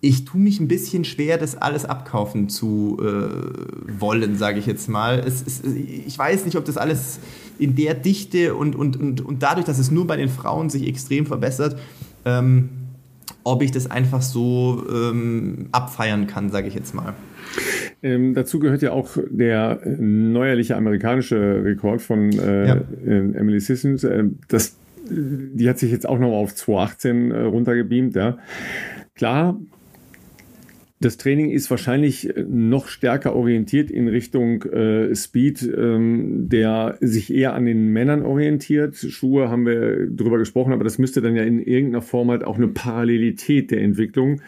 ich 0.00 0.24
tue 0.24 0.40
mich 0.40 0.60
ein 0.60 0.68
bisschen 0.68 1.04
schwer, 1.04 1.36
das 1.36 1.56
alles 1.56 1.84
abkaufen 1.84 2.48
zu 2.48 2.98
äh, 3.00 4.00
wollen, 4.00 4.36
sage 4.36 4.58
ich 4.58 4.66
jetzt 4.66 4.88
mal. 4.88 5.18
Es, 5.18 5.42
es, 5.46 5.62
ich 5.62 6.18
weiß 6.18 6.46
nicht, 6.46 6.56
ob 6.56 6.64
das 6.64 6.78
alles 6.78 7.20
in 7.58 7.76
der 7.76 7.94
Dichte 7.94 8.54
und, 8.54 8.74
und, 8.74 8.96
und, 8.98 9.20
und 9.20 9.42
dadurch, 9.42 9.66
dass 9.66 9.78
es 9.78 9.90
nur 9.90 10.06
bei 10.06 10.16
den 10.16 10.30
Frauen 10.30 10.70
sich 10.70 10.88
extrem 10.88 11.26
verbessert, 11.26 11.78
ähm, 12.24 12.70
ob 13.44 13.62
ich 13.62 13.72
das 13.72 13.90
einfach 13.90 14.22
so 14.22 14.84
ähm, 14.90 15.68
abfeiern 15.72 16.26
kann, 16.26 16.50
sage 16.50 16.68
ich 16.68 16.74
jetzt 16.74 16.94
mal. 16.94 17.14
Ähm, 18.02 18.32
dazu 18.32 18.58
gehört 18.58 18.80
ja 18.80 18.92
auch 18.92 19.18
der 19.30 19.80
neuerliche 19.84 20.76
amerikanische 20.76 21.62
Rekord 21.62 22.00
von 22.00 22.32
äh, 22.32 22.68
ja. 22.68 22.74
Äh, 23.06 23.32
Emily 23.34 23.60
Sissons. 23.60 24.04
Äh, 24.04 24.24
das, 24.48 24.76
die 25.10 25.68
hat 25.68 25.78
sich 25.78 25.90
jetzt 25.90 26.08
auch 26.08 26.18
noch 26.18 26.32
auf 26.32 26.54
218 26.54 27.30
äh, 27.30 27.40
runtergebeamt. 27.42 28.14
Ja. 28.14 28.38
Klar, 29.14 29.58
das 31.02 31.16
Training 31.16 31.50
ist 31.50 31.70
wahrscheinlich 31.70 32.36
äh, 32.36 32.44
noch 32.46 32.88
stärker 32.88 33.34
orientiert 33.34 33.90
in 33.90 34.06
Richtung 34.06 34.62
äh, 34.64 35.14
Speed, 35.16 35.62
ähm, 35.62 36.50
der 36.50 36.98
sich 37.00 37.32
eher 37.32 37.54
an 37.54 37.64
den 37.64 37.88
Männern 37.88 38.22
orientiert. 38.22 38.96
Schuhe 38.96 39.48
haben 39.48 39.64
wir 39.64 40.06
drüber 40.08 40.36
gesprochen, 40.36 40.74
aber 40.74 40.84
das 40.84 40.98
müsste 40.98 41.22
dann 41.22 41.34
ja 41.34 41.42
in 41.42 41.58
irgendeiner 41.58 42.02
Form 42.02 42.30
halt 42.30 42.44
auch 42.44 42.56
eine 42.56 42.68
Parallelität 42.68 43.70
der 43.70 43.80
Entwicklung, 43.80 44.42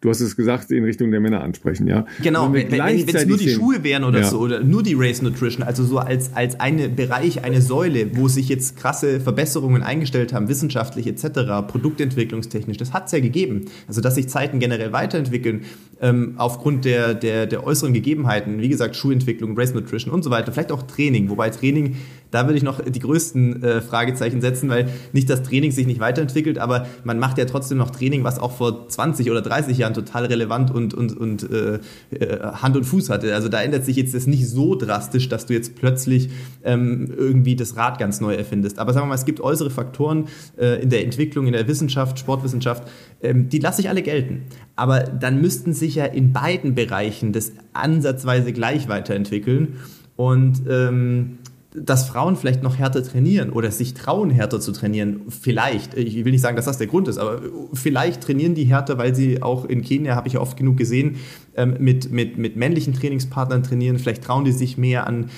du 0.00 0.08
hast 0.08 0.20
es 0.20 0.34
gesagt, 0.34 0.70
in 0.70 0.84
Richtung 0.84 1.10
der 1.10 1.20
Männer 1.20 1.42
ansprechen, 1.42 1.86
ja. 1.86 2.06
Genau, 2.22 2.54
wenn, 2.54 2.72
es 2.72 3.26
nur 3.26 3.36
die 3.36 3.50
Schuhe 3.50 3.84
wären 3.84 4.04
oder 4.04 4.20
ja. 4.20 4.26
so, 4.26 4.38
oder 4.38 4.64
nur 4.64 4.82
die 4.82 4.94
Race 4.94 5.20
Nutrition, 5.20 5.62
also 5.62 5.84
so 5.84 5.98
als, 5.98 6.34
als 6.34 6.58
eine 6.58 6.88
Bereich, 6.88 7.44
eine 7.44 7.60
Säule, 7.60 8.16
wo 8.16 8.28
sich 8.28 8.48
jetzt 8.48 8.78
krasse 8.78 9.20
Verbesserungen 9.20 9.82
eingestellt 9.82 10.32
haben, 10.32 10.48
wissenschaftlich 10.48 11.06
etc., 11.06 11.66
produktentwicklungstechnisch, 11.68 12.78
das 12.78 12.94
hat 12.94 13.06
es 13.06 13.12
ja 13.12 13.20
gegeben. 13.20 13.66
Also 13.86 14.00
dass 14.00 14.14
sich 14.14 14.28
Zeiten 14.30 14.58
generell 14.58 14.92
weiterentwickeln, 14.92 15.64
ähm, 16.00 16.34
aufgrund 16.36 16.84
der, 16.84 17.14
der, 17.14 17.46
der 17.46 17.64
äußeren 17.64 17.92
Gegebenheiten, 17.92 18.60
wie 18.60 18.68
gesagt, 18.68 18.96
Schuhentwicklung, 18.96 19.58
Race 19.58 19.74
Nutrition 19.74 20.12
und 20.12 20.22
so 20.22 20.30
weiter, 20.30 20.52
vielleicht 20.52 20.72
auch 20.72 20.82
Training, 20.82 21.28
wobei 21.28 21.50
Training, 21.50 21.96
da 22.30 22.46
würde 22.46 22.56
ich 22.56 22.62
noch 22.62 22.80
die 22.82 22.98
größten 22.98 23.62
äh, 23.62 23.80
Fragezeichen 23.80 24.40
setzen, 24.40 24.68
weil 24.68 24.88
nicht 25.12 25.30
das 25.30 25.42
Training 25.42 25.70
sich 25.70 25.86
nicht 25.86 26.00
weiterentwickelt, 26.00 26.58
aber 26.58 26.86
man 27.04 27.18
macht 27.18 27.38
ja 27.38 27.44
trotzdem 27.44 27.78
noch 27.78 27.90
Training, 27.90 28.24
was 28.24 28.38
auch 28.38 28.52
vor 28.52 28.88
20 28.88 29.30
oder 29.30 29.42
30 29.42 29.78
Jahren 29.78 29.94
total 29.94 30.26
relevant 30.26 30.70
und, 30.70 30.94
und, 30.94 31.16
und 31.16 31.50
äh, 31.50 31.78
äh, 32.10 32.40
Hand 32.40 32.76
und 32.76 32.84
Fuß 32.84 33.10
hatte. 33.10 33.34
Also 33.34 33.48
da 33.48 33.62
ändert 33.62 33.84
sich 33.84 33.96
jetzt 33.96 34.14
das 34.14 34.26
nicht 34.26 34.48
so 34.48 34.74
drastisch, 34.74 35.28
dass 35.28 35.46
du 35.46 35.54
jetzt 35.54 35.76
plötzlich 35.76 36.30
ähm, 36.64 37.12
irgendwie 37.16 37.56
das 37.56 37.76
Rad 37.76 37.98
ganz 37.98 38.20
neu 38.20 38.34
erfindest. 38.34 38.78
Aber 38.78 38.92
sagen 38.92 39.06
wir 39.06 39.10
mal, 39.10 39.14
es 39.14 39.24
gibt 39.24 39.40
äußere 39.40 39.70
Faktoren 39.70 40.26
äh, 40.58 40.82
in 40.82 40.90
der 40.90 41.04
Entwicklung, 41.04 41.46
in 41.46 41.52
der 41.52 41.66
Wissenschaft, 41.68 42.18
Sportwissenschaft, 42.18 42.88
ähm, 43.22 43.48
die 43.48 43.58
lasse 43.58 43.80
ich 43.80 43.88
alle 43.88 44.02
gelten. 44.02 44.42
Aber 44.76 45.00
dann 45.00 45.40
müssten 45.40 45.72
sich 45.72 45.96
ja 45.96 46.04
in 46.04 46.32
beiden 46.32 46.74
Bereichen 46.74 47.32
das 47.32 47.52
ansatzweise 47.72 48.52
gleich 48.52 48.88
weiterentwickeln. 48.88 49.76
Und 50.16 50.62
ähm, 50.68 51.38
dass 51.84 52.08
Frauen 52.08 52.36
vielleicht 52.36 52.62
noch 52.62 52.78
härter 52.78 53.02
trainieren 53.02 53.50
oder 53.50 53.70
sich 53.70 53.94
trauen, 53.94 54.30
härter 54.30 54.60
zu 54.60 54.72
trainieren. 54.72 55.22
Vielleicht. 55.28 55.94
Ich 55.94 56.24
will 56.24 56.32
nicht 56.32 56.40
sagen, 56.40 56.56
dass 56.56 56.64
das 56.64 56.78
der 56.78 56.86
Grund 56.86 57.08
ist, 57.08 57.18
aber 57.18 57.40
vielleicht 57.72 58.22
trainieren 58.22 58.54
die 58.54 58.64
härter, 58.64 58.98
weil 58.98 59.14
sie 59.14 59.42
auch 59.42 59.64
in 59.64 59.82
Kenia, 59.82 60.14
habe 60.14 60.28
ich 60.28 60.38
oft 60.38 60.56
genug 60.56 60.76
gesehen, 60.76 61.16
ähm, 61.56 61.76
mit, 61.78 62.10
mit, 62.10 62.38
mit 62.38 62.56
männlichen 62.56 62.94
Trainingspartnern 62.94 63.62
trainieren. 63.62 63.98
Vielleicht 63.98 64.24
trauen 64.24 64.44
die 64.44 64.52
sich 64.52 64.78
mehr 64.78 65.06
an 65.06 65.30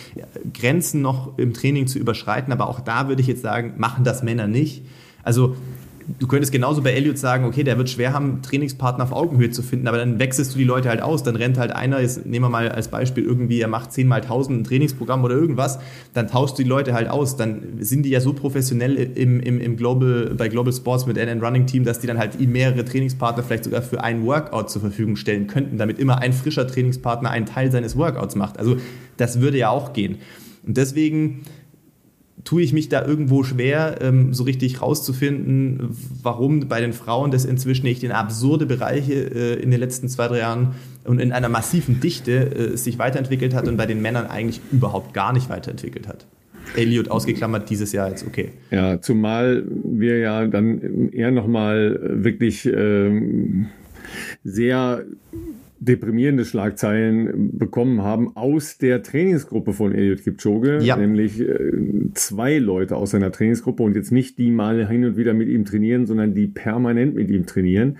Grenzen 0.52 1.02
noch 1.02 1.38
im 1.38 1.54
Training 1.54 1.86
zu 1.86 1.98
überschreiten. 1.98 2.52
Aber 2.52 2.68
auch 2.68 2.80
da 2.80 3.08
würde 3.08 3.22
ich 3.22 3.28
jetzt 3.28 3.42
sagen, 3.42 3.74
machen 3.76 4.04
das 4.04 4.22
Männer 4.22 4.46
nicht. 4.46 4.84
Also 5.22 5.56
du 6.18 6.26
könntest 6.26 6.52
genauso 6.52 6.82
bei 6.82 6.92
Elliot 6.92 7.18
sagen, 7.18 7.44
okay, 7.44 7.62
der 7.62 7.78
wird 7.78 7.90
schwer 7.90 8.12
haben, 8.12 8.42
Trainingspartner 8.42 9.04
auf 9.04 9.12
Augenhöhe 9.12 9.50
zu 9.50 9.62
finden, 9.62 9.88
aber 9.88 9.98
dann 9.98 10.18
wechselst 10.18 10.54
du 10.54 10.58
die 10.58 10.64
Leute 10.64 10.88
halt 10.88 11.02
aus. 11.02 11.22
Dann 11.22 11.36
rennt 11.36 11.58
halt 11.58 11.72
einer, 11.72 12.00
jetzt 12.00 12.26
nehmen 12.26 12.44
wir 12.44 12.48
mal 12.48 12.68
als 12.68 12.88
Beispiel 12.88 13.24
irgendwie, 13.24 13.60
er 13.60 13.68
macht 13.68 13.92
10 13.92 14.08
mal 14.08 14.20
1000 14.20 14.60
ein 14.60 14.64
Trainingsprogramm 14.64 15.24
oder 15.24 15.34
irgendwas, 15.34 15.78
dann 16.14 16.28
tauschst 16.28 16.58
du 16.58 16.62
die 16.62 16.68
Leute 16.68 16.94
halt 16.94 17.08
aus. 17.08 17.36
Dann 17.36 17.78
sind 17.80 18.04
die 18.04 18.10
ja 18.10 18.20
so 18.20 18.32
professionell 18.32 18.96
im, 18.96 19.40
im, 19.40 19.60
im 19.60 19.76
Global, 19.76 20.34
bei 20.36 20.48
Global 20.48 20.72
Sports 20.72 21.06
mit 21.06 21.16
NN 21.16 21.40
Running 21.40 21.66
Team, 21.66 21.84
dass 21.84 22.00
die 22.00 22.06
dann 22.06 22.18
halt 22.18 22.40
ihm 22.40 22.52
mehrere 22.52 22.84
Trainingspartner 22.84 23.42
vielleicht 23.42 23.64
sogar 23.64 23.82
für 23.82 24.02
ein 24.02 24.24
Workout 24.24 24.70
zur 24.70 24.80
Verfügung 24.80 25.16
stellen 25.16 25.46
könnten, 25.46 25.78
damit 25.78 25.98
immer 25.98 26.18
ein 26.18 26.32
frischer 26.32 26.66
Trainingspartner 26.66 27.30
einen 27.30 27.46
Teil 27.46 27.70
seines 27.70 27.96
Workouts 27.96 28.34
macht. 28.34 28.58
Also 28.58 28.76
das 29.16 29.40
würde 29.40 29.58
ja 29.58 29.70
auch 29.70 29.92
gehen. 29.92 30.18
Und 30.66 30.76
deswegen 30.76 31.42
tue 32.44 32.62
ich 32.62 32.72
mich 32.72 32.88
da 32.88 33.04
irgendwo 33.04 33.42
schwer, 33.42 33.98
ähm, 34.00 34.32
so 34.34 34.44
richtig 34.44 34.82
rauszufinden, 34.82 35.96
warum 36.22 36.68
bei 36.68 36.80
den 36.80 36.92
Frauen 36.92 37.30
das 37.30 37.44
inzwischen 37.44 37.84
nicht 37.84 38.02
in 38.02 38.12
absurde 38.12 38.66
Bereiche 38.66 39.12
äh, 39.12 39.62
in 39.62 39.70
den 39.70 39.80
letzten 39.80 40.08
zwei, 40.08 40.28
drei 40.28 40.38
Jahren 40.38 40.74
und 41.04 41.20
in 41.20 41.32
einer 41.32 41.48
massiven 41.48 42.00
Dichte 42.00 42.32
äh, 42.32 42.76
sich 42.76 42.98
weiterentwickelt 42.98 43.54
hat 43.54 43.68
und 43.68 43.76
bei 43.76 43.86
den 43.86 44.02
Männern 44.02 44.26
eigentlich 44.26 44.60
überhaupt 44.72 45.14
gar 45.14 45.32
nicht 45.32 45.48
weiterentwickelt 45.48 46.08
hat. 46.08 46.26
Elliot 46.76 47.10
ausgeklammert 47.10 47.68
dieses 47.68 47.92
Jahr 47.92 48.08
jetzt 48.08 48.26
okay. 48.26 48.50
Ja, 48.70 49.00
zumal 49.00 49.64
wir 49.84 50.18
ja 50.18 50.46
dann 50.46 51.10
eher 51.12 51.30
nochmal 51.30 51.98
wirklich 52.22 52.66
ähm, 52.66 53.66
sehr 54.44 55.04
deprimierende 55.80 56.44
Schlagzeilen 56.44 57.58
bekommen 57.58 58.02
haben 58.02 58.36
aus 58.36 58.76
der 58.76 59.02
Trainingsgruppe 59.02 59.72
von 59.72 59.92
Eliud 59.92 60.22
Kipchoge, 60.22 60.78
ja. 60.82 60.96
nämlich 60.96 61.40
äh, 61.40 61.72
zwei 62.14 62.58
Leute 62.58 62.96
aus 62.96 63.10
seiner 63.10 63.32
Trainingsgruppe 63.32 63.82
und 63.82 63.96
jetzt 63.96 64.12
nicht 64.12 64.38
die 64.38 64.50
mal 64.50 64.86
hin 64.86 65.04
und 65.04 65.16
wieder 65.16 65.32
mit 65.32 65.48
ihm 65.48 65.64
trainieren, 65.64 66.06
sondern 66.06 66.34
die 66.34 66.46
permanent 66.46 67.14
mit 67.14 67.30
ihm 67.30 67.46
trainieren 67.46 67.96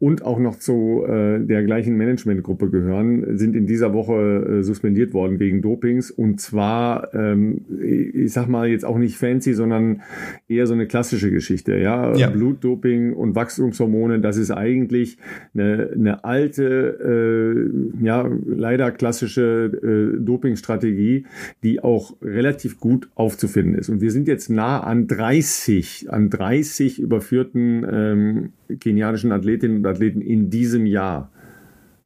und 0.00 0.24
auch 0.24 0.38
noch 0.38 0.56
zu 0.60 1.04
äh, 1.08 1.40
der 1.40 1.64
gleichen 1.64 1.96
Managementgruppe 1.96 2.70
gehören, 2.70 3.36
sind 3.36 3.56
in 3.56 3.66
dieser 3.66 3.92
Woche 3.92 4.58
äh, 4.60 4.62
suspendiert 4.62 5.12
worden 5.12 5.40
wegen 5.40 5.60
Dopings. 5.60 6.12
Und 6.12 6.40
zwar, 6.40 7.12
ähm, 7.14 7.62
ich 7.82 8.32
sag 8.32 8.46
mal 8.46 8.68
jetzt 8.68 8.84
auch 8.84 8.96
nicht 8.96 9.16
fancy, 9.16 9.54
sondern 9.54 10.02
eher 10.46 10.68
so 10.68 10.74
eine 10.74 10.86
klassische 10.86 11.32
Geschichte. 11.32 11.76
Ja, 11.76 12.14
ja. 12.14 12.30
Blutdoping 12.30 13.12
und 13.12 13.34
Wachstumshormone, 13.34 14.20
das 14.20 14.36
ist 14.36 14.52
eigentlich 14.52 15.18
eine, 15.52 15.90
eine 15.92 16.24
alte, 16.24 17.68
äh, 18.00 18.04
ja 18.04 18.30
leider 18.46 18.92
klassische 18.92 20.14
äh, 20.14 20.24
Dopingstrategie, 20.24 21.26
die 21.64 21.82
auch 21.82 22.14
relativ 22.22 22.78
gut 22.78 23.08
aufzufinden 23.16 23.74
ist. 23.74 23.88
Und 23.88 24.00
wir 24.00 24.12
sind 24.12 24.28
jetzt 24.28 24.48
nah 24.48 24.78
an 24.80 25.08
30, 25.08 26.06
an 26.10 26.30
30 26.30 27.00
überführten 27.00 27.84
ähm, 27.90 28.48
kenianischen 28.80 29.32
Athletinnen 29.32 29.78
und 29.78 29.86
Athleten 29.88 30.20
in 30.20 30.50
diesem 30.50 30.86
Jahr. 30.86 31.30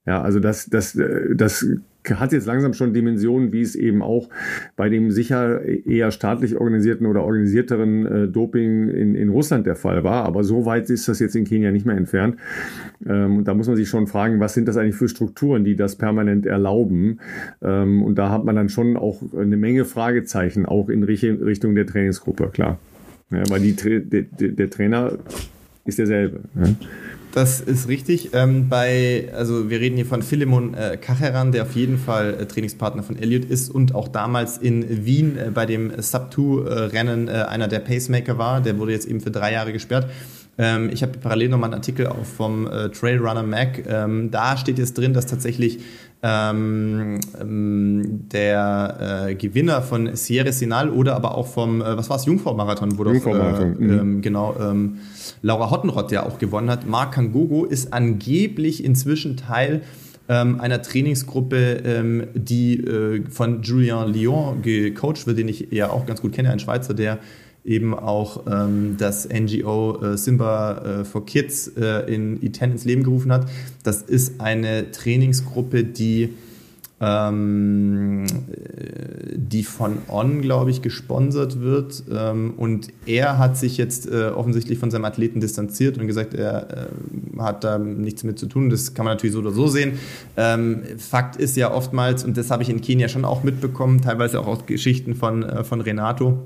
Ja, 0.07 0.21
also 0.21 0.41
das, 0.41 0.67
das, 0.67 0.99
das 1.35 1.67
hat 2.11 2.33
jetzt 2.33 2.47
langsam 2.47 2.75
schon 2.75 2.93
Dimensionen, 2.93 3.53
wie 3.53 3.61
es 3.61 3.77
eben 3.77 4.03
auch 4.03 4.29
bei 4.77 4.89
dem 4.89 5.11
sicher 5.11 5.63
eher 5.65 6.11
staatlich 6.11 6.57
organisierten 6.57 7.07
oder 7.07 7.23
organisierteren 7.23 8.07
äh, 8.07 8.29
Doping 8.29 8.89
in, 8.89 9.15
in 9.15 9.29
Russland 9.29 9.67
der 9.67 9.77
Fall 9.77 10.03
war. 10.03 10.25
Aber 10.25 10.43
so 10.43 10.67
weit 10.67 10.91
ist 10.91 11.09
das 11.09 11.21
jetzt 11.21 11.37
in 11.37 11.45
Kenia 11.45 11.71
nicht 11.71 11.87
mehr 11.87 11.97
entfernt. 11.97 12.37
Ähm, 13.07 13.39
und 13.39 13.49
da 13.49 13.55
muss 13.55 13.69
man 13.69 13.77
sich 13.77 13.89
schon 13.89 14.09
fragen, 14.09 14.41
was 14.41 14.55
sind 14.55 14.67
das 14.67 14.77
eigentlich 14.77 14.97
für 14.97 15.09
Strukturen, 15.09 15.65
die 15.65 15.77
das 15.77 15.97
permanent 15.97 16.47
erlauben? 16.47 17.21
Ähm, 17.63 18.03
und 18.03 18.17
da 18.17 18.31
hat 18.31 18.45
man 18.45 18.57
dann 18.57 18.69
schon 18.69 18.97
auch 18.97 19.23
eine 19.37 19.57
Menge 19.57 19.85
Fragezeichen, 19.85 20.67
auch 20.67 20.89
in 20.89 21.05
Richtung 21.05 21.75
der 21.75 21.87
Trainingsgruppe, 21.87 22.49
klar. 22.53 22.79
Ja, 23.31 23.43
weil 23.49 23.61
die, 23.61 23.75
der, 23.75 24.23
der 24.23 24.71
Trainer 24.71 25.13
ist 25.85 25.99
derselbe. 25.99 26.41
Ja. 26.55 26.75
Das 27.33 27.63
ist 27.63 27.89
richtig. 27.89 28.31
Ähm, 28.35 28.69
bei, 28.69 29.31
also 29.35 29.71
wir 29.71 29.81
reden 29.81 29.97
hier 29.97 30.05
von 30.05 30.23
Philemon 30.23 30.75
äh, 30.75 30.99
Kacheran, 30.99 31.51
der 31.51 31.63
auf 31.63 31.75
jeden 31.75 31.97
Fall 31.97 32.35
äh, 32.35 32.47
Trainingspartner 32.47 33.03
von 33.03 33.17
Elliot 33.17 33.47
ist 33.47 33.71
und 33.71 33.95
auch 33.95 34.09
damals 34.09 34.59
in 34.59 35.07
Wien 35.07 35.39
äh, 35.39 35.51
bei 35.51 35.65
dem 35.65 35.91
Sub-2-Rennen 35.97 37.29
äh, 37.29 37.31
einer 37.31 37.69
der 37.69 37.79
Pacemaker 37.79 38.37
war. 38.37 38.61
Der 38.61 38.79
wurde 38.79 38.93
jetzt 38.93 39.07
eben 39.07 39.23
für 39.23 39.31
drei 39.31 39.53
Jahre 39.55 39.73
gesperrt. 39.73 40.11
Ähm, 40.59 40.91
ich 40.93 41.03
habe 41.03 41.17
parallel 41.19 41.49
nochmal 41.49 41.69
einen 41.69 41.81
Artikel 41.81 42.07
auch 42.07 42.25
vom 42.25 42.67
äh, 42.67 42.91
Trailrunner 42.91 43.43
Mac. 43.43 43.83
Ähm, 43.89 44.31
da 44.31 44.59
steht 44.59 44.79
jetzt 44.79 44.99
drin, 44.99 45.15
dass 45.15 45.25
tatsächlich 45.25 45.79
ähm, 46.23 47.19
ähm, 47.41 48.29
der 48.33 49.27
äh, 49.29 49.35
Gewinner 49.35 49.83
von 49.83 50.15
Sierra 50.15 50.53
Sinal 50.53 50.89
oder 50.91 51.17
aber 51.17 51.37
auch 51.37 51.49
vom, 51.49 51.81
äh, 51.81 51.97
was 51.97 52.09
war 52.11 52.17
es, 52.17 52.27
Jungfrau-Marathon, 52.27 52.97
wo 52.97 53.05
Jungfrau-Marathon. 53.05 53.73
Äh, 53.73 53.83
mhm. 53.83 53.99
ähm, 53.99 54.23
genau, 54.23 54.55
ähm, 54.61 54.99
Laura 55.43 55.71
Hottenrott 55.71 56.13
ja 56.13 56.25
auch 56.25 56.39
gewonnen 56.39 56.71
hat. 56.71 56.87
Marc 56.87 57.15
Kangogo 57.15 57.65
ist 57.65 57.93
angeblich 57.93 58.85
inzwischen 58.85 59.37
Teil 59.37 59.83
ähm, 60.29 60.61
einer 60.61 60.81
Trainingsgruppe, 60.81 61.83
ähm, 61.85 62.29
die 62.35 62.79
äh, 62.79 63.25
von 63.29 63.63
Julien 63.63 64.13
Lyon 64.13 64.63
gecoacht 64.63 65.27
wird, 65.27 65.39
den 65.39 65.49
ich 65.49 65.69
ja 65.73 65.91
auch 65.91 66.07
ganz 66.07 66.23
gut 66.23 66.33
kenne, 66.33 66.51
ein 66.51 66.61
Schweizer, 66.61 66.95
der 66.95 67.19
eben 67.65 67.95
auch 67.95 68.45
ähm, 68.51 68.97
das 68.99 69.29
NGO 69.29 70.03
äh, 70.03 70.19
Simba 70.19 71.01
äh, 71.01 71.05
for 71.05 71.25
Kids 71.25 71.69
äh, 71.69 72.13
in 72.13 72.41
E10 72.41 72.73
ins 72.73 72.85
Leben 72.85 73.05
gerufen 73.05 73.33
hat. 73.33 73.49
Das 73.85 74.03
ist 74.03 74.41
eine 74.41 74.91
Trainingsgruppe, 74.91 75.85
die, 75.85 76.31
ähm, 77.01 78.27
die 79.37 79.63
von 79.63 79.99
On, 80.09 80.43
glaube 80.43 80.73
ich, 80.73 80.83
gesponsert 80.83 81.61
wird. 81.61 82.03
Ähm, 82.13 82.55
und 82.57 82.89
er 83.07 83.39
hat 83.39 83.57
sich 83.57 83.77
jetzt 83.77 84.11
äh, 84.11 84.31
offensichtlich 84.35 84.81
von 84.81 84.91
seinem 84.91 85.05
Athleten 85.05 85.39
distanziert 85.39 85.99
und 85.99 86.09
gesagt, 86.09 86.35
er 86.35 86.89
äh, 87.37 87.39
hat 87.41 87.63
da 87.63 87.79
nichts 87.79 88.25
mit 88.25 88.41
zu 88.41 88.47
tun. 88.47 88.71
Das 88.71 88.93
kann 88.93 89.05
man 89.05 89.15
natürlich 89.15 89.35
so 89.35 89.39
oder 89.39 89.53
so 89.53 89.69
sehen. 89.69 90.01
Ähm, 90.37 90.83
Fakt 90.99 91.37
ist 91.37 91.57
ja 91.57 91.73
oftmals, 91.73 92.25
und 92.25 92.37
das 92.37 92.51
habe 92.51 92.65
ich 92.65 92.71
in 92.71 92.81
Kenia 92.81 93.07
schon 93.07 93.25
auch 93.25 93.45
mitbekommen, 93.45 94.01
teilweise 94.01 94.41
auch 94.41 94.49
aus 94.49 94.67
Geschichten 94.67 95.15
von, 95.15 95.45
äh, 95.45 95.63
von 95.63 95.81
Renato, 95.81 96.43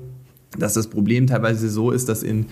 dass 0.57 0.73
das 0.73 0.87
Problem 0.87 1.27
teilweise 1.27 1.69
so 1.69 1.91
ist, 1.91 2.09
dass 2.09 2.23
in 2.23 2.47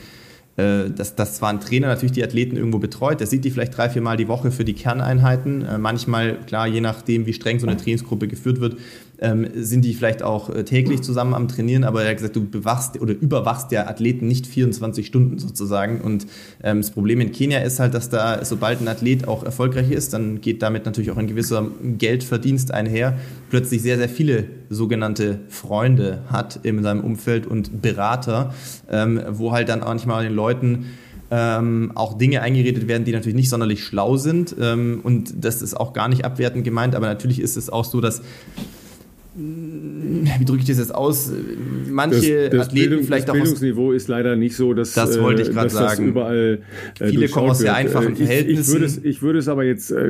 äh, 0.58 0.90
dass, 0.90 1.16
dass 1.16 1.36
zwar 1.36 1.50
ein 1.50 1.60
Trainer 1.60 1.88
natürlich 1.88 2.14
die 2.14 2.24
Athleten 2.24 2.56
irgendwo 2.56 2.80
betreut, 2.80 3.20
der 3.20 3.28
sieht 3.28 3.44
die 3.44 3.52
vielleicht 3.52 3.76
drei, 3.78 3.90
vier 3.90 4.02
Mal 4.02 4.16
die 4.16 4.30
Woche 4.30 4.52
für 4.52 4.64
die 4.64 4.74
Kerneinheiten. 4.74 5.66
Äh, 5.66 5.78
manchmal, 5.78 6.40
klar, 6.46 6.66
je 6.66 6.80
nachdem, 6.80 7.26
wie 7.26 7.34
streng 7.34 7.60
so 7.60 7.68
eine 7.68 7.76
Trainingsgruppe 7.76 8.30
geführt 8.30 8.62
wird, 8.62 8.78
ähm, 9.20 9.48
sind 9.56 9.84
die 9.86 9.94
vielleicht 9.94 10.24
auch 10.24 10.50
äh, 10.50 10.64
täglich 10.64 11.02
zusammen 11.02 11.34
am 11.34 11.48
Trainieren, 11.48 11.84
aber 11.84 12.04
er 12.04 12.10
hat 12.10 12.18
gesagt, 12.18 12.36
du 12.36 12.48
bewachst 12.48 13.00
oder 13.02 13.14
überwachst 13.14 13.72
der 13.72 13.90
Athleten 13.90 14.28
nicht 14.28 14.48
24 14.48 15.06
Stunden 15.06 15.40
sozusagen. 15.40 16.02
Und 16.02 16.28
ähm, 16.64 16.82
das 16.82 16.92
Problem 16.92 17.22
in 17.22 17.32
Kenia 17.32 17.60
ist 17.60 17.80
halt, 17.80 17.94
dass 17.94 18.10
da, 18.10 18.44
sobald 18.44 18.82
ein 18.82 18.88
Athlet 18.88 19.28
auch 19.28 19.44
erfolgreich 19.44 19.92
ist, 19.92 20.14
dann 20.14 20.42
geht 20.42 20.62
damit 20.62 20.86
natürlich 20.86 21.12
auch 21.12 21.18
ein 21.18 21.28
gewisser 21.28 21.68
Geldverdienst 21.98 22.74
einher, 22.74 23.18
plötzlich 23.50 23.82
sehr, 23.82 23.98
sehr 23.98 24.10
viele 24.10 24.46
sogenannte 24.70 25.40
Freunde 25.50 26.20
hat 26.28 26.60
in 26.64 26.82
seinem 26.84 27.02
Umfeld 27.02 27.48
und 27.48 27.82
Berater, 27.82 28.54
ähm, 28.90 29.22
wo 29.30 29.52
halt 29.52 29.70
dann 29.70 29.80
manchmal 29.80 30.24
den 30.24 30.34
Leuten 30.34 30.86
ähm, 31.32 31.92
auch 31.96 32.18
Dinge 32.18 32.42
eingeredet 32.42 32.88
werden, 32.88 33.06
die 33.06 33.12
natürlich 33.12 33.36
nicht 33.36 33.50
sonderlich 33.50 33.84
schlau 33.84 34.18
sind. 34.18 34.56
Ähm, 34.60 35.00
und 35.04 35.34
das 35.44 35.62
ist 35.62 35.76
auch 35.76 35.94
gar 35.94 36.08
nicht 36.08 36.26
abwertend 36.26 36.64
gemeint, 36.64 36.96
aber 36.96 37.08
natürlich 37.08 37.40
ist 37.40 37.58
es 37.58 37.70
auch 37.70 37.86
so, 37.86 38.02
dass 38.02 38.22
wie 39.38 40.46
drücke 40.46 40.62
ich 40.62 40.68
das 40.68 40.78
jetzt 40.78 40.96
aus? 40.96 41.30
Manche 41.90 42.50
das, 42.50 42.52
das 42.52 42.68
Athleten 42.68 42.90
Bildung, 42.90 43.06
vielleicht 43.06 43.28
das 43.28 43.32
auch. 43.32 43.40
Das 43.40 43.44
Bildungsniveau 43.44 43.92
ist 43.92 44.08
leider 44.08 44.38
nicht 44.38 44.56
so, 44.56 44.74
dass 44.74 44.94
das 44.94 45.20
wollte 45.20 45.42
ich 45.42 45.50
äh, 45.50 45.52
gerade 45.52 45.70
sagen. 45.70 46.08
überall 46.08 46.60
äh, 47.00 47.08
viele 47.10 47.28
kommen 47.28 47.50
aus 47.50 47.60
sehr 47.60 47.76
einfachen 47.76 48.14
ich, 48.14 48.20
Verhältnissen. 48.20 48.62
Ich, 48.62 48.72
würde 48.72 48.86
es, 48.86 48.98
ich 49.04 49.22
würde 49.22 49.40
es 49.40 49.48
aber 49.50 49.66
jetzt 49.66 49.92
äh, 49.92 50.10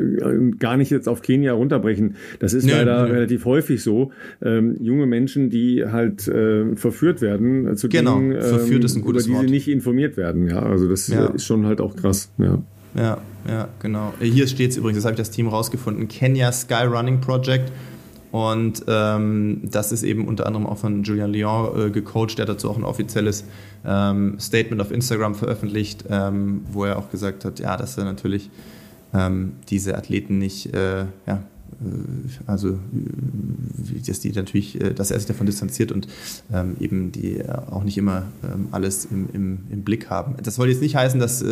gar 0.59 0.77
nicht 0.77 0.91
jetzt 0.91 1.09
auf 1.09 1.23
Kenia 1.23 1.53
runterbrechen. 1.53 2.17
Das 2.39 2.53
ist 2.53 2.65
nö, 2.65 2.73
leider 2.73 3.07
nö. 3.07 3.13
relativ 3.13 3.45
häufig 3.45 3.81
so. 3.81 4.11
Ähm, 4.43 4.77
junge 4.79 5.07
Menschen, 5.07 5.49
die 5.49 5.83
halt 5.85 6.27
äh, 6.27 6.75
verführt 6.75 7.21
werden 7.21 7.67
äh, 7.67 7.75
zu 7.75 7.89
genau. 7.89 8.19
Dingen, 8.19 8.31
ähm, 8.33 8.37
über 8.67 9.19
die 9.19 9.31
Wort. 9.31 9.45
sie 9.45 9.51
nicht 9.51 9.67
informiert 9.67 10.17
werden. 10.17 10.47
Ja, 10.47 10.59
also 10.59 10.87
das 10.87 11.07
ja. 11.07 11.27
ist 11.27 11.45
schon 11.45 11.65
halt 11.65 11.81
auch 11.81 11.95
krass. 11.95 12.31
Ja. 12.37 12.61
Ja, 12.95 13.17
ja, 13.45 13.67
genau. 13.81 14.13
Hier 14.21 14.47
steht 14.47 14.71
es 14.71 14.77
übrigens, 14.77 14.99
das 14.99 15.05
habe 15.05 15.15
ich 15.15 15.17
das 15.17 15.29
Team 15.29 15.47
rausgefunden, 15.47 16.07
Kenya 16.07 16.51
Sky 16.53 16.85
Running 16.85 17.19
Project. 17.19 17.71
Und 18.35 18.83
ähm, 18.89 19.61
das 19.63 19.93
ist 19.93 20.03
eben 20.03 20.27
unter 20.27 20.45
anderem 20.45 20.67
auch 20.67 20.77
von 20.77 21.03
Julian 21.03 21.31
Lyon 21.31 21.87
äh, 21.87 21.89
gecoacht. 21.89 22.37
Der 22.37 22.43
hat 22.43 22.49
dazu 22.49 22.69
auch 22.69 22.75
ein 22.75 22.83
offizielles 22.83 23.45
ähm, 23.85 24.37
Statement 24.41 24.81
auf 24.81 24.91
Instagram 24.91 25.35
veröffentlicht, 25.35 26.03
ähm, 26.09 26.65
wo 26.69 26.83
er 26.83 26.99
auch 26.99 27.09
gesagt 27.09 27.45
hat, 27.45 27.61
ja, 27.61 27.77
dass 27.77 27.97
er 27.97 28.03
natürlich 28.03 28.49
ähm, 29.13 29.53
diese 29.69 29.97
Athleten 29.97 30.37
nicht 30.37 30.73
äh, 30.73 31.05
ja, 31.25 31.43
also 32.47 32.79
dass 34.07 34.19
die 34.19 34.31
natürlich, 34.31 34.79
dass 34.95 35.11
er 35.11 35.19
sich 35.19 35.27
davon 35.27 35.45
distanziert 35.45 35.91
und 35.91 36.07
ähm, 36.53 36.75
eben 36.79 37.11
die 37.11 37.41
auch 37.49 37.83
nicht 37.83 37.97
immer 37.97 38.23
ähm, 38.43 38.67
alles 38.71 39.05
im, 39.05 39.27
im, 39.33 39.59
im 39.69 39.83
Blick 39.83 40.09
haben. 40.09 40.35
Das 40.41 40.55
soll 40.55 40.69
jetzt 40.69 40.81
nicht 40.81 40.95
heißen, 40.95 41.19
dass, 41.19 41.43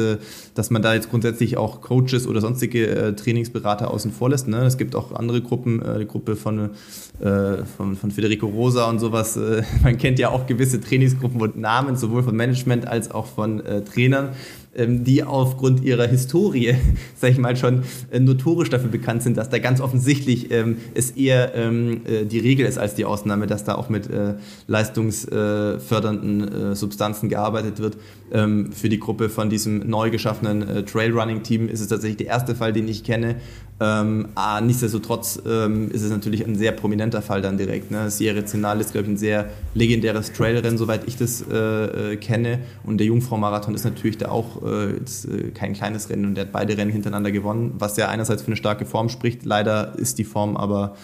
dass 0.56 0.70
man 0.70 0.82
da 0.82 0.94
jetzt 0.94 1.10
grundsätzlich 1.10 1.58
auch 1.58 1.82
Coaches 1.82 2.28
oder 2.28 2.42
sonstige 2.42 3.14
Trainingsberater 3.16 3.92
außen 3.92 4.12
vor 4.12 4.30
lässt. 4.30 4.48
Ne? 4.48 4.66
Es 4.66 4.78
gibt 4.78 4.96
auch 4.96 5.14
andere 5.14 5.42
Gruppen, 5.42 5.82
die 6.00 6.06
Gruppe 6.06 6.36
von, 6.36 6.72
von, 7.20 7.96
von 7.96 8.12
Federico 8.12 8.48
Rosa 8.48 8.90
und 8.90 9.00
sowas. 9.00 9.38
Man 9.84 9.98
kennt 9.98 10.20
ja 10.20 10.30
auch 10.30 10.48
gewisse 10.48 10.80
Trainingsgruppen 10.80 11.42
und 11.42 11.58
Namen, 11.58 11.96
sowohl 11.96 12.24
von 12.24 12.36
Management 12.36 12.88
als 12.88 13.12
auch 13.12 13.26
von 13.26 13.62
Trainern 13.92 14.30
die 14.76 15.24
aufgrund 15.24 15.84
ihrer 15.84 16.08
Historie, 16.08 16.76
sag 17.16 17.32
ich 17.32 17.38
mal, 17.38 17.56
schon 17.56 17.84
äh, 18.12 18.20
notorisch 18.20 18.70
dafür 18.70 18.90
bekannt 18.90 19.24
sind, 19.24 19.38
dass 19.38 19.50
da 19.50 19.60
ganz 19.60 19.82
offensichtlich 19.82 20.52
ähm, 20.52 20.78
es 20.94 21.12
eher 21.12 21.54
ähm, 21.56 22.02
äh, 22.06 22.26
die 22.26 22.40
Regel 22.40 22.66
ist 22.66 22.78
als 22.78 22.96
die 22.96 23.06
Ausnahme, 23.06 23.48
dass 23.48 23.64
da 23.64 23.76
auch 23.76 23.90
mit 23.90 24.10
äh, 24.10 24.36
leistungsfördernden 24.68 26.72
äh, 26.72 26.76
Substanzen 26.76 27.30
gearbeitet 27.30 27.80
wird. 27.80 27.98
Ähm, 28.32 28.72
für 28.72 28.90
die 28.90 29.00
Gruppe 29.00 29.30
von 29.30 29.50
diesem 29.50 29.88
neu 29.88 30.10
geschaffenen 30.10 30.68
äh, 30.68 30.84
Trailrunning-Team 30.84 31.70
ist 31.70 31.82
es 31.82 31.88
tatsächlich 31.88 32.18
der 32.18 32.28
erste 32.28 32.56
Fall, 32.56 32.74
den 32.74 32.88
ich 32.88 33.04
kenne. 33.04 33.36
Ähm, 33.80 34.30
ah, 34.36 34.62
nichtsdestotrotz 34.62 35.42
ähm, 35.46 35.92
ist 35.92 36.04
es 36.04 36.12
natürlich 36.12 36.46
ein 36.46 36.56
sehr 36.56 36.72
prominenter 36.72 37.22
Fall 37.22 37.42
dann 37.42 37.58
direkt. 37.58 37.92
Ne? 37.92 38.10
Sierra 38.10 38.46
Zenal 38.46 38.80
ist, 38.80 38.94
glaube 38.94 39.06
ich, 39.06 39.14
ein 39.14 39.18
sehr 39.18 39.50
legendäres 39.74 40.32
Trailrennen, 40.32 40.78
soweit 40.78 41.08
ich 41.08 41.18
das 41.18 41.42
äh, 41.42 42.16
kenne. 42.18 42.60
Und 42.84 43.00
der 43.00 43.08
Jungfrau-Marathon 43.08 43.76
ist 43.76 43.84
natürlich 43.84 44.18
da 44.18 44.30
auch 44.30 44.63
äh, 44.66 44.98
ist, 45.04 45.26
äh, 45.26 45.52
kein 45.52 45.74
kleines 45.74 46.10
Rennen 46.10 46.26
und 46.26 46.36
der 46.36 46.46
hat 46.46 46.52
beide 46.52 46.78
Rennen 46.78 46.92
hintereinander 46.92 47.32
gewonnen, 47.32 47.74
was 47.78 47.98
ja 47.98 48.10
einerseits 48.10 48.42
für 48.42 48.48
eine 48.48 48.56
starke 48.56 48.86
Form 48.86 49.10
spricht. 49.10 49.46
Leider 49.46 49.98
ist 49.98 50.18
die 50.18 50.24
Form 50.24 50.58
aber 50.58 50.96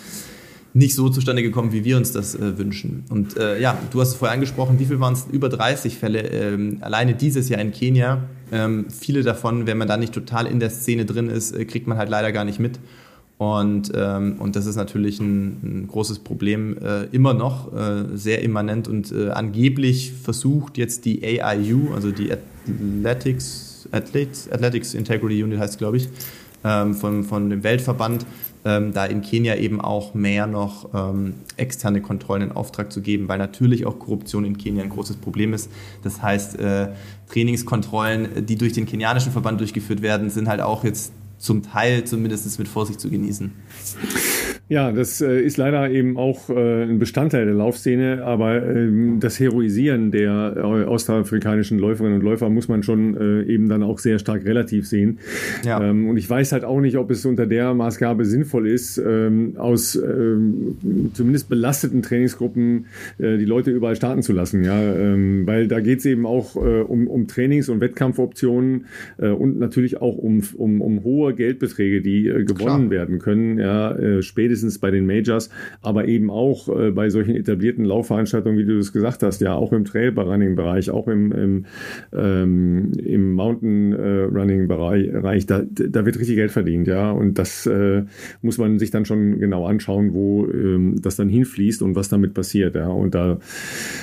nicht 0.73 0.95
so 0.95 1.09
zustande 1.09 1.41
gekommen, 1.41 1.71
wie 1.71 1.83
wir 1.83 1.97
uns 1.97 2.11
das 2.11 2.35
äh, 2.35 2.57
wünschen. 2.57 3.05
Und 3.09 3.37
äh, 3.37 3.59
ja, 3.59 3.77
du 3.91 4.01
hast 4.01 4.09
es 4.09 4.15
vorher 4.15 4.33
angesprochen, 4.33 4.79
wie 4.79 4.85
viel 4.85 4.99
waren 4.99 5.13
es? 5.13 5.25
Über 5.31 5.49
30 5.49 5.97
Fälle 5.97 6.21
ähm, 6.21 6.77
alleine 6.81 7.15
dieses 7.15 7.49
Jahr 7.49 7.59
in 7.59 7.71
Kenia. 7.71 8.23
Ähm, 8.51 8.85
viele 8.89 9.23
davon, 9.23 9.67
wenn 9.67 9.77
man 9.77 9.87
da 9.87 9.97
nicht 9.97 10.13
total 10.13 10.45
in 10.45 10.59
der 10.59 10.69
Szene 10.69 11.05
drin 11.05 11.29
ist, 11.29 11.51
äh, 11.51 11.65
kriegt 11.65 11.87
man 11.87 11.97
halt 11.97 12.09
leider 12.09 12.31
gar 12.31 12.45
nicht 12.45 12.59
mit. 12.59 12.79
Und, 13.39 13.93
ähm, 13.95 14.35
und 14.39 14.57
das 14.57 14.65
ist 14.65 14.75
natürlich 14.75 15.21
ein, 15.21 15.59
ein 15.63 15.87
großes 15.87 16.19
Problem, 16.19 16.77
äh, 16.77 17.05
immer 17.05 17.33
noch 17.33 17.73
äh, 17.73 18.03
sehr 18.13 18.43
immanent 18.43 18.89
und 18.89 19.13
äh, 19.13 19.29
angeblich 19.29 20.11
versucht 20.11 20.77
jetzt 20.77 21.05
die 21.05 21.23
AIU, 21.23 21.93
also 21.95 22.11
die 22.11 22.31
Athletics, 22.99 23.87
Athletics, 23.91 24.49
Athletics 24.51 24.93
Integrity 24.93 25.43
Unit 25.43 25.59
heißt 25.59 25.77
glaube 25.77 25.97
ich, 25.97 26.09
ähm, 26.63 26.93
von, 26.93 27.23
von 27.23 27.49
dem 27.49 27.63
Weltverband, 27.63 28.25
ähm, 28.65 28.93
da 28.93 29.05
in 29.05 29.21
Kenia 29.21 29.55
eben 29.55 29.79
auch 29.79 30.13
mehr 30.13 30.47
noch 30.47 30.89
ähm, 30.93 31.35
externe 31.55 32.01
Kontrollen 32.01 32.41
in 32.41 32.51
Auftrag 32.51 32.91
zu 32.91 33.01
geben, 33.01 33.27
weil 33.27 33.37
natürlich 33.37 33.85
auch 33.85 33.99
Korruption 33.99 34.43
in 34.43 34.57
Kenia 34.57 34.83
ein 34.83 34.89
großes 34.89 35.17
Problem 35.17 35.53
ist. 35.53 35.69
Das 36.03 36.21
heißt, 36.21 36.59
äh, 36.59 36.89
Trainingskontrollen, 37.31 38.45
die 38.45 38.57
durch 38.57 38.73
den 38.73 38.85
kenianischen 38.85 39.31
Verband 39.31 39.59
durchgeführt 39.59 40.01
werden, 40.01 40.29
sind 40.29 40.49
halt 40.49 40.61
auch 40.61 40.83
jetzt 40.83 41.13
zum 41.37 41.63
Teil 41.63 42.03
zumindest 42.03 42.59
mit 42.59 42.67
Vorsicht 42.67 42.99
zu 42.99 43.09
genießen. 43.09 43.53
Ja, 44.69 44.91
das 44.91 45.19
äh, 45.19 45.41
ist 45.41 45.57
leider 45.57 45.89
eben 45.89 46.15
auch 46.15 46.47
äh, 46.51 46.83
ein 46.83 46.99
Bestandteil 46.99 47.45
der 47.45 47.55
Laufszene, 47.55 48.23
aber 48.23 48.63
ähm, 48.63 49.19
das 49.19 49.39
Heroisieren 49.39 50.11
der 50.11 50.53
äh, 50.57 50.61
ostafrikanischen 50.61 51.79
Läuferinnen 51.79 52.19
und 52.19 52.23
Läufer 52.23 52.51
muss 52.51 52.67
man 52.67 52.83
schon 52.83 52.99
eben 53.47 53.67
dann 53.67 53.81
auch 53.81 53.97
sehr 53.97 54.19
stark 54.19 54.45
relativ 54.45 54.87
sehen. 54.87 55.17
Ja. 55.65 55.81
Ähm, 55.83 56.07
und 56.07 56.17
ich 56.17 56.29
weiß 56.29 56.51
halt 56.51 56.63
auch 56.63 56.79
nicht, 56.81 56.97
ob 56.97 57.09
es 57.09 57.25
unter 57.25 57.47
der 57.47 57.73
Maßgabe 57.73 58.25
sinnvoll 58.25 58.67
ist, 58.67 58.97
ähm, 58.99 59.53
aus 59.57 59.93
zumindest 59.93 61.49
belasteten 61.49 62.03
Trainingsgruppen 62.03 62.85
die 63.17 63.45
Leute 63.45 63.71
überall 63.71 63.95
starten 63.95 64.21
zu 64.21 64.33
lassen, 64.33 64.63
ja, 64.63 64.77
weil 64.77 65.67
da 65.67 65.79
geht 65.79 65.99
es 65.99 66.05
eben 66.05 66.25
auch 66.25 66.55
um, 66.55 67.07
um 67.07 67.27
Trainings- 67.27 67.69
und 67.69 67.81
Wettkampfoptionen 67.81 68.85
und 69.17 69.59
natürlich 69.59 70.01
auch 70.01 70.17
um, 70.17 70.43
um, 70.57 70.81
um 70.81 71.03
hohe 71.03 71.33
Geldbeträge, 71.33 72.01
die 72.01 72.23
gewonnen 72.23 72.89
Klar. 72.89 72.89
werden 72.89 73.19
können, 73.19 73.57
ja, 73.57 74.21
spätestens 74.21 74.58
spätestens 74.59 74.79
bei 74.79 74.91
den 74.91 75.05
Majors, 75.05 75.49
aber 75.81 76.05
eben 76.07 76.29
auch 76.29 76.69
äh, 76.69 76.91
bei 76.91 77.09
solchen 77.09 77.35
etablierten 77.35 77.83
Laufveranstaltungen, 77.85 78.59
wie 78.59 78.65
du 78.65 78.77
das 78.77 78.93
gesagt 78.93 79.23
hast, 79.23 79.41
ja, 79.41 79.53
auch 79.53 79.73
im 79.73 79.85
Trail-Running-Bereich, 79.85 80.91
auch 80.91 81.07
im, 81.07 81.31
im, 81.31 81.65
ähm, 82.13 82.91
im 83.03 83.33
Mountain-Running-Bereich, 83.33 85.45
da, 85.45 85.63
da 85.69 86.05
wird 86.05 86.19
richtig 86.19 86.35
Geld 86.35 86.51
verdient, 86.51 86.87
ja, 86.87 87.11
und 87.11 87.39
das 87.39 87.65
äh, 87.65 88.03
muss 88.41 88.57
man 88.57 88.79
sich 88.79 88.91
dann 88.91 89.05
schon 89.05 89.39
genau 89.39 89.65
anschauen, 89.65 90.13
wo 90.13 90.45
ähm, 90.47 91.01
das 91.01 91.15
dann 91.15 91.29
hinfließt 91.29 91.81
und 91.81 91.95
was 91.95 92.09
damit 92.09 92.33
passiert, 92.33 92.75
ja, 92.75 92.89
und 92.89 93.15
da 93.15 93.39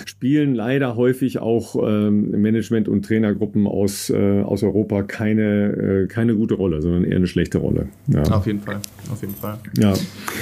spielen 0.07 0.55
leider 0.55 0.97
häufig 0.97 1.39
auch 1.39 1.77
ähm, 1.87 2.31
Management- 2.31 2.89
und 2.89 3.05
Trainergruppen 3.05 3.67
aus, 3.67 4.09
äh, 4.11 4.41
aus 4.41 4.63
Europa 4.63 5.03
keine, 5.03 6.05
äh, 6.05 6.07
keine 6.07 6.35
gute 6.35 6.55
Rolle, 6.55 6.81
sondern 6.81 7.05
eher 7.05 7.17
eine 7.17 7.27
schlechte 7.27 7.59
Rolle. 7.59 7.89
Ja. 8.09 8.23
Auf 8.23 8.47
jeden 8.47 8.61
Fall, 8.61 8.81
auf 9.11 9.21
jeden 9.21 9.35
Fall. 9.35 9.59
Ja. 9.79 9.93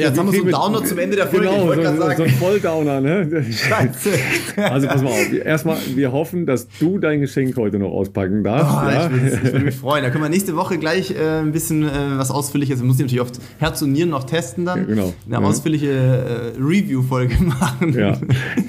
Ja, 0.00 0.08
jetzt 0.08 0.18
haben 0.18 0.32
wir 0.32 0.38
so 0.38 0.44
einen 0.44 0.52
Downer 0.52 0.84
zum 0.84 0.98
Ende 0.98 1.16
der 1.16 1.26
Folge. 1.26 1.46
Genau, 1.46 1.74
so, 1.74 2.00
sagen. 2.00 2.16
so 2.16 2.22
ein 2.22 2.30
Volldowner, 2.30 3.00
ne? 3.00 3.44
Scheiße. 3.50 4.10
Also 4.56 4.86
pass 4.86 5.02
mal 5.02 5.10
auf. 5.10 5.32
Erstmal, 5.32 5.76
wir 5.94 6.12
hoffen, 6.12 6.46
dass 6.46 6.68
du 6.78 6.98
dein 6.98 7.20
Geschenk 7.20 7.56
heute 7.56 7.78
noch 7.78 7.90
auspacken 7.90 8.42
darfst. 8.42 8.74
Oh, 8.74 8.90
ja? 8.90 9.10
ich, 9.10 9.44
würde 9.44 9.64
mich 9.64 9.74
freuen. 9.76 10.02
Da 10.02 10.10
können 10.10 10.24
wir 10.24 10.30
nächste 10.30 10.56
Woche 10.56 10.78
gleich 10.78 11.10
äh, 11.10 11.40
ein 11.40 11.52
bisschen 11.52 11.82
äh, 11.82 11.88
was 12.16 12.30
Ausführliches, 12.30 12.80
wir 12.80 12.86
müssen 12.86 13.02
natürlich 13.02 13.20
oft 13.20 13.38
Herz 13.58 13.82
und 13.82 13.92
Nieren 13.92 14.10
noch 14.10 14.24
testen 14.24 14.64
dann. 14.64 14.80
Ja, 14.80 14.84
genau. 14.86 15.14
Eine 15.26 15.34
ja. 15.34 15.40
ausführliche 15.40 15.90
äh, 15.90 16.58
Review-Folge 16.58 17.42
machen. 17.44 17.92
Ja. 17.92 18.18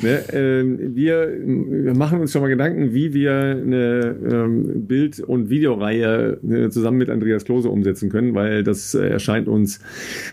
Ne, 0.01 0.23
ähm, 0.33 0.95
wir, 0.95 1.31
wir, 1.45 1.95
machen 1.95 2.19
uns 2.19 2.31
schon 2.31 2.41
mal 2.41 2.49
Gedanken, 2.49 2.93
wie 2.93 3.13
wir 3.13 3.31
eine 3.31 4.15
ähm, 4.29 4.87
Bild- 4.87 5.19
und 5.19 5.49
Videoreihe 5.49 6.39
äh, 6.43 6.69
zusammen 6.69 6.97
mit 6.97 7.09
Andreas 7.09 7.45
Klose 7.45 7.69
umsetzen 7.69 8.09
können, 8.09 8.33
weil 8.33 8.63
das 8.63 8.93
äh, 8.93 9.07
erscheint 9.07 9.47
uns 9.47 9.79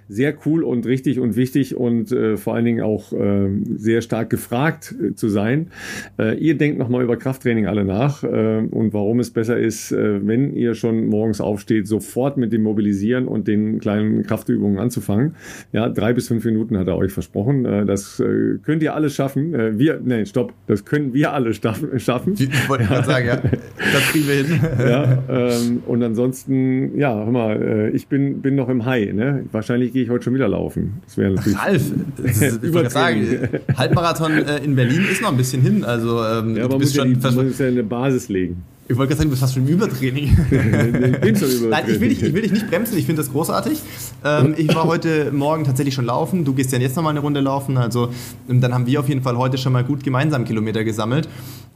sehr 0.08 0.34
cool 0.46 0.64
und 0.64 0.86
richtig 0.89 1.20
und 1.20 1.36
wichtig 1.36 1.77
und 1.77 2.10
äh, 2.10 2.36
vor 2.36 2.55
allen 2.55 2.65
Dingen 2.65 2.81
auch 2.81 3.12
äh, 3.12 3.48
sehr 3.77 4.01
stark 4.01 4.31
gefragt 4.31 4.94
äh, 5.01 5.15
zu 5.15 5.28
sein. 5.28 5.69
Äh, 6.19 6.39
ihr 6.39 6.56
denkt 6.56 6.78
nochmal 6.78 7.05
über 7.05 7.16
Krafttraining 7.16 7.66
alle 7.66 7.85
nach 7.85 8.24
äh, 8.24 8.59
und 8.70 8.93
warum 8.93 9.20
es 9.20 9.31
besser 9.31 9.59
ist, 9.59 9.93
äh, 9.93 10.27
wenn 10.27 10.55
ihr 10.55 10.74
schon 10.74 11.06
morgens 11.06 11.40
aufsteht, 11.40 11.86
sofort 11.86 12.36
mit 12.36 12.52
dem 12.52 12.62
Mobilisieren 12.62 13.28
und 13.28 13.47
den 13.47 13.78
kleinen 13.78 14.23
Kraftübungen 14.24 14.78
anzufangen. 14.78 15.35
Ja, 15.73 15.89
drei 15.89 16.12
bis 16.12 16.28
fünf 16.28 16.44
Minuten 16.44 16.78
hat 16.78 16.89
er 16.89 16.97
euch 16.97 17.12
versprochen. 17.12 17.65
Das 17.86 18.23
könnt 18.62 18.82
ihr 18.82 18.94
alles 18.94 19.15
schaffen. 19.15 19.78
Wir, 19.78 20.01
nein, 20.02 20.27
stopp, 20.27 20.52
das 20.66 20.85
können 20.85 21.12
wir 21.12 21.32
alle 21.32 21.52
schaffen. 21.52 22.35
Ich 22.39 22.69
wollte 22.69 22.85
gerade 22.85 23.06
sagen, 23.06 23.27
ja, 23.27 23.36
das 23.93 24.02
kriegen 24.10 24.28
wir 24.28 24.35
hin. 24.35 24.60
ja, 24.78 25.23
ähm, 25.28 25.82
und 25.86 26.02
ansonsten, 26.02 26.98
ja, 26.98 27.15
hör 27.15 27.31
mal, 27.31 27.90
ich 27.93 28.09
bin, 28.09 28.40
bin 28.40 28.55
noch 28.55 28.69
im 28.69 28.85
High. 28.85 29.12
Ne? 29.12 29.44
Wahrscheinlich 29.52 29.93
gehe 29.93 30.02
ich 30.02 30.10
heute 30.10 30.24
schon 30.24 30.35
wieder 30.35 30.48
laufen 30.48 30.77
laufen. 30.78 31.00
Das 31.05 31.16
wäre 31.16 31.34
natürlich. 31.34 31.59
Ralf, 31.59 31.82
das 32.16 32.42
ist, 32.42 32.64
ich 32.64 32.90
sagen, 32.90 33.48
Halbmarathon 33.76 34.32
äh, 34.32 34.59
in 34.59 34.76
Berlin 34.76 35.05
ist 35.10 35.22
noch 35.22 35.30
ein 35.30 35.36
bisschen 35.36 35.62
hin. 35.62 35.84
Also 35.84 36.22
ähm, 36.24 36.56
ja, 36.56 36.64
aber 36.64 36.78
du 36.78 36.86
schon 36.86 37.20
ja, 37.20 37.30
die, 37.30 37.36
muss 37.36 37.59
ja 37.59 37.66
eine 37.66 37.82
Basis 37.82 38.28
legen. 38.28 38.62
Ich 38.90 38.96
wollte 38.96 39.14
gerade 39.14 39.18
sagen, 39.18 39.28
du 39.28 39.32
bist 39.32 39.42
fast 39.42 39.55
schon 39.55 39.66
im 39.66 39.74
Übertraining. 39.74 40.24
ich 40.50 41.20
bin 41.20 41.36
schon 41.36 41.50
Übertraining. 41.50 41.70
Nein, 41.70 41.84
ich 41.88 42.00
will, 42.00 42.09
dich, 42.09 42.22
ich 42.22 42.32
will 42.32 42.42
dich 42.42 42.52
nicht 42.52 42.70
bremsen, 42.70 42.96
ich 42.96 43.05
finde 43.05 43.20
das 43.20 43.30
großartig. 43.30 43.78
Ähm, 44.24 44.55
ich 44.56 44.74
war 44.74 44.84
heute 44.84 45.30
Morgen 45.30 45.64
tatsächlich 45.64 45.94
schon 45.94 46.06
laufen. 46.06 46.46
Du 46.46 46.55
gehst 46.55 46.72
ja 46.72 46.78
jetzt 46.78 46.96
nochmal 46.96 47.10
eine 47.10 47.20
Runde 47.20 47.40
laufen. 47.40 47.76
Also 47.76 48.09
dann 48.48 48.72
haben 48.72 48.86
wir 48.86 49.00
auf 49.00 49.09
jeden 49.09 49.22
Fall 49.22 49.36
heute 49.36 49.59
schon 49.59 49.74
mal 49.74 49.84
gut 49.84 50.05
gemeinsam 50.05 50.46
Kilometer 50.46 50.84
gesammelt. 50.84 51.28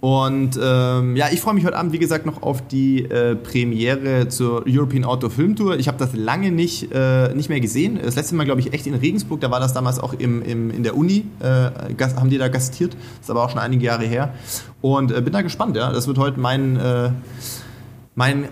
Und 0.02 0.58
ähm, 0.60 1.14
ja, 1.14 1.26
ich 1.30 1.40
freue 1.40 1.54
mich 1.54 1.64
heute 1.64 1.76
Abend, 1.76 1.92
wie 1.92 2.00
gesagt, 2.00 2.26
noch 2.26 2.42
auf 2.42 2.66
die 2.66 3.04
äh, 3.04 3.36
Premiere 3.36 4.26
zur 4.26 4.64
European 4.66 5.04
Outdoor 5.04 5.30
Film 5.30 5.54
Tour. 5.54 5.78
Ich 5.78 5.86
habe 5.86 5.96
das 5.96 6.12
lange 6.12 6.50
nicht, 6.50 6.90
äh, 6.92 7.32
nicht 7.36 7.48
mehr 7.48 7.60
gesehen. 7.60 8.00
Das 8.02 8.16
letzte 8.16 8.34
Mal, 8.34 8.42
glaube 8.42 8.60
ich, 8.60 8.72
echt 8.72 8.84
in 8.88 8.94
Regensburg. 8.94 9.40
Da 9.40 9.52
war 9.52 9.60
das 9.60 9.74
damals 9.74 10.00
auch 10.00 10.12
im, 10.14 10.42
im, 10.42 10.72
in 10.72 10.82
der 10.82 10.96
Uni. 10.96 11.26
Äh, 11.38 11.70
haben 12.16 12.30
die 12.30 12.38
da 12.38 12.48
gastiert. 12.48 12.94
Das 12.94 13.26
ist 13.26 13.30
aber 13.30 13.44
auch 13.44 13.50
schon 13.50 13.60
einige 13.60 13.84
Jahre 13.84 14.04
her. 14.04 14.34
Und 14.80 15.12
äh, 15.12 15.20
bin 15.20 15.32
da 15.32 15.42
gespannt. 15.42 15.76
Ja, 15.76 15.92
Das 15.92 16.08
wird 16.08 16.18
heute 16.18 16.40
mein 16.40 16.74
äh, 16.80 17.10
mein 18.14 18.44
äh, 18.44 18.48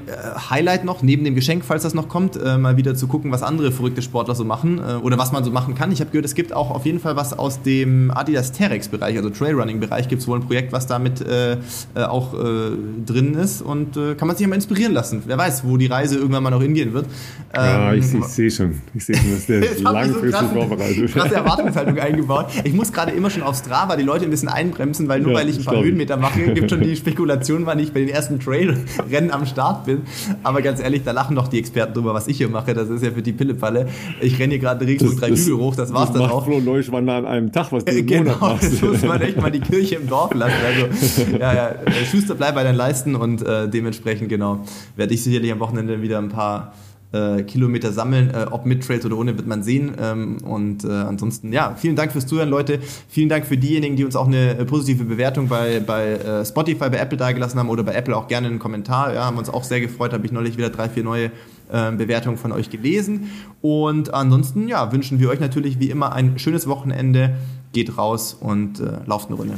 Highlight 0.49 0.85
noch, 0.85 1.03
neben 1.03 1.23
dem 1.23 1.35
Geschenk, 1.35 1.65
falls 1.67 1.83
das 1.83 1.93
noch 1.93 2.09
kommt, 2.09 2.37
äh, 2.43 2.57
mal 2.57 2.79
wieder 2.79 2.95
zu 2.95 3.07
gucken, 3.07 3.31
was 3.31 3.43
andere 3.43 3.73
verrückte 3.73 4.01
Sportler 4.01 4.35
so 4.35 4.43
machen 4.43 4.79
äh, 4.79 4.95
oder 4.95 5.19
was 5.19 5.33
man 5.33 5.45
so 5.45 5.51
machen 5.51 5.75
kann. 5.75 5.93
Ich 5.93 6.01
habe 6.01 6.11
gehört, 6.11 6.25
es 6.25 6.35
gibt 6.35 6.55
auch 6.55 6.71
auf 6.71 6.87
jeden 6.87 6.99
Fall 6.99 7.15
was 7.15 7.39
aus 7.39 7.61
dem 7.61 8.11
Adidas 8.11 8.53
Terex-Bereich, 8.53 9.19
also 9.19 9.29
Trailrunning-Bereich, 9.29 10.09
gibt 10.09 10.23
es 10.23 10.29
wohl 10.29 10.39
ein 10.39 10.47
Projekt, 10.47 10.73
was 10.73 10.87
damit 10.87 11.21
äh, 11.21 11.53
äh, 11.53 11.57
auch 11.97 12.33
äh, 12.33 12.71
drin 13.05 13.35
ist 13.35 13.61
und 13.61 13.99
kann 14.17 14.29
man 14.29 14.37
sich 14.37 14.47
mal 14.47 14.55
inspirieren 14.55 14.93
lassen. 14.95 15.23
Wer 15.27 15.37
weiß, 15.37 15.65
wo 15.65 15.77
die 15.77 15.87
Reise 15.87 16.17
irgendwann 16.17 16.43
mal 16.43 16.51
noch 16.51 16.63
hingehen 16.63 16.95
wird. 16.95 17.07
Ähm, 17.53 17.63
ja, 17.63 17.93
ich, 17.93 18.15
ich 18.15 18.25
sehe 18.25 18.51
schon. 18.51 18.81
Ich 18.95 19.05
sehe 19.05 19.17
schon, 19.17 19.33
dass 19.33 19.47
der 19.47 19.61
langfristig 19.81 20.41
so 20.41 20.47
vorbereitet 20.47 21.13
Krasse 21.13 21.35
Erwartungshaltung 21.35 21.99
eingebaut. 21.99 22.47
Ich 22.65 22.73
muss 22.73 22.93
gerade 22.93 23.13
immer 23.13 23.29
schon 23.29 23.43
auf 23.43 23.57
Strava 23.57 23.97
die 23.97 24.05
Leute 24.05 24.25
ein 24.25 24.31
bisschen 24.31 24.49
einbremsen, 24.49 25.09
weil 25.09 25.21
nur 25.21 25.33
ja, 25.33 25.39
weil 25.39 25.49
ich 25.49 25.59
ein 25.59 25.65
paar 25.65 25.83
Höhenmeter 25.83 26.17
mache, 26.17 26.41
gibt 26.55 26.71
schon 26.71 26.81
die 26.81 26.97
Spekulation, 26.97 27.67
wann 27.67 27.79
ich 27.79 27.93
bei 27.93 28.01
den 28.01 28.09
ersten 28.09 28.41
Trailrennen 28.41 29.31
am 29.31 29.45
Start 29.51 29.85
bin. 29.85 30.03
Aber 30.43 30.63
ganz 30.63 30.81
ehrlich, 30.81 31.03
da 31.05 31.13
lachen 31.13 31.37
doch 31.37 31.49
die 31.49 31.59
Experten 31.59 31.95
drüber, 31.95 32.15
was 32.15 32.27
ich 32.29 32.39
hier 32.39 32.49
mache. 32.49 32.75
Das 32.75 32.89
ist 32.89 33.03
ja 33.03 33.11
für 33.11 33.23
die 33.23 33.33
Pillepalle. 33.33 33.89
Ich 34.21 34.39
renne 34.39 34.55
hier 34.55 34.61
gerade 34.61 34.87
Regensburg 34.87 35.19
drei 35.19 35.29
Hügel 35.29 35.57
hoch, 35.59 35.77
das 35.77 35.93
war's 35.93 36.13
das 36.13 36.23
dann 36.23 36.31
auch. 36.31 36.45
Flo 36.45 36.61
Neuschwander 36.61 37.15
an 37.15 37.27
einem 37.27 37.53
Tag, 37.53 37.73
was 37.73 37.85
du 37.85 37.93
im 37.93 38.07
genau, 38.07 38.33
Monat 38.33 38.41
machst. 38.41 38.73
das 38.73 38.83
muss 38.83 39.03
man 39.03 39.21
echt 39.21 39.41
mal 39.41 39.51
die 39.51 39.61
Kirche 39.61 39.97
im 39.97 40.09
Dorf 40.09 40.33
lassen. 40.35 40.55
Also, 40.67 41.37
ja, 41.39 41.53
ja, 41.53 41.75
Schuster, 42.11 42.35
bleib 42.35 42.55
bei 42.55 42.63
deinen 42.63 42.77
Leisten 42.77 43.15
und 43.15 43.43
äh, 43.43 43.69
dementsprechend, 43.69 44.29
genau, 44.29 44.65
werde 44.97 45.15
ich 45.15 45.23
sicherlich 45.23 45.53
am 45.53 45.61
Wochenende 45.61 46.01
wieder 46.03 46.19
ein 46.19 46.29
paar 46.29 46.73
äh, 47.13 47.43
Kilometer 47.43 47.93
sammeln. 47.93 48.31
Äh, 48.31 48.47
ob 48.51 48.67
mit 48.67 48.87
Trails 48.87 49.05
oder 49.05 49.17
ohne, 49.17 49.37
wird 49.37 49.47
man 49.47 49.63
sehen. 49.63 49.93
Ähm, 50.01 50.39
und 50.45 50.85
äh, 50.85 50.89
ansonsten, 50.89 51.53
ja, 51.53 51.75
vielen 51.77 51.97
Dank 51.97 52.13
fürs 52.13 52.27
Zuhören, 52.27 52.49
Leute. 52.49 52.79
Vielen 53.09 53.29
Dank 53.29 53.47
für 53.47 53.57
diejenigen, 53.57 53.97
die 53.97 54.05
uns 54.05 54.17
auch 54.17 54.27
eine 54.27 54.59
äh, 54.59 54.65
positive 54.65 55.05
Bewertung 55.05 55.49
bei, 55.49 55.81
bei 55.81 56.13
äh, 56.13 56.45
Spotify, 56.45 56.91
bei 56.91 56.99
Apple 56.99 57.19
dagelassen 57.19 57.59
haben 57.59 57.69
oder 57.69 57.83
bei 57.83 57.95
Apple 57.95 58.17
auch 58.17 58.29
gerne 58.29 58.47
einen 58.47 58.59
Kommentar. 58.59 59.15
Ja, 59.15 59.25
haben 59.25 59.39
uns 59.39 59.49
auch 59.49 59.65
sehr 59.65 59.81
gefreut. 59.81 60.13
Habe 60.13 60.27
ich 60.27 60.33
neulich 60.33 60.57
wieder 60.57 60.71
drei, 60.71 60.89
vier 60.89 61.05
neue 61.05 61.31
äh, 61.71 61.93
Bewertungen 61.93 62.37
von 62.37 62.53
euch 62.53 62.71
gelesen. 62.71 63.31
Und 63.61 64.15
ansonsten, 64.15 64.69
ja, 64.69 64.93
wünschen 64.93 65.21
wir 65.21 65.29
euch 65.31 65.41
natürlich 65.41 65.81
wie 65.81 65.91
immer 65.91 66.13
ein 66.13 66.39
schönes 66.39 66.67
Wochenende 66.67 67.35
geht 67.73 67.97
raus 67.97 68.35
und 68.35 68.81
äh, 68.81 68.99
lauft 69.07 69.29
eine 69.29 69.37
Runde. 69.37 69.55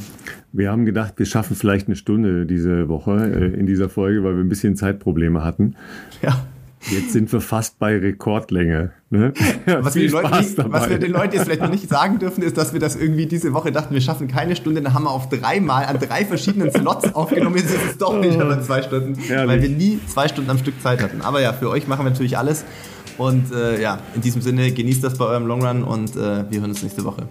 Wir 0.53 0.70
haben 0.70 0.85
gedacht, 0.85 1.15
wir 1.16 1.27
schaffen 1.27 1.57
vielleicht 1.57 1.87
eine 1.87 1.97
Stunde 1.97 2.45
diese 2.45 2.89
Woche 2.89 3.12
äh, 3.12 3.59
in 3.59 3.66
dieser 3.66 3.89
Folge, 3.89 4.23
weil 4.23 4.37
wir 4.37 4.45
ein 4.45 4.49
bisschen 4.49 4.77
Zeitprobleme 4.77 5.43
hatten. 5.43 5.77
Ja. 6.20 6.45
Jetzt 6.91 7.13
sind 7.13 7.33
wir 7.33 7.41
fast 7.41 7.79
bei 7.79 7.97
Rekordlänge. 7.97 8.93
Ne? 9.11 9.33
was, 9.67 9.95
wir 9.95 10.11
Leute, 10.11 10.31
was, 10.69 10.91
wir 10.91 10.99
den 10.99 11.13
Leuten 11.13 11.35
jetzt 11.35 11.45
vielleicht 11.45 11.61
noch 11.61 11.71
nicht 11.71 11.89
sagen 11.89 12.19
dürfen, 12.19 12.43
ist, 12.43 12.57
dass 12.57 12.73
wir 12.73 12.81
das 12.81 12.97
irgendwie 12.97 13.27
diese 13.27 13.53
Woche 13.53 13.71
dachten, 13.71 13.95
wir 13.95 14.01
schaffen 14.01 14.27
keine 14.27 14.57
Stunde, 14.57 14.83
dann 14.83 14.93
haben 14.93 15.05
wir 15.05 15.11
auf 15.11 15.29
dreimal 15.29 15.85
an 15.85 15.99
drei 15.99 16.25
verschiedenen 16.25 16.71
Slots 16.71 17.15
aufgenommen. 17.15 17.57
Jetzt 17.57 17.75
ist 17.75 17.85
es 17.91 17.99
doch 17.99 18.19
nicht 18.19 18.37
mehr 18.37 18.63
zwei 18.63 18.83
Stunden, 18.83 19.15
Herrlich. 19.15 19.49
weil 19.49 19.63
wir 19.63 19.69
nie 19.69 20.01
zwei 20.07 20.29
Stunden 20.29 20.51
am 20.51 20.59
Stück 20.59 20.81
Zeit 20.83 21.03
hatten. 21.03 21.23
Aber 21.23 21.41
ja, 21.41 21.53
für 21.53 21.71
euch 21.71 21.87
machen 21.87 22.05
wir 22.05 22.11
natürlich 22.11 22.37
alles. 22.37 22.65
Und 23.19 23.53
äh, 23.53 23.81
ja, 23.81 24.01
in 24.15 24.23
diesem 24.23 24.43
Sinne, 24.43 24.73
genießt 24.73 25.05
das 25.05 25.19
bei 25.19 25.27
eurem 25.27 25.47
Long 25.47 25.65
Run 25.65 25.85
und 25.85 26.17
äh, 26.17 26.51
wir 26.51 26.61
hören 26.61 26.71
uns 26.71 26.83
nächste 26.83 27.05
Woche. 27.05 27.28